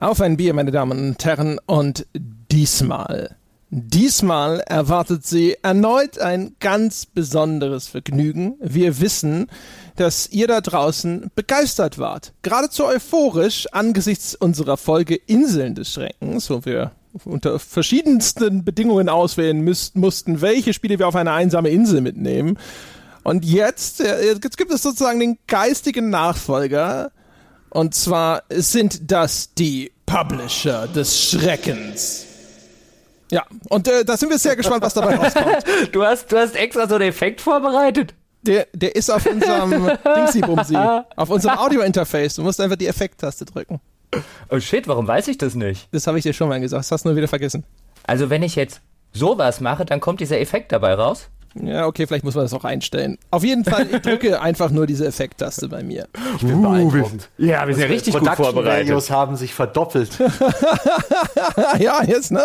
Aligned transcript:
Auf 0.00 0.20
ein 0.22 0.38
Bier, 0.38 0.54
meine 0.54 0.70
Damen 0.70 1.10
und 1.10 1.24
Herren, 1.24 1.60
und 1.66 2.06
diesmal, 2.50 3.36
diesmal 3.68 4.60
erwartet 4.60 5.26
Sie 5.26 5.56
erneut 5.62 6.18
ein 6.18 6.56
ganz 6.58 7.06
besonderes 7.06 7.86
Vergnügen. 7.86 8.56
Wir 8.60 8.98
wissen, 9.00 9.46
dass 9.96 10.28
ihr 10.30 10.48
da 10.48 10.62
draußen 10.62 11.30
begeistert 11.34 11.98
wart. 11.98 12.32
Geradezu 12.42 12.86
euphorisch 12.86 13.66
angesichts 13.72 14.34
unserer 14.34 14.78
Folge 14.78 15.14
Inseln 15.14 15.74
des 15.74 15.92
Schreckens, 15.92 16.48
wo 16.48 16.64
wir 16.64 16.92
unter 17.24 17.58
verschiedensten 17.58 18.64
Bedingungen 18.64 19.08
auswählen 19.08 19.60
müsst, 19.60 19.96
mussten, 19.96 20.40
welche 20.40 20.72
Spiele 20.72 20.98
wir 20.98 21.08
auf 21.08 21.16
eine 21.16 21.32
einsame 21.32 21.70
Insel 21.70 22.00
mitnehmen. 22.00 22.58
Und 23.22 23.44
jetzt, 23.44 24.00
äh, 24.00 24.26
jetzt 24.26 24.56
gibt 24.56 24.72
es 24.72 24.82
sozusagen 24.82 25.20
den 25.20 25.38
geistigen 25.46 26.10
Nachfolger, 26.10 27.10
und 27.70 27.94
zwar 27.94 28.42
sind 28.50 29.12
das 29.12 29.54
die 29.54 29.92
Publisher 30.04 30.88
des 30.88 31.30
Schreckens. 31.30 32.26
Ja, 33.30 33.44
und 33.68 33.86
äh, 33.86 34.04
da 34.04 34.16
sind 34.16 34.30
wir 34.30 34.38
sehr 34.38 34.56
gespannt, 34.56 34.82
was 34.82 34.94
dabei 34.94 35.14
rauskommt. 35.16 35.64
Du 35.92 36.04
hast, 36.04 36.32
du 36.32 36.36
hast 36.36 36.56
extra 36.56 36.88
so 36.88 36.96
einen 36.96 37.08
Effekt 37.08 37.40
vorbereitet. 37.40 38.14
Der, 38.42 38.66
der 38.72 38.96
ist 38.96 39.10
auf 39.10 39.24
unserem 39.26 39.70
Dingsy-Bumsy, 40.16 40.76
auf 41.14 41.30
unserem 41.30 41.58
Audio-Interface. 41.58 42.36
Du 42.36 42.42
musst 42.42 42.60
einfach 42.60 42.76
die 42.76 42.88
Effekt-Taste 42.88 43.44
drücken. 43.44 43.80
Oh 44.48 44.58
shit, 44.58 44.88
warum 44.88 45.06
weiß 45.06 45.28
ich 45.28 45.38
das 45.38 45.54
nicht? 45.54 45.88
Das 45.92 46.06
habe 46.06 46.18
ich 46.18 46.24
dir 46.24 46.32
schon 46.32 46.48
mal 46.48 46.60
gesagt, 46.60 46.80
das 46.80 46.90
hast 46.90 47.04
du 47.04 47.10
nur 47.10 47.16
wieder 47.16 47.28
vergessen. 47.28 47.64
Also 48.04 48.30
wenn 48.30 48.42
ich 48.42 48.56
jetzt 48.56 48.80
sowas 49.12 49.60
mache, 49.60 49.84
dann 49.84 50.00
kommt 50.00 50.20
dieser 50.20 50.40
Effekt 50.40 50.72
dabei 50.72 50.94
raus? 50.94 51.28
Ja, 51.54 51.86
okay, 51.86 52.06
vielleicht 52.06 52.24
muss 52.24 52.34
man 52.34 52.44
das 52.44 52.52
auch 52.52 52.64
einstellen. 52.64 53.18
Auf 53.30 53.42
jeden 53.42 53.64
Fall, 53.64 53.88
ich 53.90 54.02
drücke 54.02 54.40
einfach 54.42 54.70
nur 54.70 54.86
diese 54.86 55.06
Effekttaste 55.06 55.68
bei 55.68 55.82
mir. 55.82 56.06
Ich 56.36 56.42
bin 56.42 56.62
beeindruckt. 56.62 57.28
Ja, 57.38 57.66
wir 57.66 57.74
sind 57.74 57.82
ja 57.82 57.88
richtig 57.88 58.14
gut 58.14 58.28
vorbereitet. 58.28 58.88
Values 58.88 59.10
haben 59.10 59.36
sich 59.36 59.52
verdoppelt. 59.52 60.10
ja, 61.78 62.04
jetzt, 62.04 62.30
ne? 62.30 62.44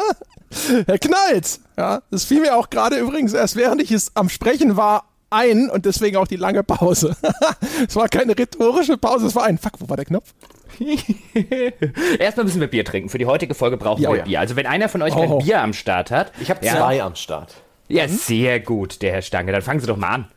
Er 0.88 0.98
knallt. 0.98 1.60
Ja, 1.78 2.02
das 2.10 2.26
fiel 2.26 2.42
mir 2.42 2.56
auch 2.56 2.70
gerade 2.70 2.98
übrigens 2.98 3.34
erst 3.34 3.56
während 3.56 3.82
ich 3.82 3.92
es 3.92 4.12
am 4.16 4.30
Sprechen 4.30 4.76
war 4.78 5.06
ein 5.30 5.70
und 5.70 5.86
deswegen 5.86 6.18
auch 6.18 6.28
die 6.28 6.38
lange 6.38 6.64
Pause. 6.64 7.16
Es 7.88 7.96
war 7.96 8.08
keine 8.08 8.38
rhetorische 8.38 8.98
Pause, 8.98 9.28
es 9.28 9.36
war 9.36 9.44
ein 9.44 9.58
Fuck, 9.58 9.74
wo 9.80 9.90
war 9.90 9.98
der 9.98 10.06
Knopf? 10.06 10.34
Erstmal 12.20 12.46
müssen 12.46 12.60
wir 12.62 12.68
Bier 12.68 12.86
trinken. 12.86 13.10
Für 13.10 13.18
die 13.18 13.26
heutige 13.26 13.54
Folge 13.56 13.78
brauchen 13.78 14.02
Ja, 14.02 14.10
wir 14.12 14.18
ja. 14.18 14.24
Bier. 14.24 14.40
Also 14.40 14.56
wenn 14.56 14.66
einer 14.66 14.90
von 14.90 15.02
euch 15.02 15.14
Oh. 15.16 15.20
kein 15.20 15.38
Bier 15.40 15.62
am 15.62 15.74
Start 15.74 16.12
hat. 16.12 16.32
Ich 16.40 16.50
habe 16.50 16.66
ja, 16.66 16.76
zwei 16.76 17.02
am 17.02 17.16
Start. 17.16 17.56
Ja, 17.88 18.08
sehr 18.08 18.60
gut, 18.60 19.02
der 19.02 19.12
Herr 19.14 19.22
Stange. 19.22 19.52
Dann 19.52 19.62
fangen 19.62 19.80
Sie 19.80 19.88
doch 19.88 19.98
mal 19.98 20.10
an. 20.10 20.28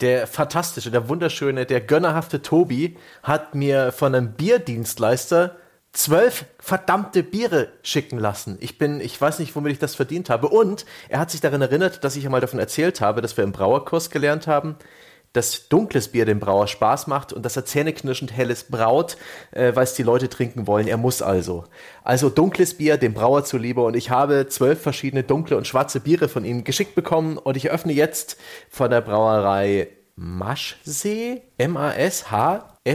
Der 0.00 0.26
fantastische, 0.26 0.90
der 0.90 1.08
wunderschöne, 1.08 1.66
der 1.66 1.80
gönnerhafte 1.80 2.42
Tobi 2.42 2.96
hat 3.22 3.54
mir 3.54 3.92
von 3.92 4.14
einem 4.14 4.32
Bierdienstleister 4.32 5.56
zwölf 5.92 6.46
verdammte 6.58 7.22
Biere 7.22 7.68
schicken 7.82 8.18
lassen. 8.18 8.56
Ich 8.60 8.78
bin, 8.78 9.00
ich 9.00 9.20
weiß 9.20 9.38
nicht, 9.38 9.54
womit 9.54 9.72
ich 9.72 9.78
das 9.78 9.94
verdient 9.94 10.28
habe. 10.30 10.48
Und 10.48 10.84
er 11.08 11.20
hat 11.20 11.30
sich 11.30 11.40
daran 11.40 11.62
erinnert, 11.62 12.02
dass 12.02 12.16
ich 12.16 12.24
einmal 12.24 12.40
davon 12.40 12.58
erzählt 12.58 13.00
habe, 13.00 13.20
dass 13.22 13.36
wir 13.36 13.44
im 13.44 13.52
Brauerkurs 13.52 14.10
gelernt 14.10 14.48
haben, 14.48 14.74
dass 15.34 15.68
dunkles 15.68 16.08
Bier 16.08 16.24
dem 16.24 16.40
Brauer 16.40 16.66
Spaß 16.66 17.06
macht 17.08 17.34
und 17.34 17.44
dass 17.44 17.56
er 17.56 17.66
zähneknirschend 17.66 18.32
helles 18.32 18.64
braut, 18.64 19.18
äh, 19.50 19.76
weil 19.76 19.84
es 19.84 19.92
die 19.92 20.02
Leute 20.02 20.30
trinken 20.30 20.66
wollen. 20.66 20.88
Er 20.88 20.96
muss 20.96 21.20
also. 21.20 21.64
Also 22.02 22.30
dunkles 22.30 22.74
Bier 22.74 22.96
dem 22.96 23.12
Brauer 23.12 23.44
zuliebe 23.44 23.82
und 23.82 23.94
ich 23.94 24.08
habe 24.08 24.46
zwölf 24.48 24.80
verschiedene 24.80 25.22
dunkle 25.24 25.58
und 25.58 25.66
schwarze 25.66 26.00
Biere 26.00 26.28
von 26.28 26.46
ihm 26.46 26.64
geschickt 26.64 26.94
bekommen 26.94 27.36
und 27.36 27.58
ich 27.58 27.70
öffne 27.70 27.92
jetzt 27.92 28.38
von 28.70 28.90
der 28.90 29.02
Brauerei 29.02 29.88
Maschsee, 30.16 31.42
M-A-S-H-S-E-E, 31.58 32.94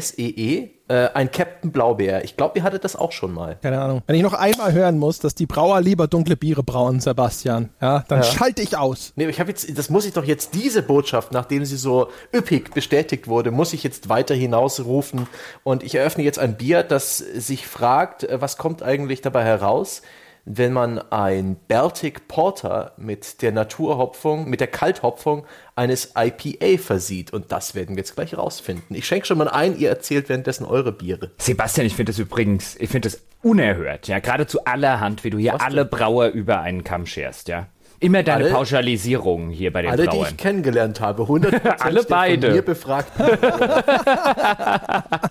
äh, 0.89 1.09
ein 1.13 1.31
Captain 1.31 1.71
Blaubeer. 1.71 2.23
Ich 2.23 2.35
glaube, 2.35 2.57
ihr 2.59 2.63
hattet 2.63 2.83
das 2.83 2.95
auch 2.95 3.11
schon 3.11 3.33
mal. 3.33 3.57
Keine 3.61 3.79
Ahnung. 3.79 4.01
Wenn 4.07 4.15
ich 4.15 4.23
noch 4.23 4.33
einmal 4.33 4.73
hören 4.73 4.97
muss, 4.97 5.19
dass 5.19 5.35
die 5.35 5.45
Brauer 5.45 5.79
lieber 5.81 6.07
dunkle 6.07 6.35
Biere 6.35 6.63
brauen, 6.63 6.99
Sebastian, 6.99 7.69
ja, 7.79 8.03
dann 8.07 8.23
schalte 8.23 8.61
ich 8.61 8.75
aus. 8.75 9.13
Nee, 9.15 9.27
ich 9.27 9.39
habe 9.39 9.49
jetzt, 9.49 9.77
das 9.77 9.89
muss 9.89 10.05
ich 10.05 10.13
doch 10.13 10.25
jetzt 10.25 10.55
diese 10.55 10.81
Botschaft, 10.81 11.31
nachdem 11.31 11.63
sie 11.63 11.77
so 11.77 12.09
üppig 12.35 12.73
bestätigt 12.73 13.27
wurde, 13.27 13.51
muss 13.51 13.73
ich 13.73 13.83
jetzt 13.83 14.09
weiter 14.09 14.33
hinausrufen 14.33 15.27
und 15.63 15.83
ich 15.83 15.95
eröffne 15.95 16.23
jetzt 16.23 16.39
ein 16.39 16.57
Bier, 16.57 16.83
das 16.83 17.17
sich 17.17 17.67
fragt, 17.67 18.23
äh, 18.23 18.41
was 18.41 18.57
kommt 18.57 18.81
eigentlich 18.81 19.21
dabei 19.21 19.43
heraus, 19.43 20.01
wenn 20.45 20.73
man 20.73 20.99
ein 21.11 21.57
Baltic 21.67 22.27
Porter 22.27 22.93
mit 22.97 23.41
der 23.41 23.51
Naturhopfung, 23.51 24.49
mit 24.49 24.59
der 24.59 24.67
Kalthopfung 24.67 25.45
eines 25.75 26.13
IPA 26.17 26.81
versieht 26.81 27.31
und 27.33 27.51
das 27.51 27.75
werden 27.75 27.95
wir 27.95 28.01
jetzt 28.01 28.15
gleich 28.15 28.37
rausfinden. 28.37 28.95
Ich 28.95 29.05
schenke 29.05 29.25
schon 29.27 29.37
mal 29.37 29.47
ein, 29.47 29.77
ihr 29.77 29.89
erzählt 29.89 30.29
währenddessen 30.29 30.65
eure 30.65 30.91
Biere. 30.91 31.31
Sebastian, 31.37 31.87
ich 31.87 31.95
finde 31.95 32.11
das 32.11 32.19
übrigens, 32.19 32.75
ich 32.77 32.89
finde 32.89 33.09
das 33.09 33.21
unerhört, 33.41 34.07
ja. 34.07 34.19
Geradezu 34.19 34.65
allerhand, 34.65 35.23
wie 35.23 35.29
du 35.29 35.37
hier 35.37 35.53
Was 35.53 35.61
alle 35.61 35.85
denn? 35.85 35.89
Brauer 35.89 36.27
über 36.27 36.61
einen 36.61 36.83
Kamm 36.83 37.05
scherst, 37.05 37.47
ja. 37.47 37.67
Immer 38.01 38.23
deine 38.23 38.45
Alle? 38.45 38.53
Pauschalisierung 38.53 39.49
hier 39.49 39.73
bei 39.73 39.81
den 39.81 39.91
Alle, 39.91 40.03
die 40.03 40.09
Brauern. 40.09 40.27
ich 40.29 40.37
kennengelernt 40.37 41.01
habe, 41.01 41.23
100% 41.29 41.79
Alle 41.79 42.03
beide. 42.03 42.47
von 42.47 42.55
mir 42.55 42.61
befragt 42.61 43.11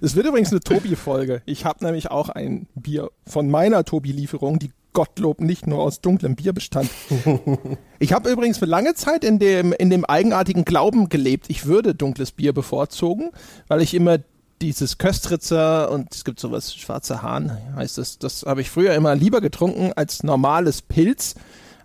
Es 0.00 0.16
wird 0.16 0.26
übrigens 0.26 0.50
eine 0.50 0.60
Tobi-Folge. 0.60 1.42
Ich 1.46 1.64
habe 1.64 1.84
nämlich 1.84 2.10
auch 2.10 2.28
ein 2.28 2.66
Bier 2.74 3.10
von 3.26 3.50
meiner 3.50 3.84
Tobi-Lieferung, 3.84 4.58
die 4.58 4.70
Gottlob 4.92 5.40
nicht 5.40 5.66
nur 5.66 5.80
aus 5.80 6.00
dunklem 6.00 6.36
Bier 6.36 6.52
bestand. 6.52 6.90
Ich 8.00 8.12
habe 8.12 8.30
übrigens 8.30 8.58
für 8.58 8.64
lange 8.66 8.94
Zeit 8.94 9.24
in 9.24 9.40
dem, 9.40 9.72
in 9.72 9.90
dem 9.90 10.04
eigenartigen 10.04 10.64
Glauben 10.64 11.08
gelebt, 11.08 11.46
ich 11.48 11.66
würde 11.66 11.96
dunkles 11.96 12.30
Bier 12.30 12.52
bevorzugen, 12.52 13.30
weil 13.66 13.82
ich 13.82 13.92
immer 13.92 14.18
dieses 14.62 14.98
Köstritzer 14.98 15.90
und 15.90 16.14
es 16.14 16.24
gibt 16.24 16.38
sowas, 16.38 16.72
schwarzer 16.74 17.22
Hahn 17.22 17.58
heißt 17.74 17.98
das, 17.98 18.18
das 18.18 18.44
habe 18.46 18.60
ich 18.60 18.70
früher 18.70 18.94
immer 18.94 19.16
lieber 19.16 19.40
getrunken 19.40 19.92
als 19.96 20.22
normales 20.22 20.80
Pilz. 20.82 21.34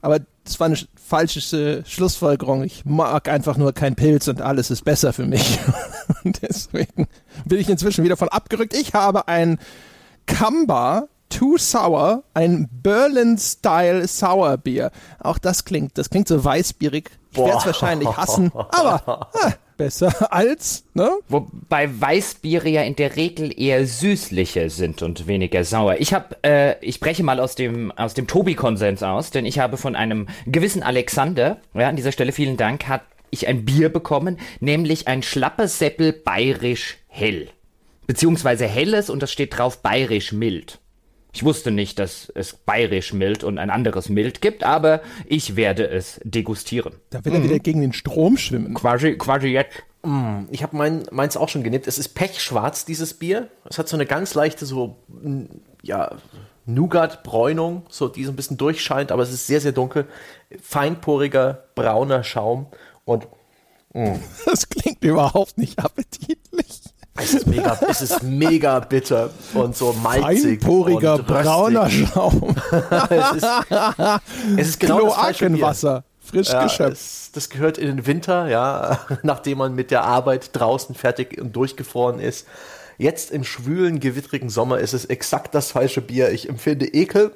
Aber 0.04 0.20
das 0.44 0.60
war 0.60 0.66
eine 0.68 0.76
sch- 0.76 0.88
falsche 0.96 1.84
Schlussfolgerung. 1.88 2.64
Ich 2.64 2.84
mag 2.86 3.30
einfach 3.30 3.56
nur 3.58 3.72
kein 3.74 3.96
Pilz 3.96 4.28
und 4.28 4.42
alles 4.42 4.70
ist 4.70 4.84
besser 4.84 5.14
für 5.14 5.26
mich. 5.26 5.58
Und 6.26 6.42
deswegen 6.42 7.08
bin 7.46 7.60
ich 7.60 7.70
inzwischen 7.70 8.04
wieder 8.04 8.18
von 8.18 8.28
abgerückt. 8.30 8.74
Ich 8.76 8.94
habe 8.94 9.28
ein 9.30 9.58
Kamba 10.26 11.08
Too 11.30 11.58
Sour, 11.58 12.24
ein 12.34 12.70
Berlin-Style 12.72 14.08
Sour 14.08 14.58
Bier. 14.58 14.92
Auch 15.20 15.38
das 15.38 15.66
klingt, 15.66 15.98
das 15.98 16.10
klingt 16.10 16.28
so 16.28 16.44
weißbierig. 16.44 17.10
Ich 17.32 17.38
werde 17.38 17.58
es 17.58 17.66
wahrscheinlich 17.66 18.10
hassen, 18.16 18.52
aber 18.54 19.30
äh, 19.46 19.52
besser 19.84 20.32
als, 20.32 20.86
ne? 20.94 21.12
Wobei 21.28 21.90
Weißbiere 22.00 22.70
ja 22.70 22.84
in 22.84 22.96
der 22.96 23.18
Regel 23.18 23.52
eher 23.60 23.86
süßlicher 23.86 24.70
sind 24.70 25.02
und 25.02 25.28
weniger 25.28 25.66
sauer. 25.66 25.98
Ich 26.00 26.14
habe, 26.14 26.38
äh, 26.44 26.76
ich 26.80 27.02
breche 27.02 27.24
mal 27.24 27.42
aus 27.42 27.56
dem 27.56 27.92
aus 27.92 28.14
dem 28.14 28.28
Tobi-Konsens 28.28 29.04
aus, 29.04 29.32
denn 29.32 29.46
ich 29.46 29.60
habe 29.60 29.76
von 29.76 29.96
einem 29.98 30.28
gewissen 30.46 30.84
Alexander, 30.84 31.58
ja, 31.74 31.90
an 31.90 31.98
dieser 31.98 32.14
Stelle 32.14 32.32
vielen 32.32 32.56
Dank, 32.56 32.88
hat 32.88 33.02
ich 33.30 33.48
ein 33.48 33.66
Bier 33.66 33.90
bekommen, 33.90 34.40
nämlich 34.62 35.08
ein 35.10 35.22
schlappes 35.22 35.80
Seppel 35.80 36.14
bayerisch 36.14 36.98
hell, 37.08 37.50
beziehungsweise 38.08 38.66
helles 38.66 39.10
und 39.10 39.22
das 39.22 39.34
steht 39.34 39.58
drauf 39.58 39.82
bayerisch 39.82 40.32
mild. 40.32 40.80
Ich 41.34 41.44
wusste 41.44 41.72
nicht, 41.72 41.98
dass 41.98 42.32
es 42.36 42.54
bayerisch 42.54 43.12
mild 43.12 43.44
und 43.44 43.58
ein 43.58 43.70
anderes 43.70 44.08
mild 44.08 44.40
gibt, 44.42 44.64
aber 44.64 45.02
ich 45.26 45.56
werde 45.56 45.90
es 45.90 46.22
degustieren. 46.24 46.94
Da 47.10 47.26
will 47.26 47.34
er 47.34 47.44
wieder 47.44 47.60
gegen 47.60 47.82
den 47.82 47.92
Strom 47.92 48.38
schwimmen. 48.38 48.76
Quasi, 48.76 49.18
quasi 49.18 49.48
jetzt. 49.48 49.84
Ich 50.52 50.64
habe 50.64 50.78
mein, 50.78 51.04
meins 51.12 51.36
auch 51.36 51.50
schon 51.50 51.64
genippt. 51.64 51.88
Es 51.88 51.98
ist 51.98 52.10
pechschwarz, 52.10 52.86
dieses 52.86 53.14
Bier. 53.14 53.48
Es 53.70 53.80
hat 53.80 53.88
so 53.88 53.98
eine 53.98 54.06
ganz 54.06 54.36
leichte, 54.36 54.66
so, 54.66 54.98
ja, 55.82 56.18
Nougat-Bräunung, 56.66 57.84
so 57.90 58.08
die 58.08 58.24
so 58.26 58.32
ein 58.32 58.36
bisschen 58.36 58.58
durchscheint, 58.58 59.12
aber 59.12 59.24
es 59.24 59.32
ist 59.32 59.48
sehr, 59.48 59.60
sehr 59.60 59.72
dunkel. 59.72 60.08
Feinporiger, 60.62 61.66
brauner 61.76 62.24
Schaum 62.24 62.68
und 63.06 63.28
Das 64.46 64.70
klingt 64.70 65.04
überhaupt 65.04 65.58
nicht 65.58 65.80
appetitlich. 65.80 66.82
Es 67.16 67.34
ist 67.34 67.48
mega, 67.48 67.78
es 67.88 68.02
ist 68.02 68.24
mega 68.24 68.80
bitter 68.80 69.30
und 69.54 69.76
so 69.76 69.94
malzig. 69.94 70.62
Einporiger, 70.64 71.16
und 71.16 71.28
brauner 71.28 71.90
Schaum. 71.90 72.56
Es 73.10 73.32
ist, 73.38 73.48
es 74.58 74.68
ist 74.70 74.80
genau. 74.80 74.98
Kloakenwasser. 74.98 76.04
Frisch 76.26 76.50
Ja, 76.50 76.64
geschöpft. 76.64 76.94
es, 76.94 77.32
das 77.34 77.50
gehört 77.50 77.78
in 77.78 77.88
den 77.88 78.06
Winter, 78.08 78.48
ja, 78.48 79.00
nachdem 79.24 79.60
man 79.60 79.76
mit 79.76 79.92
der 79.92 80.04
Arbeit 80.04 80.50
draußen 80.54 80.96
fertig 80.96 81.40
und 81.40 81.56
durchgefroren 81.56 82.20
ist. 82.20 82.48
Jetzt 83.04 83.32
im 83.32 83.44
schwülen, 83.44 84.00
gewittrigen 84.00 84.50
Sommer 84.50 84.80
ist 84.80 84.94
es 84.94 85.04
exakt 85.04 85.54
das 85.54 85.72
falsche 85.72 86.00
Bier. 86.00 86.32
Ich 86.32 86.48
empfinde 86.48 86.86
Ekel. 86.86 87.32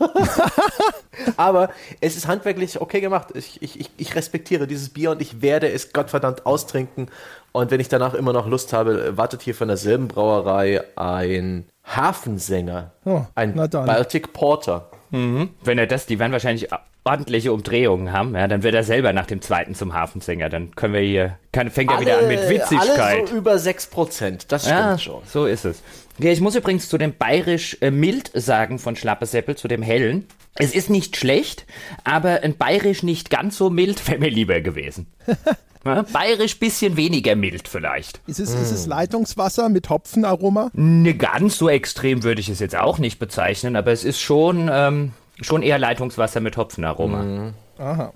Aber 1.36 1.70
es 2.00 2.16
ist 2.16 2.26
handwerklich 2.26 2.80
okay 2.80 3.00
gemacht. 3.00 3.28
Ich, 3.34 3.62
ich, 3.62 3.90
ich- 3.96 4.14
respektiere 4.16 4.66
dieses 4.66 4.88
Bier 4.90 5.12
und 5.12 5.22
ich 5.22 5.40
werde 5.40 5.70
es 5.70 5.92
Gottverdammt 5.92 6.46
austrinken. 6.46 7.08
Und 7.52 7.70
wenn 7.70 7.78
ich 7.78 7.88
danach 7.88 8.14
immer 8.14 8.32
noch 8.32 8.48
Lust 8.48 8.72
habe, 8.72 9.16
wartet 9.16 9.42
hier 9.42 9.54
von 9.54 9.68
derselben 9.68 10.08
Brauerei 10.08 10.82
ein 10.96 11.64
Hafensänger. 11.84 12.90
Oh, 13.04 13.22
ein. 13.36 13.54
Baltic 13.86 14.32
Porter. 14.32 14.90
Wenn 15.10 15.78
er 15.78 15.86
das, 15.86 16.06
die 16.06 16.18
werden 16.18 16.32
wahrscheinlich 16.32 16.68
ordentliche 17.04 17.52
Umdrehungen 17.52 18.12
haben, 18.12 18.34
ja, 18.34 18.48
dann 18.48 18.62
wird 18.62 18.74
er 18.74 18.82
selber 18.82 19.12
nach 19.12 19.26
dem 19.26 19.42
zweiten 19.42 19.74
zum 19.74 19.92
Hafensänger. 19.92 20.48
Dann 20.48 20.74
können 20.74 20.94
wir 20.94 21.00
hier, 21.00 21.38
kann, 21.52 21.70
fängt 21.70 21.92
er 21.92 22.00
wieder 22.00 22.18
an 22.18 22.28
mit 22.28 22.48
Witzigkeit. 22.48 22.98
Alle 22.98 23.26
so 23.28 23.36
über 23.36 23.54
6%, 23.54 24.46
das 24.48 24.62
stimmt 24.62 24.78
ja, 24.78 24.98
schon. 24.98 25.22
So 25.26 25.44
ist 25.44 25.66
es. 25.66 25.82
Ja, 26.18 26.30
ich 26.30 26.40
muss 26.40 26.54
übrigens 26.54 26.88
zu 26.88 26.96
dem 26.96 27.14
bayerisch 27.16 27.76
äh, 27.80 27.90
mild 27.90 28.30
sagen 28.34 28.78
von 28.78 28.96
Schlappe 28.96 29.26
Seppel, 29.26 29.56
zu 29.56 29.68
dem 29.68 29.82
hellen. 29.82 30.26
Es 30.54 30.74
ist 30.74 30.88
nicht 30.88 31.16
schlecht, 31.16 31.66
aber 32.04 32.42
ein 32.42 32.56
bayerisch 32.56 33.02
nicht 33.02 33.28
ganz 33.28 33.58
so 33.58 33.68
mild 33.68 34.06
wäre 34.08 34.18
mir 34.18 34.30
lieber 34.30 34.60
gewesen. 34.60 35.06
ja, 35.84 36.02
bayerisch 36.12 36.58
bisschen 36.58 36.96
weniger 36.96 37.34
mild 37.34 37.68
vielleicht. 37.68 38.20
Ist 38.26 38.38
es, 38.38 38.54
ist 38.54 38.70
es 38.70 38.86
Leitungswasser 38.86 39.68
mit 39.68 39.90
Hopfenaroma? 39.90 40.70
Ne, 40.72 41.14
ganz 41.14 41.58
so 41.58 41.68
extrem 41.68 42.22
würde 42.22 42.40
ich 42.40 42.48
es 42.48 42.60
jetzt 42.60 42.76
auch 42.76 42.98
nicht 42.98 43.18
bezeichnen, 43.18 43.76
aber 43.76 43.90
es 43.90 44.04
ist 44.04 44.20
schon, 44.20 44.70
ähm, 44.72 45.12
schon 45.40 45.62
eher 45.62 45.78
Leitungswasser 45.78 46.40
mit 46.40 46.56
Hopfenaroma. 46.56 47.52
Aha. 47.78 48.12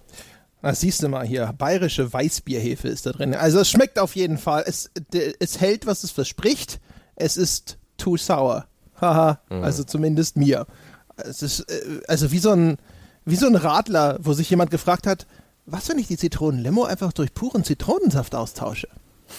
Das 0.62 0.81
siehst 0.81 1.03
du 1.03 1.09
mal 1.09 1.25
hier, 1.25 1.55
bayerische 1.56 2.12
Weißbierhefe 2.12 2.88
ist 2.88 3.06
da 3.06 3.12
drin. 3.12 3.35
Also 3.35 3.61
es 3.61 3.70
schmeckt 3.70 3.99
auf 3.99 4.17
jeden 4.17 4.38
Fall. 4.38 4.65
Es, 4.67 4.91
es 5.38 5.61
hält, 5.61 5.87
was 5.87 6.03
es 6.03 6.11
verspricht. 6.11 6.81
Es 7.15 7.37
ist 7.37 7.79
too 7.97 8.17
sour. 8.17 8.67
Haha, 9.00 9.41
also 9.49 9.85
zumindest 9.85 10.37
mir. 10.37 10.67
Es 11.17 11.43
ist 11.43 11.61
äh, 11.70 12.00
also 12.09 12.32
wie 12.32 12.38
so 12.38 12.50
ein 12.50 12.79
wie 13.25 13.37
so 13.37 13.47
ein 13.47 13.56
Radler, 13.56 14.19
wo 14.21 14.32
sich 14.32 14.49
jemand 14.50 14.71
gefragt 14.71 15.06
hat, 15.06 15.26
was 15.67 15.88
wenn 15.88 15.99
ich 15.99 16.06
die 16.09 16.17
Zitronenlimo 16.17 16.85
einfach 16.85 17.12
durch 17.12 17.35
puren 17.35 17.62
Zitronensaft 17.62 18.35
austausche? 18.35 18.88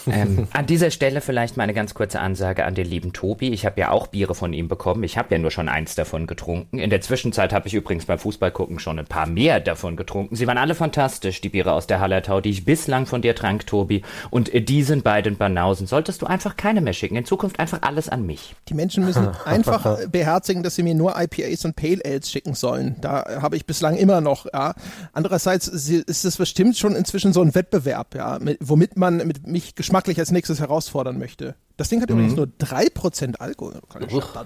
Ähm, 0.08 0.48
an 0.54 0.66
dieser 0.66 0.92
Stelle 0.92 1.22
vielleicht 1.22 1.58
mal 1.58 1.64
eine 1.64 1.74
ganz 1.74 1.94
kurze 1.94 2.20
Ansage 2.20 2.66
an 2.66 2.76
den 2.76 2.88
lieben 2.88 3.14
Tobi. 3.14 3.50
Ich 3.50 3.66
habe 3.66 3.80
ja 3.80 3.92
auch 3.92 4.08
Biere 4.08 4.36
von 4.36 4.54
ihm 4.54 4.68
bekommen. 4.68 5.04
Ich 5.04 5.18
habe 5.18 5.34
ja 5.34 5.40
nur 5.40 5.52
schon 5.52 5.70
eins 5.70 5.96
davon 5.96 6.28
getrunken. 6.28 6.80
In 6.80 6.90
der 6.90 7.02
Zwischenzeit 7.02 7.54
habe 7.54 7.68
ich 7.68 7.74
übrigens 7.74 8.06
beim 8.06 8.20
Fußballgucken 8.20 8.80
schon 8.80 9.00
ein 9.00 9.06
paar 9.06 9.28
mehr 9.28 9.60
davon 9.60 9.96
getrunken. 9.96 10.36
Sie 10.36 10.48
waren 10.48 10.58
alle 10.58 10.76
fantastisch, 10.76 11.42
die 11.42 11.50
Biere 11.50 11.74
aus 11.74 11.88
der 11.88 12.00
Hallertau, 12.00 12.42
die 12.42 12.50
ich 12.50 12.66
bislang 12.66 13.06
von 13.06 13.22
dir 13.22 13.36
trank, 13.36 13.66
Tobi. 13.68 14.04
Und 14.30 14.54
äh, 14.54 14.62
die 14.62 14.84
sind 14.84 15.04
beiden 15.04 15.38
Banausen. 15.38 15.88
Solltest 15.88 16.22
du 16.22 16.26
einfach 16.26 16.58
keine 16.58 16.82
mehr 16.82 16.94
schicken. 16.94 17.16
In 17.16 17.26
Zukunft 17.26 17.60
einfach 17.60 17.82
alles 17.82 18.10
an 18.10 18.26
mich. 18.26 18.56
Die 18.68 18.74
Menschen 18.74 19.06
müssen 19.06 19.30
einfach 19.46 20.08
beherzigen, 20.08 20.64
dass 20.64 20.76
sie 20.76 20.84
mir 20.84 20.96
nur 20.96 21.16
IPAs 21.20 21.66
und 21.66 21.76
Pale 21.76 22.02
Ales 22.06 22.30
schicken 22.32 22.54
sollen. 22.54 22.96
Da 23.02 23.42
habe 23.42 23.56
ich 23.56 23.66
bislang 23.66 23.96
immer 23.96 24.22
noch. 24.22 24.46
Ja. 24.54 24.74
Andererseits 25.14 25.68
ist 25.68 26.26
es 26.26 26.38
bestimmt 26.38 26.78
schon 26.78 26.96
inzwischen 26.96 27.34
so 27.34 27.42
ein 27.42 27.56
Wettbewerb, 27.56 28.16
ja, 28.16 28.40
mit, 28.40 28.58
womit 28.62 28.98
man 28.98 29.18
mit 29.18 29.48
mich 29.48 29.76
geschmacklich 29.80 30.20
als 30.20 30.32
nächstes 30.32 30.60
herausfordern 30.60 31.18
möchte. 31.18 31.56
Das 31.80 31.88
Ding 31.88 32.02
hat 32.02 32.10
übrigens 32.10 32.36
nur 32.36 32.46
3% 32.60 33.38
Alkohol. 33.38 33.80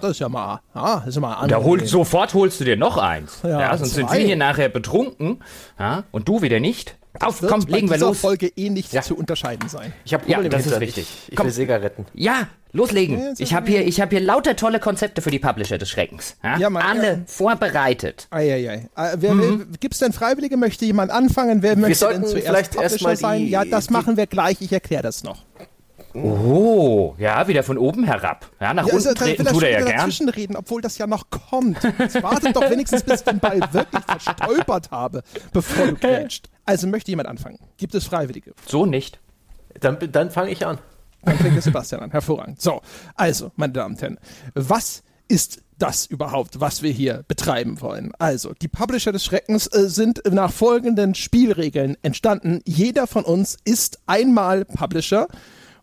Das 0.00 0.10
ist 0.12 0.20
ja 0.20 0.28
mal, 0.28 0.60
ja, 0.74 0.98
das 0.98 1.08
ist 1.08 1.14
ja 1.16 1.20
mal 1.20 1.34
Da 1.34 1.40
angenehm. 1.40 1.64
hol, 1.64 1.84
sofort 1.84 2.32
holst 2.32 2.60
du 2.60 2.64
dir 2.64 2.76
noch 2.76 2.96
eins. 2.96 3.40
Ja, 3.42 3.60
Ja, 3.60 3.76
sonst 3.76 3.94
sind 3.94 4.08
zwei. 4.08 4.18
wir 4.18 4.24
hier 4.26 4.36
nachher 4.36 4.68
betrunken. 4.68 5.42
Ja, 5.78 6.04
und 6.12 6.28
du 6.28 6.42
wieder 6.42 6.60
nicht. 6.60 6.96
Auf, 7.20 7.42
Wird 7.42 7.50
komm, 7.52 7.64
bei 7.64 7.72
legen 7.76 7.90
wir 7.90 7.98
los. 7.98 8.18
Folge 8.20 8.46
eh 8.56 8.70
nicht 8.70 8.92
Ja. 8.92 9.02
zu 9.02 9.16
unterscheiden 9.16 9.68
sein. 9.68 9.92
Ich 10.04 10.14
habe 10.14 10.24
Ja, 10.28 10.40
das 10.42 10.66
ist 10.66 10.78
richtig. 10.80 11.04
Ich, 11.26 11.32
ich 11.32 11.36
Komm. 11.36 11.46
will 11.46 11.52
Zigaretten. 11.52 12.06
Ja, 12.14 12.48
loslegen. 12.72 13.34
Ich 13.38 13.52
habe 13.54 13.68
hier, 13.68 13.86
ich 13.86 14.00
hab 14.00 14.10
hier 14.10 14.20
lauter 14.20 14.54
tolle 14.56 14.78
Konzepte 14.80 15.20
für 15.22 15.30
die 15.30 15.38
Publisher 15.40 15.78
des 15.78 15.88
Schreckens. 15.90 16.36
Ja? 16.42 16.56
Ja, 16.58 16.70
Mann, 16.70 16.82
Alle 16.84 17.08
ja. 17.12 17.18
vorbereitet. 17.26 18.26
Eieiei. 18.30 18.88
Äh, 18.96 19.16
wer 19.18 19.36
will, 19.38 19.66
gibt's 19.80 19.98
denn 19.98 20.12
Freiwillige? 20.12 20.56
Möchte 20.56 20.84
jemand 20.84 21.10
anfangen? 21.12 21.62
Wer 21.62 21.76
möchte 21.76 21.98
sollten 21.98 22.22
denn 22.22 22.30
zuerst 22.30 22.46
vielleicht 22.48 22.72
Publisher 22.76 23.16
sein? 23.16 23.46
Ja, 23.46 23.64
das 23.64 23.86
die- 23.88 23.92
machen 23.92 24.16
wir 24.16 24.26
gleich. 24.26 24.60
Ich 24.60 24.72
erkläre 24.72 25.02
das 25.02 25.22
noch. 25.24 25.42
Oh, 26.14 27.14
ja, 27.18 27.46
wieder 27.48 27.62
von 27.64 27.76
oben 27.76 28.04
herab. 28.04 28.48
Ja, 28.60 28.72
nach 28.72 28.86
Ja, 28.86 28.94
also, 28.94 29.08
unten 29.10 29.20
treten 29.20 29.44
tut 29.46 29.62
er 29.64 29.70
ja 29.70 29.84
gern. 29.84 29.96
dazwischen 29.96 30.28
reden, 30.28 30.56
obwohl 30.56 30.80
das 30.80 30.96
ja 30.96 31.06
noch 31.06 31.28
kommt. 31.30 31.78
Jetzt 31.98 32.22
wartet 32.22 32.54
doch 32.54 32.70
wenigstens, 32.70 33.02
bis 33.02 33.20
ich 33.20 33.24
den 33.24 33.40
Ball 33.40 33.60
wirklich 33.72 34.04
verstolpert 34.04 34.90
habe, 34.90 35.22
bevor 35.52 35.86
du 35.88 35.94
grätscht. 36.00 36.48
Also 36.64 36.86
möchte 36.86 37.10
jemand 37.10 37.28
anfangen? 37.28 37.58
Gibt 37.76 37.94
es 37.94 38.04
Freiwillige? 38.04 38.54
So 38.66 38.86
nicht. 38.86 39.18
Dann, 39.80 39.98
dann 40.12 40.30
fange 40.30 40.50
ich 40.50 40.64
an. 40.64 40.78
Dann 41.24 41.36
fängt 41.38 41.60
Sebastian 41.62 42.02
an. 42.02 42.10
Hervorragend. 42.10 42.60
So, 42.60 42.80
also, 43.16 43.50
meine 43.56 43.72
Damen 43.72 43.94
und 43.94 44.02
Herren, 44.02 44.18
was 44.54 45.02
ist 45.26 45.62
das 45.78 46.06
überhaupt, 46.06 46.60
was 46.60 46.82
wir 46.82 46.92
hier 46.92 47.24
betreiben 47.26 47.80
wollen? 47.80 48.12
Also, 48.18 48.52
die 48.54 48.68
Publisher 48.68 49.10
des 49.10 49.24
Schreckens 49.24 49.66
äh, 49.66 49.88
sind 49.88 50.22
nach 50.30 50.52
folgenden 50.52 51.14
Spielregeln 51.14 51.96
entstanden. 52.02 52.60
Jeder 52.66 53.06
von 53.06 53.24
uns 53.24 53.56
ist 53.64 53.98
einmal 54.06 54.64
Publisher 54.64 55.26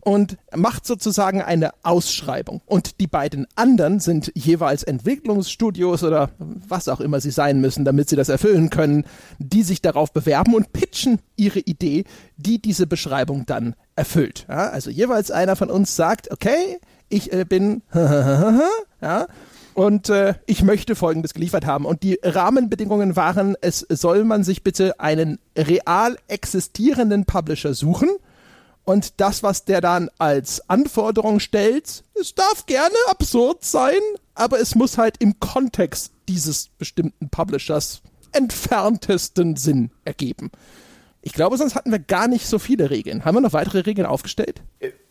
und 0.04 0.36
macht 0.54 0.84
sozusagen 0.84 1.42
eine 1.42 1.70
Ausschreibung. 1.84 2.60
Und 2.66 3.00
die 3.00 3.06
beiden 3.06 3.46
anderen 3.54 4.00
sind 4.00 4.32
jeweils 4.34 4.82
Entwicklungsstudios 4.82 6.02
oder 6.02 6.30
was 6.38 6.88
auch 6.88 7.00
immer 7.00 7.20
sie 7.20 7.30
sein 7.30 7.60
müssen, 7.60 7.84
damit 7.84 8.08
sie 8.08 8.16
das 8.16 8.28
erfüllen 8.28 8.68
können, 8.68 9.04
die 9.38 9.62
sich 9.62 9.80
darauf 9.80 10.12
bewerben 10.12 10.54
und 10.54 10.72
pitchen 10.72 11.20
ihre 11.36 11.60
Idee, 11.60 12.04
die 12.36 12.60
diese 12.60 12.88
Beschreibung 12.88 13.46
dann 13.46 13.74
erfüllt. 13.94 14.46
Ja, 14.48 14.70
also 14.70 14.90
jeweils 14.90 15.30
einer 15.30 15.54
von 15.54 15.70
uns 15.70 15.94
sagt, 15.94 16.32
okay, 16.32 16.80
ich 17.08 17.32
äh, 17.32 17.44
bin 17.44 17.82
ja, 19.00 19.26
und 19.74 20.08
äh, 20.08 20.34
ich 20.46 20.62
möchte 20.62 20.96
Folgendes 20.96 21.32
geliefert 21.32 21.64
haben. 21.64 21.84
Und 21.84 22.02
die 22.02 22.18
Rahmenbedingungen 22.22 23.14
waren, 23.14 23.54
es 23.60 23.86
soll 23.88 24.24
man 24.24 24.42
sich 24.42 24.62
bitte 24.64 24.98
einen 24.98 25.38
real 25.56 26.16
existierenden 26.26 27.24
Publisher 27.24 27.74
suchen. 27.74 28.08
Und 28.84 29.20
das, 29.20 29.42
was 29.42 29.64
der 29.64 29.80
dann 29.80 30.10
als 30.18 30.68
Anforderung 30.68 31.40
stellt, 31.40 32.04
es 32.20 32.34
darf 32.34 32.66
gerne 32.66 32.96
absurd 33.08 33.64
sein, 33.64 34.00
aber 34.34 34.60
es 34.60 34.74
muss 34.74 34.98
halt 34.98 35.16
im 35.18 35.38
Kontext 35.38 36.12
dieses 36.28 36.68
bestimmten 36.78 37.28
Publishers 37.28 38.02
entferntesten 38.32 39.56
Sinn 39.56 39.90
ergeben. 40.04 40.50
Ich 41.24 41.32
glaube, 41.32 41.56
sonst 41.56 41.76
hatten 41.76 41.92
wir 41.92 42.00
gar 42.00 42.26
nicht 42.26 42.48
so 42.48 42.58
viele 42.58 42.90
Regeln. 42.90 43.24
Haben 43.24 43.36
wir 43.36 43.42
noch 43.42 43.52
weitere 43.52 43.78
Regeln 43.80 44.06
aufgestellt? 44.06 44.60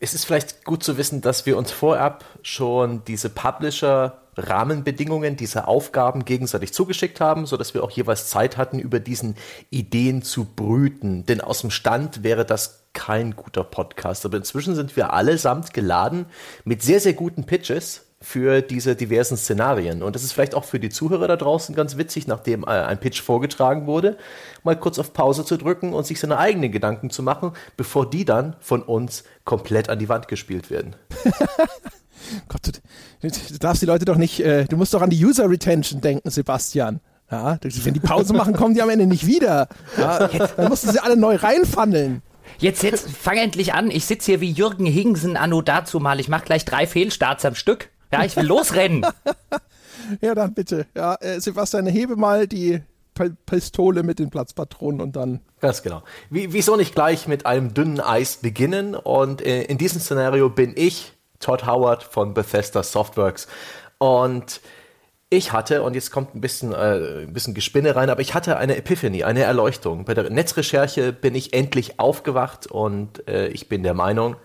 Es 0.01 0.13
ist 0.13 0.25
vielleicht 0.25 0.65
gut 0.65 0.83
zu 0.83 0.97
wissen, 0.97 1.21
dass 1.21 1.45
wir 1.45 1.57
uns 1.57 1.71
vorab 1.71 2.25
schon 2.41 3.05
diese 3.05 3.29
Publisher-Rahmenbedingungen, 3.29 5.37
diese 5.37 5.69
Aufgaben 5.69 6.25
gegenseitig 6.25 6.73
zugeschickt 6.73 7.21
haben, 7.21 7.45
sodass 7.45 7.73
wir 7.73 7.81
auch 7.81 7.91
jeweils 7.91 8.27
Zeit 8.27 8.57
hatten, 8.57 8.77
über 8.77 8.99
diesen 8.99 9.37
Ideen 9.69 10.21
zu 10.21 10.43
brüten. 10.43 11.25
Denn 11.25 11.39
aus 11.39 11.61
dem 11.61 11.71
Stand 11.71 12.23
wäre 12.23 12.45
das 12.45 12.80
kein 13.01 13.35
guter 13.35 13.63
Podcast. 13.63 14.25
Aber 14.25 14.37
inzwischen 14.37 14.75
sind 14.75 14.95
wir 14.95 15.11
allesamt 15.11 15.73
geladen 15.73 16.27
mit 16.65 16.83
sehr, 16.83 16.99
sehr 16.99 17.13
guten 17.13 17.45
Pitches 17.45 18.05
für 18.21 18.61
diese 18.61 18.95
diversen 18.95 19.37
Szenarien. 19.37 20.03
Und 20.03 20.15
das 20.15 20.23
ist 20.23 20.33
vielleicht 20.33 20.53
auch 20.53 20.65
für 20.65 20.79
die 20.79 20.89
Zuhörer 20.89 21.27
da 21.27 21.35
draußen 21.35 21.73
ganz 21.73 21.97
witzig, 21.97 22.27
nachdem 22.27 22.63
äh, 22.63 22.67
ein 22.67 22.99
Pitch 22.99 23.19
vorgetragen 23.19 23.87
wurde, 23.87 24.17
mal 24.63 24.79
kurz 24.79 24.99
auf 24.99 25.13
Pause 25.13 25.43
zu 25.43 25.57
drücken 25.57 25.93
und 25.93 26.05
sich 26.05 26.19
seine 26.19 26.37
eigenen 26.37 26.71
Gedanken 26.71 27.09
zu 27.09 27.23
machen, 27.23 27.53
bevor 27.75 28.07
die 28.07 28.23
dann 28.23 28.55
von 28.59 28.83
uns 28.83 29.23
komplett 29.45 29.89
an 29.89 29.97
die 29.97 30.07
Wand 30.07 30.27
gespielt 30.27 30.69
werden. 30.69 30.95
Gott, 32.47 32.61
du, 32.67 33.27
du 33.29 33.57
darfst 33.57 33.81
die 33.81 33.87
Leute 33.87 34.05
doch 34.05 34.17
nicht, 34.17 34.41
äh, 34.41 34.65
du 34.65 34.77
musst 34.77 34.93
doch 34.93 35.01
an 35.01 35.09
die 35.09 35.25
User 35.25 35.49
Retention 35.49 36.01
denken, 36.01 36.29
Sebastian. 36.29 36.99
Ja, 37.31 37.57
wenn 37.63 37.93
die 37.93 38.01
Pause 38.01 38.33
machen, 38.33 38.53
kommen 38.53 38.75
die 38.75 38.81
am 38.81 38.89
Ende 38.89 39.07
nicht 39.07 39.25
wieder. 39.25 39.69
Ja, 39.97 40.27
dann 40.27 40.67
mussten 40.67 40.91
sie 40.91 40.99
alle 40.99 41.15
neu 41.15 41.37
reinfandeln. 41.37 42.21
Jetzt, 42.59 42.83
jetzt, 42.83 43.09
fang 43.09 43.37
endlich 43.37 43.73
an. 43.73 43.91
Ich 43.91 44.05
sitze 44.05 44.31
hier 44.31 44.41
wie 44.41 44.51
Jürgen 44.51 44.85
Hingsen 44.85 45.37
anno 45.37 45.61
dazu 45.61 45.99
mal. 45.99 46.19
Ich 46.19 46.27
mach 46.27 46.45
gleich 46.45 46.65
drei 46.65 46.87
Fehlstarts 46.87 47.45
am 47.45 47.55
Stück. 47.55 47.89
Ja, 48.11 48.23
ich 48.23 48.35
will 48.35 48.45
losrennen. 48.45 49.05
Ja, 50.19 50.35
dann 50.35 50.53
bitte. 50.53 50.87
Ja, 50.95 51.15
äh, 51.15 51.39
Sebastian, 51.39 51.85
hebe 51.85 52.15
mal 52.15 52.47
die 52.47 52.81
P 53.13 53.29
Pistole 53.45 54.03
mit 54.03 54.19
den 54.19 54.29
Platzpatronen 54.29 54.99
und 54.99 55.15
dann. 55.15 55.41
Ganz 55.59 55.83
genau. 55.83 56.03
Wie, 56.29 56.53
wieso 56.53 56.75
nicht 56.75 56.95
gleich 56.95 57.27
mit 57.27 57.45
einem 57.45 57.73
dünnen 57.73 57.99
Eis 57.99 58.37
beginnen? 58.37 58.95
Und 58.95 59.41
äh, 59.41 59.63
in 59.63 59.77
diesem 59.77 60.01
Szenario 60.01 60.49
bin 60.49 60.73
ich 60.75 61.13
Todd 61.39 61.65
Howard 61.65 62.03
von 62.03 62.33
Bethesda 62.33 62.83
Softworks. 62.83 63.47
Und 63.99 64.61
ich 65.33 65.53
hatte, 65.53 65.81
und 65.81 65.95
jetzt 65.95 66.11
kommt 66.11 66.35
ein 66.35 66.41
bisschen, 66.41 66.73
äh, 66.73 67.23
ein 67.23 67.31
bisschen 67.31 67.53
Gespinne 67.53 67.95
rein, 67.95 68.09
aber 68.09 68.19
ich 68.19 68.33
hatte 68.33 68.57
eine 68.57 68.75
Epiphany, 68.75 69.23
eine 69.23 69.43
Erleuchtung. 69.43 70.03
Bei 70.03 70.13
der 70.13 70.29
Netzrecherche 70.29 71.13
bin 71.13 71.35
ich 71.35 71.53
endlich 71.53 72.01
aufgewacht 72.01 72.67
und 72.67 73.25
äh, 73.29 73.47
ich 73.47 73.69
bin 73.69 73.81
der 73.81 73.93
Meinung, 73.93 74.35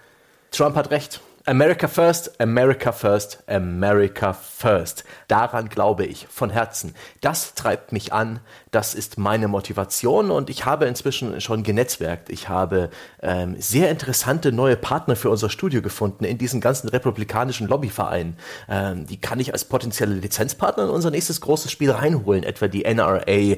Trump 0.52 0.76
hat 0.76 0.92
recht. 0.92 1.20
America 1.44 1.88
first, 1.88 2.40
America 2.40 2.92
first, 2.92 3.42
America 3.48 4.32
first. 4.32 5.04
Daran 5.26 5.68
glaube 5.68 6.06
ich 6.06 6.28
von 6.28 6.50
Herzen. 6.50 6.94
Das 7.20 7.54
treibt 7.54 7.90
mich 7.90 8.12
an, 8.12 8.38
das 8.76 8.92
ist 8.92 9.16
meine 9.16 9.48
Motivation 9.48 10.30
und 10.30 10.50
ich 10.50 10.66
habe 10.66 10.84
inzwischen 10.84 11.40
schon 11.40 11.62
genetzwerkt. 11.62 12.28
Ich 12.28 12.50
habe 12.50 12.90
ähm, 13.22 13.56
sehr 13.58 13.90
interessante 13.90 14.52
neue 14.52 14.76
Partner 14.76 15.16
für 15.16 15.30
unser 15.30 15.48
Studio 15.48 15.80
gefunden 15.80 16.24
in 16.24 16.36
diesen 16.36 16.60
ganzen 16.60 16.90
republikanischen 16.90 17.68
Lobbyvereinen. 17.68 18.36
Ähm, 18.68 19.06
die 19.06 19.18
kann 19.18 19.40
ich 19.40 19.54
als 19.54 19.64
potenzielle 19.64 20.16
Lizenzpartner 20.16 20.84
in 20.84 20.90
unser 20.90 21.10
nächstes 21.10 21.40
großes 21.40 21.72
Spiel 21.72 21.90
reinholen, 21.90 22.44
etwa 22.44 22.68
die 22.68 22.84
NRA, 22.84 23.24
äh, 23.24 23.56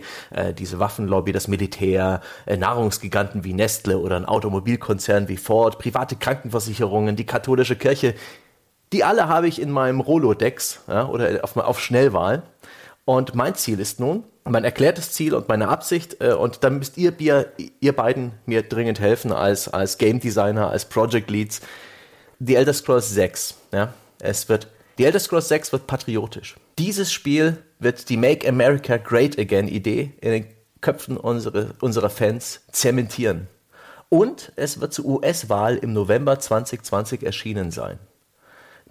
diese 0.56 0.78
Waffenlobby, 0.78 1.32
das 1.32 1.48
Militär, 1.48 2.20
äh, 2.46 2.56
Nahrungsgiganten 2.56 3.42
wie 3.42 3.54
Nestle 3.54 3.98
oder 3.98 4.14
ein 4.14 4.24
Automobilkonzern 4.24 5.26
wie 5.26 5.36
Ford, 5.36 5.80
private 5.80 6.14
Krankenversicherungen, 6.14 7.16
die 7.16 7.26
katholische 7.26 7.74
Kirche. 7.74 8.14
Die 8.92 9.02
alle 9.02 9.26
habe 9.26 9.48
ich 9.48 9.60
in 9.60 9.72
meinem 9.72 9.98
Rolodex 9.98 10.82
ja, 10.86 11.08
oder 11.08 11.40
auf, 11.42 11.56
auf 11.56 11.80
Schnellwahl. 11.80 12.44
Und 13.04 13.34
mein 13.34 13.56
Ziel 13.56 13.80
ist 13.80 13.98
nun, 13.98 14.22
mein 14.50 14.64
erklärtes 14.64 15.12
Ziel 15.12 15.34
und 15.34 15.48
meine 15.48 15.68
Absicht. 15.68 16.20
Äh, 16.20 16.32
und 16.32 16.64
dann 16.64 16.78
müsst 16.78 16.96
ihr, 16.96 17.10
Bier, 17.10 17.52
ihr 17.80 17.94
beiden 17.94 18.32
mir 18.46 18.62
dringend 18.62 19.00
helfen 19.00 19.32
als, 19.32 19.68
als 19.68 19.98
Game 19.98 20.20
Designer, 20.20 20.70
als 20.70 20.84
Project 20.84 21.30
Leads. 21.30 21.60
The 22.40 22.54
Elder 22.54 22.72
Scrolls 22.72 23.10
6. 23.10 23.56
Ja, 23.72 23.92
es 24.20 24.48
wird, 24.48 24.68
The 24.96 25.04
Elder 25.04 25.20
Scrolls 25.20 25.48
6 25.48 25.72
wird 25.72 25.86
patriotisch. 25.86 26.56
Dieses 26.78 27.12
Spiel 27.12 27.58
wird 27.78 28.08
die 28.08 28.16
Make 28.16 28.48
America 28.48 28.96
Great 28.96 29.38
Again 29.38 29.68
Idee 29.68 30.12
in 30.20 30.30
den 30.30 30.46
Köpfen 30.80 31.16
unsere, 31.16 31.74
unserer 31.80 32.10
Fans 32.10 32.60
zementieren. 32.70 33.48
Und 34.08 34.52
es 34.56 34.80
wird 34.80 34.94
zur 34.94 35.04
US-Wahl 35.04 35.76
im 35.76 35.92
November 35.92 36.38
2020 36.38 37.24
erschienen 37.24 37.70
sein. 37.70 37.98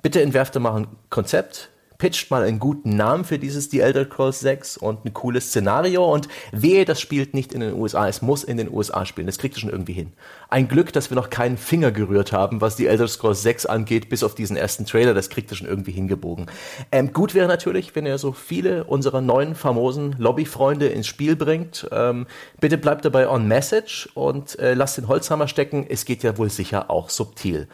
Bitte 0.01 0.21
entwerft 0.21 0.55
mal 0.59 0.75
ein 0.75 0.87
Konzept, 1.09 1.69
pitcht 1.97 2.29
mal 2.29 2.43
einen 2.43 2.59
guten 2.59 2.95
Namen 2.95 3.23
für 3.23 3.39
dieses 3.39 3.69
The 3.69 3.79
Elder 3.79 4.05
Scrolls 4.05 4.39
6 4.39 4.77
und 4.77 5.05
ein 5.05 5.13
cooles 5.13 5.47
Szenario 5.47 6.11
und 6.11 6.27
wehe, 6.51 6.85
das 6.85 7.01
spielt 7.01 7.33
nicht 7.33 7.53
in 7.53 7.61
den 7.61 7.73
USA, 7.73 8.07
es 8.07 8.21
muss 8.21 8.43
in 8.43 8.57
den 8.57 8.71
USA 8.71 9.05
spielen, 9.05 9.27
das 9.27 9.37
kriegt 9.37 9.57
ihr 9.57 9.61
schon 9.61 9.69
irgendwie 9.69 9.93
hin. 9.93 10.13
Ein 10.49 10.67
Glück, 10.67 10.93
dass 10.93 11.09
wir 11.09 11.15
noch 11.15 11.29
keinen 11.29 11.57
Finger 11.57 11.91
gerührt 11.91 12.31
haben, 12.31 12.61
was 12.61 12.77
The 12.77 12.87
Elder 12.87 13.07
Scrolls 13.07 13.41
6 13.41 13.65
angeht, 13.65 14.09
bis 14.09 14.23
auf 14.23 14.35
diesen 14.35 14.57
ersten 14.57 14.85
Trailer, 14.85 15.13
das 15.13 15.29
kriegt 15.29 15.51
ihr 15.51 15.57
schon 15.57 15.67
irgendwie 15.67 15.91
hingebogen. 15.91 16.47
Ähm, 16.91 17.13
gut 17.13 17.33
wäre 17.33 17.47
natürlich, 17.47 17.95
wenn 17.95 18.05
ihr 18.05 18.17
so 18.17 18.31
viele 18.31 18.83
unserer 18.83 19.21
neuen 19.21 19.55
famosen 19.55 20.15
Lobbyfreunde 20.17 20.87
ins 20.87 21.07
Spiel 21.07 21.35
bringt. 21.35 21.87
Ähm, 21.91 22.27
bitte 22.59 22.77
bleibt 22.77 23.05
dabei 23.05 23.29
on 23.29 23.47
message 23.47 24.09
und 24.13 24.57
äh, 24.59 24.73
lasst 24.73 24.97
den 24.97 25.07
Holzhammer 25.07 25.47
stecken, 25.47 25.85
es 25.89 26.05
geht 26.05 26.23
ja 26.23 26.37
wohl 26.37 26.49
sicher 26.49 26.89
auch 26.89 27.09
subtil. 27.09 27.67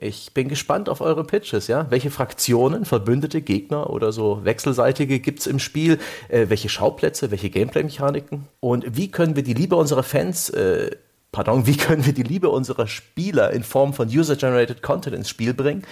Ich 0.00 0.32
bin 0.32 0.48
gespannt 0.48 0.88
auf 0.88 1.00
eure 1.00 1.24
Pitches, 1.24 1.66
ja. 1.66 1.90
Welche 1.90 2.10
Fraktionen, 2.10 2.84
verbündete 2.84 3.42
Gegner 3.42 3.90
oder 3.90 4.12
so 4.12 4.44
wechselseitige 4.44 5.18
gibt's 5.18 5.46
im 5.46 5.58
Spiel? 5.58 5.98
Äh, 6.28 6.46
welche 6.48 6.68
Schauplätze, 6.68 7.32
welche 7.32 7.50
Gameplay-Mechaniken? 7.50 8.46
Und 8.60 8.96
wie 8.96 9.10
können 9.10 9.34
wir 9.34 9.42
die 9.42 9.54
Liebe 9.54 9.74
unserer 9.74 10.04
Fans, 10.04 10.50
äh, 10.50 10.92
pardon, 11.32 11.66
wie 11.66 11.76
können 11.76 12.06
wir 12.06 12.12
die 12.12 12.22
Liebe 12.22 12.48
unserer 12.48 12.86
Spieler 12.86 13.50
in 13.50 13.64
Form 13.64 13.92
von 13.92 14.08
User-Generated 14.08 14.82
Content 14.82 15.16
ins 15.16 15.28
Spiel 15.28 15.52
bringen? 15.52 15.84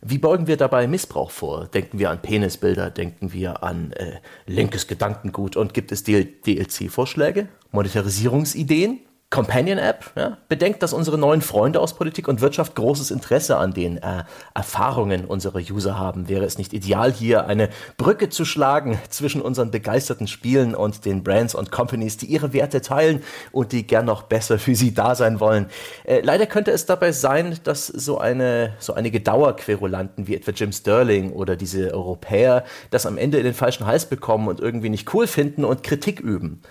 Wie 0.00 0.18
beugen 0.18 0.46
wir 0.46 0.56
dabei 0.56 0.86
Missbrauch 0.86 1.32
vor? 1.32 1.66
Denken 1.66 1.98
wir 1.98 2.10
an 2.10 2.22
Penisbilder, 2.22 2.90
denken 2.90 3.32
wir 3.32 3.64
an 3.64 3.90
äh, 3.92 4.20
linkes 4.46 4.86
Gedankengut 4.86 5.56
und 5.56 5.74
gibt 5.74 5.90
es 5.90 6.04
DLC-Vorschläge, 6.04 7.48
Monetarisierungsideen? 7.72 9.00
Companion-App. 9.30 10.12
Ja? 10.16 10.38
Bedenkt, 10.48 10.82
dass 10.82 10.94
unsere 10.94 11.18
neuen 11.18 11.42
Freunde 11.42 11.80
aus 11.80 11.94
Politik 11.94 12.28
und 12.28 12.40
Wirtschaft 12.40 12.74
großes 12.74 13.10
Interesse 13.10 13.58
an 13.58 13.74
den 13.74 13.98
äh, 13.98 14.24
Erfahrungen 14.54 15.26
unserer 15.26 15.58
User 15.58 15.98
haben. 15.98 16.30
Wäre 16.30 16.46
es 16.46 16.56
nicht 16.56 16.72
ideal, 16.72 17.12
hier 17.12 17.46
eine 17.46 17.68
Brücke 17.98 18.30
zu 18.30 18.46
schlagen 18.46 18.98
zwischen 19.10 19.42
unseren 19.42 19.70
begeisterten 19.70 20.28
Spielen 20.28 20.74
und 20.74 21.04
den 21.04 21.22
Brands 21.22 21.54
und 21.54 21.70
Companies, 21.70 22.16
die 22.16 22.26
ihre 22.26 22.54
Werte 22.54 22.80
teilen 22.80 23.22
und 23.52 23.72
die 23.72 23.86
gern 23.86 24.06
noch 24.06 24.22
besser 24.22 24.58
für 24.58 24.74
sie 24.74 24.94
da 24.94 25.14
sein 25.14 25.40
wollen? 25.40 25.66
Äh, 26.04 26.20
leider 26.20 26.46
könnte 26.46 26.70
es 26.70 26.86
dabei 26.86 27.12
sein, 27.12 27.58
dass 27.64 27.86
so 27.86 28.16
eine 28.18 28.76
so 28.78 28.94
einige 28.94 29.20
Dauerquerulanten 29.20 30.26
wie 30.26 30.36
etwa 30.36 30.52
Jim 30.52 30.72
Sterling 30.72 31.32
oder 31.32 31.54
diese 31.54 31.92
Europäer 31.92 32.64
das 32.90 33.04
am 33.04 33.18
Ende 33.18 33.36
in 33.36 33.44
den 33.44 33.54
falschen 33.54 33.86
Hals 33.86 34.06
bekommen 34.06 34.48
und 34.48 34.58
irgendwie 34.58 34.88
nicht 34.88 35.12
cool 35.12 35.26
finden 35.26 35.66
und 35.66 35.82
Kritik 35.82 36.18
üben. 36.18 36.62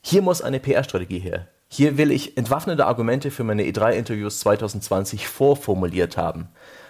Hier 0.00 0.22
muss 0.22 0.40
eine 0.40 0.58
PR-Strategie 0.58 1.18
her. 1.18 1.48
Hier 1.68 1.98
will 1.98 2.10
ich 2.10 2.36
entwaffnende 2.36 2.86
Argumente 2.86 3.30
für 3.30 3.44
meine 3.44 3.62
E3-Interviews 3.64 4.40
2020 4.40 5.28
vorformuliert 5.28 6.16
haben. 6.16 6.48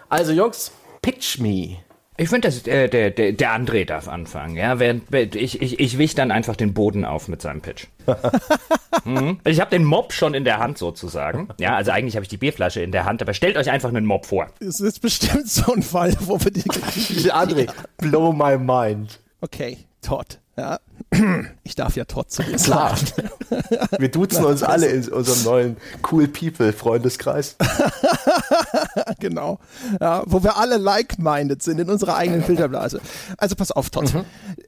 Also 0.08 0.32
Jungs, 0.32 0.72
pitch 1.02 1.38
me. 1.38 1.78
Ich 2.20 2.28
finde, 2.30 2.48
äh, 2.48 2.88
der, 2.88 3.10
der, 3.10 3.32
der 3.32 3.52
André 3.52 3.84
darf 3.84 4.08
anfangen. 4.08 4.56
Ja? 4.56 4.80
Während, 4.80 5.12
ich, 5.36 5.62
ich, 5.62 5.78
ich 5.78 5.98
wich 5.98 6.16
dann 6.16 6.32
einfach 6.32 6.56
den 6.56 6.74
Boden 6.74 7.04
auf 7.04 7.28
mit 7.28 7.40
seinem 7.40 7.60
Pitch. 7.60 7.86
mhm. 9.04 9.38
Ich 9.44 9.60
habe 9.60 9.70
den 9.70 9.84
Mob 9.84 10.12
schon 10.12 10.34
in 10.34 10.44
der 10.44 10.58
Hand 10.58 10.78
sozusagen. 10.78 11.48
Ja, 11.60 11.76
also 11.76 11.92
eigentlich 11.92 12.16
habe 12.16 12.24
ich 12.24 12.28
die 12.28 12.36
Bierflasche 12.36 12.82
in 12.82 12.90
der 12.90 13.04
Hand, 13.04 13.22
aber 13.22 13.34
stellt 13.34 13.56
euch 13.56 13.70
einfach 13.70 13.90
einen 13.90 14.04
Mob 14.04 14.26
vor. 14.26 14.48
Es 14.58 14.80
ist 14.80 15.00
bestimmt 15.00 15.48
so 15.48 15.72
ein 15.72 15.82
Fall, 15.82 16.16
wo 16.20 16.40
wir 16.42 16.50
die... 16.50 16.62
André, 17.30 17.70
blow 17.98 18.32
my 18.32 18.58
mind. 18.58 19.20
Okay, 19.40 19.78
Todd. 20.02 20.40
Ja. 20.56 20.80
Ich 21.64 21.74
darf 21.74 21.96
ja 21.96 22.04
trotzdem. 22.06 22.46
Klar. 22.56 22.96
Wir 23.98 24.10
duzen 24.10 24.44
uns 24.44 24.62
alle 24.62 24.86
in 24.86 25.06
unserem 25.08 25.42
neuen 25.44 25.76
Cool 26.10 26.28
People 26.28 26.72
Freundeskreis. 26.72 27.56
genau. 29.20 29.58
Ja, 30.00 30.22
wo 30.26 30.42
wir 30.42 30.56
alle 30.56 30.78
like-minded 30.78 31.62
sind 31.62 31.78
in 31.78 31.90
unserer 31.90 32.16
eigenen 32.16 32.42
Filterblase. 32.42 33.00
Also 33.36 33.54
pass 33.54 33.70
auf, 33.70 33.90
Todd. 33.90 34.12
Mhm. 34.14 34.24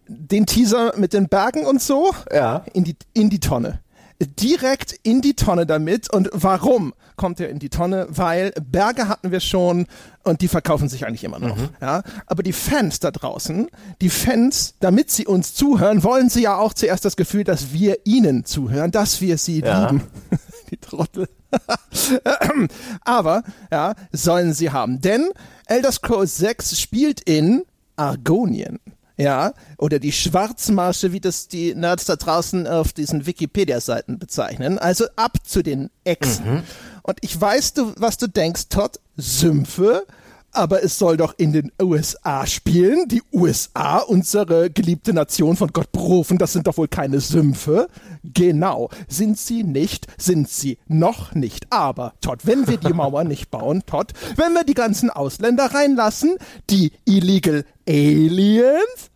Den 0.08 0.46
Teaser 0.46 0.92
mit 0.96 1.12
den 1.14 1.28
Bergen 1.28 1.64
und 1.66 1.80
so 1.80 2.14
ja. 2.32 2.64
in, 2.74 2.84
die, 2.84 2.96
in 3.14 3.30
die 3.30 3.40
Tonne 3.40 3.80
direkt 4.20 4.92
in 5.02 5.20
die 5.20 5.34
Tonne 5.34 5.66
damit. 5.66 6.12
Und 6.12 6.28
warum 6.32 6.94
kommt 7.16 7.40
er 7.40 7.48
in 7.48 7.58
die 7.58 7.70
Tonne? 7.70 8.06
Weil 8.10 8.52
Berge 8.62 9.08
hatten 9.08 9.30
wir 9.30 9.40
schon 9.40 9.86
und 10.22 10.42
die 10.42 10.48
verkaufen 10.48 10.88
sich 10.88 11.06
eigentlich 11.06 11.24
immer 11.24 11.38
noch. 11.38 11.56
Mhm. 11.56 11.68
Ja? 11.80 12.02
Aber 12.26 12.42
die 12.42 12.52
Fans 12.52 13.00
da 13.00 13.10
draußen, 13.10 13.68
die 14.00 14.10
Fans, 14.10 14.74
damit 14.80 15.10
sie 15.10 15.26
uns 15.26 15.54
zuhören, 15.54 16.02
wollen 16.02 16.28
sie 16.28 16.42
ja 16.42 16.56
auch 16.56 16.74
zuerst 16.74 17.04
das 17.04 17.16
Gefühl, 17.16 17.44
dass 17.44 17.72
wir 17.72 17.98
ihnen 18.04 18.44
zuhören, 18.44 18.90
dass 18.90 19.20
wir 19.20 19.38
sie 19.38 19.60
ja. 19.60 19.86
lieben. 19.90 20.02
die 20.70 20.76
Trottel. 20.76 21.28
Aber, 23.04 23.42
ja, 23.72 23.94
sollen 24.12 24.52
sie 24.52 24.70
haben. 24.70 25.00
Denn 25.00 25.30
Elder 25.66 25.90
Scrolls 25.90 26.36
6 26.36 26.78
spielt 26.78 27.20
in 27.22 27.64
Argonien 27.96 28.78
ja, 29.20 29.52
oder 29.78 29.98
die 29.98 30.12
Schwarzmarsche, 30.12 31.12
wie 31.12 31.20
das 31.20 31.48
die 31.48 31.74
Nerds 31.74 32.06
da 32.06 32.16
draußen 32.16 32.66
auf 32.66 32.92
diesen 32.92 33.26
Wikipedia-Seiten 33.26 34.18
bezeichnen. 34.18 34.78
Also 34.78 35.06
ab 35.16 35.38
zu 35.44 35.62
den 35.62 35.90
Echsen. 36.04 36.54
Mhm. 36.54 36.62
Und 37.02 37.18
ich 37.22 37.38
weiß, 37.40 37.74
du, 37.74 37.92
was 37.96 38.18
du 38.18 38.28
denkst, 38.28 38.68
Todd, 38.68 39.00
Sümpfe, 39.16 40.06
aber 40.52 40.82
es 40.82 40.98
soll 40.98 41.16
doch 41.16 41.34
in 41.36 41.52
den 41.52 41.72
USA 41.80 42.46
spielen. 42.46 43.06
Die 43.08 43.22
USA, 43.32 43.98
unsere 43.98 44.70
geliebte 44.70 45.12
Nation 45.12 45.56
von 45.56 45.72
Gott 45.72 45.92
berufen, 45.92 46.38
das 46.38 46.52
sind 46.52 46.66
doch 46.66 46.76
wohl 46.76 46.88
keine 46.88 47.20
Sümpfe. 47.20 47.88
Genau, 48.24 48.90
sind 49.08 49.38
sie 49.38 49.62
nicht, 49.62 50.06
sind 50.18 50.48
sie 50.48 50.78
noch 50.88 51.34
nicht. 51.34 51.66
Aber, 51.70 52.14
Todd, 52.20 52.46
wenn 52.46 52.66
wir 52.66 52.78
die 52.78 52.92
Mauer 52.92 53.24
nicht 53.24 53.50
bauen, 53.50 53.82
Todd, 53.86 54.12
wenn 54.36 54.52
wir 54.52 54.64
die 54.64 54.74
ganzen 54.74 55.10
Ausländer 55.10 55.66
reinlassen, 55.66 56.36
die 56.68 56.92
illegal 57.04 57.64
Aliens, 57.88 59.09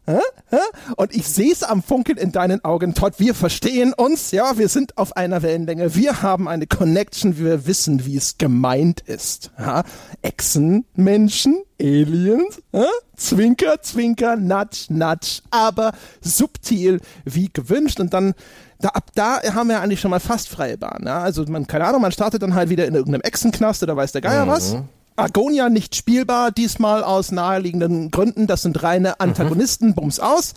und 0.97 1.15
ich 1.15 1.27
sehe 1.27 1.53
es 1.53 1.63
am 1.63 1.83
Funkeln 1.83 2.19
in 2.19 2.33
deinen 2.33 2.65
Augen, 2.65 2.95
Todd. 2.95 3.15
Wir 3.19 3.35
verstehen 3.35 3.93
uns, 3.95 4.31
ja, 4.31 4.59
wir 4.59 4.69
sind 4.69 4.99
auf 4.99 5.17
einer 5.17 5.43
Wellenlänge. 5.43 5.95
Wir 5.95 6.23
haben 6.23 6.47
eine 6.49 6.67
Connection, 6.67 7.39
wir 7.39 7.67
wissen, 7.67 8.05
wie 8.05 8.17
es 8.17 8.37
gemeint 8.37 9.01
ist. 9.01 9.51
Ja? 9.59 9.85
Echsenmenschen, 10.23 11.63
Aliens, 11.81 12.61
ja? 12.73 12.87
Zwinker, 13.17 13.81
Zwinker, 13.81 14.37
Natsch, 14.37 14.91
Natsch, 14.91 15.41
aber 15.51 15.93
subtil 16.21 17.01
wie 17.25 17.49
gewünscht. 17.53 18.01
Und 18.01 18.13
dann 18.13 18.35
da, 18.81 18.89
ab 18.91 19.11
da 19.15 19.41
haben 19.55 19.69
wir 19.69 19.81
eigentlich 19.81 20.01
schon 20.01 20.11
mal 20.11 20.21
fast 20.21 20.49
freie 20.49 20.77
Bahn. 20.77 21.05
Ja? 21.07 21.21
Also 21.21 21.45
man, 21.45 21.67
keine 21.67 21.87
Ahnung, 21.87 22.03
man 22.03 22.13
startet 22.13 22.43
dann 22.43 22.55
halt 22.55 22.69
wieder 22.69 22.87
in 22.87 22.95
irgendeinem 22.95 23.23
Echsenknast 23.23 23.83
oder 23.83 23.97
weiß 23.97 24.13
der 24.13 24.21
Geier 24.21 24.45
mhm. 24.45 24.51
was. 24.51 24.77
Argonia 25.17 25.69
nicht 25.69 25.95
spielbar, 25.95 26.51
diesmal 26.51 27.05
aus 27.05 27.33
naheliegenden 27.33 28.11
Gründen. 28.11 28.47
Das 28.47 28.63
sind 28.63 28.83
reine 28.83 29.21
Antagonisten, 29.21 29.89
mhm. 29.89 29.95
bums 29.95 30.21
aus. 30.21 30.55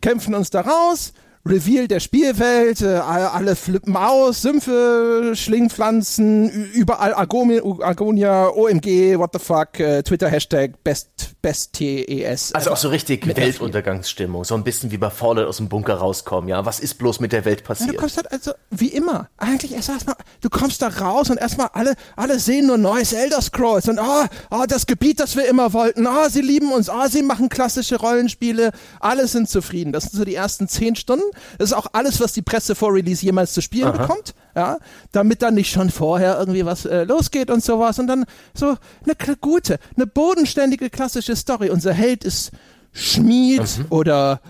Kämpfen 0.00 0.34
uns 0.34 0.50
da 0.50 0.62
raus, 0.62 1.12
Reveal 1.44 1.88
der 1.88 2.00
Spielwelt, 2.00 2.82
äh, 2.82 2.94
alle 2.94 3.56
flippen 3.56 3.96
aus, 3.96 4.42
Sümpfe, 4.42 5.32
Schlingpflanzen, 5.34 6.50
überall 6.72 7.14
Argonia, 7.14 7.62
Argonia, 7.80 8.48
OMG, 8.48 9.18
what 9.18 9.30
the 9.32 9.38
fuck, 9.38 9.78
äh, 9.80 10.02
Twitter 10.02 10.28
Hashtag 10.28 10.82
Best, 10.84 11.31
Best 11.42 11.72
TES. 11.74 12.54
Also 12.54 12.70
auch 12.70 12.76
so 12.76 12.88
richtig 12.88 13.26
Weltuntergangsstimmung, 13.26 14.44
so 14.44 14.54
ein 14.54 14.64
bisschen 14.64 14.90
wie 14.90 14.98
bei 14.98 15.10
Fallout 15.10 15.46
aus 15.46 15.56
dem 15.56 15.68
Bunker 15.68 15.94
rauskommen, 15.94 16.48
ja. 16.48 16.64
Was 16.64 16.80
ist 16.80 16.94
bloß 16.94 17.20
mit 17.20 17.32
der 17.32 17.44
Welt 17.44 17.64
passiert? 17.64 17.88
Ja, 17.88 17.94
du 17.94 18.00
kommst 18.00 18.16
halt 18.16 18.30
also, 18.30 18.52
wie 18.70 18.88
immer, 18.88 19.28
eigentlich 19.36 19.72
erst 19.72 19.88
erstmal, 19.88 20.16
du 20.40 20.48
kommst 20.48 20.82
da 20.82 20.88
raus 20.88 21.30
und 21.30 21.38
erstmal 21.38 21.70
alle, 21.72 21.94
alle 22.16 22.38
sehen 22.38 22.66
nur 22.68 22.78
neues 22.78 23.12
Elder 23.12 23.42
Scrolls 23.42 23.88
und 23.88 23.98
ah, 23.98 24.28
oh, 24.50 24.56
oh, 24.62 24.64
das 24.68 24.86
Gebiet, 24.86 25.20
das 25.20 25.36
wir 25.36 25.46
immer 25.48 25.72
wollten, 25.72 26.06
ah, 26.06 26.24
oh, 26.26 26.28
sie 26.28 26.42
lieben 26.42 26.72
uns, 26.72 26.88
ah, 26.88 27.02
oh, 27.04 27.08
sie 27.08 27.22
machen 27.22 27.48
klassische 27.48 27.96
Rollenspiele, 27.96 28.72
alle 29.00 29.26
sind 29.26 29.48
zufrieden. 29.48 29.92
Das 29.92 30.04
sind 30.04 30.18
so 30.18 30.24
die 30.24 30.34
ersten 30.34 30.68
zehn 30.68 30.96
Stunden 30.96 31.22
das 31.58 31.70
ist 31.70 31.76
auch 31.76 31.86
alles, 31.92 32.20
was 32.20 32.32
die 32.32 32.42
Presse 32.42 32.74
vor 32.74 32.92
Release 32.92 33.24
jemals 33.24 33.52
zu 33.52 33.60
spielen 33.60 33.88
Aha. 33.88 33.98
bekommt, 33.98 34.34
ja, 34.54 34.78
damit 35.12 35.42
dann 35.42 35.54
nicht 35.54 35.70
schon 35.70 35.90
vorher 35.90 36.38
irgendwie 36.38 36.64
was 36.64 36.84
äh, 36.84 37.04
losgeht 37.04 37.50
und 37.50 37.62
sowas 37.62 37.98
und 37.98 38.06
dann 38.06 38.24
so 38.54 38.76
eine 39.04 39.36
gute, 39.40 39.78
eine 39.96 40.06
bodenständige 40.06 40.90
klassische 40.90 41.36
Story. 41.36 41.70
Unser 41.70 41.92
Held 41.92 42.24
ist 42.24 42.52
Schmied 42.92 43.78
mhm. 43.78 43.86
oder 43.90 44.40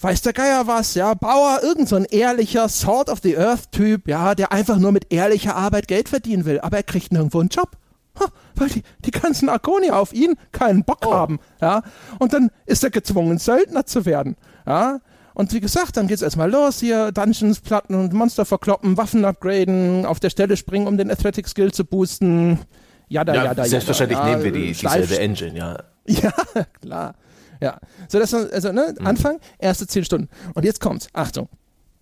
weiß 0.00 0.22
der 0.22 0.32
Geier 0.32 0.66
was, 0.66 0.94
ja, 0.94 1.12
Bauer, 1.14 1.60
irgend 1.62 1.88
so 1.88 1.96
ein 1.96 2.06
ehrlicher 2.06 2.68
Sword 2.68 3.10
of 3.10 3.20
the 3.22 3.36
Earth 3.36 3.70
Typ, 3.72 4.08
ja, 4.08 4.34
der 4.34 4.52
einfach 4.52 4.78
nur 4.78 4.92
mit 4.92 5.12
ehrlicher 5.12 5.56
Arbeit 5.56 5.88
Geld 5.88 6.08
verdienen 6.08 6.44
will, 6.46 6.60
aber 6.60 6.78
er 6.78 6.82
kriegt 6.82 7.12
nirgendwo 7.12 7.40
einen 7.40 7.50
Job. 7.50 7.70
Ha, 8.18 8.26
weil 8.56 8.68
die, 8.68 8.82
die 9.04 9.12
ganzen 9.12 9.48
Arkonier 9.48 9.96
auf 9.96 10.12
ihn 10.12 10.34
keinen 10.52 10.84
Bock 10.84 11.06
oh. 11.06 11.12
haben, 11.12 11.38
ja. 11.60 11.82
Und 12.18 12.32
dann 12.32 12.50
ist 12.66 12.82
er 12.82 12.90
gezwungen, 12.90 13.38
Söldner 13.38 13.86
zu 13.86 14.04
werden, 14.04 14.36
ja. 14.66 15.00
Und 15.34 15.52
wie 15.52 15.60
gesagt, 15.60 15.96
dann 15.96 16.06
geht's 16.08 16.22
erstmal 16.22 16.50
los 16.50 16.80
hier, 16.80 17.12
Dungeons, 17.12 17.60
Platten 17.60 17.94
und 17.94 18.12
Monster 18.12 18.44
verkloppen, 18.44 18.96
Waffen 18.96 19.24
upgraden, 19.24 20.04
auf 20.06 20.20
der 20.20 20.30
Stelle 20.30 20.56
springen, 20.56 20.86
um 20.86 20.96
den 20.96 21.10
Athletic 21.10 21.48
Skill 21.48 21.72
zu 21.72 21.84
boosten. 21.84 22.58
Jada, 23.08 23.34
Ja, 23.34 23.44
jada, 23.44 23.64
selbstverständlich 23.64 24.18
jada. 24.18 24.30
nehmen 24.30 24.44
wir 24.44 24.52
die, 24.52 24.74
Schleif- 24.74 25.00
dieselbe 25.02 25.18
Engine, 25.20 25.58
ja. 25.58 25.78
Ja, 26.06 26.32
klar. 26.80 27.14
Ja. 27.60 27.78
So, 28.08 28.18
das 28.18 28.32
ist, 28.32 28.52
also, 28.52 28.72
ne, 28.72 28.94
Anfang, 29.04 29.38
erste 29.58 29.86
zehn 29.86 30.04
Stunden. 30.04 30.28
Und 30.54 30.64
jetzt 30.64 30.80
kommt's. 30.80 31.08
Achtung. 31.12 31.48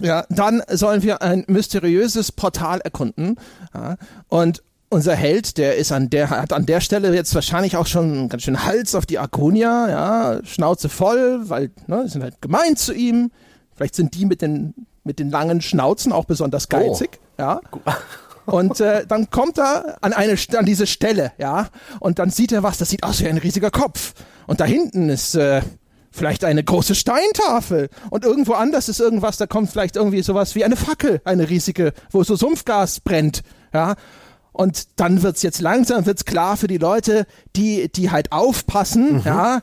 Ja, 0.01 0.25
dann 0.31 0.63
sollen 0.71 1.03
wir 1.03 1.23
ein 1.23 1.45
mysteriöses 1.49 2.31
Portal 2.31 2.81
erkunden. 2.81 3.35
Ja, 3.75 3.97
und 4.29 4.63
unser 4.91 5.15
Held, 5.15 5.59
der 5.59 5.77
ist 5.77 5.93
an 5.93 6.11
der, 6.11 6.31
hat 6.31 6.53
an 6.53 6.67
der 6.67 6.81
Stelle 6.81 7.15
jetzt 7.15 7.35
wahrscheinlich 7.35 7.77
auch 7.77 7.87
schon 7.87 8.29
ganz 8.29 8.43
schön 8.43 8.65
Hals 8.65 8.95
auf 8.95 9.07
die 9.07 9.19
Arconia, 9.19 9.89
ja, 9.89 10.41
Schnauze 10.45 10.89
voll, 10.89 11.49
weil, 11.49 11.71
ne, 11.87 12.03
die 12.05 12.11
sind 12.11 12.23
halt 12.23 12.41
gemein 12.41 12.77
zu 12.77 12.95
ihm. 12.95 13.31
Vielleicht 13.75 13.95
sind 13.95 14.15
die 14.15 14.25
mit 14.27 14.43
den, 14.43 14.75
mit 15.05 15.19
den 15.19 15.31
langen 15.31 15.61
Schnauzen 15.61 16.13
auch 16.13 16.25
besonders 16.25 16.69
geizig, 16.69 17.21
ja. 17.39 17.61
Und 18.47 18.81
äh, 18.81 19.07
dann 19.07 19.29
kommt 19.29 19.59
er 19.59 19.99
an 20.01 20.15
eine 20.15 20.37
an 20.57 20.65
diese 20.65 20.87
Stelle, 20.87 21.33
ja, 21.37 21.69
und 22.01 22.19
dann 22.19 22.31
sieht 22.31 22.51
er 22.51 22.63
was, 22.63 22.79
das 22.79 22.89
sieht 22.89 23.03
aus 23.03 23.21
wie 23.21 23.29
ein 23.29 23.37
riesiger 23.37 23.71
Kopf. 23.71 24.15
Und 24.47 24.61
da 24.61 24.65
hinten 24.65 25.11
ist 25.11 25.35
äh, 25.35 25.61
vielleicht 26.11 26.45
eine 26.45 26.65
große 26.65 26.95
Steintafel. 26.95 27.91
Und 28.09 28.25
irgendwo 28.25 28.55
anders 28.55 28.89
ist 28.89 29.01
irgendwas, 29.01 29.37
da 29.37 29.47
kommt 29.47 29.71
vielleicht 29.71 29.97
irgendwie 29.97 30.23
sowas 30.23 30.55
wie 30.55 30.65
eine 30.65 30.77
Fackel, 30.77 31.21
eine 31.25 31.51
riesige, 31.51 31.93
wo 32.11 32.25
so 32.25 32.37
Sumpfgas 32.37 33.01
brennt, 33.01 33.43
ja. 33.75 33.97
Und 34.59 34.89
dann 34.97 35.23
wird's 35.23 35.43
jetzt 35.43 35.61
langsam 35.61 36.05
wird's 36.05 36.25
klar 36.25 36.57
für 36.57 36.67
die 36.67 36.79
Leute, 36.79 37.29
die, 37.55 37.93
die 37.93 38.11
halt 38.11 38.33
aufpassen, 38.33 39.23
ja. 39.25 39.61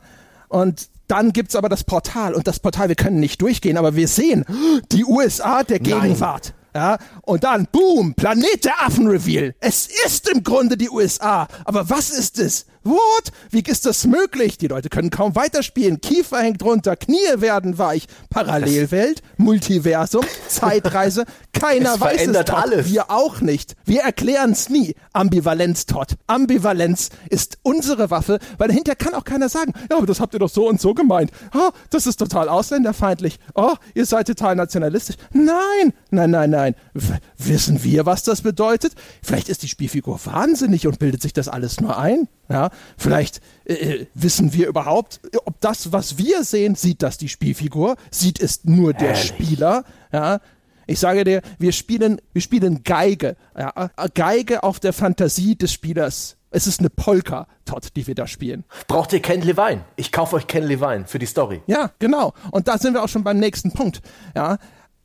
Und 0.47 0.87
dann 1.07 1.33
gibt's 1.33 1.57
aber 1.57 1.67
das 1.67 1.83
Portal. 1.83 2.33
Und 2.33 2.47
das 2.47 2.61
Portal, 2.61 2.87
wir 2.87 2.95
können 2.95 3.19
nicht 3.19 3.41
durchgehen, 3.41 3.75
aber 3.75 3.97
wir 3.97 4.07
sehen 4.07 4.45
die 4.93 5.03
USA 5.03 5.63
der 5.63 5.79
Gegenwart. 5.79 6.53
Ja, 6.73 6.97
und 7.23 7.43
dann, 7.43 7.67
boom, 7.69 8.13
Planet 8.15 8.63
der 8.63 8.85
Affen-Reveal. 8.85 9.55
Es 9.59 9.89
ist 10.05 10.29
im 10.29 10.43
Grunde 10.43 10.77
die 10.77 10.89
USA. 10.89 11.49
Aber 11.65 11.89
was 11.89 12.09
ist 12.09 12.39
es? 12.39 12.65
What? 12.85 13.31
Wie 13.49 13.61
ist 13.61 13.85
das 13.87 14.05
möglich? 14.05 14.57
Die 14.59 14.67
Leute 14.67 14.89
können 14.89 15.09
kaum 15.09 15.35
weiterspielen. 15.35 16.01
Kiefer 16.01 16.37
hängt 16.39 16.63
runter, 16.63 16.95
Knie 16.95 17.17
werden 17.37 17.77
weich. 17.79 18.05
Parallelwelt, 18.29 19.21
Multiversum, 19.37 20.23
Zeitreise. 20.47 21.25
Keiner 21.51 21.95
Es 21.95 21.99
weiß 22.01 22.11
es. 22.11 22.17
verändert 22.19 22.49
Todd. 22.49 22.57
alles. 22.63 22.89
Wir 22.89 23.09
auch 23.09 23.41
nicht. 23.41 23.75
Wir 23.85 24.01
erklären 24.01 24.51
es 24.51 24.69
nie. 24.69 24.93
Ambivalenz, 25.13 25.87
Todd. 25.87 26.15
Ambivalenz 26.27 27.09
ist 27.29 27.57
unsere 27.63 28.11
Waffe, 28.11 28.37
weil 28.59 28.71
hinterher 28.71 28.95
kann 28.95 29.15
auch 29.15 29.23
keiner 29.23 29.49
sagen, 29.49 29.73
ja, 29.89 29.97
aber 29.97 30.05
das 30.05 30.19
habt 30.19 30.33
ihr 30.35 30.39
doch 30.39 30.49
so 30.49 30.67
und 30.69 30.79
so 30.79 30.93
gemeint. 30.93 31.31
Oh, 31.55 31.71
das 31.89 32.05
ist 32.05 32.17
total 32.17 32.49
ausländerfeindlich. 32.49 33.39
Oh, 33.55 33.73
ihr 33.95 34.05
seid 34.05 34.27
total 34.27 34.55
nationalistisch. 34.55 35.15
Nein, 35.33 35.91
nein, 36.11 36.29
nein, 36.29 36.51
nein. 36.51 36.75
W 36.93 37.13
wissen 37.37 37.83
wir, 37.83 38.05
was 38.05 38.21
das 38.23 38.41
bedeutet? 38.41 38.93
Vielleicht 39.23 39.49
ist 39.49 39.63
die 39.63 39.67
Spielfigur 39.67 40.19
wahnsinnig 40.25 40.85
und 40.87 40.99
bildet 40.99 41.21
sich 41.23 41.33
das 41.33 41.47
alles 41.47 41.79
nur 41.81 41.97
ein. 41.97 42.27
Ja, 42.49 42.69
vielleicht 42.97 43.41
äh, 43.65 43.73
äh, 43.73 44.07
wissen 44.13 44.53
wir 44.53 44.67
überhaupt, 44.67 45.19
ob 45.45 45.59
das, 45.61 45.91
was 45.91 46.17
wir 46.17 46.43
sehen, 46.43 46.75
sieht 46.75 47.01
das 47.01 47.17
die 47.17 47.29
Spielfigur, 47.29 47.95
sieht 48.11 48.39
es 48.39 48.65
nur 48.65 48.93
der 48.93 49.15
Spieler. 49.15 49.83
Ja, 50.11 50.39
ich 50.87 50.99
sage 50.99 51.23
dir, 51.23 51.41
wir 51.57 51.71
spielen, 51.71 52.21
wir 52.33 52.41
spielen 52.41 52.83
Geige. 52.83 53.35
Ja, 53.57 53.89
Geige 54.13 54.63
auf 54.63 54.79
der 54.79 54.93
Fantasie 54.93 55.55
des 55.55 55.73
Spielers. 55.73 56.37
Es 56.51 56.67
ist 56.67 56.79
eine 56.79 56.89
Polka, 56.89 57.47
Todd, 57.65 57.89
die 57.95 58.07
wir 58.07 58.15
da 58.15 58.27
spielen. 58.27 58.63
Braucht 58.87 59.11
ihr 59.11 59.21
Ken 59.21 59.41
Levine? 59.41 59.83
Ich 59.95 60.11
kaufe 60.11 60.37
euch 60.37 60.47
Ken 60.47 60.63
Levine 60.63 61.05
für 61.05 61.19
die 61.19 61.25
Story. 61.25 61.61
Ja, 61.67 61.91
genau. 61.99 62.33
Und 62.51 62.67
da 62.67 62.77
sind 62.77 62.93
wir 62.93 63.03
auch 63.03 63.09
schon 63.09 63.23
beim 63.23 63.39
nächsten 63.39 63.73
Punkt. 63.73 64.01
Ja, 64.35 64.57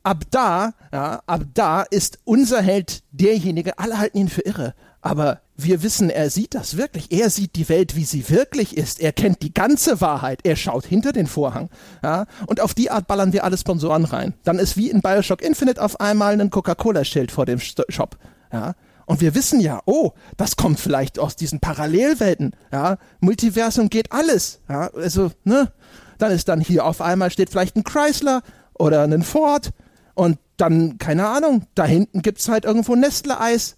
ab 0.03 0.23
da, 0.29 0.73
ja, 0.93 1.21
ab 1.25 1.41
da 1.53 1.81
ist 1.81 2.19
unser 2.23 2.61
Held 2.61 3.03
derjenige, 3.11 3.77
alle 3.79 3.97
halten 3.97 4.17
ihn 4.17 4.29
für 4.29 4.41
irre. 4.41 4.75
Aber 5.01 5.41
wir 5.57 5.83
wissen, 5.83 6.09
er 6.09 6.29
sieht 6.29 6.53
das 6.53 6.77
wirklich. 6.77 7.11
Er 7.11 7.29
sieht 7.29 7.55
die 7.55 7.69
Welt, 7.69 7.95
wie 7.95 8.05
sie 8.05 8.29
wirklich 8.29 8.77
ist. 8.77 8.99
Er 8.99 9.11
kennt 9.11 9.41
die 9.41 9.53
ganze 9.53 9.99
Wahrheit. 9.99 10.41
Er 10.43 10.55
schaut 10.55 10.85
hinter 10.85 11.11
den 11.11 11.27
Vorhang. 11.27 11.69
Ja? 12.03 12.25
Und 12.45 12.61
auf 12.61 12.73
die 12.73 12.91
Art 12.91 13.07
ballern 13.07 13.33
wir 13.33 13.43
alle 13.43 13.57
Sponsoren 13.57 14.05
rein. 14.05 14.33
Dann 14.43 14.59
ist 14.59 14.77
wie 14.77 14.89
in 14.89 15.01
Bioshock 15.01 15.41
Infinite 15.41 15.81
auf 15.81 15.99
einmal 15.99 16.39
ein 16.39 16.49
Coca-Cola-Schild 16.49 17.31
vor 17.31 17.45
dem 17.45 17.59
Shop. 17.59 18.17
Ja? 18.53 18.73
Und 19.05 19.21
wir 19.21 19.33
wissen 19.33 19.59
ja, 19.59 19.81
oh, 19.85 20.11
das 20.37 20.55
kommt 20.55 20.79
vielleicht 20.79 21.19
aus 21.19 21.35
diesen 21.35 21.59
Parallelwelten. 21.59 22.55
Ja? 22.71 22.97
Multiversum 23.19 23.89
geht 23.89 24.11
alles. 24.11 24.61
Ja? 24.69 24.91
Also, 24.93 25.31
ne? 25.43 25.71
Dann 26.19 26.31
ist 26.31 26.47
dann 26.47 26.61
hier 26.61 26.85
auf 26.85 27.01
einmal 27.01 27.31
steht 27.31 27.49
vielleicht 27.49 27.75
ein 27.75 27.83
Chrysler 27.83 28.43
oder 28.77 29.03
ein 29.03 29.23
Ford 29.23 29.71
und 30.13 30.37
dann, 30.57 30.99
keine 30.99 31.27
Ahnung, 31.27 31.65
da 31.73 31.85
hinten 31.85 32.21
gibt's 32.21 32.47
halt 32.47 32.65
irgendwo 32.65 32.95
Nestle-Eis. 32.95 33.77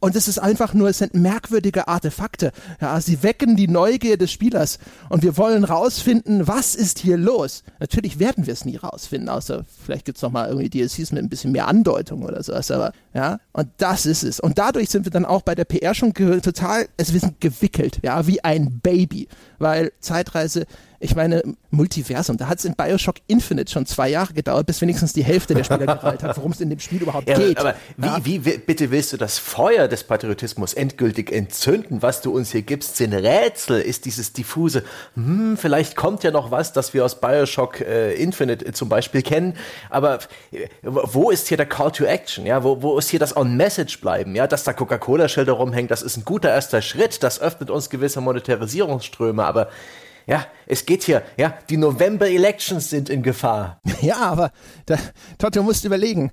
Und 0.00 0.16
es 0.16 0.28
ist 0.28 0.38
einfach 0.38 0.74
nur, 0.74 0.90
es 0.90 0.98
sind 0.98 1.14
merkwürdige 1.14 1.88
Artefakte. 1.88 2.52
Ja, 2.80 3.00
sie 3.00 3.22
wecken 3.22 3.56
die 3.56 3.68
Neugier 3.68 4.18
des 4.18 4.30
Spielers 4.30 4.78
und 5.08 5.22
wir 5.22 5.38
wollen 5.38 5.64
rausfinden, 5.64 6.46
was 6.46 6.74
ist 6.74 6.98
hier 6.98 7.16
los. 7.16 7.64
Natürlich 7.80 8.18
werden 8.18 8.46
wir 8.46 8.52
es 8.52 8.66
nie 8.66 8.76
rausfinden, 8.76 9.30
außer 9.30 9.64
vielleicht 9.84 10.04
gibt's 10.04 10.20
noch 10.20 10.30
mal 10.30 10.48
irgendwie 10.48 10.68
DLCs 10.68 11.12
mit 11.12 11.22
ein 11.22 11.30
bisschen 11.30 11.52
mehr 11.52 11.68
Andeutung 11.68 12.22
oder 12.22 12.42
sowas. 12.42 12.70
Aber 12.70 12.92
ja, 13.14 13.38
und 13.52 13.68
das 13.78 14.04
ist 14.04 14.24
es. 14.24 14.40
Und 14.40 14.58
dadurch 14.58 14.90
sind 14.90 15.06
wir 15.06 15.10
dann 15.10 15.24
auch 15.24 15.42
bei 15.42 15.54
der 15.54 15.64
PR 15.64 15.94
schon 15.94 16.12
total, 16.12 16.86
es 16.98 17.14
wir 17.14 17.20
sind 17.20 17.40
gewickelt, 17.40 18.00
ja, 18.02 18.26
wie 18.26 18.44
ein 18.44 18.80
Baby, 18.80 19.28
weil 19.58 19.92
Zeitreise. 20.00 20.66
Ich 21.04 21.14
meine, 21.14 21.42
Multiversum, 21.70 22.38
da 22.38 22.48
hat 22.48 22.60
es 22.60 22.64
in 22.64 22.74
Bioshock 22.76 23.16
Infinite 23.26 23.70
schon 23.70 23.84
zwei 23.84 24.08
Jahre 24.08 24.32
gedauert, 24.32 24.64
bis 24.64 24.80
wenigstens 24.80 25.12
die 25.12 25.22
Hälfte 25.22 25.52
der 25.54 25.62
Spieler 25.62 25.84
gerallt 25.86 26.22
hat, 26.22 26.34
worum 26.38 26.52
es 26.52 26.62
in 26.62 26.70
dem 26.70 26.80
Spiel 26.80 27.02
überhaupt 27.02 27.28
Ja, 27.28 27.36
geht. 27.36 27.58
aber 27.58 27.74
wie, 27.98 28.06
Ja. 28.06 28.20
wie, 28.24 28.44
wie 28.46 28.56
bitte 28.56 28.90
willst 28.90 29.12
du 29.12 29.18
das 29.18 29.38
Feuer 29.38 29.86
des 29.86 30.02
Patriotismus 30.04 30.72
endgültig 30.72 31.30
entzünden? 31.30 32.00
Was 32.00 32.22
du 32.22 32.34
uns 32.34 32.52
hier 32.52 32.62
gibst, 32.62 32.96
sind 32.96 33.12
Rätsel, 33.12 33.82
ist 33.82 34.06
dieses 34.06 34.32
diffuse, 34.32 34.82
hm, 35.14 35.58
vielleicht 35.58 35.94
kommt 35.94 36.24
ja 36.24 36.30
noch 36.30 36.50
was, 36.50 36.72
das 36.72 36.94
wir 36.94 37.04
aus 37.04 37.20
Bioshock 37.20 37.82
äh, 37.82 38.14
Infinite 38.14 38.64
äh, 38.64 38.72
zum 38.72 38.88
Beispiel 38.88 39.20
kennen, 39.20 39.58
aber 39.90 40.20
äh, 40.52 40.68
wo 40.82 41.30
ist 41.30 41.48
hier 41.48 41.58
der 41.58 41.66
Call 41.66 41.92
to 41.92 42.04
Action? 42.04 42.46
Ja, 42.46 42.64
wo, 42.64 42.80
wo 42.80 42.96
ist 42.96 43.10
hier 43.10 43.18
das 43.20 43.36
On-Message 43.36 44.00
bleiben? 44.00 44.34
Ja, 44.34 44.46
dass 44.46 44.64
da 44.64 44.72
Coca-Cola-Schilder 44.72 45.52
rumhängen, 45.52 45.88
das 45.88 46.00
ist 46.00 46.16
ein 46.16 46.24
guter 46.24 46.48
erster 46.48 46.80
Schritt, 46.80 47.22
das 47.22 47.42
öffnet 47.42 47.68
uns 47.68 47.90
gewisse 47.90 48.22
Monetarisierungsströme, 48.22 49.44
aber 49.44 49.68
ja, 50.26 50.46
es 50.66 50.86
geht 50.86 51.02
hier, 51.04 51.22
ja, 51.36 51.54
die 51.68 51.76
November-Elections 51.76 52.88
sind 52.90 53.08
in 53.08 53.22
Gefahr. 53.22 53.80
Ja, 54.00 54.16
aber 54.18 54.52
da, 54.86 54.98
Todd, 55.38 55.56
du 55.56 55.62
musst 55.62 55.84
überlegen, 55.86 56.30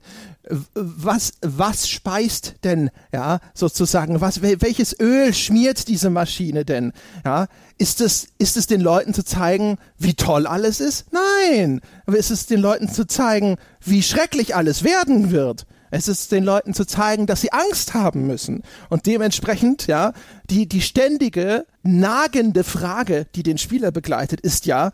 was, 0.74 1.34
was 1.42 1.88
speist 1.88 2.56
denn, 2.64 2.90
ja, 3.14 3.40
sozusagen, 3.54 4.20
was, 4.20 4.42
wel- 4.42 4.62
welches 4.62 5.00
Öl 5.00 5.34
schmiert 5.34 5.88
diese 5.88 6.10
Maschine 6.10 6.66
denn? 6.66 6.92
Ja, 7.24 7.48
ist 7.78 8.02
es, 8.02 8.28
ist 8.40 8.58
es 8.58 8.68
den 8.68 8.82
Leuten 8.82 9.14
zu 9.14 9.24
zeigen, 9.24 9.78
wie 9.98 10.16
toll 10.16 10.48
alles 10.48 10.80
ist? 10.82 11.06
Nein. 11.12 11.80
Aber 12.06 12.18
ist 12.18 12.32
es 12.32 12.46
den 12.48 12.60
Leuten 12.60 12.90
zu 12.90 13.06
zeigen, 13.08 13.56
wie 13.82 14.04
schrecklich 14.04 14.56
alles 14.56 14.84
werden 14.84 15.32
wird? 15.32 15.66
Es 15.92 16.08
ist 16.08 16.32
den 16.32 16.44
Leuten 16.44 16.74
zu 16.74 16.86
zeigen, 16.86 17.28
dass 17.28 17.42
sie 17.42 17.52
Angst 17.52 17.94
haben 17.94 18.26
müssen. 18.26 18.64
Und 18.90 19.06
dementsprechend, 19.06 19.88
ja, 19.88 20.14
die, 20.50 20.68
die 20.68 20.82
ständige, 20.82 21.66
nagende 21.84 22.64
Frage, 22.64 23.28
die 23.36 23.44
den 23.44 23.58
Spieler 23.58 23.92
begleitet, 23.92 24.42
ist 24.42 24.66
ja, 24.66 24.92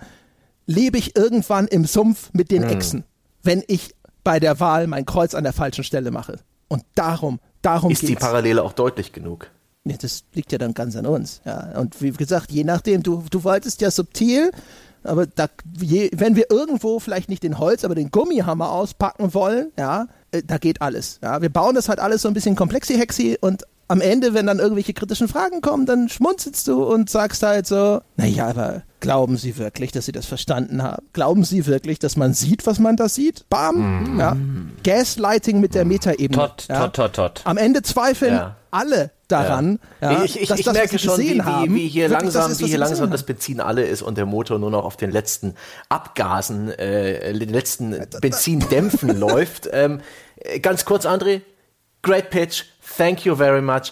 lebe 0.65 0.97
ich 0.97 1.15
irgendwann 1.15 1.67
im 1.67 1.86
Sumpf 1.86 2.29
mit 2.33 2.51
den 2.51 2.63
Echsen, 2.63 3.05
wenn 3.43 3.63
ich 3.67 3.95
bei 4.23 4.39
der 4.39 4.60
Wahl 4.60 4.88
mein 4.88 5.05
Kreuz 5.05 5.33
an 5.33 5.43
der 5.43 5.53
falschen 5.53 5.83
Stelle 5.83 6.12
mache. 6.12 6.39
Und 6.67 6.83
darum, 6.95 7.39
darum 7.62 7.91
Ist 7.91 8.01
die 8.01 8.07
geht's. 8.07 8.21
Parallele 8.21 8.62
auch 8.63 8.73
deutlich 8.73 9.13
genug? 9.13 9.49
Nee, 9.86 9.97
das 10.01 10.25
liegt 10.33 10.51
ja 10.51 10.57
dann 10.57 10.73
ganz 10.73 10.97
an 10.97 11.05
uns. 11.05 11.39
Ja. 11.45 11.79
Und 11.79 12.01
wie 12.01 12.12
gesagt, 12.12 12.51
je 12.51 12.65
nachdem, 12.65 13.03
du, 13.03 13.23
du 13.31 13.43
wolltest 13.45 13.79
ja 13.79 13.89
subtil, 13.89 14.51
aber 15.03 15.27
da, 15.27 15.47
je, 15.79 16.10
wenn 16.13 16.36
wir 16.36 16.51
irgendwo 16.51 16.99
vielleicht 16.99 17.29
nicht 17.29 17.43
den 17.43 17.57
Holz, 17.57 17.86
aber 17.86 17.95
den 17.95 18.12
Gummihammer 18.12 18.71
auspacken 18.71 19.33
wollen, 19.33 19.71
ja, 19.77 20.07
da 20.43 20.58
geht 20.58 20.82
alles. 20.82 21.19
Ja. 21.23 21.41
Wir 21.41 21.50
bauen 21.50 21.76
das 21.76 21.89
halt 21.89 22.00
alles 22.00 22.21
so 22.21 22.28
ein 22.28 22.34
bisschen 22.34 22.56
komplexi-hexi 22.56 23.38
und 23.41 23.63
am 23.89 24.02
Ende, 24.02 24.34
wenn 24.34 24.45
dann 24.47 24.60
irgendwelche 24.60 24.93
kritischen 24.93 25.28
Fragen 25.28 25.62
kommen, 25.62 25.86
dann 25.86 26.10
schmunzelst 26.10 26.67
du 26.67 26.84
und 26.84 27.10
sagst 27.10 27.41
halt 27.43 27.67
so, 27.67 28.02
naja, 28.17 28.47
aber 28.47 28.82
glauben 29.00 29.38
Sie 29.38 29.58
wirklich, 29.58 29.91
dass 29.91 30.06
Sie 30.06 30.12
das 30.12 30.26
verstanden 30.26 30.84
haben? 30.84 31.06
Glauben 31.13 31.43
Sie 31.45 31.65
wirklich, 31.67 31.97
dass 32.00 32.17
man 32.17 32.34
sieht, 32.34 32.67
was 32.67 32.80
man 32.80 32.97
da 32.97 33.08
sieht? 33.08 33.47
Bam! 33.50 34.19
Ja. 34.19 34.36
Gaslighting 34.84 35.62
mit 35.62 35.73
der 35.73 35.86
Metaebene. 35.86 36.38
Tot, 36.38 36.65
ja. 36.67 36.88
tot, 36.88 36.95
tot, 36.95 37.13
tot. 37.13 37.41
Am 37.45 37.58
Ende 37.58 37.82
zweifeln 37.82 38.34
Ja. 38.34 38.58
alle 38.71 39.12
daran, 39.30 39.80
ja. 40.02 40.23
ich 40.23 40.39
ich, 40.39 40.47
dass 40.47 40.60
ich 40.60 40.65
das, 40.65 40.73
merke 40.73 41.00
schon, 41.00 41.19
wie, 41.19 41.41
haben, 41.41 41.73
wie, 41.73 41.76
wie 41.76 41.88
hier 41.88 42.10
wirklich 42.10 42.28
das 42.28 42.34
langsam, 42.34 42.52
ist, 42.52 42.60
wie 42.62 42.67
hier 42.67 42.78
langsam 42.78 43.12
das 43.12 43.23
Benzin 43.23 43.60
alle 43.60 43.84
ist 43.84 44.02
und 44.02 44.17
der 44.17 44.26
Motor 44.26 44.58
nur 44.58 44.71
noch 44.71 44.86
auf 44.86 44.95
den 44.95 45.12
letzten 45.12 45.56
Abgasen, 45.89 46.69
äh, 46.69 47.34
den 47.34 47.50
letzten 47.50 47.95
Benzindämpfen 48.21 49.17
läuft. 49.19 49.69
Ähm, 49.71 50.00
äh, 50.00 50.02
ganz 50.62 50.86
kurz, 50.86 51.05
André. 51.05 51.41
Great 52.01 52.29
pitch. 52.29 52.63
Thank 52.97 53.25
you 53.25 53.36
very 53.36 53.62
much. 53.62 53.91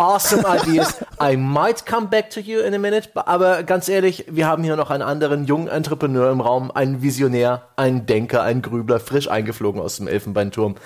awesome 0.00 0.44
ideas. 0.46 1.04
I 1.20 1.36
might 1.36 1.84
come 1.84 2.08
back 2.08 2.30
to 2.30 2.40
you 2.40 2.60
in 2.60 2.74
a 2.74 2.78
minute. 2.78 3.10
Aber 3.14 3.62
ganz 3.62 3.88
ehrlich, 3.88 4.24
wir 4.28 4.46
haben 4.46 4.64
hier 4.64 4.76
noch 4.76 4.90
einen 4.90 5.02
anderen 5.02 5.44
jungen 5.44 5.68
Entrepreneur 5.68 6.30
im 6.30 6.40
Raum, 6.40 6.70
einen 6.70 7.02
Visionär, 7.02 7.68
einen 7.76 8.06
Denker, 8.06 8.42
einen 8.42 8.62
Grübler, 8.62 8.98
frisch 8.98 9.28
eingeflogen 9.28 9.80
aus 9.80 9.98
dem 9.98 10.08
Elfenbeinturm. 10.08 10.76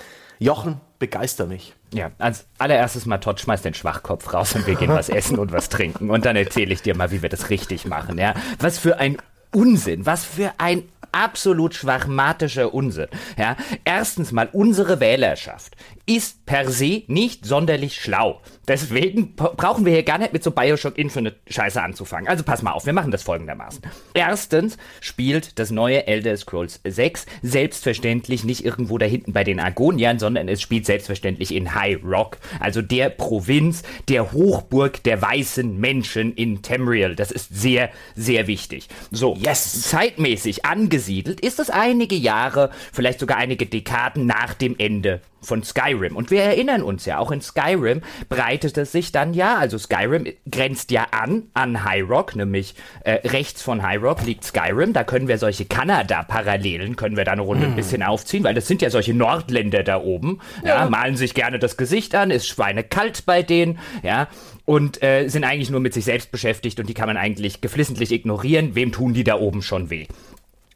Jochen, 0.40 0.80
begeister 0.98 1.46
mich. 1.46 1.74
Ja, 1.92 2.10
als 2.18 2.46
allererstes 2.58 3.06
mal 3.06 3.18
Todd, 3.18 3.40
schmeiß 3.40 3.62
den 3.62 3.72
Schwachkopf 3.72 4.34
raus 4.34 4.56
und 4.56 4.66
wir 4.66 4.74
gehen 4.74 4.90
was 4.90 5.08
essen 5.08 5.38
und 5.38 5.52
was 5.52 5.68
trinken. 5.68 6.10
Und 6.10 6.24
dann 6.24 6.34
erzähle 6.34 6.74
ich 6.74 6.82
dir 6.82 6.96
mal, 6.96 7.12
wie 7.12 7.22
wir 7.22 7.28
das 7.28 7.50
richtig 7.50 7.86
machen. 7.86 8.18
Ja, 8.18 8.34
was 8.58 8.78
für 8.78 8.98
ein 8.98 9.16
Unsinn, 9.54 10.04
was 10.06 10.24
für 10.24 10.52
ein 10.58 10.84
absolut 11.12 11.74
schwachmatischer 11.74 12.74
Unsinn. 12.74 13.06
Ja, 13.38 13.56
erstens 13.84 14.32
mal 14.32 14.48
unsere 14.52 15.00
Wählerschaft 15.00 15.76
ist 16.06 16.44
per 16.44 16.70
se 16.70 17.04
nicht 17.06 17.46
sonderlich 17.46 18.00
schlau. 18.00 18.40
Deswegen 18.66 19.34
brauchen 19.34 19.84
wir 19.84 19.92
hier 19.92 20.02
gar 20.02 20.18
nicht 20.18 20.32
mit 20.32 20.42
so 20.42 20.50
Bioshock 20.50 20.98
Infinite 20.98 21.36
Scheiße 21.48 21.80
anzufangen. 21.82 22.28
Also 22.28 22.44
pass 22.44 22.62
mal 22.62 22.72
auf, 22.72 22.86
wir 22.86 22.92
machen 22.92 23.10
das 23.10 23.22
folgendermaßen. 23.22 23.82
Erstens 24.14 24.78
spielt 25.00 25.58
das 25.58 25.70
neue 25.70 26.06
Elder 26.06 26.36
Scrolls 26.36 26.80
6 26.84 27.26
selbstverständlich 27.42 28.44
nicht 28.44 28.64
irgendwo 28.64 28.98
da 28.98 29.06
hinten 29.06 29.32
bei 29.32 29.44
den 29.44 29.60
Argoniern, 29.60 30.18
sondern 30.18 30.48
es 30.48 30.62
spielt 30.62 30.86
selbstverständlich 30.86 31.54
in 31.54 31.74
High 31.74 31.98
Rock, 32.04 32.38
also 32.60 32.82
der 32.82 33.10
Provinz, 33.10 33.82
der 34.08 34.32
Hochburg 34.32 35.02
der 35.02 35.20
weißen 35.20 35.78
Menschen 35.78 36.34
in 36.34 36.62
Tamriel. 36.62 37.16
Das 37.16 37.30
ist 37.30 37.54
sehr, 37.54 37.90
sehr 38.14 38.46
wichtig. 38.46 38.88
So, 39.10 39.36
yes. 39.36 39.82
zeitmäßig 39.82 40.64
angesiedelt 40.64 41.40
ist 41.40 41.60
es 41.60 41.70
einige 41.70 42.16
Jahre, 42.16 42.70
vielleicht 42.92 43.20
sogar 43.20 43.36
einige 43.36 43.66
Dekaden 43.66 44.26
nach 44.26 44.54
dem 44.54 44.76
Ende 44.78 45.20
von 45.44 45.62
Skyrim. 45.62 46.16
Und 46.16 46.30
wir 46.30 46.42
erinnern 46.42 46.82
uns 46.82 47.04
ja, 47.04 47.18
auch 47.18 47.30
in 47.30 47.40
Skyrim 47.40 48.02
breitet 48.28 48.76
es 48.78 48.92
sich 48.92 49.12
dann 49.12 49.34
ja, 49.34 49.56
also 49.56 49.78
Skyrim 49.78 50.26
grenzt 50.50 50.90
ja 50.90 51.06
an, 51.10 51.44
an 51.54 51.84
High 51.84 52.08
Rock, 52.08 52.36
nämlich 52.36 52.74
äh, 53.04 53.26
rechts 53.28 53.62
von 53.62 53.82
High 53.82 54.02
Rock 54.02 54.24
liegt 54.24 54.44
Skyrim. 54.44 54.92
Da 54.92 55.04
können 55.04 55.28
wir 55.28 55.38
solche 55.38 55.64
Kanada-Parallelen, 55.64 56.96
können 56.96 57.16
wir 57.16 57.24
da 57.24 57.32
eine 57.32 57.42
Runde 57.42 57.66
mm. 57.66 57.70
ein 57.70 57.76
bisschen 57.76 58.02
aufziehen, 58.02 58.44
weil 58.44 58.54
das 58.54 58.66
sind 58.66 58.82
ja 58.82 58.90
solche 58.90 59.14
Nordländer 59.14 59.82
da 59.82 60.00
oben, 60.00 60.40
ja. 60.62 60.82
ja, 60.82 60.90
malen 60.90 61.16
sich 61.16 61.34
gerne 61.34 61.58
das 61.58 61.76
Gesicht 61.76 62.14
an, 62.14 62.30
ist 62.30 62.46
schweinekalt 62.46 63.26
bei 63.26 63.42
denen, 63.42 63.78
ja, 64.02 64.28
und 64.64 65.02
äh, 65.02 65.28
sind 65.28 65.44
eigentlich 65.44 65.70
nur 65.70 65.80
mit 65.80 65.92
sich 65.92 66.04
selbst 66.04 66.30
beschäftigt 66.32 66.80
und 66.80 66.88
die 66.88 66.94
kann 66.94 67.06
man 67.06 67.16
eigentlich 67.16 67.60
geflissentlich 67.60 68.12
ignorieren. 68.12 68.74
Wem 68.74 68.92
tun 68.92 69.12
die 69.12 69.24
da 69.24 69.38
oben 69.38 69.62
schon 69.62 69.90
weh? 69.90 70.06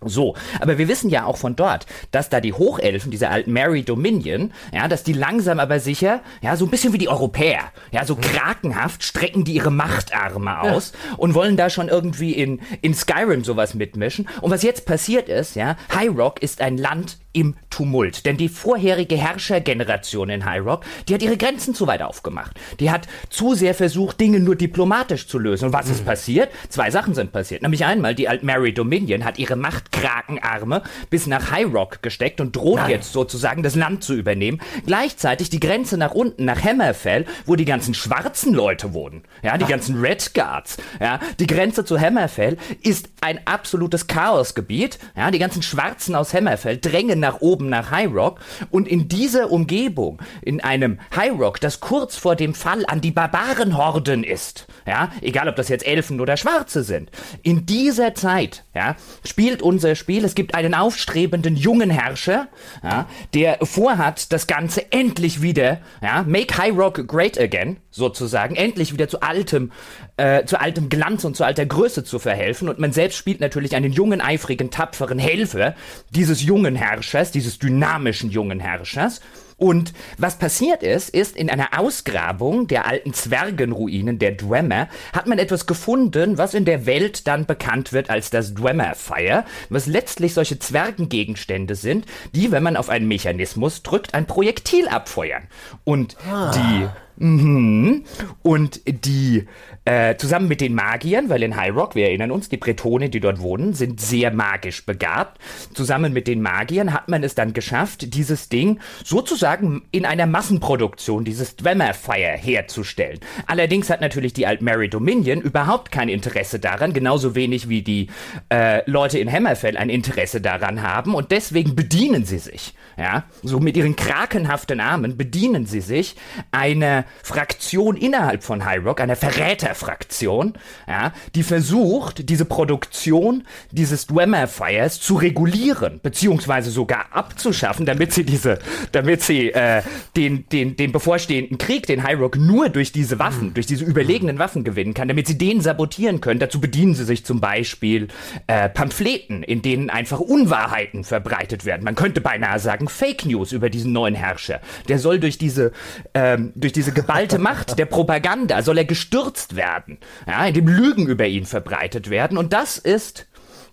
So, 0.04 0.36
aber 0.60 0.78
wir 0.78 0.86
wissen 0.86 1.10
ja 1.10 1.24
auch 1.24 1.38
von 1.38 1.56
dort, 1.56 1.86
dass 2.12 2.28
da 2.28 2.40
die 2.40 2.52
Hochelfen, 2.52 3.10
diese 3.10 3.30
alten 3.30 3.52
Mary 3.52 3.82
Dominion, 3.82 4.52
ja, 4.72 4.86
dass 4.86 5.02
die 5.02 5.12
langsam 5.12 5.58
aber 5.58 5.80
sicher, 5.80 6.20
ja, 6.40 6.54
so 6.54 6.66
ein 6.66 6.70
bisschen 6.70 6.92
wie 6.92 6.98
die 6.98 7.08
Europäer, 7.08 7.72
ja, 7.90 8.04
so 8.04 8.14
krakenhaft 8.14 9.02
strecken 9.02 9.42
die 9.42 9.54
ihre 9.54 9.72
Machtarme 9.72 10.60
aus 10.60 10.92
ja. 10.92 11.16
und 11.16 11.34
wollen 11.34 11.56
da 11.56 11.68
schon 11.68 11.88
irgendwie 11.88 12.32
in, 12.32 12.60
in 12.80 12.94
Skyrim 12.94 13.42
sowas 13.42 13.74
mitmischen. 13.74 14.28
Und 14.40 14.52
was 14.52 14.62
jetzt 14.62 14.86
passiert 14.86 15.28
ist, 15.28 15.56
ja, 15.56 15.76
High 15.92 16.16
Rock 16.16 16.42
ist 16.42 16.60
ein 16.60 16.78
Land 16.78 17.18
im 17.32 17.54
Tumult. 17.70 18.26
Denn 18.26 18.36
die 18.36 18.48
vorherige 18.48 19.16
Herrschergeneration 19.16 20.30
in 20.30 20.44
High 20.44 20.64
Rock, 20.64 20.84
die 21.08 21.14
hat 21.14 21.22
ihre 21.22 21.36
Grenzen 21.36 21.74
zu 21.74 21.86
weit 21.86 22.02
aufgemacht. 22.02 22.58
Die 22.80 22.90
hat 22.90 23.06
zu 23.30 23.54
sehr 23.54 23.74
versucht, 23.74 24.20
Dinge 24.20 24.40
nur 24.40 24.56
diplomatisch 24.56 25.28
zu 25.28 25.38
lösen. 25.38 25.66
Und 25.66 25.72
was 25.72 25.86
mhm. 25.86 25.92
ist 25.92 26.04
passiert? 26.04 26.50
Zwei 26.68 26.90
Sachen 26.90 27.14
sind 27.14 27.32
passiert. 27.32 27.62
Nämlich 27.62 27.84
einmal, 27.84 28.14
die 28.14 28.28
Alt-Mary 28.28 28.72
Dominion 28.72 29.24
hat 29.24 29.38
ihre 29.38 29.56
Machtkrakenarme 29.88 30.82
bis 31.10 31.26
nach 31.26 31.50
High 31.50 31.72
Rock 31.72 32.02
gesteckt 32.02 32.40
und 32.40 32.54
droht 32.54 32.76
Nein. 32.76 32.90
jetzt 32.90 33.12
sozusagen 33.12 33.62
das 33.62 33.74
Land 33.74 34.04
zu 34.04 34.14
übernehmen. 34.14 34.60
Gleichzeitig 34.86 35.50
die 35.50 35.60
Grenze 35.60 35.96
nach 35.96 36.12
unten, 36.12 36.44
nach 36.44 36.62
Hammerfell, 36.62 37.26
wo 37.46 37.56
die 37.56 37.64
ganzen 37.64 37.94
schwarzen 37.94 38.54
Leute 38.54 38.94
wohnen. 38.94 39.22
Ja, 39.42 39.58
die 39.58 39.64
Ach. 39.64 39.68
ganzen 39.68 40.00
Red 40.00 40.34
Guards. 40.34 40.78
Ja, 41.00 41.20
die 41.38 41.46
Grenze 41.46 41.84
zu 41.84 41.98
Hammerfell 42.00 42.56
ist 42.82 43.10
ein 43.20 43.40
absolutes 43.46 44.06
Chaosgebiet. 44.06 44.98
Ja, 45.16 45.30
die 45.30 45.38
ganzen 45.38 45.62
Schwarzen 45.62 46.14
aus 46.14 46.34
Hammerfell 46.34 46.78
drängen 46.78 47.20
nach 47.20 47.40
oben 47.40 47.68
nach 47.68 47.90
High 47.90 48.12
Rock 48.12 48.40
und 48.70 48.88
in 48.88 49.08
dieser 49.08 49.50
Umgebung, 49.50 50.20
in 50.42 50.60
einem 50.60 50.98
High 51.14 51.38
Rock, 51.38 51.60
das 51.60 51.80
kurz 51.80 52.16
vor 52.16 52.36
dem 52.36 52.54
Fall 52.54 52.84
an 52.86 53.00
die 53.00 53.10
Barbarenhorden 53.10 54.24
ist, 54.24 54.66
ja, 54.86 55.10
egal 55.20 55.48
ob 55.48 55.56
das 55.56 55.68
jetzt 55.68 55.86
Elfen 55.86 56.20
oder 56.20 56.36
Schwarze 56.36 56.82
sind, 56.82 57.10
in 57.42 57.66
dieser 57.66 58.14
Zeit, 58.14 58.64
ja, 58.74 58.96
spielt 59.24 59.62
unser 59.78 59.94
Spiel, 59.94 60.24
es 60.24 60.34
gibt 60.34 60.56
einen 60.56 60.74
aufstrebenden 60.74 61.54
jungen 61.54 61.88
Herrscher, 61.88 62.48
ja, 62.82 63.08
der 63.32 63.58
vorhat, 63.62 64.32
das 64.32 64.48
Ganze 64.48 64.90
endlich 64.90 65.40
wieder, 65.40 65.78
ja, 66.02 66.24
make 66.26 66.58
High 66.58 66.76
Rock 66.76 67.06
great 67.06 67.38
again, 67.38 67.76
sozusagen, 67.92 68.56
endlich 68.56 68.92
wieder 68.92 69.06
zu 69.06 69.20
altem, 69.20 69.70
äh, 70.16 70.44
zu 70.46 70.60
altem 70.60 70.88
Glanz 70.88 71.24
und 71.24 71.36
zu 71.36 71.44
alter 71.44 71.64
Größe 71.64 72.02
zu 72.02 72.18
verhelfen. 72.18 72.68
Und 72.68 72.80
man 72.80 72.90
selbst 72.90 73.18
spielt 73.18 73.38
natürlich 73.38 73.76
einen 73.76 73.92
jungen, 73.92 74.20
eifrigen, 74.20 74.72
tapferen 74.72 75.20
Helfer 75.20 75.76
dieses 76.10 76.42
jungen 76.42 76.74
Herrschers, 76.74 77.30
dieses 77.30 77.60
dynamischen 77.60 78.32
jungen 78.32 78.58
Herrschers. 78.58 79.20
Und 79.58 79.92
was 80.16 80.38
passiert 80.38 80.84
ist, 80.84 81.10
ist 81.10 81.36
in 81.36 81.50
einer 81.50 81.78
Ausgrabung 81.78 82.68
der 82.68 82.86
alten 82.86 83.12
Zwergenruinen 83.12 84.20
der 84.20 84.32
Dwemer 84.32 84.88
hat 85.12 85.26
man 85.26 85.40
etwas 85.40 85.66
gefunden, 85.66 86.38
was 86.38 86.54
in 86.54 86.64
der 86.64 86.86
Welt 86.86 87.26
dann 87.26 87.44
bekannt 87.44 87.92
wird 87.92 88.08
als 88.08 88.30
das 88.30 88.54
Dwemer 88.54 88.94
Fire, 88.94 89.44
was 89.68 89.86
letztlich 89.86 90.32
solche 90.32 90.60
Zwergengegenstände 90.60 91.74
sind, 91.74 92.06
die, 92.34 92.52
wenn 92.52 92.62
man 92.62 92.76
auf 92.76 92.88
einen 92.88 93.08
Mechanismus 93.08 93.82
drückt, 93.82 94.14
ein 94.14 94.26
Projektil 94.26 94.86
abfeuern. 94.86 95.48
Und 95.82 96.16
ah. 96.30 96.52
die 96.52 96.88
Mhm. 97.18 98.04
Und 98.42 98.80
die 98.86 99.46
äh, 99.84 100.16
zusammen 100.16 100.48
mit 100.48 100.60
den 100.60 100.74
Magiern, 100.74 101.28
weil 101.28 101.42
in 101.42 101.56
High 101.56 101.74
Rock, 101.74 101.94
wir 101.94 102.06
erinnern 102.06 102.30
uns, 102.30 102.48
die 102.48 102.58
Bretone, 102.58 103.08
die 103.08 103.20
dort 103.20 103.40
wohnen, 103.40 103.72
sind 103.72 104.00
sehr 104.00 104.30
magisch 104.30 104.84
begabt. 104.84 105.40
Zusammen 105.72 106.12
mit 106.12 106.28
den 106.28 106.42
Magiern 106.42 106.92
hat 106.92 107.08
man 107.08 107.24
es 107.24 107.34
dann 107.34 107.54
geschafft, 107.54 108.14
dieses 108.14 108.48
Ding 108.48 108.80
sozusagen 109.02 109.82
in 109.90 110.04
einer 110.04 110.26
Massenproduktion, 110.26 111.24
dieses 111.24 111.56
Dwemer-Fire 111.56 112.36
herzustellen. 112.36 113.18
Allerdings 113.46 113.88
hat 113.88 114.00
natürlich 114.00 114.34
die 114.34 114.46
Alt 114.46 114.60
Mary 114.60 114.88
Dominion 114.88 115.40
überhaupt 115.40 115.90
kein 115.90 116.08
Interesse 116.08 116.58
daran, 116.58 116.92
genauso 116.92 117.34
wenig 117.34 117.68
wie 117.68 117.82
die 117.82 118.08
äh, 118.52 118.88
Leute 118.88 119.18
in 119.18 119.32
Hammerfell 119.32 119.76
ein 119.76 119.88
Interesse 119.88 120.40
daran 120.40 120.82
haben 120.82 121.14
und 121.14 121.30
deswegen 121.30 121.74
bedienen 121.74 122.24
sie 122.24 122.38
sich, 122.38 122.74
ja, 122.98 123.24
so 123.44 123.60
mit 123.60 123.76
ihren 123.76 123.94
krakenhaften 123.94 124.80
Armen 124.80 125.16
bedienen 125.16 125.66
sie 125.66 125.80
sich 125.80 126.16
einer 126.50 127.04
Fraktion 127.22 127.96
innerhalb 127.96 128.42
von 128.42 128.64
High 128.64 128.84
Rock, 128.84 129.00
einer 129.00 129.14
Verräterfraktion, 129.14 130.54
ja, 130.88 131.12
die 131.36 131.44
versucht, 131.44 132.28
diese 132.28 132.44
Produktion 132.44 133.44
dieses 133.70 134.08
Dwemer 134.08 134.48
Fires 134.48 135.00
zu 135.00 135.14
regulieren, 135.14 136.00
beziehungsweise 136.02 136.70
sogar 136.70 137.06
abzuschaffen, 137.12 137.86
damit 137.86 138.12
sie 138.12 138.24
diese, 138.24 138.58
damit 138.90 139.22
sie 139.22 139.52
äh, 139.52 139.82
den, 140.16 140.48
den, 140.48 140.76
den 140.76 140.90
bevorstehenden 140.90 141.58
Krieg, 141.58 141.86
den 141.86 142.02
High 142.02 142.18
Rock 142.18 142.36
nur 142.36 142.68
durch 142.68 142.90
diese 142.90 143.20
Waffen, 143.20 143.50
mhm. 143.50 143.54
durch 143.54 143.66
diese 143.66 143.84
überlegenen 143.84 144.40
Waffen 144.40 144.64
gewinnen 144.64 144.94
kann, 144.94 145.06
damit 145.06 145.28
sie 145.28 145.38
den 145.38 145.60
sabotieren 145.60 146.20
können. 146.20 146.40
Dazu 146.40 146.60
bedienen 146.60 146.94
sie 146.94 147.04
sich 147.04 147.24
zum 147.24 147.40
Beispiel 147.40 148.08
äh, 148.48 148.68
Pamphleten, 148.68 149.44
in 149.44 149.62
denen 149.62 149.88
einfach 149.88 150.18
Unwahrheiten 150.18 151.04
verbreitet 151.04 151.64
werden. 151.64 151.84
Man 151.84 151.94
könnte 151.94 152.20
beinahe 152.20 152.58
sagen 152.58 152.87
Fake 152.90 153.24
News 153.24 153.52
über 153.52 153.70
diesen 153.70 153.92
neuen 153.92 154.14
Herrscher. 154.14 154.60
Der 154.88 154.98
soll 154.98 155.20
durch 155.20 155.38
diese, 155.38 155.72
ähm, 156.14 156.52
durch 156.54 156.72
diese 156.72 156.92
geballte 156.92 157.38
Macht 157.48 157.78
der 157.78 157.86
Propaganda 157.86 158.62
soll 158.62 158.78
er 158.78 158.84
gestürzt 158.84 159.56
werden, 159.56 159.98
ja, 160.26 160.46
indem 160.46 160.66
Lügen 160.68 161.06
über 161.06 161.26
ihn 161.26 161.46
verbreitet 161.46 162.10
werden. 162.10 162.36
Und 162.38 162.52
das 162.52 162.78
ist 162.78 163.27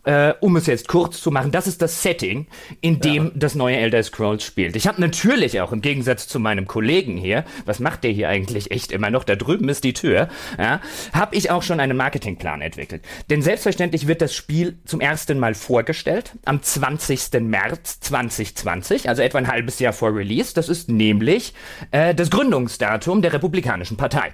äh, 0.05 0.33
um 0.39 0.55
es 0.55 0.67
jetzt 0.67 0.87
kurz 0.87 1.21
zu 1.21 1.31
machen, 1.31 1.51
das 1.51 1.67
ist 1.67 1.81
das 1.81 2.01
Setting, 2.01 2.47
in 2.81 2.99
dem 2.99 3.25
ja. 3.25 3.31
das 3.35 3.55
neue 3.55 3.77
Elder 3.77 4.01
Scrolls 4.03 4.43
spielt. 4.43 4.75
Ich 4.75 4.87
habe 4.87 5.01
natürlich 5.01 5.59
auch 5.61 5.71
im 5.71 5.81
Gegensatz 5.81 6.27
zu 6.27 6.39
meinem 6.39 6.67
Kollegen 6.67 7.17
hier, 7.17 7.43
was 7.65 7.79
macht 7.79 8.03
der 8.03 8.11
hier 8.11 8.29
eigentlich 8.29 8.71
echt 8.71 8.91
immer 8.91 9.09
noch? 9.09 9.23
Da 9.23 9.35
drüben 9.35 9.69
ist 9.69 9.83
die 9.83 9.93
Tür. 9.93 10.29
Ja, 10.57 10.79
habe 11.13 11.35
ich 11.35 11.51
auch 11.51 11.63
schon 11.63 11.79
einen 11.79 11.97
Marketingplan 11.97 12.61
entwickelt. 12.61 13.03
Denn 13.29 13.41
selbstverständlich 13.41 14.07
wird 14.07 14.21
das 14.21 14.33
Spiel 14.33 14.77
zum 14.85 15.01
ersten 15.01 15.39
Mal 15.39 15.55
vorgestellt 15.55 16.33
am 16.45 16.61
20. 16.61 17.41
März 17.41 17.99
2020, 18.01 19.09
also 19.09 19.21
etwa 19.21 19.39
ein 19.39 19.47
halbes 19.47 19.79
Jahr 19.79 19.93
vor 19.93 20.15
Release. 20.15 20.53
Das 20.53 20.69
ist 20.69 20.89
nämlich 20.89 21.53
äh, 21.91 22.13
das 22.13 22.29
Gründungsdatum 22.29 23.21
der 23.21 23.33
Republikanischen 23.33 23.97
Partei. 23.97 24.33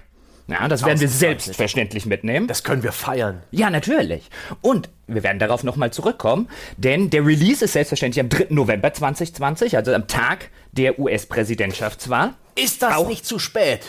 Ja, 0.51 0.67
das 0.67 0.85
werden 0.85 0.99
wir 0.99 1.07
selbstverständlich 1.07 2.05
mitnehmen. 2.05 2.47
Das 2.47 2.63
können 2.63 2.83
wir 2.83 2.91
feiern. 2.91 3.41
Ja, 3.51 3.69
natürlich. 3.69 4.29
Und 4.61 4.89
wir 5.07 5.23
werden 5.23 5.39
darauf 5.39 5.63
nochmal 5.63 5.91
zurückkommen, 5.91 6.49
denn 6.77 7.09
der 7.09 7.25
Release 7.25 7.63
ist 7.63 7.73
selbstverständlich 7.73 8.19
am 8.19 8.29
3. 8.29 8.47
November 8.49 8.93
2020, 8.93 9.77
also 9.77 9.93
am 9.93 10.07
Tag 10.07 10.49
der 10.71 10.99
US-Präsidentschaftswahl. 10.99 12.33
Ist 12.55 12.81
das 12.81 12.95
Auch 12.95 13.07
nicht 13.07 13.25
zu 13.25 13.39
spät? 13.39 13.81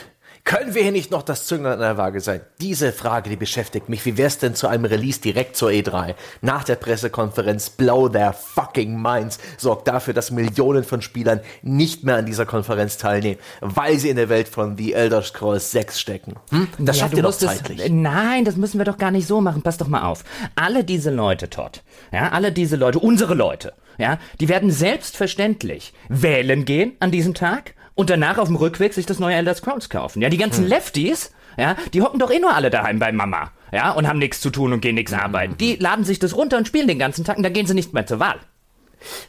Können 0.44 0.74
wir 0.74 0.82
hier 0.82 0.92
nicht 0.92 1.12
noch 1.12 1.22
das 1.22 1.46
Zünglein 1.46 1.74
an 1.74 1.78
der 1.78 1.96
Waage 1.96 2.20
sein? 2.20 2.40
Diese 2.60 2.92
Frage, 2.92 3.30
die 3.30 3.36
beschäftigt 3.36 3.88
mich. 3.88 4.04
Wie 4.04 4.16
wär's 4.16 4.38
denn 4.38 4.56
zu 4.56 4.66
einem 4.66 4.84
Release 4.84 5.20
direkt 5.20 5.56
zur 5.56 5.70
E3? 5.70 6.16
Nach 6.40 6.64
der 6.64 6.74
Pressekonferenz 6.74 7.70
blow 7.70 8.08
their 8.08 8.32
fucking 8.32 9.00
minds. 9.00 9.38
Sorgt 9.56 9.86
dafür, 9.86 10.14
dass 10.14 10.32
Millionen 10.32 10.82
von 10.82 11.00
Spielern 11.00 11.40
nicht 11.62 12.02
mehr 12.02 12.16
an 12.16 12.26
dieser 12.26 12.44
Konferenz 12.44 12.98
teilnehmen, 12.98 13.38
weil 13.60 13.98
sie 13.98 14.08
in 14.08 14.16
der 14.16 14.28
Welt 14.28 14.48
von 14.48 14.76
The 14.76 14.94
Elder 14.94 15.22
Scrolls 15.22 15.70
6 15.70 16.00
stecken. 16.00 16.34
Hm? 16.50 16.66
Das 16.78 16.96
Ja, 16.96 17.02
schafft 17.04 17.16
ihr 17.16 17.22
doch 17.22 17.32
zeitlich. 17.32 17.88
Nein, 17.88 18.44
das 18.44 18.56
müssen 18.56 18.78
wir 18.78 18.84
doch 18.84 18.98
gar 18.98 19.12
nicht 19.12 19.28
so 19.28 19.40
machen. 19.40 19.62
Pass 19.62 19.78
doch 19.78 19.88
mal 19.88 20.02
auf. 20.02 20.24
Alle 20.56 20.82
diese 20.82 21.10
Leute, 21.10 21.50
Todd, 21.50 21.82
ja, 22.10 22.30
alle 22.30 22.50
diese 22.50 22.74
Leute, 22.74 22.98
unsere 22.98 23.34
Leute, 23.34 23.74
ja, 23.96 24.18
die 24.40 24.48
werden 24.48 24.72
selbstverständlich 24.72 25.92
wählen 26.08 26.64
gehen 26.64 26.96
an 26.98 27.12
diesem 27.12 27.34
Tag 27.34 27.74
und 27.94 28.10
danach 28.10 28.38
auf 28.38 28.48
dem 28.48 28.56
Rückweg 28.56 28.94
sich 28.94 29.06
das 29.06 29.18
neue 29.18 29.36
Elder 29.36 29.54
Scrolls 29.54 29.88
kaufen. 29.88 30.22
Ja, 30.22 30.28
die 30.28 30.38
ganzen 30.38 30.66
Lefties, 30.66 31.32
ja, 31.56 31.76
die 31.92 32.02
hocken 32.02 32.18
doch 32.18 32.30
eh 32.30 32.38
nur 32.38 32.54
alle 32.54 32.70
daheim 32.70 32.98
bei 32.98 33.12
Mama, 33.12 33.52
ja, 33.72 33.90
und 33.92 34.08
haben 34.08 34.18
nichts 34.18 34.40
zu 34.40 34.50
tun 34.50 34.72
und 34.72 34.80
gehen 34.80 34.94
nichts 34.94 35.12
arbeiten. 35.12 35.56
Die 35.58 35.76
laden 35.76 36.04
sich 36.04 36.18
das 36.18 36.36
runter 36.36 36.58
und 36.58 36.66
spielen 36.66 36.88
den 36.88 36.98
ganzen 36.98 37.24
Tag 37.24 37.36
und 37.36 37.42
dann 37.42 37.52
gehen 37.52 37.66
sie 37.66 37.74
nicht 37.74 37.92
mehr 37.92 38.06
zur 38.06 38.20
Wahl. 38.20 38.40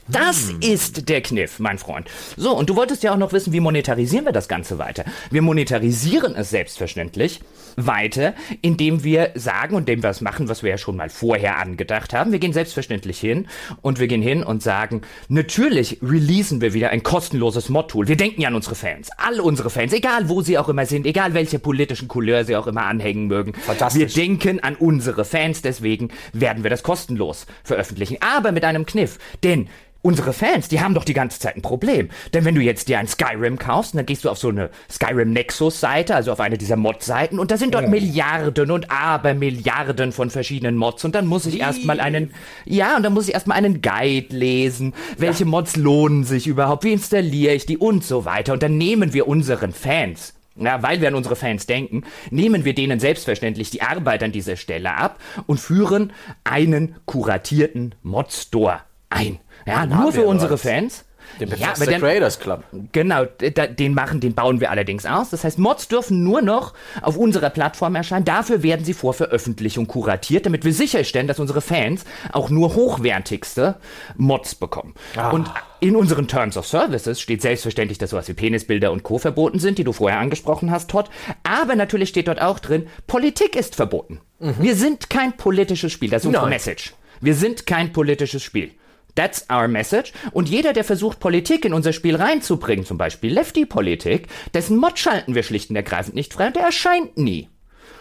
Das 0.07 0.49
ist 0.61 1.09
der 1.09 1.21
Kniff, 1.21 1.59
mein 1.59 1.77
Freund. 1.77 2.07
So, 2.37 2.55
und 2.55 2.69
du 2.69 2.75
wolltest 2.75 3.03
ja 3.03 3.13
auch 3.13 3.17
noch 3.17 3.33
wissen, 3.33 3.53
wie 3.53 3.59
monetarisieren 3.59 4.25
wir 4.25 4.31
das 4.31 4.47
Ganze 4.47 4.77
weiter? 4.77 5.05
Wir 5.31 5.41
monetarisieren 5.41 6.35
es 6.35 6.49
selbstverständlich 6.49 7.41
weiter, 7.75 8.35
indem 8.61 9.03
wir 9.03 9.31
sagen 9.33 9.75
und 9.75 9.89
indem 9.89 10.03
wir 10.03 10.11
es 10.11 10.21
machen, 10.21 10.47
was 10.47 10.61
wir 10.61 10.69
ja 10.69 10.77
schon 10.77 10.95
mal 10.95 11.09
vorher 11.09 11.57
angedacht 11.57 12.13
haben. 12.13 12.31
Wir 12.31 12.37
gehen 12.37 12.53
selbstverständlich 12.53 13.19
hin 13.19 13.47
und 13.81 13.99
wir 13.99 14.07
gehen 14.07 14.21
hin 14.21 14.43
und 14.43 14.61
sagen, 14.61 15.01
natürlich 15.27 15.97
releasen 16.03 16.61
wir 16.61 16.73
wieder 16.73 16.91
ein 16.91 17.01
kostenloses 17.01 17.69
Mod-Tool. 17.69 18.07
Wir 18.07 18.15
denken 18.15 18.41
ja 18.41 18.49
an 18.49 18.55
unsere 18.55 18.75
Fans. 18.75 19.09
All 19.17 19.39
unsere 19.39 19.71
Fans, 19.71 19.91
egal 19.91 20.29
wo 20.29 20.41
sie 20.41 20.59
auch 20.59 20.69
immer 20.69 20.85
sind, 20.85 21.07
egal 21.07 21.33
welche 21.33 21.57
politischen 21.57 22.07
Couleur 22.07 22.45
sie 22.45 22.55
auch 22.55 22.67
immer 22.67 22.83
anhängen 22.83 23.27
mögen. 23.27 23.53
Wir 23.93 24.07
denken 24.07 24.59
an 24.59 24.75
unsere 24.75 25.25
Fans, 25.25 25.63
deswegen 25.63 26.09
werden 26.31 26.63
wir 26.63 26.69
das 26.69 26.83
kostenlos 26.83 27.47
veröffentlichen. 27.63 28.17
Aber 28.19 28.51
mit 28.51 28.65
einem 28.65 28.85
Kniff. 28.85 29.17
Denn 29.43 29.62
unsere 30.03 30.33
Fans, 30.33 30.67
die 30.67 30.81
haben 30.81 30.93
doch 30.93 31.05
die 31.05 31.15
ganze 31.15 31.39
Zeit 31.39 31.55
ein 31.55 31.63
Problem. 31.63 32.09
Denn 32.33 32.45
wenn 32.45 32.53
du 32.53 32.61
jetzt 32.61 32.87
dir 32.89 32.99
ein 32.99 33.07
Skyrim 33.07 33.57
kaufst, 33.57 33.95
dann 33.95 34.05
gehst 34.05 34.23
du 34.23 34.29
auf 34.29 34.37
so 34.37 34.49
eine 34.49 34.69
Skyrim 34.91 35.31
Nexus 35.31 35.79
Seite, 35.79 36.13
also 36.13 36.31
auf 36.31 36.39
eine 36.39 36.59
dieser 36.59 36.75
Mod-Seiten, 36.75 37.39
und 37.39 37.49
da 37.49 37.57
sind 37.57 37.73
dort 37.73 37.87
Milliarden 37.87 38.69
und 38.69 38.91
Abermilliarden 38.91 40.11
von 40.11 40.29
verschiedenen 40.29 40.77
Mods. 40.77 41.03
Und 41.05 41.15
dann 41.15 41.25
muss 41.25 41.47
ich 41.47 41.59
erstmal 41.59 41.99
einen, 41.99 42.33
ja, 42.65 42.95
und 42.95 43.03
dann 43.03 43.13
muss 43.13 43.27
ich 43.27 43.33
erstmal 43.33 43.57
einen 43.57 43.81
Guide 43.81 44.35
lesen. 44.35 44.93
Welche 45.17 45.45
Mods 45.45 45.77
lohnen 45.77 46.25
sich 46.25 46.45
überhaupt? 46.45 46.83
Wie 46.83 46.93
installiere 46.93 47.55
ich 47.55 47.65
die 47.65 47.77
und 47.77 48.03
so 48.03 48.25
weiter. 48.25 48.53
Und 48.53 48.61
dann 48.61 48.77
nehmen 48.77 49.13
wir 49.13 49.27
unseren 49.27 49.71
Fans 49.71 50.33
ja, 50.55 50.83
weil 50.83 51.01
wir 51.01 51.07
an 51.07 51.15
unsere 51.15 51.35
Fans 51.35 51.65
denken, 51.65 52.03
nehmen 52.29 52.63
wir 52.63 52.75
denen 52.75 52.99
selbstverständlich 52.99 53.71
die 53.71 53.81
Arbeit 53.81 54.21
an 54.21 54.31
dieser 54.31 54.55
Stelle 54.55 54.95
ab 54.95 55.19
und 55.47 55.59
führen 55.59 56.13
einen 56.43 56.95
kuratierten 57.05 57.95
Mod-Store 58.03 58.81
ein. 59.09 59.39
Ja, 59.65 59.85
nur 59.85 60.11
für 60.11 60.25
unsere 60.25 60.53
was. 60.53 60.61
Fans. 60.61 61.05
Den 61.39 61.49
ja, 61.57 61.69
aber 61.75 61.85
dann, 61.85 62.01
Creators 62.01 62.39
Club. 62.39 62.63
Genau, 62.91 63.25
da- 63.55 63.65
den 63.65 63.95
machen, 63.95 64.19
den 64.19 64.35
bauen 64.35 64.59
wir 64.59 64.69
allerdings 64.69 65.05
aus. 65.05 65.29
Das 65.31 65.43
heißt, 65.43 65.57
Mods 65.57 65.87
dürfen 65.87 66.21
nur 66.23 66.41
noch 66.43 66.73
auf 67.01 67.17
unserer 67.17 67.49
Plattform 67.49 67.95
erscheinen. 67.95 68.25
Dafür 68.25 68.61
werden 68.61 68.85
sie 68.85 68.93
vor 68.93 69.13
Veröffentlichung 69.15 69.87
kuratiert, 69.87 70.45
damit 70.45 70.63
wir 70.63 70.73
sicherstellen, 70.73 71.25
dass 71.25 71.39
unsere 71.39 71.61
Fans 71.61 72.03
auch 72.33 72.49
nur 72.51 72.75
hochwertigste 72.75 73.77
Mods 74.15 74.53
bekommen. 74.55 74.93
Und 75.31 75.49
in 75.79 75.95
unseren 75.95 76.27
Terms 76.27 76.55
of 76.57 76.67
Services 76.67 77.19
steht 77.19 77.41
selbstverständlich, 77.41 77.97
dass 77.97 78.11
sowas 78.11 78.27
wie 78.27 78.33
Penisbilder 78.33 78.91
und 78.91 79.01
Co. 79.03 79.17
verboten 79.17 79.57
sind, 79.59 79.77
die 79.79 79.83
du 79.85 79.93
vorher 79.93 80.19
angesprochen 80.19 80.69
hast, 80.71 80.89
Todd. 80.91 81.09
Aber 81.43 81.75
natürlich 81.75 82.09
steht 82.09 82.27
dort 82.27 82.41
auch 82.41 82.59
drin, 82.59 82.87
Politik 83.07 83.55
ist 83.55 83.75
verboten. 83.75 84.19
Wir 84.39 84.75
sind 84.75 85.09
kein 85.09 85.35
politisches 85.37 85.91
Spiel. 85.93 86.09
Das 86.11 86.23
ist 86.23 86.27
unsere. 86.27 86.47
Message. 86.49 86.93
Wir 87.21 87.33
sind 87.33 87.65
kein 87.65 87.91
politisches 87.93 88.43
Spiel. 88.43 88.71
That's 89.15 89.45
our 89.51 89.67
message. 89.67 90.11
Und 90.31 90.49
jeder, 90.49 90.73
der 90.73 90.83
versucht, 90.83 91.19
Politik 91.19 91.65
in 91.65 91.73
unser 91.73 91.93
Spiel 91.93 92.15
reinzubringen, 92.15 92.85
zum 92.85 92.97
Beispiel 92.97 93.33
Lefty-Politik, 93.33 94.27
dessen 94.53 94.77
Mod 94.77 94.97
schalten 94.97 95.35
wir 95.35 95.43
schlicht 95.43 95.69
und 95.69 95.75
ergreifend 95.75 96.15
nicht 96.15 96.33
frei 96.33 96.47
und 96.47 96.55
der 96.55 96.63
erscheint 96.63 97.17
nie. 97.17 97.49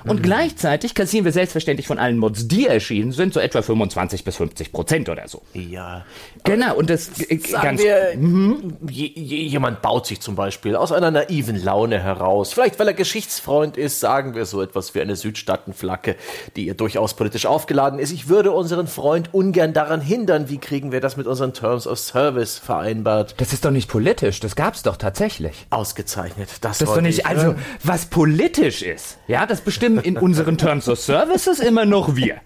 Und 0.05 0.19
Mhm. 0.21 0.23
gleichzeitig 0.23 0.95
kassieren 0.95 1.25
wir 1.25 1.33
selbstverständlich 1.33 1.87
von 1.87 1.99
allen 1.99 2.19
Mods, 2.19 2.49
die 2.49 2.67
erschienen 2.67 3.13
sind, 3.13 3.35
so 3.35 3.41
etwa 3.41 3.63
25 3.63 4.25
bis 4.25 4.37
50 4.37 4.73
Prozent 4.73 5.09
oder 5.09 5.29
so. 5.29 5.43
Ja. 5.55 6.05
Genau, 6.45 6.75
und 6.77 6.91
das 6.91 7.07
Sagen 7.07 7.63
ganz 7.63 7.83
wir, 7.83 8.15
je, 8.91 9.07
jemand 9.07 9.83
baut 9.83 10.07
sich 10.07 10.21
zum 10.21 10.35
Beispiel 10.35 10.75
aus 10.77 10.93
einer 10.93 11.11
naiven 11.11 11.63
Laune 11.63 12.01
heraus, 12.03 12.53
vielleicht 12.53 12.79
weil 12.79 12.89
er 12.89 12.95
Geschichtsfreund 12.95 13.77
ist, 13.77 14.01
sagen 14.01 14.35
wir 14.35 14.45
so 14.47 14.61
etwas 14.63 14.95
wie 14.95 15.01
eine 15.01 15.15
Südstaatenflagge, 15.17 16.17
die 16.57 16.67
ja 16.67 16.75
durchaus 16.75 17.15
politisch 17.15 17.47
aufgeladen 17.47 17.99
ist. 17.99 18.11
Ich 18.13 18.29
würde 18.29 18.51
unseren 18.53 18.87
Freund 18.87 19.33
ungern 19.33 19.73
daran 19.73 20.01
hindern. 20.01 20.49
Wie 20.49 20.59
kriegen 20.59 20.93
wir 20.93 21.01
das 21.01 21.17
mit 21.17 21.27
unseren 21.27 21.53
Terms 21.55 21.87
of 21.87 21.99
Service 21.99 22.59
vereinbart? 22.59 23.35
Das 23.39 23.53
ist 23.53 23.65
doch 23.65 23.71
nicht 23.71 23.89
politisch, 23.89 24.41
das 24.41 24.57
gab's 24.57 24.83
doch 24.83 24.97
tatsächlich. 24.97 25.67
Ausgezeichnet. 25.71 26.49
Das, 26.61 26.79
Das 26.79 26.89
ist 26.89 26.97
doch 26.97 27.01
nicht, 27.01 27.19
ich 27.21 27.27
also, 27.27 27.55
was 27.85 28.07
politisch 28.07 28.83
ist, 28.83 29.19
ja, 29.29 29.47
das 29.47 29.61
bestimmen 29.97 30.17
in 30.17 30.23
unseren 30.23 30.59
Terms 30.59 30.89
of 30.89 30.99
Services 30.99 31.61
immer 31.61 31.85
noch 31.85 32.17
wir. 32.17 32.41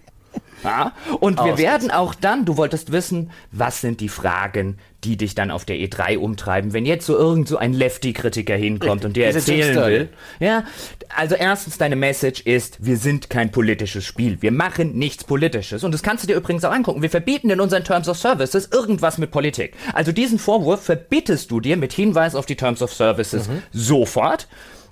Ja? 0.63 0.93
Und 1.19 1.43
wir 1.43 1.57
werden 1.57 1.91
auch 1.91 2.15
dann, 2.15 2.45
du 2.45 2.57
wolltest 2.57 2.91
wissen, 2.91 3.31
was 3.51 3.81
sind 3.81 4.01
die 4.01 4.09
Fragen, 4.09 4.77
die 5.03 5.15
dich 5.15 5.35
dann 5.35 5.51
auf 5.51 5.65
der 5.65 5.77
E3 5.77 6.17
umtreiben, 6.17 6.73
wenn 6.73 6.85
jetzt 6.85 7.05
so 7.05 7.15
irgend 7.15 7.47
so 7.47 7.57
ein 7.57 7.73
Lefty-Kritiker 7.73 8.55
hinkommt 8.55 9.05
und 9.05 9.15
dir 9.15 9.27
erzählen 9.27 9.75
will. 9.85 10.09
Ja, 10.39 10.63
also 11.15 11.35
erstens, 11.35 11.77
deine 11.77 11.95
Message 11.95 12.41
ist, 12.41 12.83
wir 12.83 12.97
sind 12.97 13.29
kein 13.29 13.51
politisches 13.51 14.03
Spiel. 14.03 14.41
Wir 14.41 14.51
machen 14.51 14.97
nichts 14.97 15.23
Politisches. 15.23 15.83
Und 15.83 15.93
das 15.93 16.01
kannst 16.03 16.23
du 16.23 16.27
dir 16.27 16.35
übrigens 16.35 16.65
auch 16.65 16.71
angucken. 16.71 17.01
Wir 17.01 17.11
verbieten 17.11 17.49
in 17.49 17.61
unseren 17.61 17.83
Terms 17.83 18.09
of 18.09 18.17
Services 18.17 18.69
irgendwas 18.71 19.17
mit 19.17 19.31
Politik. 19.31 19.75
Also 19.93 20.11
diesen 20.11 20.39
Vorwurf 20.39 20.83
verbittest 20.83 21.51
du 21.51 21.59
dir 21.59 21.77
mit 21.77 21.93
Hinweis 21.93 22.33
auf 22.35 22.45
die 22.47 22.55
Terms 22.55 22.81
of 22.81 22.91
Services 22.91 23.47
sofort. 23.71 24.47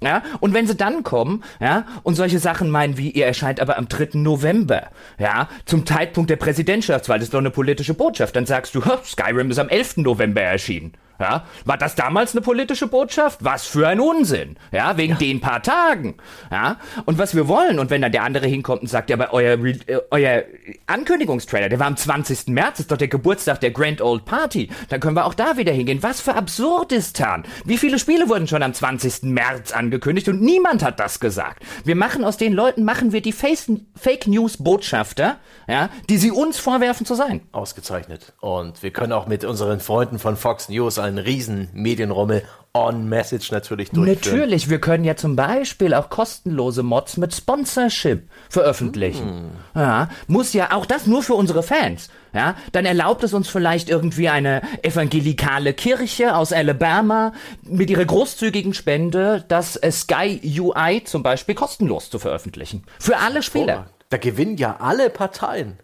Ja, 0.06 0.22
und 0.39 0.54
wenn 0.54 0.68
sie 0.68 0.76
dann 0.76 1.02
kommen, 1.02 1.44
ja, 1.60 1.88
und 2.04 2.13
solche 2.13 2.38
Sachen 2.38 2.70
meinen 2.70 2.96
wie, 2.96 3.10
ihr 3.10 3.26
erscheint 3.26 3.60
aber 3.60 3.80
am 3.80 3.88
3. 3.88 4.10
November, 4.20 4.91
ja, 5.18 5.50
zum 5.65 5.84
Zeitpunkt 5.88 6.30
der 6.30 6.36
Präsidentschaftswahl, 6.36 7.18
das 7.18 7.30
ist 7.30 7.34
doch 7.34 7.39
eine 7.39 7.50
politische 7.50 7.96
Botschaft, 7.96 8.36
dann 8.36 8.46
sagst 8.46 8.76
du, 8.76 8.86
"Ha, 8.86 9.00
Skyrim 9.04 9.50
ist 9.50 9.58
am 9.58 9.68
11. 9.68 10.04
November 10.04 10.41
erschienen. 10.41 10.94
Ja, 11.19 11.45
war 11.63 11.78
das 11.78 11.95
damals 11.95 12.34
eine 12.34 12.41
politische 12.41 12.88
Botschaft? 12.88 13.43
Was 13.43 13.65
für 13.65 13.88
ein 13.88 13.99
Unsinn. 13.99 14.58
Ja, 14.71 14.97
wegen 14.97 15.17
den 15.17 15.39
paar 15.39 15.63
Tagen. 15.63 16.15
Ja, 16.51 16.78
und 17.06 17.17
was 17.17 17.36
wir 17.36 17.47
wollen, 17.47 17.80
und 17.80 17.89
wenn 17.89 18.01
dann 18.01 18.12
der 18.12 18.23
andere 18.23 18.47
hinkommt 18.47 18.82
und 18.82 18.88
sagt, 18.88 19.10
ja, 19.10 19.15
aber 19.15 19.34
euer, 19.34 19.58
äh, 19.63 19.99
euer 20.12 20.43
Ankündigungstrailer, 20.88 21.69
der 21.69 21.80
war 21.80 21.88
am 21.88 21.97
20. 21.97 22.47
März, 22.47 22.82
ist 22.82 22.91
doch 22.91 22.97
der 22.97 23.08
Geburtstag 23.08 23.62
der 23.62 23.71
Grand 23.71 24.01
Old 24.01 24.25
Party, 24.25 24.69
dann 24.89 24.99
können 24.99 25.15
wir 25.15 25.25
auch 25.25 25.34
da 25.34 25.58
wieder 25.58 25.71
hingehen. 25.71 26.04
Was 26.04 26.21
für 26.21 26.36
Absurdistan. 26.36 27.43
Wie 27.63 27.78
viele 27.78 27.97
Spiele 27.99 28.28
wurden 28.28 28.47
schon 28.47 28.63
am 28.63 28.73
20. 28.73 29.23
März 29.23 29.71
angekündigt 29.71 30.28
und 30.28 30.41
niemand 30.41 30.84
hat 30.84 30.99
das 30.99 31.19
gesagt. 31.19 31.63
Wir 31.86 31.95
machen 31.95 32.25
aus 32.25 32.38
den 32.38 32.54
Leuten, 32.54 32.84
machen 32.84 33.12
wir 33.12 33.21
die 33.21 33.32
Fake 33.32 34.28
News 34.28 34.58
Botschafter, 34.58 35.38
ja, 35.67 35.89
die 36.10 36.17
sie 36.17 36.32
uns 36.32 36.58
vorwerfen 36.58 37.06
zu 37.06 37.15
sein. 37.15 37.41
Ausgezeichnet. 37.51 38.34
Und 38.41 38.84
wir 38.84 38.91
können 38.91 39.13
auch 39.13 39.28
mit 39.28 39.45
unseren 39.45 39.80
Freunden 39.80 40.19
von 40.19 40.36
Fox 40.36 40.69
News 40.69 40.99
einen 41.06 41.18
riesen 41.18 41.70
Medienrummel 41.74 42.44
on 42.74 43.08
Message 43.08 43.52
natürlich 43.52 43.89
durchführen. 43.89 44.39
Natürlich, 44.39 44.70
wir 44.70 44.80
können 44.82 45.06
ja 45.06 45.15
zum 45.15 45.38
Beispiel 45.38 45.94
auch 45.94 46.10
kostenlose 46.10 46.84
Mods 46.84 47.15
mit 47.15 47.34
Sponsorship 47.34 48.30
veröffentlichen. 48.50 49.28
Hm. 49.74 49.82
Ja, 49.82 50.10
muss 50.28 50.52
ja 50.54 50.74
auch 50.74 50.86
das 50.86 51.08
nur 51.08 51.24
für 51.24 51.36
unsere 51.36 51.63
Fans. 51.63 52.10
Ja, 52.34 52.56
dann 52.74 52.86
erlaubt 52.86 53.24
es 53.24 53.34
uns 53.34 53.48
vielleicht 53.48 53.89
irgendwie 53.89 54.28
eine 54.28 54.62
evangelikale 54.84 55.74
Kirche 55.74 56.36
aus 56.36 56.52
Alabama 56.52 57.32
mit 57.63 57.89
ihrer 57.89 58.04
großzügigen 58.04 58.74
Spende 58.74 59.46
das 59.48 59.80
Sky 59.89 60.41
UI 60.60 61.06
zum 61.06 61.24
Beispiel 61.24 61.56
kostenlos 61.56 62.10
zu 62.10 62.20
veröffentlichen. 62.20 62.84
Für 63.00 63.18
alle 63.20 63.41
Spieler. 63.41 63.88
Da 64.15 64.19
gewinnen 64.19 64.56
ja 64.56 64.78
alle 64.80 65.10
Parteien. 65.10 65.78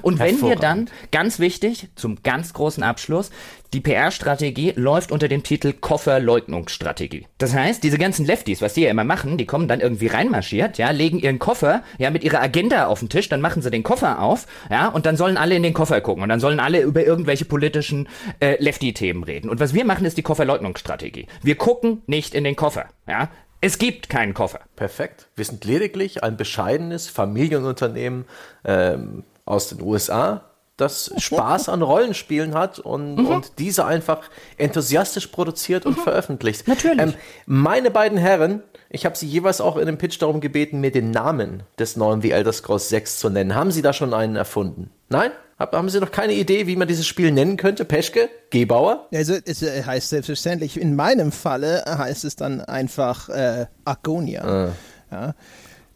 Und 0.00 0.18
wenn 0.18 0.40
wir 0.40 0.56
dann, 0.56 0.88
ganz 1.10 1.38
wichtig, 1.38 1.88
zum 1.94 2.22
ganz 2.22 2.54
großen 2.54 2.82
Abschluss, 2.82 3.30
die 3.74 3.82
PR-Strategie 3.82 4.72
läuft 4.76 5.12
unter 5.12 5.28
dem 5.28 5.42
Titel 5.42 5.74
Kofferleugnungsstrategie. 5.74 7.26
Das 7.36 7.52
heißt, 7.52 7.82
diese 7.82 7.98
ganzen 7.98 8.24
Lefties, 8.24 8.62
was 8.62 8.72
die 8.72 8.82
ja 8.82 8.90
immer 8.90 9.04
machen, 9.04 9.36
die 9.36 9.44
kommen 9.44 9.68
dann 9.68 9.80
irgendwie 9.80 10.06
reinmarschiert, 10.06 10.78
ja, 10.78 10.90
legen 10.90 11.18
ihren 11.18 11.38
Koffer, 11.38 11.82
ja, 11.98 12.10
mit 12.10 12.24
ihrer 12.24 12.40
Agenda 12.40 12.86
auf 12.86 13.00
den 13.00 13.10
Tisch, 13.10 13.28
dann 13.28 13.42
machen 13.42 13.60
sie 13.60 13.70
den 13.70 13.82
Koffer 13.82 14.22
auf, 14.22 14.46
ja, 14.70 14.88
und 14.88 15.04
dann 15.04 15.18
sollen 15.18 15.36
alle 15.36 15.56
in 15.56 15.64
den 15.64 15.74
Koffer 15.74 16.00
gucken 16.00 16.22
und 16.22 16.30
dann 16.30 16.40
sollen 16.40 16.60
alle 16.60 16.80
über 16.80 17.04
irgendwelche 17.04 17.44
politischen 17.44 18.08
äh, 18.40 18.56
Lefty-Themen 18.62 19.24
reden. 19.24 19.50
Und 19.50 19.60
was 19.60 19.74
wir 19.74 19.84
machen, 19.84 20.06
ist 20.06 20.16
die 20.16 20.22
Kofferleugnungsstrategie. 20.22 21.26
Wir 21.42 21.56
gucken 21.56 22.00
nicht 22.06 22.34
in 22.34 22.44
den 22.44 22.56
Koffer, 22.56 22.86
ja. 23.06 23.28
Es 23.64 23.78
gibt 23.78 24.10
keinen 24.10 24.34
Koffer. 24.34 24.60
Perfekt. 24.76 25.26
Wir 25.36 25.44
sind 25.46 25.64
lediglich 25.64 26.22
ein 26.22 26.36
bescheidenes 26.36 27.08
Familienunternehmen 27.08 28.26
ähm, 28.64 29.24
aus 29.46 29.68
den 29.68 29.80
USA, 29.80 30.42
das 30.76 31.12
Spaß 31.16 31.70
an 31.70 31.80
Rollenspielen 31.80 32.54
hat 32.54 32.78
und, 32.78 33.14
Mhm. 33.14 33.26
und 33.26 33.52
diese 33.58 33.86
einfach 33.86 34.28
enthusiastisch 34.58 35.28
produziert 35.28 35.86
und 35.86 35.98
veröffentlicht. 35.98 36.68
Natürlich. 36.68 37.00
Ähm, 37.00 37.14
meine 37.46 37.90
beiden 37.90 38.18
Herren, 38.18 38.62
Ich 38.90 39.04
habe 39.06 39.16
Sie 39.16 39.26
jeweils 39.26 39.60
auch 39.60 39.76
in 39.76 39.86
dem 39.86 39.98
Pitch 39.98 40.20
darum 40.22 40.40
gebeten, 40.40 40.80
mir 40.80 40.92
den 40.92 41.10
Namen 41.10 41.64
des 41.80 41.96
neuen 41.96 42.20
The 42.20 42.30
Elder 42.30 42.52
Scrolls 42.52 42.90
6 42.90 43.18
zu 43.18 43.28
nennen. 43.28 43.54
Haben 43.56 43.72
Sie 43.72 43.82
da 43.82 43.92
schon 43.92 44.14
einen 44.14 44.36
erfunden? 44.36 44.90
Nein? 45.08 45.32
Haben 45.72 45.88
Sie 45.88 46.00
noch 46.00 46.10
keine 46.10 46.34
Idee, 46.34 46.66
wie 46.66 46.76
man 46.76 46.88
dieses 46.88 47.06
Spiel 47.06 47.30
nennen 47.32 47.56
könnte? 47.56 47.84
Peschke? 47.84 48.28
Gebauer? 48.50 49.08
Also 49.12 49.34
es 49.44 49.62
äh, 49.62 49.82
heißt 49.82 50.08
selbstverständlich, 50.08 50.80
in 50.80 50.94
meinem 50.94 51.32
Falle 51.32 51.84
heißt 51.86 52.24
es 52.24 52.36
dann 52.36 52.60
einfach 52.60 53.28
äh, 53.28 53.66
Argonia. 53.84 54.44
Ah. 54.44 54.68
Ja. 55.10 55.34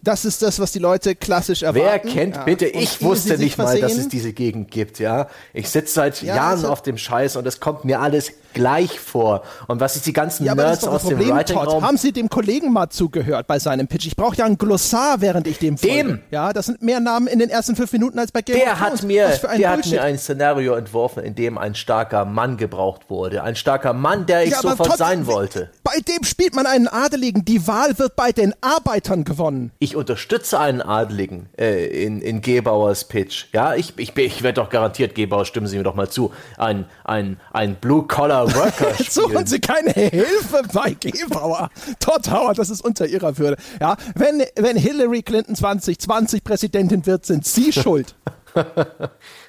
Das 0.01 0.25
ist 0.25 0.43
das, 0.43 0.61
was 0.61 0.71
die 0.71 0.79
Leute 0.79 1.17
klassisch 1.17 1.63
erwarten. 1.63 2.09
Wer 2.09 2.13
kennt 2.13 2.37
ja. 2.37 2.45
bitte? 2.45 2.67
Ich 2.67 3.03
wusste 3.03 3.37
nicht 3.37 3.59
mal, 3.59 3.81
dass 3.81 3.97
es 3.97 4.09
diese 4.09 4.33
Gegend 4.33 4.71
gibt, 4.71 5.01
ja. 5.01 5.29
Ich 5.53 5.69
sitze 5.69 5.93
seit 5.93 6.23
ja, 6.23 6.37
Jahren 6.37 6.51
also, 6.53 6.69
auf 6.69 6.83
dem 6.83 6.97
Scheiß 6.97 7.35
und 7.37 7.47
es 7.47 7.59
kommt 7.59 7.85
mir 7.85 8.01
alles 8.01 8.33
gleich 8.55 8.99
vor. 8.99 9.43
Und 9.67 9.81
was 9.81 9.97
ist 9.97 10.07
die 10.07 10.13
ganzen 10.13 10.45
ja, 10.45 10.55
Nerds 10.55 10.87
aus 10.87 11.03
Problem, 11.03 11.29
dem 11.29 11.37
Writing-Raum? 11.37 11.85
Haben 11.85 11.97
Sie 11.97 12.13
dem 12.13 12.29
Kollegen 12.29 12.73
mal 12.73 12.89
zugehört 12.89 13.47
bei 13.47 13.59
seinem 13.59 13.89
Pitch? 13.89 14.07
Ich 14.07 14.17
brauche 14.17 14.37
ja 14.37 14.45
ein 14.45 14.59
Glossar, 14.59 15.21
während 15.21 15.47
ich 15.47 15.59
dem 15.59 15.79
folge. 15.79 15.97
Dem? 15.97 16.21
Ja, 16.31 16.53
das 16.53 16.67
sind 16.67 16.83
mehr 16.83 17.01
Namen 17.01 17.27
in 17.27 17.39
den 17.39 17.51
ersten 17.51 17.77
fünf 17.77 17.93
Minuten 17.93 18.19
als 18.19 18.33
bei 18.33 18.43
Game 18.43 18.59
der 18.59 18.73
of 18.73 18.79
Thrones. 18.79 19.01
Hat 19.01 19.03
mir, 19.07 19.29
der 19.59 19.71
hat 19.71 19.87
mir 19.87 20.03
ein 20.03 20.19
Szenario 20.19 20.75
entworfen, 20.75 21.23
in 21.23 21.35
dem 21.35 21.59
ein 21.59 21.75
starker 21.75 22.25
Mann 22.25 22.57
gebraucht 22.57 23.11
wurde. 23.11 23.43
Ein 23.43 23.57
starker 23.57 23.93
Mann, 23.93 24.27
der 24.27 24.45
ich 24.45 24.51
ja, 24.51 24.61
sofort 24.61 24.79
trotzdem, 24.79 24.97
sein 24.99 25.27
wollte. 25.27 25.71
Bei 25.85 25.99
dem 26.01 26.25
spielt 26.25 26.55
man 26.55 26.67
einen 26.67 26.89
Adeligen. 26.89 27.45
Die 27.45 27.67
Wahl 27.67 27.99
wird 27.99 28.17
bei 28.17 28.33
den 28.33 28.55
Arbeitern 28.61 29.25
gewonnen. 29.25 29.73
Ich 29.79 29.97
unterstütze 29.97 30.59
einen 30.59 30.83
Adeligen 30.83 31.49
äh, 31.59 31.87
in, 32.05 32.21
in 32.21 32.41
Gebauers 32.41 33.05
Pitch. 33.05 33.47
Ja, 33.53 33.75
ich, 33.75 33.99
ich, 33.99 34.17
ich 34.17 34.43
werde 34.43 34.61
doch 34.61 34.71
garantiert, 34.71 35.15
Gebauer, 35.15 35.45
stimmen 35.45 35.67
Sie 35.67 35.77
mir 35.77 35.85
doch 35.85 35.95
mal 35.95 36.09
zu, 36.09 36.33
ein, 36.57 36.87
ein, 37.05 37.39
ein 37.53 37.77
Blue-Collar-Worker 38.47 39.05
Suchen 39.11 39.47
Sie 39.47 39.61
keine 39.61 39.93
Hilfe 39.93 40.63
bei 40.73 40.95
Gebauer. 40.95 41.71
Todd 42.01 42.31
Howard, 42.31 42.59
das 42.59 42.71
ist 42.71 42.85
unter 42.85 43.07
Ihrer 43.07 43.39
Würde. 43.39 43.57
Ja, 43.81 43.97
wenn, 44.15 44.43
wenn 44.57 44.77
Hillary 44.77 45.23
Clinton 45.23 45.55
2020 45.55 46.45
Präsidentin 46.45 47.07
wird, 47.07 47.27
sind 47.27 47.47
Sie 47.47 47.73
schuld. 47.79 48.15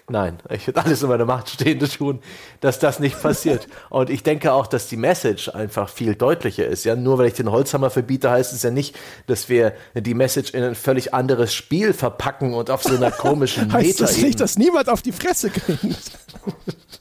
Nein, 0.08 0.40
ich 0.50 0.68
werde 0.68 0.84
alles 0.84 1.02
in 1.02 1.10
meiner 1.10 1.26
Macht 1.26 1.50
Stehende 1.50 1.88
tun, 1.88 2.20
dass 2.60 2.80
das 2.80 3.00
nicht 3.00 3.20
passiert. 3.20 3.68
Und 3.90 4.10
ich 4.10 4.24
denke 4.24 4.52
auch, 4.52 4.68
dass 4.68 4.88
die 4.88 4.98
Message 4.98 5.50
einfach 5.50 5.90
viel 5.90 6.16
deutlicher 6.16 6.68
ist. 6.68 6.84
Ja, 6.84 6.96
nur 6.96 7.18
weil 7.18 7.28
ich 7.28 7.34
den 7.34 7.50
Holzhammer 7.50 7.90
verbiete, 7.90 8.30
heißt 8.30 8.54
es 8.54 8.62
ja 8.62 8.72
nicht, 8.72 8.96
dass 9.28 9.50
wir 9.50 9.74
die 9.96 10.14
Message 10.14 10.54
in 10.54 10.64
ein 10.64 10.76
völlig 10.76 11.14
anderes 11.14 11.54
Spiel 11.54 11.94
verpacken 11.94 12.54
und 12.54 12.70
auf 12.70 12.84
so 12.84 12.96
einer 12.96 13.12
komischen 13.12 13.68
Meta. 13.68 13.80
heißt 13.80 14.02
das 14.02 14.18
nicht, 14.18 14.40
dass 14.40 14.58
niemand 14.58 14.90
auf 14.90 15.02
die 15.02 15.14
Fresse 15.14 15.50
kriegt? 15.50 16.12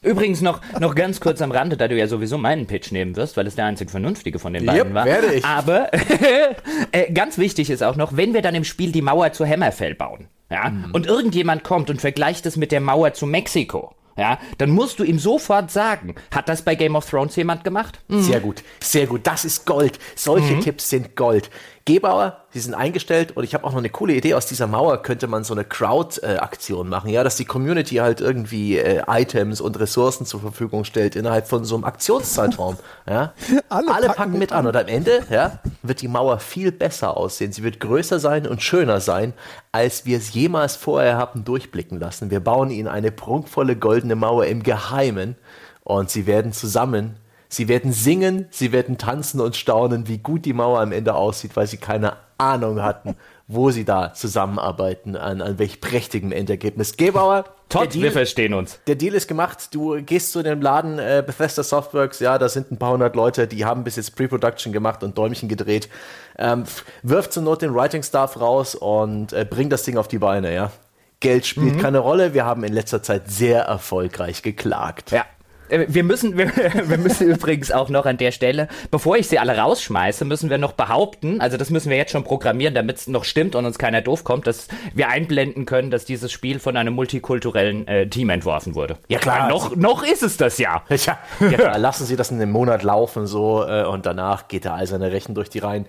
Übrigens 0.01 0.41
noch, 0.41 0.61
noch 0.79 0.95
ganz 0.95 1.19
kurz 1.19 1.41
am 1.41 1.51
Rande, 1.51 1.77
da 1.77 1.87
du 1.87 1.97
ja 1.97 2.07
sowieso 2.07 2.37
meinen 2.37 2.67
Pitch 2.67 2.91
nehmen 2.91 3.15
wirst, 3.15 3.37
weil 3.37 3.47
es 3.47 3.55
der 3.55 3.65
einzig 3.65 3.91
vernünftige 3.91 4.39
von 4.39 4.53
den 4.53 4.65
beiden 4.65 4.87
yep, 4.87 4.93
war. 4.93 5.05
Werde 5.05 5.33
ich. 5.33 5.45
Aber 5.45 5.89
äh, 6.91 7.11
ganz 7.11 7.37
wichtig 7.37 7.69
ist 7.69 7.83
auch 7.83 7.95
noch, 7.95 8.15
wenn 8.15 8.33
wir 8.33 8.41
dann 8.41 8.55
im 8.55 8.63
Spiel 8.63 8.91
die 8.91 9.01
Mauer 9.01 9.33
zu 9.33 9.45
Hammerfell 9.45 9.95
bauen, 9.95 10.27
ja, 10.49 10.69
mhm. 10.69 10.91
und 10.93 11.05
irgendjemand 11.05 11.63
kommt 11.63 11.89
und 11.89 12.01
vergleicht 12.01 12.45
es 12.45 12.55
mit 12.55 12.71
der 12.71 12.81
Mauer 12.81 13.13
zu 13.13 13.25
Mexiko, 13.25 13.93
ja, 14.19 14.37
dann 14.57 14.69
musst 14.69 14.99
du 14.99 15.05
ihm 15.05 15.17
sofort 15.17 15.71
sagen, 15.71 16.15
hat 16.33 16.49
das 16.49 16.61
bei 16.61 16.75
Game 16.75 16.95
of 16.95 17.09
Thrones 17.09 17.37
jemand 17.37 17.63
gemacht? 17.63 18.01
Mhm. 18.09 18.21
Sehr 18.21 18.41
gut, 18.41 18.63
sehr 18.81 19.07
gut. 19.07 19.21
Das 19.25 19.45
ist 19.45 19.65
Gold. 19.65 19.97
Solche 20.15 20.55
mhm. 20.55 20.61
Tipps 20.61 20.89
sind 20.89 21.15
Gold. 21.15 21.49
Gebauer, 21.93 22.37
die 22.53 22.59
sind 22.59 22.73
eingestellt 22.73 23.35
und 23.35 23.43
ich 23.43 23.53
habe 23.53 23.63
auch 23.63 23.71
noch 23.71 23.79
eine 23.79 23.89
coole 23.89 24.13
Idee. 24.13 24.33
Aus 24.33 24.45
dieser 24.45 24.67
Mauer 24.67 25.01
könnte 25.01 25.27
man 25.27 25.43
so 25.43 25.53
eine 25.53 25.65
Crowd-Aktion 25.65 26.87
äh, 26.87 26.89
machen, 26.89 27.09
ja, 27.09 27.23
dass 27.23 27.35
die 27.35 27.45
Community 27.45 27.95
halt 27.95 28.21
irgendwie 28.21 28.77
äh, 28.77 29.03
Items 29.07 29.61
und 29.61 29.79
Ressourcen 29.79 30.25
zur 30.25 30.39
Verfügung 30.39 30.83
stellt 30.83 31.15
innerhalb 31.15 31.47
von 31.47 31.65
so 31.65 31.75
einem 31.75 31.83
Aktionszeitraum. 31.83 32.77
Ja. 33.07 33.33
Alle, 33.69 33.93
Alle 33.93 34.07
packen, 34.07 34.17
packen 34.17 34.39
mit 34.39 34.51
an. 34.51 34.59
an 34.59 34.67
und 34.67 34.77
am 34.77 34.87
Ende 34.87 35.23
ja, 35.29 35.59
wird 35.81 36.01
die 36.01 36.07
Mauer 36.07 36.39
viel 36.39 36.71
besser 36.71 37.17
aussehen. 37.17 37.51
Sie 37.51 37.63
wird 37.63 37.79
größer 37.79 38.19
sein 38.19 38.47
und 38.47 38.61
schöner 38.61 39.01
sein, 39.01 39.33
als 39.71 40.05
wir 40.05 40.17
es 40.17 40.33
jemals 40.33 40.75
vorher 40.75 41.17
haben 41.17 41.43
durchblicken 41.43 41.99
lassen. 41.99 42.31
Wir 42.31 42.39
bauen 42.39 42.69
ihnen 42.69 42.87
eine 42.87 43.11
prunkvolle 43.11 43.75
goldene 43.75 44.15
Mauer 44.15 44.45
im 44.45 44.63
Geheimen 44.63 45.35
und 45.83 46.09
sie 46.09 46.27
werden 46.27 46.53
zusammen 46.53 47.15
Sie 47.49 47.67
werden 47.67 47.91
singen, 47.91 48.47
sie 48.51 48.71
werden 48.71 48.97
tanzen 48.97 49.41
und 49.41 49.55
staunen, 49.55 50.07
wie 50.07 50.19
gut 50.19 50.45
die 50.45 50.53
Mauer 50.53 50.79
am 50.79 50.91
Ende 50.91 51.15
aussieht, 51.15 51.55
weil 51.55 51.65
sie 51.65 51.77
keine 51.77 52.13
Ahnung 52.37 52.81
hatten, 52.81 53.15
wo 53.47 53.71
sie 53.71 53.83
da 53.83 54.13
zusammenarbeiten, 54.13 55.15
an, 55.15 55.41
an 55.41 55.57
welch 55.57 55.81
prächtigem 55.81 56.31
Endergebnis. 56.31 56.95
Gebauer, 56.95 57.45
Todd, 57.67 57.93
Deal, 57.93 58.03
wir 58.03 58.11
verstehen 58.11 58.53
uns. 58.53 58.79
Der 58.87 58.95
Deal 58.95 59.13
ist 59.13 59.27
gemacht. 59.27 59.73
Du 59.73 60.01
gehst 60.01 60.31
zu 60.31 60.43
dem 60.43 60.61
Laden 60.61 60.99
äh, 60.99 61.23
Bethesda 61.25 61.63
Softworks. 61.63 62.19
Ja, 62.19 62.37
da 62.37 62.49
sind 62.49 62.71
ein 62.71 62.77
paar 62.77 62.93
hundert 62.93 63.15
Leute, 63.15 63.47
die 63.47 63.65
haben 63.65 63.83
bis 63.83 63.95
jetzt 63.95 64.15
Pre-Production 64.15 64.71
gemacht 64.71 65.03
und 65.03 65.17
Däumchen 65.17 65.49
gedreht. 65.49 65.89
Ähm, 66.37 66.63
wirf 67.03 67.29
zur 67.29 67.43
Not 67.43 67.61
den 67.61 67.73
Writing 67.73 68.03
Staff 68.03 68.39
raus 68.39 68.75
und 68.75 69.33
äh, 69.33 69.45
bring 69.47 69.69
das 69.69 69.83
Ding 69.83 69.97
auf 69.97 70.07
die 70.07 70.19
Beine. 70.19 70.53
Ja, 70.53 70.71
Geld 71.19 71.45
spielt 71.45 71.75
mhm. 71.75 71.79
keine 71.79 71.99
Rolle. 71.99 72.33
Wir 72.33 72.45
haben 72.45 72.63
in 72.63 72.73
letzter 72.73 73.03
Zeit 73.03 73.29
sehr 73.29 73.63
erfolgreich 73.63 74.41
geklagt. 74.41 75.11
Ja, 75.11 75.25
wir 75.69 76.03
müssen, 76.03 76.37
wir, 76.37 76.53
wir, 76.55 76.97
müssen 76.97 77.29
übrigens 77.29 77.71
auch 77.71 77.89
noch 77.89 78.05
an 78.05 78.17
der 78.17 78.31
Stelle, 78.31 78.67
bevor 78.91 79.17
ich 79.17 79.27
sie 79.27 79.39
alle 79.39 79.57
rausschmeiße, 79.57 80.25
müssen 80.25 80.49
wir 80.49 80.57
noch 80.57 80.73
behaupten, 80.73 81.41
also 81.41 81.57
das 81.57 81.69
müssen 81.69 81.89
wir 81.89 81.97
jetzt 81.97 82.11
schon 82.11 82.23
programmieren, 82.23 82.73
damit 82.73 82.97
es 82.97 83.07
noch 83.07 83.23
stimmt 83.23 83.55
und 83.55 83.65
uns 83.65 83.77
keiner 83.77 84.01
doof 84.01 84.23
kommt, 84.23 84.47
dass 84.47 84.67
wir 84.93 85.09
einblenden 85.09 85.65
können, 85.65 85.91
dass 85.91 86.05
dieses 86.05 86.31
Spiel 86.31 86.59
von 86.59 86.77
einem 86.77 86.93
multikulturellen 86.93 87.87
äh, 87.87 88.07
Team 88.07 88.29
entworfen 88.29 88.75
wurde. 88.75 88.97
Ja 89.07 89.19
klar. 89.19 89.39
Ja, 89.39 89.49
noch, 89.49 89.75
noch 89.75 90.03
ist 90.03 90.23
es 90.23 90.37
das 90.37 90.57
ja. 90.57 90.83
Ja, 90.89 91.17
ja 91.39 91.57
klar, 91.57 91.77
lassen 91.77 92.05
Sie 92.05 92.17
das 92.17 92.29
in 92.29 92.41
einem 92.41 92.51
Monat 92.51 92.83
laufen 92.83 93.25
so 93.25 93.63
äh, 93.65 93.85
und 93.85 94.05
danach 94.05 94.47
geht 94.47 94.65
er 94.65 94.73
all 94.73 94.85
seine 94.85 95.11
Rechen 95.11 95.33
durch 95.33 95.49
die 95.49 95.59
Reihen. 95.59 95.85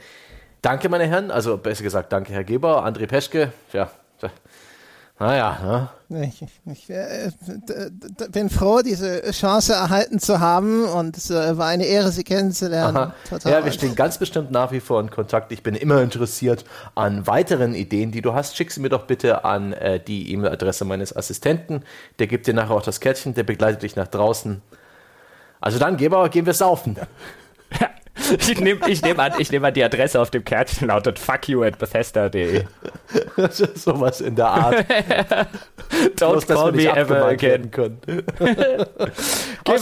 Danke, 0.63 0.89
meine 0.89 1.07
Herren, 1.07 1.31
also 1.31 1.57
besser 1.57 1.83
gesagt, 1.83 2.13
danke, 2.13 2.33
Herr 2.33 2.45
Geber, 2.45 2.87
André 2.87 3.07
Peschke, 3.07 3.53
ja, 3.73 3.91
naja, 5.21 5.59
ne? 6.09 6.23
Ich, 6.23 6.43
ich 6.65 6.91
äh, 6.91 7.31
bin 8.33 8.49
froh, 8.49 8.81
diese 8.83 9.31
Chance 9.31 9.75
erhalten 9.75 10.19
zu 10.19 10.41
haben 10.41 10.85
und 10.87 11.17
es 11.17 11.31
äh, 11.31 11.59
war 11.59 11.67
eine 11.67 11.85
Ehre, 11.85 12.11
Sie 12.11 12.25
kennenzulernen. 12.25 13.13
Ja, 13.45 13.65
wir 13.65 13.71
stehen 13.71 13.95
ganz 13.95 14.17
bestimmt 14.17 14.51
nach 14.51 14.73
wie 14.73 14.81
vor 14.81 14.99
in 15.01 15.11
Kontakt. 15.11 15.53
Ich 15.53 15.63
bin 15.63 15.75
immer 15.75 16.01
interessiert 16.01 16.65
an 16.95 17.27
weiteren 17.27 17.75
Ideen, 17.75 18.11
die 18.13 18.23
du 18.23 18.33
hast. 18.33 18.57
Schick 18.57 18.73
sie 18.73 18.81
mir 18.81 18.89
doch 18.89 19.07
bitte 19.07 19.45
an 19.45 19.75
äh, 19.75 20.01
die 20.01 20.33
E-Mail-Adresse 20.33 20.87
meines 20.87 21.15
Assistenten. 21.15 21.85
Der 22.19 22.27
gibt 22.27 22.47
dir 22.47 22.55
nachher 22.55 22.75
auch 22.75 22.83
das 22.83 22.99
Kärtchen, 22.99 23.35
der 23.35 23.45
begleitet 23.45 23.83
dich 23.83 23.97
nach 23.97 24.09
draußen. 24.09 24.63
Also 25.61 25.79
dann, 25.79 25.99
Geber, 25.99 26.29
gehen 26.31 26.47
wir 26.47 26.55
saufen. 26.55 26.97
Ja. 27.79 27.89
Ich 28.49 28.61
nehme 28.61 28.89
ich 28.89 29.03
nehm 29.03 29.19
an, 29.21 29.33
nehm 29.51 29.65
an, 29.65 29.75
die 29.75 29.85
Adresse 29.85 30.21
auf 30.21 30.31
dem 30.31 30.45
Kärtchen 30.45 30.89
lautet 30.89 31.19
fuckyou 31.19 31.63
at 31.63 31.79
bethesda.de. 31.79 32.65
Sowas 33.75 34.21
in 34.21 34.37
der 34.37 34.47
Art. 34.47 34.87
Don't 36.17 36.33
Bloß, 36.33 36.47
call 36.47 36.73
me 36.73 36.85
ever 36.87 37.27
again. 37.27 37.71
Gehen 37.71 37.95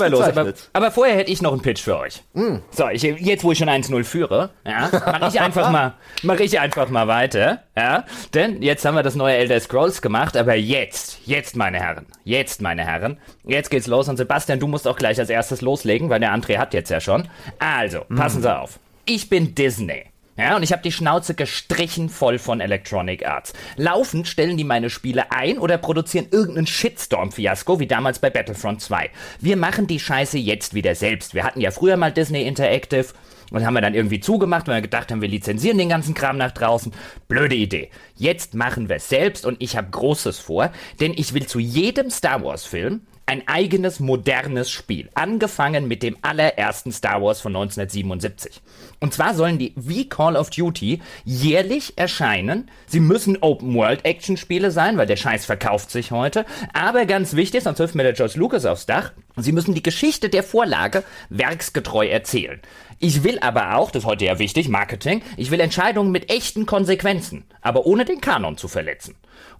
wir 0.00 0.08
los. 0.08 0.22
Aber, 0.22 0.52
aber, 0.72 0.90
vorher 0.90 1.16
hätte 1.16 1.30
ich 1.30 1.42
noch 1.42 1.52
einen 1.52 1.62
Pitch 1.62 1.82
für 1.82 1.98
euch. 1.98 2.22
Mm. 2.34 2.56
So, 2.70 2.88
ich, 2.88 3.02
jetzt 3.02 3.44
wo 3.44 3.52
ich 3.52 3.58
schon 3.58 3.68
1-0 3.68 4.04
führe, 4.04 4.50
ja, 4.66 4.88
mache 4.92 5.28
ich 5.28 5.40
einfach 5.40 5.70
mal, 5.70 5.94
mache 6.22 6.42
ich 6.42 6.58
einfach 6.58 6.88
mal 6.88 7.06
weiter. 7.08 7.62
Ja, 7.76 8.04
denn 8.34 8.62
jetzt 8.62 8.84
haben 8.84 8.94
wir 8.94 9.02
das 9.02 9.14
neue 9.14 9.36
Elder 9.36 9.60
Scrolls 9.60 10.02
gemacht, 10.02 10.36
aber 10.36 10.54
jetzt, 10.54 11.20
jetzt 11.26 11.56
meine 11.56 11.78
Herren, 11.78 12.06
jetzt 12.24 12.60
meine 12.60 12.84
Herren, 12.84 13.18
jetzt 13.44 13.70
geht's 13.70 13.86
los 13.86 14.08
und 14.08 14.16
Sebastian, 14.16 14.60
du 14.60 14.66
musst 14.66 14.88
auch 14.88 14.96
gleich 14.96 15.18
als 15.18 15.30
erstes 15.30 15.60
loslegen, 15.60 16.10
weil 16.10 16.20
der 16.20 16.34
André 16.34 16.58
hat 16.58 16.74
jetzt 16.74 16.90
ja 16.90 17.00
schon. 17.00 17.28
Also, 17.58 18.04
mm. 18.08 18.16
passen 18.16 18.42
Sie 18.42 18.54
auf. 18.54 18.78
Ich 19.04 19.28
bin 19.28 19.54
Disney. 19.54 20.04
Ja, 20.38 20.54
und 20.54 20.62
ich 20.62 20.70
habe 20.70 20.82
die 20.82 20.92
Schnauze 20.92 21.34
gestrichen 21.34 22.08
voll 22.08 22.38
von 22.38 22.60
Electronic 22.60 23.26
Arts. 23.26 23.54
Laufend 23.76 24.28
stellen 24.28 24.56
die 24.56 24.62
meine 24.62 24.88
Spiele 24.88 25.32
ein 25.32 25.58
oder 25.58 25.78
produzieren 25.78 26.28
irgendeinen 26.30 26.68
Shitstorm-Fiasko, 26.68 27.80
wie 27.80 27.88
damals 27.88 28.20
bei 28.20 28.30
Battlefront 28.30 28.80
2. 28.80 29.10
Wir 29.40 29.56
machen 29.56 29.88
die 29.88 29.98
Scheiße 29.98 30.38
jetzt 30.38 30.74
wieder 30.74 30.94
selbst. 30.94 31.34
Wir 31.34 31.42
hatten 31.42 31.60
ja 31.60 31.72
früher 31.72 31.96
mal 31.96 32.12
Disney 32.12 32.42
Interactive 32.42 33.06
und 33.50 33.66
haben 33.66 33.74
wir 33.74 33.80
dann 33.80 33.94
irgendwie 33.94 34.20
zugemacht, 34.20 34.68
weil 34.68 34.76
wir 34.76 34.82
gedacht 34.82 35.10
haben, 35.10 35.22
wir 35.22 35.28
lizenzieren 35.28 35.76
den 35.76 35.88
ganzen 35.88 36.14
Kram 36.14 36.36
nach 36.36 36.52
draußen. 36.52 36.92
Blöde 37.26 37.56
Idee. 37.56 37.90
Jetzt 38.14 38.54
machen 38.54 38.88
wir 38.88 38.96
es 38.96 39.08
selbst 39.08 39.44
und 39.44 39.60
ich 39.60 39.76
habe 39.76 39.90
Großes 39.90 40.38
vor, 40.38 40.70
denn 41.00 41.14
ich 41.16 41.34
will 41.34 41.46
zu 41.46 41.58
jedem 41.58 42.10
Star 42.10 42.44
Wars-Film 42.44 43.00
ein 43.28 43.46
eigenes 43.46 44.00
modernes 44.00 44.70
Spiel, 44.70 45.10
angefangen 45.12 45.86
mit 45.86 46.02
dem 46.02 46.16
allerersten 46.22 46.92
Star 46.92 47.22
Wars 47.22 47.42
von 47.42 47.54
1977. 47.54 48.62
Und 49.00 49.12
zwar 49.12 49.34
sollen 49.34 49.58
die 49.58 49.74
wie 49.76 50.08
Call 50.08 50.34
of 50.34 50.48
Duty 50.48 51.02
jährlich 51.24 51.92
erscheinen. 51.96 52.70
Sie 52.86 53.00
müssen 53.00 53.36
Open 53.42 53.74
World 53.74 54.06
Action 54.06 54.38
Spiele 54.38 54.70
sein, 54.70 54.96
weil 54.96 55.06
der 55.06 55.16
Scheiß 55.16 55.44
verkauft 55.44 55.90
sich 55.90 56.10
heute. 56.10 56.46
Aber 56.72 57.04
ganz 57.04 57.36
wichtig, 57.36 57.64
sonst 57.64 57.76
hilft 57.76 57.94
mir 57.94 58.02
der 58.02 58.14
George 58.14 58.38
Lucas 58.38 58.64
aufs 58.64 58.86
Dach. 58.86 59.12
Sie 59.36 59.52
müssen 59.52 59.74
die 59.74 59.82
Geschichte 59.82 60.30
der 60.30 60.42
Vorlage 60.42 61.04
werksgetreu 61.28 62.08
erzählen. 62.08 62.60
Ich 62.98 63.24
will 63.24 63.38
aber 63.40 63.76
auch, 63.76 63.90
das 63.90 64.04
ist 64.04 64.08
heute 64.08 64.24
ja 64.24 64.38
wichtig, 64.38 64.70
Marketing, 64.70 65.22
ich 65.36 65.50
will 65.50 65.60
Entscheidungen 65.60 66.10
mit 66.10 66.30
echten 66.30 66.64
Konsequenzen, 66.64 67.44
aber 67.60 67.84
ohne 67.84 68.06
den 68.06 68.22
Kanon 68.22 68.56
zu 68.56 68.68
verletzen. 68.68 69.16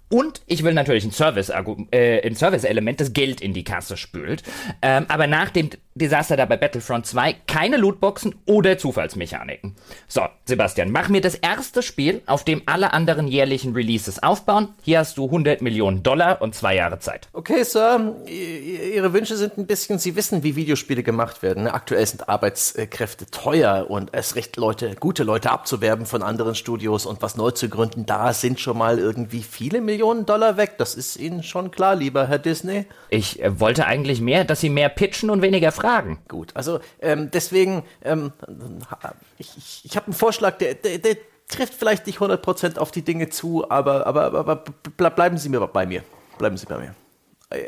Und 0.09 0.41
ich 0.47 0.63
will 0.65 0.73
natürlich 0.73 1.05
ein 1.05 1.13
Service, 1.13 1.51
äh, 1.91 2.35
Service-Element, 2.35 3.01
das 3.01 3.13
Geld 3.13 3.41
in 3.41 3.53
die 3.53 3.65
Kasse 3.65 3.97
spült. 3.97 4.43
Ähm, 4.81 5.05
aber 5.09 5.27
nach 5.27 5.51
dem 5.51 5.71
Desaster 5.99 6.37
da 6.37 6.47
bei 6.47 6.57
Battlefront 6.57 7.07
2, 7.07 7.35
keine 7.47 7.77
Lootboxen 7.77 8.35
oder 8.47 8.79
Zufallsmechaniken. 8.79 9.75
So, 10.07 10.23
Sebastian, 10.45 10.91
mach 10.91 11.09
mir 11.09 11.21
das 11.21 11.35
erste 11.35 11.83
Spiel, 11.83 12.23
auf 12.27 12.45
dem 12.45 12.63
alle 12.67 12.93
anderen 12.93 13.27
jährlichen 13.27 13.75
Releases 13.75 14.23
aufbauen. 14.23 14.69
Hier 14.83 15.01
hast 15.01 15.19
du 15.19 15.25
100 15.27 15.61
Millionen 15.61 16.03
Dollar 16.03 16.41
und 16.41 16.55
zwei 16.55 16.77
Jahre 16.77 16.99
Zeit. 17.01 17.29
Okay, 17.33 17.63
Sir, 17.65 18.17
Ihre 18.27 19.13
Wünsche 19.13 19.37
sind 19.37 19.59
ein 19.59 19.67
bisschen, 19.67 19.99
Sie 19.99 20.17
wissen, 20.17 20.43
wie 20.43 20.57
Videospiele 20.57 21.03
gemacht 21.03 21.43
werden. 21.43 21.65
Ne? 21.65 21.75
Aktuell 21.75 22.07
sind 22.07 22.29
Arbeitskräfte 22.29 23.27
teuer 23.27 23.87
und 23.91 24.11
es 24.13 24.37
recht 24.37 24.57
Leute, 24.57 24.95
gute 24.99 25.25
Leute 25.25 25.51
abzuwerben 25.51 26.07
von 26.07 26.23
anderen 26.23 26.55
Studios 26.55 27.07
und 27.07 27.21
was 27.23 27.37
neu 27.37 27.51
zu 27.51 27.69
gründen, 27.69 28.07
da 28.07 28.33
sind 28.33 28.61
schon 28.61 28.79
mal 28.79 28.99
irgendwie 28.99 29.43
viele 29.43 29.81
Millionen 29.81 30.27
Dollar 30.27 30.57
weg. 30.57 30.77
Das 30.79 30.95
ist 30.95 31.17
Ihnen 31.17 31.43
schon 31.43 31.71
klar, 31.71 31.97
lieber 31.97 32.29
Herr 32.29 32.39
Disney. 32.39 32.87
Ich 33.09 33.43
äh, 33.43 33.59
wollte 33.61 33.87
eigentlich 33.87 34.21
mehr, 34.21 34.45
dass 34.45 34.61
Sie 34.61 34.71
mehr 34.71 34.89
pitchen 34.89 35.31
und 35.31 35.43
weniger 35.43 35.73
fragen. 35.73 35.88
Gut, 36.29 36.51
also 36.55 36.81
ähm, 37.01 37.31
deswegen, 37.31 37.85
ähm, 38.03 38.33
ich, 39.39 39.85
ich, 39.85 39.97
habe 39.97 40.07
einen 40.07 40.15
Vorschlag, 40.15 40.59
der, 40.59 40.75
der, 40.75 40.99
der 40.99 41.17
trifft 41.49 41.75
vielleicht 41.75 42.07
nicht 42.07 42.19
100% 42.19 42.79
auf 42.79 42.91
die 42.91 43.03
Dinge 43.03 43.31
zu, 43.31 43.71
aber, 43.71 44.07
aber, 44.07 44.35
aber 44.35 44.57
bleiben 44.97 45.39
Sie 45.39 45.49
mir 45.49 45.67
bei 45.67 45.87
mir. 45.87 46.05
Bleiben 46.37 46.57
Sie 46.57 46.67
bei 46.67 46.79
mir. 46.79 46.95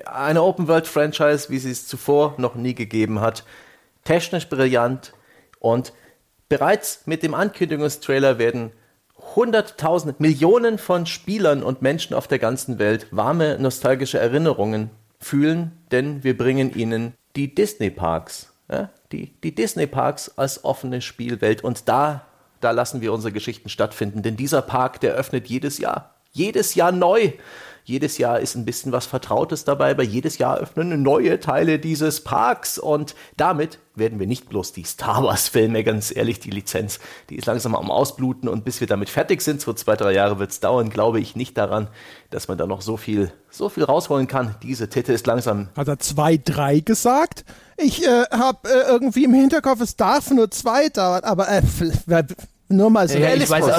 Eine 0.04 0.42
Open-World-Franchise, 0.42 1.48
wie 1.48 1.58
sie 1.58 1.70
es 1.70 1.88
zuvor 1.88 2.34
noch 2.36 2.54
nie 2.54 2.74
gegeben 2.74 3.20
hat. 3.20 3.44
Technisch 4.04 4.48
brillant 4.48 5.14
und 5.58 5.94
bereits 6.50 7.06
mit 7.06 7.22
dem 7.22 7.32
Ankündigungstrailer 7.32 8.38
werden 8.38 8.72
Hunderttausende, 9.34 10.16
Millionen 10.18 10.78
von 10.78 11.06
Spielern 11.06 11.62
und 11.62 11.80
Menschen 11.80 12.14
auf 12.14 12.28
der 12.28 12.38
ganzen 12.38 12.78
Welt 12.78 13.06
warme, 13.10 13.58
nostalgische 13.58 14.18
Erinnerungen 14.18 14.90
fühlen, 15.20 15.72
denn 15.90 16.24
wir 16.24 16.36
bringen 16.36 16.74
ihnen 16.74 17.14
die 17.36 17.54
Disney-Parks. 17.54 18.52
Ja? 18.70 18.90
Die, 19.12 19.32
die 19.42 19.54
Disney-Parks 19.54 20.38
als 20.38 20.64
offene 20.64 21.00
Spielwelt. 21.00 21.62
Und 21.62 21.88
da, 21.88 22.26
da 22.60 22.70
lassen 22.70 23.00
wir 23.00 23.12
unsere 23.12 23.32
Geschichten 23.32 23.68
stattfinden, 23.68 24.22
denn 24.22 24.36
dieser 24.36 24.62
Park, 24.62 25.00
der 25.00 25.14
öffnet 25.14 25.48
jedes 25.48 25.78
Jahr. 25.78 26.14
Jedes 26.32 26.74
Jahr 26.74 26.92
neu. 26.92 27.32
Jedes 27.84 28.18
Jahr 28.18 28.40
ist 28.40 28.54
ein 28.54 28.64
bisschen 28.64 28.92
was 28.92 29.06
Vertrautes 29.06 29.64
dabei, 29.64 29.96
weil 29.98 30.06
jedes 30.06 30.38
Jahr 30.38 30.58
öffnen 30.58 31.02
neue 31.02 31.40
Teile 31.40 31.78
dieses 31.78 32.22
Parks 32.22 32.78
und 32.78 33.14
damit 33.36 33.78
werden 33.94 34.18
wir 34.18 34.26
nicht 34.26 34.48
bloß 34.48 34.72
die 34.72 34.84
Star 34.84 35.22
Wars-Filme, 35.22 35.84
ganz 35.84 36.14
ehrlich, 36.14 36.40
die 36.40 36.50
Lizenz, 36.50 36.98
die 37.28 37.36
ist 37.36 37.46
langsam 37.46 37.74
am 37.74 37.90
Ausbluten 37.90 38.48
und 38.48 38.64
bis 38.64 38.80
wir 38.80 38.86
damit 38.86 39.08
fertig 39.08 39.42
sind, 39.42 39.60
so 39.60 39.72
zwei, 39.72 39.96
drei 39.96 40.12
Jahre 40.12 40.38
wird 40.38 40.50
es 40.50 40.60
dauern, 40.60 40.90
glaube 40.90 41.20
ich 41.20 41.36
nicht 41.36 41.56
daran, 41.56 41.88
dass 42.30 42.48
man 42.48 42.58
da 42.58 42.66
noch 42.66 42.82
so 42.82 42.96
viel, 42.96 43.32
so 43.50 43.68
viel 43.68 43.84
rausholen 43.84 44.26
kann. 44.26 44.56
Diese 44.62 44.88
Titel 44.88 45.12
ist 45.12 45.26
langsam. 45.26 45.68
Hat 45.76 45.88
er 45.88 45.98
zwei, 45.98 46.36
drei 46.36 46.80
gesagt? 46.80 47.44
Ich 47.76 48.04
äh, 48.04 48.24
habe 48.30 48.68
äh, 48.68 48.90
irgendwie 48.90 49.24
im 49.24 49.34
Hinterkopf, 49.34 49.80
es 49.80 49.96
darf 49.96 50.30
nur 50.30 50.50
zwei 50.50 50.88
dauern, 50.88 51.24
aber 51.24 51.48
äh, 51.48 51.62
nur 52.68 52.90
mal 52.90 53.08
so. 53.08 53.18
Realismus, 53.18 53.70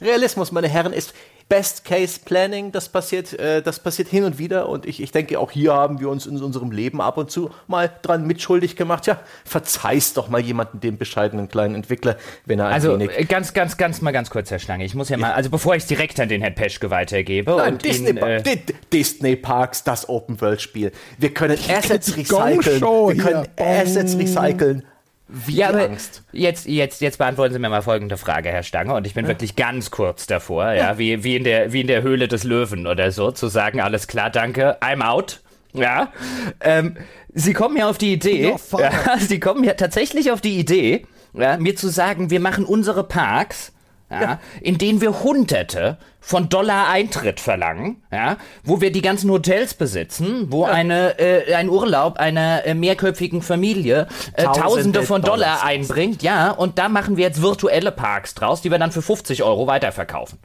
Realismus, 0.00 0.52
meine 0.52 0.68
Herren, 0.68 0.92
ist 0.92 1.12
Best 1.48 1.84
Case 1.84 2.20
Planning, 2.22 2.72
das 2.72 2.90
passiert, 2.90 3.32
äh, 3.38 3.62
das 3.62 3.78
passiert 3.80 4.08
hin 4.08 4.24
und 4.24 4.38
wieder 4.38 4.68
und 4.68 4.84
ich, 4.84 5.02
ich 5.02 5.12
denke, 5.12 5.38
auch 5.40 5.50
hier 5.50 5.72
haben 5.72 5.98
wir 5.98 6.10
uns 6.10 6.26
in 6.26 6.42
unserem 6.42 6.70
Leben 6.70 7.00
ab 7.00 7.16
und 7.16 7.30
zu 7.30 7.50
mal 7.66 7.90
dran 8.02 8.26
mitschuldig 8.26 8.76
gemacht. 8.76 9.06
Ja, 9.06 9.18
verzeih's 9.46 10.12
doch 10.12 10.28
mal 10.28 10.40
jemanden, 10.40 10.80
dem 10.80 10.98
bescheidenen 10.98 11.48
kleinen 11.48 11.74
Entwickler, 11.74 12.16
wenn 12.44 12.58
er 12.58 12.66
ein 12.66 12.74
Also 12.74 12.92
wenig 12.92 13.18
äh, 13.18 13.24
ganz, 13.24 13.54
ganz, 13.54 13.78
ganz 13.78 14.02
mal 14.02 14.12
ganz 14.12 14.28
kurz, 14.28 14.50
Herr 14.50 14.58
Schlange. 14.58 14.84
Ich 14.84 14.94
muss 14.94 15.08
ja 15.08 15.16
mal, 15.16 15.32
also 15.32 15.48
bevor 15.48 15.74
ich 15.74 15.84
es 15.84 15.88
direkt 15.88 16.20
an 16.20 16.28
den 16.28 16.42
Herrn 16.42 16.54
Peschke 16.54 16.90
weitergebe 16.90 17.56
Nein, 17.56 17.74
und 17.74 17.84
Disney, 17.84 18.10
ihn, 18.10 18.16
äh, 18.18 18.42
Di- 18.42 18.74
Disney 18.92 19.36
Parks, 19.36 19.84
das 19.84 20.08
Open 20.08 20.40
World 20.42 20.60
Spiel. 20.60 20.92
Wir 21.16 21.32
können 21.32 21.58
Assets 21.68 22.14
recyceln. 22.16 22.82
Wir 22.82 23.16
können. 23.16 23.48
Assets 23.56 24.18
recyceln. 24.18 24.84
Wie 25.28 25.56
ja, 25.56 25.68
Angst. 25.68 26.22
jetzt, 26.32 26.66
jetzt, 26.66 27.02
jetzt 27.02 27.18
beantworten 27.18 27.52
Sie 27.52 27.58
mir 27.58 27.68
mal 27.68 27.82
folgende 27.82 28.16
Frage, 28.16 28.48
Herr 28.48 28.62
Stange, 28.62 28.94
und 28.94 29.06
ich 29.06 29.12
bin 29.12 29.26
wirklich 29.26 29.56
ganz 29.56 29.90
kurz 29.90 30.26
davor, 30.26 30.72
ja, 30.72 30.96
wie, 30.96 31.22
wie 31.22 31.36
in 31.36 31.44
der, 31.44 31.72
wie 31.72 31.82
in 31.82 31.86
der 31.86 32.02
Höhle 32.02 32.28
des 32.28 32.44
Löwen 32.44 32.86
oder 32.86 33.10
so, 33.12 33.30
zu 33.30 33.48
sagen, 33.48 33.80
alles 33.80 34.06
klar, 34.06 34.30
danke, 34.30 34.78
I'm 34.80 35.02
out. 35.02 35.40
Ja, 35.74 36.12
ähm, 36.60 36.96
Sie 37.34 37.52
kommen 37.52 37.76
ja 37.76 37.90
auf 37.90 37.98
die 37.98 38.14
Idee, 38.14 38.54
Ja, 38.72 38.78
ja, 39.06 39.18
Sie 39.18 39.38
kommen 39.38 39.64
ja 39.64 39.74
tatsächlich 39.74 40.32
auf 40.32 40.40
die 40.40 40.58
Idee, 40.58 41.04
ja, 41.34 41.58
mir 41.58 41.76
zu 41.76 41.88
sagen, 41.88 42.30
wir 42.30 42.40
machen 42.40 42.64
unsere 42.64 43.04
Parks, 43.04 43.72
ja, 44.10 44.40
in 44.60 44.78
denen 44.78 45.00
wir 45.00 45.22
Hunderte 45.22 45.98
von 46.20 46.48
Dollar 46.48 46.88
Eintritt 46.88 47.40
verlangen, 47.40 48.02
ja, 48.10 48.36
wo 48.64 48.80
wir 48.80 48.90
die 48.90 49.02
ganzen 49.02 49.30
Hotels 49.30 49.74
besitzen, 49.74 50.46
wo 50.50 50.64
eine 50.64 51.18
äh, 51.18 51.54
ein 51.54 51.68
Urlaub 51.68 52.18
einer 52.18 52.64
äh, 52.66 52.74
mehrköpfigen 52.74 53.42
Familie 53.42 54.08
äh, 54.32 54.44
Tausende 54.44 54.60
Tausende 54.60 55.02
von 55.02 55.22
Dollar. 55.22 55.36
Dollars 55.38 55.62
einbringt, 55.62 56.22
ja, 56.22 56.50
und 56.50 56.78
da 56.78 56.88
machen 56.88 57.16
wir 57.16 57.24
jetzt 57.24 57.42
virtuelle 57.42 57.92
Parks 57.92 58.34
draus, 58.34 58.62
die 58.62 58.70
wir 58.70 58.78
dann 58.78 58.92
für 58.92 59.02
50 59.02 59.42
Euro 59.42 59.66
weiterverkaufen. 59.66 60.38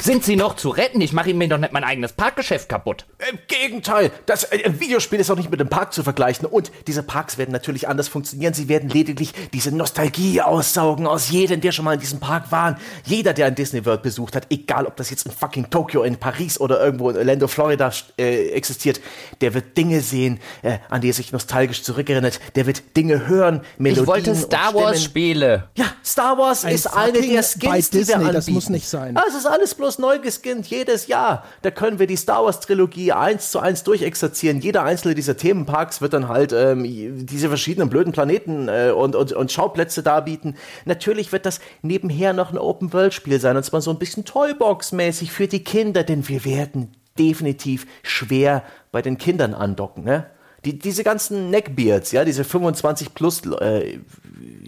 Sind 0.00 0.24
sie 0.24 0.36
noch 0.36 0.56
zu 0.56 0.68
retten? 0.68 1.00
Ich 1.00 1.12
mache 1.12 1.32
mir 1.32 1.48
doch 1.48 1.58
nicht 1.58 1.72
mein 1.72 1.84
eigenes 1.84 2.12
Parkgeschäft 2.12 2.68
kaputt. 2.68 3.06
Im 3.30 3.38
Gegenteil, 3.48 4.10
das 4.26 4.44
äh, 4.44 4.64
ein 4.64 4.78
Videospiel 4.80 5.18
ist 5.20 5.30
auch 5.30 5.36
nicht 5.36 5.50
mit 5.50 5.60
dem 5.60 5.68
Park 5.68 5.92
zu 5.94 6.02
vergleichen. 6.02 6.46
Und 6.46 6.70
diese 6.86 7.02
Parks 7.02 7.38
werden 7.38 7.52
natürlich 7.52 7.88
anders 7.88 8.08
funktionieren. 8.08 8.52
Sie 8.52 8.68
werden 8.68 8.90
lediglich 8.90 9.32
diese 9.52 9.74
Nostalgie 9.74 10.42
aussaugen 10.42 11.06
aus 11.06 11.30
jedem, 11.30 11.60
der 11.60 11.72
schon 11.72 11.84
mal 11.84 11.94
in 11.94 12.00
diesem 12.00 12.20
Park 12.20 12.52
war. 12.52 12.78
Jeder, 13.04 13.32
der 13.32 13.46
ein 13.46 13.54
Disney 13.54 13.84
World 13.86 14.02
besucht 14.02 14.36
hat, 14.36 14.46
egal 14.50 14.86
ob 14.86 14.96
das 14.96 15.10
jetzt 15.10 15.24
in 15.26 15.32
fucking 15.32 15.70
Tokio, 15.70 16.02
in 16.02 16.16
Paris 16.16 16.60
oder 16.60 16.78
irgendwo 16.84 17.08
in 17.10 17.16
Orlando, 17.16 17.48
Florida 17.48 17.90
äh, 18.18 18.50
existiert, 18.50 19.00
der 19.40 19.54
wird 19.54 19.76
Dinge 19.76 20.00
sehen, 20.02 20.40
äh, 20.62 20.78
an 20.90 21.00
die 21.00 21.10
er 21.10 21.14
sich 21.14 21.32
nostalgisch 21.32 21.82
zurückerinnert. 21.82 22.40
Der 22.54 22.66
wird 22.66 22.96
Dinge 22.96 23.26
hören, 23.26 23.62
Melodien 23.78 24.02
Ich 24.02 24.08
wollte 24.08 24.34
Star 24.34 24.74
Wars. 24.74 25.02
Spiele. 25.02 25.68
Ja, 25.76 25.86
Star 26.04 26.36
Wars 26.36 26.64
Ein 26.64 26.74
ist 26.74 26.86
eine 26.86 27.20
der 27.20 27.20
bei 27.36 27.42
Skins, 27.42 27.90
die 27.90 27.98
wir 27.98 28.00
Disney, 28.00 28.14
anbieten. 28.14 28.34
das 28.34 28.48
muss 28.48 28.68
nicht 28.68 28.88
sein. 28.88 29.16
Ah, 29.16 29.22
es 29.28 29.34
ist 29.34 29.46
alles 29.46 29.75
bloß 29.76 29.98
neu 29.98 30.18
geskinnt, 30.18 30.66
jedes 30.66 31.06
Jahr. 31.06 31.44
Da 31.62 31.70
können 31.70 31.98
wir 31.98 32.06
die 32.06 32.16
Star 32.16 32.44
Wars 32.44 32.60
Trilogie 32.60 33.12
eins 33.12 33.50
zu 33.50 33.60
eins 33.60 33.84
durchexerzieren. 33.84 34.60
Jeder 34.60 34.82
einzelne 34.82 35.14
dieser 35.14 35.36
Themenparks 35.36 36.00
wird 36.00 36.12
dann 36.12 36.28
halt 36.28 36.52
ähm, 36.52 36.84
diese 37.26 37.48
verschiedenen 37.48 37.88
blöden 37.88 38.12
Planeten 38.12 38.68
äh, 38.68 38.90
und, 38.90 39.14
und, 39.14 39.32
und 39.32 39.52
Schauplätze 39.52 40.02
darbieten. 40.02 40.56
Natürlich 40.84 41.32
wird 41.32 41.46
das 41.46 41.60
nebenher 41.82 42.32
noch 42.32 42.50
ein 42.52 42.58
Open-World-Spiel 42.58 43.40
sein, 43.40 43.56
und 43.56 43.64
zwar 43.64 43.80
so 43.80 43.90
ein 43.90 43.98
bisschen 43.98 44.24
Toybox-mäßig 44.24 45.30
für 45.30 45.46
die 45.46 45.64
Kinder, 45.64 46.02
denn 46.02 46.28
wir 46.28 46.44
werden 46.44 46.92
definitiv 47.18 47.86
schwer 48.02 48.62
bei 48.92 49.02
den 49.02 49.18
Kindern 49.18 49.54
andocken, 49.54 50.04
ne? 50.04 50.26
Die, 50.66 50.76
diese 50.76 51.04
ganzen 51.04 51.50
Neckbeards, 51.50 52.10
ja, 52.10 52.24
diese 52.24 52.42
25 52.42 53.14
plus 53.14 53.46
äh, 53.46 54.00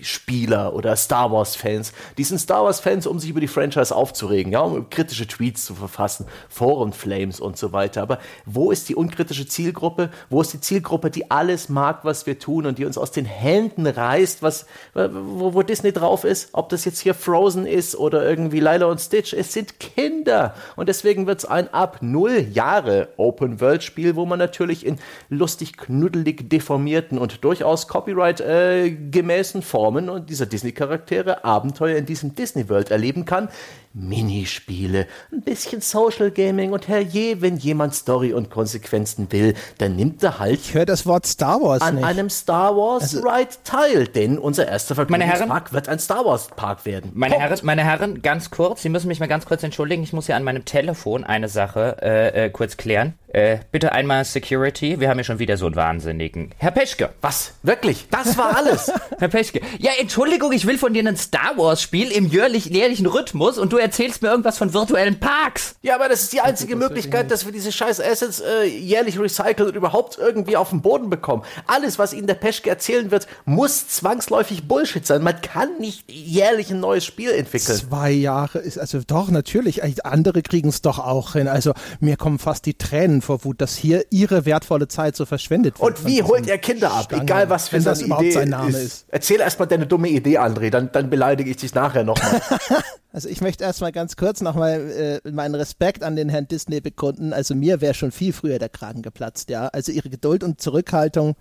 Spieler 0.01 0.74
oder 0.74 0.94
Star 0.94 1.32
Wars 1.32 1.57
Fans, 1.57 1.92
die 2.16 2.22
sind 2.22 2.38
Star 2.38 2.64
Wars 2.64 2.78
Fans, 2.78 3.05
um 3.05 3.18
sich 3.18 3.30
über 3.30 3.40
die 3.40 3.49
Franchise 3.49 3.92
aufzuregen, 3.92 4.53
ja, 4.53 4.61
um 4.61 4.88
kritische 4.90 5.26
Tweets 5.26 5.64
zu 5.64 5.74
verfassen, 5.74 6.26
Foren 6.49 6.92
Flames 6.92 7.40
und 7.40 7.59
so 7.59 7.72
weiter. 7.72 8.03
Aber 8.03 8.20
wo 8.46 8.70
ist 8.70 8.88
die 8.88 8.94
unkritische 8.94 9.49
Zielgruppe? 9.49 10.11
Wo 10.30 10.40
ist 10.40 10.53
die 10.53 10.61
Zielgruppe, 10.61 11.11
die 11.11 11.32
alles 11.32 11.68
mag, 11.68 12.05
was 12.05 12.26
wir 12.26 12.38
tun 12.38 12.66
und 12.66 12.78
die 12.78 12.84
uns 12.84 12.96
aus 12.96 13.11
den 13.11 13.24
Händen 13.24 13.88
reißt, 13.88 14.40
was 14.40 14.66
wo, 14.94 15.55
wo 15.55 15.62
Disney 15.62 15.92
drauf 15.92 16.22
ist? 16.22 16.51
Ob 16.53 16.68
das 16.68 16.84
jetzt 16.84 17.01
hier 17.01 17.14
Frozen 17.14 17.66
ist 17.66 17.96
oder 17.96 18.24
irgendwie 18.24 18.61
Lilo 18.61 18.88
und 18.88 19.01
Stitch, 19.01 19.32
es 19.32 19.53
sind 19.53 19.80
Kinder 19.80 20.55
und 20.76 20.88
deswegen 20.88 21.26
wird 21.26 21.38
es 21.38 21.44
ein 21.44 21.74
ab 21.74 21.99
null 22.03 22.46
Jahre 22.53 23.09
Open 23.16 23.61
World 23.61 23.82
Spiel, 23.82 24.14
wo 24.14 24.26
man 24.26 24.38
natürlich 24.38 24.86
in 24.86 25.01
lustig 25.28 25.76
knuddelig 25.89 26.51
deformierten 26.51 27.16
und 27.18 27.43
durchaus 27.45 27.89
Copyright 27.89 28.41
äh, 28.43 28.91
gemäßen 28.91 29.62
Formen 29.62 30.11
und 30.11 30.28
dieser 30.28 30.45
Disney 30.45 30.72
Charaktere 30.72 31.45
Abenteuer 31.47 31.97
in 31.97 32.05
diesem 32.05 32.34
Disney 32.34 32.68
World 32.68 32.91
erleben 32.91 33.24
kann. 33.24 33.49
Minispiele, 33.95 35.07
ein 35.32 35.41
bisschen 35.41 35.80
Social 35.80 36.30
Gaming 36.30 36.72
und 36.72 36.89
herrje, 36.89 37.41
wenn 37.41 37.57
jemand 37.57 37.95
Story 37.95 38.32
und 38.34 38.51
Konsequenzen 38.51 39.26
will, 39.32 39.55
dann 39.78 39.97
nimmt 39.97 40.22
er 40.22 40.39
halt 40.39 40.61
Ich 40.61 40.74
höre 40.74 40.84
das 40.84 41.07
Wort 41.07 41.26
Star 41.26 41.61
Wars 41.62 41.80
an 41.80 41.95
nicht. 41.97 42.05
einem 42.05 42.28
Star 42.28 42.76
Wars 42.76 43.16
Ride 43.16 43.49
teil, 43.64 44.07
denn 44.07 44.39
unser 44.39 44.68
erster 44.68 44.95
Herren- 44.95 45.09
Vergnügungspark 45.09 45.72
wird 45.72 45.89
ein 45.89 45.99
Star 45.99 46.24
Wars 46.26 46.49
Park 46.55 46.84
werden. 46.84 47.12
Meine 47.14 47.34
Punkt. 47.34 47.49
Herren, 47.49 47.61
meine 47.64 47.82
Herren, 47.84 48.20
ganz 48.22 48.51
kurz, 48.51 48.82
Sie 48.82 48.91
müssen 48.91 49.09
mich 49.09 49.20
mal 49.20 49.26
ganz 49.26 49.47
kurz 49.47 49.62
entschuldigen. 49.62 50.03
Ich 50.03 50.12
muss 50.12 50.26
hier 50.26 50.36
an 50.36 50.45
meinem 50.45 50.66
Telefon 50.66 51.24
eine 51.24 51.49
Sache 51.49 51.97
äh, 52.03 52.45
äh, 52.47 52.51
kurz 52.51 52.76
klären. 52.76 53.14
Äh, 53.31 53.59
bitte 53.70 53.93
einmal 53.93 54.24
Security. 54.24 55.01
Wir 55.01 55.11
haben 55.11 55.18
hier 55.18 55.24
schon 55.24 55.39
wieder 55.39 55.59
so 55.59 55.66
einen 55.66 55.76
Wahnsinnigen. 55.76 56.51
Herr 56.57 56.70
Peschke. 56.70 57.11
Was? 57.20 57.53
Wirklich? 57.62 58.07
Das 58.11 58.39
war 58.39 58.57
alles? 58.57 58.91
Herr 59.18 59.29
Peschke. 59.29 59.61
Ja, 59.79 59.91
Entschuldigung, 60.01 60.53
ich 60.53 60.66
will 60.66 60.79
von 60.79 60.95
dir 60.95 61.07
ein 61.07 61.16
Star 61.16 61.59
Wars 61.59 61.83
Spiel 61.83 62.11
im 62.11 62.26
jährlich, 62.26 62.66
jährlichen 62.66 63.05
Rhythmus 63.05 63.59
und 63.59 63.70
du 63.72 63.76
erzählst 63.76 64.22
mir 64.22 64.29
irgendwas 64.29 64.57
von 64.57 64.72
virtuellen 64.72 65.20
Parks. 65.20 65.76
Ja, 65.83 65.97
aber 65.97 66.09
das 66.09 66.22
ist 66.22 66.33
die 66.33 66.41
einzige 66.41 66.74
Möglichkeit, 66.74 67.31
dass 67.31 67.45
wir 67.45 67.53
diese 67.53 67.70
scheiß 67.70 68.01
Assets 68.01 68.41
äh, 68.41 68.64
jährlich 68.64 69.20
recyceln 69.20 69.68
und 69.68 69.76
überhaupt 69.76 70.16
irgendwie 70.16 70.57
auf 70.57 70.70
den 70.70 70.81
Boden 70.81 71.11
bekommen. 71.11 71.43
Alles, 71.66 71.99
was 71.99 72.14
Ihnen 72.14 72.29
der 72.29 72.35
Peschke 72.35 72.70
erzählen 72.70 73.11
wird, 73.11 73.26
muss 73.45 73.89
zwangsläufig 73.89 74.66
Bullshit 74.66 75.07
sein. 75.07 75.22
Man 75.22 75.39
kann 75.43 75.79
nicht 75.79 76.11
jährlich 76.11 76.70
ein 76.70 76.81
neues 76.81 77.05
Spiel 77.05 77.31
entwickeln. 77.31 77.76
Zwei 77.76 78.11
Jahre 78.11 78.59
ist, 78.61 78.79
also 78.79 79.01
doch, 79.07 79.31
natürlich, 79.31 79.83
ey, 79.83 79.95
andere 80.03 80.41
kriegen 80.41 80.70
es 80.70 80.81
doch 80.81 80.99
auch 80.99 81.35
hin. 81.35 81.47
Also 81.47 81.74
mir 82.01 82.16
kommen 82.16 82.39
fast 82.39 82.64
die 82.64 82.74
Tränen 82.74 83.18
brennen 83.19 83.23
vor 83.23 83.45
Wut, 83.45 83.61
dass 83.61 83.77
hier 83.77 84.05
ihre 84.11 84.45
wertvolle 84.45 84.89
Zeit 84.89 85.16
so 85.16 85.27
verschwendet 85.27 85.81
wird. 85.81 86.01
Und 86.01 86.07
wie 86.07 86.23
holt 86.23 86.49
er 86.49 86.59
Kinder 86.59 86.93
ab? 86.93 87.05
Stange, 87.05 87.23
Egal 87.23 87.51
was 87.51 87.69
für 87.69 87.81
das 87.81 88.03
Idee 88.03 88.31
sein 88.31 88.49
Name 88.49 88.71
ist. 88.71 88.77
ist. 88.77 89.07
Erzähl 89.09 89.41
erstmal 89.41 89.69
deine 89.69 89.87
dumme 89.87 90.09
Idee, 90.09 90.39
André, 90.39 90.71
dann, 90.71 90.91
dann 90.93 91.11
beleidige 91.11 91.51
ich 91.51 91.59
dich 91.59 91.75
nachher 91.75 92.05
nochmal. 92.05 92.41
also 93.12 93.29
ich 93.29 93.41
möchte 93.41 93.64
erstmal 93.64 93.93
ganz 93.93 94.16
kurz 94.16 94.41
nochmal 94.41 95.21
äh, 95.25 95.31
meinen 95.31 95.55
Respekt 95.55 96.03
an 96.03 96.16
den 96.16 96.29
Herrn 96.29 96.49
Disney 96.49 96.81
bekunden. 96.81 97.33
Also 97.33 97.55
mir 97.55 97.81
wäre 97.81 97.95
schon 97.95 98.12
viel 98.12 98.33
früher 98.33 98.59
der 98.59 98.69
Kragen 98.69 99.03
geplatzt, 99.03 99.51
ja. 99.51 99.69
Also 99.69 99.93
ihre 99.93 100.09
Geduld 100.09 100.45
und 100.45 100.61
Zurückhaltung 100.61 101.37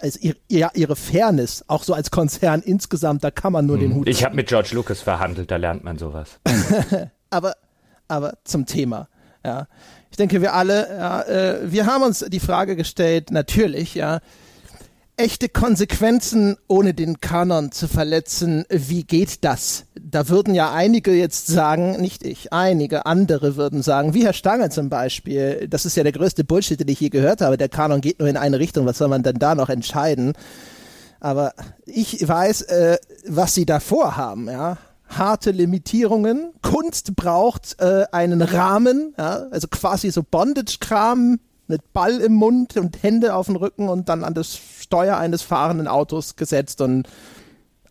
also 0.00 0.20
ihr, 0.20 0.36
ihr, 0.46 0.70
ihre 0.74 0.94
Fairness, 0.94 1.64
auch 1.66 1.82
so 1.82 1.92
als 1.92 2.12
Konzern 2.12 2.62
insgesamt, 2.62 3.24
da 3.24 3.32
kann 3.32 3.52
man 3.52 3.66
nur 3.66 3.78
hm. 3.78 3.82
den 3.82 3.94
Hut. 3.96 4.08
Ich 4.08 4.24
habe 4.24 4.36
mit 4.36 4.46
George 4.46 4.68
Lucas 4.70 5.00
verhandelt, 5.00 5.50
da 5.50 5.56
lernt 5.56 5.82
man 5.82 5.98
sowas. 5.98 6.38
aber, 7.30 7.56
aber 8.06 8.34
zum 8.44 8.64
Thema, 8.64 9.08
ja. 9.44 9.66
Ich 10.10 10.16
denke, 10.16 10.40
wir 10.40 10.54
alle, 10.54 10.88
ja, 10.88 11.22
äh, 11.22 11.72
wir 11.72 11.86
haben 11.86 12.02
uns 12.02 12.24
die 12.28 12.40
Frage 12.40 12.76
gestellt, 12.76 13.30
natürlich, 13.30 13.94
ja, 13.94 14.20
echte 15.18 15.48
Konsequenzen, 15.48 16.56
ohne 16.68 16.94
den 16.94 17.20
Kanon 17.20 17.72
zu 17.72 17.88
verletzen. 17.88 18.64
Wie 18.70 19.02
geht 19.02 19.44
das? 19.44 19.84
Da 20.00 20.28
würden 20.28 20.54
ja 20.54 20.72
einige 20.72 21.12
jetzt 21.12 21.48
sagen, 21.48 22.00
nicht 22.00 22.24
ich, 22.24 22.52
einige 22.52 23.04
andere 23.04 23.56
würden 23.56 23.82
sagen, 23.82 24.14
wie 24.14 24.24
Herr 24.24 24.32
Stange 24.32 24.70
zum 24.70 24.88
Beispiel, 24.88 25.66
das 25.68 25.84
ist 25.84 25.96
ja 25.96 26.04
der 26.04 26.12
größte 26.12 26.44
Bullshit, 26.44 26.78
den 26.78 26.88
ich 26.88 27.00
je 27.00 27.08
gehört 27.08 27.40
habe, 27.40 27.56
der 27.56 27.68
Kanon 27.68 28.00
geht 28.00 28.20
nur 28.20 28.28
in 28.28 28.36
eine 28.36 28.60
Richtung, 28.60 28.86
was 28.86 28.98
soll 28.98 29.08
man 29.08 29.24
denn 29.24 29.40
da 29.40 29.56
noch 29.56 29.68
entscheiden? 29.68 30.34
Aber 31.18 31.52
ich 31.84 32.26
weiß, 32.26 32.62
äh, 32.62 32.98
was 33.26 33.54
sie 33.54 33.66
da 33.66 33.80
vorhaben, 33.80 34.48
ja. 34.48 34.78
Harte 35.08 35.50
Limitierungen. 35.50 36.52
Kunst 36.62 37.16
braucht 37.16 37.80
äh, 37.80 38.04
einen 38.12 38.42
Rahmen, 38.42 39.14
ja, 39.18 39.46
also 39.50 39.68
quasi 39.68 40.10
so 40.10 40.22
Bondage-Kram 40.22 41.40
mit 41.66 41.92
Ball 41.92 42.20
im 42.20 42.34
Mund 42.34 42.76
und 42.76 43.02
Hände 43.02 43.34
auf 43.34 43.46
dem 43.46 43.56
Rücken 43.56 43.88
und 43.88 44.08
dann 44.08 44.24
an 44.24 44.34
das 44.34 44.58
Steuer 44.80 45.16
eines 45.16 45.42
fahrenden 45.42 45.86
Autos 45.86 46.36
gesetzt 46.36 46.80
und 46.80 47.08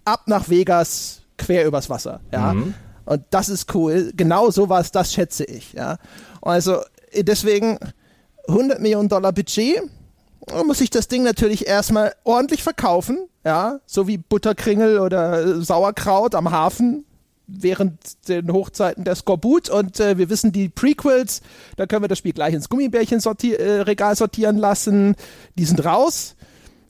ab 0.03 0.23
nach 0.25 0.49
Vegas 0.49 1.21
quer 1.37 1.65
übers 1.65 1.89
Wasser. 1.89 2.19
Ja. 2.31 2.53
Mhm. 2.53 2.73
Und 3.05 3.23
das 3.29 3.49
ist 3.49 3.73
cool. 3.73 4.11
Genau 4.15 4.49
sowas, 4.49 4.91
das 4.91 5.13
schätze 5.13 5.45
ich. 5.45 5.73
Ja. 5.73 5.97
Also 6.41 6.81
deswegen 7.15 7.77
100 8.47 8.79
Millionen 8.81 9.09
Dollar 9.09 9.31
Budget. 9.31 9.81
Muss 10.65 10.81
ich 10.81 10.89
das 10.89 11.07
Ding 11.07 11.23
natürlich 11.23 11.67
erstmal 11.67 12.13
ordentlich 12.23 12.63
verkaufen, 12.63 13.17
ja, 13.43 13.81
so 13.85 14.07
wie 14.07 14.17
Butterkringel 14.17 14.99
oder 14.99 15.61
Sauerkraut 15.61 16.35
am 16.35 16.51
Hafen 16.51 17.03
während 17.47 18.27
den 18.27 18.51
Hochzeiten 18.51 19.03
der 19.03 19.15
Skorbut 19.15 19.69
und 19.69 19.99
äh, 19.99 20.17
wir 20.17 20.29
wissen 20.29 20.51
die 20.51 20.69
Prequels, 20.69 21.41
da 21.77 21.85
können 21.85 22.03
wir 22.03 22.09
das 22.09 22.17
Spiel 22.17 22.33
gleich 22.33 22.53
ins 22.53 22.69
Gummibärchenregal 22.69 23.21
sorti 23.21 23.53
äh, 23.53 24.15
sortieren 24.15 24.57
lassen, 24.57 25.15
die 25.57 25.65
sind 25.65 25.83
raus. 25.83 26.35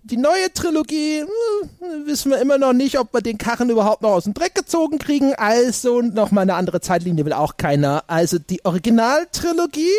Die 0.04 0.18
neue 0.18 0.52
Trilogie 0.54 1.22
hm, 1.22 2.08
wissen 2.08 2.32
wir 2.32 2.40
immer 2.40 2.58
noch 2.58 2.74
nicht, 2.74 2.98
ob 2.98 3.14
wir 3.14 3.22
den 3.22 3.38
Karren 3.38 3.70
überhaupt 3.70 4.02
noch 4.02 4.12
aus 4.12 4.24
dem 4.24 4.34
Dreck 4.34 4.56
gezogen 4.56 5.00
kriegen. 5.00 5.34
Also 5.36 6.02
nochmal 6.02 6.44
eine 6.44 6.56
andere 6.56 6.80
Zeitlinie 6.80 7.26
will 7.26 7.34
auch 7.34 7.58
keiner. 7.58 8.06
Also 8.08 8.40
die 8.40 8.64
Originaltrilogie. 8.64 9.96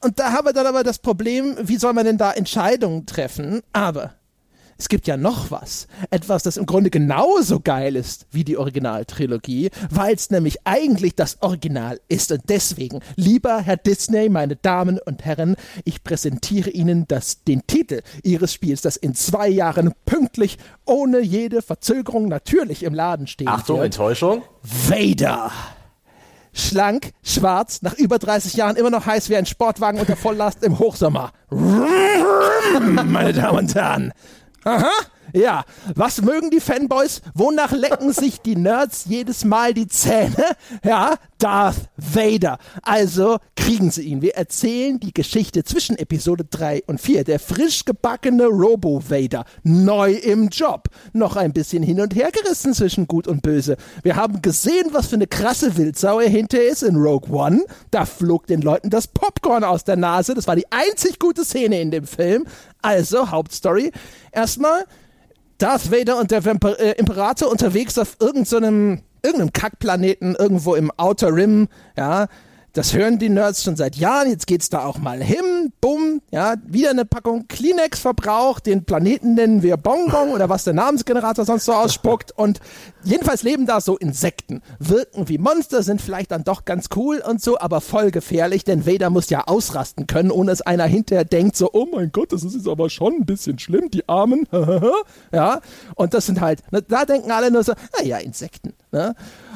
Und 0.00 0.20
da 0.20 0.32
haben 0.32 0.46
wir 0.46 0.52
dann 0.52 0.66
aber 0.66 0.84
das 0.84 0.98
Problem, 0.98 1.56
wie 1.60 1.78
soll 1.78 1.94
man 1.94 2.04
denn 2.04 2.18
da 2.18 2.32
Entscheidungen 2.32 3.06
treffen? 3.06 3.62
Aber 3.72 4.14
es 4.78 4.88
gibt 4.88 5.08
ja 5.08 5.16
noch 5.16 5.50
was. 5.50 5.88
Etwas, 6.10 6.44
das 6.44 6.56
im 6.56 6.64
Grunde 6.64 6.88
genauso 6.88 7.58
geil 7.58 7.96
ist 7.96 8.26
wie 8.30 8.44
die 8.44 8.56
Originaltrilogie, 8.56 9.70
weil 9.90 10.14
es 10.14 10.30
nämlich 10.30 10.58
eigentlich 10.64 11.16
das 11.16 11.42
Original 11.42 12.00
ist. 12.08 12.30
Und 12.30 12.42
deswegen, 12.48 13.00
lieber 13.16 13.58
Herr 13.58 13.76
Disney, 13.76 14.28
meine 14.28 14.54
Damen 14.54 15.00
und 15.04 15.24
Herren, 15.24 15.56
ich 15.84 16.04
präsentiere 16.04 16.70
Ihnen 16.70 17.06
das, 17.08 17.42
den 17.42 17.66
Titel 17.66 18.02
Ihres 18.22 18.52
Spiels, 18.54 18.80
das 18.80 18.96
in 18.96 19.16
zwei 19.16 19.48
Jahren 19.48 19.92
pünktlich, 20.06 20.58
ohne 20.84 21.20
jede 21.20 21.60
Verzögerung 21.60 22.28
natürlich 22.28 22.84
im 22.84 22.94
Laden 22.94 23.26
steht. 23.26 23.48
Achtung, 23.48 23.78
wird. 23.78 23.86
Enttäuschung. 23.86 24.42
Vader 24.62 25.50
schlank, 26.58 27.12
schwarz, 27.22 27.82
nach 27.82 27.94
über 27.94 28.18
30 28.18 28.54
Jahren 28.54 28.76
immer 28.76 28.90
noch 28.90 29.06
heiß 29.06 29.30
wie 29.30 29.36
ein 29.36 29.46
Sportwagen 29.46 30.00
unter 30.00 30.16
Volllast 30.16 30.62
im 30.64 30.78
Hochsommer. 30.78 31.32
Meine 31.50 33.32
Damen 33.32 33.58
und 33.58 33.74
Herren, 33.74 34.12
Aha. 34.64 34.92
Ja, 35.32 35.64
was 35.94 36.22
mögen 36.22 36.50
die 36.50 36.60
Fanboys? 36.60 37.20
Wonach 37.34 37.72
lecken 37.72 38.12
sich 38.12 38.40
die 38.40 38.56
Nerds 38.56 39.04
jedes 39.06 39.44
Mal 39.44 39.74
die 39.74 39.86
Zähne? 39.86 40.36
Ja, 40.84 41.16
Darth 41.38 41.88
Vader. 41.96 42.58
Also 42.82 43.38
kriegen 43.56 43.90
sie 43.90 44.02
ihn. 44.02 44.22
Wir 44.22 44.34
erzählen 44.34 44.98
die 44.98 45.12
Geschichte 45.12 45.64
zwischen 45.64 45.96
Episode 45.96 46.44
3 46.44 46.84
und 46.86 47.00
4. 47.00 47.24
Der 47.24 47.38
frisch 47.38 47.84
gebackene 47.84 48.46
Robo-Vader. 48.46 49.44
Neu 49.62 50.12
im 50.12 50.48
Job. 50.48 50.88
Noch 51.12 51.36
ein 51.36 51.52
bisschen 51.52 51.82
hin 51.82 52.00
und 52.00 52.14
her 52.14 52.30
gerissen 52.32 52.74
zwischen 52.74 53.06
Gut 53.06 53.28
und 53.28 53.42
Böse. 53.42 53.76
Wir 54.02 54.16
haben 54.16 54.42
gesehen, 54.42 54.88
was 54.92 55.08
für 55.08 55.16
eine 55.16 55.26
krasse 55.26 55.76
Wildsau 55.76 56.20
er 56.20 56.30
hinter 56.30 56.62
ist 56.62 56.82
in 56.82 56.96
Rogue 56.96 57.30
One. 57.30 57.64
Da 57.90 58.04
flog 58.04 58.46
den 58.46 58.62
Leuten 58.62 58.90
das 58.90 59.06
Popcorn 59.08 59.64
aus 59.64 59.84
der 59.84 59.96
Nase. 59.96 60.34
Das 60.34 60.46
war 60.46 60.56
die 60.56 60.70
einzig 60.72 61.18
gute 61.18 61.44
Szene 61.44 61.80
in 61.80 61.90
dem 61.90 62.06
Film. 62.06 62.46
Also, 62.82 63.30
Hauptstory. 63.30 63.92
Erstmal 64.32 64.84
Darth 65.58 65.90
Vader 65.90 66.18
und 66.18 66.30
der 66.30 66.44
Vamp 66.44 66.64
äh, 66.64 66.92
Imperator 66.92 67.50
unterwegs 67.50 67.98
auf 67.98 68.16
irgendeinem 68.20 68.96
so 68.96 69.02
irgendeinem 69.24 69.52
Kackplaneten 69.52 70.36
irgendwo 70.36 70.74
im 70.74 70.92
Outer 70.96 71.34
Rim, 71.34 71.68
ja, 71.96 72.28
das 72.72 72.94
hören 72.94 73.18
die 73.18 73.28
Nerds 73.28 73.62
schon 73.64 73.76
seit 73.76 73.96
Jahren. 73.96 74.28
Jetzt 74.30 74.46
geht's 74.46 74.68
da 74.68 74.84
auch 74.84 74.98
mal 74.98 75.22
hin. 75.22 75.72
Bumm. 75.80 76.20
Ja, 76.30 76.54
wieder 76.66 76.90
eine 76.90 77.04
Packung 77.04 77.48
Kleenex 77.48 78.00
verbraucht. 78.00 78.66
Den 78.66 78.84
Planeten 78.84 79.34
nennen 79.34 79.62
wir 79.62 79.76
Bonbon 79.76 80.30
oder 80.30 80.48
was 80.48 80.64
der 80.64 80.74
Namensgenerator 80.74 81.44
sonst 81.44 81.64
so 81.64 81.72
ausspuckt. 81.72 82.32
Und 82.32 82.60
jedenfalls 83.04 83.42
leben 83.42 83.66
da 83.66 83.80
so 83.80 83.96
Insekten. 83.96 84.62
Wirken 84.78 85.28
wie 85.28 85.38
Monster, 85.38 85.82
sind 85.82 86.00
vielleicht 86.02 86.30
dann 86.30 86.44
doch 86.44 86.64
ganz 86.64 86.88
cool 86.96 87.22
und 87.26 87.42
so, 87.42 87.58
aber 87.58 87.80
voll 87.80 88.10
gefährlich, 88.10 88.64
denn 88.64 88.86
Vader 88.86 89.10
muss 89.10 89.30
ja 89.30 89.44
ausrasten 89.46 90.06
können, 90.06 90.30
ohne 90.30 90.50
dass 90.50 90.62
einer 90.62 90.84
hinterher 90.84 91.24
denkt 91.24 91.56
so, 91.56 91.70
oh 91.72 91.86
mein 91.92 92.12
Gott, 92.12 92.32
das 92.32 92.42
ist 92.44 92.54
jetzt 92.54 92.68
aber 92.68 92.90
schon 92.90 93.14
ein 93.14 93.26
bisschen 93.26 93.58
schlimm, 93.58 93.90
die 93.90 94.08
Armen. 94.08 94.46
ja, 95.32 95.60
und 95.94 96.14
das 96.14 96.26
sind 96.26 96.40
halt, 96.40 96.60
ne, 96.72 96.82
da 96.82 97.04
denken 97.04 97.30
alle 97.30 97.50
nur 97.50 97.64
so, 97.64 97.72
naja, 97.98 98.18
Insekten. 98.18 98.74
Ne? 98.90 99.14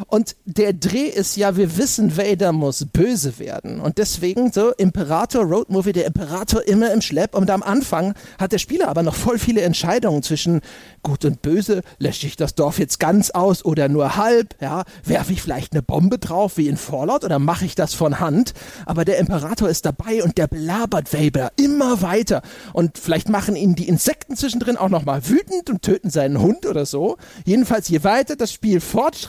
Und 0.09 0.37
der 0.45 0.75
Dreh 0.75 1.07
ist 1.07 1.37
ja, 1.37 1.57
wir 1.57 1.79
wissen, 1.79 2.19
Vader 2.19 2.53
muss 2.53 2.85
böse 2.93 3.39
werden. 3.39 3.81
Und 3.81 3.97
deswegen 3.97 4.53
so 4.53 4.73
Imperator 4.73 5.45
Road 5.45 5.71
Movie, 5.71 5.93
der 5.93 6.05
Imperator 6.05 6.67
immer 6.67 6.93
im 6.93 7.01
Schlepp. 7.01 7.35
Und 7.35 7.51
am 7.51 7.63
Anfang 7.63 8.15
hat 8.39 8.53
der 8.53 8.59
Spieler 8.59 8.89
aber 8.89 9.03
noch 9.03 9.15
voll 9.15 9.39
viele 9.39 9.63
Entscheidungen 9.63 10.23
zwischen 10.23 10.61
gut 11.03 11.25
und 11.25 11.41
böse. 11.41 11.83
Lösche 11.99 12.27
ich 12.27 12.37
das 12.37 12.55
Dorf 12.55 12.79
jetzt 12.79 13.01
ganz 13.01 13.31
aus 13.31 13.65
oder 13.65 13.89
nur 13.89 14.17
halb? 14.17 14.55
Ja, 14.61 14.85
werfe 15.05 15.33
ich 15.33 15.41
vielleicht 15.41 15.73
eine 15.73 15.83
Bombe 15.83 16.19
drauf 16.19 16.59
wie 16.59 16.69
in 16.69 16.77
Fallout 16.77 17.25
oder 17.25 17.39
mache 17.39 17.65
ich 17.65 17.75
das 17.75 17.95
von 17.95 18.21
Hand? 18.21 18.53
Aber 18.85 19.07
der 19.07 19.19
Imperator 19.19 19.69
ist 19.69 19.87
dabei 19.87 20.23
und 20.23 20.37
der 20.37 20.47
belabert 20.47 21.15
Vader 21.15 21.53
immer 21.57 22.03
weiter. 22.03 22.43
Und 22.75 22.99
vielleicht 22.99 23.31
machen 23.31 23.57
ihn 23.57 23.77
die 23.77 23.89
Insekten 23.89 24.37
zwischendrin 24.37 24.77
auch 24.77 24.91
nochmal 24.91 25.27
wütend 25.27 25.71
und 25.71 25.81
töten 25.81 26.11
seinen 26.11 26.39
Hund 26.39 26.67
oder 26.67 26.85
so. 26.85 27.17
Jedenfalls, 27.47 27.89
je 27.89 28.05
weiter 28.05 28.37
das 28.37 28.53
Spiel 28.53 28.81
fortschreitet, 28.81 29.22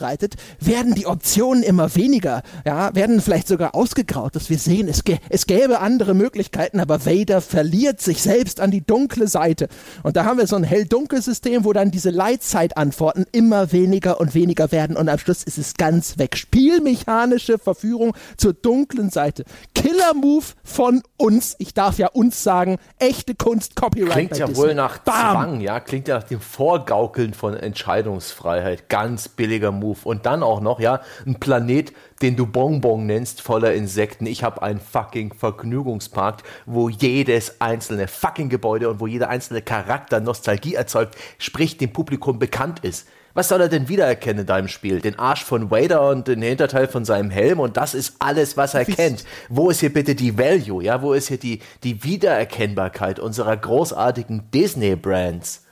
werden 0.59 0.95
die 0.95 1.05
Optionen 1.05 1.63
immer 1.63 1.95
weniger, 1.95 2.43
ja, 2.65 2.93
werden 2.95 3.21
vielleicht 3.21 3.47
sogar 3.47 3.75
ausgegraut, 3.75 4.35
dass 4.35 4.49
wir 4.49 4.57
sehen, 4.57 4.87
es, 4.87 5.03
es 5.29 5.47
gäbe 5.47 5.79
andere 5.79 6.13
Möglichkeiten, 6.13 6.79
aber 6.79 7.05
Vader 7.05 7.41
verliert 7.41 8.01
sich 8.01 8.21
selbst 8.21 8.59
an 8.59 8.71
die 8.71 8.85
dunkle 8.85 9.27
Seite. 9.27 9.67
Und 10.03 10.15
da 10.15 10.25
haben 10.25 10.37
wir 10.37 10.47
so 10.47 10.55
ein 10.55 10.63
hell-dunkel-System, 10.63 11.63
wo 11.65 11.73
dann 11.73 11.91
diese 11.91 12.09
Leitzeit-Antworten 12.09 13.25
immer 13.31 13.71
weniger 13.71 14.19
und 14.19 14.33
weniger 14.33 14.71
werden 14.71 14.95
und 14.95 15.09
am 15.09 15.17
Schluss 15.17 15.43
ist 15.43 15.57
es 15.57 15.75
ganz 15.75 16.17
weg. 16.17 16.37
Spielmechanische 16.37 17.57
Verführung 17.57 18.15
zur 18.37 18.53
dunklen 18.53 19.09
Seite. 19.09 19.45
Killer-Move 19.75 20.45
von 20.63 21.03
uns. 21.17 21.55
Ich 21.59 21.73
darf 21.73 21.97
ja 21.97 22.07
uns 22.07 22.43
sagen, 22.43 22.77
echte 22.99 23.35
Kunst, 23.35 23.75
Copyright. 23.75 24.11
Klingt 24.11 24.37
ja 24.37 24.47
Disney. 24.47 24.63
wohl 24.63 24.75
nach 24.75 24.99
Bam. 24.99 25.31
Zwang, 25.31 25.61
ja, 25.61 25.79
klingt 25.79 26.07
ja 26.07 26.15
nach 26.15 26.23
dem 26.23 26.41
Vorgaukeln 26.41 27.33
von 27.33 27.55
Entscheidungsfreiheit. 27.55 28.89
Ganz 28.89 29.27
billiger 29.29 29.71
Move. 29.71 29.82
Und 29.83 30.25
dann 30.25 30.43
auch 30.43 30.61
noch, 30.61 30.79
ja, 30.79 31.01
ein 31.25 31.39
Planet, 31.39 31.93
den 32.21 32.35
du 32.35 32.45
Bonbon 32.45 33.05
nennst, 33.05 33.41
voller 33.41 33.73
Insekten. 33.73 34.25
Ich 34.25 34.43
habe 34.43 34.61
einen 34.61 34.79
fucking 34.79 35.33
Vergnügungspark, 35.33 36.43
wo 36.65 36.89
jedes 36.89 37.61
einzelne 37.61 38.07
fucking 38.07 38.49
Gebäude 38.49 38.89
und 38.89 38.99
wo 38.99 39.07
jeder 39.07 39.29
einzelne 39.29 39.61
Charakter 39.61 40.19
Nostalgie 40.19 40.75
erzeugt, 40.75 41.15
sprich 41.37 41.77
dem 41.77 41.93
Publikum 41.93 42.39
bekannt 42.39 42.79
ist. 42.79 43.07
Was 43.35 43.49
soll 43.49 43.61
er 43.61 43.69
denn 43.69 43.89
wiedererkennen 43.89 44.41
in 44.41 44.45
deinem 44.45 44.67
Spiel? 44.67 45.01
Den 45.01 45.17
Arsch 45.17 45.43
von 45.43 45.71
Vader 45.71 46.07
und 46.07 46.27
den 46.27 46.43
Hinterteil 46.43 46.87
von 46.87 47.03
seinem 47.03 47.31
Helm 47.31 47.59
und 47.59 47.77
das 47.77 47.95
ist 47.95 48.17
alles, 48.19 48.57
was 48.57 48.75
er 48.75 48.85
kennt. 48.85 49.25
Wo 49.49 49.71
ist 49.71 49.79
hier 49.79 49.91
bitte 49.91 50.13
die 50.13 50.37
Value? 50.37 50.83
Ja, 50.83 51.01
wo 51.01 51.13
ist 51.13 51.29
hier 51.29 51.39
die, 51.39 51.59
die 51.83 52.03
Wiedererkennbarkeit 52.03 53.19
unserer 53.19 53.57
großartigen 53.57 54.51
Disney-Brands? 54.51 55.63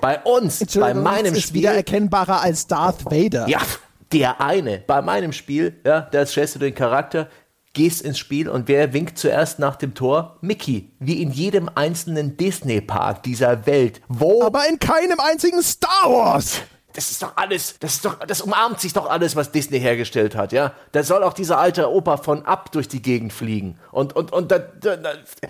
Bei 0.00 0.20
uns, 0.20 0.64
bei 0.74 0.94
meinem 0.94 1.34
ist 1.34 1.48
Spiel. 1.48 1.62
wiedererkennbarer 1.62 2.40
als 2.40 2.66
Darth 2.66 3.04
Vader. 3.04 3.48
Ja, 3.48 3.60
der 4.12 4.40
eine. 4.40 4.78
Bei 4.86 5.02
meinem 5.02 5.32
Spiel, 5.32 5.80
ja, 5.84 6.02
da 6.02 6.24
stellst 6.24 6.54
du 6.54 6.58
den 6.60 6.74
Charakter 6.74 7.28
gehst 7.78 8.02
ins 8.02 8.18
Spiel 8.18 8.48
und 8.48 8.66
wer 8.66 8.92
winkt 8.92 9.18
zuerst 9.18 9.60
nach 9.60 9.76
dem 9.76 9.94
Tor? 9.94 10.38
Mickey, 10.40 10.90
wie 10.98 11.22
in 11.22 11.30
jedem 11.30 11.70
einzelnen 11.72 12.36
Disney-Park 12.36 13.22
dieser 13.22 13.66
Welt. 13.66 14.00
Wo? 14.08 14.42
Aber 14.42 14.68
in 14.68 14.80
keinem 14.80 15.20
einzigen 15.20 15.62
Star 15.62 16.10
Wars! 16.10 16.60
Das 16.94 17.12
ist 17.12 17.22
doch 17.22 17.36
alles, 17.36 17.78
das 17.78 17.94
ist 17.94 18.04
doch, 18.04 18.18
das 18.18 18.40
umarmt 18.40 18.80
sich 18.80 18.92
doch 18.92 19.08
alles, 19.08 19.36
was 19.36 19.52
Disney 19.52 19.78
hergestellt 19.78 20.34
hat, 20.34 20.50
ja. 20.52 20.72
Da 20.90 21.04
soll 21.04 21.22
auch 21.22 21.34
dieser 21.34 21.58
alte 21.58 21.88
Opa 21.88 22.16
von 22.16 22.44
ab 22.44 22.72
durch 22.72 22.88
die 22.88 23.00
Gegend 23.00 23.32
fliegen. 23.32 23.78
Und, 23.92 24.16
und, 24.16 24.32
und 24.32 24.50
da, 24.50 24.58
da, 24.58 24.96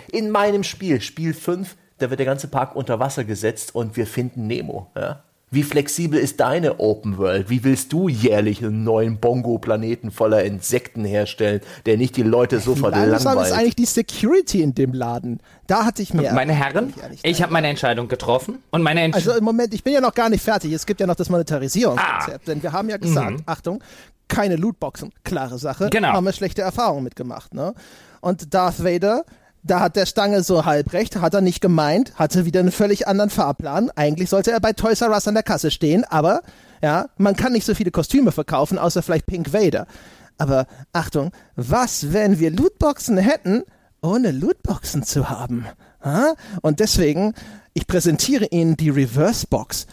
in 0.09 0.31
meinem 0.31 0.65
Spiel, 0.65 1.01
Spiel 1.01 1.33
5, 1.33 1.77
da 1.99 2.11
wird 2.11 2.19
der 2.21 2.27
ganze 2.27 2.49
Park 2.49 2.75
unter 2.77 2.99
Wasser 3.01 3.25
gesetzt 3.25 3.75
und 3.75 3.97
wir 3.97 4.07
finden 4.07 4.47
Nemo, 4.47 4.89
ja. 4.97 5.23
Wie 5.51 5.63
flexibel 5.63 6.21
ist 6.21 6.41
deine 6.41 6.79
Open 6.79 7.17
World? 7.17 7.49
Wie 7.49 7.65
willst 7.65 7.91
du 7.95 8.11
jährlich 8.11 8.63
einen 8.63 8.85
neuen 8.85 9.17
Bongo-Planeten 9.17 10.11
voller 10.11 10.45
Insekten 10.45 11.07
herstellen, 11.07 11.63
der 11.87 11.97
nicht 11.97 12.19
die 12.19 12.23
Leute 12.23 12.61
sofort 12.61 12.95
Langsam 12.95 13.33
langweilt? 13.33 13.47
ist 13.47 13.53
eigentlich 13.59 13.77
die 13.77 13.87
Security 13.87 14.61
in 14.61 14.75
dem 14.75 14.93
Laden. 14.93 15.41
Da 15.67 15.87
hatte 15.87 16.03
ich 16.03 16.13
mir. 16.13 16.35
Meine 16.35 16.53
Herren, 16.53 16.93
ich 17.23 17.41
habe 17.43 17.51
meine 17.51 17.69
Entscheidung 17.69 18.09
getroffen 18.09 18.59
und 18.73 18.83
meine 18.83 19.01
Entscheidung. 19.01 19.29
Also 19.31 19.39
im 19.39 19.45
Moment, 19.47 19.73
ich 19.73 19.83
bin 19.83 19.95
ja 19.95 20.03
noch 20.03 20.13
gar 20.13 20.29
nicht 20.29 20.45
fertig. 20.45 20.71
Es 20.71 20.85
gibt 20.85 21.01
ja 21.01 21.07
noch 21.07 21.17
das 21.17 21.31
Monetarisierungskonzept. 21.31 22.41
Ah. 22.47 22.53
Denn 22.53 22.63
wir 22.63 22.73
haben 22.73 22.91
ja 22.91 22.99
gesagt, 22.99 23.31
Mhm. 23.31 23.43
Achtung, 23.47 23.83
keine 24.29 24.57
Lootboxen. 24.57 25.13
Klare 25.25 25.57
Sache. 25.59 25.89
Genau. 25.89 26.09
Haben 26.09 26.27
wir 26.27 26.35
schlechte 26.35 26.61
Erfahrungen 26.61 27.05
mitgemacht. 27.05 27.55
Ne? 27.55 27.73
Und 28.21 28.53
Darth 28.53 28.85
Vader, 28.85 29.25
da 29.63 29.81
hat 29.81 29.97
der 29.97 30.07
Stange 30.07 30.43
so 30.43 30.65
halb 30.65 30.93
recht, 30.93 31.17
hat 31.17 31.35
er 31.35 31.41
nicht 31.41 31.61
gemeint, 31.61 32.15
hatte 32.17 32.45
wieder 32.45 32.61
einen 32.61 32.73
völlig 32.73 33.07
anderen 33.07 33.31
Fahrplan. 33.31 33.91
Eigentlich 33.97 34.31
sollte 34.31 34.51
er 34.51 34.61
bei 34.61 34.73
Toys 34.73 35.01
R 35.01 35.11
Us 35.11 35.29
an 35.29 35.35
der 35.35 35.43
Kasse 35.43 35.71
stehen, 35.71 36.05
aber 36.05 36.43
ja, 36.83 37.09
man 37.17 37.37
kann 37.37 37.53
nicht 37.53 37.67
so 37.67 37.75
viele 37.75 37.91
Kostüme 37.91 38.33
verkaufen, 38.33 38.79
außer 38.79 39.03
vielleicht 39.03 39.27
Pink 39.27 39.53
Vader. 39.53 39.87
Aber 40.39 40.67
Achtung, 40.93 41.33
was, 41.57 42.13
wenn 42.13 42.39
wir 42.39 42.51
Lootboxen 42.51 43.19
hätten, 43.19 43.65
ohne 44.01 44.31
Lootboxen 44.31 45.03
zu 45.03 45.29
haben? 45.29 45.67
Ha? 46.05 46.35
Und 46.63 46.79
deswegen, 46.81 47.35
ich 47.75 47.87
präsentiere 47.87 48.47
Ihnen 48.47 48.77
die 48.77 48.91
Reverse 48.91 49.47
Box. 49.49 49.87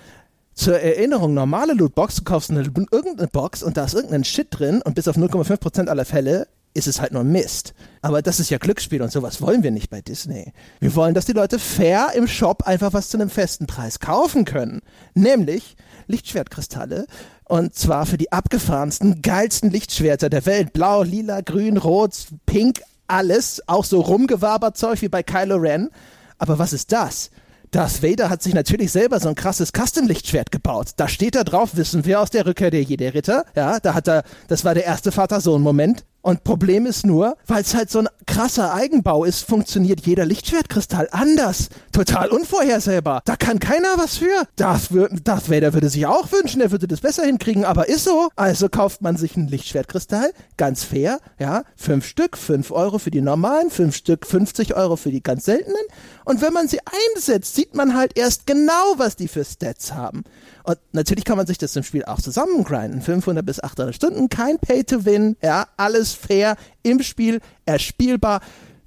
Zur 0.53 0.80
Erinnerung, 0.80 1.34
normale 1.34 1.74
Lootbox, 1.74 2.16
du 2.16 2.24
kaufst 2.24 2.51
eine, 2.51 2.61
irgendeine 2.61 3.28
Box 3.28 3.61
und 3.61 3.76
da 3.76 3.86
ist 3.86 3.93
irgendein 3.93 4.24
Shit 4.24 4.47
drin 4.51 4.82
und 4.84 4.95
bis 4.95 5.07
auf 5.07 5.18
0,5% 5.18 5.88
aller 5.88 6.05
Fälle 6.05 6.47
ist 6.76 6.88
es 6.88 7.01
halt 7.01 7.13
nur 7.13 7.23
Mist. 7.23 7.73
Aber 8.01 8.21
das 8.21 8.39
ist 8.39 8.51
ja 8.51 8.59
Glücksspiel 8.59 9.01
und 9.01 9.11
sowas 9.11 9.41
wollen 9.41 9.63
wir 9.63 9.71
nicht 9.71 9.89
bei 9.89 10.01
Disney. 10.01 10.53
Wir 10.80 10.93
wollen, 10.95 11.15
dass 11.15 11.26
die 11.26 11.34
Leute 11.34 11.57
fair 11.57 12.09
im 12.15 12.28
Shop 12.28 12.63
einfach 12.63 12.93
was 12.93 13.09
zu 13.09 13.17
einem 13.17 13.30
festen 13.30 13.65
Preis 13.65 13.99
kaufen 13.99 14.45
können. 14.45 14.82
Nämlich 15.13 15.76
Lichtschwertkristalle 16.07 17.07
und 17.45 17.76
zwar 17.76 18.05
für 18.05 18.17
die 18.17 18.32
abgefahrensten, 18.32 19.21
geilsten 19.21 19.71
Lichtschwerter 19.71 20.30
der 20.30 20.45
Welt. 20.45 20.73
Blau, 20.73 21.03
lila, 21.03 21.41
grün, 21.41 21.78
rot, 21.78 22.28
pink, 22.45 22.82
alles. 23.07 23.61
Auch 23.67 23.86
so 23.86 24.01
Rumgewaberzeug 24.01 25.01
wie 25.01 25.09
bei 25.09 25.23
Kylo 25.23 25.55
Ren. 25.55 25.89
Aber 26.38 26.59
was 26.59 26.73
ist 26.73 26.91
das? 26.91 27.30
Darth 27.71 28.01
Vader 28.01 28.30
hat 28.30 28.41
sich 28.41 28.53
natürlich 28.53 28.91
selber 28.91 29.19
so 29.19 29.30
ein 29.30 29.36
krasses 29.36 29.71
Custom-Lichtschwert 29.73 30.51
gebaut. 30.51 30.91
Da 30.97 31.07
steht 31.07 31.36
da 31.36 31.43
drauf, 31.43 31.76
wissen 31.76 32.05
wir 32.05 32.21
aus 32.21 32.30
der 32.30 32.45
Rückkehr 32.45 32.71
der 32.71 32.84
Jedi-Ritter. 32.84 33.45
Ja, 33.55 33.80
da 33.80 33.93
hat 33.93 34.07
er, 34.07 34.23
das 34.47 34.63
war 34.63 34.73
der 34.73 34.86
erste 34.86 35.11
Vater-Sohn-Moment. 35.11 36.05
Und 36.26 36.43
Problem 36.43 36.88
ist 36.88 37.05
nur, 37.05 37.38
weil 37.45 37.61
es 37.61 37.76
halt 37.76 37.91
so 37.91 37.99
ein 37.99 38.07
krasser 38.26 38.73
Eigenbau 38.73 39.26
ist, 39.26 39.45
funktioniert 39.45 40.07
jeder 40.07 40.26
Lichtschwertkristall 40.26 41.07
anders. 41.11 41.69
Total 41.91 42.30
unvorhersehbar. 42.30 43.21
Da 43.26 43.36
kann 43.36 43.59
keiner 43.59 43.89
was 43.97 44.17
für. 44.17 44.47
Darth, 44.55 44.89
Darth 45.23 45.51
Vader 45.51 45.76
würde 45.76 45.88
sich 45.88 46.07
auch 46.07 46.32
wünschen, 46.32 46.61
er 46.61 46.71
würde 46.71 46.88
das 46.88 47.01
besser 47.01 47.26
hinkriegen, 47.26 47.63
aber 47.63 47.89
ist 47.89 48.05
so. 48.05 48.30
Also 48.36 48.69
kauft 48.69 49.03
man 49.03 49.17
sich 49.17 49.38
einen 49.38 49.49
Lichtschwertkristall, 49.49 50.32
ganz 50.57 50.84
fair, 50.84 51.19
ja, 51.38 51.63
fünf 51.76 52.07
Stück, 52.07 52.39
fünf 52.39 52.71
Euro 52.71 52.97
für 52.97 53.11
die 53.11 53.21
normalen, 53.21 53.69
fünf 53.69 53.95
Stück, 53.95 54.26
50 54.26 54.76
Euro 54.76 54.95
für 54.95 55.11
die 55.11 55.21
ganz 55.21 55.45
seltenen. 55.45 55.78
Und 56.26 56.41
wenn 56.41 56.53
man 56.53 56.67
sie 56.67 56.80
einsetzt, 57.13 57.53
sieht 57.53 57.76
man 57.76 57.95
halt 57.95 58.17
erst 58.17 58.47
genau, 58.47 58.95
was 58.97 59.15
die 59.15 59.28
für 59.28 59.45
Stats 59.45 59.93
haben. 59.93 60.23
Und 60.66 60.80
natürlich 60.93 61.26
kann 61.26 61.38
man 61.38 61.45
sich 61.45 61.59
das 61.59 61.76
im 61.76 61.84
Spiel 61.84 62.05
auch 62.05 62.20
zusammengrinden. 62.20 63.01
500 63.01 63.45
bis 63.45 63.63
800 63.63 63.93
Stunden, 63.93 64.30
kein 64.30 64.57
Pay-to-Win, 64.57 65.38
ja, 65.43 65.68
alles 65.78 66.13
fair 66.13 66.57
im 66.82 67.03
Spiel, 67.03 67.39
erspielbar. 67.66 68.41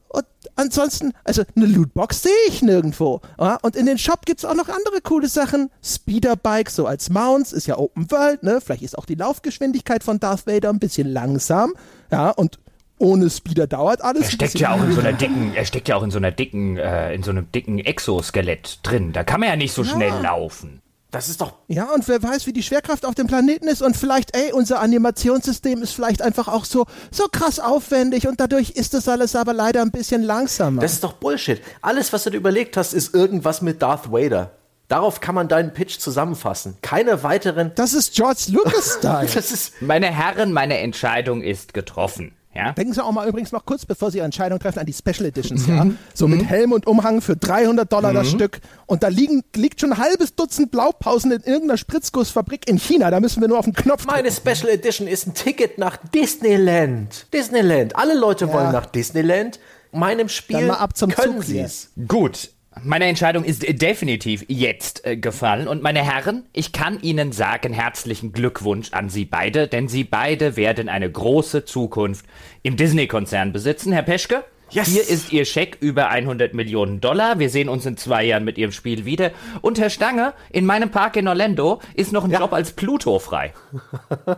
Und 0.09 0.25
ansonsten, 0.57 1.13
also 1.23 1.43
eine 1.55 1.67
Lootbox 1.67 2.23
sehe 2.23 2.33
ich 2.49 2.63
nirgendwo. 2.63 3.21
Ja? 3.39 3.59
Und 3.63 3.77
in 3.77 3.87
den 3.87 3.99
Shop 3.99 4.27
gibt's 4.27 4.45
auch 4.45 4.55
noch 4.55 4.69
andere 4.69 5.01
coole 5.03 5.29
Sachen. 5.29 5.71
Speederbike, 5.83 6.71
so 6.71 6.87
als 6.87 7.11
Mounts, 7.11 7.53
ist 7.53 7.67
ja 7.67 7.79
Open 7.79 8.11
World, 8.11 8.43
ne? 8.43 8.61
Vielleicht 8.61 8.83
ist 8.83 8.99
auch 8.99 9.05
die 9.05 9.15
Laufgeschwindigkeit 9.15 10.03
von 10.03 10.19
Darth 10.19 10.47
Vader 10.47 10.71
ein 10.71 10.81
bisschen 10.81 11.07
langsam. 11.07 11.75
Ja, 12.11 12.31
und 12.31 12.59
ohne 12.99 13.31
Speeder 13.31 13.69
dauert 13.69 14.03
alles. 14.03 14.25
Er 14.25 14.31
steckt 14.31 14.59
ja 14.59 14.75
auch 14.75 14.83
in 14.83 14.93
so 14.93 15.01
einer 15.01 15.13
dicken, 15.13 15.55
er 15.55 15.65
steckt 15.65 15.87
ja 15.87 15.95
auch 15.95 16.03
in 16.03 16.11
so 16.11 16.19
einer 16.19 16.33
dicken, 16.33 16.77
äh, 16.79 17.15
in 17.15 17.23
so 17.23 17.31
einem 17.31 17.53
dicken 17.53 17.79
Exoskelett 17.79 18.81
drin. 18.83 19.13
Da 19.13 19.23
kann 19.23 19.39
man 19.39 19.51
ja 19.51 19.57
nicht 19.57 19.73
so 19.73 19.85
schnell 19.85 20.13
laufen. 20.23 20.81
Das 21.11 21.29
ist 21.31 21.41
doch 21.41 21.55
Ja, 21.69 21.85
und 21.95 22.07
wer 22.07 22.23
weiß, 22.23 22.47
wie 22.47 22.53
die 22.53 22.63
Schwerkraft 22.63 23.07
auf 23.07 23.15
dem 23.15 23.27
Planeten 23.27 23.67
ist 23.67 23.81
und 23.81 23.97
vielleicht, 23.97 24.37
ey, 24.37 24.53
unser 24.53 24.81
Animationssystem 24.81 25.83
ist 25.83 25.93
vielleicht 25.93 26.21
einfach 26.21 26.49
auch 26.49 26.67
so, 26.67 26.85
so 27.11 27.29
krass 27.33 27.61
aufwendig 27.61 28.29
und 28.29 28.41
dadurch 28.41 28.71
ist 28.71 28.93
das 28.93 29.09
alles 29.09 29.35
aber 29.35 29.55
leider 29.55 29.81
ein 29.81 29.91
bisschen 29.91 30.23
langsamer. 30.23 30.83
Das 30.83 30.93
ist 30.93 31.05
doch 31.05 31.15
Bullshit. 31.15 31.63
Alles, 31.81 32.13
was 32.13 32.25
du 32.25 32.31
dir 32.31 32.37
überlegt 32.37 32.77
hast, 32.77 32.93
ist 32.93 33.15
irgendwas 33.15 33.63
mit 33.63 33.81
Darth 33.81 34.13
Vader. 34.13 34.53
Darauf 34.89 35.21
kann 35.21 35.35
man 35.35 35.49
deinen 35.49 35.73
Pitch 35.73 35.99
zusammenfassen. 35.99 36.77
Keine 36.83 37.23
weiteren. 37.23 37.73
das 37.75 37.93
ist 37.93 38.15
George 38.15 38.45
Lucas-Style. 38.49 39.29
Das 39.35 39.51
ist. 39.53 39.81
Meine 39.83 40.07
Herren, 40.07 40.53
meine 40.53 40.79
Entscheidung 40.79 41.43
ist 41.43 41.75
getroffen. 41.75 42.35
Ja? 42.59 42.73
Denken 42.73 42.93
Sie 42.93 43.05
auch 43.05 43.13
mal 43.13 43.29
übrigens 43.29 43.53
noch 43.53 43.65
kurz, 43.65 43.87
bevor 43.87 44.11
Sie 44.11 44.19
Ihre 44.19 44.25
Entscheidung 44.25 44.59
treffen, 44.59 44.81
an 44.81 44.87
die 44.87 44.93
Special 44.93 45.27
Editions, 45.27 45.69
ja? 45.69 45.87
So 46.13 46.27
mit 46.27 46.45
Helm 46.45 46.73
und 46.73 46.89
Umhang 46.89 47.21
für 47.21 47.37
300 47.37 47.91
Dollar 47.93 48.13
das 48.13 48.31
Stück. 48.31 48.61
Und 48.87 49.05
da 49.05 49.09
liegen, 49.09 49.45
liegt 49.55 49.81
schon 49.81 49.93
ein 49.93 49.99
halbes 49.99 50.35
Dutzend 50.35 50.73
Blaupausen 50.73 51.31
in 51.31 51.43
irgendeiner 51.43 51.77
Spritzgussfabrik 51.77 52.69
in 52.69 52.79
China. 52.79 53.13
Da 53.13 53.21
müssen 53.21 53.41
wir 53.41 53.47
nur 53.47 53.61
auf 53.61 53.65
den 53.65 53.75
Knopf 53.75 54.07
Meine 54.07 54.33
Special 54.33 54.69
Edition 54.69 55.07
ist 55.07 55.29
ein 55.29 55.35
Ticket 55.35 55.79
nach 55.79 55.99
Disneyland. 55.99 57.27
Disneyland. 57.33 57.95
Alle 57.95 58.19
Leute 58.19 58.53
wollen 58.53 58.73
nach 58.73 58.87
Disneyland. 58.87 59.61
Meinem 59.93 60.29
Spiel 60.29 60.59
Dann 60.59 60.67
mal 60.67 60.75
ab 60.75 60.97
zum 60.97 61.13
können 61.13 61.37
Zug 61.37 61.45
sie 61.45 61.61
es. 61.61 61.91
Gut. 62.09 62.51
Meine 62.85 63.07
Entscheidung 63.07 63.45
ist 63.45 63.65
definitiv 63.83 64.45
jetzt 64.49 65.05
äh, 65.07 65.17
gefallen. 65.17 65.69
Und 65.69 65.83
meine 65.83 66.05
Herren, 66.05 66.45
ich 66.53 66.73
kann 66.73 67.01
Ihnen 67.01 67.33
sagen, 67.33 67.73
herzlichen 67.73 68.33
Glückwunsch 68.33 68.93
an 68.93 69.09
Sie 69.09 69.25
beide, 69.25 69.69
denn 69.69 69.89
Sie 69.89 70.05
beide 70.05 70.57
werden 70.57 70.89
eine 70.89 71.11
große 71.11 71.65
Zukunft 71.65 72.27
im 72.63 72.77
Disney-Konzern 72.77 73.53
besitzen. 73.53 73.93
Herr 73.93 74.03
Peschke, 74.03 74.45
Yes. 74.71 74.89
hier 74.89 75.09
ist 75.09 75.33
Ihr 75.33 75.47
Scheck 75.47 75.79
über 75.81 76.11
100 76.11 76.53
Millionen 76.53 77.01
Dollar. 77.01 77.39
Wir 77.39 77.49
sehen 77.49 77.71
uns 77.71 77.87
in 77.87 77.97
zwei 77.97 78.25
Jahren 78.25 78.45
mit 78.45 78.59
Ihrem 78.59 78.73
Spiel 78.73 79.07
wieder. 79.07 79.31
Und 79.63 79.79
Herr 79.79 79.89
Stange, 79.89 80.35
in 80.51 80.67
meinem 80.67 80.91
Park 80.91 81.17
in 81.17 81.27
Orlando 81.27 81.81
ist 81.95 82.13
noch 82.13 82.25
ein 82.25 82.31
Job 82.31 82.53
als 82.53 82.73
Pluto 82.73 83.19
frei. 83.19 83.53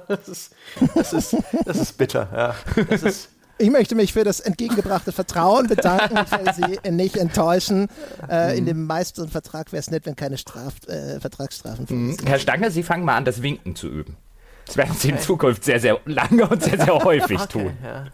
Das 0.09 0.28
ist, 0.28 0.55
das 0.95 1.12
ist, 1.12 1.36
das 1.64 1.76
ist 1.78 1.99
bitter. 1.99 2.28
Ja. 2.32 2.84
Das 2.88 3.03
ist, 3.03 3.30
Ich 3.61 3.70
möchte 3.70 3.94
mich 3.94 4.14
für 4.14 4.24
das 4.24 4.40
entgegengebrachte 4.40 5.12
Vertrauen 5.12 5.66
bedanken. 5.66 6.16
Ich 6.24 6.32
will 6.32 6.78
Sie 6.82 6.90
nicht 6.90 7.18
enttäuschen. 7.18 7.88
Äh, 8.30 8.56
in 8.56 8.64
dem 8.64 8.86
meisten 8.86 9.28
Vertrag 9.28 9.70
wäre 9.72 9.80
es 9.80 9.90
nett, 9.90 10.06
wenn 10.06 10.16
keine 10.16 10.38
Straf, 10.38 10.74
äh, 10.86 11.20
Vertragsstrafen 11.20 11.86
für 11.86 12.26
Herr 12.26 12.38
Stange, 12.38 12.70
Sie 12.70 12.82
fangen 12.82 13.04
mal 13.04 13.16
an, 13.16 13.26
das 13.26 13.42
Winken 13.42 13.76
zu 13.76 13.88
üben. 13.88 14.16
Das 14.64 14.78
werden 14.78 14.94
Sie 14.96 15.11
in 15.11 15.18
Zukunft 15.18 15.64
sehr, 15.64 15.78
sehr 15.78 16.00
lange 16.06 16.46
und 16.48 16.62
sehr, 16.62 16.78
sehr 16.78 16.94
häufig 17.04 17.40
tun. 17.46 17.76
ja. 17.84 18.06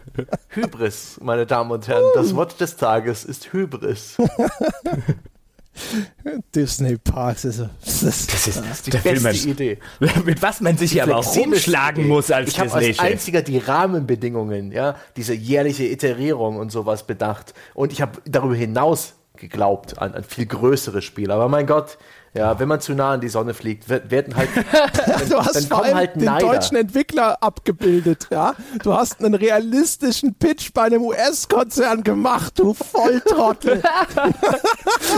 Hybris, 0.49 1.19
meine 1.21 1.45
Damen 1.45 1.71
und 1.71 1.87
Herren. 1.87 2.03
Das 2.15 2.35
Wort 2.35 2.59
des 2.59 2.75
Tages 2.75 3.23
ist 3.23 3.53
Hybris. 3.53 4.17
Disney 6.55 6.97
Parks. 6.97 7.43
Das 7.43 7.59
ist, 7.59 7.69
das 7.83 8.01
Das 8.01 8.03
ist, 8.03 8.33
das 8.33 8.47
ist 8.47 8.87
Die 8.87 8.91
der 8.91 9.01
Film, 9.01 9.23
beste 9.23 9.49
Idee. 9.49 9.77
mit 10.25 10.41
was 10.41 10.61
man 10.61 10.77
sich 10.77 10.91
hier 10.91 11.03
aber 11.03 11.17
auch 11.17 11.35
rumschlagen 11.35 12.01
Idee. 12.01 12.09
muss 12.09 12.31
als 12.31 12.49
Ich 12.49 12.59
habe 12.59 12.73
als 12.73 12.99
einziger 12.99 13.41
die 13.41 13.57
Rahmenbedingungen, 13.57 14.71
ja, 14.71 14.95
diese 15.15 15.33
jährliche 15.33 15.85
Iterierung 15.85 16.57
und 16.57 16.71
sowas 16.71 17.05
bedacht. 17.05 17.53
Und 17.73 17.91
ich 17.91 18.01
habe 18.01 18.21
darüber 18.25 18.55
hinaus 18.55 19.13
geglaubt 19.37 19.99
an, 19.99 20.13
an 20.13 20.23
viel 20.23 20.45
größere 20.45 21.01
Spiele. 21.01 21.33
Aber 21.33 21.47
mein 21.47 21.67
Gott, 21.67 21.97
ja, 22.37 22.59
wenn 22.59 22.67
man 22.67 22.79
zu 22.79 22.93
nah 22.93 23.11
an 23.11 23.21
die 23.21 23.27
Sonne 23.29 23.53
fliegt, 23.53 23.89
wird- 23.89 24.09
werden 24.11 24.35
halt, 24.35 24.49
du 25.29 25.37
hast 25.37 25.55
dann 25.55 25.63
vor 25.63 25.83
allem 25.83 25.95
halt 25.95 26.15
den 26.15 26.25
Neider. 26.25 26.47
deutschen 26.53 26.77
Entwickler 26.77 27.41
abgebildet, 27.41 28.27
ja. 28.31 28.53
Du 28.83 28.93
hast 28.93 29.23
einen 29.23 29.33
realistischen 29.33 30.35
Pitch 30.35 30.71
bei 30.73 30.83
einem 30.83 31.01
US-Konzern 31.03 32.03
gemacht, 32.03 32.53
du 32.59 32.73
Volltrottel. 32.73 33.81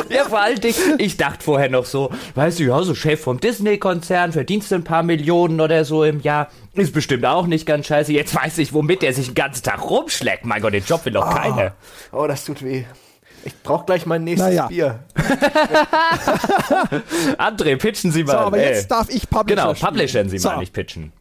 Ja, 0.09 0.25
vor 0.25 0.39
allen 0.39 0.59
Dingen, 0.59 0.95
ich 0.97 1.17
dachte 1.17 1.43
vorher 1.43 1.69
noch 1.69 1.85
so, 1.85 2.09
weißt 2.35 2.59
du, 2.59 2.63
ja, 2.63 2.81
so 2.83 2.95
Chef 2.95 3.21
vom 3.21 3.39
Disney-Konzern, 3.39 4.31
verdienst 4.31 4.71
du 4.71 4.75
ein 4.75 4.83
paar 4.83 5.03
Millionen 5.03 5.61
oder 5.61 5.85
so 5.85 6.03
im 6.03 6.19
Jahr, 6.21 6.49
ist 6.73 6.93
bestimmt 6.93 7.25
auch 7.25 7.45
nicht 7.47 7.65
ganz 7.65 7.87
scheiße. 7.87 8.11
Jetzt 8.13 8.33
weiß 8.35 8.57
ich, 8.59 8.73
womit 8.73 9.03
er 9.03 9.13
sich 9.13 9.27
den 9.27 9.35
ganzen 9.35 9.63
Tag 9.63 9.81
rumschlägt. 9.89 10.45
Mein 10.45 10.61
Gott, 10.61 10.73
den 10.73 10.83
Job 10.83 11.05
will 11.05 11.13
doch 11.13 11.29
keiner. 11.33 11.73
oh, 12.11 12.25
das 12.27 12.45
tut 12.45 12.63
weh. 12.63 12.85
Ich 13.45 13.55
brauche 13.63 13.85
gleich 13.85 14.05
mein 14.05 14.23
nächstes 14.23 14.49
Naja. 14.49 14.67
Bier. 14.67 14.99
André, 17.37 17.75
pitchen 17.77 18.11
Sie 18.11 18.23
mal. 18.23 18.33
So, 18.33 18.37
aber 18.39 18.57
ey. 18.57 18.73
jetzt 18.73 18.89
darf 18.91 19.09
ich 19.09 19.29
Publisher 19.29 19.61
Genau, 19.61 19.75
spielen. 19.75 19.89
publishern 19.91 20.29
Sie 20.29 20.37
So. 20.37 20.49
mal, 20.49 20.57
nicht 20.57 20.73
pitchen. 20.73 21.11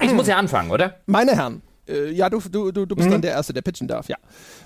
Ich 0.00 0.12
muss 0.12 0.26
ja 0.28 0.36
anfangen, 0.36 0.70
oder? 0.70 0.96
Meine 1.06 1.34
Herren, 1.36 1.62
Äh, 1.88 2.12
ja, 2.12 2.30
du, 2.30 2.40
du, 2.40 2.72
du, 2.72 2.86
du 2.86 2.96
bist 2.96 3.08
mhm. 3.08 3.12
dann 3.12 3.22
der 3.22 3.32
Erste, 3.32 3.52
der 3.52 3.62
pitchen 3.62 3.88
darf, 3.88 4.08
ja. 4.08 4.16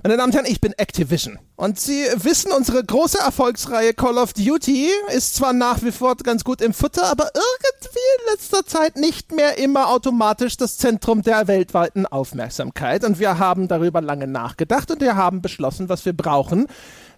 Meine 0.02 0.16
Damen 0.16 0.30
und 0.30 0.34
Herren, 0.34 0.46
ich 0.50 0.60
bin 0.60 0.72
Activision. 0.72 1.38
Und 1.56 1.80
Sie 1.80 2.04
wissen, 2.16 2.52
unsere 2.52 2.84
große 2.84 3.18
Erfolgsreihe 3.18 3.92
Call 3.94 4.18
of 4.18 4.32
Duty 4.32 4.88
ist 5.14 5.34
zwar 5.34 5.52
nach 5.52 5.82
wie 5.82 5.90
vor 5.90 6.16
ganz 6.16 6.44
gut 6.44 6.60
im 6.60 6.72
Futter, 6.72 7.04
aber 7.04 7.24
irgendwie 7.24 7.98
in 8.18 8.32
letzter 8.32 8.64
Zeit 8.64 8.96
nicht 8.96 9.32
mehr 9.32 9.58
immer 9.58 9.88
automatisch 9.88 10.56
das 10.56 10.78
Zentrum 10.78 11.22
der 11.22 11.48
weltweiten 11.48 12.06
Aufmerksamkeit. 12.06 13.04
Und 13.04 13.18
wir 13.18 13.38
haben 13.38 13.68
darüber 13.68 14.00
lange 14.00 14.26
nachgedacht 14.26 14.90
und 14.90 15.00
wir 15.00 15.16
haben 15.16 15.42
beschlossen, 15.42 15.88
was 15.88 16.04
wir 16.04 16.12
brauchen. 16.12 16.66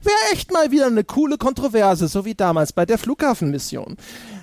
Wäre 0.02 0.16
echt 0.32 0.50
mal 0.50 0.70
wieder 0.70 0.86
eine 0.86 1.04
coole 1.04 1.36
Kontroverse, 1.36 2.08
so 2.08 2.24
wie 2.24 2.34
damals 2.34 2.72
bei 2.72 2.86
der 2.86 2.96
Flughafenmission. 2.96 3.98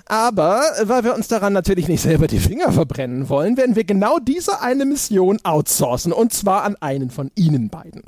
Aber 0.08 0.62
weil 0.84 1.04
wir 1.04 1.14
uns 1.14 1.28
daran 1.28 1.52
natürlich 1.52 1.86
nicht 1.86 2.00
selber 2.00 2.28
die 2.28 2.38
Finger 2.38 2.72
verbrennen 2.72 3.28
wollen, 3.28 3.58
werden 3.58 3.76
wir 3.76 3.84
genau 3.84 4.18
diese 4.18 4.62
eine 4.62 4.86
Mission 4.86 5.38
outsourcen 5.44 6.14
und 6.14 6.32
zwar 6.32 6.62
an 6.64 6.76
einen 6.80 7.10
von 7.10 7.30
Ihnen 7.34 7.68
beiden. 7.68 8.02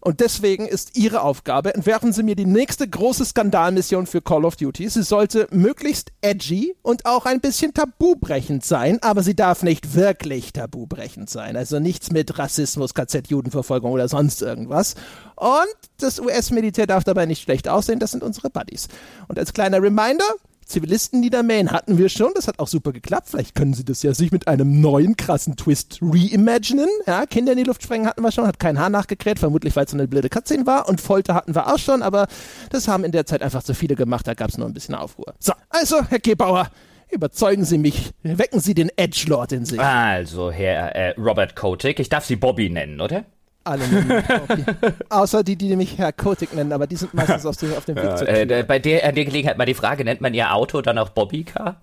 Und 0.00 0.20
deswegen 0.20 0.66
ist 0.66 0.96
Ihre 0.96 1.22
Aufgabe, 1.22 1.74
entwerfen 1.74 2.12
Sie 2.12 2.24
mir 2.24 2.34
die 2.34 2.46
nächste 2.46 2.88
große 2.88 3.24
Skandalmission 3.24 4.06
für 4.06 4.20
Call 4.20 4.44
of 4.44 4.56
Duty. 4.56 4.88
Sie 4.88 5.02
sollte 5.02 5.46
möglichst 5.50 6.10
edgy 6.22 6.74
und 6.82 7.04
auch 7.04 7.24
ein 7.24 7.40
bisschen 7.40 7.74
tabubrechend 7.74 8.64
sein, 8.64 8.98
aber 9.02 9.22
sie 9.22 9.36
darf 9.36 9.62
nicht 9.62 9.94
wirklich 9.94 10.52
tabubrechend 10.52 11.30
sein. 11.30 11.56
Also 11.56 11.78
nichts 11.78 12.10
mit 12.10 12.38
Rassismus, 12.38 12.94
KZ, 12.94 13.28
Judenverfolgung 13.28 13.92
oder 13.92 14.08
sonst 14.08 14.40
irgendwas. 14.40 14.94
Und 15.36 15.66
das 15.98 16.20
US-Militär 16.20 16.86
darf 16.86 17.04
dabei 17.04 17.26
nicht 17.26 17.42
schlecht 17.42 17.68
aussehen, 17.68 17.98
das 17.98 18.12
sind 18.12 18.22
unsere 18.22 18.50
Buddies. 18.50 18.88
Und 19.28 19.38
als 19.38 19.52
kleiner 19.52 19.82
Reminder, 19.82 20.24
Zivilisten 20.68 21.20
niedermähen 21.20 21.72
hatten 21.72 21.96
wir 21.96 22.10
schon, 22.10 22.32
das 22.34 22.46
hat 22.46 22.58
auch 22.58 22.68
super 22.68 22.92
geklappt. 22.92 23.28
Vielleicht 23.30 23.54
können 23.54 23.72
sie 23.72 23.84
das 23.84 24.02
ja 24.02 24.12
sich 24.12 24.32
mit 24.32 24.46
einem 24.48 24.80
neuen 24.80 25.16
krassen 25.16 25.56
Twist 25.56 25.98
reimaginen. 26.02 26.88
Ja, 27.06 27.24
Kinder 27.24 27.52
in 27.52 27.58
die 27.58 27.64
Luft 27.64 27.82
sprengen 27.82 28.06
hatten 28.06 28.20
wir 28.20 28.30
schon, 28.30 28.46
hat 28.46 28.60
kein 28.60 28.78
Haar 28.78 28.90
nachgekräht, 28.90 29.38
vermutlich 29.38 29.74
weil 29.76 29.86
es 29.86 29.94
eine 29.94 30.06
blöde 30.06 30.28
Cutscene 30.28 30.66
war. 30.66 30.86
Und 30.88 31.00
Folter 31.00 31.34
hatten 31.34 31.54
wir 31.54 31.72
auch 31.72 31.78
schon, 31.78 32.02
aber 32.02 32.28
das 32.70 32.86
haben 32.86 33.04
in 33.04 33.12
der 33.12 33.24
Zeit 33.24 33.42
einfach 33.42 33.62
zu 33.62 33.74
viele 33.74 33.94
gemacht, 33.94 34.26
da 34.26 34.34
gab 34.34 34.50
es 34.50 34.58
nur 34.58 34.66
ein 34.66 34.74
bisschen 34.74 34.94
Aufruhr. 34.94 35.34
So, 35.38 35.54
also, 35.70 36.04
Herr 36.04 36.20
Gebauer, 36.20 36.70
Überzeugen 37.10 37.64
Sie 37.64 37.78
mich, 37.78 38.10
wecken 38.22 38.60
Sie 38.60 38.74
den 38.74 38.90
Edgelord 38.94 39.52
in 39.52 39.64
sich. 39.64 39.80
Also, 39.80 40.50
Herr 40.50 40.94
äh, 40.94 41.14
Robert 41.18 41.56
Kotick, 41.56 42.00
ich 42.00 42.10
darf 42.10 42.26
Sie 42.26 42.36
Bobby 42.36 42.68
nennen, 42.68 43.00
oder? 43.00 43.24
Alle 43.68 43.86
nennen 43.86 44.24
Außer 45.08 45.44
die, 45.44 45.56
die 45.56 45.76
mich 45.76 45.98
Herr 45.98 46.12
Kotick 46.12 46.54
nennen, 46.54 46.72
aber 46.72 46.86
die 46.86 46.96
sind 46.96 47.14
meistens 47.14 47.46
auf, 47.46 47.56
dem, 47.56 47.72
auf 47.74 47.84
dem 47.84 47.96
Weg 47.96 48.04
ja, 48.04 48.16
zu 48.16 48.26
äh, 48.26 48.64
Bei 48.66 48.78
der, 48.78 49.06
an 49.06 49.14
der 49.14 49.24
Gelegenheit 49.24 49.58
mal 49.58 49.66
die 49.66 49.74
Frage, 49.74 50.04
nennt 50.04 50.20
man 50.20 50.34
Ihr 50.34 50.52
Auto 50.54 50.80
dann 50.80 50.98
auch 50.98 51.10
Bobbycar? 51.10 51.80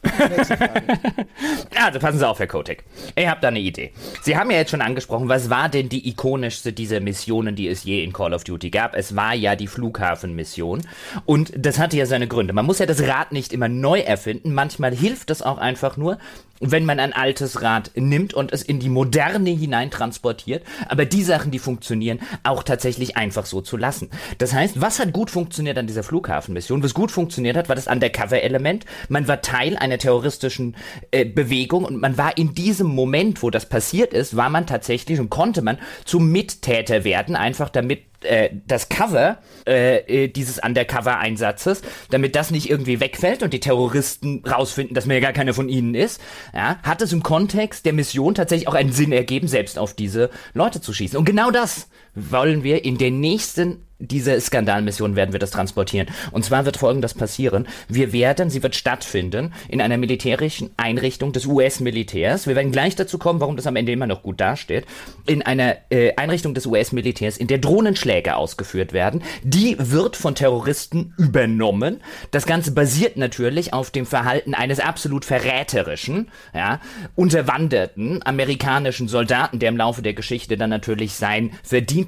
also 1.74 1.98
passen 1.98 2.18
Sie 2.18 2.28
auf, 2.28 2.38
Herr 2.38 2.46
Kotick. 2.46 2.84
Ich 3.16 3.26
habe 3.26 3.40
da 3.40 3.48
eine 3.48 3.58
Idee. 3.58 3.92
Sie 4.22 4.36
haben 4.36 4.50
ja 4.50 4.58
jetzt 4.58 4.70
schon 4.70 4.80
angesprochen, 4.80 5.28
was 5.28 5.50
war 5.50 5.68
denn 5.68 5.88
die 5.88 6.08
ikonischste 6.08 6.72
dieser 6.72 7.00
Missionen, 7.00 7.56
die 7.56 7.66
es 7.66 7.82
je 7.82 8.04
in 8.04 8.12
Call 8.12 8.32
of 8.32 8.44
Duty 8.44 8.70
gab? 8.70 8.94
Es 8.94 9.16
war 9.16 9.34
ja 9.34 9.56
die 9.56 9.66
Flughafenmission. 9.66 10.82
Und 11.26 11.52
das 11.56 11.80
hatte 11.80 11.96
ja 11.96 12.06
seine 12.06 12.28
Gründe. 12.28 12.52
Man 12.52 12.66
muss 12.66 12.78
ja 12.78 12.86
das 12.86 13.02
Rad 13.02 13.32
nicht 13.32 13.52
immer 13.52 13.68
neu 13.68 13.98
erfinden. 14.00 14.54
Manchmal 14.54 14.94
hilft 14.94 15.30
es 15.30 15.42
auch 15.42 15.58
einfach 15.58 15.96
nur, 15.96 16.18
wenn 16.60 16.84
man 16.84 17.00
ein 17.00 17.12
altes 17.12 17.62
Rad 17.62 17.90
nimmt 17.94 18.34
und 18.34 18.52
es 18.52 18.62
in 18.62 18.80
die 18.80 18.88
Moderne 18.88 19.50
hinein 19.50 19.90
transportiert, 19.90 20.64
aber 20.88 21.04
die 21.04 21.22
Sachen, 21.22 21.50
die 21.50 21.58
funktionieren, 21.58 22.20
auch 22.42 22.62
tatsächlich 22.62 23.16
einfach 23.16 23.46
so 23.46 23.60
zu 23.60 23.76
lassen. 23.76 24.10
Das 24.38 24.52
heißt, 24.52 24.80
was 24.80 24.98
hat 24.98 25.12
gut 25.12 25.30
funktioniert 25.30 25.78
an 25.78 25.86
dieser 25.86 26.02
Flughafenmission? 26.02 26.82
Was 26.82 26.94
gut 26.94 27.10
funktioniert 27.10 27.56
hat, 27.56 27.68
war 27.68 27.76
das 27.76 27.86
Undercover-Element. 27.86 28.84
Man 29.08 29.28
war 29.28 29.40
Teil 29.40 29.76
einer 29.76 29.98
terroristischen 29.98 30.76
äh, 31.10 31.24
Bewegung 31.24 31.84
und 31.84 32.00
man 32.00 32.18
war 32.18 32.36
in 32.36 32.54
diesem 32.54 32.88
Moment, 32.88 33.42
wo 33.42 33.50
das 33.50 33.68
passiert 33.68 34.12
ist, 34.12 34.36
war 34.36 34.50
man 34.50 34.66
tatsächlich 34.66 35.20
und 35.20 35.30
konnte 35.30 35.62
man 35.62 35.78
zum 36.04 36.30
Mittäter 36.30 37.04
werden, 37.04 37.36
einfach 37.36 37.68
damit 37.70 38.07
äh, 38.22 38.50
das 38.66 38.88
Cover 38.88 39.38
äh, 39.66 40.24
äh, 40.24 40.28
dieses 40.28 40.58
Undercover-Einsatzes, 40.58 41.82
damit 42.10 42.34
das 42.34 42.50
nicht 42.50 42.70
irgendwie 42.70 43.00
wegfällt 43.00 43.42
und 43.42 43.52
die 43.52 43.60
Terroristen 43.60 44.42
rausfinden, 44.44 44.94
dass 44.94 45.06
man 45.06 45.14
ja 45.14 45.20
gar 45.20 45.32
keiner 45.32 45.54
von 45.54 45.68
ihnen 45.68 45.94
ist, 45.94 46.20
ja, 46.54 46.78
hat 46.82 47.02
es 47.02 47.12
im 47.12 47.22
Kontext 47.22 47.86
der 47.86 47.92
Mission 47.92 48.34
tatsächlich 48.34 48.68
auch 48.68 48.74
einen 48.74 48.92
Sinn 48.92 49.12
ergeben, 49.12 49.48
selbst 49.48 49.78
auf 49.78 49.94
diese 49.94 50.30
Leute 50.54 50.80
zu 50.80 50.92
schießen. 50.92 51.18
Und 51.18 51.24
genau 51.24 51.50
das 51.50 51.88
wollen 52.30 52.62
wir 52.62 52.84
in 52.84 52.98
der 52.98 53.10
nächsten 53.10 53.78
diese 54.00 54.40
Skandalmission 54.40 55.16
werden 55.16 55.32
wir 55.32 55.40
das 55.40 55.50
transportieren. 55.50 56.06
Und 56.30 56.44
zwar 56.44 56.64
wird 56.64 56.76
folgendes 56.76 57.14
passieren. 57.14 57.66
Wir 57.88 58.12
werden, 58.12 58.48
sie 58.48 58.62
wird 58.62 58.76
stattfinden 58.76 59.52
in 59.68 59.80
einer 59.80 59.96
militärischen 59.96 60.70
Einrichtung 60.76 61.32
des 61.32 61.46
US-Militärs. 61.46 62.46
Wir 62.46 62.54
werden 62.54 62.70
gleich 62.70 62.94
dazu 62.94 63.18
kommen, 63.18 63.40
warum 63.40 63.56
das 63.56 63.66
am 63.66 63.74
Ende 63.74 63.90
immer 63.90 64.06
noch 64.06 64.22
gut 64.22 64.40
dasteht. 64.40 64.86
In 65.26 65.42
einer 65.42 65.76
äh, 65.90 66.14
Einrichtung 66.14 66.54
des 66.54 66.66
US-Militärs, 66.66 67.38
in 67.38 67.48
der 67.48 67.58
Drohnenschläge 67.58 68.36
ausgeführt 68.36 68.92
werden. 68.92 69.22
Die 69.42 69.76
wird 69.78 70.14
von 70.14 70.36
Terroristen 70.36 71.14
übernommen. 71.18 72.00
Das 72.30 72.46
Ganze 72.46 72.70
basiert 72.70 73.16
natürlich 73.16 73.72
auf 73.72 73.90
dem 73.90 74.06
Verhalten 74.06 74.54
eines 74.54 74.78
absolut 74.78 75.24
verräterischen, 75.24 76.28
ja, 76.54 76.80
unterwanderten 77.16 78.24
amerikanischen 78.24 79.08
Soldaten, 79.08 79.58
der 79.58 79.70
im 79.70 79.76
Laufe 79.76 80.02
der 80.02 80.14
Geschichte 80.14 80.56
dann 80.56 80.70
natürlich 80.70 81.14
sein 81.14 81.50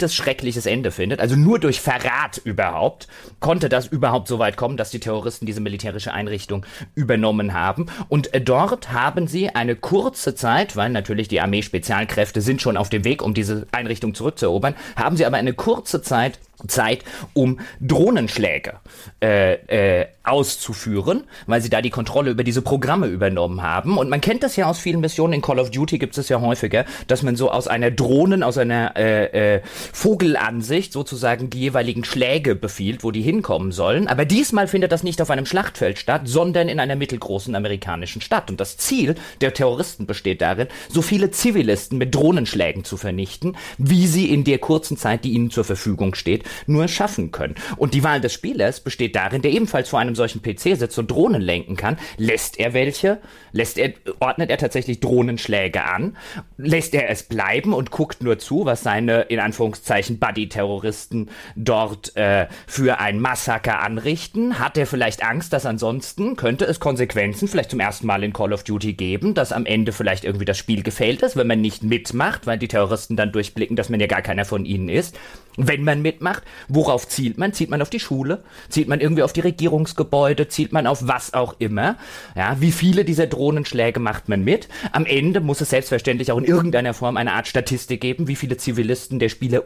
verdientes, 0.00 0.14
schreckliches 0.14 0.66
Ende 0.66 0.90
findet. 0.90 1.20
Also 1.20 1.36
nur 1.36 1.58
durch 1.58 1.80
Verrat 1.80 2.38
überhaupt, 2.42 3.06
konnte 3.38 3.68
das 3.68 3.86
überhaupt 3.86 4.28
so 4.28 4.38
weit 4.38 4.56
kommen, 4.56 4.76
dass 4.76 4.90
die 4.90 5.00
Terroristen 5.00 5.46
diese 5.46 5.60
militärische 5.60 6.12
Einrichtung 6.12 6.64
übernommen 6.94 7.52
haben. 7.52 7.86
Und 8.08 8.32
äh, 8.34 8.40
dort 8.40 8.92
haben 8.92 9.26
sie 9.26 9.50
eine 9.50 9.76
kurze 9.76 10.34
Zeit, 10.34 10.76
weil 10.76 10.90
natürlich 10.90 11.28
die 11.28 11.40
Armee-Spezialkräfte 11.40 12.40
sind 12.40 12.62
schon 12.62 12.76
auf 12.76 12.88
dem 12.88 13.04
Weg, 13.04 13.22
um 13.22 13.34
diese 13.34 13.66
Einrichtung 13.72 14.14
zurückzuerobern, 14.14 14.74
haben 14.96 15.16
sie 15.16 15.26
aber 15.26 15.36
eine 15.36 15.52
kurze 15.52 16.02
Zeit 16.02 16.38
Zeit, 16.68 17.04
um 17.34 17.60
Drohnenschläge 17.80 18.74
äh, 19.22 20.00
äh, 20.00 20.06
auszuführen, 20.22 21.24
weil 21.46 21.60
sie 21.60 21.70
da 21.70 21.82
die 21.82 21.90
Kontrolle 21.90 22.30
über 22.30 22.44
diese 22.44 22.62
Programme 22.62 23.06
übernommen 23.06 23.62
haben. 23.62 23.98
Und 23.98 24.08
man 24.08 24.20
kennt 24.20 24.42
das 24.42 24.56
ja 24.56 24.66
aus 24.66 24.78
vielen 24.78 25.00
Missionen. 25.00 25.34
In 25.34 25.42
Call 25.42 25.58
of 25.58 25.70
Duty 25.70 25.98
gibt 25.98 26.16
es 26.16 26.28
ja 26.28 26.40
häufiger, 26.40 26.84
dass 27.06 27.22
man 27.22 27.36
so 27.36 27.50
aus 27.50 27.68
einer 27.68 27.90
Drohnen, 27.90 28.42
aus 28.42 28.58
einer 28.58 28.96
äh, 28.96 29.56
äh, 29.56 29.62
Vogelansicht 29.92 30.92
sozusagen 30.92 31.50
die 31.50 31.60
jeweiligen 31.60 32.04
Schläge 32.04 32.54
befiehlt, 32.54 33.02
wo 33.02 33.10
die 33.10 33.22
hinkommen 33.22 33.72
sollen. 33.72 34.08
Aber 34.08 34.24
diesmal 34.24 34.68
findet 34.68 34.92
das 34.92 35.02
nicht 35.02 35.20
auf 35.20 35.30
einem 35.30 35.46
Schlachtfeld 35.46 35.98
statt, 35.98 36.22
sondern 36.24 36.68
in 36.68 36.80
einer 36.80 36.96
mittelgroßen 36.96 37.54
amerikanischen 37.54 38.20
Stadt. 38.20 38.50
Und 38.50 38.60
das 38.60 38.76
Ziel 38.76 39.16
der 39.40 39.54
Terroristen 39.54 40.06
besteht 40.06 40.40
darin, 40.40 40.68
so 40.88 41.02
viele 41.02 41.30
Zivilisten 41.30 41.98
mit 41.98 42.14
Drohnenschlägen 42.14 42.84
zu 42.84 42.96
vernichten, 42.96 43.56
wie 43.78 44.06
sie 44.06 44.30
in 44.32 44.44
der 44.44 44.58
kurzen 44.58 44.96
Zeit, 44.96 45.24
die 45.24 45.32
ihnen 45.32 45.50
zur 45.50 45.64
Verfügung 45.64 46.14
steht, 46.14 46.44
nur 46.66 46.88
schaffen 46.88 47.30
können. 47.30 47.54
Und 47.76 47.94
die 47.94 48.04
Wahl 48.04 48.20
des 48.20 48.32
Spielers 48.32 48.80
besteht 48.80 49.16
darin, 49.16 49.42
der 49.42 49.52
ebenfalls 49.52 49.88
vor 49.88 49.98
einem 49.98 50.14
solchen 50.14 50.42
PC 50.42 50.76
sitzt 50.76 50.98
und 50.98 51.10
Drohnen 51.10 51.40
lenken 51.40 51.76
kann. 51.76 51.98
Lässt 52.16 52.58
er 52.58 52.74
welche? 52.74 53.18
Lässt 53.52 53.78
er, 53.78 53.92
ordnet 54.20 54.50
er 54.50 54.58
tatsächlich 54.58 55.00
Drohnenschläge 55.00 55.84
an? 55.84 56.16
Lässt 56.56 56.94
er 56.94 57.10
es 57.10 57.22
bleiben 57.24 57.72
und 57.72 57.90
guckt 57.90 58.22
nur 58.22 58.38
zu, 58.38 58.64
was 58.64 58.82
seine, 58.82 59.22
in 59.22 59.40
Anführungszeichen, 59.40 60.18
Buddy-Terroristen 60.18 61.30
dort 61.56 62.16
äh, 62.16 62.46
für 62.66 63.00
ein 63.00 63.20
Massaker 63.20 63.80
anrichten? 63.80 64.58
Hat 64.58 64.76
er 64.76 64.86
vielleicht 64.86 65.24
Angst, 65.24 65.52
dass 65.52 65.66
ansonsten 65.66 66.36
könnte 66.36 66.64
es 66.64 66.80
Konsequenzen 66.80 67.48
vielleicht 67.48 67.70
zum 67.70 67.80
ersten 67.80 68.06
Mal 68.06 68.22
in 68.22 68.32
Call 68.32 68.52
of 68.52 68.64
Duty 68.64 68.92
geben, 68.94 69.34
dass 69.34 69.52
am 69.52 69.66
Ende 69.66 69.92
vielleicht 69.92 70.24
irgendwie 70.24 70.44
das 70.44 70.58
Spiel 70.58 70.82
gefällt 70.82 71.22
ist, 71.22 71.36
wenn 71.36 71.46
man 71.46 71.60
nicht 71.60 71.82
mitmacht, 71.82 72.46
weil 72.46 72.58
die 72.58 72.68
Terroristen 72.68 73.16
dann 73.16 73.32
durchblicken, 73.32 73.76
dass 73.76 73.88
man 73.88 74.00
ja 74.00 74.06
gar 74.06 74.22
keiner 74.22 74.44
von 74.44 74.64
ihnen 74.64 74.88
ist? 74.88 75.18
Wenn 75.56 75.84
man 75.84 76.02
mitmacht, 76.02 76.39
worauf 76.68 77.08
zielt 77.08 77.38
man? 77.38 77.52
Zielt 77.52 77.70
man 77.70 77.82
auf 77.82 77.90
die 77.90 78.00
Schule? 78.00 78.42
Zielt 78.68 78.88
man 78.88 79.00
irgendwie 79.00 79.22
auf 79.22 79.32
die 79.32 79.40
Regierungsgebäude? 79.40 80.48
Zielt 80.48 80.72
man 80.72 80.86
auf 80.86 81.06
was 81.06 81.34
auch 81.34 81.56
immer? 81.58 81.96
Ja, 82.36 82.60
wie 82.60 82.72
viele 82.72 83.04
dieser 83.04 83.26
Drohnenschläge 83.26 84.00
macht 84.00 84.28
man 84.28 84.44
mit? 84.44 84.68
Am 84.92 85.06
Ende 85.06 85.40
muss 85.40 85.60
es 85.60 85.70
selbstverständlich 85.70 86.32
auch 86.32 86.38
in 86.38 86.44
irgendeiner 86.44 86.94
Form 86.94 87.16
eine 87.16 87.32
Art 87.32 87.48
Statistik 87.48 88.00
geben, 88.00 88.28
wie 88.28 88.36
viele 88.36 88.56
Zivilisten 88.56 89.18
der 89.18 89.28
Spieler 89.28 89.64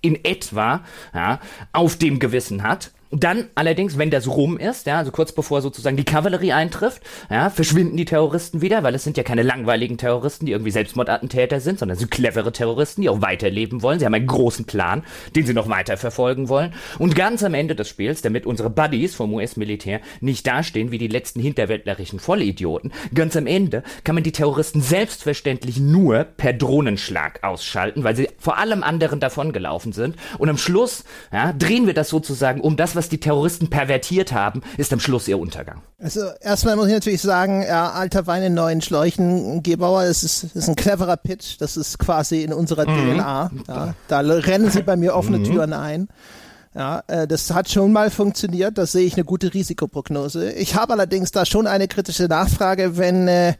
in 0.00 0.24
etwa 0.24 0.84
ja, 1.14 1.40
auf 1.72 1.96
dem 1.96 2.18
Gewissen 2.18 2.62
hat. 2.62 2.90
Dann 3.10 3.46
allerdings, 3.54 3.98
wenn 3.98 4.10
das 4.10 4.26
rum 4.26 4.58
ist, 4.58 4.86
ja, 4.86 4.98
also 4.98 5.12
kurz 5.12 5.30
bevor 5.30 5.62
sozusagen 5.62 5.96
die 5.96 6.04
Kavallerie 6.04 6.52
eintrifft, 6.52 7.02
ja, 7.30 7.50
verschwinden 7.50 7.96
die 7.96 8.04
Terroristen 8.04 8.62
wieder, 8.62 8.82
weil 8.82 8.94
es 8.96 9.04
sind 9.04 9.16
ja 9.16 9.22
keine 9.22 9.42
langweiligen 9.42 9.96
Terroristen, 9.96 10.46
die 10.46 10.52
irgendwie 10.52 10.72
Selbstmordattentäter 10.72 11.60
sind, 11.60 11.78
sondern 11.78 11.96
sind 11.98 12.10
clevere 12.10 12.50
Terroristen, 12.50 13.02
die 13.02 13.08
auch 13.08 13.22
weiterleben 13.22 13.82
wollen. 13.82 14.00
Sie 14.00 14.06
haben 14.06 14.14
einen 14.14 14.26
großen 14.26 14.64
Plan, 14.64 15.04
den 15.36 15.46
sie 15.46 15.54
noch 15.54 15.68
weiter 15.68 15.96
verfolgen 15.96 16.48
wollen. 16.48 16.74
Und 16.98 17.14
ganz 17.14 17.44
am 17.44 17.54
Ende 17.54 17.76
des 17.76 17.88
Spiels, 17.88 18.22
damit 18.22 18.44
unsere 18.44 18.70
Buddies 18.70 19.14
vom 19.14 19.32
US-Militär 19.34 20.00
nicht 20.20 20.44
dastehen 20.46 20.90
wie 20.90 20.98
die 20.98 21.06
letzten 21.06 21.40
hinterwäldlerischen 21.40 22.18
Vollidioten, 22.18 22.92
ganz 23.14 23.36
am 23.36 23.46
Ende 23.46 23.84
kann 24.02 24.16
man 24.16 24.24
die 24.24 24.32
Terroristen 24.32 24.80
selbstverständlich 24.80 25.78
nur 25.78 26.24
per 26.24 26.52
Drohnenschlag 26.52 27.44
ausschalten, 27.44 28.02
weil 28.02 28.16
sie 28.16 28.28
vor 28.38 28.58
allem 28.58 28.82
anderen 28.82 29.20
davongelaufen 29.20 29.92
sind. 29.92 30.16
Und 30.38 30.48
am 30.48 30.58
Schluss 30.58 31.04
ja, 31.32 31.52
drehen 31.52 31.86
wir 31.86 31.94
das 31.94 32.08
sozusagen 32.08 32.60
um 32.60 32.76
das, 32.76 32.95
was 32.96 33.08
die 33.08 33.18
Terroristen 33.18 33.68
pervertiert 33.68 34.32
haben, 34.32 34.62
ist 34.76 34.92
am 34.92 35.00
Schluss 35.00 35.28
ihr 35.28 35.38
Untergang. 35.38 35.82
Also 35.98 36.22
erstmal 36.40 36.76
muss 36.76 36.88
ich 36.88 36.92
natürlich 36.92 37.22
sagen, 37.22 37.62
ja, 37.62 37.90
alter 37.92 38.26
Wein 38.26 38.42
in 38.42 38.54
neuen 38.54 38.80
Schläuchen, 38.80 39.62
Gebauer, 39.62 40.04
das 40.04 40.24
ist, 40.24 40.44
das 40.44 40.56
ist 40.56 40.68
ein 40.68 40.76
cleverer 40.76 41.16
Pitch, 41.16 41.56
das 41.58 41.76
ist 41.76 41.98
quasi 41.98 42.42
in 42.42 42.52
unserer 42.52 42.88
mhm. 42.88 43.14
DNA. 43.14 43.50
Ja. 43.68 43.94
Da 44.08 44.20
rennen 44.20 44.70
sie 44.70 44.82
bei 44.82 44.96
mir 44.96 45.14
offene 45.14 45.38
mhm. 45.38 45.44
Türen 45.44 45.72
ein. 45.72 46.08
Ja, 46.74 47.02
äh, 47.06 47.26
das 47.26 47.54
hat 47.54 47.70
schon 47.70 47.92
mal 47.92 48.10
funktioniert, 48.10 48.76
das 48.76 48.92
sehe 48.92 49.06
ich 49.06 49.14
eine 49.14 49.24
gute 49.24 49.54
Risikoprognose. 49.54 50.52
Ich 50.52 50.74
habe 50.74 50.92
allerdings 50.92 51.30
da 51.30 51.46
schon 51.46 51.66
eine 51.66 51.88
kritische 51.88 52.24
Nachfrage, 52.24 52.98
wenn 52.98 53.28
äh, 53.28 53.54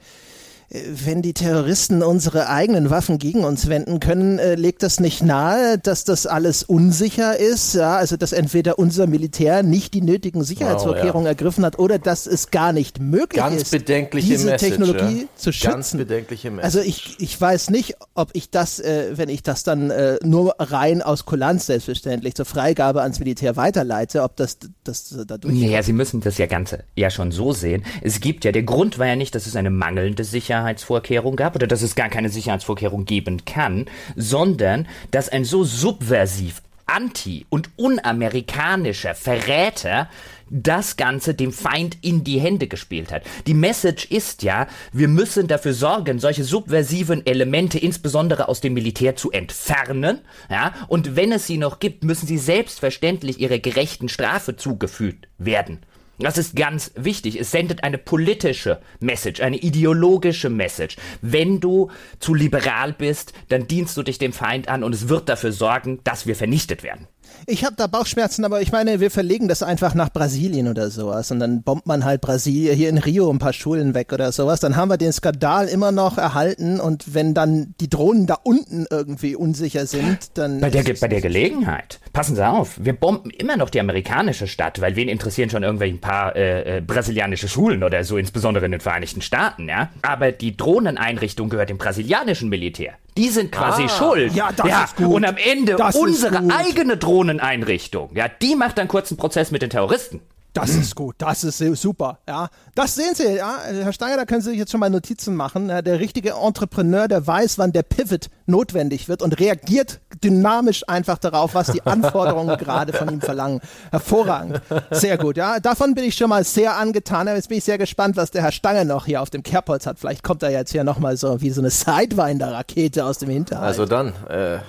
wenn 0.69 1.23
die 1.23 1.33
Terroristen 1.33 2.03
unsere 2.03 2.49
eigenen 2.49 2.91
Waffen 2.91 3.19
gegen 3.19 3.45
uns 3.45 3.69
wenden 3.69 4.01
können, 4.01 4.41
äh, 4.41 4.57
legt 4.57 4.83
das 4.83 4.99
nicht 4.99 5.23
nahe, 5.23 5.79
dass 5.79 6.03
das 6.03 6.27
alles 6.27 6.65
unsicher 6.65 7.39
ist? 7.39 7.75
Ja, 7.75 7.97
also 7.97 8.17
dass 8.17 8.33
entweder 8.33 8.79
unser 8.79 9.07
Militär 9.07 9.63
nicht 9.63 9.95
die 9.95 10.01
nötigen 10.01 10.43
Sicherheitsvorkehrungen 10.43 11.15
wow, 11.15 11.25
ja. 11.25 11.29
ergriffen 11.29 11.65
hat 11.65 11.79
oder 11.79 12.01
dass 12.01 12.27
es 12.27 12.51
gar 12.51 12.73
nicht 12.73 13.01
möglich 13.01 13.41
Ganz 13.41 13.63
ist, 13.63 13.73
diese 13.73 14.47
Message, 14.47 14.59
Technologie 14.59 15.21
ja. 15.21 15.29
zu 15.37 15.53
schützen. 15.53 15.71
Ganz 15.71 15.97
bedenkliche 15.97 16.51
Message. 16.51 16.65
Also 16.65 16.81
ich, 16.81 17.21
ich 17.21 17.41
weiß 17.41 17.71
nicht, 17.71 17.95
ob 18.15 18.31
ich 18.33 18.51
das, 18.51 18.81
äh, 18.81 19.13
wenn 19.17 19.29
ich 19.29 19.45
das 19.45 19.63
dann 19.63 19.91
äh, 19.91 20.19
nur 20.25 20.57
rein 20.59 21.01
aus 21.01 21.27
Kulanz 21.27 21.67
selbstverständlich 21.67 22.35
zur 22.35 22.45
Freigabe 22.45 23.03
ans 23.03 23.21
Militär 23.21 23.55
weiterleite, 23.55 24.25
ob 24.25 24.35
das, 24.35 24.59
das 24.83 25.15
dadurch. 25.29 25.55
Naja, 25.55 25.85
Sie 25.85 25.93
müssen 25.93 26.21
das 26.21 26.39
ja 26.39 26.47
Ganze 26.47 26.83
ja 26.97 27.11
schon 27.11 27.31
so 27.31 27.53
sehen. 27.53 27.85
Es 28.03 28.19
gibt 28.19 28.45
ja, 28.45 28.51
der 28.51 28.65
Grund 28.65 28.99
war 28.99 29.07
ja 29.07 29.15
nicht, 29.15 29.37
dass 29.37 29.47
es 29.47 29.55
eine 29.55 29.71
mangelnde 29.71 30.25
Sicherheit 30.25 30.56
Sicherheitsvorkehrung 30.57 31.37
gab 31.37 31.55
oder 31.55 31.67
dass 31.67 31.83
es 31.83 31.95
gar 31.95 32.09
keine 32.09 32.31
Sicherheitsvorkehrung 32.31 33.05
geben 33.05 33.45
kann, 33.45 33.87
sondern 34.15 34.89
dass 35.11 35.29
ein 35.29 35.45
so 35.45 35.65
subversiv 35.65 36.63
anti- 36.87 37.47
und 37.51 37.71
unamerikanischer 37.77 39.15
Verräter 39.15 40.09
das 40.49 40.97
Ganze 40.97 41.35
dem 41.35 41.53
Feind 41.53 41.99
in 42.03 42.23
die 42.23 42.39
Hände 42.39 42.69
gespielt 42.69 43.11
hat. 43.11 43.25
Die 43.49 43.55
Message 43.55 44.05
ist 44.07 44.45
ja, 44.45 44.69
wir 44.93 45.09
müssen 45.09 45.49
dafür 45.49 45.75
sorgen, 45.75 46.21
solche 46.21 46.45
subversiven 46.45 47.27
Elemente 47.27 47.81
insbesondere 47.81 48.49
aus 48.49 48.61
dem 48.61 48.75
Militär 48.75 49.17
zu 49.17 49.33
entfernen, 49.33 50.21
ja, 50.49 50.73
und 50.87 51.17
wenn 51.17 51.33
es 51.33 51.49
sie 51.49 51.59
noch 51.59 51.81
gibt, 51.81 52.05
müssen 52.05 52.29
sie 52.29 52.39
selbstverständlich 52.39 53.41
ihrer 53.41 53.59
gerechten 53.59 54.09
Strafe 54.09 54.55
zugefügt 54.55 55.27
werden. 55.39 55.81
Das 56.19 56.39
ist 56.39 56.57
ganz 56.57 56.93
wichtig. 56.97 57.39
Es 57.39 57.51
sendet 57.51 57.85
eine 57.85 57.99
politische 57.99 58.81
Message, 59.01 59.41
eine 59.41 59.59
ideologische 59.59 60.49
Message. 60.49 60.97
Wenn 61.21 61.61
du 61.61 61.91
zu 62.21 62.35
liberal 62.35 62.93
bist, 62.93 63.35
dann 63.49 63.69
dienst 63.69 63.97
du 63.97 64.03
dich 64.03 64.19
dem 64.19 64.33
Feind 64.33 64.69
an 64.69 64.83
und 64.83 64.95
es 64.95 65.09
wird 65.09 65.29
dafür 65.29 65.53
sorgen, 65.53 66.01
dass 66.05 66.27
wir 66.27 66.35
vernichtet 66.35 66.83
werden. 66.83 67.07
Ich 67.49 67.65
habe 67.65 67.77
da 67.77 67.87
Bauchschmerzen, 67.87 68.45
aber 68.45 68.61
ich 68.61 68.73
meine, 68.73 68.99
wir 68.99 69.09
verlegen 69.09 69.47
das 69.47 69.63
einfach 69.63 69.95
nach 69.95 70.13
Brasilien 70.13 70.67
oder 70.67 70.91
sowas 70.91 71.31
und 71.31 71.39
dann 71.39 71.63
bombt 71.63 71.87
man 71.87 72.05
halt 72.05 72.21
Brasilien 72.21 72.75
hier 72.75 72.89
in 72.89 72.99
Rio 72.99 73.31
ein 73.31 73.39
paar 73.39 73.53
Schulen 73.53 73.95
weg 73.95 74.13
oder 74.13 74.33
sowas. 74.33 74.59
Dann 74.59 74.75
haben 74.75 74.91
wir 74.91 74.97
den 74.97 75.13
Skandal 75.13 75.69
immer 75.69 75.93
noch 75.93 76.19
erhalten 76.19 76.81
und 76.81 77.15
wenn 77.15 77.35
dann 77.35 77.75
die 77.81 77.89
Drohnen 77.89 78.27
da 78.27 78.35
unten 78.43 78.87
irgendwie 78.91 79.37
unsicher 79.37 79.87
sind, 79.87 80.19
dann. 80.35 80.61
Bei 80.61 80.71
der, 80.71 80.83
bei 81.01 81.07
der 81.07 81.21
Gelegenheit, 81.21 82.01
passen 82.13 82.35
Sie 82.35 82.45
auf, 82.45 82.81
wir 82.83 82.95
bomben 82.95 83.31
immer 83.31 83.57
noch 83.57 83.71
die 83.71 83.79
amerikanische 83.79 84.49
Stadt, 84.49 84.81
weil 84.81 84.97
wen 84.97 85.09
interessieren 85.09 85.49
schon 85.49 85.63
irgendwelche 85.63 85.99
paar 85.99 86.35
äh, 86.35 86.79
äh, 86.79 86.81
brasilianische 86.81 87.49
Schulen 87.49 87.85
oder 87.85 88.03
so, 88.03 88.17
insbesondere 88.17 88.67
in 88.67 88.73
den 88.73 88.81
Vereinigten 88.81 89.23
Staaten, 89.23 89.69
ja? 89.69 89.91
Aber 90.03 90.33
die 90.33 90.57
Drohneneinrichtung 90.57 91.49
gehört 91.49 91.71
dem 91.71 91.79
brasilianischen 91.79 92.49
Militär. 92.49 92.95
Die 93.17 93.29
sind 93.31 93.51
quasi 93.51 93.85
ah, 93.85 93.89
schuld. 93.89 94.35
Ja, 94.35 94.51
das 94.53 94.69
ja, 94.69 94.85
ist 94.85 94.97
gut. 94.97 95.15
Und 95.15 95.25
am 95.25 95.37
Ende 95.37 95.77
das 95.77 95.97
unsere 95.97 96.43
eigene 96.51 96.97
Drohneneinrichtung. 96.97 98.11
Ja, 98.15 98.29
die 98.29 98.55
macht 98.57 98.79
einen 98.79 98.89
kurzen 98.89 99.17
Prozess 99.17 99.51
mit 99.51 99.63
den 99.63 99.71
Terroristen. 99.71 100.21
Das 100.57 100.71
ist 100.71 100.95
gut, 100.95 101.17
das 101.19 101.45
ist 101.45 101.59
super. 101.59 102.19
Ja, 102.27 102.49
das 102.75 102.95
sehen 102.95 103.15
Sie, 103.15 103.37
ja, 103.37 103.59
Herr 103.63 103.93
Steiner, 103.93 104.17
da 104.17 104.25
können 104.25 104.41
Sie 104.41 104.51
sich 104.51 104.59
jetzt 104.59 104.71
schon 104.71 104.81
mal 104.81 104.89
Notizen 104.89 105.37
machen. 105.37 105.69
Ja, 105.69 105.83
der 105.83 106.01
richtige 106.01 106.31
Entrepreneur, 106.31 107.09
der 107.09 107.27
weiß, 107.27 107.59
wann 107.59 107.73
der 107.73 107.83
Pivot 107.83 108.31
notwendig 108.47 109.07
wird 109.07 109.21
und 109.21 109.39
reagiert 109.39 110.01
dynamisch 110.25 110.89
einfach 110.89 111.19
darauf, 111.19 111.55
was 111.55 111.73
die 111.73 111.85
Anforderungen 111.85 112.57
gerade 112.59 112.95
von 112.95 113.11
ihm 113.11 113.21
verlangen. 113.21 113.61
Hervorragend, 113.91 114.63
sehr 114.93 115.19
gut. 115.19 115.37
Ja, 115.37 115.61
davon 115.61 115.95
bin 115.95 116.05
ich 116.05 116.15
schon 116.15 116.31
mal 116.31 116.43
sehr 116.43 116.77
angetan. 116.77 117.27
Jetzt 117.27 117.51
bin 117.51 117.59
ich 117.59 117.65
sehr 117.65 117.77
gespannt, 117.77 118.17
was 118.17 118.31
der 118.31 118.43
Herr 118.43 118.53
Stange 118.53 118.87
noch 118.87 119.05
hier 119.05 119.21
auf 119.21 119.29
dem 119.29 119.43
Kerbholz 119.43 119.85
hat. 119.85 119.99
Vielleicht 119.99 120.23
kommt 120.23 120.43
er 120.43 120.51
jetzt 120.51 120.73
hier 120.73 120.85
noch 120.85 120.99
mal 120.99 121.19
so 121.19 121.43
wie 121.43 121.51
so 121.51 121.61
eine 121.61 121.69
Sidewinder-Rakete 121.69 123.05
aus 123.05 123.19
dem 123.19 123.29
Hinterhalt. 123.29 123.67
Also 123.67 123.85
dann. 123.85 124.15
Äh 124.31 124.61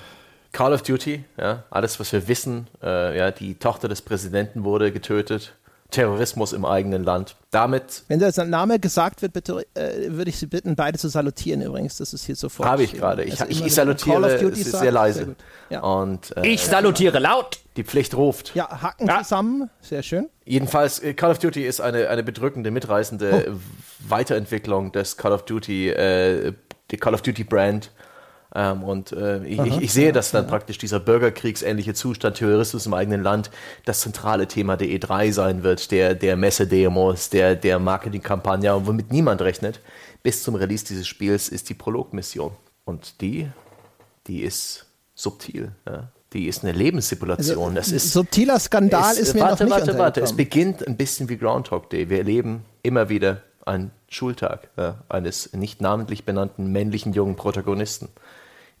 Call 0.52 0.72
of 0.72 0.82
Duty, 0.82 1.24
ja, 1.36 1.64
alles, 1.70 2.00
was 2.00 2.12
wir 2.12 2.26
wissen, 2.26 2.68
äh, 2.82 3.16
ja, 3.18 3.30
die 3.30 3.56
Tochter 3.56 3.86
des 3.86 4.00
Präsidenten 4.02 4.64
wurde 4.64 4.92
getötet, 4.92 5.54
Terrorismus 5.90 6.52
im 6.52 6.66
eigenen 6.66 7.02
Land. 7.02 7.36
Damit. 7.50 8.02
Wenn 8.08 8.18
der 8.18 8.32
Name 8.44 8.78
gesagt 8.78 9.22
wird, 9.22 9.32
bitte 9.32 9.64
äh, 9.74 10.10
würde 10.10 10.28
ich 10.28 10.38
Sie 10.38 10.46
bitten, 10.46 10.76
beide 10.76 10.98
zu 10.98 11.08
salutieren 11.08 11.62
übrigens. 11.62 11.96
Das 11.96 12.12
ist 12.12 12.26
hier 12.26 12.36
sofort. 12.36 12.68
Habe 12.68 12.82
ich 12.82 12.92
gerade. 12.92 13.24
Ich, 13.24 13.40
also 13.40 13.50
ich, 13.50 13.64
ich 13.64 13.74
salutiere 13.74 14.34
es 14.34 14.58
ist 14.58 14.72
sehr 14.72 14.92
leise. 14.92 15.24
Sehr 15.24 15.34
ja. 15.70 15.80
Und, 15.80 16.36
äh, 16.36 16.46
ich 16.46 16.62
salutiere 16.62 17.18
laut. 17.18 17.60
Die 17.76 17.84
Pflicht 17.84 18.14
ruft. 18.14 18.54
Ja, 18.54 18.82
Hacken 18.82 19.06
ja. 19.06 19.22
zusammen. 19.22 19.70
Sehr 19.80 20.02
schön. 20.02 20.28
Jedenfalls, 20.44 20.98
äh, 20.98 21.14
Call 21.14 21.30
of 21.30 21.38
Duty 21.38 21.64
ist 21.64 21.80
eine, 21.80 22.08
eine 22.08 22.22
bedrückende, 22.22 22.70
mitreißende 22.70 23.52
oh. 23.54 23.60
Weiterentwicklung 24.00 24.92
des 24.92 25.16
Call 25.16 25.32
of 25.32 25.46
Duty, 25.46 25.88
äh, 25.88 26.52
die 26.90 26.96
Call 26.98 27.14
of 27.14 27.22
Duty 27.22 27.44
Brand 27.44 27.90
ähm, 28.54 28.82
und 28.82 29.12
äh, 29.12 29.44
ich, 29.44 29.58
ich, 29.58 29.80
ich, 29.82 29.92
sehe, 29.92 30.12
dass 30.12 30.30
dann 30.30 30.46
praktisch 30.46 30.78
dieser 30.78 31.00
bürgerkriegsähnliche 31.00 31.92
Zustand, 31.92 32.38
Terrorismus 32.38 32.86
im 32.86 32.94
eigenen 32.94 33.22
Land, 33.22 33.50
das 33.84 34.00
zentrale 34.00 34.48
Thema 34.48 34.76
der 34.76 34.88
E3 34.88 35.32
sein 35.32 35.62
wird, 35.62 35.90
der, 35.90 36.14
der 36.14 36.36
Messedemos, 36.36 37.28
der, 37.28 37.56
der 37.56 37.78
Marketingkampagne, 37.78 38.86
womit 38.86 39.12
niemand 39.12 39.42
rechnet. 39.42 39.80
Bis 40.22 40.42
zum 40.42 40.54
Release 40.54 40.84
dieses 40.84 41.06
Spiels 41.06 41.48
ist 41.50 41.68
die 41.68 41.74
Prologmission. 41.74 42.52
Und 42.86 43.20
die, 43.20 43.48
die 44.26 44.40
ist 44.40 44.86
subtil. 45.14 45.72
Ja? 45.86 46.08
Die 46.32 46.46
ist 46.46 46.64
eine 46.64 46.72
Lebenssimulation. 46.72 47.76
Also, 47.76 47.92
das 47.92 47.92
ist 47.92 48.12
subtiler 48.12 48.58
Skandal 48.58 49.12
es, 49.12 49.18
ist 49.18 49.34
mir 49.34 49.40
warte, 49.40 49.64
noch 49.64 49.76
nicht 49.76 49.86
Warte, 49.86 49.98
warte, 49.98 50.20
es 50.22 50.34
beginnt 50.34 50.86
ein 50.86 50.96
bisschen 50.96 51.28
wie 51.28 51.36
Groundhog 51.36 51.90
Day. 51.90 52.08
Wir 52.08 52.18
erleben 52.18 52.64
immer 52.82 53.10
wieder 53.10 53.42
einen 53.66 53.90
Schultag 54.08 54.70
ja, 54.78 54.96
eines 55.10 55.52
nicht 55.52 55.82
namentlich 55.82 56.24
benannten 56.24 56.72
männlichen 56.72 57.12
jungen 57.12 57.36
Protagonisten 57.36 58.08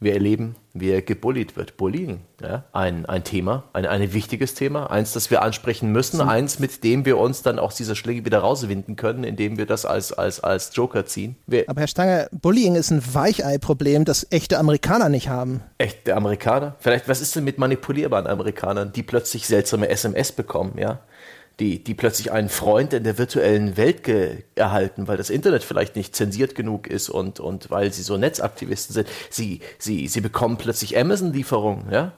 wir 0.00 0.12
erleben, 0.12 0.56
wie 0.74 0.90
er 0.90 1.02
gebullied 1.02 1.56
wird. 1.56 1.76
Bullying, 1.76 2.20
ja, 2.40 2.64
ein, 2.72 3.06
ein 3.06 3.24
Thema, 3.24 3.64
ein, 3.72 3.84
ein 3.86 4.12
wichtiges 4.12 4.54
Thema, 4.54 4.90
eins, 4.90 5.12
das 5.12 5.30
wir 5.30 5.42
ansprechen 5.42 5.90
müssen, 5.90 6.22
mhm. 6.22 6.28
eins, 6.28 6.58
mit 6.58 6.84
dem 6.84 7.04
wir 7.04 7.18
uns 7.18 7.42
dann 7.42 7.58
aus 7.58 7.74
dieser 7.74 7.96
Schläge 7.96 8.24
wieder 8.24 8.38
rauswinden 8.38 8.96
können, 8.96 9.24
indem 9.24 9.58
wir 9.58 9.66
das 9.66 9.84
als, 9.84 10.12
als, 10.12 10.40
als 10.40 10.70
Joker 10.74 11.06
ziehen. 11.06 11.36
Wir 11.46 11.64
Aber 11.68 11.80
Herr 11.80 11.88
Stange, 11.88 12.28
Bullying 12.32 12.76
ist 12.76 12.90
ein 12.90 13.02
Weichei-Problem, 13.12 14.04
das 14.04 14.26
echte 14.30 14.58
Amerikaner 14.58 15.08
nicht 15.08 15.28
haben. 15.28 15.62
Echte 15.78 16.14
Amerikaner? 16.14 16.76
Vielleicht, 16.78 17.08
was 17.08 17.20
ist 17.20 17.34
denn 17.34 17.44
mit 17.44 17.58
manipulierbaren 17.58 18.26
Amerikanern, 18.26 18.92
die 18.92 19.02
plötzlich 19.02 19.46
seltsame 19.46 19.88
SMS 19.88 20.32
bekommen, 20.32 20.78
ja? 20.78 21.00
Die, 21.60 21.82
die 21.82 21.94
plötzlich 21.94 22.30
einen 22.30 22.48
Freund 22.48 22.92
in 22.92 23.02
der 23.02 23.18
virtuellen 23.18 23.76
Welt 23.76 24.08
erhalten, 24.54 25.08
weil 25.08 25.16
das 25.16 25.28
Internet 25.28 25.64
vielleicht 25.64 25.96
nicht 25.96 26.14
zensiert 26.14 26.54
genug 26.54 26.86
ist 26.86 27.08
und, 27.08 27.40
und 27.40 27.70
weil 27.70 27.92
sie 27.92 28.02
so 28.02 28.16
Netzaktivisten 28.16 28.94
sind. 28.94 29.08
Sie, 29.30 29.60
sie, 29.78 30.06
sie 30.06 30.20
bekommen 30.20 30.56
plötzlich 30.56 30.96
Amazon-Lieferungen, 30.96 31.90
ja? 31.90 32.12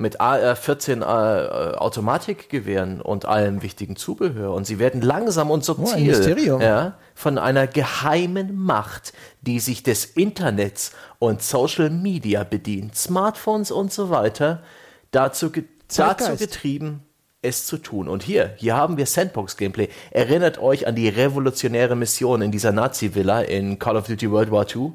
Mit 0.00 0.20
AR-14 0.20 1.00
äh, 1.00 1.76
Automatikgewehren 1.76 3.00
und 3.00 3.24
allem 3.24 3.62
wichtigen 3.62 3.96
Zubehör. 3.96 4.54
Und 4.54 4.64
sie 4.64 4.78
werden 4.78 5.00
langsam 5.00 5.50
und 5.50 5.64
subtil 5.64 6.52
oh, 6.52 6.60
ja, 6.60 6.96
von 7.16 7.36
einer 7.36 7.66
geheimen 7.66 8.54
Macht, 8.54 9.12
die 9.40 9.58
sich 9.58 9.82
des 9.82 10.04
Internets 10.04 10.92
und 11.18 11.42
Social 11.42 11.90
Media 11.90 12.44
bedient, 12.44 12.94
Smartphones 12.94 13.72
und 13.72 13.92
so 13.92 14.08
weiter, 14.08 14.62
dazu, 15.10 15.50
ge 15.50 15.64
dazu 15.88 16.36
getrieben, 16.36 17.02
es 17.42 17.66
zu 17.66 17.78
tun. 17.78 18.08
Und 18.08 18.22
hier, 18.22 18.54
hier 18.56 18.76
haben 18.76 18.96
wir 18.96 19.06
Sandbox-Gameplay. 19.06 19.88
Erinnert 20.10 20.58
euch 20.58 20.86
an 20.86 20.96
die 20.96 21.08
revolutionäre 21.08 21.94
Mission 21.94 22.42
in 22.42 22.50
dieser 22.50 22.72
Nazi-Villa 22.72 23.42
in 23.42 23.78
Call 23.78 23.96
of 23.96 24.06
Duty 24.06 24.30
World 24.30 24.50
War 24.50 24.66
II, 24.68 24.92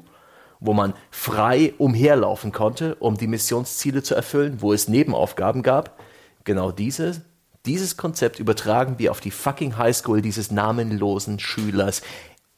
wo 0.60 0.72
man 0.74 0.94
frei 1.10 1.72
umherlaufen 1.78 2.52
konnte, 2.52 2.96
um 2.96 3.16
die 3.16 3.26
Missionsziele 3.26 4.02
zu 4.02 4.14
erfüllen, 4.14 4.60
wo 4.60 4.72
es 4.72 4.88
Nebenaufgaben 4.88 5.62
gab. 5.62 5.98
Genau 6.44 6.70
diese, 6.70 7.22
dieses 7.64 7.96
Konzept 7.96 8.38
übertragen 8.38 8.98
wir 8.98 9.10
auf 9.10 9.20
die 9.20 9.30
fucking 9.30 9.78
Highschool 9.78 10.20
dieses 10.20 10.50
namenlosen 10.50 11.38
Schülers, 11.38 12.02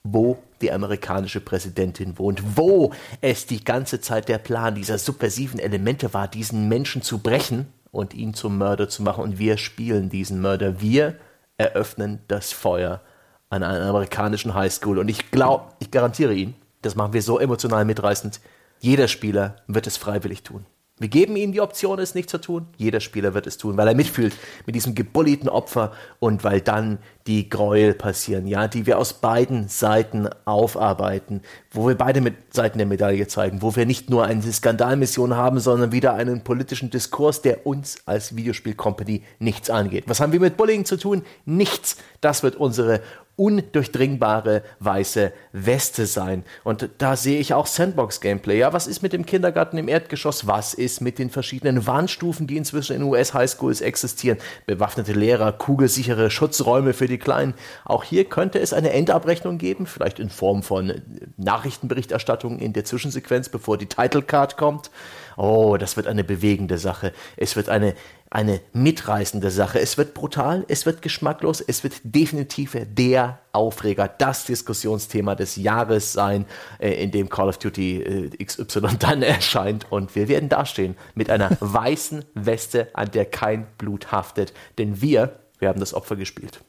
wo 0.03 0.39
die 0.61 0.72
amerikanische 0.72 1.41
Präsidentin 1.41 2.18
wohnt, 2.18 2.43
wo 2.57 2.93
es 3.20 3.47
die 3.47 3.64
ganze 3.64 4.01
Zeit 4.01 4.28
der 4.28 4.39
Plan 4.39 4.74
dieser 4.74 4.99
subversiven 4.99 5.61
Elemente 5.61 6.12
war, 6.12 6.26
diesen 6.26 6.68
Menschen 6.68 7.03
zu 7.03 7.18
brechen 7.18 7.66
und 7.97 8.14
ihn 8.14 8.34
zum 8.34 8.59
Mörder 8.59 8.88
zu 8.88 9.03
machen. 9.03 9.24
Und 9.24 9.38
wir 9.38 9.57
spielen 9.57 10.11
diesen 10.11 10.40
Mörder. 10.40 10.80
Wir 10.80 11.16
eröffnen 11.57 12.20
das 12.28 12.53
Feuer 12.53 13.01
an 13.49 13.62
einer 13.62 13.86
amerikanischen 13.86 14.55
Highschool. 14.55 14.99
Und 14.99 15.09
ich 15.09 15.30
glaube, 15.30 15.72
ich 15.78 15.90
garantiere 15.90 16.34
Ihnen, 16.34 16.55
das 16.82 16.94
machen 16.94 17.14
wir 17.14 17.22
so 17.22 17.38
emotional 17.38 17.84
mitreißend. 17.84 18.40
Jeder 18.80 19.09
Spieler 19.09 19.57
wird 19.66 19.86
es 19.86 19.97
freiwillig 19.97 20.42
tun. 20.42 20.66
Wir 20.99 21.09
geben 21.09 21.36
ihnen 21.36 21.53
die 21.53 21.61
Option, 21.61 21.99
es 21.99 22.14
nicht 22.14 22.30
zu 22.30 22.38
tun. 22.38 22.68
Jeder 22.78 23.01
Spieler 23.01 23.34
wird 23.34 23.47
es 23.47 23.59
tun, 23.59 23.76
weil 23.76 23.86
er 23.86 23.94
mitfühlt 23.94 24.34
mit 24.64 24.74
diesem 24.74 24.94
gebulliten 24.94 25.47
Opfer 25.47 25.92
und 26.20 26.42
weil 26.42 26.62
dann 26.62 26.99
die 27.26 27.51
Gräuel 27.51 27.92
passieren, 27.92 28.47
ja, 28.47 28.66
die 28.66 28.86
wir 28.86 28.99
aus 28.99 29.12
beiden 29.12 29.68
Seiten 29.68 30.26
aufarbeiten, 30.47 31.42
wo 31.70 31.86
wir 31.86 31.97
beide 31.97 32.22
mit 32.22 32.55
Seiten 32.55 32.78
der 32.78 32.86
Medaille 32.86 33.26
zeigen, 33.26 33.61
wo 33.61 33.76
wir 33.76 33.84
nicht 33.84 34.09
nur 34.09 34.24
eine 34.24 34.40
Skandalmission 34.51 35.36
haben, 35.36 35.61
sondern 35.61 35.92
wieder 35.92 36.14
einen 36.14 36.42
politischen 36.44 36.88
Diskurs, 36.88 37.42
der 37.42 37.66
uns 37.66 37.99
als 38.07 38.34
Videospielcompany 38.34 39.22
nichts 39.38 39.68
angeht. 39.68 40.05
Was 40.07 40.20
haben 40.20 40.32
wir 40.32 40.40
mit 40.40 40.57
Bullying 40.57 40.86
zu 40.86 40.97
tun? 40.97 41.24
Nichts. 41.44 41.99
Das 42.22 42.42
wird 42.42 42.57
unsere 42.57 43.03
undurchdringbare 43.37 44.62
weiße 44.80 45.32
Weste 45.53 46.07
sein. 46.07 46.45
Und 46.64 46.89
da 46.99 47.16
sehe 47.16 47.39
ich 47.39 47.53
auch 47.53 47.66
Sandbox-Gameplay. 47.66 48.59
Ja, 48.59 48.72
was 48.72 48.87
ist 48.87 49.03
mit 49.03 49.12
dem 49.12 49.26
Kindergarten 49.26 49.76
im 49.76 49.89
Erdgeschoss? 49.89 50.47
Was 50.47 50.74
ist 50.74 51.01
mit 51.01 51.18
den 51.18 51.30
verschiedenen 51.30 51.87
Warnstufen, 51.87 52.47
die 52.47 52.57
inzwischen 52.57 52.97
in 52.97 53.03
US-Highschools 53.03 53.82
existieren? 53.82 54.39
Bewaffnete 54.66 55.12
Lehrer, 55.12 55.53
kugelsichere 55.53 56.30
Schutzräume 56.30 56.95
für 56.95 57.09
die 57.09 57.18
Kleinen. 57.18 57.55
Auch 57.84 58.05
hier 58.05 58.24
könnte 58.24 58.59
es 58.59 58.72
eine 58.72 58.91
Endabrechnung 58.91 59.59
geben, 59.59 59.87
vielleicht 59.87 60.18
in 60.18 60.30
Form 60.30 60.62
von 60.62 61.03
Nachrichtenberichterstattung 61.37 62.59
in 62.59 62.72
der 62.72 62.84
Zwischensequenz, 62.84 63.51
bevor 63.51 63.76
die 63.76 63.87
Title 63.87 64.22
Card 64.22 64.57
kommt. 64.57 64.91
Oh, 65.37 65.76
das 65.76 65.97
wird 65.97 66.07
eine 66.07 66.24
bewegende 66.24 66.78
Sache. 66.78 67.12
Es 67.37 67.57
wird 67.57 67.68
eine, 67.68 67.95
eine 68.30 68.61
mitreißende 68.72 69.51
Sache. 69.51 69.78
Es 69.80 69.99
wird 69.99 70.14
brutal, 70.14 70.64
es 70.68 70.87
wird 70.87 71.03
geschmacklos, 71.03 71.61
es 71.61 71.84
wird 71.84 71.95
definitiv 72.05 72.76
der 72.87 73.39
Aufreger, 73.53 74.09
das 74.09 74.47
Diskussionsthema 74.47 75.34
des 75.34 75.57
Jahres 75.57 76.12
sein, 76.12 76.47
äh, 76.78 77.03
in 77.03 77.11
dem 77.11 77.28
Call 77.28 77.49
of 77.49 77.59
Duty 77.59 78.03
äh, 78.03 78.45
XY 78.45 78.80
dann 78.99 79.22
erscheint. 79.22 79.87
Und 79.91 80.14
wir 80.14 80.28
werden 80.28 80.49
dastehen 80.49 80.97
mit 81.14 81.30
einer 81.30 81.51
weißen 81.61 82.24
Weste, 82.34 82.89
an 82.95 83.11
der 83.11 83.26
kein 83.26 83.66
Blut 83.78 84.12
haftet. 84.12 84.55
Denn 84.78 85.01
wir, 85.03 85.39
wir 85.59 85.68
haben 85.68 85.80
das 85.80 85.95
Opfer 85.95 86.16
gespielt. 86.16 86.61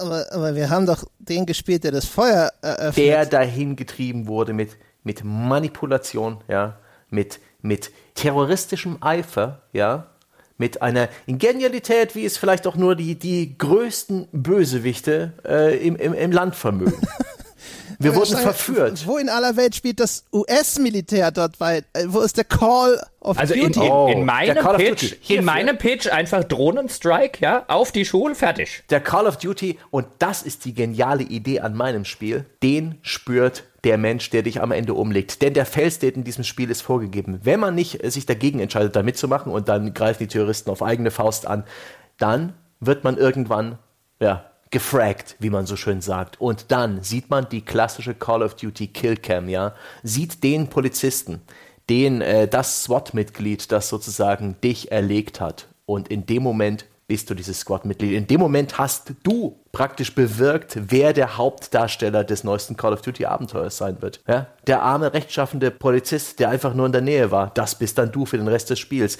Aber, 0.00 0.26
aber 0.32 0.54
wir 0.54 0.70
haben 0.70 0.86
doch 0.86 1.04
den 1.18 1.46
gespielt, 1.46 1.84
der 1.84 1.92
das 1.92 2.06
Feuer 2.06 2.52
eröffnet. 2.62 2.96
Der 2.96 3.26
dahin 3.26 3.76
getrieben 3.76 4.26
wurde 4.26 4.52
mit, 4.52 4.76
mit 5.04 5.24
Manipulation, 5.24 6.42
ja, 6.48 6.78
mit 7.08 7.40
mit 7.62 7.90
terroristischem 8.14 8.98
Eifer, 9.00 9.62
ja, 9.72 10.08
mit 10.58 10.82
einer 10.82 11.08
Genialität, 11.26 12.14
wie 12.14 12.24
es 12.24 12.36
vielleicht 12.36 12.66
auch 12.66 12.76
nur 12.76 12.94
die, 12.94 13.16
die 13.18 13.56
größten 13.58 14.28
Bösewichte 14.32 15.32
äh, 15.44 15.76
im, 15.84 15.96
im, 15.96 16.12
im 16.14 16.30
Land 16.30 16.54
vermögen. 16.54 17.00
Wir 17.98 18.16
wurden 18.16 18.36
verführt. 18.36 19.06
Wo 19.06 19.16
in 19.18 19.28
aller 19.28 19.56
Welt 19.56 19.76
spielt 19.76 20.00
das 20.00 20.24
US-Militär 20.32 21.30
dort 21.30 21.60
weit? 21.60 21.84
Äh, 21.92 22.04
wo 22.08 22.20
ist 22.20 22.36
der 22.36 22.44
Call 22.44 23.00
of 23.20 23.38
also 23.38 23.54
Duty? 23.54 23.78
In, 23.78 23.84
in, 23.84 23.90
Oh, 23.90 24.08
in 24.08 24.24
meinem 24.24 24.56
Call 24.56 24.74
of 24.74 24.80
Pitch, 24.80 25.12
Duty. 25.12 25.34
in 25.36 25.44
meinem 25.44 25.78
Pitch 25.78 26.08
einfach 26.08 26.44
Drohnenstrike, 26.44 27.40
ja, 27.40 27.64
auf 27.68 27.92
die 27.92 28.04
Schule, 28.04 28.34
fertig. 28.34 28.82
Der 28.90 29.00
Call 29.00 29.26
of 29.26 29.36
Duty, 29.36 29.78
und 29.90 30.06
das 30.18 30.42
ist 30.42 30.64
die 30.64 30.74
geniale 30.74 31.22
Idee 31.22 31.60
an 31.60 31.74
meinem 31.74 32.04
Spiel, 32.04 32.44
den 32.62 32.98
spürt 33.02 33.64
der 33.84 33.98
Mensch, 33.98 34.30
der 34.30 34.42
dich 34.42 34.60
am 34.60 34.72
Ende 34.72 34.94
umlegt. 34.94 35.42
Denn 35.42 35.54
der 35.54 35.66
Fail-State 35.66 36.14
in 36.14 36.24
diesem 36.24 36.44
Spiel 36.44 36.70
ist 36.70 36.82
vorgegeben. 36.82 37.40
Wenn 37.42 37.60
man 37.60 37.74
nicht 37.74 38.02
äh, 38.02 38.10
sich 38.10 38.26
dagegen 38.26 38.60
entscheidet, 38.60 38.96
da 38.96 39.02
mitzumachen 39.02 39.52
und 39.52 39.68
dann 39.68 39.94
greifen 39.94 40.22
die 40.22 40.28
Terroristen 40.28 40.70
auf 40.70 40.82
eigene 40.82 41.10
Faust 41.10 41.46
an, 41.46 41.64
dann 42.18 42.54
wird 42.80 43.04
man 43.04 43.16
irgendwann, 43.16 43.78
ja, 44.20 44.44
gefragt, 44.70 45.36
wie 45.38 45.50
man 45.50 45.66
so 45.66 45.76
schön 45.76 46.00
sagt. 46.00 46.40
Und 46.40 46.72
dann 46.72 47.02
sieht 47.02 47.30
man 47.30 47.48
die 47.48 47.60
klassische 47.60 48.14
Call 48.14 48.42
of 48.42 48.54
Duty 48.54 48.88
Killcam, 48.88 49.48
ja, 49.48 49.74
sieht 50.02 50.42
den 50.42 50.68
Polizisten, 50.68 51.42
den, 51.90 52.20
äh, 52.22 52.48
das 52.48 52.84
SWAT-Mitglied, 52.84 53.70
das 53.70 53.88
sozusagen 53.88 54.56
dich 54.64 54.90
erlegt 54.90 55.40
hat. 55.40 55.68
Und 55.84 56.08
in 56.08 56.26
dem 56.26 56.42
Moment 56.42 56.86
bist 57.12 57.28
du 57.28 57.34
dieses 57.34 57.60
Squad-Mitglied. 57.60 58.14
In 58.14 58.26
dem 58.26 58.40
Moment 58.40 58.78
hast 58.78 59.12
du 59.22 59.60
praktisch 59.70 60.14
bewirkt, 60.14 60.78
wer 60.88 61.12
der 61.12 61.36
Hauptdarsteller 61.36 62.24
des 62.24 62.42
neuesten 62.42 62.74
Call 62.78 62.94
of 62.94 63.02
Duty 63.02 63.26
Abenteuers 63.26 63.76
sein 63.76 64.00
wird. 64.00 64.22
Ja? 64.26 64.46
Der 64.66 64.80
arme, 64.80 65.12
rechtschaffende 65.12 65.70
Polizist, 65.70 66.40
der 66.40 66.48
einfach 66.48 66.72
nur 66.72 66.86
in 66.86 66.92
der 66.92 67.02
Nähe 67.02 67.30
war. 67.30 67.50
Das 67.52 67.74
bist 67.74 67.98
dann 67.98 68.12
du 68.12 68.24
für 68.24 68.38
den 68.38 68.48
Rest 68.48 68.70
des 68.70 68.78
Spiels. 68.78 69.18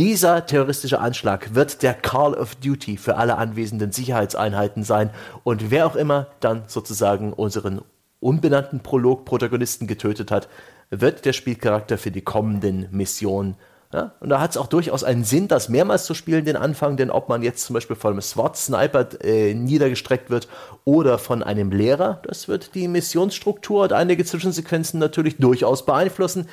Dieser 0.00 0.46
terroristische 0.46 0.98
Anschlag 0.98 1.54
wird 1.54 1.84
der 1.84 1.94
Call 1.94 2.34
of 2.34 2.56
Duty 2.56 2.96
für 2.96 3.14
alle 3.14 3.36
anwesenden 3.36 3.92
Sicherheitseinheiten 3.92 4.82
sein 4.82 5.10
und 5.44 5.70
wer 5.70 5.86
auch 5.86 5.94
immer 5.94 6.26
dann 6.40 6.64
sozusagen 6.66 7.32
unseren 7.32 7.82
unbenannten 8.18 8.80
Prolog-Protagonisten 8.80 9.86
getötet 9.86 10.32
hat, 10.32 10.48
wird 10.90 11.24
der 11.24 11.34
Spielcharakter 11.34 11.98
für 11.98 12.10
die 12.10 12.22
kommenden 12.22 12.88
Missionen. 12.90 13.54
Ja? 13.92 14.12
Und 14.20 14.30
da 14.30 14.40
hat 14.40 14.52
es 14.52 14.56
auch 14.56 14.66
durchaus 14.66 15.04
einen 15.04 15.24
Sinn, 15.24 15.48
das 15.48 15.68
mehrmals 15.68 16.04
zu 16.04 16.14
spielen, 16.14 16.44
den 16.44 16.56
Anfang, 16.56 16.96
denn 16.96 17.10
ob 17.10 17.28
man 17.28 17.42
jetzt 17.42 17.64
zum 17.64 17.74
Beispiel 17.74 17.96
von 17.96 18.12
einem 18.12 18.22
SWAT-Sniper 18.22 19.22
äh, 19.22 19.54
niedergestreckt 19.54 20.30
wird 20.30 20.48
oder 20.84 21.18
von 21.18 21.42
einem 21.42 21.70
Lehrer, 21.70 22.22
das 22.24 22.48
wird 22.48 22.74
die 22.74 22.88
Missionsstruktur 22.88 23.84
und 23.84 23.92
einige 23.92 24.24
Zwischensequenzen 24.24 24.98
natürlich 24.98 25.36
durchaus 25.36 25.84
beeinflussen. 25.84 26.48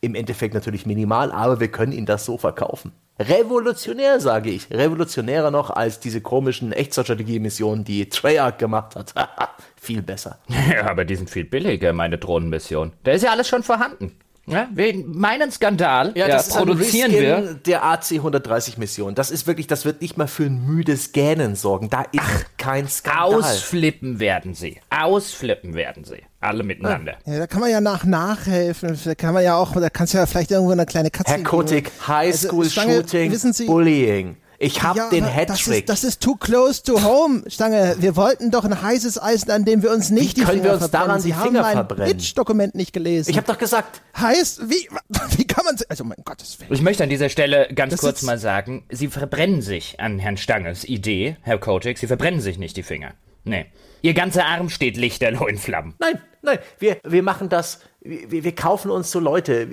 Im 0.00 0.14
Endeffekt 0.14 0.54
natürlich 0.54 0.86
minimal, 0.86 1.32
aber 1.32 1.58
wir 1.58 1.68
können 1.68 1.92
ihn 1.92 2.06
das 2.06 2.24
so 2.24 2.38
verkaufen. 2.38 2.92
Revolutionär, 3.18 4.20
sage 4.20 4.50
ich. 4.50 4.70
Revolutionärer 4.70 5.50
noch 5.50 5.70
als 5.70 6.00
diese 6.00 6.20
komischen 6.20 6.72
Echtzeitstrategie-Missionen, 6.72 7.82
die 7.82 8.10
Treyarch 8.10 8.58
gemacht 8.58 8.94
hat. 8.94 9.14
viel 9.80 10.02
besser. 10.02 10.38
Ja, 10.70 10.90
aber 10.90 11.04
die 11.04 11.16
sind 11.16 11.30
viel 11.30 11.44
billiger, 11.44 11.92
meine 11.92 12.18
Drohnenmission. 12.18 12.92
Da 13.04 13.12
ist 13.12 13.22
ja 13.22 13.30
alles 13.30 13.48
schon 13.48 13.62
vorhanden. 13.62 14.12
Ja, 14.48 14.68
wegen 14.72 15.18
meinen 15.18 15.50
Skandal 15.50 16.12
ja, 16.14 16.40
produzieren 16.40 17.10
ein 17.10 17.18
wir. 17.20 17.36
Reskin 17.38 17.60
der 17.66 17.84
AC 17.84 18.12
130 18.12 18.78
Mission. 18.78 19.14
Das 19.16 19.32
ist 19.32 19.46
wirklich, 19.48 19.66
das 19.66 19.84
wird 19.84 20.00
nicht 20.00 20.16
mal 20.16 20.28
für 20.28 20.44
ein 20.44 20.64
müdes 20.64 21.10
Gähnen 21.10 21.56
sorgen. 21.56 21.90
Da 21.90 22.02
ist 22.12 22.22
kein 22.56 22.88
Skandal. 22.88 23.34
Ausflippen 23.34 24.20
werden 24.20 24.54
sie. 24.54 24.80
Ausflippen 24.88 25.74
werden 25.74 26.04
sie. 26.04 26.22
Alle 26.40 26.62
miteinander. 26.62 27.16
Ja, 27.24 27.38
da 27.40 27.46
kann 27.48 27.60
man 27.60 27.70
ja 27.70 27.80
nach 27.80 28.04
nachhelfen. 28.04 28.96
Da 29.04 29.14
kann 29.16 29.34
man 29.34 29.42
ja 29.42 29.56
auch, 29.56 29.72
da 29.72 29.90
kannst 29.90 30.14
du 30.14 30.18
ja 30.18 30.26
vielleicht 30.26 30.52
irgendwo 30.52 30.70
eine 30.72 30.86
kleine 30.86 31.10
Katze. 31.10 31.32
Herr 31.32 31.42
Kotik, 31.42 31.90
Highschool-Shooting, 32.06 32.90
Also, 33.22 33.32
wissen 33.32 33.52
Sie- 33.52 33.66
Bullying. 33.66 34.36
Ich 34.58 34.82
hab 34.82 34.96
Ja, 34.96 35.10
den 35.10 35.24
aber 35.24 35.44
das 35.44 35.58
Hattrick. 35.60 35.80
ist, 35.80 35.88
das 35.88 36.04
ist 36.04 36.22
too 36.22 36.36
close 36.36 36.82
to 36.82 37.02
home, 37.02 37.42
Stange. 37.48 37.96
Wir 37.98 38.16
wollten 38.16 38.50
doch 38.50 38.64
ein 38.64 38.80
heißes 38.80 39.22
Eisen, 39.22 39.50
an 39.50 39.64
dem 39.64 39.82
wir 39.82 39.90
uns 39.90 40.10
nicht 40.10 40.30
Wie 40.36 40.40
die 40.40 40.46
können 40.46 40.52
Finger 40.62 40.64
wir 40.64 40.72
uns 40.74 40.80
verbrennen. 40.84 41.06
daran 41.08 41.20
Sie 41.20 41.28
die 41.28 41.34
haben 41.34 41.46
Finger 41.48 41.62
mein 41.62 41.72
verbrennen? 41.72 42.16
Pitch-Dokument 42.16 42.74
nicht 42.74 42.92
gelesen. 42.92 43.30
Ich 43.30 43.36
habe 43.36 43.46
doch 43.46 43.58
gesagt, 43.58 44.00
heißt, 44.16 44.68
wie, 44.70 44.88
wie 45.36 45.46
kann 45.46 45.64
man, 45.64 45.76
also 45.88 46.04
mein 46.04 46.18
Gottes 46.24 46.58
Willen. 46.60 46.72
Ich 46.72 46.80
möchte 46.82 47.02
an 47.02 47.10
dieser 47.10 47.28
Stelle 47.28 47.68
ganz 47.74 47.90
Das 47.92 48.00
kurz 48.00 48.22
mal 48.22 48.38
sagen, 48.38 48.84
Sie 48.90 49.08
verbrennen 49.08 49.60
sich 49.62 50.00
an 50.00 50.18
Herrn 50.18 50.36
Stanges 50.36 50.84
Idee, 50.84 51.36
Herr 51.42 51.58
Kotick, 51.58 51.98
Sie 51.98 52.06
verbrennen 52.06 52.40
sich 52.40 52.58
nicht 52.58 52.76
die 52.76 52.82
Finger. 52.82 53.12
Nee. 53.44 53.66
Ihr 54.06 54.14
ganzer 54.14 54.46
Arm 54.46 54.68
steht 54.68 54.96
lichterloh 54.96 55.48
in 55.48 55.58
Flammen. 55.58 55.94
nein, 55.98 56.20
nein, 56.40 56.60
wir, 56.78 56.98
wir 57.02 57.24
machen 57.24 57.48
das, 57.48 57.80
wir, 58.00 58.44
wir 58.44 58.54
kaufen 58.54 58.88
uns 58.92 59.10
so 59.10 59.18
Leute, 59.18 59.66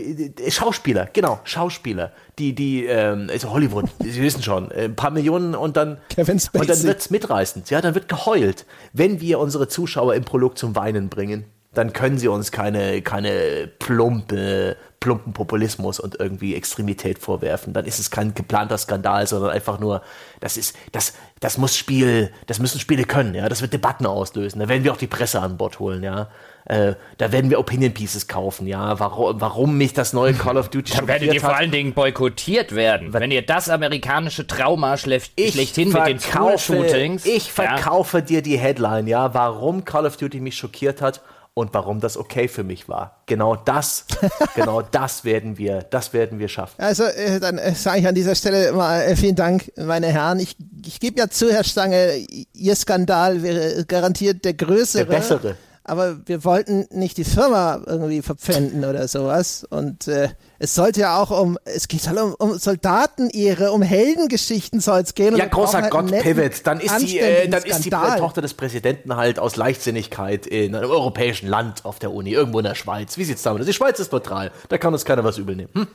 Schauspieler, 0.49 1.07
genau, 1.13 1.39
Schauspieler, 1.43 2.13
die, 2.39 2.55
die, 2.55 2.83
ähm, 2.87 3.27
also 3.31 3.51
Hollywood, 3.51 3.85
Sie 3.99 4.23
wissen 4.23 4.41
schon, 4.41 4.71
äh, 4.71 4.85
ein 4.85 4.95
paar 4.95 5.11
Millionen 5.11 5.53
und 5.53 5.77
dann, 5.77 5.99
Kevin 6.09 6.41
und 6.53 6.67
dann 6.67 6.81
wird's 6.81 7.11
mitreißend, 7.11 7.69
ja, 7.69 7.79
dann 7.79 7.93
wird 7.93 8.09
geheult. 8.09 8.65
Wenn 8.91 9.21
wir 9.21 9.37
unsere 9.37 9.67
Zuschauer 9.67 10.15
im 10.15 10.23
Prolog 10.23 10.57
zum 10.57 10.75
Weinen 10.75 11.09
bringen, 11.09 11.45
dann 11.75 11.93
können 11.93 12.17
sie 12.17 12.27
uns 12.27 12.51
keine, 12.51 13.03
keine 13.03 13.69
plumpe, 13.77 14.77
plumpen 15.03 15.33
Populismus 15.33 15.99
und 15.99 16.17
irgendwie 16.17 16.55
Extremität 16.55 17.19
vorwerfen. 17.19 17.73
Dann 17.73 17.83
ist 17.83 17.99
es 17.99 18.09
kein 18.09 18.33
geplanter 18.33 18.77
Skandal, 18.77 19.27
sondern 19.27 19.51
einfach 19.51 19.77
nur, 19.77 20.01
das 20.39 20.55
ist, 20.55 20.77
das, 20.93 21.13
das 21.41 21.57
muss 21.57 21.75
Spiel, 21.75 22.31
das 22.47 22.59
müssen 22.59 22.79
Spiele 22.79 23.03
können, 23.03 23.35
ja. 23.35 23.49
Das 23.49 23.61
wird 23.61 23.73
Debatten 23.73 24.05
auslösen. 24.05 24.59
Da 24.61 24.69
werden 24.69 24.85
wir 24.85 24.93
auch 24.93 24.97
die 24.97 25.07
Presse 25.07 25.41
an 25.41 25.57
Bord 25.57 25.79
holen, 25.79 26.03
ja. 26.03 26.29
Äh, 26.63 26.93
da 27.17 27.33
werden 27.33 27.49
wir 27.49 27.59
Opinion 27.59 27.93
Pieces 27.93 28.29
kaufen, 28.29 28.65
ja. 28.65 28.97
Warum, 28.97 29.41
warum 29.41 29.77
mich 29.77 29.91
das 29.91 30.13
neue 30.13 30.33
Call 30.35 30.55
of 30.55 30.69
Duty 30.69 30.95
Dann 30.95 31.07
werdet 31.09 31.33
ihr 31.33 31.41
vor 31.41 31.53
allen 31.53 31.71
Dingen 31.71 31.93
boykottiert 31.93 32.73
werden. 32.73 33.11
Wenn 33.11 33.29
ihr 33.29 33.45
das 33.45 33.67
amerikanische 33.67 34.47
Trauma 34.47 34.95
schlecht, 34.95 35.33
schlechthin 35.37 35.91
mit 35.91 36.07
den 36.07 36.19
School-Shootings. 36.21 37.25
Ich 37.25 37.47
ja, 37.47 37.53
verkaufe 37.53 38.21
dir 38.21 38.41
die 38.41 38.57
Headline, 38.57 39.07
ja, 39.07 39.33
warum 39.33 39.83
Call 39.83 40.05
of 40.05 40.15
Duty 40.15 40.39
mich 40.39 40.55
schockiert 40.55 41.01
hat 41.01 41.21
und 41.55 41.73
warum 41.73 41.99
das 41.99 42.17
okay 42.17 42.47
für 42.47 42.63
mich 42.63 42.89
war. 42.89 43.21
Genau 43.25 43.55
das, 43.55 44.05
genau 44.55 44.81
das 44.81 45.23
werden 45.23 45.57
wir, 45.57 45.83
das 45.83 46.13
werden 46.13 46.39
wir 46.39 46.47
schaffen. 46.47 46.81
Also, 46.81 47.03
äh, 47.03 47.39
dann 47.39 47.57
äh, 47.57 47.75
sage 47.75 47.99
ich 47.99 48.07
an 48.07 48.15
dieser 48.15 48.35
Stelle 48.35 48.71
mal 48.71 49.01
äh, 49.01 49.15
vielen 49.15 49.35
Dank, 49.35 49.71
meine 49.77 50.07
Herren. 50.07 50.39
Ich, 50.39 50.57
ich 50.85 50.99
gebe 50.99 51.19
ja 51.19 51.29
zu, 51.29 51.51
Herr 51.51 51.63
Stange, 51.63 52.15
Ihr 52.53 52.75
Skandal 52.75 53.43
wäre 53.43 53.85
garantiert 53.85 54.43
der 54.45 54.53
größere. 54.53 55.05
Der 55.05 55.15
bessere. 55.17 55.57
Aber 55.85 56.25
wir 56.27 56.45
wollten 56.45 56.87
nicht 56.91 57.17
die 57.17 57.25
Firma 57.25 57.81
irgendwie 57.85 58.21
verpfänden 58.21 58.85
oder 58.85 59.07
sowas. 59.07 59.65
Und 59.69 60.07
äh, 60.07 60.29
es 60.57 60.75
sollte 60.75 61.01
ja 61.01 61.21
auch 61.21 61.29
um, 61.29 61.57
es 61.65 61.89
geht 61.89 62.07
halt 62.07 62.19
um, 62.19 62.33
um 62.35 62.57
Soldatenehre, 62.57 63.71
um 63.71 63.81
Heldengeschichten 63.81 64.79
soll 64.79 65.01
es 65.01 65.13
gehen. 65.13 65.35
Ja, 65.35 65.45
großer 65.45 65.81
halt 65.81 65.91
Gott, 65.91 66.07
Pivot. 66.07 66.65
Dann 66.65 66.79
ist 66.79 66.99
die, 66.99 67.19
äh, 67.19 67.49
dann 67.49 67.63
ist 67.63 67.83
die. 67.85 67.89
Tochter 67.89 68.41
des 68.41 68.53
Präsidenten 68.53 69.15
halt 69.15 69.39
aus 69.39 69.55
Leichtsinnigkeit 69.55 70.47
in 70.47 70.73
einem 70.75 70.89
europäischen 70.89 71.47
Land 71.47 71.83
auf 71.83 71.99
der 71.99 72.13
Uni, 72.13 72.31
irgendwo 72.31 72.59
in 72.59 72.65
der 72.65 72.75
Schweiz. 72.75 73.17
Wie 73.17 73.23
sieht's 73.23 73.43
damit 73.43 73.61
aus? 73.61 73.67
Die 73.67 73.73
Schweiz 73.73 73.99
ist 73.99 74.11
neutral. 74.11 74.51
Da 74.69 74.77
kann 74.77 74.93
uns 74.93 75.03
keiner 75.03 75.23
was 75.23 75.37
übel 75.37 75.55
nehmen. 75.55 75.69
Hm? 75.73 75.87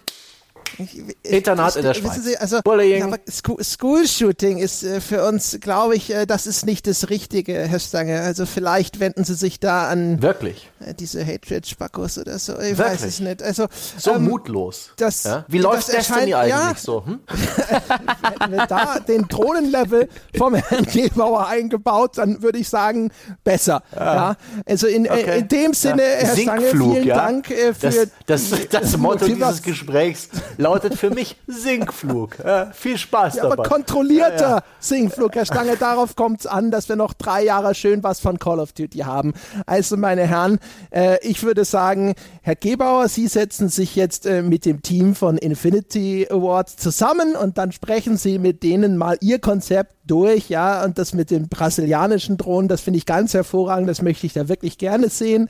Internat 1.23 1.77
in 1.77 1.83
der 1.83 1.95
Schweiz. 1.95 2.23
Sie, 2.25 2.37
also, 2.37 2.61
Bullying. 2.63 3.01
ja, 3.01 3.05
aber 3.07 3.17
Scho- 3.29 3.63
School-Shooting 3.63 4.59
ist 4.59 4.83
äh, 4.85 5.01
für 5.01 5.25
uns, 5.27 5.59
glaube 5.61 5.97
ich, 5.97 6.11
äh, 6.13 6.27
das 6.27 6.47
ist 6.47 6.67
nicht 6.67 6.87
das 6.87 7.11
Richtige, 7.11 7.55
Herr 7.55 7.79
Stange. 7.81 8.21
Also 8.21 8.47
vielleicht 8.47 9.01
wenden 9.01 9.25
Sie 9.25 9.35
sich 9.35 9.61
da 9.61 9.89
an 9.89 10.23
Wirklich. 10.23 10.71
äh, 10.81 10.95
diese 10.95 11.25
Hatred-Spackos 11.27 12.19
oder 12.19 12.39
so. 12.39 12.53
Ich 12.55 12.79
Wirklich? 12.79 12.79
weiß 12.79 13.03
es 13.05 13.21
nicht. 13.21 13.43
Also 13.43 13.67
So 13.97 14.15
ähm, 14.15 14.25
mutlos. 14.25 14.91
das- 14.97 15.25
ja? 15.25 15.45
Wie 15.49 15.59
das 15.59 15.65
läuft 15.65 15.89
Destiny 15.93 16.33
erscheint- 16.33 16.49
ja. 16.49 16.61
eigentlich 16.69 16.79
so? 16.83 17.05
Hm? 17.05 17.21
hätten 17.69 18.53
wir 18.53 18.67
da 18.67 18.99
den 19.01 19.27
Drohnenlevel 19.29 20.09
vom 20.37 20.55
Herrn 20.55 20.85
Gebauer 20.85 21.47
eingebaut, 21.49 22.19
dann 22.19 22.43
würde 22.43 22.59
ich 22.59 22.69
sagen, 22.69 23.11
besser. 23.45 23.83
Ja. 23.95 24.37
Also 24.67 24.87
in, 24.87 25.05
äh, 25.07 25.11
Okay. 25.11 25.39
in 25.41 25.49
dem 25.49 25.75
Sinne. 25.75 26.03
Herr 26.03 26.37
Stange, 26.37 26.61
Sinkflug, 26.61 26.93
vielen 26.95 27.07
ja? 27.07 27.17
Dank 27.17 27.51
äh, 27.51 27.75
für 27.75 27.89
Das, 28.27 28.51
das, 28.51 28.69
das 28.71 28.97
Motto 28.97 29.27
dieses 29.27 29.63
Gesprächs 29.63 30.29
lautet 30.69 30.95
für 30.95 31.11
mich 31.11 31.37
Sinkflug. 31.47 32.39
Ja, 32.45 32.71
viel 32.73 32.99
Spaß 32.99 33.37
Ja, 33.37 33.43
dabei. 33.45 33.55
aber 33.55 33.63
kontrollierter 33.65 34.41
Ja, 34.49 34.57
ja. 34.57 34.63
Sinkflug, 34.81 35.35
Herr 35.35 35.47
Stange, 35.47 35.77
darauf 35.77 36.15
kommt 36.15 36.41
es 36.41 36.47
an, 36.47 36.71
dass 36.71 36.89
wir 36.89 36.97
noch 36.97 37.15
drei 37.15 37.43
Jahre 37.45 37.75
schön 37.75 38.03
was 38.03 38.21
von 38.21 38.39
Call 38.39 38.61
of 38.61 38.73
Duty 38.73 38.99
haben. 38.99 39.33
Also, 39.67 39.97
meine 39.97 40.27
Herren, 40.27 40.59
äh, 40.91 41.17
ich 41.27 41.43
würde 41.43 41.65
sagen, 41.65 42.15
Herr 42.43 42.55
Gebauer, 42.57 43.09
Sie 43.09 43.27
setzen 43.29 43.69
sich 43.69 43.97
jetzt 43.97 44.27
äh, 44.27 44.43
mit 44.43 44.65
dem 44.67 44.83
Team 44.83 45.15
von 45.15 45.39
Infinity 45.39 46.27
Awards 46.31 46.77
zusammen 46.77 47.35
und 47.35 47.57
dann 47.59 47.73
sprechen 47.73 48.17
Sie 48.17 48.39
mit 48.39 48.63
denen 48.63 48.97
mal 48.97 49.17
Ihr 49.21 49.39
Konzept 49.39 49.95
durch, 50.07 50.49
ja, 50.49 50.85
und 50.85 50.99
das 50.99 51.13
mit 51.15 51.31
den 51.31 51.49
brasilianischen 51.49 52.37
Drohnen, 52.37 52.69
das 52.69 52.81
finde 52.81 52.99
ich 52.99 53.07
ganz 53.07 53.35
hervorragend, 53.35 53.89
das 53.89 54.03
möchte 54.03 54.27
ich 54.27 54.33
da 54.33 54.49
wirklich 54.49 54.79
gerne 54.79 55.09
sehen. 55.09 55.49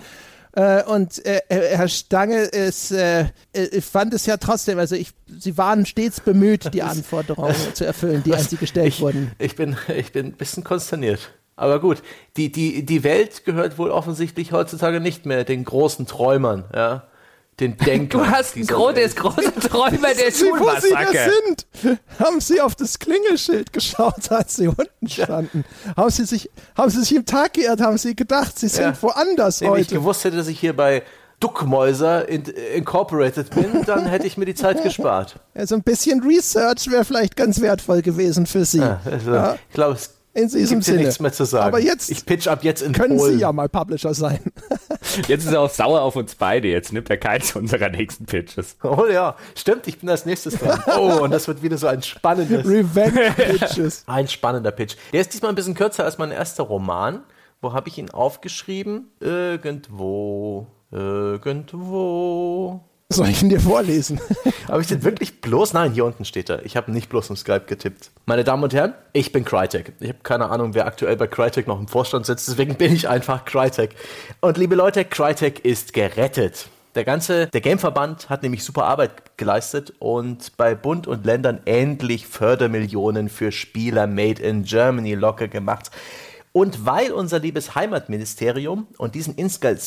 Äh, 0.58 0.82
und 0.82 1.24
äh, 1.24 1.40
äh, 1.48 1.76
Herr 1.76 1.86
Stange, 1.86 2.42
ist, 2.42 2.90
äh, 2.90 3.20
äh, 3.52 3.66
ich 3.70 3.84
fand 3.84 4.12
es 4.12 4.26
ja 4.26 4.38
trotzdem, 4.38 4.80
also 4.80 4.96
ich, 4.96 5.12
Sie 5.28 5.56
waren 5.56 5.86
stets 5.86 6.18
bemüht, 6.18 6.74
die 6.74 6.82
Anforderungen 6.82 7.54
zu 7.74 7.86
erfüllen, 7.86 8.24
die 8.24 8.34
an 8.34 8.40
Sie 8.40 8.56
gestellt 8.56 8.88
ich, 8.88 9.00
wurden. 9.00 9.30
Ich 9.38 9.54
bin, 9.54 9.76
ich 9.96 10.10
bin 10.10 10.26
ein 10.26 10.32
bisschen 10.32 10.64
konsterniert. 10.64 11.30
Aber 11.54 11.80
gut, 11.80 12.02
die, 12.36 12.50
die, 12.50 12.84
die 12.84 13.04
Welt 13.04 13.44
gehört 13.44 13.78
wohl 13.78 13.92
offensichtlich 13.92 14.50
heutzutage 14.50 14.98
nicht 14.98 15.26
mehr 15.26 15.44
den 15.44 15.64
großen 15.64 16.06
Träumern, 16.06 16.64
ja. 16.74 17.04
Den 17.60 17.76
Denkern. 17.76 18.20
Du 18.20 18.26
hast 18.26 18.54
ein 18.54 18.60
dieser 18.62 18.74
gro 18.74 18.88
Welt. 18.94 19.04
das 19.04 19.16
große 19.16 19.52
Träumer 19.68 20.14
der 20.14 20.30
Sie, 20.30 20.44
wo 20.46 20.70
Sie 20.80 20.96
hier 20.96 21.30
sind, 21.42 21.98
haben 22.20 22.40
Sie 22.40 22.60
auf 22.60 22.74
das 22.76 22.98
Klingelschild 22.98 23.72
geschaut, 23.72 24.14
als 24.30 24.56
Sie 24.56 24.68
unten 24.68 25.08
standen. 25.08 25.64
Haben 25.96 26.10
Sie 26.10 26.24
sich, 26.24 26.50
haben 26.76 26.90
Sie 26.90 27.00
sich 27.00 27.14
im 27.16 27.24
Tag 27.24 27.54
geirrt, 27.54 27.80
haben 27.80 27.98
Sie 27.98 28.14
gedacht, 28.14 28.58
Sie 28.58 28.68
sind 28.68 28.82
Ja. 28.84 29.02
woanders 29.02 29.60
Wenn 29.60 29.68
ich 29.68 29.72
heute. 29.72 29.94
gewusst 29.96 30.22
hätte, 30.24 30.36
dass 30.36 30.46
ich 30.48 30.60
hier 30.60 30.76
bei 30.76 31.02
Duckmäuser 31.40 32.28
in, 32.28 32.42
Incorporated 32.74 33.50
bin, 33.50 33.84
dann 33.86 34.06
hätte 34.06 34.26
ich 34.26 34.36
mir 34.36 34.44
die 34.44 34.54
Zeit 34.54 34.82
gespart. 34.82 35.36
Also 35.54 35.74
ein 35.74 35.82
bisschen 35.82 36.22
Research 36.22 36.88
wäre 36.90 37.04
vielleicht 37.04 37.34
ganz 37.36 37.60
wertvoll 37.60 38.02
gewesen 38.02 38.46
für 38.46 38.64
Sie. 38.64 38.78
Ja, 38.78 39.00
also, 39.04 39.32
Ja. 39.34 39.56
Ich 39.68 39.74
glaube, 39.74 39.94
es 39.94 40.10
In 40.38 40.48
diesem 40.48 40.78
gibt 40.78 40.84
Sinne. 40.84 40.98
nichts 40.98 41.18
mehr 41.18 41.32
zu 41.32 41.44
sagen. 41.44 41.66
Aber 41.66 41.80
jetzt 41.80 42.10
ich 42.10 42.24
pitch 42.24 42.46
ab 42.46 42.62
jetzt 42.62 42.80
in 42.82 42.92
können 42.92 43.16
Polen. 43.16 43.34
Sie 43.34 43.40
ja 43.40 43.52
mal 43.52 43.68
Publisher 43.68 44.14
sein. 44.14 44.38
Jetzt 45.26 45.46
ist 45.46 45.52
er 45.52 45.60
auch 45.60 45.70
sauer 45.70 46.02
auf 46.02 46.16
uns 46.16 46.34
beide. 46.34 46.68
Jetzt 46.68 46.92
nimmt 46.92 47.08
er 47.08 47.16
keins 47.16 47.56
unserer 47.56 47.88
nächsten 47.88 48.26
Pitches. 48.26 48.76
Oh 48.82 49.06
ja, 49.10 49.36
stimmt, 49.54 49.86
ich 49.86 49.98
bin 49.98 50.08
als 50.10 50.26
nächstes 50.26 50.54
dran. 50.58 50.82
Oh, 50.98 51.22
und 51.22 51.30
das 51.30 51.48
wird 51.48 51.62
wieder 51.62 51.78
so 51.78 51.86
ein 51.86 52.02
spannendes, 52.02 52.66
Revenge 52.66 53.32
Bitches. 53.36 54.04
ein 54.06 54.28
spannender 54.28 54.70
Pitch. 54.70 54.96
Der 55.12 55.22
ist 55.22 55.32
diesmal 55.32 55.50
ein 55.52 55.54
bisschen 55.54 55.74
kürzer 55.74 56.04
als 56.04 56.18
mein 56.18 56.30
erster 56.30 56.64
Roman. 56.64 57.22
Wo 57.60 57.72
habe 57.72 57.88
ich 57.88 57.96
ihn 57.98 58.10
aufgeschrieben? 58.10 59.10
Irgendwo, 59.20 60.66
irgendwo. 60.90 62.80
Soll 63.12 63.30
ich 63.30 63.42
ihn 63.42 63.48
dir 63.48 63.60
vorlesen? 63.60 64.20
Habe 64.68 64.82
ich 64.82 64.88
den 64.88 65.02
wirklich 65.02 65.40
bloß? 65.40 65.72
Nein, 65.72 65.92
hier 65.92 66.04
unten 66.04 66.26
steht 66.26 66.50
er. 66.50 66.66
Ich 66.66 66.76
habe 66.76 66.92
nicht 66.92 67.08
bloß 67.08 67.30
im 67.30 67.36
Skype 67.36 67.64
getippt. 67.66 68.10
Meine 68.26 68.44
Damen 68.44 68.62
und 68.62 68.74
Herren, 68.74 68.92
ich 69.14 69.32
bin 69.32 69.46
Crytek. 69.46 69.94
Ich 70.00 70.10
habe 70.10 70.18
keine 70.22 70.50
Ahnung, 70.50 70.74
wer 70.74 70.86
aktuell 70.86 71.16
bei 71.16 71.26
Crytek 71.26 71.66
noch 71.66 71.80
im 71.80 71.88
Vorstand 71.88 72.26
sitzt, 72.26 72.48
deswegen 72.48 72.74
bin 72.74 72.92
ich 72.92 73.08
einfach 73.08 73.46
Crytek. 73.46 73.94
Und 74.42 74.58
liebe 74.58 74.74
Leute, 74.74 75.06
Crytek 75.06 75.64
ist 75.64 75.94
gerettet. 75.94 76.68
Der 76.94 77.04
ganze, 77.04 77.46
der 77.46 77.62
Gameverband 77.62 78.28
hat 78.28 78.42
nämlich 78.42 78.62
super 78.62 78.84
Arbeit 78.84 79.38
geleistet 79.38 79.94
und 80.00 80.54
bei 80.58 80.74
Bund 80.74 81.06
und 81.06 81.24
Ländern 81.24 81.60
endlich 81.64 82.26
Fördermillionen 82.26 83.30
für 83.30 83.52
Spieler 83.52 84.06
made 84.06 84.42
in 84.42 84.64
Germany 84.64 85.14
locker 85.14 85.48
gemacht. 85.48 85.90
Und 86.58 86.84
weil 86.84 87.12
unser 87.12 87.38
liebes 87.38 87.76
Heimatministerium 87.76 88.88
und 88.96 89.14
diesen 89.14 89.36
Inside 89.36 89.78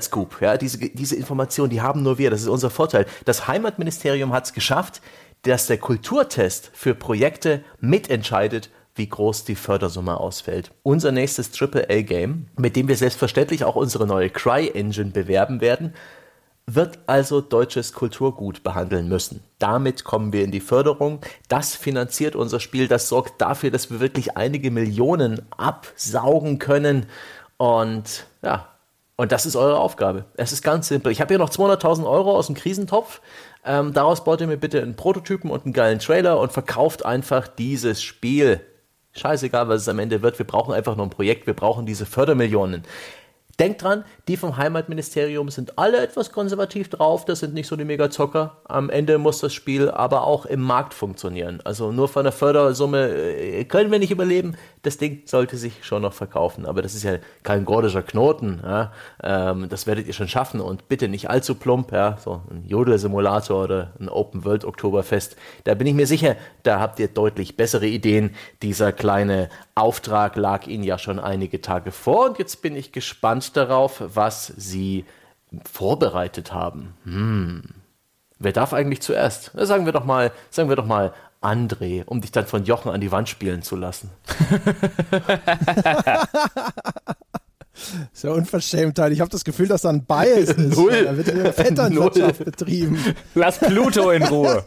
Scoop, 0.00 0.40
ja, 0.40 0.56
diese, 0.56 0.78
diese 0.78 1.16
Information, 1.16 1.68
die 1.68 1.82
haben 1.82 2.02
nur 2.02 2.16
wir, 2.16 2.30
das 2.30 2.40
ist 2.40 2.48
unser 2.48 2.70
Vorteil. 2.70 3.04
Das 3.26 3.46
Heimatministerium 3.46 4.32
hat 4.32 4.46
es 4.46 4.54
geschafft, 4.54 5.02
dass 5.42 5.66
der 5.66 5.76
Kulturtest 5.76 6.70
für 6.72 6.94
Projekte 6.94 7.62
mitentscheidet, 7.78 8.70
wie 8.94 9.06
groß 9.06 9.44
die 9.44 9.54
Fördersumme 9.54 10.18
ausfällt. 10.18 10.70
Unser 10.82 11.12
nächstes 11.12 11.50
AAA-Game, 11.60 12.46
mit 12.56 12.74
dem 12.74 12.88
wir 12.88 12.96
selbstverständlich 12.96 13.62
auch 13.64 13.76
unsere 13.76 14.06
neue 14.06 14.30
Cry-Engine 14.30 15.10
bewerben 15.10 15.60
werden, 15.60 15.92
wird 16.66 16.98
also 17.06 17.40
deutsches 17.40 17.92
Kulturgut 17.92 18.62
behandeln 18.62 19.08
müssen. 19.08 19.42
Damit 19.58 20.04
kommen 20.04 20.32
wir 20.32 20.44
in 20.44 20.50
die 20.50 20.60
Förderung. 20.60 21.20
Das 21.48 21.76
finanziert 21.76 22.36
unser 22.36 22.58
Spiel. 22.58 22.88
Das 22.88 23.08
sorgt 23.08 23.40
dafür, 23.40 23.70
dass 23.70 23.90
wir 23.90 24.00
wirklich 24.00 24.36
einige 24.36 24.70
Millionen 24.70 25.42
absaugen 25.50 26.58
können. 26.58 27.06
Und 27.58 28.26
ja, 28.42 28.68
und 29.16 29.30
das 29.30 29.46
ist 29.46 29.56
eure 29.56 29.78
Aufgabe. 29.78 30.24
Es 30.36 30.52
ist 30.52 30.62
ganz 30.62 30.88
simpel. 30.88 31.12
Ich 31.12 31.20
habe 31.20 31.28
hier 31.28 31.38
noch 31.38 31.50
200.000 31.50 32.08
Euro 32.08 32.36
aus 32.36 32.46
dem 32.46 32.56
Krisentopf. 32.56 33.20
Ähm, 33.64 33.92
daraus 33.92 34.24
baut 34.24 34.40
ihr 34.40 34.46
mir 34.46 34.56
bitte 34.56 34.82
einen 34.82 34.96
Prototypen 34.96 35.50
und 35.50 35.64
einen 35.64 35.72
geilen 35.72 35.98
Trailer 36.00 36.40
und 36.40 36.52
verkauft 36.52 37.04
einfach 37.04 37.46
dieses 37.46 38.02
Spiel. 38.02 38.60
Scheißegal, 39.12 39.68
was 39.68 39.82
es 39.82 39.88
am 39.88 40.00
Ende 40.00 40.22
wird. 40.22 40.38
Wir 40.38 40.46
brauchen 40.46 40.74
einfach 40.74 40.96
nur 40.96 41.06
ein 41.06 41.10
Projekt. 41.10 41.46
Wir 41.46 41.54
brauchen 41.54 41.86
diese 41.86 42.06
Fördermillionen. 42.06 42.82
Denkt 43.56 43.82
dran, 43.82 44.04
die 44.26 44.36
vom 44.36 44.56
Heimatministerium 44.56 45.48
sind 45.48 45.78
alle 45.78 45.98
etwas 45.98 46.32
konservativ 46.32 46.88
drauf, 46.88 47.24
das 47.24 47.40
sind 47.40 47.54
nicht 47.54 47.68
so 47.68 47.76
die 47.76 47.84
Mega-Zocker. 47.84 48.56
Am 48.64 48.90
Ende 48.90 49.18
muss 49.18 49.40
das 49.40 49.54
Spiel 49.54 49.90
aber 49.90 50.26
auch 50.26 50.46
im 50.46 50.60
Markt 50.60 50.94
funktionieren. 50.94 51.60
Also 51.64 51.92
nur 51.92 52.08
von 52.08 52.24
der 52.24 52.32
Fördersumme 52.32 53.08
äh, 53.08 53.64
können 53.64 53.92
wir 53.92 53.98
nicht 53.98 54.10
überleben. 54.10 54.56
Das 54.84 54.98
Ding 54.98 55.22
sollte 55.24 55.56
sich 55.56 55.84
schon 55.84 56.02
noch 56.02 56.12
verkaufen. 56.12 56.66
Aber 56.66 56.82
das 56.82 56.94
ist 56.94 57.02
ja 57.02 57.16
kein 57.42 57.64
gordischer 57.64 58.02
Knoten. 58.02 58.60
Ja? 58.62 58.92
Ähm, 59.22 59.68
das 59.68 59.86
werdet 59.86 60.06
ihr 60.06 60.12
schon 60.12 60.28
schaffen 60.28 60.60
und 60.60 60.88
bitte 60.88 61.08
nicht 61.08 61.30
allzu 61.30 61.54
plump. 61.54 61.90
Ja? 61.90 62.18
So 62.22 62.42
ein 62.50 62.64
Jodel-Simulator 62.66 63.64
oder 63.64 63.92
ein 63.98 64.10
Open-World-Oktoberfest. 64.10 65.36
Da 65.64 65.74
bin 65.74 65.86
ich 65.86 65.94
mir 65.94 66.06
sicher, 66.06 66.36
da 66.62 66.80
habt 66.80 67.00
ihr 67.00 67.08
deutlich 67.08 67.56
bessere 67.56 67.86
Ideen. 67.86 68.34
Dieser 68.62 68.92
kleine 68.92 69.48
Auftrag 69.74 70.36
lag 70.36 70.66
Ihnen 70.66 70.84
ja 70.84 70.98
schon 70.98 71.18
einige 71.18 71.62
Tage 71.62 71.90
vor 71.90 72.26
und 72.26 72.38
jetzt 72.38 72.60
bin 72.60 72.76
ich 72.76 72.92
gespannt 72.92 73.56
darauf, 73.56 74.02
was 74.04 74.48
Sie 74.48 75.06
vorbereitet 75.64 76.52
haben. 76.52 76.94
Hm. 77.04 77.62
Wer 78.38 78.52
darf 78.52 78.74
eigentlich 78.74 79.00
zuerst? 79.00 79.52
Sagen 79.54 79.86
wir 79.86 79.92
doch 79.92 80.04
mal, 80.04 80.30
sagen 80.50 80.68
wir 80.68 80.76
doch 80.76 80.86
mal 80.86 81.14
André, 81.44 82.02
um 82.04 82.20
dich 82.20 82.32
dann 82.32 82.46
von 82.46 82.64
Jochen 82.64 82.90
an 82.90 83.00
die 83.00 83.12
Wand 83.12 83.28
spielen 83.28 83.62
zu 83.62 83.76
lassen. 83.76 84.10
So 88.12 88.32
Unverschämtheit. 88.32 89.10
Ich 89.12 89.20
habe 89.20 89.30
das 89.30 89.44
Gefühl, 89.44 89.66
dass 89.66 89.82
da 89.82 89.88
ein 89.90 90.04
Bias 90.04 90.48
ist. 90.50 90.58
Null. 90.58 91.04
Da 91.04 91.16
wird 91.16 91.30
eine 91.30 91.52
Vetternwirtschaft 91.52 92.44
betrieben. 92.44 92.98
Lass 93.34 93.58
Pluto 93.58 94.10
in 94.10 94.22
Ruhe. 94.22 94.62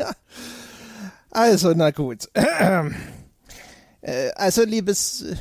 Also, 1.31 1.73
na 1.73 1.91
gut. 1.91 2.27
Äh, 4.01 4.29
Also, 4.35 4.63
liebes, 4.63 5.23
äh, 5.23 5.35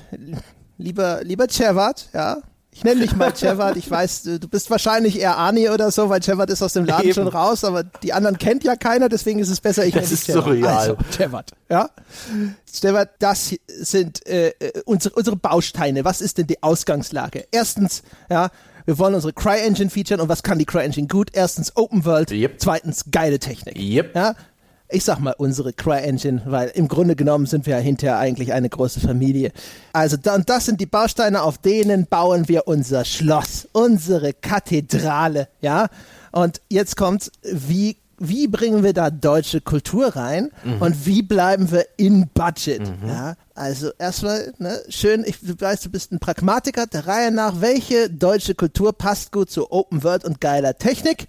lieber, 0.78 1.22
lieber 1.22 1.46
Cevert, 1.48 2.08
ja. 2.14 2.38
Ich 2.76 2.84
nenne 2.84 3.00
dich 3.00 3.16
mal 3.16 3.34
Cevert. 3.34 3.78
Ich 3.78 3.90
weiß, 3.90 4.24
du 4.24 4.48
bist 4.48 4.68
wahrscheinlich 4.70 5.18
eher 5.18 5.38
Ani 5.38 5.70
oder 5.70 5.90
so, 5.90 6.10
weil 6.10 6.22
Cevert 6.22 6.50
ist 6.50 6.60
aus 6.60 6.74
dem 6.74 6.84
Laden 6.84 7.06
Eben. 7.06 7.14
schon 7.14 7.26
raus, 7.28 7.64
aber 7.64 7.84
die 7.84 8.12
anderen 8.12 8.36
kennt 8.36 8.64
ja 8.64 8.76
keiner, 8.76 9.08
deswegen 9.08 9.38
ist 9.38 9.48
es 9.48 9.62
besser, 9.62 9.86
ich 9.86 9.94
Das 9.94 10.02
nenne 10.02 10.10
dich 10.10 10.18
ist 10.20 10.26
Cevert. 10.26 10.44
surreal. 10.44 10.76
Also, 10.76 10.96
Cevert, 11.10 11.52
ja. 11.70 11.88
Cevert, 12.70 13.10
das 13.18 13.54
sind 13.66 14.26
äh, 14.26 14.48
äh, 14.58 14.82
unsere, 14.84 15.14
unsere 15.14 15.36
Bausteine. 15.36 16.04
Was 16.04 16.20
ist 16.20 16.36
denn 16.36 16.48
die 16.48 16.62
Ausgangslage? 16.62 17.46
Erstens, 17.50 18.02
ja, 18.28 18.50
wir 18.84 18.98
wollen 18.98 19.14
unsere 19.14 19.32
CryEngine 19.32 19.88
featuren 19.88 20.20
und 20.20 20.28
was 20.28 20.42
kann 20.42 20.58
die 20.58 20.66
CryEngine 20.66 21.06
gut? 21.08 21.30
Erstens 21.32 21.74
Open 21.76 22.04
World, 22.04 22.30
Yep. 22.30 22.56
zweitens 22.58 23.06
geile 23.10 23.38
Technik. 23.38 23.78
Yep. 23.78 24.14
Ja, 24.14 24.34
ich 24.88 25.04
sag 25.04 25.18
mal 25.18 25.34
unsere 25.36 25.72
CryEngine, 25.72 26.42
weil 26.46 26.68
im 26.74 26.88
Grunde 26.88 27.16
genommen 27.16 27.46
sind 27.46 27.66
wir 27.66 27.76
ja 27.76 27.80
hinterher 27.80 28.18
eigentlich 28.18 28.52
eine 28.52 28.68
große 28.68 29.00
Familie. 29.00 29.52
Also 29.92 30.16
da, 30.16 30.34
und 30.34 30.48
das 30.48 30.66
sind 30.66 30.80
die 30.80 30.86
Bausteine, 30.86 31.42
auf 31.42 31.58
denen 31.58 32.06
bauen 32.06 32.48
wir 32.48 32.68
unser 32.68 33.04
Schloss, 33.04 33.68
unsere 33.72 34.32
Kathedrale, 34.32 35.48
ja. 35.60 35.88
Und 36.32 36.60
jetzt 36.68 36.96
kommt, 36.96 37.30
wie 37.42 37.96
wie 38.18 38.46
bringen 38.48 38.82
wir 38.82 38.94
da 38.94 39.10
deutsche 39.10 39.60
Kultur 39.60 40.16
rein 40.16 40.50
und 40.80 41.06
wie 41.06 41.22
bleiben 41.22 41.70
wir 41.70 41.84
in 41.96 42.28
Budget? 42.32 42.80
Ja, 43.06 43.34
also 43.54 43.90
erstmal, 43.98 44.54
ne, 44.58 44.80
schön, 44.88 45.22
ich, 45.26 45.40
du 45.40 45.54
weißt, 45.58 45.84
du 45.84 45.90
bist 45.90 46.12
ein 46.12 46.18
Pragmatiker, 46.18 46.86
der 46.86 47.06
Reihe 47.06 47.30
nach, 47.30 47.60
welche 47.60 48.08
deutsche 48.08 48.54
Kultur 48.54 48.92
passt 48.92 49.32
gut 49.32 49.50
zu 49.50 49.70
Open 49.70 50.02
World 50.02 50.24
und 50.24 50.40
geiler 50.40 50.78
Technik? 50.78 51.26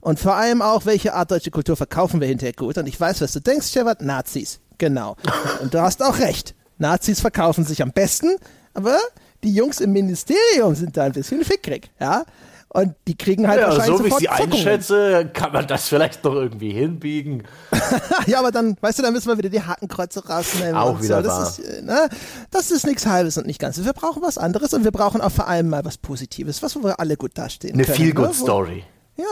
Und 0.00 0.18
vor 0.18 0.34
allem 0.34 0.62
auch, 0.62 0.86
welche 0.86 1.14
Art 1.14 1.30
deutsche 1.30 1.50
Kultur 1.50 1.76
verkaufen 1.76 2.20
wir 2.20 2.28
hinterher 2.28 2.54
gut? 2.54 2.78
Und 2.78 2.86
ich 2.86 2.98
weiß, 2.98 3.20
was 3.20 3.32
du 3.32 3.40
denkst, 3.40 3.68
Stefan, 3.68 3.96
Nazis. 4.00 4.60
Genau. 4.78 5.16
Und 5.62 5.74
du 5.74 5.80
hast 5.80 6.02
auch 6.02 6.18
recht. 6.18 6.54
Nazis 6.78 7.20
verkaufen 7.20 7.64
sich 7.64 7.82
am 7.82 7.92
besten, 7.92 8.30
aber 8.72 8.96
die 9.44 9.52
Jungs 9.52 9.80
im 9.80 9.92
Ministerium 9.92 10.74
sind 10.74 10.96
da 10.96 11.04
ein 11.04 11.12
bisschen 11.12 11.44
fickrig, 11.44 11.90
ja. 12.00 12.24
Und 12.72 12.94
die 13.08 13.16
kriegen 13.18 13.48
halt 13.48 13.60
Ja, 13.60 13.66
wahrscheinlich 13.66 13.98
so 13.98 14.04
wie 14.04 14.08
ich 14.08 14.14
sie 14.14 14.26
Zuckungen. 14.26 14.52
einschätze, 14.52 15.30
kann 15.34 15.52
man 15.52 15.66
das 15.66 15.88
vielleicht 15.88 16.22
noch 16.22 16.34
irgendwie 16.34 16.70
hinbiegen. 16.70 17.42
ja, 18.26 18.38
aber 18.38 18.52
dann, 18.52 18.76
weißt 18.80 19.00
du, 19.00 19.02
dann 19.02 19.12
müssen 19.12 19.26
wir 19.28 19.36
wieder 19.36 19.48
die 19.50 19.60
Hakenkreuze 19.60 20.24
rausnehmen. 20.24 20.76
Auch 20.76 20.92
und 20.94 21.02
wieder 21.02 21.20
so. 21.22 21.28
Das 21.28 21.58
ist, 21.58 21.64
äh, 21.68 21.82
ne? 21.82 22.08
das 22.52 22.70
ist 22.70 22.86
nichts 22.86 23.06
Halbes 23.06 23.36
und 23.38 23.46
nicht 23.48 23.58
Ganzes. 23.58 23.84
Wir 23.84 23.92
brauchen 23.92 24.22
was 24.22 24.38
anderes 24.38 24.72
und 24.72 24.84
wir 24.84 24.92
brauchen 24.92 25.20
auch 25.20 25.32
vor 25.32 25.48
allem 25.48 25.68
mal 25.68 25.84
was 25.84 25.98
Positives, 25.98 26.62
was 26.62 26.76
wo 26.76 26.84
wir 26.84 27.00
alle 27.00 27.16
gut 27.16 27.32
dastehen 27.36 27.74
Eine 27.74 27.82
können. 27.84 27.96
feel 27.96 28.06
ne? 28.08 28.14
good 28.14 28.28
Wo- 28.28 28.44
Story. 28.44 28.84
Ja. 29.16 29.24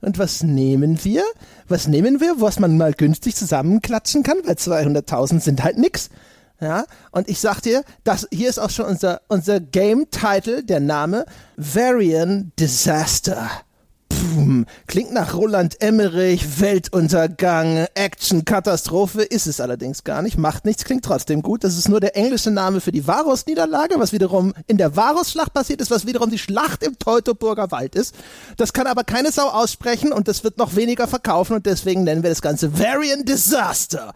Und 0.00 0.18
was 0.18 0.42
nehmen 0.42 1.04
wir? 1.04 1.24
Was 1.68 1.86
nehmen 1.86 2.20
wir, 2.20 2.40
was 2.40 2.58
man 2.58 2.76
mal 2.76 2.92
günstig 2.92 3.36
zusammenklatschen 3.36 4.22
kann? 4.22 4.38
Weil 4.44 4.54
200.000 4.54 5.40
sind 5.40 5.62
halt 5.62 5.78
nix. 5.78 6.10
Ja, 6.60 6.84
und 7.10 7.28
ich 7.28 7.40
sag 7.40 7.60
dir, 7.60 7.84
das, 8.04 8.28
hier 8.30 8.50
ist 8.50 8.58
auch 8.58 8.68
schon 8.68 8.84
unser, 8.84 9.22
unser 9.28 9.60
Game-Title, 9.60 10.62
der 10.62 10.80
Name 10.80 11.24
Varian 11.56 12.52
Disaster. 12.58 13.48
Boom. 14.20 14.66
Klingt 14.86 15.12
nach 15.12 15.34
Roland 15.34 15.80
Emmerich, 15.80 16.60
Weltuntergang, 16.60 17.86
Action, 17.94 18.44
Katastrophe, 18.44 19.22
ist 19.22 19.46
es 19.46 19.60
allerdings 19.60 20.04
gar 20.04 20.20
nicht, 20.20 20.36
macht 20.36 20.66
nichts, 20.66 20.84
klingt 20.84 21.04
trotzdem 21.04 21.40
gut. 21.40 21.64
Das 21.64 21.78
ist 21.78 21.88
nur 21.88 22.00
der 22.00 22.16
englische 22.16 22.50
Name 22.50 22.80
für 22.80 22.92
die 22.92 23.06
Varus-Niederlage, 23.06 23.94
was 23.98 24.12
wiederum 24.12 24.52
in 24.66 24.76
der 24.76 24.94
Varus-Schlacht 24.94 25.54
passiert 25.54 25.80
ist, 25.80 25.90
was 25.90 26.06
wiederum 26.06 26.30
die 26.30 26.38
Schlacht 26.38 26.82
im 26.82 26.98
Teutoburger 26.98 27.70
Wald 27.70 27.94
ist. 27.94 28.14
Das 28.58 28.74
kann 28.74 28.86
aber 28.86 29.04
keine 29.04 29.32
Sau 29.32 29.48
aussprechen 29.48 30.12
und 30.12 30.28
das 30.28 30.44
wird 30.44 30.58
noch 30.58 30.76
weniger 30.76 31.08
verkaufen 31.08 31.54
und 31.54 31.64
deswegen 31.64 32.04
nennen 32.04 32.22
wir 32.22 32.30
das 32.30 32.42
Ganze 32.42 32.78
Varian 32.78 33.24
Disaster. 33.24 34.12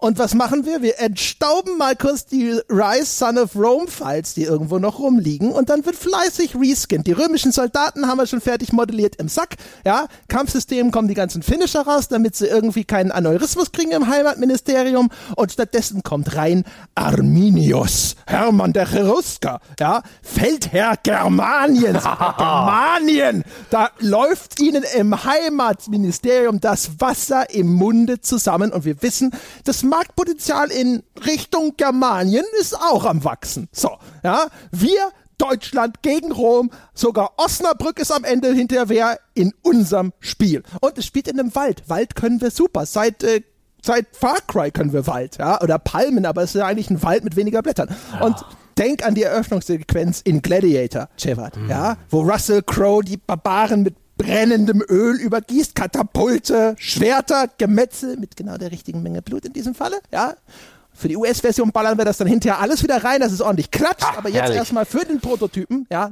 Und 0.00 0.16
was 0.20 0.32
machen 0.34 0.64
wir? 0.64 0.80
Wir 0.80 1.00
entstauben 1.00 1.76
mal 1.76 1.96
kurz 1.96 2.24
die 2.24 2.60
Rise 2.70 3.04
Son 3.04 3.36
of 3.36 3.56
Rome 3.56 3.88
Files, 3.88 4.32
die 4.32 4.44
irgendwo 4.44 4.78
noch 4.78 5.00
rumliegen 5.00 5.50
und 5.50 5.70
dann 5.70 5.84
wird 5.84 5.96
fleißig 5.96 6.54
reskinned. 6.54 7.04
Die 7.08 7.12
römischen 7.12 7.50
Soldaten 7.50 8.06
haben 8.06 8.18
wir 8.18 8.28
schon 8.28 8.40
fertig 8.40 8.72
modelliert 8.72 9.16
im 9.16 9.28
Sack. 9.28 9.56
Ja, 9.84 10.06
Kampfsystemen 10.28 10.92
kommen 10.92 11.08
die 11.08 11.14
ganzen 11.14 11.42
Finisher 11.42 11.80
raus, 11.80 12.06
damit 12.06 12.36
sie 12.36 12.46
irgendwie 12.46 12.84
keinen 12.84 13.10
Aneurysmus 13.10 13.72
kriegen 13.72 13.90
im 13.90 14.06
Heimatministerium 14.06 15.10
und 15.34 15.50
stattdessen 15.50 16.04
kommt 16.04 16.36
rein 16.36 16.62
Arminius, 16.94 18.14
Hermann 18.24 18.72
der 18.72 18.86
Cherusker, 18.86 19.60
ja, 19.80 20.04
Feldherr 20.22 20.94
Germaniens, 21.02 22.04
Germanien. 22.38 23.42
Da 23.70 23.90
läuft 23.98 24.60
ihnen 24.60 24.84
im 24.96 25.24
Heimatministerium 25.24 26.60
das 26.60 27.00
Wasser 27.00 27.50
im 27.50 27.72
Munde 27.72 28.20
zusammen 28.20 28.70
und 28.70 28.84
wir 28.84 29.02
wissen, 29.02 29.32
das 29.64 29.87
Marktpotenzial 29.88 30.70
in 30.70 31.02
Richtung 31.26 31.74
Germanien 31.76 32.44
ist 32.60 32.78
auch 32.78 33.04
am 33.04 33.24
wachsen. 33.24 33.68
So, 33.72 33.90
ja, 34.22 34.46
wir 34.70 35.10
Deutschland 35.38 36.02
gegen 36.02 36.32
Rom, 36.32 36.70
sogar 36.94 37.32
Osnabrück 37.36 38.00
ist 38.00 38.10
am 38.10 38.24
Ende 38.24 38.52
hinterher 38.52 39.20
in 39.34 39.54
unserem 39.62 40.12
Spiel. 40.18 40.64
Und 40.80 40.98
es 40.98 41.06
spielt 41.06 41.28
in 41.28 41.38
einem 41.38 41.54
Wald. 41.54 41.88
Wald 41.88 42.16
können 42.16 42.40
wir 42.40 42.50
super. 42.50 42.86
Seit 42.86 43.22
äh, 43.22 43.42
seit 43.82 44.06
Far 44.16 44.38
Cry 44.46 44.70
können 44.70 44.92
wir 44.92 45.06
Wald, 45.06 45.38
ja, 45.38 45.60
oder 45.60 45.78
Palmen, 45.78 46.26
aber 46.26 46.42
es 46.42 46.54
ist 46.54 46.60
ja 46.60 46.66
eigentlich 46.66 46.90
ein 46.90 47.02
Wald 47.02 47.24
mit 47.24 47.36
weniger 47.36 47.62
Blättern. 47.62 47.88
Und 48.20 48.36
denk 48.76 49.04
an 49.04 49.14
die 49.14 49.22
Eröffnungssequenz 49.22 50.20
in 50.20 50.42
Gladiator, 50.42 51.08
Shepard, 51.16 51.56
ja, 51.68 51.96
wo 52.10 52.20
Russell 52.22 52.62
Crowe 52.62 53.02
die 53.02 53.16
Barbaren 53.16 53.82
mit 53.82 53.94
brennendem 54.18 54.82
Öl 54.86 55.16
übergießt, 55.16 55.74
Katapulte, 55.74 56.74
Schwerter, 56.78 57.48
Gemetzel 57.56 58.18
mit 58.18 58.36
genau 58.36 58.58
der 58.58 58.70
richtigen 58.70 59.02
Menge 59.02 59.22
Blut 59.22 59.46
in 59.46 59.54
diesem 59.54 59.74
Falle, 59.74 60.00
ja. 60.12 60.34
Für 60.92 61.08
die 61.08 61.16
US-Version 61.16 61.70
ballern 61.70 61.96
wir 61.96 62.04
das 62.04 62.18
dann 62.18 62.26
hinterher 62.26 62.60
alles 62.60 62.82
wieder 62.82 63.02
rein, 63.02 63.20
dass 63.20 63.30
es 63.30 63.40
ordentlich 63.40 63.70
klatscht, 63.70 64.18
aber 64.18 64.28
jetzt 64.28 64.50
erstmal 64.50 64.84
für 64.84 65.04
den 65.04 65.20
Prototypen, 65.20 65.86
ja. 65.90 66.10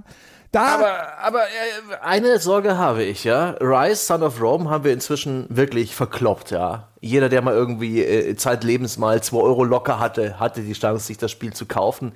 Da 0.52 0.74
Aber, 0.74 1.18
aber 1.18 1.42
äh, 1.42 1.96
eine 2.02 2.38
Sorge 2.38 2.78
habe 2.78 3.02
ich, 3.02 3.24
ja. 3.24 3.56
Rise, 3.60 3.96
Son 4.06 4.22
of 4.22 4.40
Rome 4.40 4.70
haben 4.70 4.84
wir 4.84 4.92
inzwischen 4.92 5.46
wirklich 5.48 5.94
verkloppt, 5.94 6.52
ja. 6.52 6.88
Jeder, 7.00 7.28
der 7.28 7.42
mal 7.42 7.52
irgendwie 7.52 8.02
äh, 8.02 8.36
zeitlebens 8.36 8.96
mal 8.96 9.22
2 9.22 9.36
Euro 9.36 9.64
locker 9.64 9.98
hatte, 9.98 10.38
hatte 10.38 10.62
die 10.62 10.72
Chance, 10.72 11.06
sich 11.06 11.18
das 11.18 11.32
Spiel 11.32 11.52
zu 11.52 11.66
kaufen. 11.66 12.12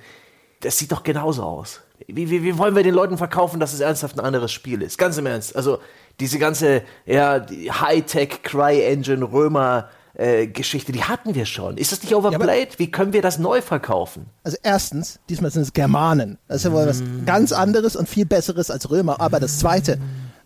Das 0.61 0.77
sieht 0.77 0.91
doch 0.91 1.03
genauso 1.03 1.43
aus. 1.43 1.81
Wie, 2.07 2.29
wie, 2.29 2.43
wie 2.43 2.57
wollen 2.57 2.75
wir 2.75 2.83
den 2.83 2.93
Leuten 2.93 3.17
verkaufen, 3.17 3.59
dass 3.59 3.73
es 3.73 3.79
ernsthaft 3.79 4.17
ein 4.17 4.25
anderes 4.25 4.51
Spiel 4.51 4.81
ist? 4.81 4.97
Ganz 4.97 5.17
im 5.17 5.25
Ernst. 5.25 5.55
Also, 5.55 5.79
diese 6.19 6.39
ganze, 6.39 6.83
ja, 7.05 7.39
die 7.39 7.71
Hightech, 7.71 8.43
Cry-Engine, 8.43 9.23
Römer, 9.23 9.89
äh, 10.13 10.47
Geschichte, 10.47 10.91
die 10.91 11.03
hatten 11.03 11.35
wir 11.35 11.45
schon. 11.45 11.77
Ist 11.77 11.91
das 11.91 12.03
nicht 12.03 12.13
overplayed? 12.13 12.79
Wie 12.79 12.91
können 12.91 13.13
wir 13.13 13.21
das 13.21 13.39
neu 13.39 13.61
verkaufen? 13.61 14.25
Also 14.43 14.57
erstens, 14.61 15.19
diesmal 15.29 15.51
sind 15.51 15.63
es 15.63 15.73
Germanen. 15.73 16.37
Das 16.47 16.57
ist 16.57 16.63
ja 16.65 16.71
wohl 16.73 16.85
was 16.85 17.01
ganz 17.25 17.51
anderes 17.51 17.95
und 17.95 18.09
viel 18.09 18.25
besseres 18.25 18.69
als 18.69 18.89
Römer. 18.89 19.21
Aber 19.21 19.39
das 19.39 19.59
zweite, 19.59 19.99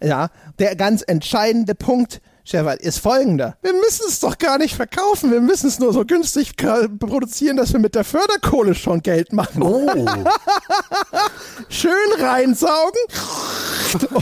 ja, 0.03 0.29
der 0.59 0.75
ganz 0.75 1.03
entscheidende 1.05 1.75
Punkt, 1.75 2.21
Shepard, 2.47 2.79
ist 2.79 2.99
folgender. 2.99 3.57
Wir 3.63 3.73
müssen 3.73 4.05
es 4.07 4.19
doch 4.19 4.37
gar 4.37 4.59
nicht 4.59 4.75
verkaufen. 4.75 5.31
Wir 5.31 5.41
müssen 5.41 5.67
es 5.67 5.79
nur 5.79 5.91
so 5.93 6.05
günstig 6.05 6.55
produzieren, 6.55 7.57
dass 7.57 7.73
wir 7.73 7.79
mit 7.79 7.95
der 7.95 8.03
Förderkohle 8.03 8.75
schon 8.75 9.01
Geld 9.01 9.33
machen. 9.33 9.63
Oh. 9.63 9.89
Schön 11.69 11.91
reinsaugen 12.19 13.01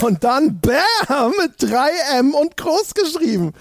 und 0.02 0.24
dann 0.24 0.62
BAM 0.62 1.34
mit 1.38 1.70
3M 1.70 2.32
und 2.32 2.56
groß 2.56 2.94
geschrieben. 2.94 3.52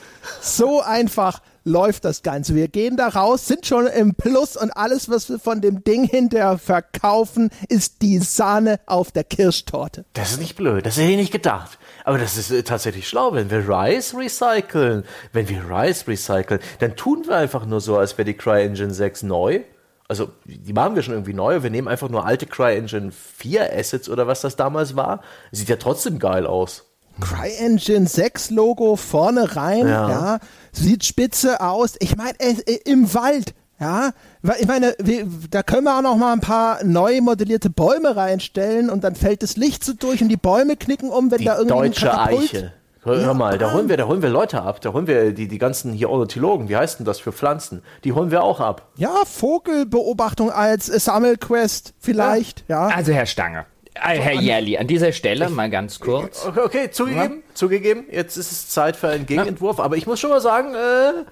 So 0.41 0.81
einfach 0.81 1.41
läuft 1.65 2.05
das 2.05 2.23
Ganze. 2.23 2.55
Wir 2.55 2.69
gehen 2.69 2.97
da 2.97 3.09
raus, 3.09 3.47
sind 3.47 3.67
schon 3.67 3.87
im 3.87 4.15
Plus 4.15 4.57
und 4.57 4.71
alles, 4.71 5.09
was 5.09 5.29
wir 5.29 5.39
von 5.39 5.61
dem 5.61 5.83
Ding 5.85 6.05
hinterher 6.05 6.59
verkaufen, 6.59 7.51
ist 7.69 8.03
die 8.03 8.19
Sahne 8.19 8.81
auf 8.87 9.13
der 9.13 9.25
Kirschtorte. 9.25 10.05
Das 10.13 10.33
ist 10.33 10.41
nicht 10.41 10.57
blöd, 10.57 10.87
das 10.87 10.97
hätte 10.97 11.11
ich 11.11 11.17
nicht 11.17 11.33
gedacht. 11.33 11.79
Aber 12.05 12.19
das 12.19 12.37
ist 12.37 12.51
äh, 12.51 12.63
tatsächlich 12.63 13.09
schlau, 13.09 13.33
wenn 13.35 13.51
wir 13.51 13.69
Rise 13.69 14.17
recyceln. 14.17 15.05
Wenn 15.33 15.49
wir 15.49 15.65
Rise 15.71 16.07
recyceln, 16.09 16.61
dann 16.81 16.97
tun 16.97 17.25
wir 17.27 17.37
einfach 17.37 17.65
nur 17.67 17.81
so, 17.81 17.97
als 17.97 18.19
wäre 18.19 18.27
die 18.27 18.37
CryEngine 18.37 18.93
6 18.93 19.23
neu. 19.25 19.61
Also, 20.09 20.31
die 20.45 20.73
machen 20.73 20.95
wir 20.95 21.03
schon 21.03 21.15
irgendwie 21.15 21.33
neu. 21.33 21.63
Wir 21.63 21.71
nehmen 21.71 21.89
einfach 21.89 22.09
nur 22.09 22.27
alte 22.27 22.47
CryEngine 22.47 23.13
4 23.13 23.73
Assets 23.73 24.09
oder 24.09 24.27
was 24.27 24.41
das 24.43 24.57
damals 24.57 24.95
war. 24.97 25.23
Sieht 25.53 25.69
ja 25.69 25.77
trotzdem 25.77 26.19
geil 26.19 26.47
aus. 26.47 26.85
CryEngine 27.21 28.07
6 28.07 28.51
Logo 28.51 28.97
vorne 28.97 29.57
rein, 29.57 29.87
ja, 29.87 30.09
Ja. 30.11 30.39
sieht 30.73 31.05
spitze 31.05 31.61
aus. 31.61 31.95
Ich 32.01 32.17
meine, 32.17 32.39
äh, 32.41 32.55
äh, 32.67 32.81
im 32.85 33.13
Wald, 33.15 33.55
ja, 33.83 34.11
ich 34.59 34.67
meine, 34.67 34.95
wir, 34.99 35.27
da 35.51 35.63
können 35.63 35.85
wir 35.85 35.99
auch 35.99 36.03
noch 36.03 36.17
mal 36.17 36.33
ein 36.33 36.41
paar 36.41 36.83
neu 36.85 37.21
modellierte 37.21 37.69
Bäume 37.69 38.17
reinstellen 38.17 38.89
und 38.91 39.05
dann 39.05 39.15
fällt 39.15 39.43
das 39.43 39.57
Licht 39.57 39.85
so 39.85 39.93
durch 39.93 40.23
und 40.23 40.29
die 40.29 40.37
Bäume 40.37 40.77
knicken 40.77 41.11
um, 41.11 41.31
wenn 41.31 41.39
Die 41.39 41.45
da 41.45 41.59
irgendwie 41.59 41.89
deutsche 41.89 42.07
Katapult- 42.07 42.43
Eiche. 42.45 42.73
Hör, 43.05 43.19
hör 43.19 43.35
mal, 43.35 43.59
da 43.59 43.73
holen, 43.73 43.89
wir, 43.89 43.97
da 43.97 44.07
holen 44.07 44.23
wir 44.23 44.29
Leute 44.29 44.63
ab. 44.63 44.81
Da 44.81 44.93
holen 44.93 45.09
wir 45.09 45.33
die, 45.33 45.49
die 45.49 45.59
ganzen 45.59 45.93
hier 45.93 46.09
Ornithologen, 46.09 46.69
wie 46.69 46.77
heißt 46.77 47.01
denn 47.01 47.05
das 47.05 47.19
für 47.19 47.33
Pflanzen? 47.33 47.83
Die 48.05 48.13
holen 48.13 48.31
wir 48.31 48.45
auch 48.45 48.61
ab. 48.61 48.91
Ja, 48.95 49.25
Vogelbeobachtung 49.27 50.53
als 50.53 50.87
Sammelquest 50.87 51.95
vielleicht, 51.99 52.65
ja. 52.69 52.87
Also 52.87 53.13
Herr 53.13 53.27
Stange, 53.27 53.67
äh, 53.95 54.19
Herr 54.19 54.35
Jährli, 54.41 54.79
an 54.79 54.87
dieser 54.87 55.11
Stelle 55.11 55.49
mal 55.51 55.69
ganz 55.69 55.99
kurz. 55.99 56.47
Okay, 56.47 56.61
okay 56.61 56.91
zugegeben, 56.93 57.43
zugegeben. 57.55 58.05
Jetzt 58.11 58.37
ist 58.37 58.53
es 58.53 58.69
Zeit 58.69 58.95
für 58.95 59.09
einen 59.09 59.27
Gegenentwurf. 59.27 59.81
Aber 59.81 59.97
ich 59.97 60.07
muss 60.07 60.21
schon 60.21 60.31
mal 60.31 60.41
sagen, 60.41 60.73
äh, 60.75 61.25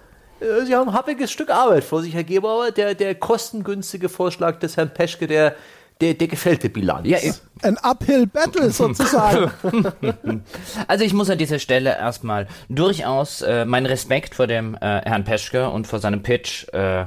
Sie 0.64 0.74
haben 0.74 0.88
ein 0.88 0.94
happiges 0.94 1.30
Stück 1.30 1.50
Arbeit 1.50 1.84
vor 1.84 2.02
sich, 2.02 2.14
Herr 2.14 2.24
Gebauer. 2.24 2.70
Der, 2.70 2.94
der 2.94 3.14
kostengünstige 3.14 4.08
Vorschlag 4.08 4.58
des 4.58 4.76
Herrn 4.76 4.92
Peschke, 4.94 5.26
der, 5.26 5.54
der, 6.00 6.14
der 6.14 6.28
gefällt 6.28 6.62
der 6.62 6.70
Bilanz. 6.70 7.06
Ja, 7.06 7.18
ich- 7.18 7.34
Ein 7.62 7.76
Uphill 7.78 8.26
Battle 8.26 8.70
sozusagen. 8.72 9.50
Also 10.88 11.04
ich 11.04 11.12
muss 11.12 11.28
an 11.30 11.36
dieser 11.38 11.58
Stelle 11.58 11.90
erstmal 11.90 12.46
durchaus 12.68 13.42
äh, 13.42 13.64
meinen 13.64 13.86
Respekt 13.86 14.34
vor 14.34 14.46
dem 14.46 14.74
äh, 14.76 14.78
Herrn 14.80 15.24
Peschke 15.24 15.68
und 15.68 15.86
vor 15.86 15.98
seinem 15.98 16.22
Pitch 16.22 16.66
äh, 16.72 17.04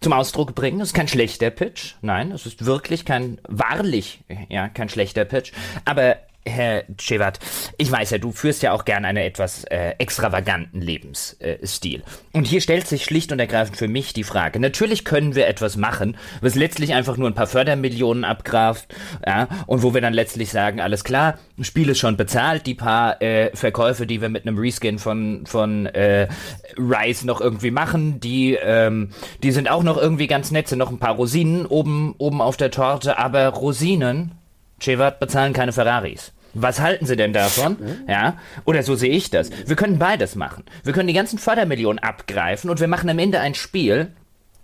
zum 0.00 0.12
Ausdruck 0.12 0.54
bringen. 0.54 0.80
Es 0.80 0.88
ist 0.88 0.94
kein 0.94 1.08
schlechter 1.08 1.50
Pitch, 1.50 1.94
nein, 2.02 2.30
es 2.32 2.44
ist 2.46 2.66
wirklich 2.66 3.04
kein, 3.04 3.38
wahrlich, 3.48 4.20
ja, 4.48 4.68
kein 4.68 4.88
schlechter 4.90 5.24
Pitch. 5.24 5.52
Aber 5.84 6.16
Herr 6.46 6.84
Chewat, 6.98 7.38
ich 7.76 7.90
weiß 7.90 8.10
ja, 8.10 8.18
du 8.18 8.32
führst 8.32 8.62
ja 8.62 8.72
auch 8.72 8.84
gerne 8.84 9.08
einen 9.08 9.18
etwas 9.18 9.64
äh, 9.64 9.94
extravaganten 9.98 10.80
Lebensstil. 10.80 12.02
Und 12.32 12.46
hier 12.46 12.60
stellt 12.60 12.86
sich 12.86 13.04
schlicht 13.04 13.32
und 13.32 13.38
ergreifend 13.38 13.76
für 13.76 13.88
mich 13.88 14.12
die 14.12 14.24
Frage, 14.24 14.60
natürlich 14.60 15.04
können 15.04 15.34
wir 15.34 15.46
etwas 15.46 15.76
machen, 15.76 16.16
was 16.40 16.54
letztlich 16.54 16.94
einfach 16.94 17.16
nur 17.16 17.28
ein 17.28 17.34
paar 17.34 17.46
Fördermillionen 17.46 18.24
abgreift, 18.24 18.94
ja, 19.26 19.48
und 19.66 19.82
wo 19.82 19.94
wir 19.94 20.00
dann 20.00 20.14
letztlich 20.14 20.50
sagen, 20.50 20.80
alles 20.80 21.04
klar, 21.04 21.38
Spiel 21.62 21.88
ist 21.88 21.98
schon 21.98 22.16
bezahlt, 22.16 22.66
die 22.66 22.74
paar 22.74 23.20
äh, 23.20 23.54
Verkäufe, 23.54 24.06
die 24.06 24.20
wir 24.20 24.28
mit 24.28 24.46
einem 24.46 24.58
Reskin 24.58 24.98
von, 24.98 25.46
von 25.46 25.86
äh, 25.86 26.28
Rise 26.76 27.26
noch 27.26 27.40
irgendwie 27.40 27.70
machen, 27.70 28.20
die, 28.20 28.54
ähm, 28.54 29.10
die 29.42 29.52
sind 29.52 29.70
auch 29.70 29.82
noch 29.82 29.96
irgendwie 29.96 30.26
ganz 30.26 30.50
nett, 30.50 30.68
sind 30.68 30.78
noch 30.78 30.90
ein 30.90 30.98
paar 30.98 31.14
Rosinen 31.14 31.66
oben, 31.66 32.14
oben 32.18 32.40
auf 32.40 32.56
der 32.56 32.70
Torte, 32.70 33.18
aber 33.18 33.48
Rosinen, 33.48 34.32
Chewat, 34.80 35.18
bezahlen 35.20 35.52
keine 35.52 35.72
Ferraris. 35.72 36.32
Was 36.58 36.80
halten 36.80 37.06
Sie 37.06 37.16
denn 37.16 37.32
davon? 37.32 37.76
Ja, 38.08 38.38
oder 38.64 38.82
so 38.82 38.94
sehe 38.94 39.10
ich 39.10 39.30
das. 39.30 39.50
Wir 39.66 39.76
können 39.76 39.98
beides 39.98 40.34
machen. 40.36 40.64
Wir 40.84 40.92
können 40.92 41.08
die 41.08 41.14
ganzen 41.14 41.38
Fördermillionen 41.38 41.98
abgreifen 41.98 42.70
und 42.70 42.80
wir 42.80 42.88
machen 42.88 43.10
am 43.10 43.18
Ende 43.18 43.40
ein 43.40 43.54
Spiel, 43.54 44.12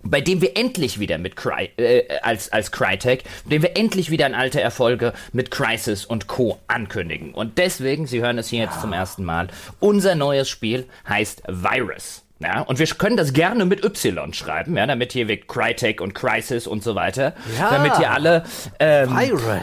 bei 0.02 0.20
dem 0.20 0.40
wir 0.40 0.56
endlich 0.56 0.98
wieder 0.98 1.18
mit 1.18 1.36
Cry, 1.36 1.70
äh, 1.76 2.04
als, 2.22 2.50
als 2.52 2.72
Crytek, 2.72 3.24
bei 3.44 3.50
dem 3.50 3.62
wir 3.62 3.76
endlich 3.76 4.10
wieder 4.10 4.26
an 4.26 4.34
alte 4.34 4.60
Erfolge 4.60 5.12
mit 5.32 5.50
Crisis 5.50 6.04
und 6.04 6.26
Co. 6.26 6.58
ankündigen. 6.66 7.32
Und 7.34 7.58
deswegen, 7.58 8.06
Sie 8.06 8.20
hören 8.20 8.38
es 8.38 8.48
hier 8.48 8.60
jetzt 8.60 8.80
zum 8.80 8.92
ersten 8.92 9.24
Mal, 9.24 9.48
unser 9.78 10.14
neues 10.14 10.48
Spiel 10.48 10.88
heißt 11.08 11.42
Virus. 11.46 12.24
Ja, 12.42 12.62
und 12.62 12.78
wir 12.78 12.86
können 12.86 13.16
das 13.16 13.32
gerne 13.32 13.64
mit 13.64 13.84
Y 13.84 14.32
schreiben, 14.34 14.76
ja, 14.76 14.86
damit 14.86 15.12
hier 15.12 15.28
wie 15.28 15.36
Crytek 15.36 16.00
und 16.00 16.12
Crisis 16.14 16.66
und 16.66 16.82
so 16.82 16.94
weiter, 16.94 17.34
Ja. 17.58 17.70
damit 17.70 17.96
hier 17.98 18.10
alle 18.10 18.42
ähm, 18.80 19.16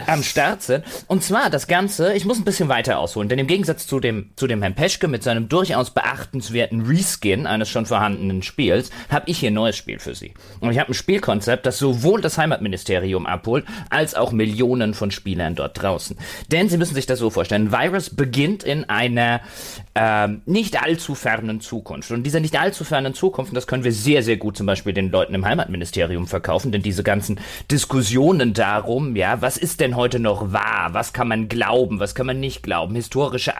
am 0.06 0.22
Start 0.22 0.62
sind. 0.62 0.84
Und 1.06 1.22
zwar 1.22 1.50
das 1.50 1.66
Ganze, 1.66 2.14
ich 2.14 2.24
muss 2.24 2.38
ein 2.38 2.44
bisschen 2.44 2.68
weiter 2.68 2.98
ausholen, 2.98 3.28
denn 3.28 3.38
im 3.38 3.46
Gegensatz 3.46 3.86
zu 3.86 4.00
dem, 4.00 4.30
zu 4.36 4.46
dem 4.46 4.62
Herrn 4.62 4.74
Peschke 4.74 5.08
mit 5.08 5.22
seinem 5.22 5.48
durchaus 5.48 5.90
beachtenswerten 5.90 6.86
Reskin 6.86 7.46
eines 7.46 7.68
schon 7.68 7.84
vorhandenen 7.84 8.42
Spiels, 8.42 8.90
habe 9.10 9.28
ich 9.28 9.38
hier 9.38 9.50
ein 9.50 9.54
neues 9.54 9.76
Spiel 9.76 9.98
für 9.98 10.14
Sie. 10.14 10.32
Und 10.60 10.70
ich 10.70 10.78
habe 10.78 10.90
ein 10.92 10.94
Spielkonzept, 10.94 11.66
das 11.66 11.78
sowohl 11.78 12.20
das 12.22 12.38
Heimatministerium 12.38 13.26
abholt, 13.26 13.64
als 13.90 14.14
auch 14.14 14.32
Millionen 14.32 14.94
von 14.94 15.10
Spielern 15.10 15.54
dort 15.54 15.82
draußen. 15.82 16.16
Denn 16.50 16.68
Sie 16.68 16.78
müssen 16.78 16.94
sich 16.94 17.06
das 17.06 17.18
so 17.18 17.28
vorstellen, 17.30 17.72
Virus 17.72 18.08
beginnt 18.14 18.62
in 18.62 18.88
einer 18.88 19.40
ähm, 19.94 20.42
nicht 20.46 20.82
allzu 20.82 21.14
fernen 21.14 21.60
Zukunft. 21.60 22.10
Und 22.10 22.22
dieser 22.22 22.40
nicht 22.40 22.58
allzu 22.58 22.69
fernen 22.84 23.14
Zukunft, 23.14 23.50
und 23.50 23.54
das 23.54 23.66
können 23.66 23.84
wir 23.84 23.92
sehr, 23.92 24.22
sehr 24.22 24.36
gut 24.36 24.56
zum 24.56 24.66
Beispiel 24.66 24.92
den 24.92 25.10
Leuten 25.10 25.34
im 25.34 25.44
Heimatministerium 25.44 26.26
verkaufen, 26.26 26.72
denn 26.72 26.82
diese 26.82 27.02
ganzen 27.02 27.40
Diskussionen 27.70 28.54
darum, 28.54 29.16
ja, 29.16 29.40
was 29.42 29.56
ist 29.56 29.80
denn 29.80 29.96
heute 29.96 30.18
noch 30.18 30.52
wahr, 30.52 30.90
was 30.92 31.12
kann 31.12 31.28
man 31.28 31.48
glauben, 31.48 32.00
was 32.00 32.14
kann 32.14 32.26
man 32.26 32.40
nicht 32.40 32.62
glauben, 32.62 32.94
historische 32.94 33.54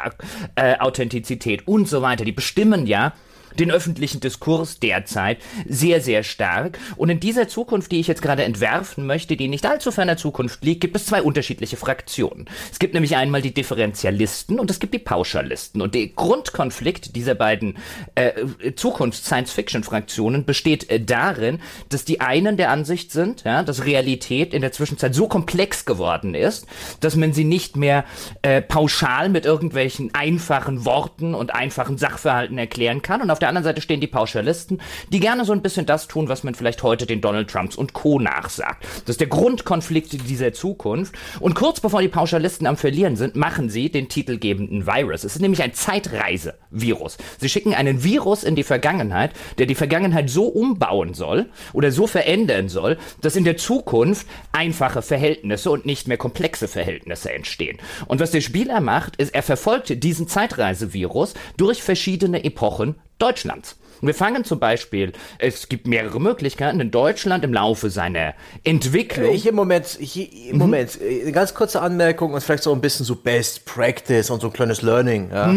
äh, 0.55 0.78
Authentizität 0.78 1.66
und 1.66 1.89
so 1.89 2.03
weiter, 2.03 2.24
die 2.24 2.32
bestimmen 2.32 2.87
ja, 2.87 3.12
den 3.59 3.70
öffentlichen 3.70 4.20
Diskurs 4.20 4.78
derzeit 4.78 5.39
sehr, 5.68 6.01
sehr 6.01 6.22
stark. 6.22 6.78
Und 6.97 7.10
in 7.10 7.20
dieser 7.20 7.48
Zukunft, 7.48 7.93
die 7.93 8.01
ich 8.01 8.06
jetzt 8.06 8.22
gerade 8.22 8.44
entwerfen 8.44 9.06
möchte, 9.06 9.36
die 9.36 9.48
nicht 9.48 9.66
allzu 9.66 9.90
ferner 9.90 10.16
Zukunft 10.16 10.64
liegt, 10.64 10.81
gibt 10.81 10.97
es 10.97 11.06
zwei 11.06 11.22
unterschiedliche 11.22 11.77
Fraktionen. 11.77 12.47
Es 12.70 12.78
gibt 12.78 12.94
nämlich 12.94 13.16
einmal 13.16 13.43
die 13.43 13.52
Differentialisten 13.52 14.59
und 14.60 14.70
es 14.70 14.81
gibt 14.81 14.94
die 14.94 14.98
Pauschalisten. 14.98 15.82
Und 15.82 15.94
der 15.94 16.06
Grundkonflikt 16.09 17.16
dieser 17.16 17.35
beiden 17.35 17.77
äh, 18.14 18.32
Zukunfts-Science-Fiction-Fraktionen 18.74 20.44
besteht 20.44 20.89
äh, 20.90 21.01
darin, 21.01 21.60
dass 21.89 22.05
die 22.05 22.20
einen 22.20 22.56
der 22.56 22.70
Ansicht 22.70 23.12
sind, 23.12 23.44
ja, 23.44 23.62
dass 23.62 23.85
Realität 23.85 24.55
in 24.55 24.62
der 24.62 24.72
Zwischenzeit 24.72 25.14
so 25.14 25.28
komplex 25.28 25.85
geworden 25.85 26.35
ist, 26.35 26.66
dass 27.01 27.16
man 27.16 27.32
sie 27.32 27.44
nicht 27.44 27.77
mehr 27.77 28.05
äh, 28.43 28.62
pauschal 28.62 29.28
mit 29.28 29.44
irgendwelchen 29.44 30.14
einfachen 30.14 30.85
Worten 30.85 31.35
und 31.35 31.55
einfachen 31.55 31.98
Sachverhalten 31.98 32.59
erklären 32.59 33.02
kann. 33.02 33.20
Und 33.20 33.31
auf 33.31 33.40
der 33.43 33.49
anderen 33.49 33.65
Seite 33.65 33.81
stehen 33.81 34.01
die 34.01 34.07
Pauschalisten, 34.07 34.81
die 35.09 35.21
gerne 35.21 35.45
so 35.45 35.53
ein 35.53 35.62
bisschen 35.62 35.87
das 35.87 36.09
tun, 36.09 36.29
was 36.29 36.45
man 36.45 36.55
vielleicht 36.55 36.83
heute 36.83 37.07
den 37.07 37.21
Donald 37.21 37.51
Trumps 37.51 37.77
und 37.77 37.93
Co. 37.93 38.19
nachsagt. 38.19 38.85
Das 39.05 39.15
ist 39.15 39.21
der 39.21 39.29
Grundkonflikt 39.29 40.29
dieser 40.29 40.53
Zukunft. 40.53 41.15
Und 41.41 41.55
kurz 41.55 41.81
bevor 41.81 42.03
die 42.03 42.09
Pauschalisten 42.09 42.67
am 42.67 42.77
Verlieren 42.77 43.17
sind, 43.17 43.37
machen 43.37 43.71
sie 43.71 43.91
den 43.91 44.09
titelgebenden 44.09 44.87
Virus. 44.87 45.25
Es 45.25 45.37
ist 45.37 45.43
nämlich 45.43 45.62
ein 45.62 45.75
Zeitreise-Virus. 45.75 47.19
Sie 47.39 47.49
schicken 47.49 47.75
einen 47.75 48.05
Virus 48.05 48.45
in 48.45 48.57
die 48.57 48.62
Vergangenheit, 48.62 49.33
der 49.59 49.67
die 49.67 49.75
Vergangenheit 49.75 50.31
so 50.31 50.47
umbauen 50.47 51.15
soll 51.15 51.47
oder 51.73 51.93
so 51.93 52.07
verändern 52.07 52.69
soll, 52.69 52.99
dass 53.21 53.37
in 53.37 53.45
der 53.45 53.57
Zukunft 53.57 54.27
einfache 54.53 55.03
Verhältnisse 55.03 55.71
und 55.71 55.87
nicht 55.87 56.09
mehr 56.09 56.17
komplexe 56.17 56.69
Verhältnisse 56.69 57.33
entstehen. 57.33 57.79
Und 58.07 58.21
was 58.21 58.31
der 58.31 58.41
Spieler 58.41 58.81
macht, 58.81 59.17
ist, 59.17 59.35
er 59.35 59.43
verfolgt 59.43 60.03
diesen 60.03 60.29
Zeitreisevirus 60.29 61.35
durch 61.57 61.83
verschiedene 61.83 62.45
Epochen 62.45 62.97
Deutschlands. 63.20 63.76
Wir 64.02 64.14
fangen 64.14 64.44
zum 64.44 64.59
Beispiel, 64.59 65.12
es 65.38 65.68
gibt 65.68 65.86
mehrere 65.86 66.20
Möglichkeiten, 66.20 66.80
in 66.80 66.90
Deutschland 66.90 67.44
im 67.44 67.52
Laufe 67.52 67.90
seiner 67.90 68.34
Entwicklung. 68.64 69.34
Ich 69.34 69.47
im 69.47 69.55
Moment, 69.55 69.98
ich, 70.01 70.48
im 70.48 70.59
Moment, 70.59 70.98
äh, 71.01 71.22
eine 71.22 71.32
ganz 71.32 71.55
kurze 71.55 71.82
Anmerkung 71.82 72.32
und 72.32 72.40
vielleicht 72.42 72.62
so 72.62 72.72
ein 72.72 72.80
bisschen 72.80 73.05
so 73.05 73.14
Best 73.14 73.66
Practice 73.66 74.30
und 74.30 74.40
so 74.40 74.48
ein 74.48 74.52
kleines 74.52 74.82
Learning. 74.82 75.30
Ja. 75.30 75.55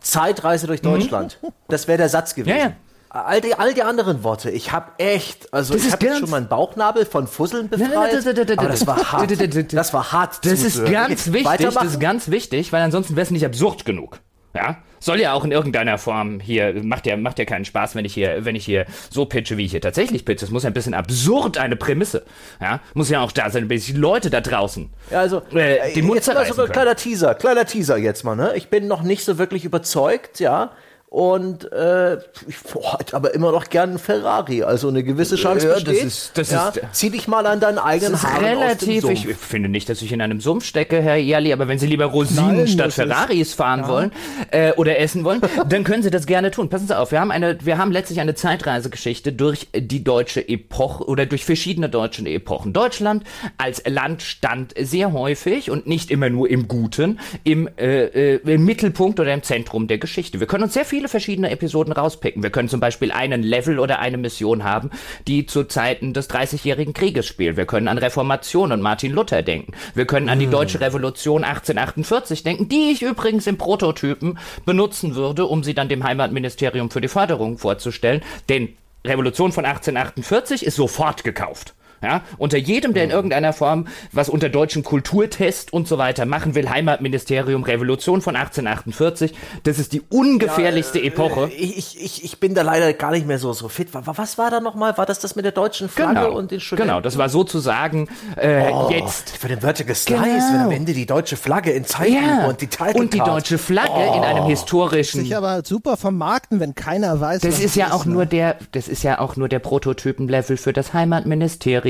Zeitreise 0.00 0.66
durch 0.66 0.82
Deutschland. 0.82 1.38
Das 1.68 1.88
wäre 1.88 1.98
der 1.98 2.08
Satz 2.08 2.34
gewesen. 2.34 2.56
Ja, 2.56 2.64
ja. 2.64 2.72
All 3.12 3.40
die, 3.40 3.54
all 3.54 3.74
die 3.74 3.82
anderen 3.82 4.22
Worte, 4.22 4.50
ich 4.50 4.70
habe 4.70 4.92
echt, 4.98 5.52
also 5.52 5.74
Das 5.74 5.84
ich 5.84 5.92
habe 5.92 6.16
schon 6.16 6.30
meinen 6.30 6.46
Bauchnabel 6.46 7.04
von 7.04 7.26
Fusseln 7.26 7.68
befreit, 7.68 7.90
nein, 7.92 8.22
nein, 8.24 8.34
nein, 8.46 8.58
aber 8.58 8.68
das 8.68 8.86
war 8.86 9.10
hart. 9.10 9.72
Das 9.72 9.92
war 9.92 10.12
hart. 10.12 10.46
Das 10.46 10.62
ist 10.62 10.84
ganz 10.84 11.32
wichtig, 11.32 11.58
das 11.60 11.84
ist 11.84 11.98
ganz 11.98 12.30
wichtig, 12.30 12.72
weil 12.72 12.82
ansonsten 12.82 13.16
wäre 13.16 13.24
es 13.24 13.32
nicht 13.32 13.44
absurd 13.44 13.84
genug. 13.84 14.20
Ja? 14.54 14.78
Soll 15.02 15.18
ja 15.20 15.32
auch 15.32 15.44
in 15.44 15.50
irgendeiner 15.52 15.96
Form 15.96 16.40
hier, 16.40 16.82
macht 16.82 17.06
ja, 17.06 17.16
macht 17.16 17.38
ja 17.38 17.46
keinen 17.46 17.64
Spaß, 17.64 17.94
wenn 17.94 18.04
ich 18.04 18.12
hier, 18.12 18.44
wenn 18.44 18.54
ich 18.54 18.64
hier 18.66 18.84
so 19.08 19.24
pitche, 19.24 19.56
wie 19.56 19.64
ich 19.64 19.70
hier 19.70 19.80
tatsächlich 19.80 20.24
pitche. 20.24 20.44
Es 20.44 20.50
muss 20.50 20.64
ja 20.64 20.70
ein 20.70 20.74
bisschen 20.74 20.92
absurd 20.92 21.56
eine 21.56 21.76
Prämisse. 21.76 22.24
Ja? 22.60 22.80
Muss 22.94 23.08
ja 23.08 23.22
auch 23.22 23.32
da 23.32 23.48
sein, 23.48 23.68
bis 23.68 23.86
die 23.86 23.92
Leute 23.92 24.28
da 24.28 24.40
draußen. 24.42 24.90
Ja, 25.10 25.20
also, 25.20 25.42
Äh, 25.54 25.94
den 25.94 26.04
Mund 26.06 26.16
jetzt 26.16 26.32
mal 26.32 26.44
so 26.52 26.62
ein 26.62 26.70
kleiner 26.72 26.96
Teaser, 26.96 27.34
kleiner 27.34 27.64
Teaser 27.64 27.96
jetzt 27.96 28.24
mal, 28.24 28.36
ne? 28.36 28.52
Ich 28.56 28.68
bin 28.68 28.88
noch 28.88 29.02
nicht 29.02 29.24
so 29.24 29.38
wirklich 29.38 29.64
überzeugt, 29.64 30.38
ja. 30.40 30.72
Und 31.10 31.70
äh, 31.72 32.18
ich 32.46 32.54
hätte 32.98 33.16
aber 33.16 33.34
immer 33.34 33.50
noch 33.50 33.68
gern 33.68 33.90
einen 33.90 33.98
Ferrari, 33.98 34.62
also 34.62 34.86
eine 34.86 35.02
gewisse 35.02 35.34
Chance 35.34 35.66
Ja, 35.66 35.74
das 35.74 35.82
besteht. 35.84 36.04
ist- 36.04 36.38
das 36.38 36.50
ja, 36.52 36.68
ist- 36.68 36.80
zieh 36.92 37.10
dich 37.10 37.26
mal 37.26 37.44
an 37.46 37.58
deinen 37.58 37.78
eigenen 37.78 38.12
Das 38.12 38.22
ist 38.22 38.28
Haaren 38.30 38.44
relativ, 38.44 39.02
aus 39.02 39.08
dem 39.08 39.14
ich 39.16 39.22
Sumpf. 39.24 39.36
finde 39.44 39.68
nicht, 39.68 39.88
dass 39.88 40.02
ich 40.02 40.12
in 40.12 40.20
einem 40.22 40.40
Sumpf 40.40 40.64
stecke, 40.64 41.02
Herr 41.02 41.16
Jali, 41.16 41.52
aber 41.52 41.66
wenn 41.66 41.80
Sie 41.80 41.88
lieber 41.88 42.04
Rosinen 42.04 42.50
Knallen 42.50 42.68
statt. 42.68 42.92
Ferraris 42.92 43.54
fahren 43.54 43.88
wollen 43.88 44.12
äh, 44.52 44.70
oder 44.74 45.00
essen 45.00 45.24
wollen, 45.24 45.40
dann 45.68 45.82
können 45.82 46.04
Sie 46.04 46.10
das 46.10 46.26
gerne 46.26 46.52
tun. 46.52 46.68
Passen 46.68 46.86
Sie 46.86 46.96
auf, 46.96 47.10
wir 47.10 47.18
haben 47.18 47.32
eine, 47.32 47.58
wir 47.66 47.76
haben 47.76 47.90
letztlich 47.90 48.20
eine 48.20 48.36
Zeitreisegeschichte 48.36 49.32
durch 49.32 49.66
die 49.76 50.04
deutsche 50.04 50.48
Epoche 50.48 51.04
oder 51.08 51.26
durch 51.26 51.44
verschiedene 51.44 51.88
deutsche 51.88 52.24
Epochen. 52.24 52.72
Deutschland 52.72 53.24
als 53.58 53.82
Land 53.84 54.22
stand 54.22 54.74
sehr 54.78 55.12
häufig 55.12 55.72
und 55.72 55.88
nicht 55.88 56.12
immer 56.12 56.30
nur 56.30 56.48
im 56.48 56.68
Guten 56.68 57.18
im, 57.42 57.68
äh, 57.78 58.34
äh, 58.36 58.40
im 58.44 58.64
Mittelpunkt 58.64 59.18
oder 59.18 59.34
im 59.34 59.42
Zentrum 59.42 59.88
der 59.88 59.98
Geschichte. 59.98 60.38
Wir 60.38 60.46
können 60.46 60.62
uns 60.62 60.74
sehr 60.74 60.84
viele 61.00 61.08
verschiedene 61.08 61.50
Episoden 61.50 61.94
rauspicken. 61.94 62.42
Wir 62.42 62.50
können 62.50 62.68
zum 62.68 62.78
Beispiel 62.78 63.10
einen 63.10 63.42
Level 63.42 63.78
oder 63.78 64.00
eine 64.00 64.18
Mission 64.18 64.64
haben, 64.64 64.90
die 65.26 65.46
zu 65.46 65.64
Zeiten 65.64 66.12
des 66.12 66.28
Dreißigjährigen 66.28 66.92
Krieges 66.92 67.26
spielt. 67.26 67.56
Wir 67.56 67.64
können 67.64 67.88
an 67.88 67.96
Reformation 67.96 68.70
und 68.70 68.82
Martin 68.82 69.12
Luther 69.12 69.40
denken. 69.40 69.72
Wir 69.94 70.04
können 70.04 70.28
an 70.28 70.38
die 70.38 70.46
deutsche 70.46 70.78
Revolution 70.78 71.42
1848 71.42 72.42
denken, 72.42 72.68
die 72.68 72.90
ich 72.92 73.00
übrigens 73.00 73.46
im 73.46 73.56
Prototypen 73.56 74.38
benutzen 74.66 75.14
würde, 75.14 75.46
um 75.46 75.64
sie 75.64 75.72
dann 75.72 75.88
dem 75.88 76.04
Heimatministerium 76.04 76.90
für 76.90 77.00
die 77.00 77.08
Förderung 77.08 77.56
vorzustellen. 77.56 78.20
Denn 78.50 78.68
Revolution 79.06 79.52
von 79.52 79.64
1848 79.64 80.66
ist 80.66 80.76
sofort 80.76 81.24
gekauft. 81.24 81.72
Ja, 82.02 82.22
unter 82.38 82.56
jedem, 82.56 82.94
der 82.94 83.04
in 83.04 83.10
irgendeiner 83.10 83.52
Form 83.52 83.86
was 84.12 84.28
unter 84.30 84.48
deutschem 84.48 84.82
Kulturtest 84.82 85.72
und 85.72 85.86
so 85.86 85.98
weiter 85.98 86.24
machen 86.24 86.54
will, 86.54 86.70
Heimatministerium, 86.70 87.62
Revolution 87.62 88.22
von 88.22 88.36
1848, 88.36 89.34
das 89.64 89.78
ist 89.78 89.92
die 89.92 90.00
ungefährlichste 90.08 91.02
Epoche. 91.02 91.50
Ich, 91.56 92.00
ich, 92.00 92.24
ich, 92.24 92.40
bin 92.40 92.54
da 92.54 92.62
leider 92.62 92.92
gar 92.94 93.10
nicht 93.10 93.26
mehr 93.26 93.38
so, 93.38 93.52
so 93.52 93.68
fit. 93.68 93.92
Wa- 93.92 94.02
wa- 94.06 94.14
Was 94.16 94.38
war 94.38 94.50
da 94.50 94.60
nochmal? 94.60 94.96
War 94.96 95.04
das 95.04 95.18
das 95.18 95.36
mit 95.36 95.44
der 95.44 95.52
deutschen 95.52 95.88
Flagge 95.90 96.14
Genau, 96.20 96.36
und 96.38 96.50
den 96.50 96.60
Studenten? 96.60 96.88
genau, 96.88 97.00
das 97.02 97.18
war 97.18 97.28
sozusagen 97.28 98.08
äh, 98.36 98.70
Oh, 98.72 98.88
jetzt 98.90 99.36
Für 99.36 99.48
den 99.48 99.60
Vertical 99.60 99.94
Slice, 99.94 100.20
Genau. 100.22 100.52
wenn 100.54 100.60
am 100.62 100.70
Ende 100.70 100.94
die 100.94 101.04
deutsche 101.06 101.36
Flagge 101.36 101.72
in 101.72 101.84
Zeiten 101.84 102.14
ja, 102.14 102.46
und 102.46 102.60
die 102.62 102.66
Title 102.68 102.94
und 103.00 103.12
die 103.12 103.18
Card. 103.18 103.30
deutsche 103.30 103.58
Flagge 103.58 103.92
in 104.16 104.22
einem 104.24 104.46
historischen 104.46 105.20
Sich 105.20 105.36
aber 105.36 105.62
super 105.64 105.96
vermarkten, 105.98 106.60
wenn 106.60 106.74
keiner 106.74 107.20
weiß, 107.20 107.42
Das 107.42 107.56
was 107.58 107.64
ist 107.64 107.76
ja 107.76 107.92
auch 107.92 108.06
ne? 108.06 108.12
nur 108.14 108.26
der, 108.26 108.56
das 108.72 108.88
ist 108.88 109.02
ja 109.02 109.18
auch 109.20 109.36
nur 109.36 109.48
der 109.50 109.58
Prototypen-Level 109.58 110.56
für 110.56 110.72
das 110.72 110.94
Heimatministerium. 110.94 111.89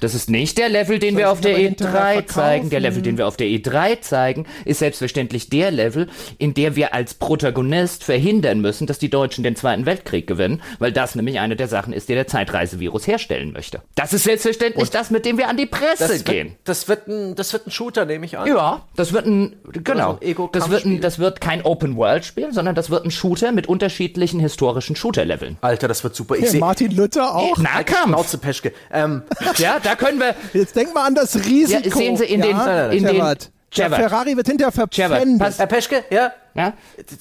Das 0.00 0.14
ist 0.14 0.30
nicht 0.30 0.58
der 0.58 0.68
Level, 0.68 0.98
den 0.98 1.14
Soll 1.14 1.18
wir 1.22 1.30
auf 1.32 1.40
der 1.40 1.52
ihn 1.52 1.56
aber 1.56 1.68
hinterher 1.68 2.22
E3 2.22 2.26
zeigen. 2.26 2.70
Der? 2.70 2.80
Level, 2.80 3.02
den 3.02 3.18
wir 3.18 3.26
auf 3.26 3.36
der 3.36 3.46
E3 3.48 4.00
zeigen, 4.00 4.46
ist 4.64 4.78
selbstverständlich 4.78 5.48
der 5.50 5.70
Level, 5.70 6.08
in 6.38 6.54
der 6.54 6.76
wir 6.76 6.94
als 6.94 7.14
Protagonist 7.14 8.04
verhindern 8.04 8.60
müssen, 8.60 8.86
dass 8.86 8.98
die 8.98 9.10
Deutschen 9.10 9.42
den 9.44 9.56
Zweiten 9.56 9.86
Weltkrieg 9.86 10.26
gewinnen, 10.26 10.62
weil 10.78 10.92
das 10.92 11.14
nämlich 11.14 11.40
eine 11.40 11.56
der 11.56 11.68
Sachen 11.68 11.92
ist, 11.92 12.08
die 12.08 12.14
der 12.14 12.26
Zeitreisevirus 12.26 13.06
herstellen 13.06 13.52
möchte. 13.52 13.82
Das 13.94 14.12
ist 14.12 14.24
selbstverständlich 14.24 14.90
das, 14.90 15.10
mit 15.10 15.24
dem 15.24 15.38
wir 15.38 15.48
an 15.48 15.56
die 15.56 15.66
Presse 15.66 16.08
das 16.08 16.24
gehen. 16.24 16.48
wird, 16.48 16.58
das, 16.64 16.88
wird 16.88 17.08
ein, 17.08 17.34
das 17.34 17.52
wird 17.52 17.66
ein 17.66 17.70
Shooter, 17.70 18.04
nehme 18.04 18.24
ich 18.26 18.38
an. 18.38 18.46
Ja, 18.46 18.82
das 18.96 19.12
wird 19.12 19.26
ein, 19.26 19.56
genau, 19.72 20.12
ein 20.12 20.22
Ego-Kampfspiel. 20.22 20.60
das 20.60 20.70
wird 20.70 20.84
ein, 20.84 21.00
das 21.00 21.18
wird 21.18 21.40
kein 21.40 21.62
Open-World-Spiel, 21.64 22.52
sondern 22.52 22.74
das 22.74 22.90
wird 22.90 23.04
ein 23.04 23.10
Shooter 23.10 23.52
mit 23.52 23.66
unterschiedlichen 23.66 24.40
historischen 24.40 24.96
Shooter-Leveln. 24.96 25.56
Alter, 25.60 25.88
das 25.88 26.04
wird 26.04 26.14
super. 26.14 26.36
Ich 26.36 26.44
Ja, 26.44 26.50
sehe 26.50 26.60
Martin 26.60 26.94
Luther 26.94 27.34
auch. 27.34 27.56
Nahkampf. 27.58 28.04
Schnauze 28.08 28.38
Peschke. 28.38 28.72
Ähm, 28.92 29.22
Ja, 29.58 29.78
da 29.82 29.94
können 29.94 30.18
wir, 30.20 30.34
Jetzt 30.52 30.74
denk 30.76 30.94
mal 30.94 31.06
an 31.06 31.14
das 31.14 31.34
Risiko. 31.36 31.88
Ja, 31.88 31.94
sehen 31.96 32.16
Sie 32.16 32.24
in 32.24 32.40
den- 32.42 32.50
ja? 32.56 32.86
in 32.90 33.04
den- 33.04 33.16
Gerard. 33.16 33.50
Der 33.76 33.86
Gerard. 33.90 34.02
Ferrari 34.02 34.36
wird 34.36 34.46
hinterher 34.48 34.86
Gerard, 34.90 35.26
pass- 35.38 35.58
Herr 35.58 35.66
Peschke, 35.66 36.04
ja? 36.10 36.32
Ja? 36.54 36.72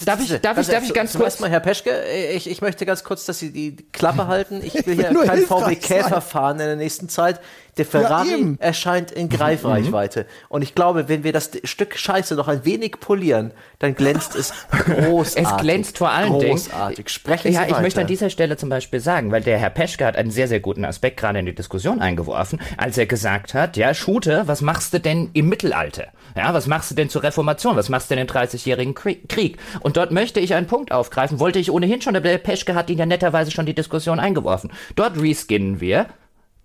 Darf 0.05 0.19
ich, 0.21 0.39
darf 0.41 0.57
ich, 0.57 0.67
darf 0.67 0.83
ich 0.83 0.93
ganz 0.93 1.13
kurz? 1.13 1.39
mal, 1.39 1.49
Herr 1.49 1.59
Peschke, 1.59 1.91
ich, 2.33 2.49
ich 2.49 2.61
möchte 2.61 2.85
ganz 2.85 3.03
kurz, 3.03 3.25
dass 3.25 3.39
Sie 3.39 3.51
die 3.51 3.75
Klappe 3.91 4.27
halten. 4.27 4.61
Ich 4.63 4.85
will 4.85 4.95
hier 4.95 5.13
kein 5.25 5.41
VW 5.43 5.75
Käfer 5.75 6.21
fahren 6.21 6.59
in 6.59 6.65
der 6.65 6.75
nächsten 6.75 7.09
Zeit. 7.09 7.39
Der 7.77 7.85
Ferrari 7.85 8.55
erscheint 8.57 9.11
in 9.11 9.29
Greifreichweite. 9.29 10.25
Und 10.49 10.63
ich 10.63 10.73
glaube, 10.73 11.09
wenn 11.09 11.23
wir 11.23 11.31
das 11.31 11.51
Stück 11.63 11.95
Scheiße 11.95 12.33
noch 12.33 12.47
ein 12.47 12.65
wenig 12.65 12.99
polieren, 12.99 13.51
dann 13.77 13.93
glänzt 13.93 14.35
es 14.35 14.51
großartig. 14.71 15.47
Es 15.47 15.57
glänzt 15.61 15.97
vor 15.99 16.09
allen 16.09 16.39
Dingen. 16.39 16.51
Großartig. 16.53 17.09
Sprechen 17.09 17.51
ja, 17.51 17.59
Sie 17.61 17.65
ich 17.67 17.71
weiter. 17.73 17.81
möchte 17.83 18.01
an 18.01 18.07
dieser 18.07 18.29
Stelle 18.31 18.57
zum 18.57 18.69
Beispiel 18.69 18.99
sagen, 18.99 19.31
weil 19.31 19.41
der 19.41 19.59
Herr 19.59 19.69
Peschke 19.69 20.05
hat 20.05 20.15
einen 20.15 20.31
sehr, 20.31 20.47
sehr 20.47 20.59
guten 20.59 20.85
Aspekt 20.85 21.17
gerade 21.17 21.37
in 21.37 21.45
die 21.45 21.53
Diskussion 21.53 22.01
eingeworfen, 22.01 22.59
als 22.77 22.97
er 22.97 23.05
gesagt 23.05 23.53
hat, 23.53 23.77
ja, 23.77 23.93
Shooter, 23.93 24.47
was 24.47 24.61
machst 24.61 24.93
du 24.93 24.99
denn 24.99 25.29
im 25.33 25.47
Mittelalter? 25.47 26.07
Ja, 26.35 26.53
was 26.53 26.65
machst 26.67 26.89
du 26.91 26.95
denn 26.95 27.09
zur 27.09 27.21
Reformation? 27.23 27.75
Was 27.75 27.89
machst 27.89 28.09
du 28.09 28.15
denn 28.15 28.25
im 28.27 28.33
30-jährigen 28.33 28.95
Krie- 28.95 29.26
Krieg? 29.27 29.57
Und 29.81 29.97
dort 29.97 30.11
möchte 30.11 30.39
ich 30.39 30.53
einen 30.53 30.67
Punkt 30.67 30.91
aufgreifen, 30.91 31.39
wollte 31.39 31.59
ich 31.59 31.71
ohnehin 31.71 32.01
schon, 32.01 32.13
der 32.13 32.37
Peschke 32.37 32.75
hat 32.75 32.89
ihn 32.89 32.97
ja 32.97 33.05
netterweise 33.05 33.51
schon 33.51 33.65
die 33.65 33.75
Diskussion 33.75 34.19
eingeworfen. 34.19 34.71
Dort 34.95 35.19
reskinnen 35.19 35.79
wir, 35.79 36.07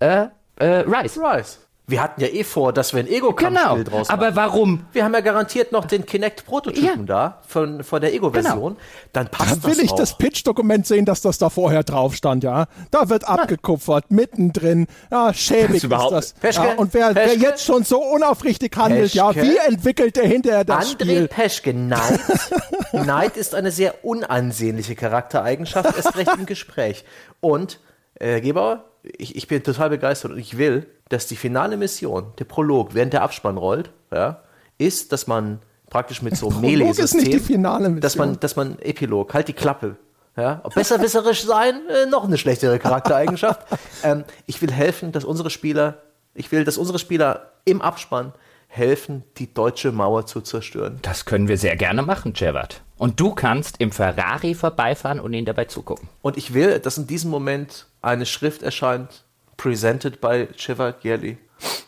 äh, 0.01 0.27
äh, 0.57 0.85
Rice. 0.87 1.19
Rice. 1.19 1.59
Wir 1.89 2.01
hatten 2.01 2.21
ja 2.21 2.29
eh 2.29 2.45
vor, 2.45 2.73
dass 2.73 2.93
wir 2.95 3.01
ein 3.01 3.09
Ego-Kampfspiel 3.09 3.69
Genau. 3.83 3.83
draus 3.83 4.09
machen. 4.09 4.21
Aber 4.21 4.37
warum? 4.37 4.87
wir 4.93 5.05
haben 5.05 5.13
ja 5.15 5.21
garantiert 5.21 5.73
noch 5.73 5.85
den 5.85 6.07
Kinect-Prototypen 6.07 7.07
da 7.07 7.41
von, 7.47 7.83
von 7.83 8.01
der 8.01 8.15
Ego-Version. 8.15 8.77
Dann 9.13 9.27
passt 9.29 9.51
Da 9.51 9.65
will 9.65 9.75
das 9.75 9.79
ich 9.85 9.91
auch. 9.91 9.97
das 9.97 10.17
Pitch-Dokument 10.17 10.87
sehen, 10.87 11.05
dass 11.05 11.21
das 11.23 11.39
da 11.39 11.51
vorher 11.51 11.83
drauf 11.83 12.15
stand, 12.15 12.45
ja. 12.45 12.67
Da 12.93 13.09
wird 13.09 13.29
abgekupfert, 13.29 14.11
mittendrin. 14.13 14.87
Ja, 15.11 15.35
schäbig 15.35 15.77
ist 15.79 15.85
überhaupt- 15.85 16.13
das. 16.13 16.33
Peschke, 16.35 16.63
ja, 16.69 16.75
und 16.77 16.95
wer, 16.95 17.15
wer 17.17 17.35
jetzt 17.37 17.65
schon 17.65 17.83
so 17.83 18.01
unaufrichtig 18.01 18.75
handelt, 18.77 19.13
ja, 19.13 19.33
Peschke? 19.33 19.49
wie 19.53 19.57
entwickelt 19.73 20.17
er 20.17 20.27
hinterher 20.29 20.65
das 20.65 20.87
André 20.87 21.03
Spiel? 21.03 21.29
Peschke, 21.29 21.75
Neid. 21.75 22.21
Neid 22.93 23.37
ist 23.37 23.55
eine 23.57 23.73
sehr 23.73 24.05
unansehnliche 24.05 24.95
Charaktereigenschaft, 24.95 25.97
erst 25.97 26.17
recht 26.17 26.31
im 26.39 26.47
Gespräch. 26.47 27.05
Und, 27.41 27.81
äh, 28.15 28.29
Herr 28.35 28.41
Gebauer, 28.41 28.85
ich, 29.19 29.35
ich 29.35 29.49
bin 29.49 29.63
total 29.65 29.91
begeistert 29.91 30.31
und 30.31 30.39
ich 30.39 30.57
will, 30.59 30.87
dass 31.13 31.27
die 31.27 31.37
finale 31.37 31.77
Mission, 31.77 32.33
der 32.39 32.45
Prolog, 32.45 32.95
während 32.95 33.13
der 33.13 33.23
Abspann 33.23 33.59
rollt, 33.59 33.91
ja, 34.11 34.43
ist, 34.79 35.13
dass 35.13 35.27
man 35.27 35.61
praktisch 35.91 36.23
mit 36.23 36.37
so 36.37 36.49
einem 36.49 36.63
Prolog 36.63 36.99
ist 36.99 37.15
nicht 37.15 37.27
die 37.27 37.31
Melee-System, 37.33 37.41
finale 37.41 37.89
Mission. 37.91 38.01
dass 38.01 38.17
man, 38.17 38.41
dass 38.41 38.57
man 38.57 38.79
Epilog, 38.79 39.35
halt 39.35 39.49
die 39.49 39.53
Klappe. 39.53 39.97
Ja, 40.35 40.63
besserwisserisch 40.75 41.43
sein, 41.43 41.83
äh, 41.91 42.07
noch 42.07 42.25
eine 42.25 42.39
schlechtere 42.39 42.79
Charaktereigenschaft. 42.79 43.67
ähm, 44.03 44.25
ich 44.47 44.63
will 44.63 44.73
helfen, 44.73 45.13
dass 45.13 45.27
unsere 45.27 45.51
Spieler, 45.51 45.99
ich 46.33 46.51
will, 46.51 46.65
dass 46.65 46.79
unsere 46.79 46.99
Spieler 46.99 47.53
im 47.67 47.83
Abspann 47.83 48.33
helfen, 48.69 49.25
die 49.37 49.53
deutsche 49.53 49.93
Mauer 49.93 50.25
zu 50.25 50.41
zerstören. 50.41 50.99
Das 51.03 51.27
können 51.27 51.49
wir 51.49 51.59
sehr 51.59 51.77
gerne 51.77 52.01
machen, 52.01 52.35
Cevat. 52.35 52.81
Und 52.97 53.21
du 53.21 53.35
kannst 53.35 53.79
im 53.79 53.93
Ferrari 53.93 54.55
vorbeifahren 54.55 55.21
und 55.21 55.35
ihn 55.35 55.45
dabei 55.45 55.67
zugucken. 55.67 56.09
Und 56.23 56.39
ich 56.39 56.55
will, 56.55 56.79
dass 56.79 56.97
in 56.97 57.07
diesem 57.07 57.31
Moment 57.31 57.85
eine 58.01 58.25
Schrift 58.25 58.63
erscheint, 58.63 59.25
presented 59.57 60.21
by 60.21 60.49
Shiva 60.57 60.95
Yerli. 61.03 61.39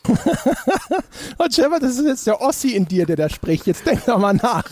Oh, 1.38 1.46
Trevor, 1.48 1.80
das 1.80 1.98
ist 1.98 2.06
jetzt 2.06 2.26
der 2.26 2.40
Ossi 2.40 2.76
in 2.76 2.86
dir, 2.86 3.06
der 3.06 3.16
da 3.16 3.28
spricht. 3.28 3.66
Jetzt 3.66 3.84
denk 3.84 4.04
doch 4.04 4.18
mal 4.18 4.34
nach. 4.34 4.64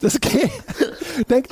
Das 0.00 0.20
geht. 0.20 0.50
Denk, 1.30 1.46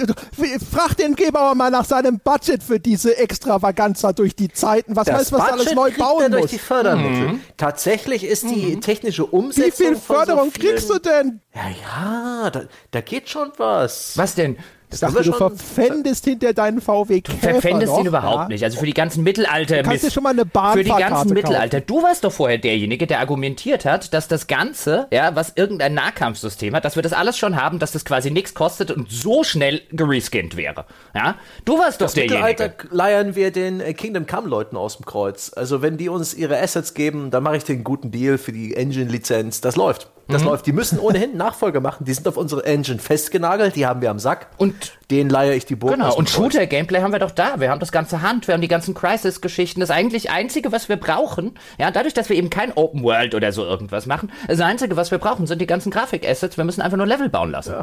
frag 0.70 0.96
den 0.96 1.14
Gebauer 1.14 1.54
mal 1.54 1.70
nach 1.70 1.84
seinem 1.84 2.18
Budget 2.18 2.62
für 2.62 2.80
diese 2.80 3.16
Extravaganza 3.16 4.12
durch 4.12 4.34
die 4.34 4.48
Zeiten. 4.52 4.96
Was 4.96 5.10
heißt, 5.10 5.32
was 5.32 5.40
er 5.40 5.52
alles 5.52 5.72
neu 5.72 5.90
bauen 5.92 6.30
durch 6.30 6.42
muss? 6.42 6.50
die 6.50 6.58
Fördermittel. 6.58 7.38
Tatsächlich 7.56 8.24
ist 8.24 8.42
die 8.42 8.80
technische 8.80 9.24
Umsetzung 9.24 9.70
Wie 9.72 9.76
viel 9.76 9.96
von 9.96 10.16
Förderung 10.16 10.46
so 10.46 10.60
vielen, 10.60 10.74
kriegst 10.74 10.90
du 10.90 10.98
denn? 10.98 11.40
Ja, 11.54 11.62
ja, 11.70 12.50
da, 12.50 12.62
da 12.90 13.00
geht 13.00 13.30
schon 13.30 13.52
was. 13.56 14.18
Was 14.18 14.34
denn? 14.34 14.58
Ich 14.92 15.00
dachte, 15.00 15.22
du 15.22 15.32
verpfändest 15.32 16.24
hinter 16.24 16.52
deinen 16.52 16.80
VW 16.80 17.20
Käfer 17.20 17.50
Verpfändest 17.50 17.92
noch, 17.92 18.00
ihn 18.00 18.06
überhaupt 18.06 18.42
ja? 18.42 18.48
nicht. 18.48 18.64
Also 18.64 18.78
für 18.78 18.86
die 18.86 18.94
ganzen 18.94 19.22
Mittelalter. 19.22 19.82
Du 19.82 19.88
kannst 19.88 20.04
dir 20.04 20.10
schon 20.10 20.22
mal 20.22 20.30
eine 20.30 20.44
Für 20.44 20.82
die 20.82 20.90
ganzen 20.90 21.08
kaufen. 21.08 21.32
Mittelalter. 21.32 21.80
Du 21.80 22.02
warst 22.02 22.24
doch 22.24 22.32
vorher 22.32 22.58
derjenige, 22.58 23.06
der 23.06 23.20
argumentiert 23.20 23.84
hat, 23.84 24.12
dass 24.12 24.28
das 24.28 24.46
Ganze, 24.46 25.06
ja, 25.10 25.34
was 25.34 25.52
irgendein 25.56 25.94
Nahkampfsystem 25.94 26.74
hat, 26.74 26.84
dass 26.84 26.96
wir 26.96 27.02
das 27.02 27.12
alles 27.12 27.38
schon 27.38 27.60
haben, 27.60 27.78
dass 27.78 27.92
das 27.92 28.04
quasi 28.04 28.30
nichts 28.30 28.54
kostet 28.54 28.90
und 28.90 29.10
so 29.10 29.44
schnell 29.44 29.82
gereskinnt 29.90 30.56
wäre. 30.56 30.84
Ja? 31.14 31.36
Du 31.64 31.78
warst 31.78 32.00
doch 32.00 32.06
Das 32.06 32.16
Mittelalter 32.16 32.68
derjenige. 32.68 32.94
leiern 32.94 33.34
wir 33.34 33.50
den 33.50 33.80
äh, 33.80 33.94
Kingdom 33.94 34.26
Come 34.26 34.48
Leuten 34.48 34.76
aus 34.76 34.96
dem 34.96 35.06
Kreuz. 35.06 35.52
Also 35.54 35.82
wenn 35.82 35.96
die 35.96 36.08
uns 36.08 36.34
ihre 36.34 36.58
Assets 36.60 36.94
geben, 36.94 37.30
dann 37.30 37.42
mache 37.42 37.56
ich 37.56 37.64
den 37.64 37.84
guten 37.84 38.10
Deal 38.10 38.38
für 38.38 38.52
die 38.52 38.76
Engine 38.76 39.10
Lizenz. 39.10 39.60
Das 39.60 39.76
läuft. 39.76 40.08
Mhm. 40.26 40.32
Das 40.32 40.44
läuft. 40.44 40.66
Die 40.66 40.72
müssen 40.72 40.98
ohnehin 40.98 41.36
Nachfolger 41.36 41.80
machen. 41.80 42.04
Die 42.04 42.14
sind 42.14 42.26
auf 42.28 42.36
unsere 42.36 42.64
Engine 42.64 42.98
festgenagelt. 42.98 43.76
Die 43.76 43.86
haben 43.86 44.00
wir 44.00 44.10
am 44.10 44.18
Sack. 44.18 44.48
Und 44.56 44.81
den 45.10 45.28
leihe 45.28 45.54
ich 45.54 45.66
die 45.66 45.76
Burg 45.76 45.94
Genau, 45.94 46.14
und. 46.14 46.30
Shooter-Gameplay 46.30 47.00
haben 47.02 47.12
wir 47.12 47.18
doch 47.18 47.30
da. 47.30 47.60
Wir 47.60 47.70
haben 47.70 47.80
das 47.80 47.92
ganze 47.92 48.22
Hand, 48.22 48.46
wir 48.48 48.54
haben 48.54 48.60
die 48.60 48.68
ganzen 48.68 48.94
Crisis-Geschichten. 48.94 49.80
Das 49.80 49.90
eigentlich 49.90 50.30
Einzige, 50.30 50.72
was 50.72 50.88
wir 50.88 50.96
brauchen, 50.96 51.58
ja, 51.78 51.90
dadurch, 51.90 52.14
dass 52.14 52.28
wir 52.28 52.36
eben 52.36 52.50
kein 52.50 52.72
Open 52.72 53.02
World 53.02 53.34
oder 53.34 53.52
so 53.52 53.64
irgendwas 53.64 54.06
machen, 54.06 54.30
das 54.48 54.60
Einzige, 54.60 54.96
was 54.96 55.10
wir 55.10 55.18
brauchen, 55.18 55.46
sind 55.46 55.60
die 55.60 55.66
ganzen 55.66 55.90
Grafik-Assets. 55.90 56.56
Wir 56.56 56.64
müssen 56.64 56.80
einfach 56.82 56.96
nur 56.96 57.06
Level 57.06 57.28
bauen 57.28 57.50
lassen. 57.50 57.74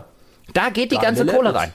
Da 0.54 0.70
geht 0.70 0.92
die 0.92 0.96
Da 0.96 1.02
ganze 1.02 1.26
Kohle 1.26 1.54
rein. 1.54 1.74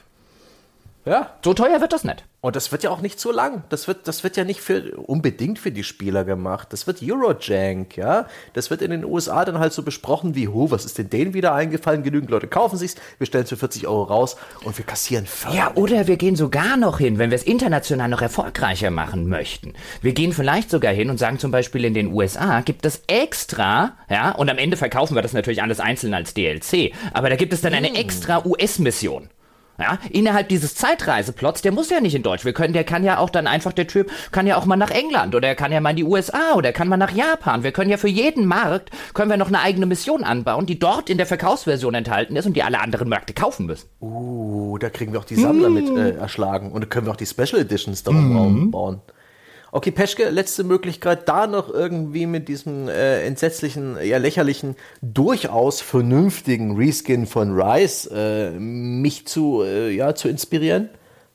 Ja. 1.05 1.35
So 1.43 1.53
teuer 1.53 1.81
wird 1.81 1.93
das 1.93 2.03
nicht. 2.03 2.25
Und 2.41 2.55
das 2.55 2.71
wird 2.71 2.83
ja 2.83 2.91
auch 2.91 3.01
nicht 3.01 3.19
so 3.19 3.31
lang. 3.31 3.63
Das 3.69 3.87
wird, 3.87 4.07
das 4.07 4.23
wird 4.23 4.37
ja 4.37 4.43
nicht 4.43 4.61
für, 4.61 4.97
unbedingt 4.97 5.57
für 5.57 5.71
die 5.71 5.83
Spieler 5.83 6.23
gemacht. 6.23 6.67
Das 6.71 6.85
wird 6.85 6.99
Eurojank, 7.01 7.97
ja. 7.97 8.27
Das 8.53 8.69
wird 8.69 8.83
in 8.83 8.91
den 8.91 9.03
USA 9.03 9.45
dann 9.45 9.57
halt 9.57 9.73
so 9.73 9.81
besprochen 9.81 10.35
wie, 10.35 10.47
hu, 10.47 10.69
was 10.69 10.85
ist 10.85 10.97
denn 10.97 11.09
denen 11.09 11.33
wieder 11.33 11.55
eingefallen? 11.55 12.03
Genügend 12.03 12.29
Leute 12.29 12.47
kaufen 12.47 12.77
sich's, 12.77 12.95
wir 13.17 13.25
stellen 13.25 13.45
es 13.45 13.49
für 13.49 13.57
40 13.57 13.87
Euro 13.87 14.03
raus 14.03 14.35
und 14.63 14.77
wir 14.77 14.85
kassieren 14.85 15.25
Förder. 15.25 15.55
Ja, 15.55 15.71
oder 15.73 16.05
wir 16.05 16.17
gehen 16.17 16.35
sogar 16.35 16.77
noch 16.77 16.99
hin, 16.99 17.17
wenn 17.17 17.31
wir 17.31 17.35
es 17.35 17.43
international 17.43 18.09
noch 18.09 18.21
erfolgreicher 18.21 18.91
machen 18.91 19.27
möchten. 19.27 19.73
Wir 20.01 20.13
gehen 20.13 20.33
vielleicht 20.33 20.69
sogar 20.69 20.93
hin 20.93 21.09
und 21.09 21.17
sagen 21.17 21.39
zum 21.39 21.51
Beispiel 21.51 21.85
in 21.85 21.95
den 21.95 22.13
USA 22.13 22.61
gibt 22.61 22.85
es 22.85 23.01
extra, 23.07 23.93
ja, 24.07 24.31
und 24.31 24.49
am 24.49 24.59
Ende 24.59 24.77
verkaufen 24.77 25.15
wir 25.15 25.23
das 25.23 25.33
natürlich 25.33 25.63
alles 25.63 25.79
einzeln 25.79 26.13
als 26.13 26.33
DLC, 26.33 26.93
aber 27.13 27.29
da 27.29 27.35
gibt 27.35 27.53
es 27.53 27.61
dann 27.61 27.73
eine 27.73 27.95
extra 27.95 28.45
US-Mission. 28.45 29.29
Ja, 29.77 29.99
innerhalb 30.09 30.47
dieses 30.49 30.75
Zeitreiseplots, 30.75 31.61
der 31.61 31.73
muss 31.73 31.89
ja 31.89 31.99
nicht 31.99 32.15
in 32.15 32.23
Deutsch. 32.23 32.45
Wir 32.45 32.53
können, 32.53 32.73
der 32.73 32.85
kann 32.85 33.03
ja 33.03 33.17
auch 33.17 33.29
dann 33.29 33.45
einfach, 33.45 33.73
der 33.73 33.87
Typ 33.87 34.09
kann 34.31 34.47
ja 34.47 34.57
auch 34.57 34.65
mal 34.65 34.77
nach 34.77 34.91
England 34.91 35.35
oder 35.35 35.49
er 35.49 35.55
kann 35.55 35.71
ja 35.71 35.81
mal 35.81 35.89
in 35.89 35.97
die 35.97 36.03
USA 36.03 36.53
oder 36.55 36.69
er 36.69 36.73
kann 36.73 36.87
mal 36.87 36.97
nach 36.97 37.11
Japan. 37.11 37.63
Wir 37.63 37.73
können 37.73 37.91
ja 37.91 37.97
für 37.97 38.07
jeden 38.07 38.45
Markt, 38.45 38.91
können 39.13 39.29
wir 39.29 39.37
noch 39.37 39.49
eine 39.49 39.59
eigene 39.59 39.85
Mission 39.85 40.23
anbauen, 40.23 40.65
die 40.65 40.79
dort 40.79 41.09
in 41.09 41.17
der 41.17 41.25
Verkaufsversion 41.25 41.93
enthalten 41.93 42.35
ist 42.35 42.45
und 42.45 42.53
die 42.53 42.63
alle 42.63 42.79
anderen 42.79 43.09
Märkte 43.09 43.33
kaufen 43.33 43.65
müssen. 43.65 43.89
Uh, 43.99 44.77
da 44.77 44.89
kriegen 44.89 45.11
wir 45.11 45.19
auch 45.19 45.25
die 45.25 45.35
Sammler 45.35 45.69
mit 45.69 45.89
äh, 45.89 46.11
erschlagen. 46.11 46.71
Und 46.71 46.81
da 46.81 46.87
können 46.87 47.07
wir 47.07 47.11
auch 47.11 47.17
die 47.17 47.25
Special 47.25 47.59
Editions 47.61 48.03
darum 48.03 48.71
bauen. 48.71 49.01
Okay, 49.75 49.91
Peschke, 49.91 50.29
letzte 50.29 50.63
Möglichkeit, 50.63 51.27
da 51.27 51.47
noch 51.47 51.67
irgendwie 51.67 52.27
mit 52.27 52.47
diesem 52.47 52.87
äh, 52.87 53.25
entsetzlichen, 53.25 53.97
ja 54.01 54.19
lächerlichen, 54.19 54.77
durchaus 55.01 55.81
vernünftigen 55.81 56.77
Reskin 56.77 57.27
von 57.27 57.59
Rice 57.59 58.09
äh, 58.09 58.51
mich 58.51 59.27
zu, 59.27 59.63
äh, 59.63 59.89
ja, 59.93 60.15
zu 60.15 60.29
inspirieren. 60.29 60.87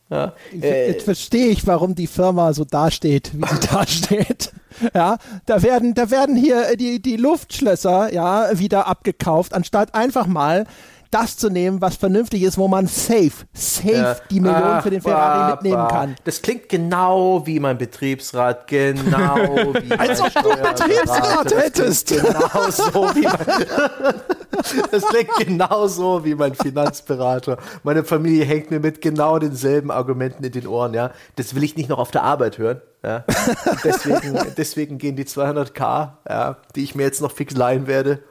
Ja, 0.09 0.33
äh, 0.59 0.89
Jetzt 0.89 1.05
verstehe 1.05 1.49
ich, 1.49 1.67
warum 1.67 1.95
die 1.95 2.07
Firma 2.07 2.55
so 2.55 2.65
dasteht, 2.65 3.33
wie 3.35 3.47
sie 3.47 3.67
dasteht. 3.71 4.53
Ja, 4.95 5.19
da 5.45 5.63
werden, 5.63 5.93
da 5.93 6.11
werden 6.11 6.35
hier 6.35 6.71
äh, 6.71 6.77
die, 6.79 7.03
die 7.03 7.17
Luftschlösser, 7.17 8.11
ja, 8.11 8.59
wieder 8.59 8.87
abgekauft, 8.87 9.53
anstatt 9.53 9.95
einfach 9.95 10.27
mal 10.27 10.65
das 11.11 11.37
zu 11.37 11.51
nehmen, 11.51 11.81
was 11.81 11.97
vernünftig 11.97 12.43
ist, 12.43 12.57
wo 12.57 12.69
man 12.69 12.87
safe, 12.87 13.33
safe 13.53 13.93
Ja. 13.93 14.17
die 14.31 14.41
Millionen 14.41 14.65
Ach, 14.65 14.83
für 14.83 14.91
den 14.91 15.03
Ferrari 15.03 15.39
bah, 15.39 15.51
mitnehmen 15.57 15.77
bah. 15.77 15.89
kann. 15.89 16.17
Das 16.25 16.41
klingt 16.41 16.69
genau 16.69 17.45
wie 17.47 17.59
mein 17.59 17.79
Betriebsrat, 17.79 18.67
genau 18.69 19.37
wie 19.83 19.93
Als 19.93 20.21
mein 20.21 20.29
ob 20.37 20.43
du 20.43 20.51
einen. 20.51 20.63
Betriebsrat 20.63 21.45
Das 21.45 21.53
klingt 21.53 21.65
hättest. 21.65 22.09
Genau 22.09 22.71
so 22.71 23.15
wie 23.15 23.23
mein, 23.23 24.15
das 24.91 25.05
klingt 25.07 25.37
genau 25.39 25.87
so 25.89 26.25
wie 26.25 26.35
mein 26.35 26.55
Finanzberater. 26.55 27.59
Meine 27.83 28.05
Familie 28.05 28.45
hängt 28.45 28.71
mir 28.71 28.81
mit 28.81 29.01
genau 29.01 29.39
denselben 29.39 29.91
Argumenten 29.91 30.45
in 30.45 30.53
den 30.53 30.67
Ohren, 30.67 30.95
ja. 30.95 31.11
Das 31.37 31.55
will 31.55 31.65
ich 31.65 31.77
nicht 31.77 31.89
noch 31.89 31.99
auf 31.99 32.13
der 32.13 32.23
Arbeit 32.23 32.59
hören, 32.59 32.81
ja. 33.03 33.25
Deswegen, 33.85 34.39
deswegen 34.57 34.99
gehen 34.99 35.17
die 35.17 35.25
200k, 35.25 36.11
ja, 36.29 36.57
die 36.77 36.85
ich 36.85 36.95
mir 36.95 37.03
jetzt 37.05 37.21
noch 37.21 37.33
fix 37.33 37.55
leihen 37.55 37.87
werde, 37.87 38.23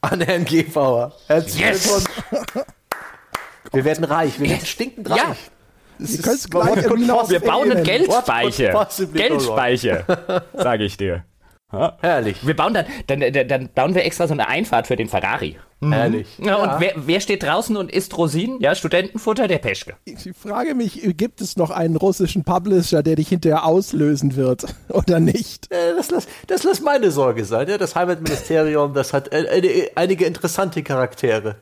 an 0.00 0.20
Herrn 0.20 0.44
Gebauer. 0.44 1.12
Herzlichen 1.26 1.60
Yes! 1.68 2.04
Glückwunsch. 2.30 2.66
Wir 3.72 3.84
werden 3.84 4.04
reich, 4.04 4.38
wir 4.40 4.48
werden 4.50 4.66
stinkend 4.66 5.10
reich. 5.10 5.18
Ja. 5.18 5.36
Das 5.98 6.10
ist- 6.10 6.50
gleich 6.50 6.76
Wir 7.30 7.40
bauen 7.40 7.70
einen 7.72 7.82
Geldspeicher. 7.84 8.86
Geldspeicher, 9.12 10.44
sage 10.54 10.84
ich 10.84 10.96
dir. 10.96 11.24
Herrlich. 11.70 12.46
Wir 12.46 12.56
bauen 12.56 12.72
dann, 12.72 12.86
dann, 13.08 13.20
dann, 13.32 13.48
dann 13.48 13.68
bauen 13.74 13.94
wir 13.94 14.04
extra 14.04 14.26
so 14.26 14.32
eine 14.32 14.48
Einfahrt 14.48 14.86
für 14.86 14.96
den 14.96 15.08
Ferrari. 15.08 15.58
Herrlich. 15.82 16.26
Ja, 16.38 16.56
und 16.56 16.80
wer, 16.80 16.94
wer 16.96 17.20
steht 17.20 17.42
draußen 17.42 17.76
und 17.76 17.92
isst 17.92 18.16
Rosinen? 18.16 18.58
Ja, 18.60 18.74
Studentenfutter, 18.74 19.46
der 19.46 19.58
Peschke. 19.58 19.94
Ich 20.04 20.16
frage 20.36 20.74
mich, 20.74 21.00
gibt 21.16 21.40
es 21.40 21.56
noch 21.56 21.70
einen 21.70 21.96
russischen 21.96 22.42
Publisher, 22.42 23.02
der 23.02 23.16
dich 23.16 23.28
hinterher 23.28 23.64
auslösen 23.64 24.34
wird 24.34 24.64
oder 24.88 25.20
nicht? 25.20 25.70
Äh, 25.70 25.94
Das 25.94 26.10
lass, 26.10 26.26
das 26.46 26.64
lass 26.64 26.80
meine 26.80 27.10
Sorge 27.10 27.44
sein. 27.44 27.68
Ja? 27.68 27.76
Das 27.78 27.94
Heimatministerium, 27.94 28.94
das 28.94 29.12
hat 29.12 29.30
äh, 29.32 29.90
einige 29.94 30.24
interessante 30.24 30.82
Charaktere. 30.82 31.56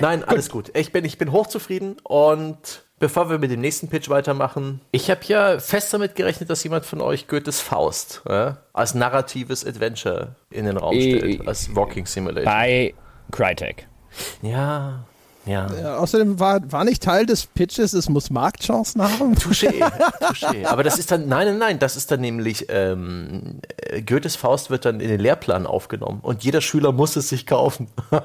Nein, 0.00 0.24
alles 0.24 0.50
gut. 0.50 0.72
Ich 0.76 0.92
bin, 0.92 1.04
ich 1.04 1.16
bin 1.16 1.30
hochzufrieden 1.32 1.96
und 2.02 2.84
bevor 3.04 3.28
wir 3.28 3.38
mit 3.38 3.50
dem 3.50 3.60
nächsten 3.60 3.88
Pitch 3.88 4.08
weitermachen, 4.08 4.80
ich 4.90 5.10
habe 5.10 5.20
ja 5.26 5.58
fest 5.58 5.92
damit 5.92 6.14
gerechnet, 6.14 6.48
dass 6.48 6.64
jemand 6.64 6.86
von 6.86 7.02
euch 7.02 7.28
Goethes 7.28 7.60
Faust 7.60 8.22
ja, 8.26 8.56
als 8.72 8.94
narratives 8.94 9.62
Adventure 9.66 10.36
in 10.48 10.64
den 10.64 10.78
Raum 10.78 10.94
Äh, 10.94 11.18
stellt, 11.18 11.46
als 11.46 11.76
Walking 11.76 12.06
Simulator. 12.06 12.50
Bei 12.50 12.94
Crytek. 13.30 13.86
Ja, 14.40 15.04
ja. 15.44 15.66
Ja, 15.78 15.98
außerdem 15.98 16.40
war, 16.40 16.72
war 16.72 16.84
nicht 16.84 17.02
Teil 17.02 17.26
des 17.26 17.44
Pitches, 17.44 17.92
es 17.92 18.08
muss 18.08 18.30
Marktchancen 18.30 19.02
haben. 19.02 19.34
Touché, 19.38 19.70
touché. 20.20 20.64
Aber 20.70 20.82
das 20.82 20.98
ist 20.98 21.10
dann, 21.10 21.28
nein, 21.28 21.46
nein, 21.46 21.58
nein, 21.58 21.78
das 21.78 21.96
ist 21.96 22.10
dann 22.10 22.22
nämlich, 22.22 22.68
ähm, 22.70 23.60
äh, 23.76 24.00
Goethes 24.00 24.34
Faust 24.36 24.70
wird 24.70 24.86
dann 24.86 25.00
in 25.00 25.10
den 25.10 25.20
Lehrplan 25.20 25.66
aufgenommen 25.66 26.20
und 26.22 26.42
jeder 26.42 26.62
Schüler 26.62 26.92
muss 26.92 27.16
es 27.16 27.28
sich 27.28 27.44
kaufen. 27.44 27.88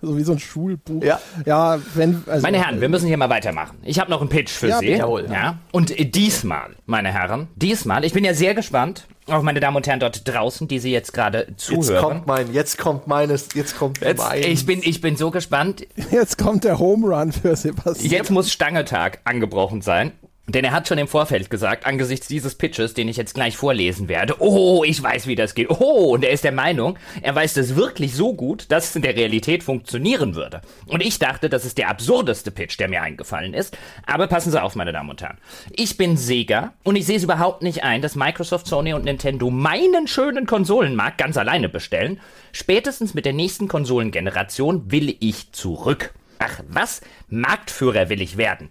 So 0.00 0.16
wie 0.16 0.22
so 0.22 0.32
ein 0.32 0.38
Schulbuch. 0.38 1.02
Ja. 1.02 1.20
Ja, 1.44 1.78
wenn. 1.94 2.22
Also, 2.26 2.42
Meine 2.42 2.62
Herren, 2.64 2.80
wir 2.80 2.88
müssen 2.88 3.08
hier 3.08 3.16
mal 3.16 3.30
weitermachen. 3.30 3.78
Ich 3.82 3.98
habe 3.98 4.10
noch 4.10 4.20
einen 4.20 4.30
Pitch 4.30 4.50
für 4.50 4.68
Ja, 4.68 4.78
Sie. 4.78 4.90
Jawohl. 4.90 5.26
Ja. 5.30 5.58
Und 5.72 5.98
äh, 5.98 6.04
diesmal, 6.04 6.76
meine 6.86 7.12
Herren, 7.12 7.48
diesmal, 7.56 8.04
ich 8.04 8.12
bin 8.12 8.24
ja 8.24 8.32
sehr 8.32 8.54
gespannt, 8.54 9.08
auch 9.26 9.42
meine 9.42 9.58
Damen 9.60 9.76
und 9.76 9.86
Herren 9.88 9.98
dort 10.00 10.26
draußen, 10.26 10.68
die 10.68 10.78
Sie 10.78 10.92
jetzt 10.92 11.12
gerade 11.12 11.46
Jetzt 11.48 11.60
zuhören. 11.62 12.02
kommt 12.04 12.26
mein, 12.28 12.52
jetzt 12.52 12.78
kommt 12.78 13.08
meines, 13.08 13.48
jetzt 13.54 13.76
kommt 13.76 14.00
Jetzt, 14.00 14.18
mein. 14.18 14.42
ich, 14.42 14.64
bin, 14.66 14.80
ich 14.84 15.00
bin 15.00 15.16
so 15.16 15.30
gespannt. 15.32 15.84
Jetzt 16.12 16.38
kommt 16.38 16.62
der 16.64 16.78
Home 16.78 17.06
Run 17.08 17.32
für 17.32 17.54
Sebastian. 17.56 18.10
Jetzt 18.10 18.30
muss 18.30 18.50
Stangetag 18.52 19.18
angebrochen 19.24 19.82
sein. 19.82 20.12
Denn 20.48 20.64
er 20.64 20.72
hat 20.72 20.88
schon 20.88 20.96
im 20.96 21.08
Vorfeld 21.08 21.50
gesagt, 21.50 21.84
angesichts 21.84 22.26
dieses 22.26 22.54
Pitches, 22.54 22.94
den 22.94 23.06
ich 23.06 23.18
jetzt 23.18 23.34
gleich 23.34 23.56
vorlesen 23.56 24.08
werde, 24.08 24.36
oh, 24.38 24.82
ich 24.82 25.02
weiß, 25.02 25.26
wie 25.26 25.34
das 25.34 25.54
geht. 25.54 25.68
Oh, 25.68 26.14
und 26.14 26.24
er 26.24 26.30
ist 26.30 26.42
der 26.42 26.52
Meinung, 26.52 26.98
er 27.20 27.34
weiß 27.34 27.52
das 27.54 27.76
wirklich 27.76 28.14
so 28.14 28.32
gut, 28.32 28.64
dass 28.70 28.88
es 28.88 28.96
in 28.96 29.02
der 29.02 29.14
Realität 29.14 29.62
funktionieren 29.62 30.34
würde. 30.34 30.62
Und 30.86 31.02
ich 31.02 31.18
dachte, 31.18 31.50
das 31.50 31.66
ist 31.66 31.76
der 31.76 31.90
absurdeste 31.90 32.50
Pitch, 32.50 32.78
der 32.78 32.88
mir 32.88 33.02
eingefallen 33.02 33.52
ist. 33.52 33.76
Aber 34.06 34.26
passen 34.26 34.50
Sie 34.50 34.62
auf, 34.62 34.74
meine 34.74 34.92
Damen 34.92 35.10
und 35.10 35.20
Herren. 35.20 35.36
Ich 35.70 35.98
bin 35.98 36.16
Sega 36.16 36.72
und 36.82 36.96
ich 36.96 37.04
sehe 37.04 37.18
es 37.18 37.24
überhaupt 37.24 37.62
nicht 37.62 37.84
ein, 37.84 38.00
dass 38.00 38.16
Microsoft, 38.16 38.66
Sony 38.66 38.94
und 38.94 39.04
Nintendo 39.04 39.50
meinen 39.50 40.08
schönen 40.08 40.46
Konsolenmarkt 40.46 41.18
ganz 41.18 41.36
alleine 41.36 41.68
bestellen. 41.68 42.20
Spätestens 42.52 43.12
mit 43.12 43.26
der 43.26 43.34
nächsten 43.34 43.68
Konsolengeneration 43.68 44.90
will 44.90 45.14
ich 45.20 45.52
zurück. 45.52 46.14
Ach, 46.38 46.60
was? 46.68 47.00
Marktführer 47.28 48.08
will 48.08 48.22
ich 48.22 48.36
werden. 48.36 48.70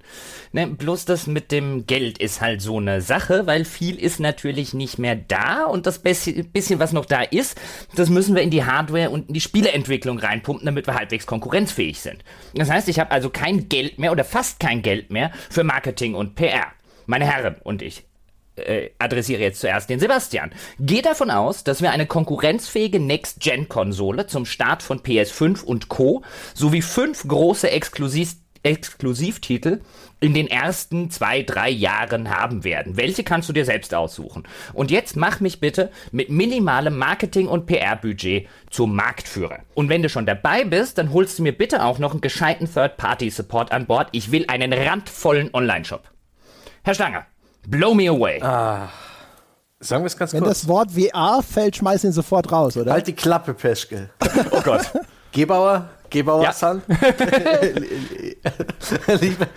Ne, 0.53 0.67
bloß 0.67 1.05
das 1.05 1.27
mit 1.27 1.51
dem 1.51 1.85
Geld 1.85 2.17
ist 2.17 2.41
halt 2.41 2.61
so 2.61 2.77
eine 2.77 3.01
Sache, 3.01 3.45
weil 3.45 3.65
viel 3.65 3.99
ist 3.99 4.19
natürlich 4.19 4.73
nicht 4.73 4.97
mehr 4.97 5.15
da 5.15 5.65
und 5.65 5.85
das 5.85 5.99
bisschen, 5.99 6.49
bisschen 6.51 6.79
was 6.79 6.93
noch 6.93 7.05
da 7.05 7.21
ist, 7.21 7.59
das 7.95 8.09
müssen 8.09 8.35
wir 8.35 8.41
in 8.41 8.51
die 8.51 8.63
Hardware 8.63 9.09
und 9.09 9.27
in 9.27 9.33
die 9.33 9.41
Spieleentwicklung 9.41 10.17
reinpumpen, 10.19 10.65
damit 10.65 10.87
wir 10.87 10.95
halbwegs 10.95 11.25
konkurrenzfähig 11.25 11.99
sind. 11.99 12.23
Das 12.55 12.69
heißt, 12.69 12.87
ich 12.87 12.99
habe 12.99 13.11
also 13.11 13.29
kein 13.29 13.67
Geld 13.67 13.99
mehr 13.99 14.11
oder 14.11 14.23
fast 14.23 14.59
kein 14.59 14.81
Geld 14.81 15.11
mehr 15.11 15.31
für 15.49 15.63
Marketing 15.63 16.15
und 16.15 16.35
PR. 16.35 16.67
Meine 17.05 17.25
Herren 17.25 17.55
und 17.63 17.81
ich 17.81 18.06
äh, 18.57 18.91
adressiere 18.99 19.41
jetzt 19.41 19.61
zuerst 19.61 19.89
den 19.89 19.99
Sebastian. 19.99 20.51
Geht 20.79 21.05
davon 21.05 21.31
aus, 21.31 21.63
dass 21.63 21.81
wir 21.81 21.91
eine 21.91 22.05
konkurrenzfähige 22.05 22.99
Next-Gen-Konsole 22.99 24.27
zum 24.27 24.45
Start 24.45 24.83
von 24.83 24.99
PS5 24.99 25.63
und 25.63 25.89
Co. 25.89 26.23
sowie 26.53 26.81
fünf 26.81 27.27
große 27.27 27.69
Exklusiv 27.69 28.35
Exklusivtitel 28.63 29.81
in 30.19 30.33
den 30.33 30.47
ersten 30.47 31.09
zwei, 31.09 31.43
drei 31.43 31.69
Jahren 31.69 32.29
haben 32.29 32.63
werden. 32.63 32.97
Welche 32.97 33.23
kannst 33.23 33.47
du 33.47 33.53
dir 33.53 33.65
selbst 33.65 33.93
aussuchen? 33.93 34.43
Und 34.73 34.91
jetzt 34.91 35.15
mach 35.15 35.39
mich 35.39 35.59
bitte 35.59 35.91
mit 36.11 36.29
minimalem 36.29 36.97
Marketing- 36.97 37.47
und 37.47 37.65
PR-Budget 37.65 38.47
zum 38.69 38.95
Marktführer. 38.95 39.59
Und 39.73 39.89
wenn 39.89 40.01
du 40.01 40.09
schon 40.09 40.25
dabei 40.25 40.63
bist, 40.65 40.97
dann 40.97 41.13
holst 41.13 41.39
du 41.39 41.43
mir 41.43 41.53
bitte 41.53 41.83
auch 41.83 41.99
noch 41.99 42.11
einen 42.11 42.21
gescheiten 42.21 42.71
Third-Party-Support 42.71 43.71
an 43.71 43.85
Bord. 43.85 44.09
Ich 44.11 44.31
will 44.31 44.45
einen 44.47 44.73
randvollen 44.73 45.53
Online-Shop. 45.53 46.09
Herr 46.83 46.95
Stanger, 46.95 47.25
blow 47.69 47.93
me 47.93 48.07
away. 48.09 48.39
Sagen 49.79 50.03
wir 50.03 50.07
es 50.07 50.17
ganz 50.17 50.33
Wenn 50.33 50.43
kurz. 50.43 50.61
das 50.61 50.67
Wort 50.67 50.89
VR 50.91 51.43
fällt, 51.43 51.75
schmeiß 51.75 52.03
ihn 52.03 52.11
sofort 52.11 52.51
raus, 52.51 52.75
oder? 52.77 52.91
halt 52.93 53.05
die 53.07 53.13
Klappe, 53.13 53.53
Peschke. 53.53 54.09
Oh 54.51 54.61
Gott. 54.61 54.91
Gebauer, 55.31 55.87
Gebauer 56.09 56.43
Ja. 56.43 56.51
San. 56.53 56.81
Liebe, 59.21 59.47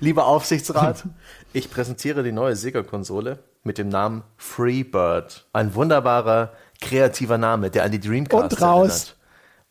lieber 0.00 0.26
Aufsichtsrat, 0.26 1.04
ich 1.52 1.70
präsentiere 1.70 2.22
die 2.22 2.32
neue 2.32 2.56
Sega-Konsole 2.56 3.38
mit 3.62 3.78
dem 3.78 3.88
Namen 3.88 4.24
Freebird. 4.36 5.46
Ein 5.52 5.74
wunderbarer, 5.74 6.52
kreativer 6.80 7.38
Name, 7.38 7.70
der 7.70 7.84
an 7.84 7.92
die 7.92 8.00
Dreamcast 8.00 8.42
Und 8.54 8.62
raus. 8.62 8.88
erinnert. 8.88 9.16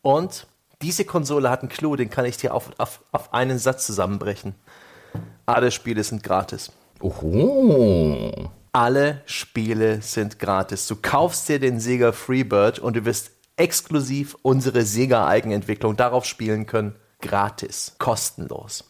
Und 0.02 0.46
diese 0.82 1.04
Konsole 1.04 1.50
hat 1.50 1.60
einen 1.60 1.68
Clou, 1.68 1.96
den 1.96 2.10
kann 2.10 2.24
ich 2.24 2.36
dir 2.36 2.54
auf, 2.54 2.70
auf, 2.78 3.00
auf 3.12 3.32
einen 3.34 3.58
Satz 3.58 3.86
zusammenbrechen. 3.86 4.54
Alle 5.46 5.70
Spiele 5.70 6.02
sind 6.02 6.22
gratis. 6.22 6.72
Oho. 7.00 8.50
Alle 8.72 9.22
Spiele 9.26 10.02
sind 10.02 10.38
gratis. 10.38 10.86
Du 10.86 10.96
kaufst 11.00 11.48
dir 11.48 11.58
den 11.58 11.78
Sega 11.78 12.12
Freebird 12.12 12.78
und 12.78 12.96
du 12.96 13.04
wirst 13.04 13.30
exklusiv 13.56 14.36
unsere 14.42 14.82
Sega 14.82 15.26
Eigenentwicklung 15.26 15.96
darauf 15.96 16.24
spielen 16.24 16.66
können. 16.66 16.96
Gratis. 17.20 17.94
Kostenlos. 17.98 18.84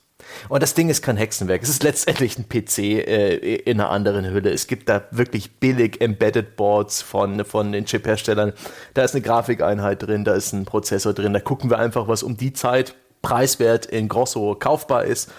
Und 0.49 0.63
das 0.63 0.75
Ding 0.75 0.89
ist 0.89 1.03
kein 1.03 1.17
Hexenwerk. 1.17 1.63
Es 1.63 1.69
ist 1.69 1.83
letztendlich 1.83 2.39
ein 2.39 2.49
PC 2.49 2.79
äh, 2.79 3.57
in 3.57 3.81
einer 3.81 3.91
anderen 3.91 4.25
Hülle. 4.25 4.51
Es 4.51 4.67
gibt 4.67 4.89
da 4.89 5.05
wirklich 5.11 5.59
billig 5.61 6.01
Embedded 6.01 6.57
Boards 6.57 7.03
von, 7.03 7.45
von 7.45 7.73
den 7.73 7.85
Chip-Herstellern. 7.85 8.53
Da 8.95 9.05
ist 9.05 9.15
eine 9.15 9.23
Grafikeinheit 9.23 10.03
drin, 10.03 10.25
da 10.25 10.35
ist 10.35 10.53
ein 10.53 10.65
Prozessor 10.65 11.13
drin. 11.13 11.33
Da 11.33 11.41
gucken 11.41 11.71
wir 11.71 11.79
einfach, 11.79 12.09
was 12.09 12.23
um 12.23 12.37
die 12.37 12.53
Zeit 12.53 12.95
preiswert 13.23 13.87
in 13.87 14.09
Grosso 14.09 14.55
kaufbar 14.55 15.05
ist 15.05 15.31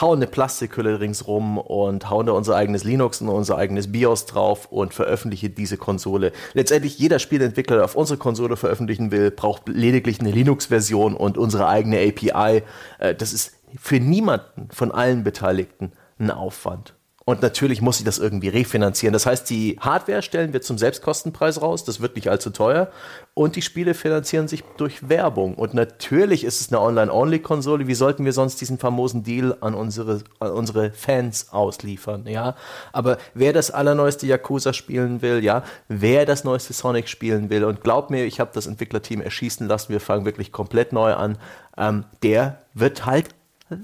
hauen 0.00 0.18
eine 0.18 0.26
Plastikhülle 0.26 1.00
ringsrum 1.00 1.58
und 1.58 2.08
hauen 2.10 2.26
da 2.26 2.32
unser 2.32 2.56
eigenes 2.56 2.84
Linux 2.84 3.20
und 3.20 3.28
unser 3.28 3.56
eigenes 3.56 3.92
BIOS 3.92 4.26
drauf 4.26 4.66
und 4.70 4.94
veröffentliche 4.94 5.50
diese 5.50 5.76
Konsole. 5.76 6.32
Letztendlich 6.54 6.98
jeder 6.98 7.18
Spieleentwickler, 7.18 7.76
der 7.76 7.84
auf 7.84 7.96
unsere 7.96 8.18
Konsole 8.18 8.56
veröffentlichen 8.56 9.10
will, 9.10 9.30
braucht 9.30 9.68
lediglich 9.68 10.20
eine 10.20 10.30
Linux-Version 10.30 11.14
und 11.14 11.38
unsere 11.38 11.68
eigene 11.68 11.98
API. 11.98 12.62
Äh, 12.98 13.14
Das 13.14 13.32
ist 13.32 13.52
für 13.78 14.00
niemanden 14.00 14.68
von 14.72 14.92
allen 14.92 15.24
Beteiligten 15.24 15.92
ein 16.18 16.30
Aufwand. 16.30 16.94
Und 17.24 17.40
natürlich 17.42 17.80
muss 17.80 17.98
sie 17.98 18.04
das 18.04 18.18
irgendwie 18.18 18.48
refinanzieren. 18.48 19.12
Das 19.12 19.26
heißt, 19.26 19.48
die 19.48 19.78
Hardware 19.80 20.22
stellen 20.22 20.52
wir 20.52 20.60
zum 20.60 20.76
Selbstkostenpreis 20.76 21.62
raus. 21.62 21.84
Das 21.84 22.00
wird 22.00 22.16
nicht 22.16 22.28
allzu 22.28 22.50
teuer. 22.50 22.90
Und 23.34 23.54
die 23.54 23.62
Spiele 23.62 23.94
finanzieren 23.94 24.48
sich 24.48 24.64
durch 24.76 25.08
Werbung. 25.08 25.54
Und 25.54 25.72
natürlich 25.72 26.44
ist 26.44 26.60
es 26.60 26.72
eine 26.72 26.80
Online-Only-Konsole. 26.80 27.86
Wie 27.86 27.94
sollten 27.94 28.24
wir 28.24 28.32
sonst 28.32 28.60
diesen 28.60 28.78
famosen 28.78 29.22
Deal 29.22 29.56
an 29.60 29.74
unsere, 29.74 30.22
an 30.40 30.50
unsere 30.50 30.90
Fans 30.90 31.52
ausliefern? 31.52 32.26
Ja, 32.26 32.56
aber 32.92 33.18
wer 33.34 33.52
das 33.52 33.70
allerneueste 33.70 34.26
Yakuza 34.26 34.72
spielen 34.72 35.22
will, 35.22 35.44
ja, 35.44 35.62
wer 35.88 36.26
das 36.26 36.42
neueste 36.44 36.72
Sonic 36.72 37.08
spielen 37.08 37.50
will, 37.50 37.64
und 37.64 37.82
glaub 37.82 38.10
mir, 38.10 38.24
ich 38.24 38.40
habe 38.40 38.50
das 38.52 38.66
Entwicklerteam 38.66 39.20
erschießen 39.20 39.68
lassen. 39.68 39.92
Wir 39.92 40.00
fangen 40.00 40.24
wirklich 40.24 40.50
komplett 40.50 40.92
neu 40.92 41.14
an. 41.14 41.38
Ähm, 41.78 42.04
der 42.22 42.58
wird 42.74 43.06
halt 43.06 43.28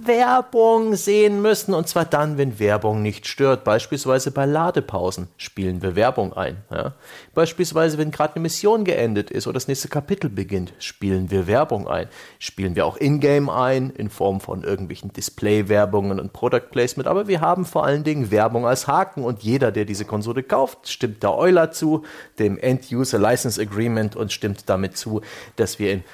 Werbung 0.05 0.94
sehen 0.94 1.43
müssen 1.43 1.74
und 1.74 1.89
zwar 1.89 2.05
dann, 2.05 2.39
wenn 2.39 2.59
Werbung 2.59 3.02
nicht 3.02 3.27
stört. 3.27 3.65
Beispielsweise 3.65 4.31
bei 4.31 4.44
Ladepausen 4.44 5.28
spielen 5.36 5.82
wir 5.82 5.97
Werbung 5.97 6.32
ein. 6.32 6.59
Ja? 6.70 6.94
Beispielsweise, 7.35 7.98
wenn 7.98 8.10
gerade 8.10 8.35
eine 8.35 8.43
Mission 8.43 8.85
geendet 8.85 9.31
ist 9.31 9.47
oder 9.47 9.55
das 9.55 9.69
nächste 9.69 9.89
Kapitel 9.89 10.31
beginnt, 10.31 10.73
spielen 10.78 11.31
wir 11.31 11.47
Werbung 11.47 11.89
ein. 11.89 12.09
Spielen 12.39 12.77
wir 12.77 12.86
auch 12.86 12.97
in-game 12.97 13.48
ein 13.51 13.90
in 13.90 14.10
Form 14.10 14.40
von 14.40 14.65
irgendwelchen 14.65 15.12
Display-Werbungen 15.12 16.20
und 16.20 16.32
Product 16.32 16.70
Placement. 16.70 17.09
Aber 17.09 17.28
wir 17.28 17.40
haben 17.40 17.65
vor 17.65 17.85
allen 17.85 18.05
Dingen 18.05 18.31
Werbung 18.31 18.66
als 18.66 18.86
Haken 18.86 19.24
und 19.24 19.43
jeder, 19.43 19.73
der 19.73 19.85
diese 19.85 20.05
Konsole 20.05 20.43
kauft, 20.43 20.89
stimmt 20.89 21.23
der 21.23 21.35
Euler 21.36 21.70
zu, 21.70 22.05
dem 22.39 22.59
End-User 22.59 23.19
License 23.19 23.60
Agreement 23.60 24.16
und 24.16 24.32
stimmt 24.32 24.69
damit 24.69 24.97
zu, 24.97 25.23
dass 25.56 25.78
wir 25.78 25.93
in 25.93 26.05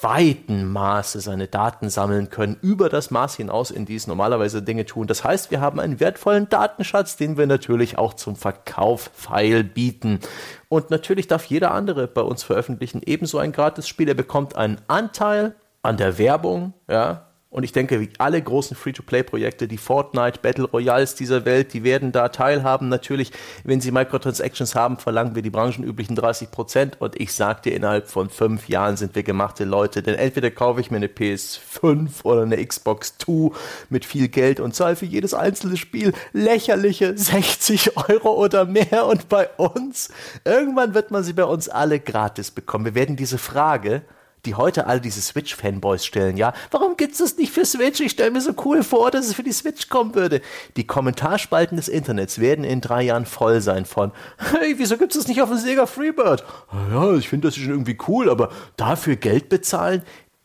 weiten 0.00 0.70
Maße 0.70 1.20
seine 1.20 1.48
Daten 1.48 1.90
sammeln 1.90 2.30
können, 2.30 2.56
über 2.60 2.88
das 2.88 3.10
Maß 3.10 3.36
hinaus, 3.36 3.70
in 3.70 3.86
die 3.86 3.96
es 3.96 4.06
normalerweise 4.06 4.62
Dinge 4.62 4.84
tun. 4.84 5.06
Das 5.06 5.24
heißt, 5.24 5.50
wir 5.50 5.60
haben 5.60 5.80
einen 5.80 6.00
wertvollen 6.00 6.48
Datenschatz, 6.48 7.16
den 7.16 7.36
wir 7.36 7.46
natürlich 7.46 7.98
auch 7.98 8.14
zum 8.14 8.36
Verkauf 8.36 9.10
feil 9.14 9.64
bieten. 9.64 10.20
Und 10.68 10.90
natürlich 10.90 11.26
darf 11.26 11.44
jeder 11.44 11.72
andere 11.72 12.06
bei 12.06 12.22
uns 12.22 12.42
veröffentlichen 12.42 13.00
ebenso 13.04 13.38
ein 13.38 13.52
Gratis-Spiel. 13.52 14.08
Er 14.08 14.14
bekommt 14.14 14.56
einen 14.56 14.80
Anteil 14.88 15.54
an 15.82 15.96
der 15.96 16.18
Werbung, 16.18 16.74
ja, 16.88 17.27
Und 17.50 17.62
ich 17.62 17.72
denke, 17.72 17.98
wie 17.98 18.10
alle 18.18 18.42
großen 18.42 18.76
Free-to-Play-Projekte, 18.76 19.68
die 19.68 19.78
Fortnite, 19.78 20.40
Battle 20.42 20.66
Royals 20.66 21.14
dieser 21.14 21.46
Welt, 21.46 21.72
die 21.72 21.82
werden 21.82 22.12
da 22.12 22.28
teilhaben. 22.28 22.90
Natürlich, 22.90 23.32
wenn 23.64 23.80
sie 23.80 23.90
Microtransactions 23.90 24.74
haben, 24.74 24.98
verlangen 24.98 25.34
wir 25.34 25.40
die 25.40 25.48
branchenüblichen 25.48 26.14
30 26.14 26.50
Prozent. 26.50 27.00
Und 27.00 27.18
ich 27.18 27.32
sag 27.32 27.62
dir, 27.62 27.74
innerhalb 27.74 28.08
von 28.08 28.28
fünf 28.28 28.68
Jahren 28.68 28.98
sind 28.98 29.14
wir 29.14 29.22
gemachte 29.22 29.64
Leute. 29.64 30.02
Denn 30.02 30.16
entweder 30.16 30.50
kaufe 30.50 30.82
ich 30.82 30.90
mir 30.90 30.98
eine 30.98 31.06
PS5 31.06 32.22
oder 32.22 32.42
eine 32.42 32.62
Xbox 32.62 33.16
2 33.16 33.56
mit 33.88 34.04
viel 34.04 34.28
Geld 34.28 34.60
und 34.60 34.74
zahle 34.74 34.96
für 34.96 35.06
jedes 35.06 35.32
einzelne 35.32 35.78
Spiel 35.78 36.12
lächerliche 36.34 37.16
60 37.16 37.96
Euro 37.96 38.34
oder 38.34 38.66
mehr. 38.66 39.06
Und 39.06 39.30
bei 39.30 39.48
uns, 39.56 40.10
irgendwann 40.44 40.92
wird 40.92 41.10
man 41.10 41.24
sie 41.24 41.32
bei 41.32 41.44
uns 41.44 41.70
alle 41.70 41.98
gratis 41.98 42.50
bekommen. 42.50 42.84
Wir 42.84 42.94
werden 42.94 43.16
diese 43.16 43.38
Frage 43.38 44.02
die 44.48 44.54
heute 44.54 44.86
alle 44.86 45.02
diese 45.02 45.20
Switch-Fanboys 45.20 46.06
stellen, 46.06 46.38
ja, 46.38 46.54
warum 46.70 46.96
gibt's 46.96 47.18
das 47.18 47.36
nicht 47.36 47.52
für 47.52 47.66
Switch? 47.66 48.00
Ich 48.00 48.12
stelle 48.12 48.30
mir 48.30 48.40
so 48.40 48.52
cool 48.64 48.82
vor, 48.82 49.10
dass 49.10 49.26
es 49.26 49.34
für 49.34 49.42
die 49.42 49.52
Switch 49.52 49.90
kommen 49.90 50.14
würde. 50.14 50.40
Die 50.78 50.86
Kommentarspalten 50.86 51.76
des 51.76 51.88
Internets 51.88 52.38
werden 52.38 52.64
in 52.64 52.80
drei 52.80 53.02
Jahren 53.02 53.26
voll 53.26 53.60
sein 53.60 53.84
von, 53.84 54.10
hey, 54.38 54.74
wieso 54.78 54.96
gibt's 54.96 55.16
das 55.18 55.28
nicht 55.28 55.42
auf 55.42 55.50
dem 55.50 55.58
Sega 55.58 55.84
Freebird? 55.84 56.44
Ja, 56.90 57.14
ich 57.14 57.28
finde 57.28 57.48
das 57.48 57.56
schon 57.56 57.68
irgendwie 57.68 57.98
cool, 58.08 58.30
aber 58.30 58.48
dafür 58.78 59.16
Geld 59.16 59.50
bezahlen? 59.50 60.02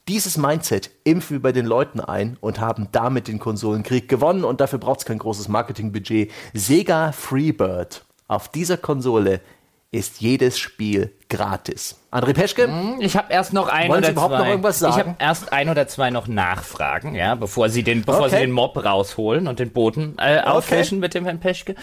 Dieses 0.10 0.36
Mindset 0.36 0.92
impfen 1.06 1.38
wir 1.38 1.42
bei 1.42 1.54
den 1.54 1.66
Leuten 1.66 2.02
ein 2.02 2.36
und 2.42 2.60
haben 2.60 2.90
damit 2.92 3.30
den 3.30 3.40
Konsolenkrieg 3.40 4.10
gewonnen 4.10 4.44
und 4.44 4.60
dafür 4.60 4.80
braucht 4.80 5.00
es 5.00 5.06
kein 5.06 5.20
großes 5.20 5.48
Marketingbudget. 5.48 6.30
Sega 6.54 7.14
Freebird. 7.14 8.04
Auf 8.28 8.50
dieser 8.50 8.76
Konsole 8.76 9.40
ist 9.94 10.22
jedes 10.22 10.58
Spiel 10.58 11.12
gratis. 11.30 12.00
André 12.12 12.34
Peschke? 12.34 12.64
Hm, 12.68 13.00
ich 13.00 13.16
habe 13.16 13.32
erst 13.32 13.54
noch 13.54 13.68
ein 13.70 13.90
Wollen 13.90 14.00
oder 14.00 14.08
Sie 14.08 14.12
überhaupt 14.12 14.34
zwei. 14.34 14.40
noch 14.40 14.48
irgendwas 14.48 14.80
sagen? 14.80 14.94
Ich 14.94 15.00
habe 15.00 15.16
erst 15.20 15.54
ein 15.54 15.70
oder 15.70 15.88
zwei 15.88 16.10
noch 16.10 16.28
Nachfragen, 16.28 17.16
ja, 17.16 17.36
bevor 17.36 17.70
Sie 17.70 17.84
den, 17.84 18.04
bevor 18.04 18.26
Okay. 18.26 18.36
Sie 18.36 18.42
den 18.42 18.52
Mob 18.52 18.84
rausholen 18.84 19.48
und 19.48 19.60
den 19.60 19.72
Boden 19.72 20.16
äh, 20.20 20.42
auffischen 20.42 21.00
mit 21.00 21.14
dem 21.14 21.26
Herrn 21.26 21.40
Peschke. 21.40 21.76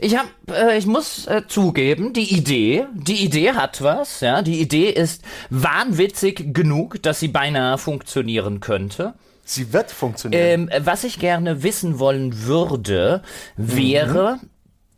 Ich 0.00 0.16
habe, 0.16 0.28
äh, 0.52 0.78
ich 0.78 0.86
muss 0.86 1.26
äh, 1.26 1.42
zugeben, 1.48 2.12
die 2.12 2.34
Idee, 2.36 2.86
die 2.94 3.24
Idee 3.24 3.52
hat 3.52 3.82
was, 3.82 4.20
ja, 4.20 4.42
die 4.42 4.60
Idee 4.60 4.90
ist 4.90 5.22
wahnwitzig 5.50 6.54
genug, 6.54 7.02
dass 7.02 7.20
sie 7.20 7.28
beinahe 7.28 7.78
funktionieren 7.78 8.60
könnte. 8.60 9.14
Sie 9.44 9.72
wird 9.72 9.92
funktionieren. 9.92 10.68
Ähm, 10.72 10.84
was 10.84 11.04
ich 11.04 11.18
gerne 11.20 11.62
wissen 11.62 11.98
wollen 12.00 12.42
würde, 12.46 13.22
wäre, 13.56 14.40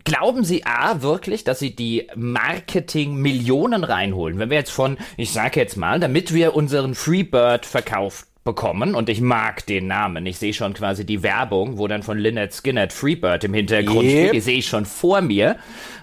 glauben 0.09 0.45
Sie 0.45 0.65
A, 0.67 1.03
wirklich, 1.03 1.45
dass 1.45 1.59
Sie 1.59 1.75
die 1.77 2.09
Marketing-Millionen 2.17 3.85
reinholen? 3.85 4.39
Wenn 4.39 4.51
wir 4.51 4.57
jetzt 4.59 4.71
von, 4.73 4.97
ich 5.17 5.33
sage 5.33 5.61
jetzt 5.61 5.77
mal, 5.77 6.01
damit 6.01 6.33
wir 6.35 6.55
unseren 6.55 6.95
Freebird 6.95 7.67
verkauft 7.67 8.27
bekommen 8.45 8.95
und 8.95 9.11
ich 9.11 9.21
mag 9.21 9.67
den 9.67 9.89
Namen. 9.89 10.25
Ich 10.25 10.39
sehe 10.39 10.55
schon 10.55 10.73
quasi 10.73 11.05
die 11.05 11.23
Werbung, 11.23 11.77
wo 11.77 11.87
dann 11.87 12.03
von 12.03 12.17
Lynette 12.17 12.55
Skinner 12.57 12.89
Freebird 12.89 13.45
im 13.45 13.53
Hintergrund 13.53 14.05
Yep. 14.05 14.11
steht. 14.11 14.33
Die 14.35 14.41
sehe 14.41 14.59
ich 14.59 14.67
schon 14.67 14.87
vor 14.87 15.21
mir. 15.21 15.57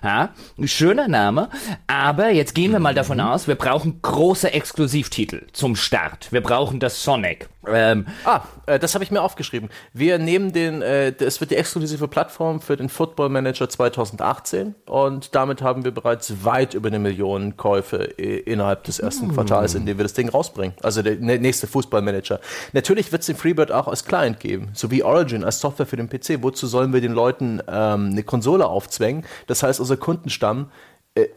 Ja, 0.03 0.29
ein 0.59 0.67
schöner 0.67 1.07
Name. 1.07 1.49
Aber 1.87 2.29
jetzt 2.29 2.53
gehen 2.53 2.71
wir 2.71 2.79
mal 2.79 2.91
Mhm. 2.93 2.97
davon 2.97 3.19
aus, 3.19 3.47
wir 3.47 3.55
brauchen 3.55 3.99
große 4.03 4.53
Exklusivtitel 4.53 5.47
zum 5.53 5.75
Start. 5.75 6.31
Wir 6.31 6.41
brauchen 6.41 6.79
das 6.79 7.03
Sonic. 7.03 7.49
Ähm, 7.67 8.05
Ah, 8.23 8.41
äh, 8.65 8.79
das 8.79 8.93
habe 8.93 9.03
ich 9.03 9.11
mir 9.11 9.21
aufgeschrieben. 9.21 9.69
Wir 9.93 10.17
nehmen 10.19 10.53
den, 10.53 10.81
äh, 10.81 11.13
es 11.19 11.39
wird 11.39 11.51
die 11.51 11.55
exklusive 11.55 12.07
Plattform 12.07 12.61
für 12.61 12.75
den 12.77 12.89
Football 12.89 13.29
Manager 13.29 13.67
2018 13.69 14.75
und 14.85 15.35
damit 15.35 15.61
haben 15.61 15.83
wir 15.83 15.91
bereits 15.91 16.43
weit 16.43 16.73
über 16.73 16.87
eine 16.87 16.99
Million 16.99 17.57
Käufe 17.57 18.17
äh, 18.19 18.37
innerhalb 18.39 18.83
des 18.83 18.99
ersten 18.99 19.33
Quartals, 19.33 19.75
in 19.75 19.85
dem 19.85 19.97
wir 19.97 20.03
das 20.03 20.13
Ding 20.13 20.29
rausbringen. 20.29 20.75
Also 20.81 21.01
der 21.01 21.15
ne- 21.15 21.39
nächste 21.39 21.67
Fußballmanager. 21.67 22.39
Natürlich 22.73 23.11
wird 23.11 23.21
es 23.21 23.27
den 23.27 23.35
Freebird 23.35 23.71
auch 23.71 23.87
als 23.87 24.05
Client 24.05 24.39
geben, 24.39 24.69
so 24.73 24.91
wie 24.91 25.03
Origin 25.03 25.43
als 25.43 25.59
Software 25.59 25.85
für 25.85 25.97
den 25.97 26.09
PC. 26.09 26.41
Wozu 26.43 26.67
sollen 26.67 26.93
wir 26.93 27.01
den 27.01 27.13
Leuten 27.13 27.61
ähm, 27.67 28.09
eine 28.11 28.23
Konsole 28.23 28.65
aufzwängen? 28.67 29.25
Das 29.47 29.63
heißt, 29.63 29.79
unser 29.79 29.97
Kundenstamm 29.97 30.69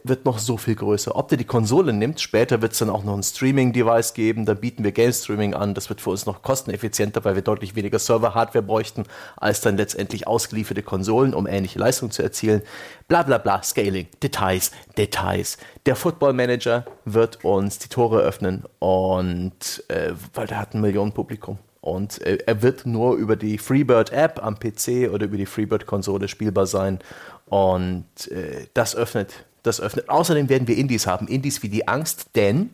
wird 0.03 0.25
noch 0.25 0.39
so 0.39 0.57
viel 0.57 0.75
größer. 0.75 1.15
Ob 1.15 1.29
der 1.29 1.37
die 1.37 1.45
Konsole 1.45 1.93
nimmt, 1.93 2.19
später 2.19 2.61
wird 2.61 2.73
es 2.73 2.79
dann 2.79 2.89
auch 2.89 3.05
noch 3.05 3.15
ein 3.15 3.23
Streaming-Device 3.23 4.13
geben, 4.13 4.45
da 4.45 4.53
bieten 4.53 4.83
wir 4.83 4.91
Game 4.91 5.13
Streaming 5.13 5.53
an, 5.53 5.73
das 5.73 5.87
wird 5.87 6.01
für 6.01 6.09
uns 6.09 6.25
noch 6.25 6.41
kosteneffizienter, 6.41 7.23
weil 7.23 7.35
wir 7.35 7.41
deutlich 7.41 7.75
weniger 7.75 7.97
Server-Hardware 7.97 8.63
bräuchten, 8.63 9.05
als 9.37 9.61
dann 9.61 9.77
letztendlich 9.77 10.27
ausgelieferte 10.27 10.83
Konsolen, 10.83 11.33
um 11.33 11.47
ähnliche 11.47 11.79
Leistung 11.79 12.11
zu 12.11 12.21
erzielen. 12.21 12.61
Bla 13.07 13.23
bla 13.23 13.37
bla, 13.37 13.63
Scaling, 13.63 14.07
Details, 14.21 14.71
Details. 14.97 15.57
Der 15.85 15.95
Football 15.95 16.33
Manager 16.33 16.85
wird 17.05 17.45
uns 17.45 17.79
die 17.79 17.87
Tore 17.87 18.19
öffnen 18.19 18.65
und 18.79 19.83
äh, 19.87 20.11
weil 20.33 20.47
der 20.47 20.59
hat 20.59 20.73
ein 20.73 20.81
Millionenpublikum. 20.81 21.57
Und 21.81 22.21
äh, 22.23 22.39
er 22.45 22.61
wird 22.61 22.85
nur 22.85 23.15
über 23.15 23.37
die 23.37 23.57
Freebird-App 23.57 24.43
am 24.43 24.59
PC 24.59 25.09
oder 25.09 25.25
über 25.25 25.37
die 25.37 25.45
Freebird-Konsole 25.45 26.27
spielbar 26.27 26.67
sein. 26.67 26.99
Und 27.45 28.05
äh, 28.29 28.67
das 28.73 28.95
öffnet, 28.95 29.45
das 29.63 29.81
öffnet. 29.81 30.09
Außerdem 30.09 30.49
werden 30.49 30.67
wir 30.67 30.77
Indies 30.77 31.07
haben. 31.07 31.27
Indies 31.27 31.63
wie 31.63 31.69
die 31.69 31.87
Angst, 31.87 32.35
denn 32.35 32.71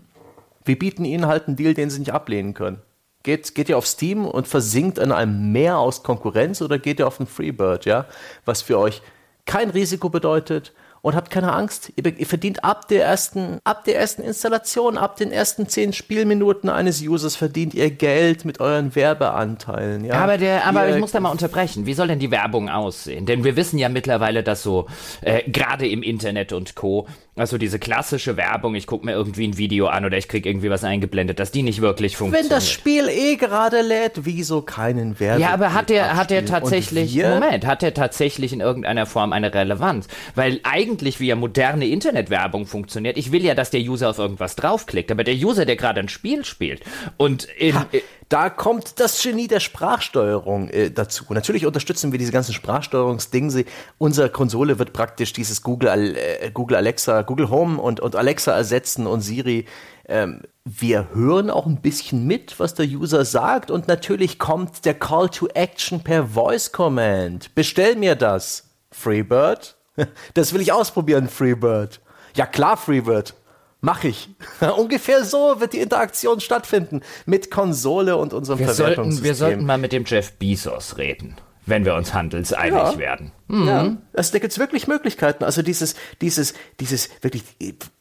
wir 0.63 0.77
bieten 0.77 1.05
ihnen 1.05 1.27
halt 1.27 1.47
einen 1.47 1.55
Deal, 1.55 1.73
den 1.73 1.89
sie 1.89 1.99
nicht 1.99 2.11
ablehnen 2.11 2.53
können. 2.53 2.81
Geht, 3.23 3.55
geht 3.55 3.69
ihr 3.69 3.77
auf 3.77 3.87
Steam 3.87 4.25
und 4.25 4.47
versinkt 4.47 4.97
in 4.97 5.11
einem 5.11 5.51
Meer 5.51 5.79
aus 5.79 6.03
Konkurrenz 6.03 6.61
oder 6.61 6.77
geht 6.77 6.99
ihr 6.99 7.07
auf 7.07 7.17
den 7.17 7.27
Freebird, 7.27 7.85
ja? 7.85 8.05
Was 8.45 8.61
für 8.61 8.77
euch 8.77 9.01
kein 9.45 9.69
Risiko 9.69 10.09
bedeutet 10.09 10.73
und 11.05 11.13
habt 11.13 11.29
keine 11.29 11.53
Angst. 11.53 11.93
Ihr, 11.95 12.17
ihr 12.17 12.25
verdient 12.25 12.63
ab 12.63 12.87
der 12.87 13.05
ersten, 13.05 13.59
ab 13.63 13.83
der 13.83 13.99
ersten 13.99 14.23
Installation, 14.23 14.97
ab 14.97 15.17
den 15.17 15.31
ersten 15.31 15.69
zehn 15.69 15.93
Spielminuten 15.93 16.67
eines 16.67 16.99
Users 16.99 17.35
verdient 17.35 17.75
ihr 17.75 17.91
Geld 17.91 18.43
mit 18.43 18.59
euren 18.59 18.95
Werbeanteilen, 18.95 20.03
ja? 20.03 20.15
Aber, 20.15 20.39
der, 20.39 20.65
aber 20.65 20.87
ihr, 20.87 20.95
ich 20.95 20.99
muss 20.99 21.11
da 21.11 21.19
mal 21.19 21.29
unterbrechen. 21.29 21.85
Wie 21.85 21.93
soll 21.93 22.07
denn 22.07 22.17
die 22.17 22.31
Werbung 22.31 22.69
aussehen? 22.69 23.27
Denn 23.27 23.43
wir 23.43 23.55
wissen 23.55 23.77
ja 23.77 23.87
mittlerweile, 23.87 24.41
dass 24.41 24.63
so, 24.63 24.87
äh, 25.21 25.47
gerade 25.47 25.87
im 25.87 26.01
Internet 26.01 26.53
und 26.53 26.73
Co., 26.73 27.05
also 27.37 27.57
diese 27.57 27.79
klassische 27.79 28.37
Werbung, 28.37 28.75
ich 28.75 28.87
gucke 28.87 29.05
mir 29.05 29.11
irgendwie 29.11 29.45
ein 29.45 29.57
Video 29.57 29.87
an 29.87 30.05
oder 30.05 30.17
ich 30.17 30.29
krieg 30.29 30.45
irgendwie 30.45 30.69
was 30.69 30.85
eingeblendet, 30.85 31.37
dass 31.37 31.51
die 31.51 31.63
nicht 31.63 31.81
wirklich 31.81 32.13
Wenn 32.13 32.29
funktioniert. 32.29 32.51
das 32.51 32.69
Spiel 32.69 33.09
eh 33.09 33.35
gerade 33.35 33.81
lädt, 33.81 34.23
wieso 34.23 34.61
keinen 34.61 35.19
Wert? 35.19 35.39
ja, 35.39 35.49
aber 35.49 35.73
hat 35.73 35.89
der, 35.89 36.15
hat 36.15 36.29
der 36.29 36.45
tatsächlich, 36.45 37.13
Moment, 37.21 37.65
hat 37.65 37.81
der 37.81 37.93
tatsächlich 37.93 38.53
in 38.53 38.61
irgendeiner 38.61 39.05
Form 39.05 39.33
eine 39.33 39.53
Relevanz? 39.53 40.07
Weil 40.33 40.61
eigentlich, 40.63 40.94
wie 41.03 41.27
ja 41.27 41.35
moderne 41.35 41.87
Internetwerbung 41.87 42.65
funktioniert, 42.65 43.17
ich 43.17 43.31
will 43.31 43.43
ja, 43.43 43.55
dass 43.55 43.69
der 43.69 43.81
User 43.81 44.09
auf 44.09 44.19
irgendwas 44.19 44.55
draufklickt, 44.55 45.11
aber 45.11 45.23
der 45.23 45.35
User, 45.35 45.65
der 45.65 45.75
gerade 45.75 45.99
ein 45.99 46.09
Spiel 46.09 46.45
spielt 46.45 46.81
und 47.17 47.45
in, 47.57 47.75
äh, 47.91 48.01
Da 48.29 48.49
kommt 48.49 48.99
das 48.99 49.21
Genie 49.21 49.47
der 49.47 49.59
Sprachsteuerung 49.59 50.69
äh, 50.69 50.89
dazu. 50.89 51.25
Natürlich 51.29 51.65
unterstützen 51.65 52.11
wir 52.11 52.17
diese 52.17 52.31
ganzen 52.31 52.53
Sprachsteuerungsdinge. 52.53 53.65
Unsere 53.99 54.29
Konsole 54.29 54.79
wird 54.79 54.93
praktisch 54.93 55.31
dieses 55.31 55.61
Google, 55.61 56.17
äh, 56.17 56.49
Google 56.51 56.77
Alexa, 56.77 57.21
Google 57.21 57.51
Home 57.51 57.79
und, 57.79 57.99
und 57.99 58.15
Alexa 58.15 58.51
ersetzen 58.51 59.05
und 59.05 59.21
Siri. 59.21 59.65
Ähm, 60.07 60.41
wir 60.63 61.09
hören 61.13 61.51
auch 61.51 61.67
ein 61.67 61.81
bisschen 61.81 62.25
mit, 62.25 62.59
was 62.59 62.73
der 62.73 62.87
User 62.87 63.25
sagt 63.25 63.69
und 63.69 63.87
natürlich 63.87 64.39
kommt 64.39 64.85
der 64.85 64.95
Call 64.95 65.29
to 65.29 65.47
Action 65.53 66.01
per 66.01 66.25
Voice 66.25 66.71
Command. 66.71 67.53
Bestell 67.53 67.95
mir 67.95 68.15
das. 68.15 68.71
Freebird? 68.91 69.75
Das 70.33 70.53
will 70.53 70.61
ich 70.61 70.71
ausprobieren, 70.71 71.29
Freebird. 71.29 72.01
Ja 72.35 72.45
klar, 72.45 72.77
Freebird. 72.77 73.33
Mach 73.81 74.03
ich. 74.03 74.29
Ungefähr 74.77 75.23
so 75.25 75.59
wird 75.59 75.73
die 75.73 75.79
Interaktion 75.79 76.39
stattfinden 76.39 77.01
mit 77.25 77.51
Konsole 77.51 78.17
und 78.17 78.33
unserem 78.33 78.59
wir, 78.59 78.67
sollten, 78.67 78.77
Verwertungssystem. 78.93 79.25
wir 79.25 79.35
sollten 79.35 79.65
mal 79.65 79.77
mit 79.77 79.91
dem 79.91 80.05
Jeff 80.05 80.33
Bezos 80.33 80.97
reden, 80.97 81.35
wenn 81.65 81.85
wir 81.85 81.93
uns 81.95 82.13
handelseinig 82.13 82.73
Ja. 82.73 82.97
werden. 82.97 83.31
Ja, 83.47 83.97
es, 84.13 84.31
da 84.31 84.39
gibt's 84.39 84.57
wirklich 84.57 84.87
Möglichkeiten. 84.87 85.43
Also 85.43 85.61
dieses, 85.61 85.95
dieses, 86.19 86.55
dieses 86.79 87.09
wirklich 87.21 87.43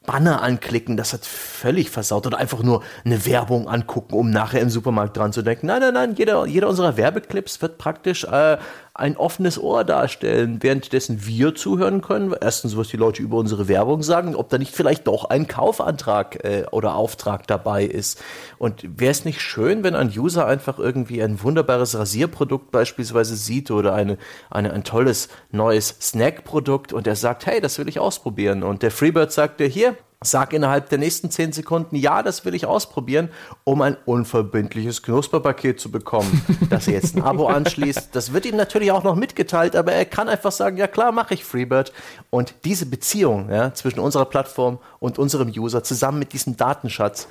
Banner 0.05 0.41
anklicken, 0.41 0.97
das 0.97 1.13
hat 1.13 1.23
völlig 1.23 1.91
versaut. 1.91 2.25
Oder 2.25 2.39
einfach 2.39 2.63
nur 2.63 2.81
eine 3.03 3.25
Werbung 3.27 3.67
angucken, 3.67 4.15
um 4.15 4.31
nachher 4.31 4.61
im 4.61 4.71
Supermarkt 4.71 5.17
dran 5.17 5.33
zu 5.33 5.43
denken. 5.43 5.67
Nein, 5.67 5.81
nein, 5.81 5.93
nein, 5.93 6.15
jeder, 6.15 6.47
jeder 6.47 6.67
unserer 6.67 6.97
Werbeclips 6.97 7.61
wird 7.61 7.77
praktisch 7.77 8.23
äh, 8.23 8.57
ein 8.95 9.17
offenes 9.17 9.61
Ohr 9.61 9.83
darstellen, 9.83 10.63
währenddessen 10.63 11.27
wir 11.27 11.53
zuhören 11.53 12.01
können. 12.01 12.33
Erstens, 12.39 12.77
was 12.77 12.87
die 12.87 12.97
Leute 12.97 13.21
über 13.21 13.37
unsere 13.37 13.67
Werbung 13.67 14.01
sagen, 14.03 14.35
ob 14.35 14.49
da 14.49 14.57
nicht 14.57 14.73
vielleicht 14.73 15.05
doch 15.05 15.25
ein 15.25 15.47
Kaufantrag 15.47 16.43
äh, 16.43 16.63
oder 16.71 16.95
Auftrag 16.95 17.45
dabei 17.45 17.83
ist. 17.83 18.23
Und 18.57 18.83
wäre 18.99 19.11
es 19.11 19.25
nicht 19.25 19.41
schön, 19.41 19.83
wenn 19.83 19.95
ein 19.95 20.17
User 20.17 20.47
einfach 20.47 20.79
irgendwie 20.79 21.21
ein 21.21 21.43
wunderbares 21.43 21.97
Rasierprodukt 21.97 22.71
beispielsweise 22.71 23.35
sieht 23.35 23.69
oder 23.69 23.93
eine, 23.93 24.17
eine, 24.49 24.71
ein 24.71 24.83
tolles 24.83 25.27
neues 25.51 25.95
Snackprodukt 26.01 26.93
und 26.93 27.07
er 27.07 27.15
sagt, 27.15 27.45
hey, 27.45 27.61
das 27.61 27.77
will 27.79 27.87
ich 27.87 27.99
ausprobieren. 27.99 28.63
Und 28.63 28.83
der 28.83 28.91
Freebird 28.91 29.31
sagt 29.31 29.59
dir, 29.59 29.67
hier, 29.67 29.95
sag 30.21 30.53
innerhalb 30.53 30.89
der 30.89 30.97
nächsten 30.97 31.29
10 31.29 31.53
Sekunden, 31.53 31.95
ja, 31.95 32.23
das 32.23 32.45
will 32.45 32.55
ich 32.55 32.65
ausprobieren, 32.65 33.29
um 33.63 33.81
ein 33.81 33.97
unverbindliches 34.05 35.03
Knusperpaket 35.03 35.79
zu 35.79 35.91
bekommen, 35.91 36.41
dass 36.69 36.87
er 36.87 36.93
jetzt 36.93 37.15
ein 37.15 37.23
Abo 37.23 37.47
anschließt. 37.47 38.09
Das 38.13 38.33
wird 38.33 38.45
ihm 38.45 38.55
natürlich 38.55 38.91
auch 38.91 39.03
noch 39.03 39.15
mitgeteilt, 39.15 39.75
aber 39.75 39.93
er 39.93 40.05
kann 40.05 40.29
einfach 40.29 40.51
sagen, 40.51 40.77
ja 40.77 40.87
klar, 40.87 41.11
mache 41.11 41.33
ich 41.33 41.43
Freebird. 41.43 41.93
Und 42.29 42.55
diese 42.65 42.85
Beziehung 42.85 43.49
ja, 43.49 43.73
zwischen 43.73 43.99
unserer 43.99 44.25
Plattform 44.25 44.79
und 44.99 45.19
unserem 45.19 45.49
User 45.49 45.83
zusammen 45.83 46.19
mit 46.19 46.33
diesem 46.33 46.57
Datenschatz 46.57 47.27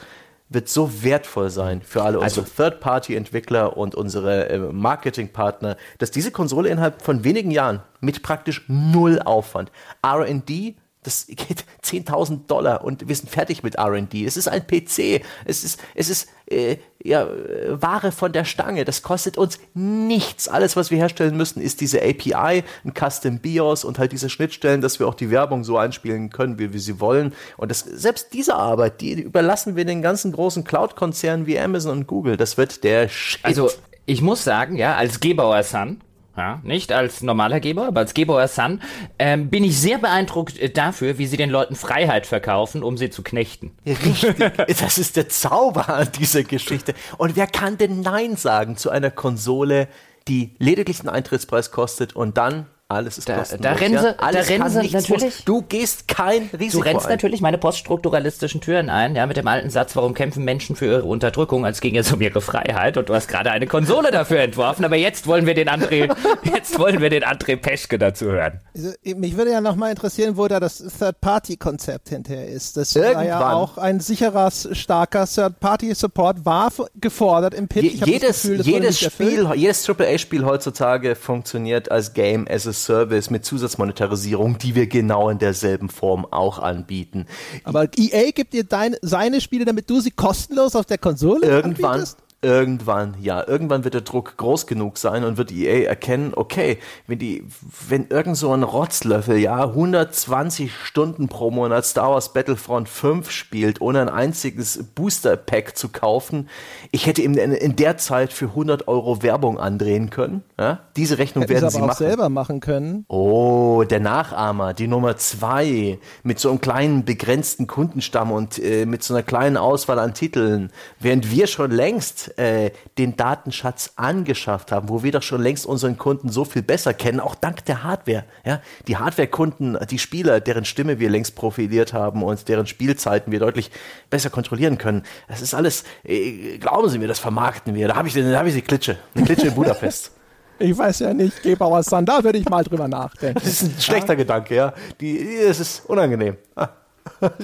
wird 0.48 0.68
so 0.68 1.02
wertvoll 1.02 1.50
sein 1.50 1.82
für 1.82 2.02
alle 2.02 2.20
Also- 2.20 2.40
unsere 2.42 2.70
Third-Party-Entwickler 2.70 3.76
und 3.76 3.94
unsere 3.94 4.48
äh, 4.48 4.58
Marketingpartner, 4.58 5.76
dass 5.98 6.10
diese 6.10 6.30
Konsole 6.30 6.68
innerhalb 6.68 7.02
von 7.02 7.24
wenigen 7.24 7.50
Jahren 7.50 7.80
mit 8.00 8.22
praktisch 8.22 8.64
null 8.68 9.20
Aufwand 9.24 9.72
R&D 10.02 10.76
das 11.04 11.26
geht 11.26 11.64
10.000 11.84 12.46
Dollar 12.46 12.82
und 12.82 13.06
wir 13.08 13.14
sind 13.14 13.30
fertig 13.30 13.62
mit 13.62 13.76
R&D. 13.76 14.24
Es 14.24 14.36
ist 14.36 14.48
ein 14.48 14.66
PC. 14.66 15.22
Es 15.44 15.62
ist, 15.62 15.80
es 15.94 16.08
ist 16.08 16.28
äh, 16.46 16.78
ja, 17.02 17.24
äh, 17.24 17.80
Ware 17.80 18.10
von 18.10 18.32
der 18.32 18.44
Stange. 18.44 18.84
Das 18.84 19.02
kostet 19.02 19.38
uns 19.38 19.58
nichts. 19.74 20.48
Alles, 20.48 20.76
was 20.76 20.90
wir 20.90 20.98
herstellen 20.98 21.36
müssen, 21.36 21.60
ist 21.60 21.80
diese 21.80 22.00
API, 22.02 22.64
ein 22.84 22.94
Custom 22.94 23.38
BIOS 23.38 23.84
und 23.84 23.98
halt 23.98 24.12
diese 24.12 24.30
Schnittstellen, 24.30 24.80
dass 24.80 24.98
wir 24.98 25.06
auch 25.06 25.14
die 25.14 25.30
Werbung 25.30 25.62
so 25.62 25.76
einspielen 25.78 26.30
können, 26.30 26.58
wie 26.58 26.72
wir 26.72 26.80
sie 26.80 27.00
wollen. 27.00 27.34
Und 27.58 27.70
das, 27.70 27.80
selbst 27.80 28.32
diese 28.32 28.56
Arbeit, 28.56 29.00
die 29.00 29.20
überlassen 29.20 29.76
wir 29.76 29.84
den 29.84 30.02
ganzen 30.02 30.32
großen 30.32 30.64
Cloud-Konzernen 30.64 31.46
wie 31.46 31.58
Amazon 31.58 31.98
und 31.98 32.06
Google. 32.06 32.36
Das 32.36 32.56
wird 32.56 32.82
der 32.82 33.08
Shit. 33.08 33.44
Also, 33.44 33.70
ich 34.06 34.22
muss 34.22 34.42
sagen, 34.42 34.76
ja, 34.76 34.96
als 34.96 35.20
Gebauer 35.20 35.62
Son, 35.62 36.00
ja, 36.36 36.60
nicht 36.64 36.92
als 36.92 37.22
normaler 37.22 37.60
Geber, 37.60 37.86
aber 37.86 38.00
als 38.00 38.14
Gebauer 38.14 38.48
Son, 38.48 38.80
ähm, 39.18 39.50
bin 39.50 39.62
ich 39.62 39.78
sehr 39.78 39.98
beeindruckt 39.98 40.58
äh, 40.58 40.68
dafür, 40.68 41.18
wie 41.18 41.26
sie 41.26 41.36
den 41.36 41.50
Leuten 41.50 41.76
Freiheit 41.76 42.26
verkaufen, 42.26 42.82
um 42.82 42.96
sie 42.96 43.10
zu 43.10 43.22
knechten. 43.22 43.72
Richtig. 43.86 44.34
Das 44.84 44.98
ist 44.98 45.16
der 45.16 45.28
Zauber 45.28 45.88
an 45.88 46.08
dieser 46.18 46.42
Geschichte. 46.42 46.94
Und 47.16 47.36
wer 47.36 47.46
kann 47.46 47.78
denn 47.78 48.00
Nein 48.00 48.36
sagen 48.36 48.76
zu 48.76 48.90
einer 48.90 49.10
Konsole, 49.10 49.88
die 50.28 50.54
lediglich 50.58 51.00
einen 51.00 51.08
Eintrittspreis 51.08 51.70
kostet 51.70 52.16
und 52.16 52.36
dann 52.36 52.66
alles 52.94 53.18
ist 53.18 53.28
Da- 53.28 53.36
kostenlos. 53.38 53.62
da 53.62 53.72
rennen 53.72 53.98
sie- 53.98 54.04
ja? 54.06 54.14
Alles 54.18 54.46
da 54.46 54.52
rennen 54.54 54.70
sie 54.70 54.76
natürlich- 54.90 55.08
Muss. 55.24 55.44
Du 55.44 55.62
gehst 55.62 56.08
kein 56.08 56.50
Du 56.50 56.56
Risiko 56.58 56.82
rennst 56.82 57.06
ein. 57.06 57.12
natürlich 57.12 57.40
meine 57.40 57.58
poststrukturalistischen 57.58 58.60
Türen 58.60 58.88
ein, 58.90 59.14
ja, 59.16 59.26
mit 59.26 59.36
dem 59.36 59.46
alten 59.46 59.70
Satz, 59.70 59.94
warum 59.96 60.14
kämpfen 60.14 60.44
Menschen 60.44 60.76
für 60.76 60.86
ihre 60.86 61.04
Unterdrückung, 61.04 61.64
als 61.66 61.80
ging 61.80 61.96
es 61.96 62.10
um 62.12 62.20
ihre 62.20 62.40
Freiheit 62.40 62.96
und 62.96 63.08
du 63.08 63.14
hast 63.14 63.28
gerade 63.28 63.50
eine 63.50 63.66
Konsole 63.66 64.10
dafür 64.10 64.40
entworfen, 64.40 64.84
aber 64.84 64.96
jetzt 64.96 65.26
wollen 65.26 65.46
wir 65.46 65.54
den 65.54 65.68
André, 65.68 66.08
jetzt 66.54 66.78
wollen 66.78 67.00
wir 67.00 67.10
den 67.10 67.24
André 67.24 67.56
Peschke 67.56 67.98
dazu 67.98 68.26
hören. 68.26 68.60
Also, 68.74 68.92
mich 69.16 69.36
würde 69.36 69.50
ja 69.52 69.60
nochmal 69.60 69.90
interessieren, 69.90 70.36
wo 70.36 70.48
da 70.48 70.60
das 70.60 70.78
Third-Party-Konzept 70.98 72.08
hinterher 72.10 72.46
ist. 72.48 72.76
Das 72.76 72.94
war 72.94 73.02
ja 73.02 73.08
Irgendwann. 73.22 73.42
auch 73.54 73.78
ein 73.78 74.00
sicherer, 74.00 74.50
starker 74.50 75.26
Third-Party-Support, 75.26 76.44
war 76.44 76.70
gefordert 77.00 77.54
im 77.54 77.68
Pitch. 77.68 77.82
Je, 77.84 78.12
jedes 78.12 78.42
Gefühl, 78.42 78.60
jedes. 78.62 79.00
Spiel, 79.00 79.48
jedes 79.54 79.88
AAA-Spiel 79.88 80.44
heutzutage 80.44 81.14
funktioniert 81.16 81.90
als 81.90 82.12
Game 82.14 82.46
as 82.48 82.66
a 82.66 82.72
Service 82.84 83.30
mit 83.30 83.44
Zusatzmonetarisierung, 83.44 84.58
die 84.58 84.74
wir 84.74 84.86
genau 84.86 85.28
in 85.30 85.38
derselben 85.38 85.88
Form 85.88 86.26
auch 86.30 86.58
anbieten. 86.58 87.26
Aber 87.64 87.88
EA 87.96 88.30
gibt 88.30 88.52
dir 88.52 88.64
dein, 88.64 88.96
seine 89.02 89.40
Spiele, 89.40 89.64
damit 89.64 89.88
du 89.90 90.00
sie 90.00 90.10
kostenlos 90.10 90.76
auf 90.76 90.86
der 90.86 90.98
Konsole 90.98 91.46
Irgendwann, 91.46 91.92
anbietest? 91.92 92.18
Irgendwann, 92.44 93.16
ja, 93.20 93.46
irgendwann 93.46 93.84
wird 93.84 93.94
der 93.94 94.02
Druck 94.02 94.36
groß 94.36 94.66
genug 94.66 94.98
sein 94.98 95.24
und 95.24 95.38
wird 95.38 95.50
EA 95.50 95.88
erkennen, 95.88 96.32
okay, 96.36 96.78
wenn 97.06 97.18
die, 97.18 97.44
wenn 97.88 98.08
irgend 98.08 98.36
so 98.36 98.52
ein 98.52 98.62
Rotzlöffel, 98.62 99.38
ja, 99.38 99.64
120 99.64 100.72
Stunden 100.74 101.28
pro 101.28 101.50
Monat 101.50 101.86
Star 101.86 102.10
Wars 102.10 102.34
Battlefront 102.34 102.88
5 102.88 103.30
spielt, 103.30 103.80
ohne 103.80 104.02
ein 104.02 104.08
einziges 104.10 104.84
Booster 104.94 105.36
Pack 105.36 105.76
zu 105.76 105.88
kaufen, 105.88 106.50
ich 106.90 107.06
hätte 107.06 107.22
ihm 107.22 107.34
in, 107.38 107.76
der 107.76 107.96
Zeit 107.96 108.32
für 108.32 108.46
100 108.46 108.86
Euro 108.86 109.22
Werbung 109.22 109.58
andrehen 109.58 110.10
können, 110.10 110.44
ja? 110.58 110.80
Diese 110.96 111.18
Rechnung 111.18 111.42
Hätten 111.42 111.48
sie 111.48 111.54
werden 111.54 111.64
aber 111.64 111.70
sie 111.72 111.82
auch 111.82 111.86
machen. 111.86 112.06
selber 112.06 112.28
machen 112.28 112.60
können. 112.60 113.04
Oh, 113.08 113.84
der 113.88 114.00
Nachahmer, 114.00 114.74
die 114.74 114.86
Nummer 114.86 115.16
zwei, 115.16 115.98
mit 116.22 116.38
so 116.38 116.50
einem 116.50 116.60
kleinen 116.60 117.04
begrenzten 117.04 117.66
Kundenstamm 117.66 118.30
und 118.30 118.58
äh, 118.62 118.84
mit 118.84 119.02
so 119.02 119.14
einer 119.14 119.22
kleinen 119.22 119.56
Auswahl 119.56 119.98
an 119.98 120.12
Titeln, 120.12 120.70
während 121.00 121.30
wir 121.30 121.46
schon 121.46 121.70
längst 121.70 122.33
äh, 122.36 122.70
den 122.98 123.16
Datenschatz 123.16 123.92
angeschafft 123.96 124.72
haben, 124.72 124.88
wo 124.88 125.02
wir 125.02 125.12
doch 125.12 125.22
schon 125.22 125.42
längst 125.42 125.66
unseren 125.66 125.98
Kunden 125.98 126.28
so 126.28 126.44
viel 126.44 126.62
besser 126.62 126.94
kennen, 126.94 127.20
auch 127.20 127.34
dank 127.34 127.64
der 127.64 127.84
Hardware. 127.84 128.24
Ja, 128.44 128.60
die 128.88 128.96
Hardware-Kunden, 128.96 129.78
die 129.90 129.98
Spieler, 129.98 130.40
deren 130.40 130.64
Stimme 130.64 130.98
wir 130.98 131.10
längst 131.10 131.34
profiliert 131.34 131.92
haben 131.92 132.22
und 132.22 132.48
deren 132.48 132.66
Spielzeiten 132.66 133.32
wir 133.32 133.40
deutlich 133.40 133.70
besser 134.10 134.30
kontrollieren 134.30 134.78
können. 134.78 135.02
Das 135.28 135.40
ist 135.40 135.54
alles, 135.54 135.84
äh, 136.04 136.58
glauben 136.58 136.88
Sie 136.88 136.98
mir, 136.98 137.08
das 137.08 137.18
vermarkten 137.18 137.74
wir. 137.74 137.88
Da 137.88 137.96
habe 137.96 138.08
ich, 138.08 138.14
da 138.14 138.38
hab 138.38 138.46
ich 138.46 138.54
die 138.54 138.62
Klitsche, 138.62 138.98
eine 139.14 139.24
Klitsche 139.24 139.48
in 139.48 139.54
Budapest. 139.54 140.10
Ich 140.56 140.78
weiß 140.78 141.00
ja 141.00 141.12
nicht, 141.12 141.42
Gebauer 141.42 141.82
Sun, 141.82 142.06
da 142.06 142.22
würde 142.22 142.38
ich 142.38 142.48
mal 142.48 142.62
drüber 142.62 142.86
nachdenken. 142.86 143.40
Das 143.42 143.48
ist 143.48 143.62
ein 143.62 143.80
schlechter 143.80 144.14
Gedanke, 144.14 144.54
ja. 144.54 144.72
Die, 145.00 145.18
es 145.18 145.58
ist 145.58 145.84
unangenehm. 145.86 146.36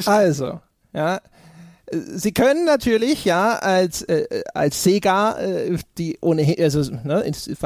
Also, 0.06 0.60
ja. 0.92 1.20
Sie 1.92 2.32
können 2.32 2.64
natürlich, 2.64 3.24
ja, 3.24 3.56
als, 3.56 4.02
äh, 4.02 4.42
als 4.54 4.84
Sega, 4.84 5.38
äh, 5.38 5.76
die 5.98 6.18
ohnehin, 6.20 6.62
also, 6.62 6.92
ne, 7.02 7.24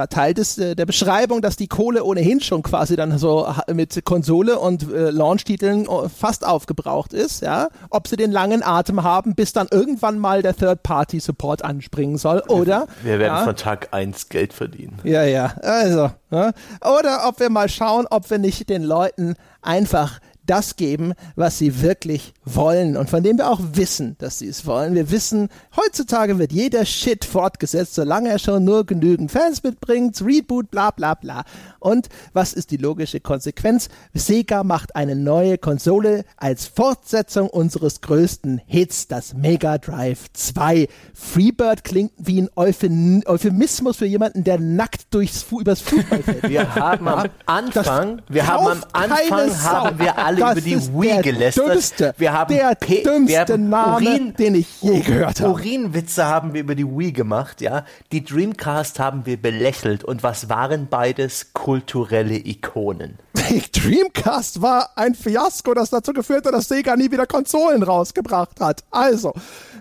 Teil 0.08 0.32
des, 0.32 0.56
äh, 0.56 0.74
der 0.74 0.86
Beschreibung, 0.86 1.42
dass 1.42 1.56
die 1.56 1.66
Kohle 1.66 2.04
ohnehin 2.04 2.40
schon 2.40 2.62
quasi 2.62 2.96
dann 2.96 3.18
so 3.18 3.46
mit 3.72 4.02
Konsole 4.06 4.58
und 4.58 4.90
äh, 4.90 5.10
Launch-Titeln 5.10 5.84
äh, 5.84 6.08
fast 6.08 6.46
aufgebraucht 6.46 7.12
ist, 7.12 7.42
ja. 7.42 7.68
Ob 7.90 8.08
sie 8.08 8.16
den 8.16 8.32
langen 8.32 8.62
Atem 8.62 9.02
haben, 9.02 9.34
bis 9.34 9.52
dann 9.52 9.68
irgendwann 9.70 10.18
mal 10.18 10.40
der 10.40 10.56
Third-Party-Support 10.56 11.62
anspringen 11.62 12.16
soll, 12.16 12.40
oder? 12.48 12.86
Wir 13.02 13.18
werden 13.18 13.36
ja, 13.36 13.44
von 13.44 13.56
Tag 13.56 13.88
1 13.90 14.30
Geld 14.30 14.54
verdienen. 14.54 15.00
Ja, 15.04 15.24
ja, 15.24 15.54
also. 15.60 16.10
Ne? 16.30 16.52
Oder 16.80 17.28
ob 17.28 17.40
wir 17.40 17.50
mal 17.50 17.68
schauen, 17.68 18.06
ob 18.10 18.30
wir 18.30 18.38
nicht 18.38 18.70
den 18.70 18.82
Leuten 18.82 19.34
einfach 19.60 20.18
das 20.46 20.76
geben, 20.76 21.14
was 21.36 21.58
sie 21.58 21.82
wirklich 21.82 22.34
wollen 22.44 22.96
und 22.96 23.10
von 23.10 23.22
dem 23.22 23.38
wir 23.38 23.50
auch 23.50 23.60
wissen, 23.72 24.16
dass 24.18 24.38
sie 24.38 24.48
es 24.48 24.66
wollen. 24.66 24.94
Wir 24.94 25.10
wissen, 25.10 25.48
heutzutage 25.76 26.38
wird 26.38 26.52
jeder 26.52 26.84
Shit 26.84 27.24
fortgesetzt, 27.24 27.94
solange 27.94 28.28
er 28.28 28.38
schon 28.38 28.64
nur 28.64 28.84
genügend 28.84 29.30
Fans 29.30 29.62
mitbringt, 29.62 30.20
Reboot, 30.22 30.70
bla 30.70 30.90
bla 30.90 31.14
bla. 31.14 31.44
Und 31.84 32.08
was 32.32 32.54
ist 32.54 32.70
die 32.70 32.78
logische 32.78 33.20
Konsequenz? 33.20 33.90
Sega 34.14 34.64
macht 34.64 34.96
eine 34.96 35.14
neue 35.14 35.58
Konsole 35.58 36.24
als 36.38 36.66
Fortsetzung 36.66 37.48
unseres 37.50 38.00
größten 38.00 38.62
Hits, 38.66 39.06
das 39.06 39.34
Mega 39.34 39.76
Drive 39.76 40.32
2. 40.32 40.88
Freebird 41.12 41.84
klingt 41.84 42.12
wie 42.16 42.40
ein 42.40 42.48
Euphem 42.56 43.22
Euphemismus 43.26 43.98
für 43.98 44.06
jemanden, 44.06 44.44
der 44.44 44.58
nackt 44.58 45.12
durchs 45.12 45.44
übers 45.52 45.82
Fußballfeld 45.82 46.48
Wir 46.48 46.74
haben 46.74 47.06
am 47.06 47.28
Anfang, 47.44 48.16
Das 48.16 48.34
wir 48.34 48.46
haben 48.46 48.66
am 48.66 48.84
Anfang 48.92 49.62
haben 49.62 49.98
wir 49.98 50.18
alle 50.18 50.40
Das 50.40 50.52
über 50.52 50.60
die 50.62 50.76
Wii 50.94 51.08
der 51.08 51.22
gelästert. 51.22 51.68
Dümmste, 51.68 52.14
wir 52.16 52.32
haben 52.32 52.54
der 52.54 52.74
P- 52.76 53.02
dümmste 53.02 53.28
wir 53.28 53.40
haben 53.40 53.68
Name, 53.68 54.32
den 54.32 54.54
ich 54.54 54.80
je 54.80 55.00
gehört 55.00 55.40
habe. 55.40 55.50
Urinwitze 55.52 56.24
haben 56.24 56.54
wir 56.54 56.62
über 56.62 56.74
die 56.74 56.86
Wii 56.86 57.12
gemacht, 57.12 57.60
ja. 57.60 57.84
Die 58.10 58.24
Dreamcast 58.24 58.98
haben 58.98 59.26
wir 59.26 59.36
belächelt. 59.36 60.02
Und 60.02 60.22
was 60.22 60.48
waren 60.48 60.86
beides? 60.88 61.52
Kulturelle 61.74 62.36
Ikonen. 62.36 63.18
Dreamcast 63.72 64.62
war 64.62 64.90
ein 64.94 65.12
Fiasko, 65.16 65.74
das 65.74 65.90
dazu 65.90 66.12
geführt 66.12 66.46
hat, 66.46 66.54
dass 66.54 66.68
Sega 66.68 66.94
nie 66.94 67.10
wieder 67.10 67.26
Konsolen 67.26 67.82
rausgebracht 67.82 68.60
hat. 68.60 68.84
Also, 68.92 69.32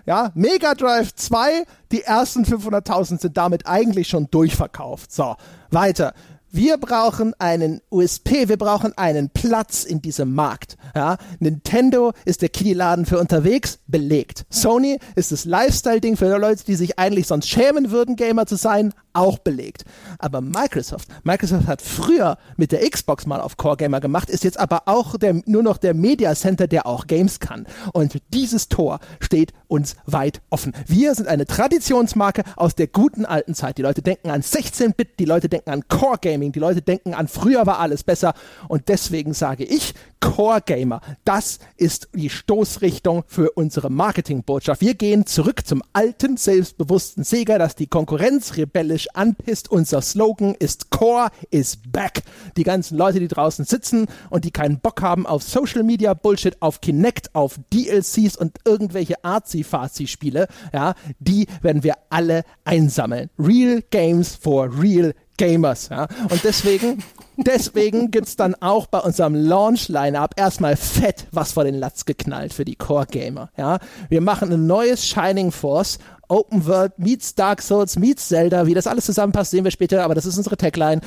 ja, 0.04 0.32
Mega 0.34 0.74
Drive 0.74 1.14
2, 1.14 1.62
die 1.92 2.02
ersten 2.02 2.44
500.000 2.44 3.20
sind 3.20 3.36
damit 3.36 3.68
eigentlich 3.68 4.08
schon 4.08 4.26
durchverkauft. 4.28 5.12
So, 5.12 5.36
weiter. 5.70 6.14
Wir 6.56 6.76
brauchen 6.76 7.34
einen 7.40 7.80
USP, 7.90 8.48
wir 8.48 8.56
brauchen 8.56 8.96
einen 8.96 9.28
Platz 9.28 9.82
in 9.82 10.00
diesem 10.00 10.34
Markt. 10.34 10.76
Ja, 10.94 11.16
Nintendo 11.40 12.12
ist 12.24 12.42
der 12.42 12.48
Kiddie-Laden 12.48 13.06
für 13.06 13.18
unterwegs, 13.18 13.80
belegt. 13.88 14.46
Sony 14.50 15.00
ist 15.16 15.32
das 15.32 15.46
Lifestyle-Ding 15.46 16.16
für 16.16 16.28
Leute, 16.38 16.64
die 16.64 16.76
sich 16.76 16.96
eigentlich 16.96 17.26
sonst 17.26 17.48
schämen 17.48 17.90
würden, 17.90 18.14
Gamer 18.14 18.46
zu 18.46 18.54
sein, 18.54 18.94
auch 19.14 19.38
belegt. 19.38 19.84
Aber 20.18 20.40
Microsoft, 20.40 21.08
Microsoft 21.22 21.66
hat 21.66 21.80
früher 21.80 22.36
mit 22.56 22.72
der 22.72 22.88
Xbox 22.88 23.26
mal 23.26 23.40
auf 23.40 23.56
Core 23.56 23.76
Gamer 23.76 24.00
gemacht, 24.00 24.28
ist 24.28 24.44
jetzt 24.44 24.58
aber 24.58 24.82
auch 24.86 25.16
der, 25.16 25.40
nur 25.46 25.62
noch 25.62 25.78
der 25.78 25.94
Media 25.94 26.34
Center, 26.34 26.66
der 26.66 26.86
auch 26.86 27.06
Games 27.06 27.40
kann. 27.40 27.66
Und 27.92 28.20
dieses 28.32 28.68
Tor 28.68 29.00
steht 29.20 29.52
uns 29.68 29.96
weit 30.06 30.42
offen. 30.50 30.72
Wir 30.86 31.14
sind 31.14 31.28
eine 31.28 31.46
Traditionsmarke 31.46 32.42
aus 32.56 32.74
der 32.74 32.88
guten 32.88 33.24
alten 33.24 33.54
Zeit. 33.54 33.78
Die 33.78 33.82
Leute 33.82 34.02
denken 34.02 34.30
an 34.30 34.42
16-Bit, 34.42 35.18
die 35.18 35.24
Leute 35.24 35.48
denken 35.48 35.70
an 35.70 35.88
Core 35.88 36.18
Gaming, 36.20 36.43
die 36.52 36.60
Leute 36.60 36.82
denken 36.82 37.14
an 37.14 37.28
früher 37.28 37.66
war 37.66 37.78
alles 37.78 38.02
besser. 38.02 38.34
Und 38.68 38.88
deswegen 38.88 39.34
sage 39.34 39.64
ich, 39.64 39.94
Core 40.24 40.62
Gamer, 40.64 41.02
das 41.24 41.58
ist 41.76 42.08
die 42.14 42.30
Stoßrichtung 42.30 43.24
für 43.26 43.50
unsere 43.50 43.90
Marketingbotschaft. 43.90 44.80
Wir 44.80 44.94
gehen 44.94 45.26
zurück 45.26 45.66
zum 45.66 45.82
alten, 45.92 46.38
selbstbewussten 46.38 47.24
Sega, 47.24 47.58
das 47.58 47.76
die 47.76 47.88
Konkurrenz 47.88 48.56
rebellisch 48.56 49.08
anpisst. 49.12 49.70
Unser 49.70 50.00
Slogan 50.00 50.54
ist 50.58 50.90
Core 50.90 51.28
is 51.50 51.76
back. 51.76 52.22
Die 52.56 52.62
ganzen 52.62 52.96
Leute, 52.96 53.20
die 53.20 53.28
draußen 53.28 53.66
sitzen 53.66 54.06
und 54.30 54.46
die 54.46 54.50
keinen 54.50 54.80
Bock 54.80 55.02
haben 55.02 55.26
auf 55.26 55.42
Social 55.42 55.82
Media 55.82 56.14
Bullshit, 56.14 56.56
auf 56.60 56.80
Kinect, 56.80 57.34
auf 57.34 57.60
DLCs 57.72 58.36
und 58.38 58.58
irgendwelche 58.64 59.22
Arzi-Fazi-Spiele, 59.22 60.48
ja, 60.72 60.94
die 61.18 61.46
werden 61.60 61.82
wir 61.82 61.96
alle 62.08 62.44
einsammeln. 62.64 63.28
Real 63.38 63.82
Games 63.90 64.34
for 64.34 64.70
Real 64.80 65.14
Gamers. 65.36 65.88
Ja? 65.88 66.08
Und 66.30 66.44
deswegen, 66.44 67.02
deswegen 67.36 68.10
gibt's 68.10 68.36
dann 68.36 68.54
auch 68.56 68.86
bei 68.86 68.98
unserem 68.98 69.34
Launch-Line-Up 69.34 70.34
erstmal 70.36 70.76
fett 70.76 71.26
was 71.32 71.52
vor 71.52 71.64
den 71.64 71.74
Latz 71.74 72.04
geknallt 72.04 72.52
für 72.52 72.64
die 72.64 72.76
Core-Gamer. 72.76 73.50
Ja? 73.56 73.78
Wir 74.08 74.20
machen 74.20 74.52
ein 74.52 74.66
neues 74.66 75.06
Shining 75.06 75.50
Force. 75.50 75.98
Open 76.28 76.66
World 76.66 76.98
meets 76.98 77.34
Dark 77.34 77.62
Souls 77.62 77.96
meets 77.98 78.28
Zelda. 78.28 78.66
Wie 78.66 78.74
das 78.74 78.86
alles 78.86 79.04
zusammenpasst, 79.04 79.50
sehen 79.50 79.64
wir 79.64 79.70
später, 79.70 80.04
aber 80.04 80.14
das 80.14 80.26
ist 80.26 80.36
unsere 80.36 80.56
Tagline. 80.56 81.00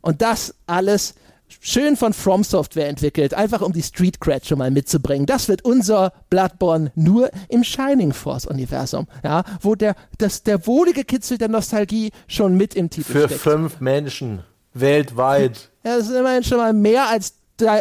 Und 0.00 0.22
das 0.22 0.54
alles 0.66 1.14
schön 1.60 1.96
von 1.96 2.12
From 2.12 2.44
Software 2.44 2.88
entwickelt, 2.88 3.34
einfach 3.34 3.60
um 3.60 3.72
die 3.72 3.82
Street 3.82 4.20
Cred 4.20 4.46
schon 4.46 4.58
mal 4.58 4.70
mitzubringen. 4.70 5.26
Das 5.26 5.48
wird 5.48 5.64
unser 5.64 6.12
Bloodborne 6.30 6.92
nur 6.94 7.30
im 7.48 7.64
Shining 7.64 8.12
Force 8.12 8.46
Universum, 8.46 9.06
ja, 9.24 9.44
wo 9.60 9.74
der, 9.74 9.94
das, 10.18 10.42
der 10.42 10.66
wohlige 10.66 11.04
Kitzel 11.04 11.38
der 11.38 11.48
Nostalgie 11.48 12.10
schon 12.26 12.56
mit 12.56 12.74
im 12.74 12.90
Titel 12.90 13.12
Für 13.12 13.26
steckt. 13.26 13.40
fünf 13.40 13.80
Menschen 13.80 14.42
weltweit. 14.74 15.70
Ja, 15.84 15.96
das 15.96 16.08
ist 16.08 16.14
immerhin 16.16 16.44
schon 16.44 16.58
mal 16.58 16.74
mehr 16.74 17.08
als 17.08 17.32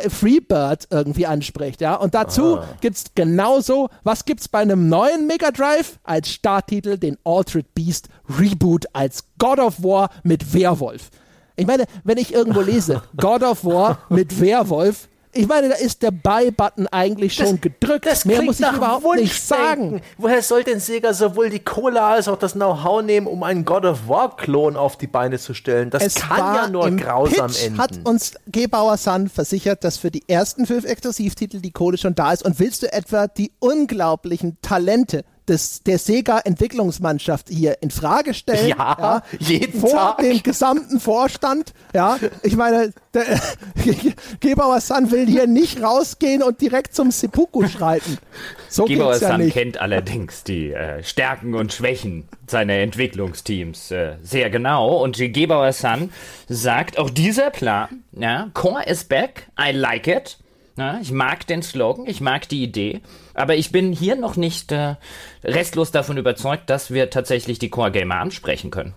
Freebird 0.10 0.88
irgendwie 0.89 1.26
anspricht, 1.27 1.81
ja. 1.81 1.95
Und 1.95 2.14
dazu 2.14 2.60
gibt's 2.80 3.06
genauso, 3.15 3.89
was 4.03 4.23
gibt's 4.23 4.48
bei 4.48 4.60
einem 4.60 4.88
neuen 4.88 5.27
Mega 5.27 5.52
Drive 5.52 5.99
als 6.03 6.30
Starttitel 6.30 6.98
den 6.98 7.18
Altered 7.26 7.73
Beast 7.76 8.07
Reboot 8.39 8.85
als 8.94 9.26
God 9.39 9.60
of 9.60 9.84
War 9.84 10.10
mit 10.23 10.53
Werwolf. 10.53 11.10
Ich 11.57 11.67
meine, 11.67 11.85
wenn 12.03 12.17
ich 12.17 12.34
irgendwo 12.34 12.61
lese, 12.61 13.01
God 13.17 13.43
of 13.43 13.65
War 13.65 13.99
mit 14.09 14.39
Werwolf, 14.39 15.09
ich 15.34 15.47
meine, 15.47 15.69
da 15.69 15.75
ist 15.75 16.01
der 16.01 16.11
Buy-Button 16.11 16.88
eigentlich 16.88 17.35
schon 17.35 17.61
gedrückt. 17.61 18.25
Mehr 18.25 18.41
muss 18.41 18.59
ich 18.59 18.67
überhaupt 18.67 19.15
nicht 19.17 19.39
sagen. 19.39 20.01
Woher 20.17 20.41
soll 20.41 20.63
denn 20.63 20.79
Sega 20.79 21.13
sowohl 21.13 21.49
die 21.49 21.59
Cola 21.59 22.13
als 22.13 22.27
auch 22.27 22.38
das 22.38 22.53
Know-how 22.53 23.03
nehmen, 23.03 23.27
um 23.27 23.43
einen 23.43 23.63
God 23.63 23.85
of 23.85 24.07
War-Klon 24.07 24.75
auf 24.75 24.97
die 24.97 25.05
Beine 25.05 25.38
zu 25.38 25.53
stellen? 25.53 25.91
Das 25.91 26.03
Es 26.03 26.15
kann 26.15 26.55
ja 26.55 26.67
nur 26.69 26.89
grausam 26.91 27.47
Pitch 27.47 27.65
enden. 27.65 27.77
hat 27.77 27.99
uns 28.03 28.34
Gebauer 28.47 28.97
Sun 28.97 29.29
versichert, 29.29 29.84
dass 29.84 29.97
für 29.97 30.09
die 30.09 30.23
ersten 30.27 30.65
fünf 30.65 30.85
Exklusivtitel 30.85 31.59
die 31.59 31.71
Kohle 31.71 31.97
schon 31.97 32.15
da 32.15 32.34
ist. 32.34 32.43
Und 32.43 32.59
willst 32.59 32.81
du 32.81 32.91
etwa 32.91 33.27
die 33.27 33.51
unglaublichen 33.59 34.57
Talente 34.61 35.23
des, 35.48 35.84
der 35.84 35.98
Sega-Entwicklungsmannschaft 35.98 37.49
hier 37.49 37.82
in 37.82 37.91
Frage 37.91 38.34
stellen? 38.34 38.69
Ja, 38.69 39.24
jeden 39.40 39.80
vor 39.80 39.90
Tag. 39.91 40.18
dem 40.19 40.44
gesamten 40.44 40.99
Vorstand. 40.99 41.74
Ja, 41.94 42.18
ich 42.44 42.56
meine, 42.56 42.94
der, 43.14 43.26
Gebauer 44.40 44.82
Sun 44.82 45.11
will 45.11 45.26
hier 45.26 45.48
nicht 45.48 45.82
rausgehen 45.82 46.44
und 46.44 46.61
direkt 46.61 46.94
zum 46.95 47.11
Seppuku 47.11 47.68
schreiten. 47.68 48.18
So 48.69 48.86
Gebauer 48.86 49.11
geht's 49.11 49.22
ja 49.22 49.38
nicht. 49.38 49.53
kennt 49.53 49.80
allerdings 49.80 50.44
die 50.44 50.72
äh, 50.72 51.03
Stärken 51.03 51.56
und 51.56 51.74
Schwächen 51.74 52.28
seiner 52.48 52.74
Entwicklungsteams 52.74 53.91
äh, 53.91 54.15
sehr 54.24 54.49
genau. 54.49 55.03
Und 55.03 55.18
Gebauer 55.18 55.74
Sun 55.74 56.11
sagt, 56.48 56.98
auch 56.98 57.10
dieser 57.10 57.49
Plan, 57.49 58.03
ja, 58.11 58.49
Core 58.53 58.84
is 58.86 59.03
back, 59.03 59.48
I 59.60 59.72
like 59.72 60.07
it. 60.07 60.38
Ja, 60.78 60.99
ich 61.02 61.12
mag 61.12 61.48
den 61.48 61.64
Slogan, 61.64 62.06
ich 62.06 62.22
mag 62.22 62.48
die 62.49 62.62
Idee, 62.62 63.02
aber 63.34 63.56
ich 63.56 63.72
bin 63.72 63.91
hier 63.91 64.16
noch 64.16 64.36
nicht 64.36 64.72
äh, 64.72 64.95
restlos 65.44 65.91
davon 65.91 66.18
überzeugt, 66.18 66.70
dass 66.70 66.91
wir 66.91 67.10
tatsächlich 67.10 67.58
die 67.58 67.70
Core 67.70 67.91
Gamer 67.91 68.18
ansprechen 68.18 68.70
können. 68.70 68.94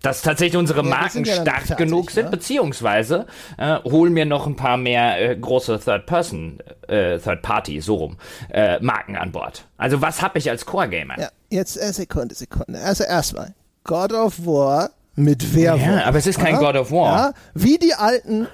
Dass 0.00 0.22
tatsächlich 0.22 0.56
unsere 0.56 0.82
wir 0.82 0.88
Marken 0.88 1.24
ja 1.24 1.34
stark 1.34 1.66
fertig, 1.66 1.76
genug 1.76 2.10
sind, 2.10 2.24
ne? 2.24 2.30
beziehungsweise 2.30 3.26
äh, 3.58 3.76
holen 3.84 4.14
mir 4.14 4.24
noch 4.24 4.46
ein 4.46 4.56
paar 4.56 4.78
mehr 4.78 5.20
äh, 5.20 5.36
große 5.36 5.78
Third-Person, 5.78 6.60
äh, 6.88 7.18
Third-Party, 7.18 7.82
so 7.82 7.96
rum, 7.96 8.16
äh, 8.48 8.80
Marken 8.80 9.14
an 9.16 9.30
Bord. 9.30 9.66
Also 9.76 10.00
was 10.00 10.22
habe 10.22 10.38
ich 10.38 10.48
als 10.48 10.64
Core-Gamer? 10.64 11.20
Ja, 11.20 11.28
jetzt 11.50 11.76
äh, 11.76 11.92
Sekunde, 11.92 12.34
Sekunde. 12.34 12.80
Also 12.80 13.04
erstmal, 13.04 13.54
God 13.84 14.14
of 14.14 14.46
War 14.46 14.90
mit 15.22 15.54
Werwolf. 15.54 15.82
Ja, 15.82 16.04
aber 16.04 16.18
es 16.18 16.26
ist 16.26 16.38
kein 16.38 16.56
God 16.56 16.76
of 16.76 16.90
War. 16.90 17.16
Ja, 17.16 17.32
wie 17.54 17.78
die 17.78 17.94
alten 17.94 18.46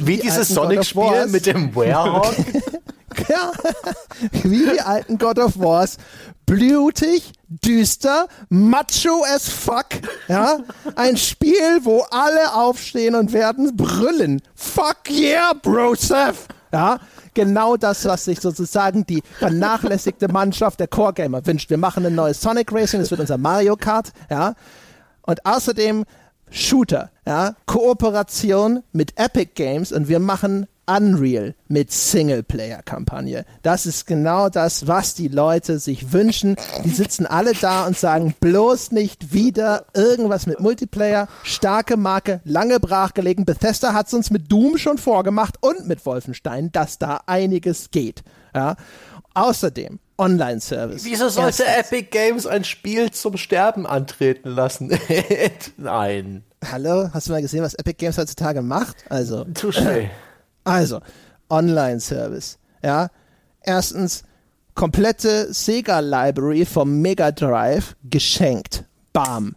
Wie 0.00 0.16
die 0.16 0.22
dieses 0.22 0.48
Sonic-Spiel 0.48 1.26
mit 1.28 1.46
dem 1.46 1.74
Werehog. 1.74 2.34
Ja, 3.28 3.50
wie 4.42 4.66
die 4.66 4.80
alten 4.82 5.16
God 5.16 5.38
of 5.38 5.58
Wars. 5.58 5.96
Blutig, 6.44 7.32
düster, 7.48 8.28
macho 8.50 9.24
as 9.34 9.48
fuck. 9.48 9.86
Ja, 10.28 10.58
ein 10.96 11.16
Spiel, 11.16 11.80
wo 11.82 12.04
alle 12.10 12.54
aufstehen 12.54 13.14
und 13.14 13.32
werden 13.32 13.74
brüllen. 13.74 14.42
Fuck 14.54 15.10
yeah, 15.10 15.54
Bro 15.54 15.94
Seth. 15.94 16.46
Ja, 16.72 16.98
genau 17.32 17.76
das, 17.76 18.04
was 18.04 18.24
sich 18.24 18.40
sozusagen 18.40 19.06
die 19.06 19.22
vernachlässigte 19.38 20.28
Mannschaft 20.28 20.80
der 20.80 20.88
Core 20.88 21.14
Gamer 21.14 21.46
wünscht. 21.46 21.70
Wir 21.70 21.78
machen 21.78 22.04
ein 22.04 22.14
neues 22.14 22.40
Sonic 22.40 22.72
Racing, 22.72 23.00
das 23.00 23.10
wird 23.10 23.20
unser 23.20 23.38
Mario 23.38 23.76
Kart. 23.76 24.12
Ja, 24.28 24.54
und 25.26 25.44
außerdem 25.44 26.04
Shooter, 26.50 27.10
ja, 27.26 27.54
Kooperation 27.66 28.82
mit 28.92 29.18
Epic 29.18 29.50
Games 29.54 29.92
und 29.92 30.08
wir 30.08 30.20
machen 30.20 30.66
Unreal 30.86 31.54
mit 31.66 31.90
Singleplayer-Kampagne. 31.90 33.44
Das 33.62 33.86
ist 33.86 34.06
genau 34.06 34.48
das, 34.48 34.86
was 34.86 35.14
die 35.14 35.26
Leute 35.26 35.80
sich 35.80 36.12
wünschen. 36.12 36.56
Die 36.84 36.90
sitzen 36.90 37.26
alle 37.26 37.54
da 37.54 37.86
und 37.86 37.98
sagen, 37.98 38.34
bloß 38.38 38.92
nicht 38.92 39.32
wieder 39.32 39.86
irgendwas 39.94 40.46
mit 40.46 40.60
Multiplayer. 40.60 41.26
Starke 41.42 41.96
Marke, 41.96 42.40
lange 42.44 42.78
brachgelegen. 42.78 43.44
Bethesda 43.44 43.94
hat 43.94 44.06
es 44.06 44.14
uns 44.14 44.30
mit 44.30 44.50
Doom 44.50 44.78
schon 44.78 44.98
vorgemacht 44.98 45.56
und 45.60 45.88
mit 45.88 46.06
Wolfenstein, 46.06 46.70
dass 46.70 46.98
da 46.98 47.20
einiges 47.26 47.90
geht. 47.90 48.22
Ja. 48.54 48.76
Außerdem 49.34 49.98
Online-Service. 50.18 51.04
Wieso 51.04 51.28
sollte 51.28 51.64
Erstens. 51.64 51.92
Epic 51.92 52.08
Games 52.10 52.46
ein 52.46 52.64
Spiel 52.64 53.10
zum 53.10 53.36
Sterben 53.36 53.86
antreten 53.86 54.48
lassen? 54.50 54.90
Nein. 55.76 56.42
Hallo, 56.70 57.10
hast 57.12 57.28
du 57.28 57.32
mal 57.32 57.42
gesehen, 57.42 57.62
was 57.62 57.74
Epic 57.74 57.96
Games 57.98 58.16
heutzutage 58.18 58.62
macht? 58.62 58.96
Also, 59.08 59.44
Touché. 59.54 60.08
Also, 60.64 61.00
Online-Service. 61.48 62.58
Ja. 62.82 63.08
Erstens, 63.62 64.24
komplette 64.74 65.52
Sega-Library 65.52 66.66
vom 66.66 67.00
Mega 67.00 67.30
Drive 67.30 67.94
geschenkt. 68.02 68.82
Bam. 69.12 69.54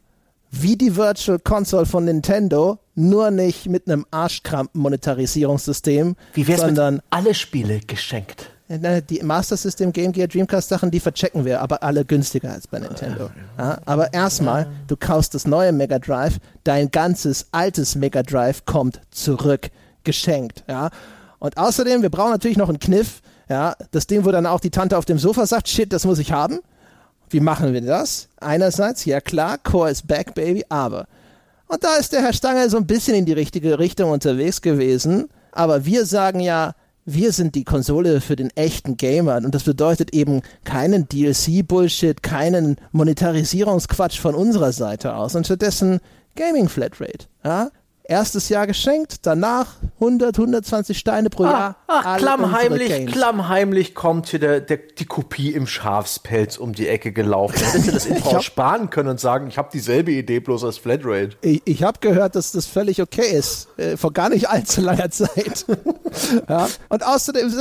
Wie 0.52 0.77
die 0.77 0.95
Virtual 0.95 1.40
Console 1.40 1.88
von 1.88 2.06
Nintendo, 2.06 2.77
nur 2.95 3.31
nicht 3.31 3.68
mit 3.68 3.88
einem 3.88 4.06
Arschkrampen-Monetarisierungssystem, 4.11 6.15
sondern 6.36 7.02
alle 7.10 7.34
Spiele 7.34 7.80
geschenkt? 7.80 8.52
Äh, 8.70 9.02
die 9.02 9.22
Master 9.24 9.58
System, 9.58 9.91
Game 9.91 10.12
Gear, 10.12 10.28
Dreamcast 10.28 10.70
Sachen, 10.70 10.91
die 10.91 11.00
verchecken 11.00 11.44
wir, 11.44 11.60
aber 11.62 11.84
alle 11.84 12.06
günstiger 12.06 12.52
als 12.52 12.68
bei 12.68 12.80
Nintendo. 12.80 13.30
Ja, 13.58 13.80
aber 13.86 14.14
erstmal, 14.14 14.68
du 14.88 14.96
kaufst 14.96 15.34
das 15.34 15.46
neue 15.46 15.72
Mega 15.72 16.00
Drive, 16.00 16.38
dein 16.64 16.91
ganzes 16.91 17.48
altes 17.52 17.96
Mega 17.96 18.24
Drive 18.24 18.66
kommt 18.66 19.02
zurück, 19.12 19.70
geschenkt. 20.04 20.64
Ja. 20.68 20.90
Und 21.40 21.58
außerdem, 21.58 22.02
wir 22.02 22.10
brauchen 22.10 22.32
natürlich 22.32 22.58
noch 22.58 22.70
einen 22.70 22.80
Kniff. 22.80 23.22
Ja, 23.50 23.76
das 23.91 24.06
Ding, 24.06 24.26
wo 24.26 24.32
dann 24.32 24.46
auch 24.46 24.60
die 24.60 24.70
Tante 24.70 24.98
auf 24.98 25.06
dem 25.06 25.18
Sofa 25.18 25.48
sagt, 25.48 25.68
shit, 25.68 25.91
das 25.91 26.06
muss 26.06 26.20
ich 26.20 26.32
haben. 26.32 26.60
Wie 27.32 27.40
machen 27.40 27.74
wir 27.74 27.82
das? 27.82 28.28
Einerseits, 28.40 29.06
ja 29.06 29.22
klar, 29.22 29.58
Core 29.58 29.90
is 29.90 30.04
back, 30.04 30.36
baby, 30.36 30.64
aber. 30.70 31.08
Und 31.68 31.84
da 31.84 31.96
ist 31.96 32.14
der 32.14 32.22
Herr 32.22 32.34
Stange 32.34 32.70
so 32.70 32.78
ein 32.78 32.86
bisschen 32.86 33.16
in 33.16 33.26
die 33.26 33.34
richtige 33.34 33.80
Richtung 33.80 34.12
unterwegs 34.12 34.62
gewesen. 34.62 35.30
Aber 35.52 35.86
wir 35.86 36.06
sagen 36.06 36.40
ja, 36.40 36.74
wir 37.14 37.31
sind 37.31 37.56
die 37.56 37.64
Konsole 37.64 38.22
für 38.22 38.36
den 38.36 38.49
echten 38.56 38.98
Gamer. 38.98 39.38
Und 39.38 39.56
das 39.56 39.64
bedeutet 39.64 40.14
eben 40.14 40.41
keinen 40.64 41.07
DLC-Bullshit, 41.07 42.22
keinen 42.23 42.77
Monetarisierungsquatsch 42.91 44.19
von 44.19 44.36
unserer 44.36 44.72
Seite 44.72 45.15
aus. 45.15 45.36
Und 45.36 45.45
stattdessen 45.45 45.99
Gaming 46.36 46.69
Flatrate. 46.69 47.27
Ja? 47.44 47.69
Erstes 48.10 48.49
Jahr 48.49 48.65
geschenkt, 48.65 49.18
danach 49.27 49.68
100, 49.99 50.36
120 50.40 50.98
Steine 50.98 51.30
pro 51.30 51.44
Jahr. 51.44 51.76
Ach, 51.86 52.18
klammheimlich, 52.18 53.06
klammheimlich 53.06 53.94
kommt 53.94 54.30
hier 54.30 54.40
der, 54.40 54.61
der, 54.61 54.77
die 54.77 55.06
Kopie 55.06 55.52
im 55.53 55.68
Schafspelz 55.68 56.57
um 56.57 56.73
die 56.73 56.88
Ecke 56.88 57.11
gelaufen. 57.11 57.56
Hättest 57.64 57.88
du 57.88 57.91
das 57.91 58.06
Intro 58.07 58.34
hab- 58.34 58.44
sparen 58.44 58.90
können 58.90 59.10
und 59.10 59.19
sagen, 59.19 59.48
ich 59.48 59.60
habe 59.60 59.69
dieselbe 59.72 60.11
Idee, 60.11 60.40
bloß 60.40 60.64
als 60.64 60.80
Flatrate. 60.80 61.38
Ich, 61.41 61.61
ich 61.65 61.84
habe 61.84 61.99
gehört, 62.02 62.36
dass 62.36 62.52
das 62.52 62.65
völlig 62.65 62.99
okay 62.99 63.30
ist. 63.31 63.68
Äh, 63.77 63.95
vor 63.95 64.11
gar 64.11 64.30
nicht 64.30 64.49
allzu 64.49 64.81
langer 64.81 65.11
Zeit. 65.11 65.65
ja. 66.49 66.68
Und 66.90 67.06
außerdem 67.06 67.53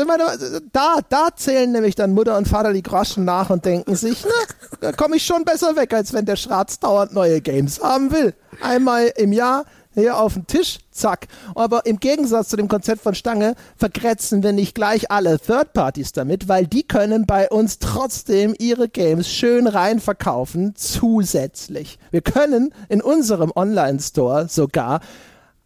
da, 0.73 0.97
da 1.11 1.29
zählen 1.37 1.71
nämlich 1.73 1.95
dann 1.95 2.15
Mutter 2.15 2.39
und 2.39 2.49
Vater 2.49 2.73
die 2.73 2.83
Groschen 2.83 3.27
nach 3.27 3.51
und 3.51 3.67
denken 3.67 3.95
sich, 3.97 4.25
na, 4.25 4.79
da 4.81 4.93
komme 4.93 5.17
ich 5.17 5.27
schon 5.27 5.45
besser 5.45 5.77
weg, 5.77 5.93
als 5.93 6.15
wenn 6.15 6.25
der 6.25 6.37
Schratz 6.37 6.79
dauernd 6.79 7.13
neue 7.13 7.43
Games 7.43 7.83
haben 7.83 8.11
will. 8.13 8.33
Einmal 8.63 9.13
im 9.17 9.33
Jahr 9.33 9.67
hier 9.99 10.19
auf 10.19 10.35
den 10.35 10.47
Tisch, 10.47 10.79
zack. 10.91 11.29
Aber 11.55 11.87
im 11.87 12.01
Gegensatz 12.01 12.49
zu 12.49 12.57
dem 12.57 12.69
Konzept 12.69 13.03
von 13.03 13.15
Stange 13.15 13.55
vergrätzen 13.77 14.43
wir 14.43 14.53
nicht 14.53 14.75
gleich 14.75 15.11
alle 15.11 15.39
Third 15.39 15.73
Parties 15.73 16.13
damit, 16.13 16.49
weil 16.49 16.67
die 16.67 16.83
können 16.83 17.27
bei 17.27 17.49
uns 17.49 17.79
trotzdem 17.79 18.55
ihre 18.59 18.89
Games 18.89 19.29
schön 19.29 19.67
rein 19.67 20.01
verkaufen, 20.01 20.75
zusätzlich. 20.77 21.99
Wir 22.11 22.23
können 22.23 22.73
in 22.89 23.03
unserem 23.03 23.53
Online-Store 23.55 24.49
sogar 24.49 25.01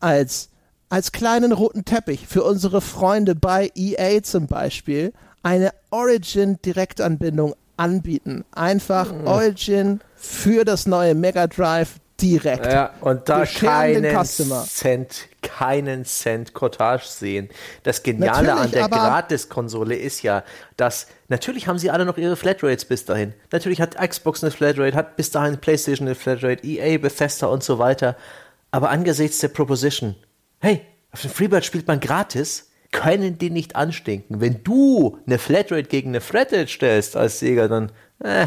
als, 0.01 0.49
als 0.89 1.13
kleinen 1.13 1.53
roten 1.53 1.85
Teppich 1.85 2.27
für 2.27 2.43
unsere 2.43 2.81
Freunde 2.81 3.35
bei 3.35 3.71
EA 3.75 4.23
zum 4.23 4.47
Beispiel 4.47 5.13
eine 5.43 5.71
Origin-Direktanbindung 5.91 7.55
anbieten. 7.77 8.45
Einfach 8.53 9.13
Origin 9.25 10.01
für 10.15 10.65
das 10.65 10.87
neue 10.87 11.15
Mega 11.15 11.47
Drive 11.47 11.97
direkt. 12.23 12.67
Ja, 12.67 12.95
und 13.01 13.29
da 13.29 13.45
keinen 13.45 14.05
Customer. 14.25 14.65
Cent, 14.65 15.29
keinen 15.43 16.05
Cent 16.05 16.55
Cottage 16.55 17.05
sehen. 17.07 17.49
Das 17.83 18.03
Geniale 18.03 18.49
Natürlich, 18.49 18.65
an 18.65 18.71
der 18.71 18.89
Gratis-Konsole 18.89 19.97
ist 19.97 20.23
ja, 20.23 20.45
dass 20.77 21.09
natürlich 21.29 21.67
haben 21.67 21.79
sie 21.79 21.91
alle 21.91 22.05
noch 22.05 22.17
ihre 22.17 22.37
Flatrates 22.37 22.85
bis 22.85 23.05
dahin. 23.05 23.35
Natürlich 23.51 23.81
hat 23.81 23.97
Xbox 23.97 24.43
eine 24.43 24.53
Flatrate, 24.53 24.97
hat 24.97 25.17
bis 25.17 25.31
dahin 25.31 25.59
PlayStation 25.59 26.07
eine 26.07 26.15
Flatrate, 26.15 26.65
EA, 26.65 26.99
Bethesda 26.99 27.49
und 27.49 27.65
so 27.65 27.79
weiter. 27.79 28.17
Aber 28.71 28.91
angesichts 28.91 29.41
der 29.41 29.49
Proposition, 29.49 30.15
hey, 30.61 30.81
auf 31.11 31.21
dem 31.21 31.31
Freebird 31.31 31.65
spielt 31.65 31.87
man 31.89 32.01
gratis, 32.01 32.71
können 32.93 33.39
die 33.39 33.51
nicht 33.51 33.75
anstinken. 33.75 34.41
Wenn 34.41 34.63
du 34.63 35.19
eine 35.27 35.39
Flatrate 35.39 35.85
gegen 35.85 36.11
eine 36.11 36.21
Flatrate 36.21 36.69
stellst 36.69 37.17
als 37.17 37.41
Sega, 37.41 37.69
dann, 37.69 37.91
äh, 38.23 38.45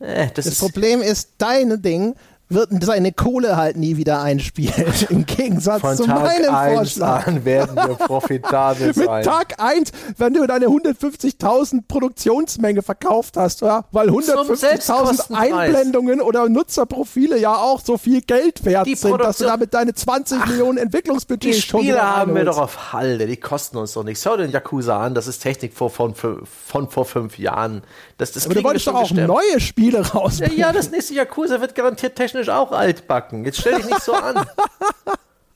äh, 0.00 0.26
das, 0.26 0.32
Das 0.34 0.46
ist 0.46 0.60
Problem 0.60 1.02
ist, 1.02 1.34
dein 1.38 1.80
Ding 1.80 2.16
wird 2.48 2.70
seine 2.84 3.12
Kohle 3.12 3.56
halt 3.56 3.76
nie 3.76 3.96
wieder 3.96 4.22
einspielen. 4.22 4.92
Im 5.08 5.26
Gegensatz 5.26 5.80
von 5.80 5.96
zu 5.96 6.04
Tag 6.04 6.22
meinem 6.22 6.54
1 6.54 6.74
Vorschlag. 6.74 7.26
an 7.26 7.44
werden 7.44 7.76
wir 7.76 7.94
profitabel 7.94 8.86
Mit 8.94 8.96
sein. 8.96 9.24
Tag 9.24 9.60
1, 9.60 9.90
wenn 10.16 10.34
du 10.34 10.46
deine 10.46 10.66
150.000 10.66 11.82
Produktionsmenge 11.88 12.82
verkauft 12.82 13.36
hast, 13.36 13.62
ja, 13.62 13.84
weil 13.90 14.10
150.000 14.10 14.56
Selbstkostenpreis. 14.56 15.52
Einblendungen 15.52 16.20
oder 16.20 16.48
Nutzerprofile 16.48 17.38
ja 17.38 17.54
auch 17.56 17.80
so 17.84 17.98
viel 17.98 18.20
Geld 18.20 18.64
wert 18.64 18.86
Die 18.86 18.94
sind, 18.94 19.20
dass 19.20 19.38
du 19.38 19.44
damit 19.44 19.74
deine 19.74 19.94
20 19.94 20.46
Millionen 20.46 20.76
Die 20.76 20.82
Entwicklungsbudget 20.82 21.54
schon 21.56 21.80
Spiele 21.80 21.94
wieder 21.94 22.16
haben 22.16 22.34
wir 22.34 22.44
doch 22.44 22.58
auf 22.58 22.92
Halde, 22.92 23.26
die 23.26 23.36
kosten 23.36 23.76
uns 23.76 23.92
doch 23.92 24.04
nichts. 24.04 24.22
Schau 24.22 24.36
den 24.36 24.50
Yakuza 24.52 25.00
an, 25.00 25.14
das 25.14 25.26
ist 25.26 25.40
Technik 25.40 25.74
von, 25.74 25.90
von, 25.90 26.14
von 26.14 26.88
vor 26.88 27.04
fünf 27.04 27.38
Jahren. 27.38 27.82
Das, 28.18 28.32
das 28.32 28.46
Aber 28.46 28.54
du 28.54 28.64
wolltest 28.64 28.86
doch 28.86 28.94
auch 28.94 29.00
gestemmt. 29.08 29.28
neue 29.28 29.60
Spiele 29.60 30.00
rausbringen. 30.06 30.56
ja, 30.58 30.72
das 30.72 30.90
nächste 30.90 31.14
Yakuza 31.14 31.60
wird 31.60 31.74
garantiert 31.74 32.16
technisch 32.16 32.48
auch 32.48 32.72
altbacken. 32.72 33.44
Jetzt 33.44 33.60
stell 33.60 33.76
dich 33.76 33.86
nicht 33.86 34.02
so 34.02 34.14
an. 34.14 34.46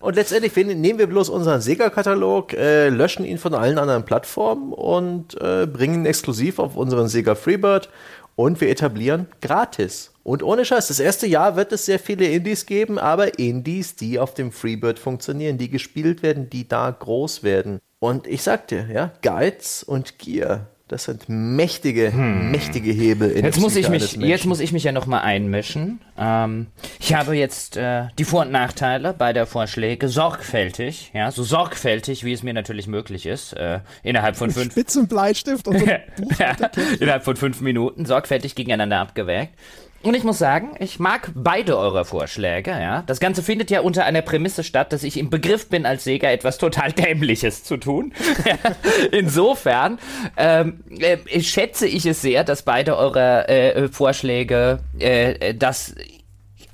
Und 0.01 0.17
letztendlich 0.17 0.57
nehmen 0.57 0.99
wir 0.99 1.07
bloß 1.07 1.29
unseren 1.29 1.61
Sega-Katalog, 1.61 2.55
äh, 2.55 2.89
löschen 2.89 3.27
ihn 3.27 3.37
von 3.37 3.53
allen 3.53 3.79
anderen 3.79 4.07
Plattformen 4.07 4.73
und 4.73 5.39
äh, 5.43 5.67
bringen 5.67 5.95
ihn 5.95 6.07
exklusiv 6.07 6.59
auf 6.59 6.75
unseren 6.75 7.07
Sega 7.09 7.35
Freebird 7.35 7.91
und 8.35 8.63
wir 8.63 8.71
etablieren 8.71 9.27
gratis. 9.43 10.13
Und 10.23 10.43
ohne 10.43 10.65
Scheiß, 10.65 10.89
das 10.89 11.01
erste 11.01 11.27
Jahr 11.27 11.57
wird 11.57 11.73
es 11.73 11.85
sehr 11.85 11.99
viele 11.99 12.25
Indies 12.25 12.65
geben, 12.65 12.99
aber 12.99 13.39
Indies, 13.39 13.95
die 13.95 14.19
auf 14.19 14.33
dem 14.33 14.53
Freebird 14.53 14.99
funktionieren, 14.99 15.59
die 15.59 15.69
gespielt 15.69 16.23
werden, 16.23 16.49
die 16.49 16.67
da 16.67 16.91
groß 16.91 17.43
werden. 17.43 17.79
Und 17.99 18.27
ich 18.27 18.43
sag 18.43 18.69
dir, 18.69 18.89
ja, 18.91 19.13
Geiz 19.21 19.85
und 19.87 20.19
Gier, 20.19 20.69
das 20.91 21.05
sind 21.05 21.29
mächtige, 21.29 22.11
mächtige 22.11 22.91
Hebel 22.91 23.31
in 23.31 23.45
Jetzt 23.45 23.55
der 23.55 23.63
muss 23.63 23.77
ich 23.77 23.89
mich, 23.89 24.17
jetzt 24.17 24.45
muss 24.45 24.59
ich 24.59 24.73
mich 24.73 24.83
ja 24.83 24.91
noch 24.91 25.07
mal 25.07 25.21
einmischen. 25.21 26.01
Ähm, 26.19 26.67
ich 26.99 27.15
habe 27.15 27.37
jetzt 27.37 27.77
äh, 27.77 28.09
die 28.19 28.25
Vor- 28.25 28.43
und 28.43 28.51
Nachteile 28.51 29.13
beider 29.13 29.47
Vorschläge 29.47 30.09
sorgfältig, 30.09 31.13
ja, 31.15 31.31
so 31.31 31.45
sorgfältig, 31.45 32.25
wie 32.25 32.33
es 32.33 32.43
mir 32.43 32.55
natürlich 32.55 32.89
möglich 32.89 33.27
ist, 33.27 33.53
äh, 33.53 33.81
innerhalb 34.03 34.35
von 34.37 34.51
fünf, 34.51 34.73
Spitzenbleistift 34.73 35.69
und 35.69 35.79
so 35.79 35.87
ja, 36.39 36.57
innerhalb 36.99 37.23
von 37.23 37.37
fünf 37.37 37.61
Minuten 37.61 38.05
sorgfältig 38.05 38.57
gegeneinander 38.57 38.99
abgewägt. 38.99 39.55
Und 40.03 40.15
ich 40.15 40.25
muss 40.25 40.39
sagen, 40.39 40.77
ich 40.79 40.99
mag 40.99 41.31
beide 41.35 41.77
eurer 41.77 42.07
Vorschläge, 42.07 42.71
ja. 42.71 43.03
Das 43.07 43.21
Ganze 43.21 43.43
findet 43.43 43.71
ja 43.71 43.81
unter 43.81 44.07
einer 44.07 44.23
Prämisse 44.23 44.65
statt, 44.65 44.95
dass 44.95 45.03
ich 45.03 45.19
im 45.19 45.29
Begriff 45.29 45.69
bin, 45.69 45.85
als 45.85 46.05
Sega 46.05 46.31
etwas 46.31 46.57
total 46.57 46.93
Dämliches 46.93 47.65
zu 47.65 47.77
tun. 47.77 48.15
Insofern 49.13 49.99
ähm, 50.39 50.83
äh, 50.99 51.41
schätze 51.43 51.87
ich 51.87 52.07
es 52.07 52.23
sehr, 52.23 52.45
dass 52.45 52.63
beide 52.63 52.97
eurer 52.97 53.49
äh, 53.51 53.89
Vorschläge 53.89 54.79
äh, 54.99 55.55
das 55.55 55.95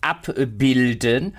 abbilden. 0.01 1.35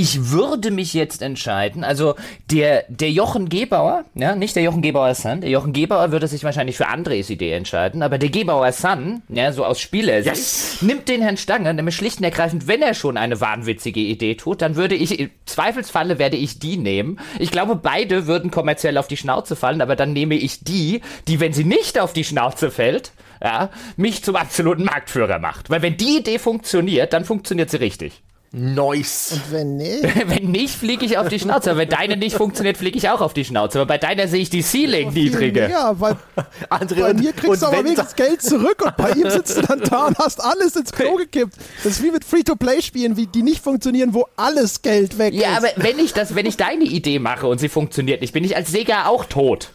Ich 0.00 0.30
würde 0.30 0.70
mich 0.70 0.94
jetzt 0.94 1.22
entscheiden, 1.22 1.82
also 1.82 2.14
der, 2.52 2.84
der 2.88 3.10
Jochen 3.10 3.48
Gebauer, 3.48 4.04
ja, 4.14 4.36
nicht 4.36 4.54
der 4.54 4.62
Jochen 4.62 4.80
Gebauer 4.80 5.12
Son, 5.16 5.40
der 5.40 5.50
Jochen 5.50 5.72
Gebauer 5.72 6.12
würde 6.12 6.28
sich 6.28 6.44
wahrscheinlich 6.44 6.76
für 6.76 6.86
Andres 6.86 7.30
Idee 7.30 7.50
entscheiden, 7.54 8.04
aber 8.04 8.16
der 8.16 8.28
Gebauer 8.28 8.70
Son, 8.70 9.22
ja, 9.28 9.50
so 9.50 9.64
aus 9.64 9.80
Spielersicht, 9.80 10.36
Yes. 10.36 10.82
nimmt 10.82 11.08
den 11.08 11.20
Herrn 11.20 11.36
Stange, 11.36 11.74
nämlich 11.74 11.96
schlicht 11.96 12.18
und 12.18 12.24
ergreifend, 12.24 12.68
wenn 12.68 12.80
er 12.80 12.94
schon 12.94 13.16
eine 13.16 13.40
wahnwitzige 13.40 13.98
Idee 13.98 14.36
tut, 14.36 14.62
dann 14.62 14.76
würde 14.76 14.94
ich, 14.94 15.18
im 15.18 15.30
Zweifelsfalle 15.46 16.20
werde 16.20 16.36
ich 16.36 16.60
die 16.60 16.76
nehmen. 16.76 17.18
Ich 17.40 17.50
glaube, 17.50 17.74
beide 17.74 18.28
würden 18.28 18.52
kommerziell 18.52 18.98
auf 18.98 19.08
die 19.08 19.16
Schnauze 19.16 19.56
fallen, 19.56 19.80
aber 19.80 19.96
dann 19.96 20.12
nehme 20.12 20.36
ich 20.36 20.62
die, 20.62 21.00
die, 21.26 21.40
wenn 21.40 21.52
sie 21.52 21.64
nicht 21.64 21.98
auf 21.98 22.12
die 22.12 22.22
Schnauze 22.22 22.70
fällt, 22.70 23.10
ja, 23.42 23.70
mich 23.96 24.22
zum 24.22 24.36
absoluten 24.36 24.84
Marktführer 24.84 25.40
macht. 25.40 25.70
Weil 25.70 25.82
wenn 25.82 25.96
die 25.96 26.18
Idee 26.18 26.38
funktioniert, 26.38 27.12
dann 27.12 27.24
funktioniert 27.24 27.70
sie 27.70 27.78
richtig. 27.78 28.22
Nice. 28.50 29.32
Und 29.32 29.52
wenn 29.52 29.76
nicht, 29.76 30.02
Wenn 30.28 30.50
nicht, 30.50 30.74
fliege 30.74 31.04
ich 31.04 31.18
auf 31.18 31.28
die 31.28 31.38
Schnauze. 31.38 31.70
Aber 31.70 31.80
wenn 31.80 31.88
deine 31.90 32.16
nicht 32.16 32.36
funktioniert, 32.36 32.78
fliege 32.78 32.96
ich 32.96 33.08
auch 33.10 33.20
auf 33.20 33.34
die 33.34 33.44
Schnauze. 33.44 33.78
Aber 33.80 33.86
bei 33.86 33.98
deiner 33.98 34.26
sehe 34.26 34.40
ich 34.40 34.48
die 34.48 34.62
Ceiling 34.62 35.12
niedrige. 35.12 35.68
Ja, 35.70 35.98
weil 36.00 36.16
André, 36.70 37.00
bei 37.00 37.10
und, 37.10 37.20
mir 37.20 37.32
kriegst 37.34 37.60
du 37.62 37.66
aber 37.66 37.78
wenigstens 37.84 38.14
Geld 38.14 38.40
zurück 38.40 38.82
und 38.84 38.96
bei 38.96 39.10
ihm 39.10 39.28
sitzt 39.28 39.58
du 39.58 39.62
dann 39.62 39.80
da 39.80 40.06
und 40.06 40.18
hast 40.18 40.42
alles 40.42 40.76
ins 40.76 40.92
Klo 40.92 41.16
gekippt. 41.18 41.54
Das 41.84 41.92
ist 41.92 42.02
wie 42.02 42.10
mit 42.10 42.24
Free-to-Play-Spielen, 42.24 43.16
wie 43.18 43.26
die 43.26 43.42
nicht 43.42 43.62
funktionieren, 43.62 44.14
wo 44.14 44.26
alles 44.36 44.80
Geld 44.80 45.18
weg 45.18 45.34
Ja, 45.34 45.52
ist. 45.52 45.58
aber 45.58 45.68
wenn 45.76 45.98
ich 45.98 46.14
das, 46.14 46.34
wenn 46.34 46.46
ich 46.46 46.56
deine 46.56 46.84
Idee 46.84 47.18
mache 47.18 47.46
und 47.46 47.58
sie 47.58 47.68
funktioniert 47.68 48.22
nicht, 48.22 48.32
bin 48.32 48.44
ich 48.44 48.56
als 48.56 48.70
Sega 48.70 49.06
auch 49.06 49.26
tot. 49.26 49.72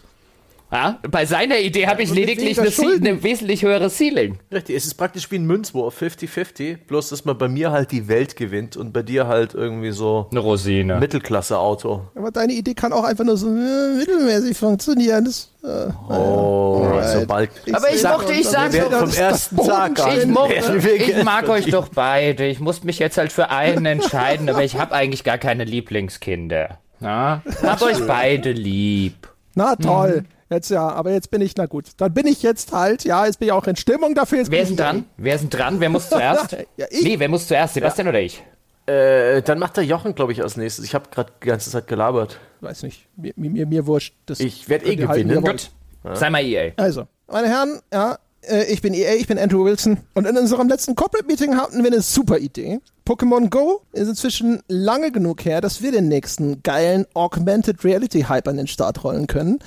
Ja? 0.73 0.97
Bei 1.09 1.25
seiner 1.27 1.59
Idee 1.59 1.85
habe 1.85 2.01
ich 2.01 2.09
mit 2.09 2.17
lediglich 2.17 2.59
eine, 2.59 3.21
wesentlich 3.21 3.61
höhere 3.61 3.91
Ceiling. 3.91 4.39
Richtig, 4.51 4.75
es 4.75 4.85
ist 4.85 4.95
praktisch 4.95 5.29
wie 5.29 5.35
ein 5.35 5.45
Münzwurf, 5.45 6.01
50-50, 6.01 6.77
bloß 6.87 7.09
dass 7.09 7.25
man 7.25 7.37
bei 7.37 7.47
mir 7.47 7.69
halt 7.71 7.91
die 7.91 8.07
Welt 8.07 8.35
gewinnt 8.35 8.75
und 8.75 8.91
bei 8.91 9.03
dir 9.03 9.27
halt 9.27 9.53
irgendwie 9.53 9.91
so 9.91 10.27
Eine 10.31 10.39
Rosine. 10.39 10.95
Mittelklasse-Auto. 10.99 12.01
aber 12.15 12.31
deine 12.31 12.53
Idee 12.53 12.73
kann 12.73 12.91
auch 12.91 13.03
einfach 13.03 13.23
nur 13.23 13.37
so 13.37 13.47
äh, 13.49 13.97
mittelmäßig 13.97 14.57
funktionieren. 14.57 15.25
Das, 15.25 15.51
äh, 15.63 15.91
Oh, 16.09 16.81
Alright. 16.85 17.19
sobald. 17.21 17.49
Aber 17.71 17.93
ich 17.93 18.03
mochte, 18.03 18.33
ich 18.33 18.47
sag 18.49 18.73
wir 18.73 18.79
werden 18.79 18.91
doch, 18.91 18.99
vom 19.01 19.09
das 19.09 19.17
ersten 19.17 19.57
Tag 19.57 19.99
an. 19.99 20.17
Ich, 20.17 20.25
mochte, 20.25 20.79
ich 20.89 21.23
mag 21.23 21.47
euch 21.49 21.65
doch 21.67 21.89
beide. 21.89 22.47
Ich 22.47 22.59
muss 22.59 22.83
mich 22.83 22.97
jetzt 22.97 23.17
halt 23.19 23.31
für 23.31 23.51
einen 23.51 23.85
entscheiden, 23.85 24.49
aber 24.49 24.63
ich 24.63 24.77
habe 24.79 24.93
eigentlich 24.95 25.23
gar 25.23 25.37
keine 25.37 25.65
Lieblingskinder. 25.65 26.79
Ja? 26.99 27.43
Hab 27.61 27.81
euch 27.83 28.05
beide 28.07 28.51
lieb. 28.51 29.27
na 29.53 29.75
toll. 29.75 30.21
Mhm. 30.21 30.27
Jetzt 30.53 30.69
ja, 30.69 30.87
aber 30.89 31.11
jetzt 31.11 31.31
bin 31.31 31.41
ich, 31.41 31.55
na 31.55 31.65
gut. 31.65 31.89
Dann 31.97 32.13
bin 32.13 32.27
ich 32.27 32.43
jetzt 32.43 32.71
halt, 32.71 33.03
ja, 33.03 33.25
jetzt 33.25 33.39
bin 33.39 33.47
ich 33.47 33.51
auch 33.51 33.67
in 33.67 33.75
Stimmung 33.75 34.15
dafür. 34.15 34.39
Jetzt 34.39 34.51
Wer 34.51 34.61
ist 34.61 34.69
denn 34.69 34.77
dran? 34.77 35.05
Wer 35.17 35.35
ist 35.35 35.41
denn 35.41 35.49
dran? 35.49 35.79
Wer 35.79 35.89
muss 35.89 36.09
zuerst? 36.09 36.55
Ja, 36.77 36.85
ich. 36.89 37.03
Nee, 37.03 37.19
wer 37.19 37.29
muss 37.29 37.47
zuerst? 37.47 37.73
Sebastian 37.73 38.07
oder 38.07 38.21
ich? 38.21 38.43
Äh, 38.85 39.41
dann 39.41 39.59
macht 39.59 39.77
der 39.77 39.85
Jochen, 39.85 40.13
glaube 40.13 40.33
ich, 40.33 40.43
als 40.43 40.57
nächstes. 40.57 40.83
Ich 40.83 40.93
habe 40.93 41.09
gerade 41.09 41.31
die 41.41 41.47
ganze 41.47 41.69
Zeit 41.69 41.87
gelabert. 41.87 42.39
Weiß 42.59 42.83
nicht, 42.83 43.07
mir, 43.15 43.33
mir, 43.35 43.65
mir 43.65 43.87
wurscht. 43.87 44.13
Das 44.25 44.39
Ich 44.39 44.67
werd 44.67 44.85
eh 44.85 44.95
gewinnen. 44.95 45.41
Gut. 45.41 45.71
Sei 46.13 46.29
mal 46.29 46.43
EA. 46.43 46.71
Also, 46.75 47.07
meine 47.27 47.47
Herren, 47.47 47.79
ja, 47.93 48.17
äh, 48.41 48.65
ich 48.65 48.81
bin 48.81 48.93
EA, 48.93 49.13
ich 49.13 49.27
bin 49.27 49.39
Andrew 49.39 49.63
Wilson. 49.63 49.99
Und 50.13 50.27
in 50.27 50.37
unserem 50.37 50.67
letzten 50.67 50.95
Corporate 50.95 51.25
Meeting 51.27 51.55
hatten 51.55 51.81
wir 51.83 51.91
eine 51.91 52.01
super 52.01 52.39
Idee. 52.39 52.79
Pokémon 53.07 53.49
Go 53.49 53.81
ist 53.91 54.07
inzwischen 54.07 54.61
lange 54.67 55.11
genug 55.11 55.45
her, 55.45 55.61
dass 55.61 55.81
wir 55.81 55.91
den 55.91 56.07
nächsten 56.07 56.63
geilen 56.63 57.05
Augmented 57.13 57.83
Reality 57.83 58.23
Hype 58.23 58.47
an 58.47 58.57
den 58.57 58.67
Start 58.67 59.03
rollen 59.03 59.27
können. 59.27 59.59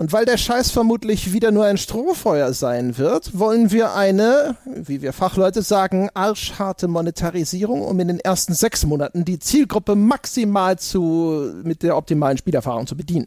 Und 0.00 0.14
weil 0.14 0.24
der 0.24 0.38
Scheiß 0.38 0.70
vermutlich 0.70 1.34
wieder 1.34 1.50
nur 1.50 1.66
ein 1.66 1.76
Strohfeuer 1.76 2.54
sein 2.54 2.96
wird, 2.96 3.38
wollen 3.38 3.70
wir 3.70 3.94
eine, 3.94 4.56
wie 4.64 5.02
wir 5.02 5.12
Fachleute 5.12 5.60
sagen, 5.60 6.08
arschharte 6.14 6.88
Monetarisierung, 6.88 7.82
um 7.82 8.00
in 8.00 8.08
den 8.08 8.18
ersten 8.18 8.54
sechs 8.54 8.86
Monaten 8.86 9.26
die 9.26 9.38
Zielgruppe 9.38 9.96
maximal 9.96 10.78
zu, 10.78 11.52
mit 11.64 11.82
der 11.82 11.98
optimalen 11.98 12.38
Spielerfahrung 12.38 12.86
zu 12.86 12.96
bedienen. 12.96 13.26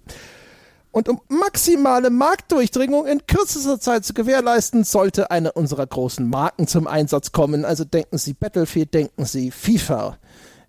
Und 0.91 1.09
um 1.09 1.21
maximale 1.27 2.09
Marktdurchdringung 2.09 3.05
in 3.05 3.21
kürzester 3.27 3.79
Zeit 3.79 4.03
zu 4.03 4.15
gewährleisten, 4.15 4.83
sollte 4.83 5.29
eine 5.29 5.51
unserer 5.51 5.85
großen 5.85 6.27
Marken 6.27 6.65
zum 6.65 6.87
Einsatz 6.87 7.31
kommen. 7.31 7.65
Also 7.65 7.83
denken 7.83 8.17
Sie 8.17 8.33
Battlefield, 8.33 8.95
denken 8.95 9.25
Sie 9.25 9.51
FIFA. 9.51 10.17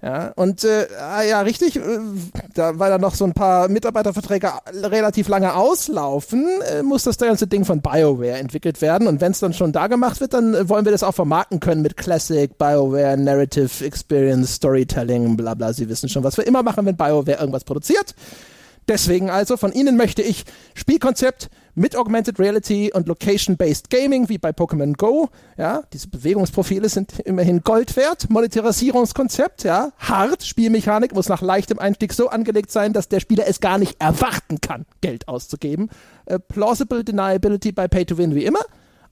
Ja, 0.04 0.32
und 0.36 0.64
äh, 0.64 0.86
ah, 1.00 1.22
ja, 1.22 1.40
richtig, 1.40 1.76
äh, 1.76 1.80
da, 2.52 2.78
weil 2.78 2.90
da 2.90 2.98
noch 2.98 3.14
so 3.14 3.24
ein 3.24 3.32
paar 3.32 3.68
Mitarbeiterverträge 3.68 4.52
relativ 4.82 5.28
lange 5.28 5.54
auslaufen, 5.54 6.46
äh, 6.60 6.82
muss 6.82 7.04
das 7.04 7.16
ganze 7.16 7.46
Ding 7.46 7.64
von 7.64 7.80
BioWare 7.80 8.36
entwickelt 8.36 8.82
werden. 8.82 9.08
Und 9.08 9.22
wenn 9.22 9.32
es 9.32 9.40
dann 9.40 9.54
schon 9.54 9.72
da 9.72 9.86
gemacht 9.86 10.20
wird, 10.20 10.34
dann 10.34 10.54
äh, 10.54 10.68
wollen 10.68 10.84
wir 10.84 10.92
das 10.92 11.02
auch 11.02 11.14
vermarkten 11.14 11.58
können 11.58 11.80
mit 11.80 11.96
Classic, 11.96 12.50
BioWare, 12.58 13.16
Narrative 13.16 13.82
Experience, 13.82 14.56
Storytelling, 14.56 15.38
bla 15.38 15.54
bla. 15.54 15.72
Sie 15.72 15.88
wissen 15.88 16.10
schon, 16.10 16.22
was 16.22 16.36
wir 16.36 16.46
immer 16.46 16.62
machen, 16.62 16.84
wenn 16.84 16.98
BioWare 16.98 17.38
irgendwas 17.38 17.64
produziert. 17.64 18.14
Deswegen 18.86 19.30
also, 19.30 19.56
von 19.56 19.72
Ihnen 19.72 19.96
möchte 19.96 20.20
ich 20.20 20.44
Spielkonzept 20.74 21.48
mit 21.74 21.96
Augmented 21.96 22.38
Reality 22.38 22.92
und 22.92 23.08
Location-Based 23.08 23.90
Gaming, 23.90 24.28
wie 24.28 24.38
bei 24.38 24.50
Pokémon 24.50 24.96
Go. 24.96 25.28
Ja, 25.56 25.82
diese 25.92 26.08
Bewegungsprofile 26.08 26.88
sind 26.88 27.18
immerhin 27.20 27.62
Gold 27.62 27.96
wert. 27.96 28.30
Monetarisierungskonzept, 28.30 29.64
ja, 29.64 29.92
hart. 29.98 30.44
Spielmechanik 30.44 31.14
muss 31.14 31.28
nach 31.28 31.42
leichtem 31.42 31.78
Einstieg 31.78 32.12
so 32.12 32.28
angelegt 32.28 32.70
sein, 32.70 32.92
dass 32.92 33.08
der 33.08 33.20
Spieler 33.20 33.46
es 33.46 33.60
gar 33.60 33.78
nicht 33.78 34.00
erwarten 34.00 34.60
kann, 34.60 34.86
Geld 35.00 35.28
auszugeben. 35.28 35.90
Äh, 36.26 36.38
plausible 36.38 37.04
Deniability 37.04 37.72
bei 37.72 37.88
Pay-to-Win 37.88 38.34
wie 38.34 38.44
immer. 38.44 38.60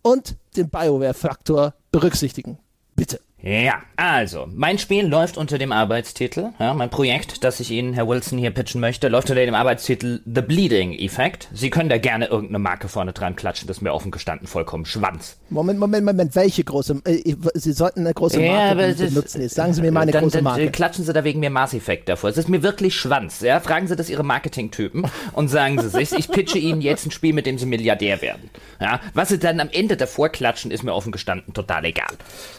Und 0.03 0.37
den 0.57 0.69
BioWare-Faktor 0.69 1.75
berücksichtigen. 1.93 2.59
Bitte. 2.97 3.21
Ja, 3.45 3.83
also, 3.97 4.47
mein 4.55 4.79
Spiel 4.79 5.05
läuft 5.05 5.37
unter 5.37 5.59
dem 5.59 5.73
Arbeitstitel, 5.73 6.51
ja, 6.61 6.75
mein 6.75 6.91
Projekt, 6.91 7.43
das 7.43 7.59
ich 7.59 7.73
Ihnen, 7.73 7.93
Herr 7.93 8.07
Wilson, 8.07 8.39
hier 8.39 8.53
pitchen 8.53 8.81
möchte, 8.81 9.09
läuft 9.09 9.31
unter 9.31 9.45
dem 9.45 9.57
Arbeitstitel 9.57 10.21
The 10.25 10.43
Bleeding 10.43 10.93
Effect. 10.93 11.49
Sie 11.53 11.69
können 11.69 11.89
da 11.89 11.99
gerne 11.99 12.27
irgendeine 12.27 12.61
Marke 12.61 12.87
vorne 12.87 13.13
dran 13.13 13.35
klatschen, 13.35 13.67
das 13.67 13.79
ist 13.79 13.83
mir 13.83 13.93
offen 13.93 14.13
gestanden 14.13 14.47
vollkommen 14.47 14.85
Schwanz. 14.85 15.41
Moment, 15.53 15.79
Moment, 15.79 16.05
Moment, 16.07 16.35
welche 16.35 16.65
große, 16.65 17.03
äh, 17.05 17.35
Sie 17.55 17.73
sollten 17.73 18.01
eine 18.01 18.15
große 18.15 18.39
Marke 18.39 18.53
Ja, 18.53 18.71
aber 18.71 18.93
benutzen. 18.95 19.43
Jetzt 19.43 19.55
sagen 19.55 19.73
Sie 19.75 19.83
mir 19.83 19.93
mal 19.93 20.01
eine 20.01 20.13
dann, 20.13 20.23
große 20.23 20.39
dann, 20.39 20.45
Marke. 20.45 20.63
äh, 20.63 20.71
klatschen 20.71 21.05
Sie 21.05 21.13
da 21.13 21.25
wegen 21.25 21.41
mir 21.41 21.51
Mass 21.51 21.75
Effect 21.75 22.09
davor. 22.09 22.31
Es 22.31 22.39
ist 22.39 22.49
mir 22.49 22.63
wirklich 22.63 22.97
Schwanz, 22.97 23.41
ja. 23.41 23.61
Fragen 23.61 23.87
Sie 23.87 23.97
das 23.97 24.09
Ihre 24.09 24.25
Marketingtypen 24.25 25.07
und 25.33 25.49
sagen 25.49 25.81
Sie 25.81 25.89
sich, 25.89 26.13
ich 26.13 26.29
pitche 26.29 26.59
Ihnen 26.59 26.81
jetzt 26.81 27.07
ein 27.07 27.11
Spiel, 27.11 27.35
mit 27.35 27.47
dem 27.47 27.59
Sie 27.59 27.67
Milliardär 27.67 28.23
werden. 28.23 28.51
Ja. 28.81 29.01
Was 29.15 29.29
Sie 29.29 29.39
dann 29.39 29.61
am 29.61 29.69
Ende 29.71 29.97
davor 29.97 30.31
klatschen, 30.31 30.71
ist 30.71 30.83
mir 30.83 30.95
offen 30.95 31.13
gestanden 31.13 31.53
total 31.55 31.85
egal. 31.85 32.15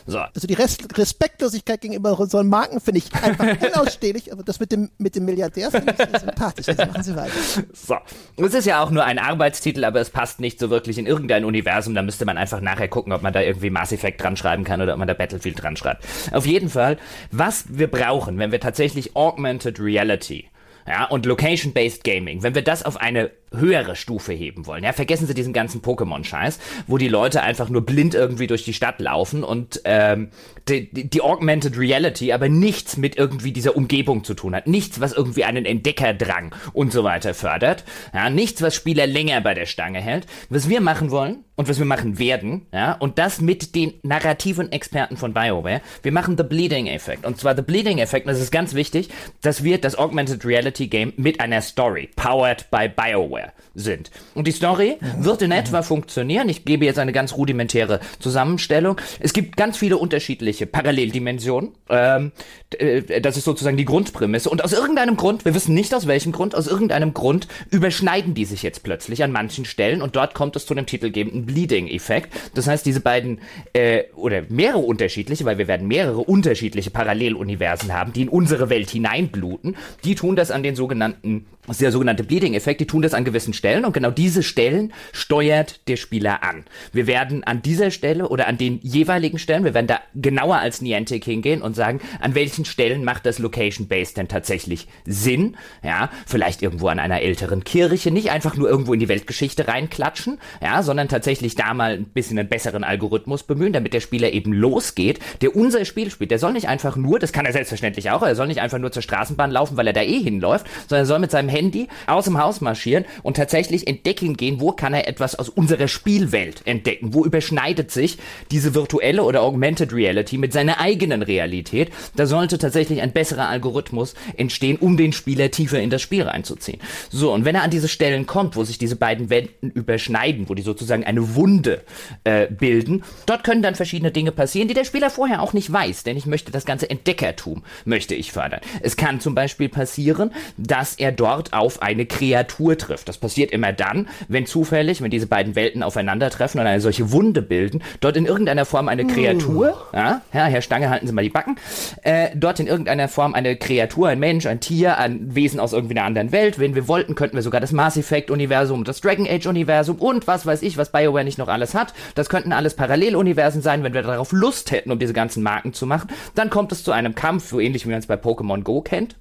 So. 0.06 0.20
Also 0.20 0.48
die 0.48 0.53
Rest 0.53 0.98
Respektlosigkeit 0.98 1.82
gegenüber 1.82 2.20
unseren 2.20 2.48
Marken 2.48 2.80
finde 2.80 2.99
ich 2.99 3.14
einfach 3.15 3.48
unausstehlich, 3.76 4.32
aber 4.32 4.44
das 4.44 4.60
mit 4.60 4.72
dem, 4.72 4.91
mit 4.98 5.15
dem 5.15 5.26
Milliardär 5.26 5.72
finde 5.72 5.91
ich 5.91 5.98
sehr 5.98 6.20
sympathisch. 6.20 6.68
Jetzt 6.68 6.78
machen 6.80 7.03
Sie 7.03 7.15
weiter. 7.15 7.32
So. 7.74 7.98
Es 8.38 8.53
ist 8.53 8.65
ja 8.65 8.84
auch 8.84 8.91
nur 8.91 9.03
ein 9.03 9.18
Arbeitstitel, 9.20 9.84
aber 9.84 9.99
es 9.99 10.10
passt 10.10 10.40
nicht 10.40 10.60
so 10.60 10.70
wirklich 10.70 10.98
in 10.98 11.06
irgendein 11.06 11.44
Universum. 11.45 11.95
Da 11.95 12.02
müsste 12.02 12.26
man 12.26 12.38
einfach 12.38 12.61
nachher 12.61 12.83
gucken, 12.88 13.14
ob 13.14 13.22
man 13.22 13.34
da 13.34 13.42
irgendwie 13.42 13.70
Mass 13.70 13.92
Effect 13.92 14.22
dran 14.22 14.38
schreiben 14.38 14.64
kann 14.64 14.82
oder 14.82 14.94
ob 14.94 15.00
man 15.00 15.08
da 15.08 15.14
Battlefield 15.14 15.62
dran 15.62 15.76
schreibt. 15.76 16.06
Auf 16.32 16.46
jeden 16.46 16.70
Fall, 16.70 16.98
was 17.32 17.66
wir 17.70 17.88
brauchen, 17.88 18.38
wenn 18.40 18.52
wir 18.52 18.60
tatsächlich 18.60 19.16
Augmented 19.16 19.80
Reality 19.80 20.48
ja, 20.88 21.06
und 21.06 21.26
Location-Based 21.26 22.04
Gaming, 22.04 22.44
wenn 22.44 22.56
wir 22.56 22.64
das 22.64 22.84
auf 22.84 22.98
eine 22.98 23.32
höhere 23.54 23.96
Stufe 23.96 24.34
heben 24.34 24.66
wollen. 24.66 24.84
Ja, 24.84 24.94
vergessen 24.94 25.28
Sie 25.28 25.34
diesen 25.34 25.54
ganzen 25.54 25.82
Pokémon-Scheiß, 25.82 26.60
wo 26.88 26.98
die 26.98 27.08
Leute 27.08 27.42
einfach 27.42 27.70
nur 27.70 27.86
blind 27.86 28.14
irgendwie 28.14 28.48
durch 28.48 28.64
die 28.64 28.74
Stadt 28.74 29.00
laufen 29.00 29.44
und 29.44 29.82
ähm, 29.86 30.30
die, 30.68 30.92
die, 30.92 31.22
Augmented 31.22 31.78
Reality 31.78 32.32
aber 32.32 32.50
nichts 32.50 32.98
mit 32.98 33.18
irgendwie 33.18 33.52
dieser 33.52 33.76
Umgebung 33.76 34.24
zu 34.24 34.34
tun 34.34 34.56
hat. 34.56 34.68
Nichts, 34.68 35.00
was 35.00 35.14
irgendwie 35.14 35.44
einen 35.44 35.66
Entdeckerdrang 35.66 36.54
und 36.74 36.92
so 36.92 37.04
weiter 37.04 37.34
fördert. 37.34 37.84
Ja, 38.14 38.30
nichts, 38.30 38.62
was 38.62 38.76
Spieler 38.76 39.08
länger 39.08 39.42
bei 39.42 39.54
der 39.54 39.66
Stange 39.66 40.02
hält. 40.02 40.26
Was 40.50 40.70
wir 40.70 40.82
machen 40.82 41.12
wollen 41.12 41.44
und 41.56 41.70
was 41.70 41.80
wir 41.80 41.86
machen 41.86 42.18
werden, 42.18 42.66
ja, 42.72 42.94
und 42.94 43.20
das 43.20 43.42
mit 43.42 43.76
den 43.76 43.94
narrativen 44.02 44.72
Experten 44.72 45.18
von 45.18 45.34
BioWare, 45.34 45.82
wir 46.02 46.12
machen 46.12 46.38
The 46.38 46.44
Bleeding 46.44 46.88
Effect. 46.88 47.26
Und 47.26 47.40
zwar 47.40 47.56
The 47.56 47.62
Bleeding 47.62 48.00
Effect, 48.00 48.26
und 48.26 48.34
das 48.34 48.42
ist 48.42 48.52
ganz 48.52 48.74
wichtig, 48.74 49.10
dass 49.42 49.64
wir 49.64 49.80
das 49.80 49.98
Augmented 49.98 50.46
Reality 50.46 50.88
Game 50.88 51.14
mit 51.18 51.40
einer 51.40 51.62
Story, 51.62 52.10
powered 52.16 52.70
by 52.72 52.90
BioWare, 52.90 53.43
sind. 53.76 54.11
Und 54.36 54.48
die 54.48 54.52
Story 54.52 54.98
wird 55.18 55.41
in 55.41 55.52
etwa 55.52 55.82
funktionieren. 55.82 56.49
Ich 56.49 56.65
gebe 56.65 56.86
jetzt 56.86 56.99
eine 56.99 57.11
ganz 57.11 57.34
rudimentäre 57.34 57.99
Zusammenstellung. 58.20 58.98
Es 59.20 59.34
gibt 59.34 59.57
ganz 59.57 59.78
viele 59.78 59.98
unterschiedliche 59.98 60.65
Paralleldimensionen. 60.65 61.72
Ähm, 61.90 62.32
äh, 62.78 63.22
das 63.22 63.38
ist 63.38 63.45
sozusagen 63.45 63.78
die 63.78 63.86
Grundprämisse. 63.86 64.49
Und 64.49 64.64
aus 64.64 64.74
irgendeinem 64.74 65.18
Grund, 65.18 65.45
wir 65.45 65.56
wissen 65.56 65.74
nicht 65.74 65.94
aus 65.94 66.07
welchem 66.07 66.32
Grund, 66.32 66.56
aus 66.56 66.68
irgendeinem 66.68 67.14
Grund 67.14 67.48
überschneiden 67.72 68.34
die 68.34 68.45
sich 68.45 68.64
jetzt 68.64 68.84
plötzlich 68.84 69.24
an 69.24 69.32
manchen 69.32 69.65
Stellen 69.65 70.02
und 70.02 70.15
dort 70.15 70.34
kommt 70.34 70.56
es 70.56 70.65
zu 70.65 70.74
einem 70.74 70.86
titelgebenden 70.86 71.45
Bleeding-Effekt. 71.45 72.34
Das 72.53 72.68
heißt, 72.68 72.86
diese 72.86 72.99
beiden 72.99 73.40
äh, 73.74 74.03
oder 74.15 74.44
mehrere 74.49 74.80
unterschiedliche, 74.80 75.45
weil 75.45 75.57
wir 75.57 75.68
werden 75.68 75.88
mehrere 75.88 76.20
unterschiedliche 76.20 76.91
Paralleluniversen 76.91 77.94
haben, 77.94 78.14
die 78.14 78.24
in 78.24 78.30
unsere 78.30 78.70
Welt 78.70 78.90
hineinbluten, 78.90 79.76
die 80.03 80.15
tun 80.15 80.36
das 80.36 80.52
an 80.52 80.64
den 80.64 80.76
sogenannten, 80.76 81.45
das 81.68 81.77
ist 81.77 81.81
der 81.81 81.91
sogenannte 81.91 82.23
Bleeding-Effekt, 82.23 82.81
die 82.81 82.88
tun 82.88 83.02
das 83.02 83.14
an 83.14 83.23
gewissen 83.23 83.53
Stellen 83.53 83.85
und 83.85 83.94
genau 83.94 84.11
diese 84.11 84.44
Stellen 84.44 84.94
steuert 85.14 85.88
der 85.88 85.95
Spieler 85.95 86.44
an. 86.44 86.65
Wir 86.91 87.07
werden 87.07 87.44
an 87.45 87.61
dieser 87.61 87.90
Stelle 87.90 88.27
oder 88.27 88.48
an 88.48 88.57
den 88.57 88.80
jeweiligen 88.81 89.40
Stellen, 89.40 89.64
wir 89.64 89.73
werden 89.73 89.88
da 89.88 89.99
genauer 90.14 90.57
als 90.57 90.81
Niantic 90.81 91.23
hingehen 91.23 91.61
und 91.61 91.76
sagen, 91.76 92.02
an 92.19 92.35
welchen 92.35 92.65
Stellen 92.65 93.06
macht 93.06 93.26
das 93.26 93.40
Location-Based 93.40 94.18
denn 94.18 94.27
tatsächlich 94.27 94.88
Sinn? 95.06 95.56
Ja, 95.84 96.10
vielleicht 96.26 96.61
irgendwo 96.61 96.88
an 96.88 96.99
einer 96.99 97.22
älteren 97.22 97.64
Kirche, 97.64 98.11
nicht 98.11 98.31
einfach 98.31 98.57
nur 98.57 98.69
irgendwo 98.69 98.94
in 98.94 98.99
die 98.99 99.07
Weltgeschichte 99.07 99.68
reinklatschen, 99.68 100.40
ja, 100.61 100.84
sondern 100.84 101.07
tatsächlich 101.07 101.56
da 101.56 101.73
mal 101.73 101.94
ein 101.94 102.06
bisschen 102.06 102.38
einen 102.38 102.49
besseren 102.49 102.84
Algorithmus 102.84 103.44
bemühen, 103.44 103.72
damit 103.72 103.94
der 103.94 104.02
Spieler 104.02 104.34
eben 104.34 104.52
losgeht, 104.52 105.19
der 105.41 105.56
unser 105.56 105.85
Spiel 105.85 106.11
spielt. 106.11 106.31
Der 106.31 106.40
soll 106.40 106.52
nicht 106.52 106.68
einfach 106.68 106.98
nur, 106.98 107.19
das 107.19 107.31
kann 107.31 107.45
er 107.45 107.53
selbstverständlich 107.53 108.11
auch, 108.11 108.22
er 108.22 108.35
soll 108.35 108.48
nicht 108.48 108.60
einfach 108.60 108.80
nur 108.80 108.91
zur 108.91 109.02
Straßenbahn 109.02 109.52
laufen, 109.52 109.77
weil 109.77 109.88
er 109.88 109.94
da 109.94 110.02
eh 110.02 110.19
hinläuft, 110.19 110.65
sondern 110.90 111.03
er 111.03 111.07
soll 111.07 111.19
mit 111.19 111.31
seinem 111.31 111.53
Handy 111.54 111.88
aus 112.08 112.26
dem 112.26 112.38
Haus 112.38 112.60
marschieren 112.62 113.06
und 113.22 113.38
tatsächlich 113.38 113.88
entdecken 113.88 114.36
gehen, 114.36 114.60
wo 114.60 114.72
kann 114.72 114.94
er 114.94 115.08
etwas 115.08 115.36
aus 115.36 115.50
unserer 115.50 115.88
Spielwelt 115.88 116.62
entdecken, 116.66 117.14
wo 117.14 117.24
überschneidet 117.24 117.92
sich 117.92 118.18
diese 118.52 118.76
virtuelle 118.76 119.24
oder 119.24 119.42
Augmented 119.42 119.94
Reality 119.94 120.38
mit 120.38 120.52
seiner 120.52 120.80
eigenen 120.80 121.22
Realität. 121.22 121.92
Da 122.16 122.26
sollte 122.26 122.58
tatsächlich 122.58 123.02
ein 123.02 123.14
besserer 123.14 123.48
Algorithmus 123.48 124.16
entstehen, 124.36 124.78
um 124.78 124.98
den 124.98 125.14
Spieler 125.14 125.52
tiefer 125.52 125.80
in 125.80 125.90
das 125.90 126.02
Spiel 126.02 126.24
reinzuziehen. 126.24 126.80
So, 127.10 127.32
und 127.32 127.46
wenn 127.46 127.56
er 127.56 127.64
an 127.64 127.70
diese 127.70 127.88
Stellen 127.88 128.26
kommt, 128.26 128.56
wo 128.56 128.64
sich 128.64 128.78
diese 128.78 128.96
beiden 128.96 129.30
Welten 129.30 129.70
überschneiden, 129.72 130.50
wo 130.50 130.56
die 130.56 130.62
sozusagen 130.62 131.04
eine 131.04 131.36
Wunde 131.36 131.84
äh, 132.24 132.48
bilden, 132.48 133.04
dort 133.26 133.44
können 133.44 133.62
dann 133.62 133.76
verschiedene 133.76 134.12
Dinge 134.12 134.32
passieren, 134.32 134.68
die 134.68 134.74
der 134.74 134.86
Spieler 134.86 135.10
vorher 135.10 135.42
auch 135.42 135.54
nicht 135.54 135.72
weiß, 135.72 136.04
denn 136.04 136.18
ich 136.18 136.26
möchte 136.26 136.52
das 136.52 136.66
ganze 136.66 136.90
Entdeckertum, 136.90 137.64
möchte 137.86 138.16
ich 138.16 138.32
fördern. 138.32 138.62
Es 138.82 138.96
kann 138.96 139.20
zum 139.20 139.36
Beispiel 139.36 139.70
passieren, 139.70 140.32
dass 140.58 140.96
er 140.96 141.12
dort 141.12 141.43
auf 141.52 141.82
eine 141.82 142.06
Kreatur 142.06 142.78
trifft. 142.78 143.10
Das 143.10 143.18
passiert 143.18 143.52
immer 143.52 143.74
dann, 143.74 144.07
wenn 144.28 144.45
zufällig, 144.45 145.02
wenn 145.02 145.11
diese 145.11 145.28
beiden 145.28 145.56
Welten 145.56 145.84
aufeinandertreffen 145.84 146.61
und 146.61 146.68
eine 146.68 146.80
solche 146.80 147.11
Wunde 147.11 147.41
bilden, 147.41 147.84
dort 147.99 148.15
in 148.15 148.26
irgendeiner 148.26 148.65
Form 148.65 148.88
eine 148.88 149.06
Kreatur, 149.06 149.88
ja, 149.94 150.22
ja, 150.32 150.45
Herr 150.45 150.61
Stange, 150.61 150.90
halten 150.90 151.07
Sie 151.07 151.14
mal 151.14 151.24
die 151.24 151.30
Backen, 151.30 151.57
äh, 152.03 152.30
dort 152.36 152.60
in 152.60 152.68
irgendeiner 152.68 153.07
Form 153.07 153.34
eine 153.34 153.56
Kreatur, 153.57 154.10
ein 154.10 154.20
Mensch, 154.20 154.45
ein 154.45 154.60
Tier, 154.60 154.98
ein 154.98 155.36
Wesen 155.36 155.60
aus 155.60 155.74
irgendwie 155.74 155.98
einer 155.98 156.06
anderen 156.06 156.32
Welt. 156.32 156.60
Wenn 156.60 156.76
wir 156.76 156.88
wollten, 156.88 157.15
könnten 157.15 157.36
wir 157.36 157.44
sogar 157.44 157.60
das 157.60 157.72
Mass 157.72 157.98
Effect 157.98 158.32
Universum, 158.32 158.84
das 158.84 159.02
Dragon 159.02 159.28
Age 159.28 159.48
Universum 159.48 159.98
und 159.98 160.28
was 160.28 160.45
weiß 160.45 160.61
ich, 160.61 160.78
was 160.78 160.91
BioWare 160.91 161.24
nicht 161.24 161.38
noch 161.38 161.48
alles 161.48 161.74
hat. 161.74 161.94
Das 162.15 162.30
könnten 162.30 162.53
alles 162.53 162.76
Paralleluniversen 162.76 163.61
sein, 163.61 163.84
wenn 163.84 163.94
wir 163.94 164.03
darauf 164.03 164.32
Lust 164.32 164.72
hätten, 164.72 164.91
um 164.91 164.99
diese 164.99 165.14
ganzen 165.14 165.44
Marken 165.44 165.74
zu 165.74 165.86
machen. 165.86 166.10
Dann 166.36 166.49
kommt 166.49 166.72
es 166.72 166.84
zu 166.84 166.91
einem 166.91 167.15
Kampf, 167.15 167.49
so 167.49 167.60
ähnlich 167.60 167.86
wie 167.86 167.91
man 167.91 167.99
es 167.99 168.07
bei 168.07 168.15
Pokémon 168.15 168.61
Go 168.61 168.82
kennt 168.82 169.15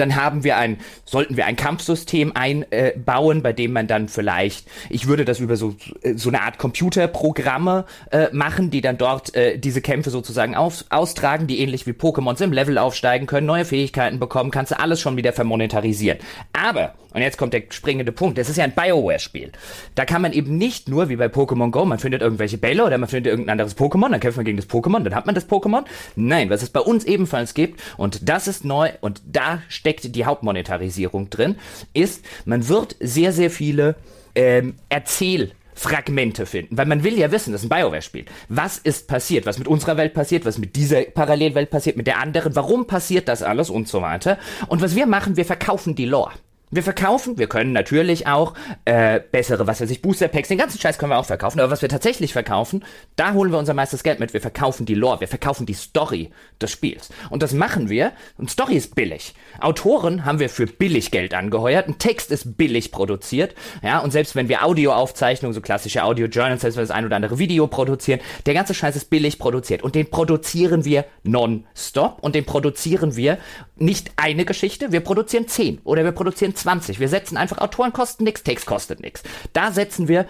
dann 0.00 0.16
haben 0.16 0.44
wir 0.44 0.56
ein, 0.56 0.78
sollten 1.04 1.36
wir 1.36 1.46
ein 1.46 1.56
Kampfsystem 1.56 2.32
einbauen, 2.34 3.42
bei 3.42 3.52
dem 3.52 3.72
man 3.72 3.86
dann 3.86 4.08
vielleicht, 4.08 4.68
ich 4.90 5.06
würde 5.06 5.24
das 5.24 5.40
über 5.40 5.56
so, 5.56 5.74
so 6.14 6.28
eine 6.28 6.42
Art 6.42 6.58
Computerprogramme 6.58 7.84
äh, 8.10 8.28
machen, 8.32 8.70
die 8.70 8.80
dann 8.80 8.98
dort 8.98 9.34
äh, 9.34 9.58
diese 9.58 9.80
Kämpfe 9.80 10.10
sozusagen 10.10 10.54
auf, 10.54 10.84
austragen, 10.90 11.46
die 11.46 11.60
ähnlich 11.60 11.86
wie 11.86 11.92
Pokémons 11.92 12.42
im 12.42 12.52
Level 12.52 12.78
aufsteigen 12.78 13.26
können, 13.26 13.46
neue 13.46 13.64
Fähigkeiten 13.64 14.18
bekommen, 14.18 14.50
kannst 14.50 14.72
du 14.72 14.78
alles 14.78 15.00
schon 15.00 15.16
wieder 15.16 15.32
vermonetarisieren. 15.32 16.18
Aber, 16.52 16.94
und 17.12 17.22
jetzt 17.22 17.38
kommt 17.38 17.52
der 17.52 17.62
springende 17.70 18.12
Punkt, 18.12 18.38
das 18.38 18.48
ist 18.48 18.56
ja 18.56 18.64
ein 18.64 18.72
Bioware-Spiel. 18.72 19.52
Da 19.94 20.04
kann 20.04 20.22
man 20.22 20.32
eben 20.32 20.58
nicht 20.58 20.88
nur, 20.88 21.08
wie 21.08 21.16
bei 21.16 21.26
Pokémon 21.26 21.70
Go, 21.70 21.84
man 21.84 21.98
findet 21.98 22.22
irgendwelche 22.22 22.58
Bälle 22.58 22.84
oder 22.84 22.98
man 22.98 23.08
findet 23.08 23.30
irgendein 23.30 23.52
anderes 23.52 23.76
Pokémon, 23.76 24.10
dann 24.10 24.20
kämpft 24.20 24.36
man 24.36 24.44
gegen 24.44 24.58
das 24.58 24.68
Pokémon, 24.68 25.02
dann 25.02 25.14
hat 25.14 25.26
man 25.26 25.34
das 25.34 25.48
Pokémon. 25.48 25.84
Nein, 26.16 26.50
was 26.50 26.62
es 26.62 26.70
bei 26.70 26.80
uns 26.80 27.04
ebenfalls 27.04 27.54
gibt, 27.54 27.80
und 27.96 28.28
das 28.28 28.48
ist 28.48 28.64
neu, 28.64 28.90
und 29.00 29.22
da 29.26 29.62
steckt 29.68 29.87
die 29.92 30.24
Hauptmonetarisierung 30.24 31.30
drin, 31.30 31.56
ist, 31.94 32.24
man 32.44 32.68
wird 32.68 32.96
sehr, 33.00 33.32
sehr 33.32 33.50
viele 33.50 33.96
ähm, 34.34 34.74
Erzähl- 34.88 35.52
Fragmente 35.74 36.44
finden, 36.44 36.76
weil 36.76 36.86
man 36.86 37.04
will 37.04 37.16
ja 37.16 37.30
wissen, 37.30 37.52
das 37.52 37.62
ist 37.62 37.70
ein 37.70 37.80
Bioware-Spiel. 37.80 38.24
Was 38.48 38.78
ist 38.78 39.06
passiert? 39.06 39.46
Was 39.46 39.58
mit 39.58 39.68
unserer 39.68 39.96
Welt 39.96 40.12
passiert? 40.12 40.44
Was 40.44 40.58
mit 40.58 40.74
dieser 40.74 41.02
Parallelwelt 41.02 41.70
passiert? 41.70 41.96
Mit 41.96 42.08
der 42.08 42.18
anderen? 42.18 42.56
Warum 42.56 42.88
passiert 42.88 43.28
das 43.28 43.44
alles? 43.44 43.70
Und 43.70 43.86
so 43.86 44.02
weiter. 44.02 44.38
Und 44.66 44.82
was 44.82 44.96
wir 44.96 45.06
machen, 45.06 45.36
wir 45.36 45.44
verkaufen 45.44 45.94
die 45.94 46.06
Lore. 46.06 46.32
Wir 46.70 46.82
verkaufen, 46.82 47.38
wir 47.38 47.48
können 47.48 47.72
natürlich 47.72 48.26
auch 48.26 48.54
äh, 48.84 49.20
bessere, 49.20 49.66
was 49.66 49.80
weiß 49.80 49.90
ich, 49.90 50.02
Booster 50.02 50.28
Packs, 50.28 50.48
den 50.48 50.58
ganzen 50.58 50.78
Scheiß 50.78 50.98
können 50.98 51.12
wir 51.12 51.18
auch 51.18 51.24
verkaufen, 51.24 51.60
aber 51.60 51.70
was 51.70 51.82
wir 51.82 51.88
tatsächlich 51.88 52.32
verkaufen, 52.32 52.84
da 53.16 53.32
holen 53.32 53.50
wir 53.52 53.58
unser 53.58 53.74
meistes 53.74 54.02
Geld 54.02 54.20
mit. 54.20 54.32
Wir 54.32 54.40
verkaufen 54.40 54.86
die 54.86 54.94
Lore, 54.94 55.20
wir 55.20 55.28
verkaufen 55.28 55.66
die 55.66 55.74
Story 55.74 56.30
des 56.60 56.70
Spiels. 56.70 57.10
Und 57.30 57.42
das 57.42 57.52
machen 57.52 57.88
wir, 57.88 58.12
und 58.36 58.50
Story 58.50 58.76
ist 58.76 58.94
billig. 58.94 59.34
Autoren 59.60 60.24
haben 60.24 60.40
wir 60.40 60.50
für 60.50 60.66
billig 60.66 61.10
Geld 61.10 61.34
angeheuert, 61.34 61.88
ein 61.88 61.98
Text 61.98 62.30
ist 62.30 62.56
billig 62.56 62.92
produziert, 62.92 63.54
ja, 63.82 64.00
und 64.00 64.10
selbst 64.10 64.36
wenn 64.36 64.48
wir 64.48 64.64
Audioaufzeichnungen, 64.64 65.54
so 65.54 65.60
klassische 65.60 66.04
Audio-Journals, 66.04 66.60
selbst 66.60 66.76
wenn 66.76 66.82
wir 66.82 66.88
das 66.88 66.96
ein 66.96 67.04
oder 67.04 67.16
andere 67.16 67.38
Video 67.38 67.66
produzieren, 67.66 68.20
der 68.46 68.54
ganze 68.54 68.74
Scheiß 68.74 68.96
ist 68.96 69.10
billig 69.10 69.38
produziert. 69.38 69.82
Und 69.82 69.94
den 69.94 70.10
produzieren 70.10 70.84
wir 70.84 71.04
non-stop. 71.22 72.18
Und 72.20 72.34
den 72.34 72.44
produzieren 72.44 73.16
wir 73.16 73.38
nicht 73.76 74.12
eine 74.16 74.44
Geschichte, 74.44 74.92
wir 74.92 75.00
produzieren 75.00 75.48
zehn. 75.48 75.80
Oder 75.84 76.04
wir 76.04 76.12
produzieren 76.12 76.54
20. 76.58 77.00
Wir 77.00 77.08
setzen 77.08 77.36
einfach 77.36 77.58
Autoren 77.58 77.92
kosten 77.92 78.24
nichts, 78.24 78.42
Text 78.42 78.66
kostet 78.66 79.00
nichts. 79.00 79.22
Da 79.52 79.72
setzen 79.72 80.08
wir 80.08 80.26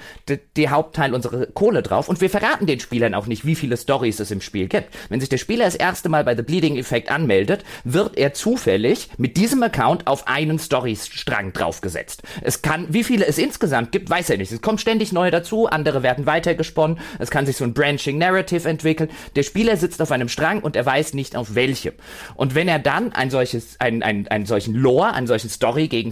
die 0.56 0.68
Hauptteil 0.68 1.14
unserer 1.14 1.46
Kohle 1.46 1.82
drauf 1.82 2.08
und 2.08 2.20
wir 2.20 2.30
verraten 2.30 2.66
den 2.66 2.80
Spielern 2.80 3.14
auch 3.14 3.26
nicht, 3.26 3.44
wie 3.44 3.54
viele 3.54 3.76
Stories 3.76 4.20
es 4.20 4.30
im 4.30 4.40
Spiel 4.40 4.68
gibt. 4.68 4.94
Wenn 5.08 5.20
sich 5.20 5.28
der 5.28 5.38
Spieler 5.38 5.64
das 5.64 5.74
erste 5.74 6.08
Mal 6.08 6.24
bei 6.24 6.36
The 6.36 6.42
Bleeding 6.42 6.76
Effect 6.76 7.10
anmeldet, 7.10 7.64
wird 7.84 8.16
er 8.16 8.34
zufällig 8.34 9.08
mit 9.16 9.36
diesem 9.36 9.62
Account 9.62 10.06
auf 10.06 10.28
einen 10.28 10.58
Storystrang 10.58 11.52
draufgesetzt. 11.52 12.22
Es 12.42 12.62
kann, 12.62 12.86
wie 12.92 13.04
viele 13.04 13.26
es 13.26 13.38
insgesamt 13.38 13.92
gibt, 13.92 14.10
weiß 14.10 14.30
er 14.30 14.38
nicht. 14.38 14.52
Es 14.52 14.62
kommen 14.62 14.78
ständig 14.78 15.12
neue 15.12 15.30
dazu, 15.30 15.66
andere 15.66 16.02
werden 16.02 16.26
weitergesponnen, 16.26 16.98
es 17.18 17.30
kann 17.30 17.46
sich 17.46 17.56
so 17.56 17.64
ein 17.64 17.74
Branching 17.74 18.18
Narrative 18.18 18.68
entwickeln. 18.68 19.10
Der 19.36 19.42
Spieler 19.42 19.76
sitzt 19.76 20.02
auf 20.02 20.12
einem 20.12 20.28
Strang 20.28 20.60
und 20.60 20.76
er 20.76 20.86
weiß 20.86 21.14
nicht 21.14 21.36
auf 21.36 21.54
welchem. 21.54 21.94
Und 22.34 22.54
wenn 22.54 22.68
er 22.68 22.78
dann 22.78 23.12
ein 23.12 23.30
solches, 23.30 23.76
ein, 23.78 24.02
ein, 24.02 24.28
einen 24.28 24.46
solchen 24.46 24.74
Lore, 24.74 25.12
einen 25.12 25.26
solchen 25.26 25.50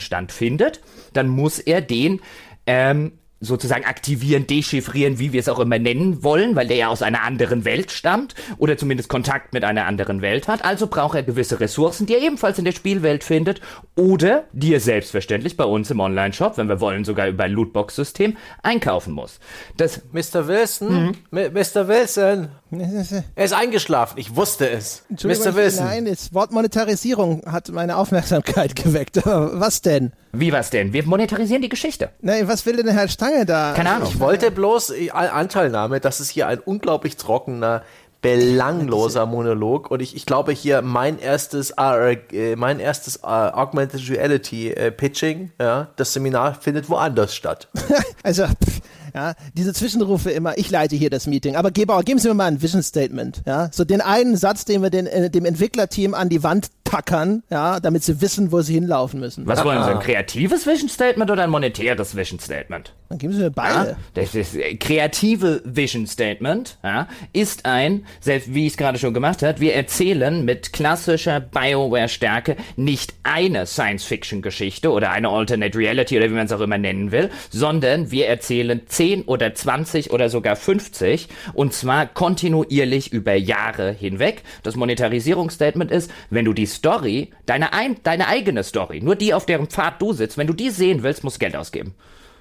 Story-Gegenstand 0.06 0.32
findet, 0.32 0.80
dann 1.12 1.28
muss 1.28 1.58
er 1.58 1.80
den 1.80 2.20
ähm, 2.66 3.12
sozusagen 3.40 3.84
aktivieren, 3.84 4.46
dechiffrieren, 4.46 5.18
wie 5.18 5.32
wir 5.32 5.40
es 5.40 5.48
auch 5.48 5.58
immer 5.58 5.78
nennen 5.78 6.24
wollen, 6.24 6.56
weil 6.56 6.66
der 6.68 6.76
ja 6.78 6.88
aus 6.88 7.02
einer 7.02 7.22
anderen 7.22 7.66
Welt 7.66 7.90
stammt 7.90 8.34
oder 8.56 8.78
zumindest 8.78 9.10
Kontakt 9.10 9.52
mit 9.52 9.62
einer 9.62 9.84
anderen 9.84 10.22
Welt 10.22 10.48
hat. 10.48 10.64
Also 10.64 10.86
braucht 10.86 11.16
er 11.16 11.22
gewisse 11.22 11.60
Ressourcen, 11.60 12.06
die 12.06 12.14
er 12.14 12.22
ebenfalls 12.22 12.58
in 12.58 12.64
der 12.64 12.72
Spielwelt 12.72 13.24
findet 13.24 13.60
oder 13.94 14.44
die 14.52 14.72
er 14.72 14.80
selbstverständlich 14.80 15.56
bei 15.56 15.64
uns 15.64 15.90
im 15.90 16.00
Online-Shop, 16.00 16.56
wenn 16.56 16.68
wir 16.68 16.80
wollen, 16.80 17.04
sogar 17.04 17.28
über 17.28 17.44
ein 17.44 17.52
Lootbox-System 17.52 18.38
einkaufen 18.62 19.12
muss. 19.12 19.38
Das 19.76 20.02
Mr. 20.12 20.48
Wilson, 20.48 21.08
mhm. 21.08 21.14
Mr. 21.30 21.88
Wilson, 21.88 22.48
er 23.34 23.44
ist 23.44 23.52
eingeschlafen. 23.52 24.18
Ich 24.18 24.34
wusste 24.34 24.68
es. 24.68 25.04
Mr. 25.10 25.54
Wilson. 25.54 25.84
Nein, 25.84 26.04
das 26.06 26.34
Wort 26.34 26.52
Monetarisierung 26.52 27.42
hat 27.46 27.68
meine 27.70 27.96
Aufmerksamkeit 27.96 28.74
geweckt. 28.82 29.20
Was 29.24 29.82
denn? 29.82 30.12
Wie 30.32 30.52
was 30.52 30.70
denn? 30.70 30.92
Wir 30.92 31.04
monetarisieren 31.04 31.62
die 31.62 31.68
Geschichte. 31.68 32.10
Nein, 32.20 32.48
was 32.48 32.66
will 32.66 32.76
denn 32.76 32.88
Herr 32.88 33.08
Stange 33.08 33.46
da? 33.46 33.72
Keine 33.74 33.90
Ahnung. 33.90 34.08
Ich 34.08 34.20
wollte 34.20 34.50
bloß 34.50 34.92
Anteilnahme, 35.12 36.00
das 36.00 36.20
ist 36.20 36.30
hier 36.30 36.48
ein 36.48 36.58
unglaublich 36.58 37.16
trockener 37.16 37.82
belangloser 38.22 39.24
Monolog 39.26 39.90
und 39.90 40.02
ich, 40.02 40.16
ich 40.16 40.26
glaube 40.26 40.50
hier 40.50 40.82
mein 40.82 41.20
erstes 41.20 41.70
äh, 41.70 42.56
mein 42.56 42.80
erstes 42.80 43.16
äh, 43.18 43.26
Augmented 43.26 44.08
Reality 44.10 44.70
äh, 44.70 44.90
Pitching, 44.90 45.52
ja, 45.60 45.88
das 45.94 46.12
Seminar 46.12 46.54
findet 46.54 46.88
woanders 46.88 47.36
statt. 47.36 47.68
also 48.24 48.46
pff, 48.46 48.80
ja, 49.16 49.34
diese 49.54 49.72
Zwischenrufe 49.72 50.30
immer, 50.30 50.58
ich 50.58 50.70
leite 50.70 50.94
hier 50.94 51.08
das 51.08 51.26
Meeting. 51.26 51.56
Aber 51.56 51.70
Gebauer, 51.70 52.02
geben 52.02 52.18
Sie 52.18 52.28
mir 52.28 52.34
mal 52.34 52.44
ein 52.44 52.60
Vision 52.60 52.82
Statement. 52.82 53.42
Ja, 53.46 53.70
so 53.72 53.84
den 53.84 54.02
einen 54.02 54.36
Satz, 54.36 54.66
den 54.66 54.82
wir 54.82 54.90
den, 54.90 55.06
äh, 55.06 55.30
dem 55.30 55.46
Entwicklerteam 55.46 56.12
an 56.12 56.28
die 56.28 56.42
Wand 56.42 56.68
tackern, 56.84 57.42
ja, 57.50 57.80
damit 57.80 58.04
sie 58.04 58.20
wissen, 58.20 58.52
wo 58.52 58.60
sie 58.60 58.74
hinlaufen 58.74 59.18
müssen. 59.18 59.46
Was 59.46 59.64
wollen 59.64 59.82
Sie, 59.82 59.90
ein 59.90 60.00
kreatives 60.00 60.66
Vision 60.66 60.88
Statement 60.88 61.30
oder 61.30 61.42
ein 61.44 61.50
monetäres 61.50 62.14
Vision 62.14 62.38
Statement? 62.38 62.92
Dann 63.08 63.18
geben 63.18 63.32
Sie 63.32 63.40
mir 63.40 63.50
beide. 63.50 63.90
Ja, 63.90 63.96
das, 64.14 64.32
das 64.32 64.56
kreative 64.80 65.62
Vision 65.64 66.08
Statement 66.08 66.76
ja, 66.82 67.06
ist 67.32 67.64
ein, 67.64 68.04
selbst 68.20 68.52
wie 68.52 68.66
ich 68.66 68.72
es 68.72 68.76
gerade 68.76 68.98
schon 68.98 69.14
gemacht 69.14 69.42
habe, 69.42 69.60
wir 69.60 69.74
erzählen 69.74 70.44
mit 70.44 70.72
klassischer 70.72 71.38
Bioware-Stärke 71.38 72.56
nicht 72.74 73.14
eine 73.22 73.66
Science-Fiction-Geschichte 73.66 74.90
oder 74.90 75.10
eine 75.10 75.28
Alternate 75.28 75.78
Reality 75.78 76.16
oder 76.16 76.30
wie 76.30 76.34
man 76.34 76.46
es 76.46 76.52
auch 76.52 76.60
immer 76.60 76.78
nennen 76.78 77.12
will, 77.12 77.30
sondern 77.50 78.10
wir 78.10 78.26
erzählen 78.26 78.80
10 78.84 79.22
oder 79.22 79.54
20 79.54 80.10
oder 80.10 80.28
sogar 80.28 80.56
50 80.56 81.28
und 81.54 81.74
zwar 81.74 82.06
kontinuierlich 82.06 83.12
über 83.12 83.34
Jahre 83.34 83.92
hinweg. 83.92 84.42
Das 84.64 84.74
Monetarisierungsstatement 84.74 85.92
ist, 85.92 86.10
wenn 86.30 86.44
du 86.44 86.52
die 86.52 86.66
Story, 86.66 87.30
deine, 87.46 87.72
ein, 87.72 87.96
deine 88.02 88.26
eigene 88.26 88.64
Story, 88.64 89.00
nur 89.00 89.14
die, 89.14 89.32
auf 89.32 89.46
deren 89.46 89.68
Pfad 89.68 90.02
du 90.02 90.12
sitzt, 90.12 90.38
wenn 90.38 90.48
du 90.48 90.54
die 90.54 90.70
sehen 90.70 91.04
willst, 91.04 91.22
musst 91.22 91.36
du 91.36 91.40
Geld 91.40 91.54
ausgeben. 91.54 91.94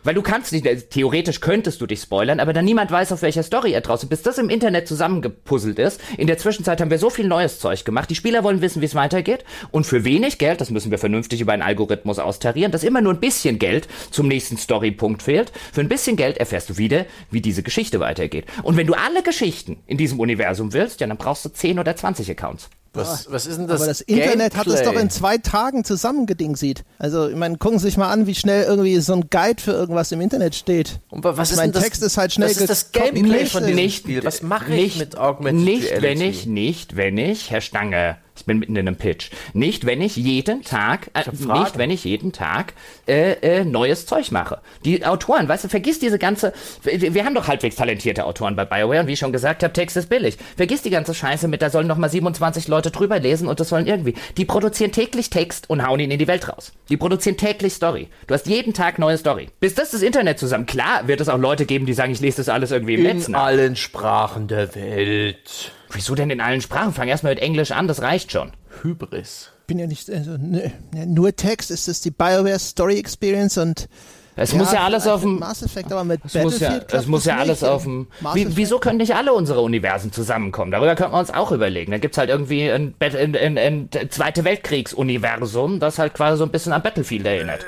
Weil 0.05 0.13
du 0.13 0.21
kannst 0.21 0.53
nicht, 0.53 0.67
äh, 0.67 0.77
theoretisch 0.77 1.41
könntest 1.41 1.81
du 1.81 1.87
dich 1.87 1.99
spoilern, 1.99 2.39
aber 2.39 2.53
dann 2.53 2.63
niemand 2.63 2.91
weiß, 2.91 3.11
auf 3.11 3.23
welcher 3.23 3.41
Story 3.41 3.73
er 3.73 3.81
draußen, 3.81 4.07
bis 4.07 4.21
das 4.21 4.37
im 4.37 4.49
Internet 4.49 4.87
zusammengepuzzelt 4.87 5.79
ist. 5.79 5.99
In 6.17 6.27
der 6.27 6.37
Zwischenzeit 6.37 6.79
haben 6.79 6.91
wir 6.91 6.99
so 6.99 7.09
viel 7.09 7.27
neues 7.27 7.59
Zeug 7.59 7.83
gemacht. 7.83 8.09
Die 8.11 8.15
Spieler 8.15 8.43
wollen 8.43 8.61
wissen, 8.61 8.81
wie 8.81 8.85
es 8.85 8.93
weitergeht. 8.93 9.43
Und 9.71 9.85
für 9.85 10.05
wenig 10.05 10.37
Geld, 10.37 10.61
das 10.61 10.69
müssen 10.69 10.91
wir 10.91 10.99
vernünftig 10.99 11.41
über 11.41 11.53
einen 11.53 11.63
Algorithmus 11.63 12.19
austarieren, 12.19 12.71
dass 12.71 12.83
immer 12.83 13.01
nur 13.01 13.13
ein 13.13 13.19
bisschen 13.19 13.57
Geld 13.57 13.87
zum 14.11 14.27
nächsten 14.27 14.57
Storypunkt 14.57 15.23
fehlt. 15.23 15.51
Für 15.73 15.81
ein 15.81 15.89
bisschen 15.89 16.17
Geld 16.17 16.37
erfährst 16.37 16.69
du 16.69 16.77
wieder, 16.77 17.07
wie 17.31 17.41
diese 17.41 17.63
Geschichte 17.63 17.99
weitergeht. 17.99 18.45
Und 18.61 18.77
wenn 18.77 18.85
du 18.85 18.93
alle 18.93 19.23
Geschichten 19.23 19.77
in 19.87 19.97
diesem 19.97 20.19
Universum 20.19 20.71
willst, 20.71 21.01
ja, 21.01 21.07
dann 21.07 21.17
brauchst 21.17 21.45
du 21.45 21.49
10 21.49 21.79
oder 21.79 21.95
20 21.95 22.29
Accounts. 22.29 22.69
Was, 22.95 23.31
was 23.31 23.47
ist 23.47 23.57
denn 23.57 23.67
das? 23.67 23.81
Aber 23.81 23.87
das 23.87 24.01
Internet 24.01 24.53
Gameplay? 24.53 24.59
hat 24.59 24.67
es 24.67 24.83
doch 24.83 24.99
in 24.99 25.09
zwei 25.09 25.37
Tagen 25.37 25.83
zusammengedingsiet. 25.83 26.83
Also, 26.99 27.29
ich 27.29 27.35
meine, 27.35 27.57
gucken 27.57 27.79
Sie 27.79 27.85
sich 27.85 27.97
mal 27.97 28.09
an, 28.11 28.27
wie 28.27 28.35
schnell 28.35 28.63
irgendwie 28.63 28.99
so 28.99 29.13
ein 29.13 29.29
Guide 29.29 29.61
für 29.61 29.71
irgendwas 29.71 30.11
im 30.11 30.21
Internet 30.21 30.55
steht. 30.55 30.99
Und 31.09 31.23
was 31.23 31.51
ist 31.51 31.57
mein 31.57 31.71
das, 31.71 31.83
Text 31.83 32.03
ist 32.03 32.17
halt 32.17 32.33
schnell 32.33 32.49
Das 32.49 32.57
ist 32.57 32.69
das 32.69 32.91
Gameplay 32.91 33.45
von 33.45 33.65
dem 33.65 33.89
Spiel. 33.89 34.23
Was 34.23 34.41
mache 34.41 34.73
ich 34.75 34.97
mit 34.97 35.17
Augmented 35.17 35.63
Nicht, 35.65 35.91
Reality? 35.91 36.03
wenn 36.03 36.21
ich, 36.21 36.45
nicht, 36.45 36.95
wenn 36.95 37.17
ich, 37.17 37.51
Herr 37.51 37.61
Stange, 37.61 38.17
ich 38.35 38.45
bin 38.45 38.59
mitten 38.59 38.75
in 38.75 38.87
einem 38.87 38.97
Pitch. 38.97 39.31
Nicht, 39.53 39.85
wenn 39.85 40.01
ich 40.01 40.15
jeden 40.15 40.63
Tag, 40.63 41.09
äh, 41.13 41.23
nicht, 41.31 41.77
wenn 41.77 41.89
ich 41.89 42.03
jeden 42.03 42.31
Tag 42.31 42.73
äh, 43.07 43.33
äh, 43.41 43.65
neues 43.65 44.05
Zeug 44.05 44.31
mache. 44.31 44.59
Die 44.83 45.05
Autoren, 45.05 45.47
weißt 45.47 45.65
du, 45.65 45.67
vergiss 45.69 45.99
diese 45.99 46.19
ganze. 46.19 46.53
Wir, 46.83 47.25
haben 47.25 47.35
doch 47.35 47.47
halbwegs 47.47 47.75
talentierte 47.75 48.25
Autoren 48.25 48.55
bei 48.55 48.65
BioWare 48.65 49.01
und 49.01 49.07
wie 49.07 49.13
ich 49.13 49.19
schon 49.19 49.31
gesagt 49.31 49.63
habe, 49.63 49.73
Text 49.73 49.97
ist 49.97 50.09
billig. 50.09 50.37
Vergiss 50.57 50.81
die 50.81 50.89
ganze 50.89 51.13
Scheiße 51.13 51.47
mit, 51.47 51.61
da 51.61 51.69
sollen 51.69 51.87
noch 51.87 51.97
mal 51.97 52.09
27 52.09 52.67
Leute 52.67 52.91
drüber 52.91 53.19
lesen 53.19 53.47
und 53.47 53.59
das 53.59 53.69
sollen 53.69 53.87
irgendwie. 53.87 54.15
Die 54.37 54.45
produzieren 54.45 54.91
täglich 54.91 55.29
Text 55.29 55.69
und 55.69 55.85
hauen 55.85 55.99
ihn 55.99 56.11
in 56.11 56.19
die 56.19 56.27
Welt 56.27 56.49
raus. 56.49 56.73
Die 56.89 56.97
produzieren 56.97 57.37
täglich 57.37 57.73
Story. 57.73 58.09
Du 58.27 58.33
hast 58.33 58.47
jeden 58.47 58.73
Tag 58.73 58.99
neue 58.99 59.17
Story. 59.17 59.49
Bis 59.59 59.75
das 59.75 59.91
das 59.91 60.01
Internet 60.01 60.39
zusammen. 60.39 60.65
Klar 60.65 61.07
wird 61.07 61.21
es 61.21 61.29
auch 61.29 61.37
Leute 61.37 61.65
geben, 61.65 61.85
die 61.85 61.93
sagen, 61.93 62.11
ich 62.11 62.19
lese 62.19 62.37
das 62.37 62.49
alles 62.49 62.71
irgendwie 62.71 62.95
im 62.95 63.05
in 63.05 63.17
Netz. 63.17 63.27
In 63.27 63.35
allen 63.35 63.75
Sprachen 63.75 64.47
der 64.47 64.75
Welt. 64.75 65.71
Wieso 65.95 66.13
denn 66.15 66.29
in 66.29 66.41
allen 66.41 66.61
Sprachen? 66.61 66.93
Fang 66.93 67.07
erstmal 67.07 67.33
mit 67.33 67.41
Englisch 67.41 67.71
an, 67.71 67.87
das 67.87 68.01
reicht 68.01 68.31
schon. 68.31 68.51
Hybris. 68.83 69.51
Bin 69.67 69.79
ja 69.79 69.87
nicht, 69.87 70.09
also, 70.09 70.37
ne, 70.37 70.73
nur 71.07 71.35
Text, 71.35 71.71
ist 71.71 71.87
das 71.87 72.01
die 72.01 72.11
BioWare 72.11 72.59
Story 72.59 72.99
Experience 72.99 73.57
und 73.57 73.89
es 74.37 74.51
ja, 74.51 74.57
muss 74.57 74.73
ja 74.73 74.83
alles 74.83 75.07
auf 75.07 75.21
dem. 75.21 75.39
Mass 75.39 75.63
Effect, 75.63 75.91
aber 75.93 76.03
mit 76.03 76.19
es 76.25 76.33
muss 76.35 76.59
ja, 76.59 76.81
es 76.91 77.07
muss 77.07 77.23
ja 77.23 77.37
alles 77.37 77.63
auf 77.63 77.83
dem. 77.83 78.07
Wie, 78.33 78.57
wieso 78.57 78.79
können 78.79 78.97
nicht 78.97 79.15
alle 79.15 79.33
unsere 79.33 79.61
Universen 79.61 80.11
zusammenkommen? 80.11 80.71
Darüber 80.71 80.95
könnten 80.95 81.13
wir 81.13 81.19
uns 81.19 81.33
auch 81.33 81.53
überlegen. 81.53 81.91
Da 81.91 81.99
gibt's 81.99 82.17
halt 82.17 82.29
irgendwie 82.29 82.69
ein, 82.69 82.93
ein, 82.99 83.35
ein, 83.35 83.57
ein 83.57 83.89
Zweite 84.09 84.43
Weltkriegs-Universum, 84.43 85.79
das 85.79 85.99
halt 85.99 86.13
quasi 86.13 86.37
so 86.37 86.43
ein 86.43 86.51
bisschen 86.51 86.73
an 86.73 86.83
Battlefield 86.83 87.25
erinnert. 87.25 87.65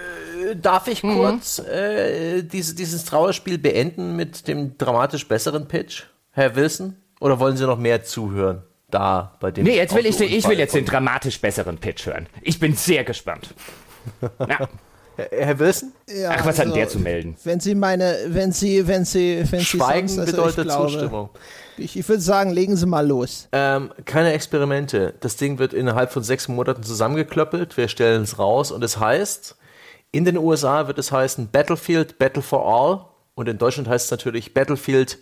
Äh, 0.51 0.57
darf 0.57 0.89
ich 0.89 1.03
mhm. 1.03 1.15
kurz 1.15 1.59
äh, 1.59 2.43
diese, 2.43 2.75
dieses 2.75 3.05
Trauerspiel 3.05 3.57
beenden 3.57 4.17
mit 4.17 4.49
dem 4.49 4.77
dramatisch 4.77 5.25
besseren 5.27 5.69
Pitch, 5.69 6.03
Herr 6.31 6.57
Wilson? 6.57 6.97
Oder 7.19 7.39
wollen 7.39 7.57
Sie 7.57 7.65
noch 7.65 7.77
mehr 7.79 8.03
zuhören? 8.03 8.63
Da 8.89 9.35
bei 9.41 9.51
dem. 9.51 9.65
Nee, 9.65 9.75
jetzt 9.75 9.93
will 9.93 10.05
ich, 10.05 10.19
ich 10.21 10.47
will 10.47 10.57
jetzt 10.57 10.73
den 10.73 10.85
dramatisch 10.85 11.41
besseren 11.41 11.77
Pitch 11.77 12.05
hören. 12.05 12.27
Ich 12.41 12.59
bin 12.59 12.75
sehr 12.75 13.03
gespannt. 13.03 13.53
Ja. 14.47 14.69
Herr 15.31 15.57
Wilson? 15.57 15.93
Ja, 16.07 16.29
Ach, 16.31 16.45
was 16.45 16.59
also, 16.59 16.71
hat 16.71 16.77
der 16.77 16.87
zu 16.87 16.99
melden? 16.99 17.35
Wenn 17.43 17.59
Sie 17.59 17.73
meine, 17.75 18.17
wenn 18.27 18.51
Sie, 18.51 18.87
wenn 18.87 19.03
Sie, 19.03 19.43
wenn 19.49 19.61
Schweigen 19.61 20.07
Sie 20.07 20.15
sonst, 20.15 20.27
also 20.27 20.37
bedeutet 20.37 20.63
glaube, 20.65 20.91
Zustimmung. 20.91 21.29
Ich, 21.77 21.97
ich 21.97 22.07
würde 22.07 22.21
sagen, 22.21 22.51
legen 22.51 22.75
Sie 22.75 22.85
mal 22.85 23.05
los. 23.05 23.47
Ähm, 23.51 23.91
keine 24.05 24.33
Experimente. 24.33 25.15
Das 25.19 25.35
Ding 25.35 25.59
wird 25.59 25.73
innerhalb 25.73 26.11
von 26.11 26.23
sechs 26.23 26.47
Monaten 26.47 26.83
zusammengeklöppelt. 26.83 27.77
Wir 27.77 27.87
stellen 27.87 28.23
es 28.23 28.37
raus 28.37 28.71
und 28.71 28.83
es 28.83 28.99
heißt, 28.99 29.57
in 30.11 30.23
den 30.23 30.37
USA 30.37 30.87
wird 30.87 30.99
es 30.99 31.11
heißen 31.11 31.49
Battlefield 31.49 32.19
Battle 32.19 32.43
for 32.43 32.65
All 32.65 33.05
und 33.35 33.49
in 33.49 33.57
Deutschland 33.57 33.89
heißt 33.89 34.05
es 34.05 34.11
natürlich 34.11 34.53
Battlefield 34.53 35.17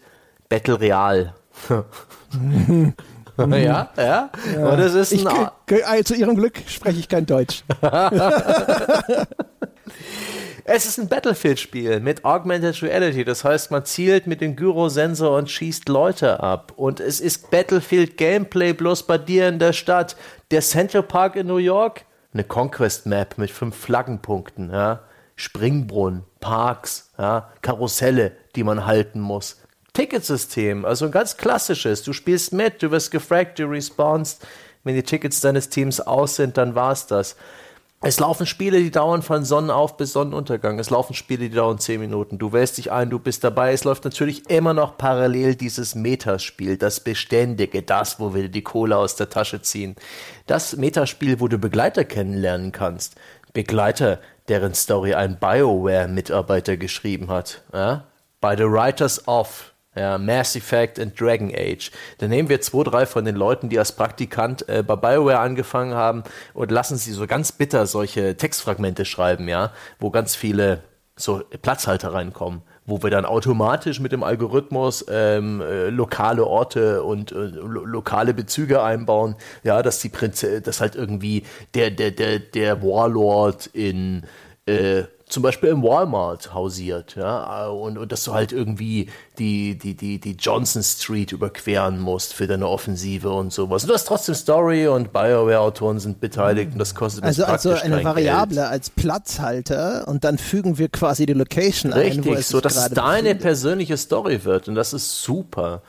Battle 0.49 0.79
Real. 0.79 1.33
ja, 3.37 3.89
ja, 3.97 3.97
ja. 3.97 4.29
Und 4.69 4.79
es 4.79 4.93
ist 4.93 5.11
ich, 5.11 5.27
also 5.27 6.03
zu 6.03 6.15
Ihrem 6.15 6.35
Glück 6.35 6.61
spreche 6.67 6.99
ich 6.99 7.09
kein 7.09 7.25
Deutsch. 7.25 7.63
es 10.65 10.85
ist 10.85 10.99
ein 10.99 11.07
Battlefield-Spiel 11.07 11.99
mit 11.99 12.25
Augmented 12.25 12.81
Reality. 12.81 13.23
Das 13.23 13.43
heißt, 13.43 13.71
man 13.71 13.85
zielt 13.85 14.27
mit 14.27 14.41
dem 14.41 14.55
Gyrosensor 14.55 15.37
und 15.37 15.49
schießt 15.49 15.87
Leute 15.89 16.41
ab. 16.41 16.73
Und 16.75 16.99
es 16.99 17.19
ist 17.19 17.51
Battlefield-Gameplay 17.51 18.73
bloß 18.73 19.03
bei 19.03 19.17
dir 19.17 19.47
in 19.47 19.59
der 19.59 19.73
Stadt. 19.73 20.15
Der 20.51 20.61
Central 20.61 21.03
Park 21.03 21.35
in 21.35 21.47
New 21.47 21.57
York, 21.57 22.05
eine 22.33 22.43
Conquest-Map 22.43 23.37
mit 23.37 23.51
fünf 23.51 23.75
Flaggenpunkten, 23.75 24.71
ja. 24.71 25.01
Springbrunnen, 25.37 26.23
Parks, 26.39 27.11
ja, 27.17 27.51
Karusselle, 27.61 28.31
die 28.55 28.63
man 28.63 28.85
halten 28.85 29.19
muss. 29.19 29.61
Ticketsystem, 29.95 30.83
also 30.85 31.05
ein 31.05 31.11
ganz 31.11 31.37
klassisches. 31.37 32.03
Du 32.03 32.11
spielst 32.11 32.51
mit, 32.51 32.83
du 32.83 32.91
wirst 32.91 33.11
gefragt, 33.11 33.57
du 33.59 33.65
respawnst. 33.65 34.45
Wenn 34.83 34.93
die 34.93 35.03
Tickets 35.03 35.39
deines 35.41 35.69
Teams 35.69 36.01
aus 36.01 36.35
sind, 36.35 36.57
dann 36.57 36.75
war's 36.75 37.07
das. 37.07 37.37
Es 38.01 38.19
laufen 38.19 38.45
Spiele, 38.45 38.79
die 38.79 38.91
dauern 38.91 39.21
von 39.21 39.45
Sonnenauf 39.45 39.95
bis 39.95 40.11
Sonnenuntergang. 40.11 40.77
Es 40.79 40.89
laufen 40.89 41.13
Spiele, 41.13 41.49
die 41.49 41.55
dauern 41.55 41.79
10 41.79 42.01
Minuten. 42.01 42.37
Du 42.37 42.51
wählst 42.51 42.77
dich 42.77 42.91
ein, 42.91 43.09
du 43.09 43.19
bist 43.19 43.43
dabei. 43.43 43.71
Es 43.71 43.85
läuft 43.85 44.03
natürlich 44.03 44.49
immer 44.49 44.73
noch 44.73 44.97
parallel 44.97 45.55
dieses 45.55 45.95
Metaspiel, 45.95 46.77
das 46.77 46.99
Beständige, 46.99 47.81
das, 47.81 48.19
wo 48.19 48.35
wir 48.35 48.49
die 48.49 48.63
Kohle 48.63 48.97
aus 48.97 49.15
der 49.15 49.29
Tasche 49.29 49.61
ziehen. 49.61 49.95
Das 50.45 50.75
Metaspiel, 50.75 51.39
wo 51.39 51.47
du 51.47 51.57
Begleiter 51.57 52.03
kennenlernen 52.03 52.73
kannst. 52.73 53.15
Begleiter, 53.53 54.19
deren 54.49 54.75
Story 54.75 55.13
ein 55.13 55.39
BioWare-Mitarbeiter 55.39 56.75
geschrieben 56.75 57.29
hat. 57.29 57.63
Ja? 57.73 58.03
By 58.41 58.55
the 58.57 58.65
Writers 58.65 59.25
of 59.27 59.71
ja, 59.95 60.17
Mass 60.17 60.55
Effect 60.55 60.99
und 60.99 61.19
Dragon 61.19 61.51
Age. 61.55 61.91
Dann 62.17 62.29
nehmen 62.29 62.49
wir 62.49 62.61
zwei, 62.61 62.83
drei 62.83 63.05
von 63.05 63.25
den 63.25 63.35
Leuten, 63.35 63.69
die 63.69 63.79
als 63.79 63.91
Praktikant 63.91 64.67
äh, 64.67 64.83
bei 64.83 64.95
BioWare 64.95 65.39
angefangen 65.39 65.93
haben 65.93 66.23
und 66.53 66.71
lassen 66.71 66.97
sie 66.97 67.11
so 67.11 67.27
ganz 67.27 67.51
bitter 67.51 67.87
solche 67.87 68.37
Textfragmente 68.37 69.05
schreiben, 69.05 69.47
ja, 69.47 69.71
wo 69.99 70.09
ganz 70.09 70.35
viele 70.35 70.81
so 71.15 71.41
Platzhalter 71.61 72.13
reinkommen 72.13 72.61
wo 72.85 73.01
wir 73.01 73.09
dann 73.09 73.25
automatisch 73.25 73.99
mit 73.99 74.11
dem 74.11 74.23
Algorithmus 74.23 75.05
ähm, 75.09 75.61
äh, 75.61 75.89
lokale 75.89 76.45
Orte 76.45 77.03
und 77.03 77.31
äh, 77.31 77.35
lo 77.35 77.83
lokale 77.83 78.33
Bezüge 78.33 78.83
einbauen, 78.83 79.35
ja, 79.63 79.81
dass 79.81 79.99
die 79.99 80.09
Prinze, 80.09 80.61
dass 80.61 80.81
halt 80.81 80.95
irgendwie 80.95 81.43
der 81.73 81.91
der 81.91 82.11
der 82.11 82.39
der 82.39 82.83
Warlord 82.83 83.67
in 83.67 84.23
äh, 84.67 85.03
zum 85.27 85.41
Beispiel 85.41 85.69
im 85.69 85.81
Walmart 85.81 86.53
hausiert, 86.53 87.15
ja, 87.15 87.67
und, 87.67 87.97
und 87.97 88.11
dass 88.11 88.23
du 88.25 88.33
halt 88.33 88.51
irgendwie 88.51 89.09
die, 89.39 89.75
die, 89.75 89.95
die, 89.95 90.19
die 90.19 90.33
Johnson 90.33 90.83
Street 90.83 91.31
überqueren 91.31 91.99
musst 91.99 92.35
für 92.35 92.45
deine 92.45 92.67
Offensive 92.67 93.31
und 93.31 93.51
sowas. 93.51 93.83
Und 93.83 93.89
du 93.89 93.95
hast 93.95 94.05
trotzdem 94.05 94.35
Story 94.35 94.87
und 94.87 95.11
Bioware-Autoren 95.11 95.99
sind 95.99 96.19
beteiligt 96.19 96.73
und 96.73 96.79
das 96.79 96.93
kostet 96.93 97.23
Also, 97.23 97.43
also 97.45 97.71
eine 97.71 98.03
Variable 98.03 98.55
Geld. 98.55 98.67
als 98.67 98.89
Platzhalter 98.91 100.07
und 100.07 100.23
dann 100.23 100.37
fügen 100.37 100.77
wir 100.77 100.89
quasi 100.89 101.25
die 101.25 101.33
Location 101.33 101.91
Richtig, 101.91 102.19
ein. 102.19 102.29
Richtig, 102.29 102.45
so 102.45 102.61
dass 102.61 102.75
es 102.75 102.89
deine 102.89 103.33
persönliche 103.33 103.97
Story 103.97 104.43
wird 104.43 104.67
und 104.67 104.75
das 104.75 104.93
ist 104.93 105.23
super. 105.23 105.81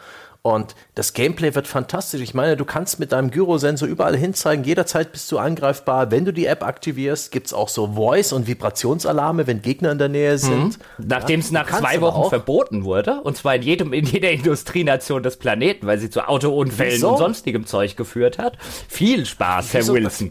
Und 0.47 0.77
das 0.95 1.13
Gameplay 1.13 1.57
wird 1.57 1.67
fantastisch. 1.67 2.21
Ich 2.21 2.33
meine, 2.33 2.57
du 2.57 2.65
kannst 2.65 3.01
mit 3.01 3.11
deinem 3.11 3.33
Gyrosensor 3.33 3.89
überall 3.89 4.17
hinzeigen. 4.17 4.65
Jederzeit 4.65 5.11
bist 5.11 5.33
du 5.33 5.39
angreifbar. 5.39 6.13
Wenn 6.13 6.25
du 6.25 6.33
die 6.33 6.47
App 6.47 6.63
aktivierst, 6.63 7.33
gibt 7.33 7.49
es 7.49 7.53
auch 7.53 7.69
so 7.69 7.95
Voice- 7.95 8.33
und 8.33 8.47
Vibrationsalarme, 8.47 9.49
wenn 9.49 9.61
Gegner 9.61 9.91
in 9.91 9.99
der 9.99 10.09
Nähe 10.09 10.39
sind. 10.39 10.79
Mhm. 10.99 11.07
Nachdem 11.09 11.41
es 11.41 11.51
ja, 11.51 11.65
nach 11.65 11.81
zwei 11.81 12.01
Wochen 12.01 12.29
verboten 12.29 12.85
wurde, 12.85 13.23
und 13.23 13.37
zwar 13.37 13.57
in, 13.57 13.63
jedem, 13.63 13.93
in 13.93 14.07
jeder 14.07 14.31
Industrienation 14.31 15.25
des 15.25 15.37
Planeten, 15.37 15.89
weil 15.89 15.99
sie 15.99 16.11
zu 16.11 16.29
Autounfällen 16.29 16.93
Wieso? 16.93 17.11
und 17.11 17.19
sonstigem 17.19 17.67
Zeug 17.67 17.97
geführt 17.97 18.39
hat. 18.39 18.57
Viel 18.87 19.27
Spaß, 19.27 19.75
Herr 19.75 19.89
Wilson. 19.89 20.31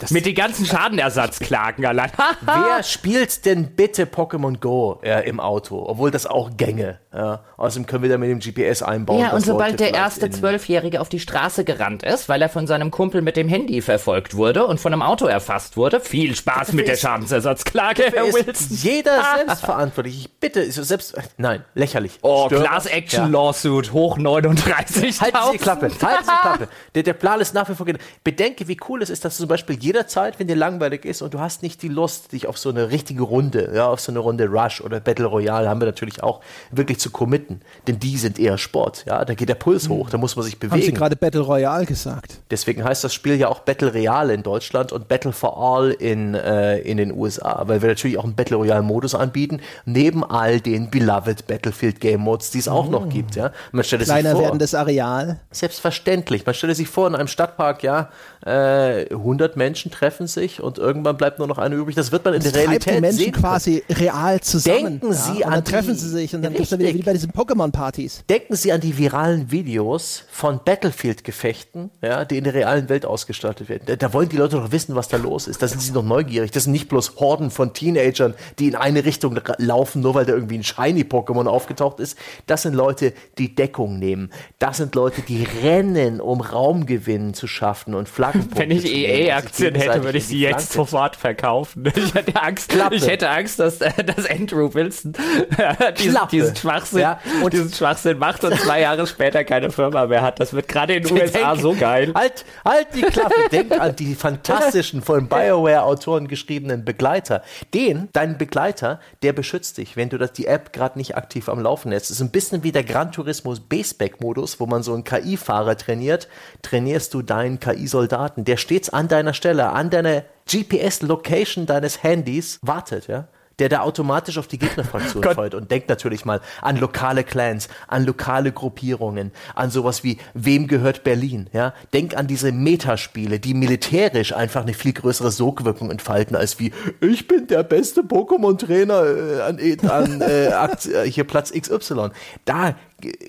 Das 0.00 0.10
Mit 0.10 0.26
den 0.26 0.34
ganzen 0.34 0.66
Schadenersatzklagen 0.66 1.86
allein. 1.86 2.10
Wer 2.42 2.82
spielt 2.82 3.44
denn 3.46 3.74
bitte 3.74 4.04
Pokémon 4.04 4.58
Go 4.58 5.00
äh, 5.02 5.26
im 5.28 5.40
Auto? 5.40 5.84
Obwohl 5.86 6.10
das 6.10 6.26
auch 6.26 6.56
gänge. 6.56 6.98
Ja. 7.14 7.40
Außerdem 7.56 7.86
können 7.86 8.02
wir 8.02 8.10
da 8.10 8.18
mit 8.18 8.28
dem 8.28 8.40
GPS 8.40 8.82
einbauen. 8.82 9.20
Ja, 9.20 9.32
und 9.32 9.40
sobald 9.40 9.80
der 9.80 9.94
erste 9.94 10.28
Zwölfjährige 10.28 11.00
auf 11.00 11.08
die 11.08 11.18
Straße 11.18 11.64
gerannt 11.64 12.02
ist, 12.02 12.28
weil 12.28 12.42
er 12.42 12.50
von 12.50 12.66
seinem 12.66 12.90
Kumpel 12.90 13.22
mit 13.22 13.36
dem 13.36 13.48
Handy 13.48 13.80
verfolgt 13.80 14.34
wurde 14.34 14.66
und 14.66 14.78
von 14.78 14.92
einem 14.92 15.00
Auto 15.00 15.24
erfasst 15.24 15.78
wurde, 15.78 16.00
viel 16.00 16.36
Spaß 16.36 16.74
mit 16.74 16.88
der 16.88 16.96
Schadensersatzklage, 16.96 18.04
Herr 18.12 18.24
Wilson. 18.34 18.76
Jeder 18.76 19.22
selbst 19.36 19.64
verantwortlich. 19.64 20.18
Ich 20.18 20.32
bitte, 20.38 20.60
ist 20.60 20.74
selbst, 20.74 21.16
nein, 21.38 21.64
lächerlich. 21.74 22.18
Oh, 22.20 22.48
Class 22.48 22.84
Action 22.84 23.32
ja. 23.32 23.40
Lawsuit, 23.40 23.92
hoch 23.92 24.18
39. 24.18 25.20
Halten 25.20 25.38
Sie 25.46 25.52
die 25.52 25.58
Klappe, 25.58 25.86
halten 25.86 26.24
Sie 26.24 26.30
die 26.30 26.40
Klappe. 26.40 26.68
Der, 26.94 27.02
der 27.02 27.14
Plan 27.14 27.40
ist 27.40 27.54
nach 27.54 27.68
wie 27.70 27.74
vor, 27.74 27.86
bedenke, 28.22 28.68
wie 28.68 28.76
cool 28.88 29.00
es 29.00 29.08
ist, 29.08 29.24
dass 29.24 29.36
du 29.36 29.44
zum 29.44 29.48
Beispiel 29.48 29.76
jederzeit, 29.86 30.38
wenn 30.38 30.48
dir 30.48 30.56
langweilig 30.56 31.04
ist 31.04 31.22
und 31.22 31.32
du 31.32 31.40
hast 31.40 31.62
nicht 31.62 31.80
die 31.82 31.88
Lust, 31.88 32.32
dich 32.32 32.46
auf 32.46 32.58
so 32.58 32.70
eine 32.70 32.90
richtige 32.90 33.22
Runde, 33.22 33.72
ja, 33.74 33.88
auf 33.88 34.00
so 34.00 34.10
eine 34.10 34.18
Runde 34.18 34.48
Rush 34.48 34.80
oder 34.80 35.00
Battle 35.00 35.26
Royale 35.26 35.68
haben 35.68 35.80
wir 35.80 35.86
natürlich 35.86 36.22
auch, 36.22 36.40
wirklich 36.70 36.98
zu 36.98 37.10
committen. 37.10 37.60
Denn 37.86 37.98
die 37.98 38.16
sind 38.16 38.38
eher 38.38 38.58
Sport, 38.58 39.04
ja, 39.06 39.24
da 39.24 39.34
geht 39.34 39.48
der 39.48 39.54
Puls 39.54 39.88
hoch, 39.88 40.10
da 40.10 40.18
muss 40.18 40.34
man 40.36 40.44
sich 40.44 40.58
bewegen. 40.58 40.72
Haben 40.72 40.82
Sie 40.82 40.92
gerade 40.92 41.16
Battle 41.16 41.40
Royale 41.40 41.86
gesagt? 41.86 42.40
Deswegen 42.50 42.82
heißt 42.84 43.04
das 43.04 43.14
Spiel 43.14 43.36
ja 43.36 43.48
auch 43.48 43.60
Battle 43.60 43.92
Royale 43.92 44.34
in 44.34 44.42
Deutschland 44.42 44.92
und 44.92 45.08
Battle 45.08 45.32
for 45.32 45.56
All 45.56 45.92
in, 45.92 46.34
äh, 46.34 46.78
in 46.78 46.96
den 46.96 47.12
USA, 47.12 47.62
weil 47.66 47.80
wir 47.80 47.88
natürlich 47.88 48.18
auch 48.18 48.24
einen 48.24 48.34
Battle 48.34 48.56
Royale 48.56 48.82
Modus 48.82 49.14
anbieten, 49.14 49.60
neben 49.84 50.24
all 50.24 50.60
den 50.60 50.90
beloved 50.90 51.46
Battlefield 51.46 52.00
Game 52.00 52.20
Modes, 52.20 52.50
die 52.50 52.58
es 52.58 52.68
auch 52.68 52.88
oh. 52.88 52.90
noch 52.90 53.08
gibt, 53.08 53.36
ja. 53.36 53.52
Man 53.72 53.84
stellt 53.84 54.02
Kleiner 54.02 54.30
sich 54.30 54.32
vor, 54.32 54.42
werdendes 54.42 54.74
Areal. 54.74 55.40
Selbstverständlich. 55.50 56.44
Man 56.44 56.54
stellt 56.54 56.76
sich 56.76 56.88
vor, 56.88 57.06
in 57.06 57.14
einem 57.14 57.28
Stadtpark, 57.28 57.82
ja, 57.82 58.10
äh, 58.44 59.06
100 59.10 59.56
Menschen 59.56 59.75
treffen 59.84 60.26
sich 60.26 60.60
und 60.62 60.78
irgendwann 60.78 61.16
bleibt 61.16 61.38
nur 61.38 61.48
noch 61.48 61.58
eine 61.58 61.76
übrig. 61.76 61.94
Das 61.94 62.12
wird 62.12 62.24
man 62.24 62.34
in 62.34 62.42
das 62.42 62.52
der 62.52 62.62
Realität 62.62 62.96
die 62.96 63.00
Menschen 63.00 63.18
sehen. 63.18 63.32
quasi 63.32 63.84
real 63.90 64.40
zusammen. 64.40 65.00
Denken 65.00 65.12
Sie 65.12 65.40
ja, 65.40 65.48
an 65.48 65.64
treffen 65.64 65.94
sie 65.94 66.08
sich 66.08 66.34
und 66.34 66.42
dann 66.42 66.52
gibt 66.52 66.70
es 66.70 66.78
wieder 66.78 66.92
wie 66.92 67.02
bei 67.02 67.12
diesen 67.12 67.30
Pokémon-Partys. 67.32 68.24
Denken 68.28 68.56
Sie 68.56 68.72
an 68.72 68.80
die 68.80 68.96
viralen 68.96 69.50
Videos 69.50 70.24
von 70.30 70.60
Battlefield-Gefechten, 70.64 71.90
ja, 72.02 72.24
die 72.24 72.38
in 72.38 72.44
der 72.44 72.54
realen 72.54 72.88
Welt 72.88 73.06
ausgestattet 73.06 73.68
werden. 73.68 73.82
Da, 73.86 73.96
da, 73.96 74.12
wollen 74.12 74.28
die 74.28 74.36
Leute 74.36 74.56
doch 74.56 74.72
wissen, 74.72 74.94
was 74.94 75.08
da 75.08 75.16
los 75.16 75.46
ist. 75.46 75.62
Da 75.62 75.68
sind 75.68 75.80
sie 75.80 75.92
noch 75.92 76.02
neugierig. 76.02 76.50
Das 76.50 76.64
sind 76.64 76.72
nicht 76.72 76.88
bloß 76.88 77.16
Horden 77.16 77.50
von 77.50 77.72
Teenagern, 77.72 78.34
die 78.58 78.68
in 78.68 78.74
eine 78.74 79.04
Richtung 79.04 79.38
laufen, 79.58 80.02
nur 80.02 80.14
weil 80.14 80.24
da 80.24 80.32
irgendwie 80.32 80.58
ein 80.58 80.64
Shiny-Pokémon 80.64 81.46
aufgetaucht 81.46 82.00
ist. 82.00 82.18
Das 82.46 82.62
sind 82.62 82.74
Leute, 82.74 83.12
die 83.38 83.54
Deckung 83.54 83.98
nehmen. 83.98 84.30
Das 84.58 84.78
sind 84.78 84.94
Leute, 84.94 85.22
die 85.22 85.44
rennen, 85.62 86.20
um 86.20 86.40
Raumgewinn 86.40 87.34
zu 87.34 87.46
schaffen 87.46 87.94
und 87.94 88.08
Flaggen 88.16 88.48
Wenn 88.54 88.70
ich 88.70 88.84
EA-Aktien 88.84 89.65
hätte, 89.74 90.04
würde 90.04 90.18
ich 90.18 90.26
sie 90.26 90.40
jetzt 90.40 90.72
sofort 90.72 91.16
verkaufen. 91.16 91.84
Ich 91.96 92.14
hätte 92.14 92.40
Angst, 92.40 92.72
ich 92.90 93.06
hätte 93.06 93.28
Angst 93.30 93.58
dass, 93.58 93.78
dass 93.78 94.30
Andrew 94.30 94.72
Wilson 94.72 95.14
diesen, 95.98 96.18
diesen, 96.30 96.56
Schwachsinn, 96.56 97.00
ja, 97.00 97.20
und 97.42 97.52
diesen 97.52 97.72
Schwachsinn 97.72 98.18
macht 98.18 98.44
und 98.44 98.54
zwei 98.60 98.80
Jahre 98.80 99.06
später 99.06 99.44
keine 99.44 99.70
Firma 99.70 100.06
mehr 100.06 100.22
hat. 100.22 100.38
Das 100.40 100.52
wird 100.52 100.68
gerade 100.68 100.94
in 100.94 101.04
den 101.04 101.12
USA 101.12 101.52
denk, 101.52 101.62
so 101.62 101.74
geil. 101.74 102.12
Halt, 102.14 102.44
halt 102.64 102.88
die 102.94 103.02
Klappe. 103.02 103.34
Denk 103.50 103.72
an 103.80 103.96
die 103.96 104.14
fantastischen, 104.14 105.02
von 105.02 105.28
BioWare-Autoren 105.28 106.28
geschriebenen 106.28 106.84
Begleiter. 106.84 107.42
Den, 107.74 108.08
deinen 108.12 108.38
Begleiter, 108.38 109.00
der 109.22 109.32
beschützt 109.32 109.78
dich, 109.78 109.96
wenn 109.96 110.08
du 110.08 110.18
das, 110.18 110.32
die 110.32 110.46
App 110.46 110.72
gerade 110.72 110.98
nicht 110.98 111.16
aktiv 111.16 111.48
am 111.48 111.60
Laufen 111.60 111.90
lässt. 111.90 112.10
Das 112.10 112.16
ist 112.16 112.22
ein 112.22 112.30
bisschen 112.30 112.62
wie 112.62 112.72
der 112.72 112.84
Gran 112.84 113.12
Turismo 113.12 113.54
Baseback-Modus, 113.68 114.60
wo 114.60 114.66
man 114.66 114.82
so 114.82 114.94
einen 114.94 115.04
KI-Fahrer 115.04 115.76
trainiert. 115.76 116.28
Trainierst 116.62 117.14
du 117.14 117.22
deinen 117.22 117.60
KI-Soldaten. 117.60 118.44
Der 118.44 118.56
stets 118.56 118.90
an 118.90 119.08
deiner 119.08 119.34
Stelle, 119.34 119.55
an 119.64 119.90
deiner 119.90 120.24
GPS-Location 120.50 121.66
deines 121.66 122.02
Handys 122.02 122.58
wartet, 122.62 123.08
ja 123.08 123.28
der 123.58 123.68
da 123.68 123.80
automatisch 123.80 124.38
auf 124.38 124.46
die 124.46 124.58
Gegnerfraktion 124.58 125.22
feuert 125.34 125.54
und 125.54 125.70
denkt 125.70 125.88
natürlich 125.88 126.24
mal 126.24 126.40
an 126.60 126.76
lokale 126.76 127.24
Clans, 127.24 127.68
an 127.88 128.04
lokale 128.04 128.52
Gruppierungen, 128.52 129.32
an 129.54 129.70
sowas 129.70 130.04
wie 130.04 130.18
wem 130.34 130.66
gehört 130.66 131.04
Berlin, 131.04 131.48
ja? 131.52 131.72
Denk 131.92 132.16
an 132.16 132.26
diese 132.26 132.52
Metaspiele, 132.52 133.40
die 133.40 133.54
militärisch 133.54 134.34
einfach 134.34 134.62
eine 134.62 134.74
viel 134.74 134.92
größere 134.92 135.30
Sogwirkung 135.30 135.90
entfalten 135.90 136.36
als 136.36 136.58
wie 136.58 136.72
ich 137.00 137.26
bin 137.28 137.46
der 137.46 137.62
beste 137.62 138.02
Pokémon 138.02 138.58
Trainer 138.58 139.04
äh, 139.04 139.40
an, 139.40 139.90
an 139.90 140.20
äh, 140.20 140.48
äh 141.06 141.10
hier 141.10 141.24
Platz 141.24 141.52
XY. 141.52 142.10
Da 142.44 142.74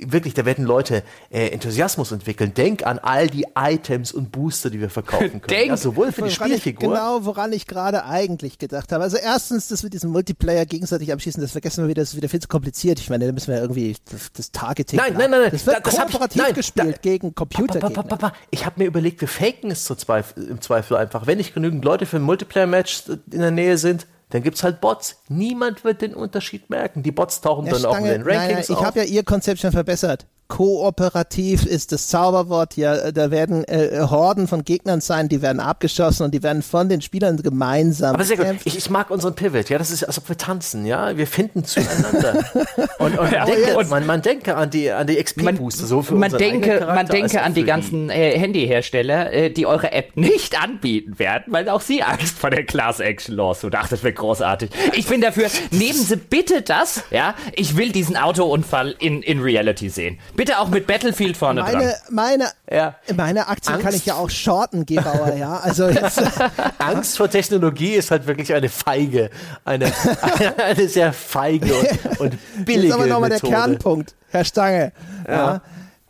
wirklich, 0.06 0.34
da 0.34 0.46
werden 0.46 0.66
Leute 0.66 1.04
äh, 1.30 1.50
Enthusiasmus 1.50 2.12
entwickeln. 2.12 2.54
Denk 2.54 2.86
an 2.86 3.00
all 3.00 3.28
die 3.28 3.46
Items 3.56 4.12
und 4.12 4.32
Booster, 4.32 4.70
die 4.70 4.80
wir 4.80 4.90
verkaufen 4.90 5.42
können. 5.42 5.48
Denk, 5.48 5.70
ja, 5.70 5.78
sowohl 5.78 6.12
für 6.12 6.24
die 6.24 6.32
Spielfigur. 6.32 6.90
genau, 6.90 7.26
woran 7.26 7.52
ich 7.54 7.68
gerade 7.68 8.06
eigentlich 8.06 8.58
gedacht 8.58 8.92
habe. 8.92 9.04
Also 9.04 9.18
erstens, 9.18 9.68
das 9.68 9.84
mit 9.84 9.94
diesem 9.94 10.12
Multiplayer 10.12 10.66
gegenseitig 10.66 11.12
abschießen, 11.12 11.42
das 11.42 11.52
vergessen 11.52 11.84
wir 11.84 11.90
wieder, 11.90 12.02
das 12.02 12.10
ist 12.10 12.18
wieder 12.18 12.30
viel 12.30 12.42
zu 12.42 12.48
kompliziert. 12.48 13.00
Ich 13.00 13.10
meine, 13.10 13.26
da 13.26 13.32
müssen 13.32 13.54
wir 13.54 13.62
irgendwie 13.62 13.96
das, 14.10 14.32
das 14.34 14.52
Targeting. 14.52 14.98
Nein, 14.98 15.14
nein, 15.18 15.32
nein, 15.32 15.42
nein. 15.42 15.52
Das 15.52 15.66
wird 15.66 15.86
das 15.86 15.96
kooperativ 15.96 16.42
ich, 16.42 16.48
nein, 16.48 16.54
gespielt 16.54 16.96
da, 16.96 17.02
gegen 17.02 17.36
Computer. 17.36 17.80
Pa, 17.80 17.90
pa, 17.90 18.16
pa, 18.16 18.34
ich 18.52 18.66
habe 18.66 18.82
mir 18.82 18.88
überlegt, 18.88 19.22
wir 19.22 19.28
faken 19.28 19.72
es 19.72 19.90
im 19.90 20.62
Zweifel 20.62 20.98
einfach. 20.98 21.28
Wenn 21.28 21.38
nicht 21.38 21.54
genügend 21.54 21.84
Leute 21.84 22.06
für 22.06 22.18
ein 22.18 22.24
Multiplayer-Match 22.24 23.04
in 23.32 23.40
der 23.40 23.52
Nähe 23.52 23.78
sind, 23.78 24.08
dann 24.30 24.44
gibt 24.44 24.58
es 24.58 24.64
halt 24.64 24.82
Bots. 24.82 25.22
Niemand 25.30 25.84
wird 25.84 26.02
den 26.02 26.14
Unterschied 26.14 26.70
merken. 26.70 27.02
Die 27.04 27.12
Bots 27.12 27.40
tauchen 27.42 27.66
ja, 27.66 27.72
dann 27.72 27.80
Stange, 27.82 27.96
auch 27.96 28.00
in 28.00 28.06
den 28.06 28.22
Rankings 28.24 28.70
naja, 28.70 28.80
Ich 28.80 28.86
habe 28.86 29.00
ja 29.00 29.06
Ihr 29.06 29.24
Konzept 29.24 29.62
schon 29.62 29.72
verbessert. 29.72 30.26
Kooperativ 30.48 31.66
ist 31.66 31.92
das 31.92 32.08
Zauberwort. 32.08 32.78
Ja, 32.78 33.12
da 33.12 33.32
werden 33.32 33.66
äh, 33.66 34.00
Horden 34.10 34.48
von 34.48 34.64
Gegnern 34.64 35.02
sein, 35.02 35.28
die 35.28 35.42
werden 35.42 35.60
abgeschossen 35.60 36.24
und 36.24 36.34
die 36.34 36.42
werden 36.42 36.62
von 36.62 36.88
den 36.88 37.02
Spielern 37.02 37.38
gemeinsam. 37.38 38.16
Aber 38.16 38.24
sehr 38.24 38.38
gut. 38.38 38.56
Ich, 38.64 38.78
ich, 38.78 38.90
mag 38.90 39.12
unseren 39.12 39.36
Pivot. 39.36 39.70
Ja, 39.70 39.78
das 39.78 39.92
ist, 39.92 40.04
als 40.06 40.18
ob 40.18 40.30
wir 40.30 40.38
tanzen. 40.38 40.86
Ja, 40.86 41.18
wir 41.18 41.28
finden 41.28 41.66
zueinander. 41.66 42.46
und, 43.00 43.20
und, 43.20 43.32
ja, 43.32 43.46
denke, 43.46 43.78
und 43.78 43.90
man, 43.90 44.06
man, 44.06 44.22
denke 44.22 44.56
an 44.56 44.70
die 44.70 44.90
an 44.90 45.06
die 45.06 45.22
XP 45.22 45.56
Booster. 45.58 45.86
So 45.86 46.02
für 46.02 46.16
man 46.16 46.32
denke, 46.32 46.86
man 46.86 47.08
denke 47.08 47.42
an 47.42 47.54
die 47.54 47.64
ganzen 47.64 48.10
äh, 48.10 48.38
Handyhersteller, 48.40 49.34
äh, 49.34 49.50
die 49.50 49.66
eure 49.66 49.92
App 49.92 50.16
nicht 50.16 50.62
anbieten 50.62 51.20
werden, 51.20 51.52
weil 51.52 51.68
auch 51.68 51.82
sie 51.82 52.04
Angst 52.04 52.38
vor 52.38 52.52
der 52.52 52.66
Class 52.66 53.02
Action 53.02 53.36
Lawsuit. 53.36 53.76
Ach, 53.76 53.90
das 53.90 54.02
wäre 54.04 54.14
großartig. 54.14 54.70
Ich 54.94 55.08
bin 55.08 55.20
dafür. 55.20 55.48
Nehmen 55.72 56.00
Sie 56.00 56.16
bitte 56.16 56.62
das. 56.62 57.04
Ja, 57.12 57.36
ich 57.54 57.76
will 57.76 57.92
diesen 57.92 58.16
Autounfall 58.16 58.96
in 59.00 59.22
in 59.22 59.42
Reality 59.42 59.90
sehen. 59.90 60.20
Bitte 60.38 60.60
auch 60.60 60.70
mit 60.70 60.86
Battlefield 60.86 61.36
vorne 61.36 61.64
meine, 61.64 61.78
dran. 61.80 61.94
Meine, 62.12 62.52
ja. 62.72 62.96
meine 63.16 63.48
Aktien 63.48 63.74
Angst. 63.74 63.86
kann 63.86 63.96
ich 63.96 64.06
ja 64.06 64.14
auch 64.14 64.30
shorten, 64.30 64.86
Gebauer, 64.86 65.34
ja. 65.34 65.58
Also 65.58 65.90
jetzt, 65.90 66.22
Angst 66.78 67.18
vor 67.18 67.28
Technologie 67.28 67.94
ist 67.94 68.12
halt 68.12 68.28
wirklich 68.28 68.54
eine 68.54 68.70
feige, 68.70 69.32
eine, 69.66 69.92
eine, 70.64 70.88
sehr 70.88 71.12
feige 71.12 71.74
und, 71.74 72.20
und 72.20 72.66
billige 72.66 72.90
Jetzt 72.90 72.94
aber 72.94 73.08
nochmal 73.08 73.32
der 73.32 73.40
Kernpunkt, 73.40 74.14
Herr 74.30 74.46
Stange. 74.46 74.94
Ja. 75.28 75.34
ja. 75.34 75.62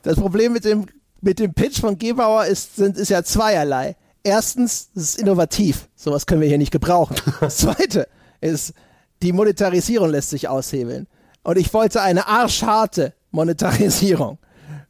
Das 0.04 0.18
Problem 0.18 0.52
mit 0.52 0.66
dem, 0.66 0.88
mit 1.22 1.40
dem 1.40 1.54
Pitch 1.54 1.80
von 1.80 1.98
Gebauer 1.98 2.48
ist, 2.48 2.76
sind, 2.76 2.98
ist 2.98 3.08
ja 3.08 3.24
zweierlei. 3.24 3.96
Erstens, 4.24 4.90
es 4.94 5.04
ist 5.04 5.22
innovativ. 5.22 5.88
Sowas 5.96 6.26
können 6.26 6.42
wir 6.42 6.50
hier 6.50 6.58
nicht 6.58 6.74
gebrauchen. 6.74 7.16
Das 7.40 7.60
Zweite, 7.60 8.10
ist, 8.42 8.74
die 9.22 9.32
Monetarisierung 9.32 10.10
lässt 10.10 10.32
sich 10.32 10.50
aushebeln. 10.50 11.08
Und 11.44 11.58
ich 11.58 11.74
wollte 11.74 12.02
eine 12.02 12.28
arschharte 12.28 13.14
Monetarisierung. 13.32 14.38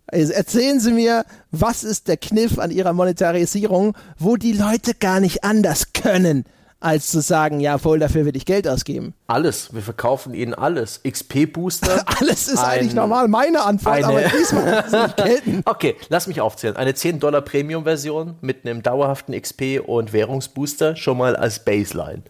Also 0.07 0.31
erzählen 0.31 0.79
Sie 0.79 0.93
mir, 0.93 1.25
was 1.51 1.83
ist 1.83 2.07
der 2.07 2.17
Kniff 2.17 2.59
an 2.59 2.71
Ihrer 2.71 2.93
Monetarisierung, 2.93 3.95
wo 4.17 4.37
die 4.37 4.53
Leute 4.53 4.93
gar 4.93 5.19
nicht 5.19 5.43
anders 5.43 5.91
können, 5.91 6.45
als 6.79 7.09
zu 7.09 7.21
sagen, 7.21 7.59
ja, 7.59 7.77
voll 7.77 7.99
dafür 7.99 8.25
will 8.25 8.37
ich 8.37 8.45
Geld 8.45 8.67
ausgeben. 8.67 9.13
Alles. 9.25 9.73
Wir 9.73 9.81
verkaufen 9.81 10.33
Ihnen 10.33 10.53
alles. 10.53 11.01
XP-Booster. 11.03 12.03
alles 12.19 12.47
ist 12.47 12.59
ein, 12.59 12.65
eigentlich 12.65 12.93
normal 12.93 13.27
meine 13.27 13.63
Antwort, 13.63 13.95
eine, 13.95 14.07
aber 14.07 14.21
diesmal 14.21 14.85
nicht 15.03 15.17
gelten. 15.17 15.61
Okay, 15.65 15.95
lass 16.09 16.27
mich 16.27 16.39
aufzählen. 16.39 16.77
Eine 16.77 16.93
10 16.93 17.19
Dollar 17.19 17.41
Premium-Version 17.41 18.35
mit 18.41 18.65
einem 18.65 18.83
dauerhaften 18.83 19.39
XP 19.39 19.81
und 19.85 20.13
Währungsbooster 20.13 20.95
schon 20.95 21.17
mal 21.17 21.35
als 21.35 21.65
Baseline. 21.65 22.21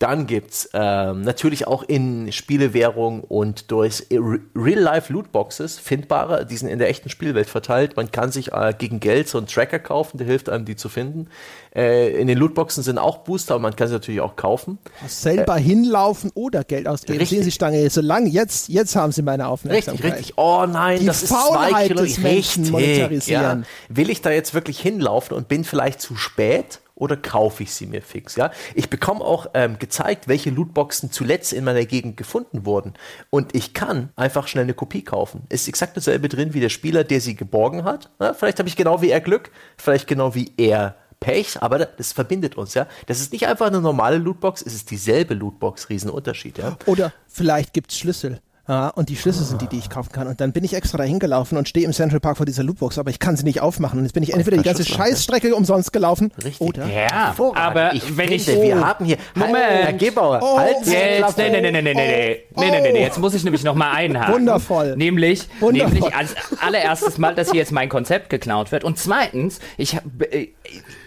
Dann 0.00 0.26
gibt 0.26 0.52
es 0.52 0.70
ähm, 0.72 1.20
natürlich 1.20 1.66
auch 1.66 1.82
in 1.82 2.32
Spielewährung 2.32 3.20
und 3.20 3.70
durch 3.70 4.06
Real-Life-Lootboxes 4.10 5.78
findbare, 5.78 6.46
die 6.46 6.56
sind 6.56 6.68
in 6.70 6.78
der 6.78 6.88
echten 6.88 7.10
Spielwelt 7.10 7.50
verteilt. 7.50 7.98
Man 7.98 8.10
kann 8.10 8.32
sich 8.32 8.50
äh, 8.50 8.72
gegen 8.76 8.98
Geld 9.00 9.28
so 9.28 9.36
einen 9.36 9.46
Tracker 9.46 9.78
kaufen, 9.78 10.16
der 10.16 10.26
hilft 10.26 10.48
einem, 10.48 10.64
die 10.64 10.74
zu 10.74 10.88
finden. 10.88 11.28
Äh, 11.76 12.18
in 12.18 12.28
den 12.28 12.38
Lootboxen 12.38 12.82
sind 12.82 12.96
auch 12.96 13.18
Booster, 13.18 13.56
aber 13.56 13.62
man 13.62 13.76
kann 13.76 13.88
sie 13.88 13.92
natürlich 13.92 14.22
auch 14.22 14.36
kaufen. 14.36 14.78
Selber 15.06 15.58
äh, 15.58 15.60
hinlaufen 15.60 16.30
oder 16.32 16.64
Geld 16.64 16.88
ausgeben. 16.88 17.18
Richtig. 17.18 17.36
Sehen 17.36 17.44
Sie, 17.44 17.50
Stange, 17.52 17.90
so 17.90 18.00
lange, 18.00 18.30
jetzt, 18.30 18.70
jetzt 18.70 18.96
haben 18.96 19.12
Sie 19.12 19.20
meine 19.20 19.48
Aufmerksamkeit. 19.48 20.02
Richtig, 20.02 20.18
richtig. 20.18 20.38
Oh 20.38 20.64
nein, 20.66 21.00
Die 21.00 21.04
das 21.04 21.22
ist 21.22 21.28
zwei 21.28 21.36
Faulheit 21.36 21.88
Kilo. 21.88 22.00
des 22.04 22.16
Menschen 22.16 22.70
monetarisieren. 22.70 23.66
Ja. 23.90 23.96
Will 23.96 24.08
ich 24.08 24.22
da 24.22 24.30
jetzt 24.30 24.54
wirklich 24.54 24.80
hinlaufen 24.80 25.36
und 25.36 25.46
bin 25.48 25.62
vielleicht 25.62 26.00
zu 26.00 26.16
spät? 26.16 26.80
Oder 27.00 27.16
kaufe 27.16 27.62
ich 27.64 27.74
sie 27.74 27.86
mir 27.86 28.02
fix? 28.02 28.36
Ja, 28.36 28.50
ich 28.74 28.88
bekomme 28.88 29.22
auch 29.22 29.48
ähm, 29.54 29.78
gezeigt, 29.78 30.28
welche 30.28 30.50
Lootboxen 30.50 31.10
zuletzt 31.10 31.52
in 31.52 31.64
meiner 31.64 31.84
Gegend 31.84 32.16
gefunden 32.16 32.64
wurden 32.64 32.94
und 33.30 33.54
ich 33.54 33.74
kann 33.74 34.10
einfach 34.16 34.46
schnell 34.46 34.64
eine 34.64 34.74
Kopie 34.74 35.02
kaufen. 35.02 35.42
Ist 35.48 35.68
exakt 35.68 35.96
dasselbe 35.96 36.28
drin 36.28 36.54
wie 36.54 36.60
der 36.60 36.68
Spieler, 36.68 37.02
der 37.04 37.20
sie 37.20 37.34
geborgen 37.34 37.84
hat. 37.84 38.10
Ja, 38.20 38.34
vielleicht 38.34 38.58
habe 38.58 38.68
ich 38.68 38.76
genau 38.76 39.02
wie 39.02 39.10
er 39.10 39.20
Glück, 39.20 39.50
vielleicht 39.76 40.06
genau 40.06 40.34
wie 40.34 40.52
er 40.56 40.96
Pech, 41.20 41.62
aber 41.62 41.78
das 41.78 42.12
verbindet 42.12 42.56
uns, 42.56 42.72
ja. 42.74 42.86
Das 43.06 43.20
ist 43.20 43.32
nicht 43.32 43.46
einfach 43.46 43.66
eine 43.66 43.80
normale 43.80 44.16
Lootbox, 44.16 44.62
es 44.62 44.74
ist 44.74 44.90
dieselbe 44.90 45.34
Lootbox, 45.34 45.90
Riesenunterschied, 45.90 46.58
ja. 46.58 46.76
Oder 46.86 47.12
vielleicht 47.26 47.74
gibt 47.74 47.90
es 47.92 47.98
Schlüssel. 47.98 48.40
Ja, 48.70 48.86
und 48.90 49.08
die 49.08 49.16
Schlüssel 49.16 49.42
sind 49.44 49.60
die, 49.62 49.66
die 49.66 49.78
ich 49.78 49.90
kaufen 49.90 50.12
kann. 50.12 50.28
Und 50.28 50.40
dann 50.40 50.52
bin 50.52 50.62
ich 50.62 50.74
extra 50.74 50.96
dahin 50.96 51.18
gelaufen 51.18 51.58
und 51.58 51.68
stehe 51.68 51.84
im 51.84 51.92
Central 51.92 52.20
Park 52.20 52.36
vor 52.36 52.46
dieser 52.46 52.62
Lootbox, 52.62 52.98
aber 52.98 53.10
ich 53.10 53.18
kann 53.18 53.34
sie 53.36 53.42
nicht 53.42 53.60
aufmachen. 53.60 53.98
Und 53.98 54.04
jetzt 54.04 54.12
bin 54.12 54.22
ich 54.22 54.32
entweder 54.32 54.58
die 54.58 54.62
ganze 54.62 54.84
Scheißstrecke 54.84 55.56
umsonst 55.56 55.92
gelaufen 55.92 56.32
Richtig. 56.44 56.60
oder. 56.60 56.86
Ja, 56.86 57.34
aber 57.56 57.94
ich 57.94 58.16
wenn 58.16 58.28
finde, 58.28 58.34
ich. 58.52 58.62
wir 58.62 58.80
haben 58.86 59.04
hier. 59.04 59.16
Moment. 59.34 59.56
Herr 59.56 59.92
Gebauer, 59.94 60.38
Oh, 60.40 60.56
halt 60.56 60.76
Sie 60.84 60.92
Jetzt, 60.94 61.36
nee, 61.36 61.50
nee, 61.50 61.60
nee, 61.60 61.72
nee, 61.72 61.82
nee, 61.82 61.94
nee, 61.94 61.94
nee, 61.94 62.42
Oh. 62.54 62.60
nee, 62.60 62.70
nee, 62.70 62.80
nee, 62.80 62.92
nee, 62.92 63.00
jetzt 63.02 63.18
muss 63.18 63.34
ich 63.34 63.42
nämlich 63.42 63.64
noch 63.64 63.74
mal 63.74 63.90
einhaken. 63.90 64.34
Wundervoll. 64.34 64.96
Nämlich, 64.96 65.48
Wundervoll. 65.58 65.92
nämlich 65.92 66.14
als 66.14 66.36
allererstes 66.60 67.18
Mal, 67.18 67.34
dass 67.34 67.50
hier 67.50 67.58
jetzt 67.58 67.72
mein 67.72 67.88
Konzept 67.88 68.30
geklaut 68.30 68.70
wird. 68.70 68.84
Und 68.84 68.98
zweitens, 68.98 69.58
ich 69.78 69.96
hab, 69.96 70.04
äh, 70.30 70.46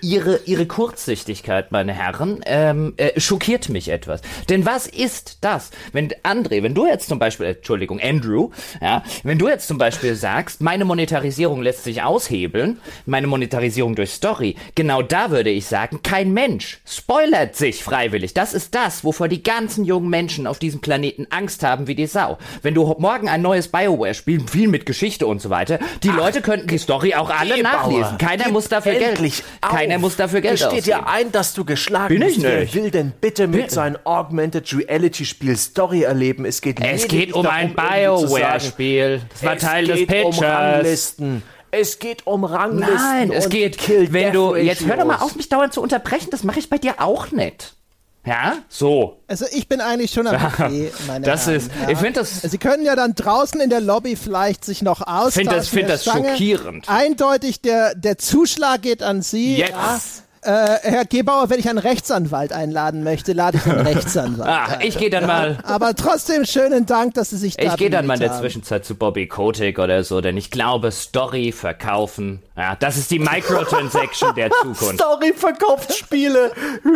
ihre, 0.01 0.41
ihre 0.45 0.65
Kurzsichtigkeit, 0.65 1.71
meine 1.71 1.93
Herren, 1.93 2.41
ähm, 2.45 2.93
äh, 2.97 3.17
schockiert 3.21 3.69
mich 3.69 3.87
etwas. 3.87 4.19
Denn 4.49 4.65
was 4.65 4.85
ist 4.85 5.37
das? 5.39 5.71
Wenn, 5.93 6.09
André, 6.23 6.61
wenn 6.61 6.75
du 6.75 6.85
jetzt 6.85 7.07
zum 7.07 7.19
Beispiel, 7.19 7.52
Entschuldigung, 7.57 7.99
Andrew, 8.01 8.49
ja, 8.81 9.03
wenn 9.23 9.37
du 9.37 9.47
jetzt 9.47 9.67
zum 9.67 9.77
Beispiel 9.77 10.15
sagst, 10.15 10.61
meine 10.61 10.85
Monetarisierung 10.85 11.61
lässt 11.61 11.83
sich 11.83 12.01
aushebeln, 12.01 12.79
meine 13.05 13.27
Monetarisierung 13.27 13.95
durch 13.95 14.11
Story, 14.11 14.55
genau 14.75 15.01
da 15.01 15.31
würde 15.31 15.49
ich 15.49 15.65
sagen, 15.65 16.01
kein 16.03 16.33
Mensch 16.33 16.79
spoilert 16.87 17.55
sich 17.55 17.83
freiwillig. 17.83 18.33
Das 18.33 18.53
ist 18.53 18.73
das, 18.75 19.03
wovor 19.03 19.27
die 19.27 19.43
ganzen 19.43 19.83
jungen 19.85 20.09
Menschen 20.09 20.47
auf 20.47 20.59
diesem 20.59 20.81
Planeten 20.81 21.27
Angst 21.29 21.63
haben 21.63 21.87
wie 21.87 21.95
die 21.95 22.07
Sau. 22.07 22.37
Wenn 22.61 22.73
du 22.73 22.95
morgen 22.99 23.29
ein 23.29 23.41
neues 23.41 23.67
Bioware-Spiel, 23.67 24.47
viel 24.47 24.67
mit 24.67 24.85
Geschichte 24.85 25.27
und 25.27 25.41
so 25.41 25.49
weiter, 25.49 25.79
die 26.03 26.09
Leute 26.09 26.41
könnten 26.41 26.67
die 26.67 26.77
Story 26.77 27.13
auch 27.15 27.29
alle 27.29 27.55
Gebauer, 27.57 27.73
nachlesen. 27.73 28.17
Keiner 28.17 28.49
muss 28.49 28.69
dafür 28.69 28.93
Geld. 28.93 29.19
auf. 29.19 29.69
Keiner 29.71 29.97
muss 29.99 30.15
dafür 30.15 30.41
Geld 30.41 30.55
Es 30.55 30.59
steht 30.61 30.79
ausgeben. 30.79 30.89
ja 30.89 31.05
ein, 31.07 31.31
dass 31.31 31.53
du 31.53 31.65
geschlagen 31.65 32.13
Bin 32.19 32.21
ich 32.27 32.35
bist. 32.35 32.43
Wer 32.43 32.59
nicht. 32.61 32.75
will 32.75 32.91
denn 32.91 33.11
bitte 33.19 33.47
mit 33.47 33.61
Bin- 33.61 33.69
seinem 33.69 33.97
Augmented 34.03 34.73
Reality 34.73 35.25
Spiel 35.25 35.55
Story 35.57 36.03
erleben? 36.03 36.45
Es 36.45 36.61
geht, 36.61 36.79
Es 36.81 37.07
geht 37.07 37.33
um 37.33 37.42
darum, 37.43 37.57
ein 37.57 37.75
Bioware-Spiel. 37.75 39.21
Das 39.29 39.43
war 39.43 39.55
es 39.55 39.61
Teil 39.61 39.85
des 39.87 39.97
geht 40.07 40.23
um. 40.25 40.33
Ranglisten. 40.39 41.43
Es 41.71 41.99
geht 41.99 42.27
um 42.27 42.43
Ranglisten. 42.43 42.95
Nein, 42.95 43.31
es 43.31 43.45
und 43.45 43.51
geht, 43.51 43.77
Kill 43.77 44.13
wenn 44.13 44.31
du, 44.33 44.55
jetzt 44.55 44.85
hör 44.85 44.95
doch 44.97 45.05
mal 45.05 45.17
auf, 45.17 45.35
mich 45.35 45.49
dauernd 45.49 45.73
zu 45.73 45.81
unterbrechen, 45.81 46.27
das 46.31 46.43
mache 46.43 46.59
ich 46.59 46.69
bei 46.69 46.77
dir 46.77 46.95
auch 47.01 47.31
nicht. 47.31 47.73
Ja, 48.25 48.53
so. 48.69 49.19
Also 49.27 49.45
ich 49.51 49.67
bin 49.67 49.81
eigentlich 49.81 50.11
schon 50.11 50.27
am 50.27 50.39
Buffet, 50.57 50.91
meine 51.07 51.25
Das 51.25 51.45
Herren, 51.47 51.57
ist- 51.57 51.71
ja. 51.81 51.89
ich 51.89 51.97
find 51.97 52.15
das- 52.15 52.41
Sie 52.43 52.57
können 52.57 52.85
ja 52.85 52.95
dann 52.95 53.15
draußen 53.15 53.59
in 53.59 53.69
der 53.69 53.81
Lobby 53.81 54.15
vielleicht 54.15 54.63
sich 54.63 54.81
noch 54.81 55.01
austauschen. 55.01 55.31
Find 55.31 55.51
das- 55.51 55.67
find 55.67 55.89
das 55.89 56.03
Stange. 56.03 56.29
schockierend. 56.29 56.87
Eindeutig, 56.89 57.61
der, 57.61 57.95
der 57.95 58.17
Zuschlag 58.17 58.81
geht 58.83 59.03
an 59.03 59.21
Sie. 59.23 59.57
Jetzt. 59.57 59.71
Ja. 59.71 59.99
Äh, 60.45 60.79
Herr 60.83 61.05
Gebauer, 61.05 61.49
wenn 61.49 61.59
ich 61.59 61.69
einen 61.69 61.77
Rechtsanwalt 61.77 62.51
einladen 62.53 63.03
möchte, 63.03 63.33
lade 63.33 63.57
ich 63.57 63.65
einen 63.71 63.81
Rechtsanwalt 63.87 64.49
Ah, 64.49 64.65
ein. 64.79 64.81
ich 64.87 64.97
gehe 64.97 65.09
dann 65.09 65.25
mal, 65.25 65.57
Aber 65.63 65.95
trotzdem 65.95 66.45
schönen 66.45 66.85
Dank, 66.85 67.13
dass 67.13 67.29
Sie 67.29 67.37
sich 67.37 67.55
da 67.55 67.63
ich 67.63 67.75
gehe 67.77 67.89
dann 67.89 68.05
mal 68.05 68.15
in 68.15 68.19
der 68.19 68.31
haben. 68.31 68.39
Zwischenzeit 68.41 68.83
zu 68.85 68.95
Bobby 68.95 69.27
Kotick 69.27 69.79
oder 69.79 70.03
so, 70.03 70.21
denn 70.21 70.35
ich 70.37 70.51
glaube, 70.51 70.91
Story 70.91 71.51
verkaufen, 71.51 72.41
ja, 72.57 72.75
das 72.75 72.97
ist 72.97 73.09
die 73.11 73.19
Microtransaction 73.19 74.35
der 74.35 74.49
Zukunft. 74.61 74.95
Story 74.95 75.33
verkauft 75.35 75.93
Spiele. 75.95 76.51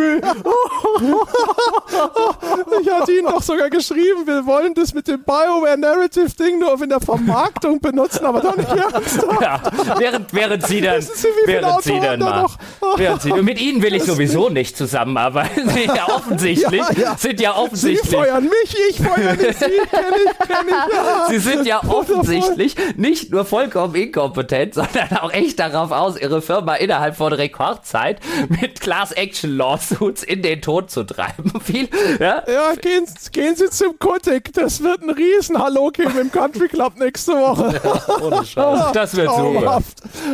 Ich 2.80 2.90
hatte 2.90 3.12
Ihnen 3.12 3.26
doch 3.26 3.42
sogar 3.42 3.70
geschrieben, 3.70 4.26
wir 4.26 4.44
wollen 4.46 4.74
das 4.74 4.94
mit 4.94 5.08
dem 5.08 5.22
BioWare 5.22 5.76
Narrative 5.78 6.28
Ding 6.30 6.58
nur 6.58 6.80
in 6.82 6.88
der 6.88 7.00
Vermarktung 7.00 7.80
benutzen, 7.80 8.24
aber 8.24 8.40
doch 8.40 8.56
nicht 8.56 8.68
ernsthaft. 8.70 9.40
Ja, 9.42 9.60
während, 9.98 10.32
während 10.32 10.66
sie 10.66 10.80
dann, 10.80 10.96
Wissen 10.98 11.14
Sie, 11.16 11.28
wie 11.28 11.50
viele 11.50 11.62
während 11.62 11.82
sie 11.82 12.00
dann 12.00 12.20
da 12.20 12.26
mal, 12.26 12.42
noch- 12.42 12.58
während 12.96 13.22
sie, 13.22 13.30
mit 13.42 13.60
ihnen 13.60 13.82
will 13.82 13.94
ich 13.94 14.04
sowieso 14.04 14.48
nicht 14.48 14.76
zusammenarbeiten. 14.76 15.68
Sie 15.68 15.84
ja 15.86 16.08
offensichtlich, 16.08 16.80
Ja, 16.80 17.02
ja. 17.02 17.16
sind 17.18 17.40
ja 17.40 17.52
Sie 17.52 17.58
offensichtlich, 17.58 18.10
feuern 18.14 18.44
mich, 18.44 18.76
ich 18.90 18.96
feuer 18.96 19.34
nicht 19.34 19.58
Sie, 19.58 19.64
kenn 19.64 20.14
ich, 20.24 20.48
kenn 20.48 20.66
ich. 20.68 20.94
Ja. 20.94 21.26
Sie 21.28 21.38
sind 21.38 21.66
ja 21.66 21.82
offensichtlich 21.84 22.76
nicht 22.96 23.30
nur 23.30 23.44
vollkommen 23.44 23.94
inkompetent, 23.94 24.74
sondern 24.74 25.16
auch 25.20 25.32
echt 25.32 25.58
darauf 25.58 25.90
aus, 25.90 26.18
ihre 26.20 26.42
Firma 26.42 26.74
innerhalb 26.74 27.16
von 27.16 27.32
Rekordzeit 27.32 28.20
mit 28.48 28.80
Class-Action-Lawsuits 28.80 30.22
in 30.22 30.42
den 30.42 30.60
Tod 30.62 30.90
zu 30.90 31.04
treiben. 31.04 31.52
Viel, 31.62 31.88
ja? 32.20 32.42
Ja, 32.46 32.74
gehen, 32.80 33.04
gehen 33.32 33.56
Sie 33.56 33.70
zum 33.70 33.98
Kutik. 33.98 34.52
Das 34.54 34.82
wird 34.82 35.02
ein 35.02 35.10
Riesen-Hallo 35.10 35.90
geben 35.90 36.18
im 36.18 36.30
Country 36.32 36.68
Club 36.68 36.98
nächste 36.98 37.32
Woche. 37.32 37.80
Ohne 38.22 38.44
Scheiß. 38.44 38.92
Das 38.92 39.16
wird 39.16 39.30
super. 39.30 39.82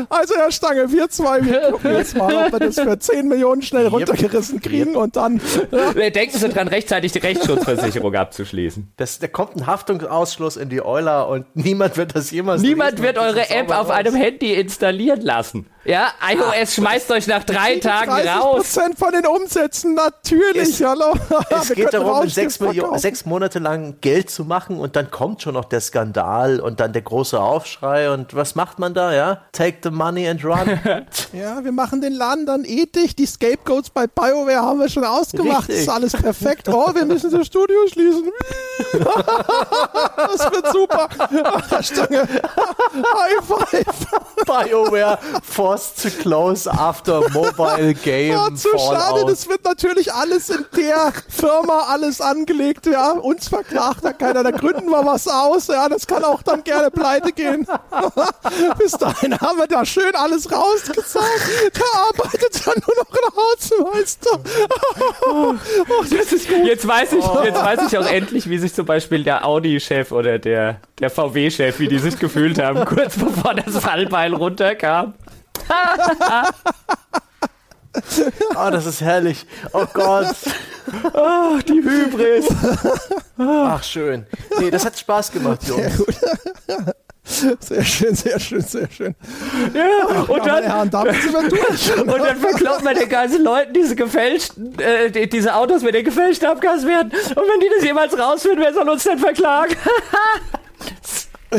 Also, 0.09 0.35
Herr 0.37 0.53
Stange, 0.53 0.91
wir 0.91 1.09
zwei, 1.09 1.45
wir 1.45 1.61
gucken 1.73 1.97
jetzt 1.97 2.17
mal, 2.17 2.47
ob 2.47 2.53
wir 2.53 2.59
das 2.61 2.75
für 2.77 2.94
10 2.99 3.29
Millionen 3.29 3.63
schnell 3.63 3.87
runtergerissen 3.87 4.61
kriegen 4.61 4.97
und 4.97 5.17
dann. 5.17 5.41
Ja, 5.95 6.11
Denken 6.11 6.39
Sie 6.39 6.49
dran, 6.49 6.69
rechtzeitig 6.69 7.13
die 7.13 7.19
Rechtsschutzversicherung 7.19 8.15
abzuschließen. 8.15 8.93
Das, 8.97 9.19
da 9.19 9.27
kommt 9.29 9.57
ein 9.57 9.67
Haftungsausschluss 9.67 10.57
in 10.57 10.69
die 10.69 10.85
Euler 10.85 11.29
und 11.29 11.47
niemand 11.55 11.97
wird 11.97 12.15
das 12.15 12.31
jemals 12.31 12.63
Niemand 12.63 12.93
lesen. 12.93 13.05
wird 13.05 13.19
eure 13.19 13.49
App 13.51 13.71
auf 13.71 13.89
raus. 13.89 13.91
einem 13.91 14.15
Handy 14.15 14.55
installieren 14.55 15.21
lassen. 15.21 15.67
Ja, 15.85 16.09
iOS 16.31 16.77
schmeißt 16.77 17.11
euch 17.11 17.27
nach 17.27 17.45
drei 17.45 17.77
Tagen 17.77 18.11
30 18.11 18.31
raus. 18.31 18.57
Prozent 18.57 18.99
von 18.99 19.13
den 19.13 19.27
Umsätzen, 19.27 19.95
natürlich, 19.95 20.81
Es- 20.81 20.85
hallo. 20.85 21.13
Es 21.51 21.69
Wir 21.77 21.77
geht 21.77 21.93
darum, 21.95 22.27
sechs, 22.29 22.59
Millionen, 22.59 22.99
sechs 22.99 23.27
Monate 23.27 23.59
lang 23.59 23.97
Geld 24.01 24.31
zu 24.31 24.45
machen 24.47 24.79
und 24.79 24.97
dann 24.97 25.11
kommt 25.11 25.43
schon 25.43 25.53
noch 25.55 25.67
der 25.67 25.81
Skandal 25.81 26.61
und 26.61 26.81
dann 26.81 26.95
der 26.95 27.03
große 27.03 27.39
Aufschrei 27.39 28.11
und 28.11 28.35
was 28.35 28.55
macht 28.55 28.79
man 28.79 28.95
da, 28.95 29.13
ja? 29.13 29.43
Take 29.53 29.79
the 29.83 29.91
money 29.91 30.27
and 30.29 30.43
run. 30.45 30.81
Ja, 31.33 31.63
wir 31.65 31.73
machen 31.73 32.01
den 32.01 32.13
Laden 32.15 32.47
dann 32.47 32.65
ethisch. 32.85 33.17
Die 33.17 33.27
Scapegoats 33.27 33.91
bei 33.91 34.07
BioWare 34.07 34.63
haben 34.63 34.81
wir 34.81 34.89
schon 34.89 35.05
ausgemacht. 35.05 35.69
Richtig. 35.69 35.81
Ist 35.81 35.89
alles 35.89 36.13
perfekt. 36.13 36.69
Oh, 36.69 36.95
wir 36.95 37.05
müssen 37.05 37.31
das 37.31 37.47
Studio 37.47 37.77
schließen. 37.91 38.31
Das 40.17 40.51
wird 40.53 40.73
super. 40.73 41.09
Stange. 41.83 42.23
High 42.95 43.45
five. 43.47 44.07
BioWare 44.47 45.19
forced 45.43 46.03
to 46.03 46.11
close 46.23 46.71
after 46.71 47.21
mobile 47.31 47.95
game 47.95 48.33
Ja, 48.33 48.49
zu 48.55 48.69
schade. 48.79 49.01
fallout. 49.01 49.31
Das 49.31 49.49
wird 49.49 49.65
natürlich 49.65 50.13
alles 50.13 50.51
in 50.51 50.65
der 50.77 51.13
Firma 51.29 51.85
alles 51.89 52.21
angelegt. 52.21 52.87
Ja, 52.87 53.13
uns 53.13 53.49
verklagt 53.49 54.05
da 54.05 54.13
keiner. 54.13 54.43
Da 54.43 54.51
gründen 54.51 54.89
wir 54.91 55.05
was 55.05 55.27
aus. 55.29 55.69
Ja, 55.69 55.89
das 55.89 56.07
kann 56.07 56.25
auch 56.25 56.43
dann 56.43 56.63
gerne 56.65 56.91
pleite 56.91 57.33
gehen. 57.33 57.67
Bis 58.79 58.93
dahin 58.93 59.39
haben 59.41 59.59
wir 59.59 59.67
da 59.67 59.85
schön 59.85 60.15
alles 60.15 60.51
rausgezahlt. 60.51 61.43
Da 61.75 61.99
arbeitet 62.09 62.64
dann 62.65 62.75
nur 62.87 62.97
noch 62.97 63.11
ein 63.11 63.37
Hausmeister. 63.37 64.41
Das 66.11 66.33
ist 66.33 66.49
gut. 66.49 66.65
Jetzt 66.65 66.87
weiß 66.87 67.13
ich, 67.13 67.25
jetzt 67.45 67.63
weiß 67.63 67.81
ich 67.89 67.99
auch 67.99 68.07
endlich, 68.07 68.49
wie 68.49 68.59
sich 68.59 68.75
zum 68.75 68.87
Beispiel 68.87 69.25
der 69.25 69.45
Audi-Chef 69.47 70.13
oder 70.13 70.39
der, 70.39 70.81
der 70.99 71.11
VW-Chef, 71.11 71.79
wie 71.79 71.89
die 71.89 71.99
sich 71.99 72.19
gefühlt 72.19 72.59
haben, 72.59 72.85
kurz 72.87 73.17
bevor 73.17 73.55
das 73.55 73.79
Fallbeil 73.79 74.35
runterkam. 74.35 75.15
Oh, 78.57 78.71
das 78.73 78.87
ist 78.87 79.01
herrlich. 79.03 79.47
Oh 79.73 79.87
Gott. 79.93 80.35
Ach, 81.15 81.63
die 81.63 81.81
Hybris. 81.81 82.47
Ach, 83.39 83.83
schön. 83.85 84.27
Nee, 84.59 84.73
das 84.73 84.85
hat 84.85 84.99
Spaß 84.99 85.31
gemacht, 85.31 85.61
Jungs. 85.63 86.03
Sehr 87.27 87.85
schön, 87.85 88.15
sehr 88.15 88.39
schön, 88.39 88.61
sehr 88.61 88.89
schön. 88.91 89.15
Ja, 89.73 90.21
und 90.21 90.37
Ja, 90.37 90.45
dann, 90.45 90.65
Herren, 90.65 90.91
damit 90.91 91.23
sind 91.23 91.33
wir 91.33 91.49
durch. 91.49 91.97
und 92.01 92.07
dann 92.07 92.37
verklaut 92.37 92.85
man 92.85 92.95
den 92.95 93.09
ganzen 93.09 93.43
Leuten 93.43 93.73
diese 93.73 93.97
gefälschten, 93.97 94.79
äh, 94.79 95.11
die, 95.11 95.29
diese 95.29 95.55
Autos 95.55 95.83
mit 95.83 95.95
den 95.95 96.05
gefälschten 96.05 96.47
Abgaswerten. 96.49 97.11
Und 97.13 97.37
wenn 97.49 97.61
die 97.61 97.71
das 97.75 97.85
jemals 97.85 98.19
rausfinden, 98.19 98.61
wer 98.61 98.75
soll 98.75 98.89
uns 98.89 99.05
denn 99.05 99.19
verklagen? 99.19 99.75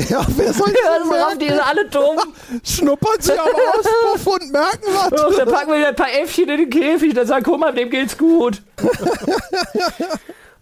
Ja, 0.10 0.26
wer 0.36 0.52
soll 0.52 0.68
Also 0.68 1.10
das 1.10 1.26
haben 1.26 1.40
die 1.40 1.48
sind 1.48 1.60
alle 1.60 1.86
dumm. 1.86 2.18
Schnuppern 2.66 3.16
Sie 3.20 3.32
am 3.32 3.48
Auspuff 3.48 4.28
und 4.28 4.52
merken 4.52 4.88
was. 4.94 5.38
dann 5.38 5.48
packen 5.48 5.72
wir 5.72 5.78
wieder 5.78 5.88
ein 5.90 5.96
paar 5.96 6.12
Äffchen 6.12 6.50
in 6.50 6.58
den 6.58 6.70
Käfig. 6.70 7.14
Dann 7.14 7.26
sagen, 7.26 7.46
guck 7.46 7.60
mal, 7.60 7.72
dem 7.74 7.90
geht's 7.90 8.18
gut. 8.18 8.62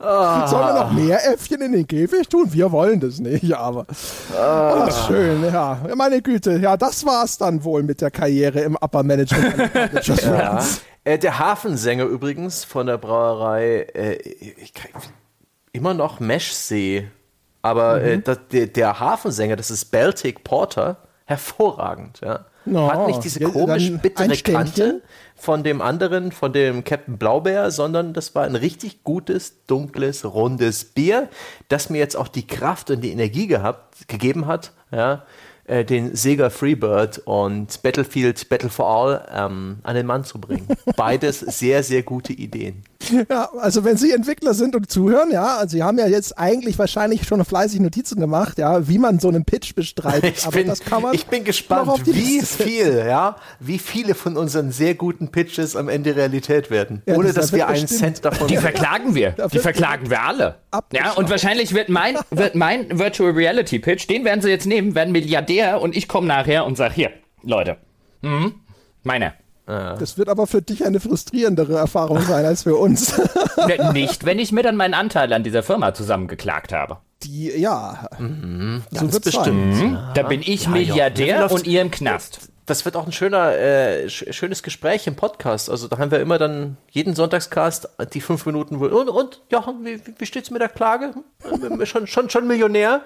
Sollen 0.04 0.68
wir 0.68 0.74
noch 0.74 0.92
mehr 0.92 1.26
Äffchen 1.34 1.62
in 1.62 1.72
den 1.72 1.88
Käfig 1.88 2.28
tun? 2.28 2.52
Wir 2.52 2.72
wollen 2.72 3.00
das 3.00 3.20
nicht, 3.20 3.54
aber. 3.54 3.86
Ach, 4.38 5.08
schön, 5.08 5.44
ja. 5.46 5.80
Meine 5.96 6.22
Güte, 6.22 6.58
ja, 6.58 6.76
das 6.76 7.06
war's 7.06 7.38
dann 7.38 7.64
wohl 7.64 7.84
mit 7.84 8.02
der 8.02 8.12
Karriere 8.12 8.60
im 8.62 8.76
Upper 8.76 9.04
Management. 9.04 9.72
Ja. 10.24 10.64
Äh, 11.04 11.18
der 11.18 11.40
Hafensänger 11.40 12.06
übrigens 12.06 12.64
von 12.64 12.88
der 12.88 12.98
Brauerei, 12.98 13.88
äh, 13.94 14.16
ich 14.16 14.74
immer 15.72 15.94
noch 15.94 16.20
Meshsee. 16.20 17.08
Aber 17.62 18.02
äh, 18.02 18.20
das, 18.20 18.40
der, 18.52 18.68
der 18.68 19.00
Hafensänger, 19.00 19.56
das 19.56 19.72
ist 19.72 19.86
Baltic 19.86 20.44
Porter, 20.44 20.98
hervorragend. 21.26 22.22
Ja. 22.22 22.46
No, 22.66 22.92
Hat 22.92 23.08
nicht 23.08 23.24
diese 23.24 23.42
ja, 23.42 23.50
komisch 23.50 23.90
dann 23.90 24.00
bittere. 24.00 24.38
Kante 24.38 25.02
von 25.36 25.64
dem 25.64 25.82
anderen, 25.82 26.32
von 26.32 26.54
dem 26.54 26.84
Captain 26.84 27.18
Blaubeer, 27.18 27.72
sondern 27.72 28.14
das 28.14 28.36
war 28.36 28.44
ein 28.44 28.56
richtig 28.56 29.04
gutes, 29.04 29.66
dunkles, 29.68 30.26
rundes 30.26 30.86
Bier, 30.86 31.30
das 31.68 31.90
mir 31.90 31.98
jetzt 31.98 32.16
auch 32.16 32.28
die 32.28 32.48
Kraft 32.48 32.90
und 32.92 33.02
die 33.02 33.12
Energie 33.12 33.48
gehabt, 33.48 34.08
gegeben 34.08 34.48
hat, 34.48 34.72
ja, 34.92 35.26
äh, 35.66 35.86
den 35.86 36.16
Sega 36.16 36.50
Freebird 36.50 37.20
und 37.26 37.82
Battlefield 37.84 38.50
Battle 38.50 38.70
for 38.70 38.86
All 38.88 39.28
ähm, 39.34 39.78
an 39.84 39.96
den 39.96 40.06
Mann 40.06 40.24
zu 40.24 40.40
bringen. 40.40 40.68
Beides 40.98 41.40
sehr, 41.40 41.84
sehr 41.84 42.04
gute 42.04 42.34
Ideen. 42.34 42.84
Ja, 43.30 43.50
also 43.60 43.84
wenn 43.84 43.98
Sie 43.98 44.12
Entwickler 44.12 44.54
sind 44.54 44.76
und 44.76 44.90
zuhören, 44.90 45.32
ja, 45.32 45.58
also 45.58 45.76
Sie 45.78 45.84
haben 45.84 45.98
ja 45.98 46.08
jetzt 46.08 46.38
eigentlich 46.38 46.78
wahrscheinlich 46.80 47.26
schon 47.28 47.44
fleißig 47.44 47.80
Notizen 47.80 48.20
gemacht, 48.20 48.58
ja, 48.58 48.88
wie 48.88 48.98
man 48.98 49.20
so 49.20 49.28
einen 49.30 49.46
Pitch 49.46 49.76
bestreitet. 49.76 50.36
Ich 50.38 50.46
aber 50.46 50.58
bin, 50.58 50.68
das 50.68 50.80
kann 50.82 51.02
man 51.02 51.14
ich 51.14 51.26
bin 51.28 51.44
gespannt, 51.44 51.90
auf 51.90 52.02
die 52.04 52.14
wie 52.16 52.38
Liste 52.40 52.64
viel, 52.64 52.98
ja, 53.08 53.36
wie 53.60 53.78
viele 53.80 54.16
von 54.16 54.38
unseren 54.38 54.72
sehr 54.72 54.96
guten 54.96 55.30
Pitches 55.32 55.76
am 55.76 55.90
Ende 55.90 56.16
Realität 56.16 56.70
werden, 56.72 57.02
Ja, 57.06 57.16
ohne 57.16 57.28
das 57.28 57.36
dass 57.36 57.54
wir 57.54 57.68
einen 57.68 57.82
bestimmt- 57.84 58.00
Cent 58.00 58.26
davon 58.26 58.48
Die 58.48 58.58
verklagen 58.58 59.16
wir. 59.16 59.32
Die 59.52 59.60
verklagen 59.60 60.10
wir 60.10 60.22
alle. 60.24 60.56
Ja, 60.94 61.12
und 61.14 61.30
wahrscheinlich 61.30 61.74
wird 61.74 61.90
mein, 61.90 62.18
wird 62.32 62.56
mein 62.56 62.98
Virtual 63.00 63.32
Reality 63.32 63.80
Pitch, 63.80 64.10
den 64.10 64.24
werden 64.26 64.42
sie 64.42 64.50
jetzt 64.50 64.66
nehmen, 64.66 64.96
werden 64.96 65.12
Milliardär 65.12 65.82
und 65.82 65.96
ich 65.96 66.08
komme 66.08 66.28
nachher 66.28 66.66
und 66.66 66.78
sag 66.78 66.94
hier, 66.94 67.12
Leute, 67.44 67.78
mhm, 68.22 68.54
meine. 69.66 69.96
Das 70.00 70.18
wird 70.18 70.30
aber 70.30 70.48
für 70.48 70.62
dich 70.62 70.86
eine 70.86 71.00
frustrierendere 71.00 71.78
Erfahrung 71.78 72.22
sein 72.22 72.46
als 72.46 72.64
für 72.64 72.76
uns. 72.76 73.14
Nicht, 73.94 74.26
wenn 74.26 74.40
ich 74.40 74.52
mir 74.52 74.64
dann 74.64 74.76
meinen 74.76 74.94
Anteil 74.94 75.32
an 75.34 75.44
dieser 75.44 75.64
Firma 75.64 75.94
zusammengeklagt 75.94 76.74
habe. 76.74 76.98
Die, 77.24 77.52
ja, 77.58 78.10
so 78.20 78.26
Ganz 78.26 79.14
wird's 79.14 79.32
bestimmt. 79.32 79.76
sein. 79.76 79.98
Da 80.14 80.24
bin 80.24 80.42
ich 80.42 80.66
Ja, 80.66 80.72
Milliardär 80.72 81.26
ja. 81.40 81.46
und 81.46 81.66
ihr 81.66 81.82
im 81.82 81.90
Knast. 81.92 82.50
Das 82.66 82.86
wird 82.86 82.96
auch 82.96 83.06
ein 83.06 83.12
schöner, 83.12 83.54
äh, 83.58 84.10
sch 84.10 84.26
schönes 84.32 84.64
Gespräch 84.64 85.08
im 85.08 85.16
Podcast. 85.16 85.70
Also 85.70 85.88
da 85.88 85.98
haben 85.98 86.12
wir 86.12 86.20
immer 86.20 86.38
dann 86.38 86.78
jeden 86.92 87.14
Sonntagscast 87.14 87.90
die 88.14 88.22
fünf 88.22 88.46
Minuten. 88.46 88.80
Wo, 88.80 88.86
und, 88.86 89.10
und 89.10 89.42
Jochen, 89.50 89.86
wie, 89.86 90.00
wie 90.18 90.26
steht's 90.26 90.50
mit 90.50 90.62
der 90.62 90.70
Klage? 90.70 91.14
Hm? 91.44 91.86
Schon, 91.86 92.08
schon, 92.08 92.30
schon 92.30 92.48
Millionär? 92.48 93.02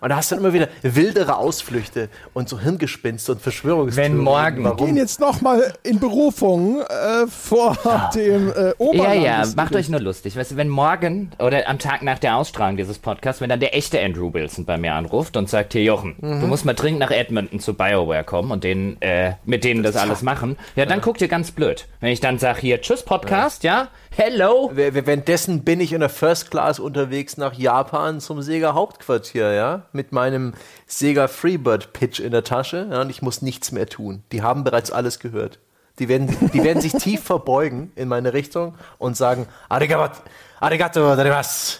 Und 0.00 0.08
da 0.10 0.16
hast 0.16 0.30
du 0.30 0.36
dann 0.36 0.44
immer 0.44 0.52
wieder 0.54 0.68
wildere 0.82 1.36
Ausflüchte 1.36 2.08
und 2.32 2.48
so 2.48 2.58
Hirngespinste 2.60 3.32
und 3.32 3.42
Verschwörungstheorien. 3.42 4.12
Wenn 4.14 4.18
morgen- 4.24 4.54
gehen 4.56 4.64
Warum? 4.64 4.96
jetzt 4.96 5.20
nochmal 5.20 5.74
in 5.82 5.98
Berufung 6.00 6.80
äh, 6.82 7.26
vor 7.28 7.76
dem 8.14 8.50
äh, 8.52 8.68
Ja, 8.68 8.72
Oberland. 8.78 9.22
ja, 9.22 9.42
macht 9.56 9.74
euch 9.76 9.88
nur 9.88 10.00
lustig. 10.00 10.36
Weißt 10.36 10.52
du, 10.52 10.56
wenn 10.56 10.68
morgen 10.68 11.30
oder 11.38 11.68
am 11.68 11.78
Tag 11.78 12.02
nach 12.02 12.18
der 12.18 12.36
Ausstrahlung 12.36 12.76
dieses 12.76 12.98
Podcasts, 12.98 13.40
wenn 13.40 13.48
dann 13.48 13.60
der 13.60 13.76
echte 13.76 14.00
Andrew 14.00 14.32
Wilson 14.32 14.64
bei 14.64 14.76
mir 14.78 14.94
anruft 14.94 15.36
und 15.36 15.48
sagt, 15.48 15.72
hier 15.72 15.82
Jochen, 15.82 16.16
du 16.20 16.46
musst 16.46 16.64
mal 16.64 16.74
dringend 16.74 17.00
nach 17.00 17.10
Edmonton 17.10 17.60
zu 17.60 17.74
BioWare 17.74 18.24
kommen 18.24 18.50
und 18.50 18.64
denen, 18.64 19.00
äh, 19.02 19.34
mit 19.44 19.64
denen 19.64 19.82
das 19.82 19.96
alles 19.96 20.22
machen, 20.22 20.56
ja, 20.76 20.86
dann 20.86 21.00
guckt 21.00 21.20
ihr 21.20 21.28
ganz 21.28 21.50
blöd. 21.50 21.86
Wenn 22.00 22.10
ich 22.12 22.20
dann 22.20 22.38
sag, 22.38 22.58
hier, 22.58 22.80
tschüss 22.80 23.02
Podcast, 23.02 23.62
ja, 23.64 23.88
hello, 24.10 24.70
W- 24.74 24.94
w- 24.94 25.02
Währenddessen 25.06 25.64
bin 25.64 25.80
ich 25.80 25.92
in 25.92 26.00
der 26.00 26.08
First 26.08 26.50
Class 26.50 26.78
unterwegs 26.78 27.36
nach 27.36 27.54
Japan 27.54 28.20
zum 28.20 28.42
Sega 28.42 28.74
Hauptquartier, 28.74 29.52
ja, 29.52 29.81
mit 29.92 30.12
meinem 30.12 30.54
Sega 30.86 31.28
Freebird 31.28 31.92
Pitch 31.92 32.20
in 32.20 32.30
der 32.32 32.44
Tasche, 32.44 32.88
ja, 32.90 33.00
und 33.02 33.10
ich 33.10 33.22
muss 33.22 33.42
nichts 33.42 33.72
mehr 33.72 33.86
tun. 33.86 34.22
Die 34.32 34.42
haben 34.42 34.64
bereits 34.64 34.90
alles 34.90 35.18
gehört. 35.18 35.58
Die 35.98 36.08
werden, 36.08 36.28
die 36.52 36.62
werden 36.64 36.80
sich 36.80 36.92
tief 36.92 37.22
verbeugen 37.24 37.92
in 37.96 38.08
meine 38.08 38.32
Richtung 38.32 38.74
und 38.98 39.16
sagen, 39.16 39.46
Arigato, 39.68 40.20
arigato 40.60 41.00
gozaimasu. 41.00 41.78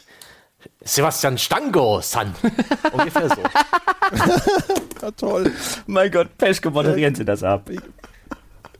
Sebastian 0.84 1.38
Stango-san. 1.38 2.34
Ungefähr 2.92 3.28
so. 3.28 3.42
Ja, 5.00 5.10
toll. 5.12 5.50
mein 5.86 6.10
Gott, 6.10 6.36
Peschke, 6.38 6.70
moderieren 6.70 7.14
Sie 7.14 7.24
das 7.24 7.42
ab. 7.42 7.68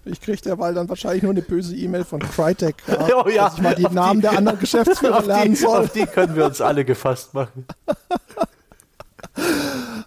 Ich 0.05 0.21
krieg 0.21 0.43
derweil 0.43 0.75
dann 0.75 0.89
wahrscheinlich 0.89 1.23
nur 1.23 1.33
eine 1.33 1.43
böse 1.43 1.75
E-Mail 1.77 2.05
von 2.05 2.21
Crytek, 2.21 2.77
ja, 2.89 3.17
Oh 3.25 3.29
ja, 3.29 3.45
dass 3.45 3.55
ich 3.55 3.63
mal 3.63 3.75
die 3.75 3.83
Namen 3.85 4.21
die- 4.21 4.29
der 4.29 4.37
anderen 4.39 4.59
Geschäftsführer 4.59 5.19
Auf 5.19 5.27
lernen 5.27 5.51
die, 5.53 5.57
soll. 5.57 5.85
auf 5.85 5.93
die 5.93 6.07
können 6.07 6.35
wir 6.37 6.45
uns 6.45 6.61
alle 6.61 6.85
gefasst 6.85 7.35
machen. 7.35 7.67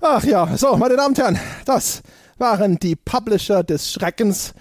Ach 0.01 0.23
ja, 0.23 0.55
so, 0.55 0.75
meine 0.77 0.95
Damen 0.95 1.09
und 1.09 1.17
Herren, 1.17 1.39
das 1.65 2.01
waren 2.37 2.77
die 2.77 2.95
Publisher 2.95 3.63
des 3.63 3.91
Schreckens. 3.91 4.53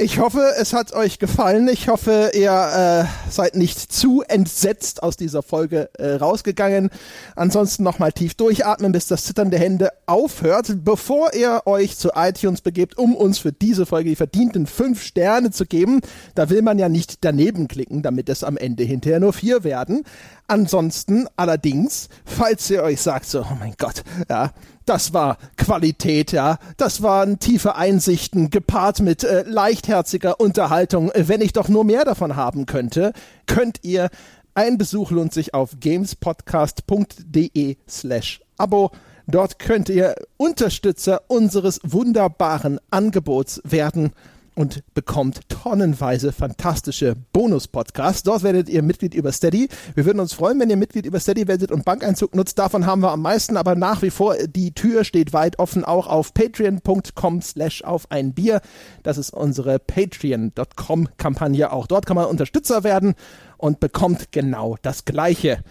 Ich 0.00 0.20
hoffe, 0.20 0.54
es 0.56 0.74
hat 0.74 0.92
euch 0.92 1.18
gefallen. 1.18 1.66
Ich 1.66 1.88
hoffe, 1.88 2.30
ihr 2.32 2.52
äh, 2.52 3.30
seid 3.32 3.56
nicht 3.56 3.92
zu 3.92 4.22
entsetzt 4.22 5.02
aus 5.02 5.16
dieser 5.16 5.42
Folge 5.42 5.90
äh, 5.98 6.14
rausgegangen. 6.14 6.90
Ansonsten 7.34 7.82
nochmal 7.82 8.12
tief 8.12 8.36
durchatmen, 8.36 8.92
bis 8.92 9.08
das 9.08 9.24
Zittern 9.24 9.50
der 9.50 9.58
Hände 9.58 9.90
aufhört, 10.06 10.84
bevor 10.84 11.34
ihr 11.34 11.62
euch 11.66 11.96
zu 11.96 12.10
iTunes 12.14 12.60
begebt, 12.60 12.96
um 12.96 13.16
uns 13.16 13.38
für 13.38 13.50
diese 13.50 13.86
Folge 13.86 14.10
die 14.10 14.16
verdienten 14.16 14.68
fünf 14.68 15.02
Sterne 15.02 15.50
zu 15.50 15.66
geben. 15.66 16.00
Da 16.36 16.48
will 16.48 16.62
man 16.62 16.78
ja 16.78 16.88
nicht 16.88 17.24
daneben 17.24 17.66
klicken, 17.66 18.00
damit 18.00 18.28
es 18.28 18.44
am 18.44 18.56
Ende 18.56 18.84
hinterher 18.84 19.18
nur 19.18 19.32
vier 19.32 19.64
werden. 19.64 20.04
Ansonsten 20.48 21.26
allerdings, 21.36 22.08
falls 22.24 22.70
ihr 22.70 22.82
euch 22.82 23.02
sagt, 23.02 23.26
so, 23.26 23.42
oh 23.42 23.56
mein 23.60 23.74
Gott, 23.76 24.02
ja, 24.30 24.52
das 24.86 25.12
war 25.12 25.36
Qualität, 25.58 26.32
ja, 26.32 26.58
das 26.78 27.02
waren 27.02 27.38
tiefe 27.38 27.76
Einsichten 27.76 28.48
gepaart 28.48 29.00
mit 29.00 29.24
äh, 29.24 29.42
leichtherziger 29.46 30.40
Unterhaltung. 30.40 31.10
Äh, 31.10 31.28
Wenn 31.28 31.42
ich 31.42 31.52
doch 31.52 31.68
nur 31.68 31.84
mehr 31.84 32.06
davon 32.06 32.34
haben 32.34 32.64
könnte, 32.64 33.12
könnt 33.46 33.84
ihr 33.84 34.08
ein 34.54 34.78
Besuch 34.78 35.10
lohnt 35.10 35.34
sich 35.34 35.52
auf 35.52 35.76
gamespodcast.de 35.78 37.76
slash 37.86 38.40
Abo. 38.56 38.90
Dort 39.26 39.58
könnt 39.58 39.90
ihr 39.90 40.14
Unterstützer 40.38 41.20
unseres 41.28 41.80
wunderbaren 41.84 42.80
Angebots 42.90 43.60
werden 43.62 44.14
und 44.58 44.82
bekommt 44.92 45.48
tonnenweise 45.48 46.32
fantastische 46.32 47.14
Bonus-Podcasts. 47.32 48.24
Dort 48.24 48.42
werdet 48.42 48.68
ihr 48.68 48.82
Mitglied 48.82 49.14
über 49.14 49.30
Steady. 49.30 49.68
Wir 49.94 50.04
würden 50.04 50.18
uns 50.18 50.32
freuen, 50.32 50.58
wenn 50.58 50.68
ihr 50.68 50.76
Mitglied 50.76 51.06
über 51.06 51.20
Steady 51.20 51.46
werdet 51.46 51.70
und 51.70 51.84
Bankeinzug 51.84 52.34
nutzt. 52.34 52.58
Davon 52.58 52.84
haben 52.84 53.00
wir 53.00 53.12
am 53.12 53.22
meisten, 53.22 53.56
aber 53.56 53.76
nach 53.76 54.02
wie 54.02 54.10
vor, 54.10 54.34
die 54.36 54.74
Tür 54.74 55.04
steht 55.04 55.32
weit 55.32 55.60
offen, 55.60 55.84
auch 55.84 56.08
auf 56.08 56.34
patreon.com 56.34 57.40
slash 57.40 57.84
auf 57.84 58.10
ein 58.10 58.34
Bier. 58.34 58.60
Das 59.04 59.16
ist 59.16 59.30
unsere 59.30 59.78
patreon.com-Kampagne. 59.78 61.70
Auch 61.70 61.86
dort 61.86 62.06
kann 62.06 62.16
man 62.16 62.26
Unterstützer 62.26 62.82
werden 62.82 63.14
und 63.58 63.78
bekommt 63.78 64.32
genau 64.32 64.76
das 64.82 65.04
Gleiche. 65.04 65.62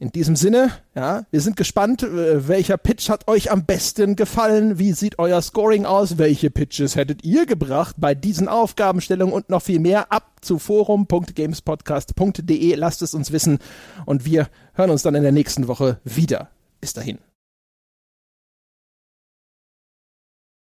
In 0.00 0.10
diesem 0.10 0.34
Sinne, 0.34 0.72
ja, 0.94 1.26
wir 1.30 1.42
sind 1.42 1.56
gespannt, 1.56 2.02
äh, 2.02 2.48
welcher 2.48 2.78
Pitch 2.78 3.10
hat 3.10 3.28
euch 3.28 3.52
am 3.52 3.66
besten 3.66 4.16
gefallen? 4.16 4.78
Wie 4.78 4.94
sieht 4.94 5.18
euer 5.18 5.42
Scoring 5.42 5.84
aus? 5.84 6.16
Welche 6.16 6.50
Pitches 6.50 6.96
hättet 6.96 7.22
ihr 7.22 7.44
gebracht 7.44 7.96
bei 7.98 8.14
diesen 8.14 8.48
Aufgabenstellungen 8.48 9.34
und 9.34 9.50
noch 9.50 9.60
viel 9.60 9.78
mehr? 9.78 10.10
Ab 10.10 10.38
zu 10.40 10.58
forum.gamespodcast.de. 10.58 12.76
Lasst 12.76 13.02
es 13.02 13.12
uns 13.12 13.30
wissen 13.30 13.58
und 14.06 14.24
wir 14.24 14.48
hören 14.72 14.88
uns 14.88 15.02
dann 15.02 15.16
in 15.16 15.22
der 15.22 15.32
nächsten 15.32 15.68
Woche 15.68 16.00
wieder. 16.02 16.48
Bis 16.80 16.94
dahin. 16.94 17.18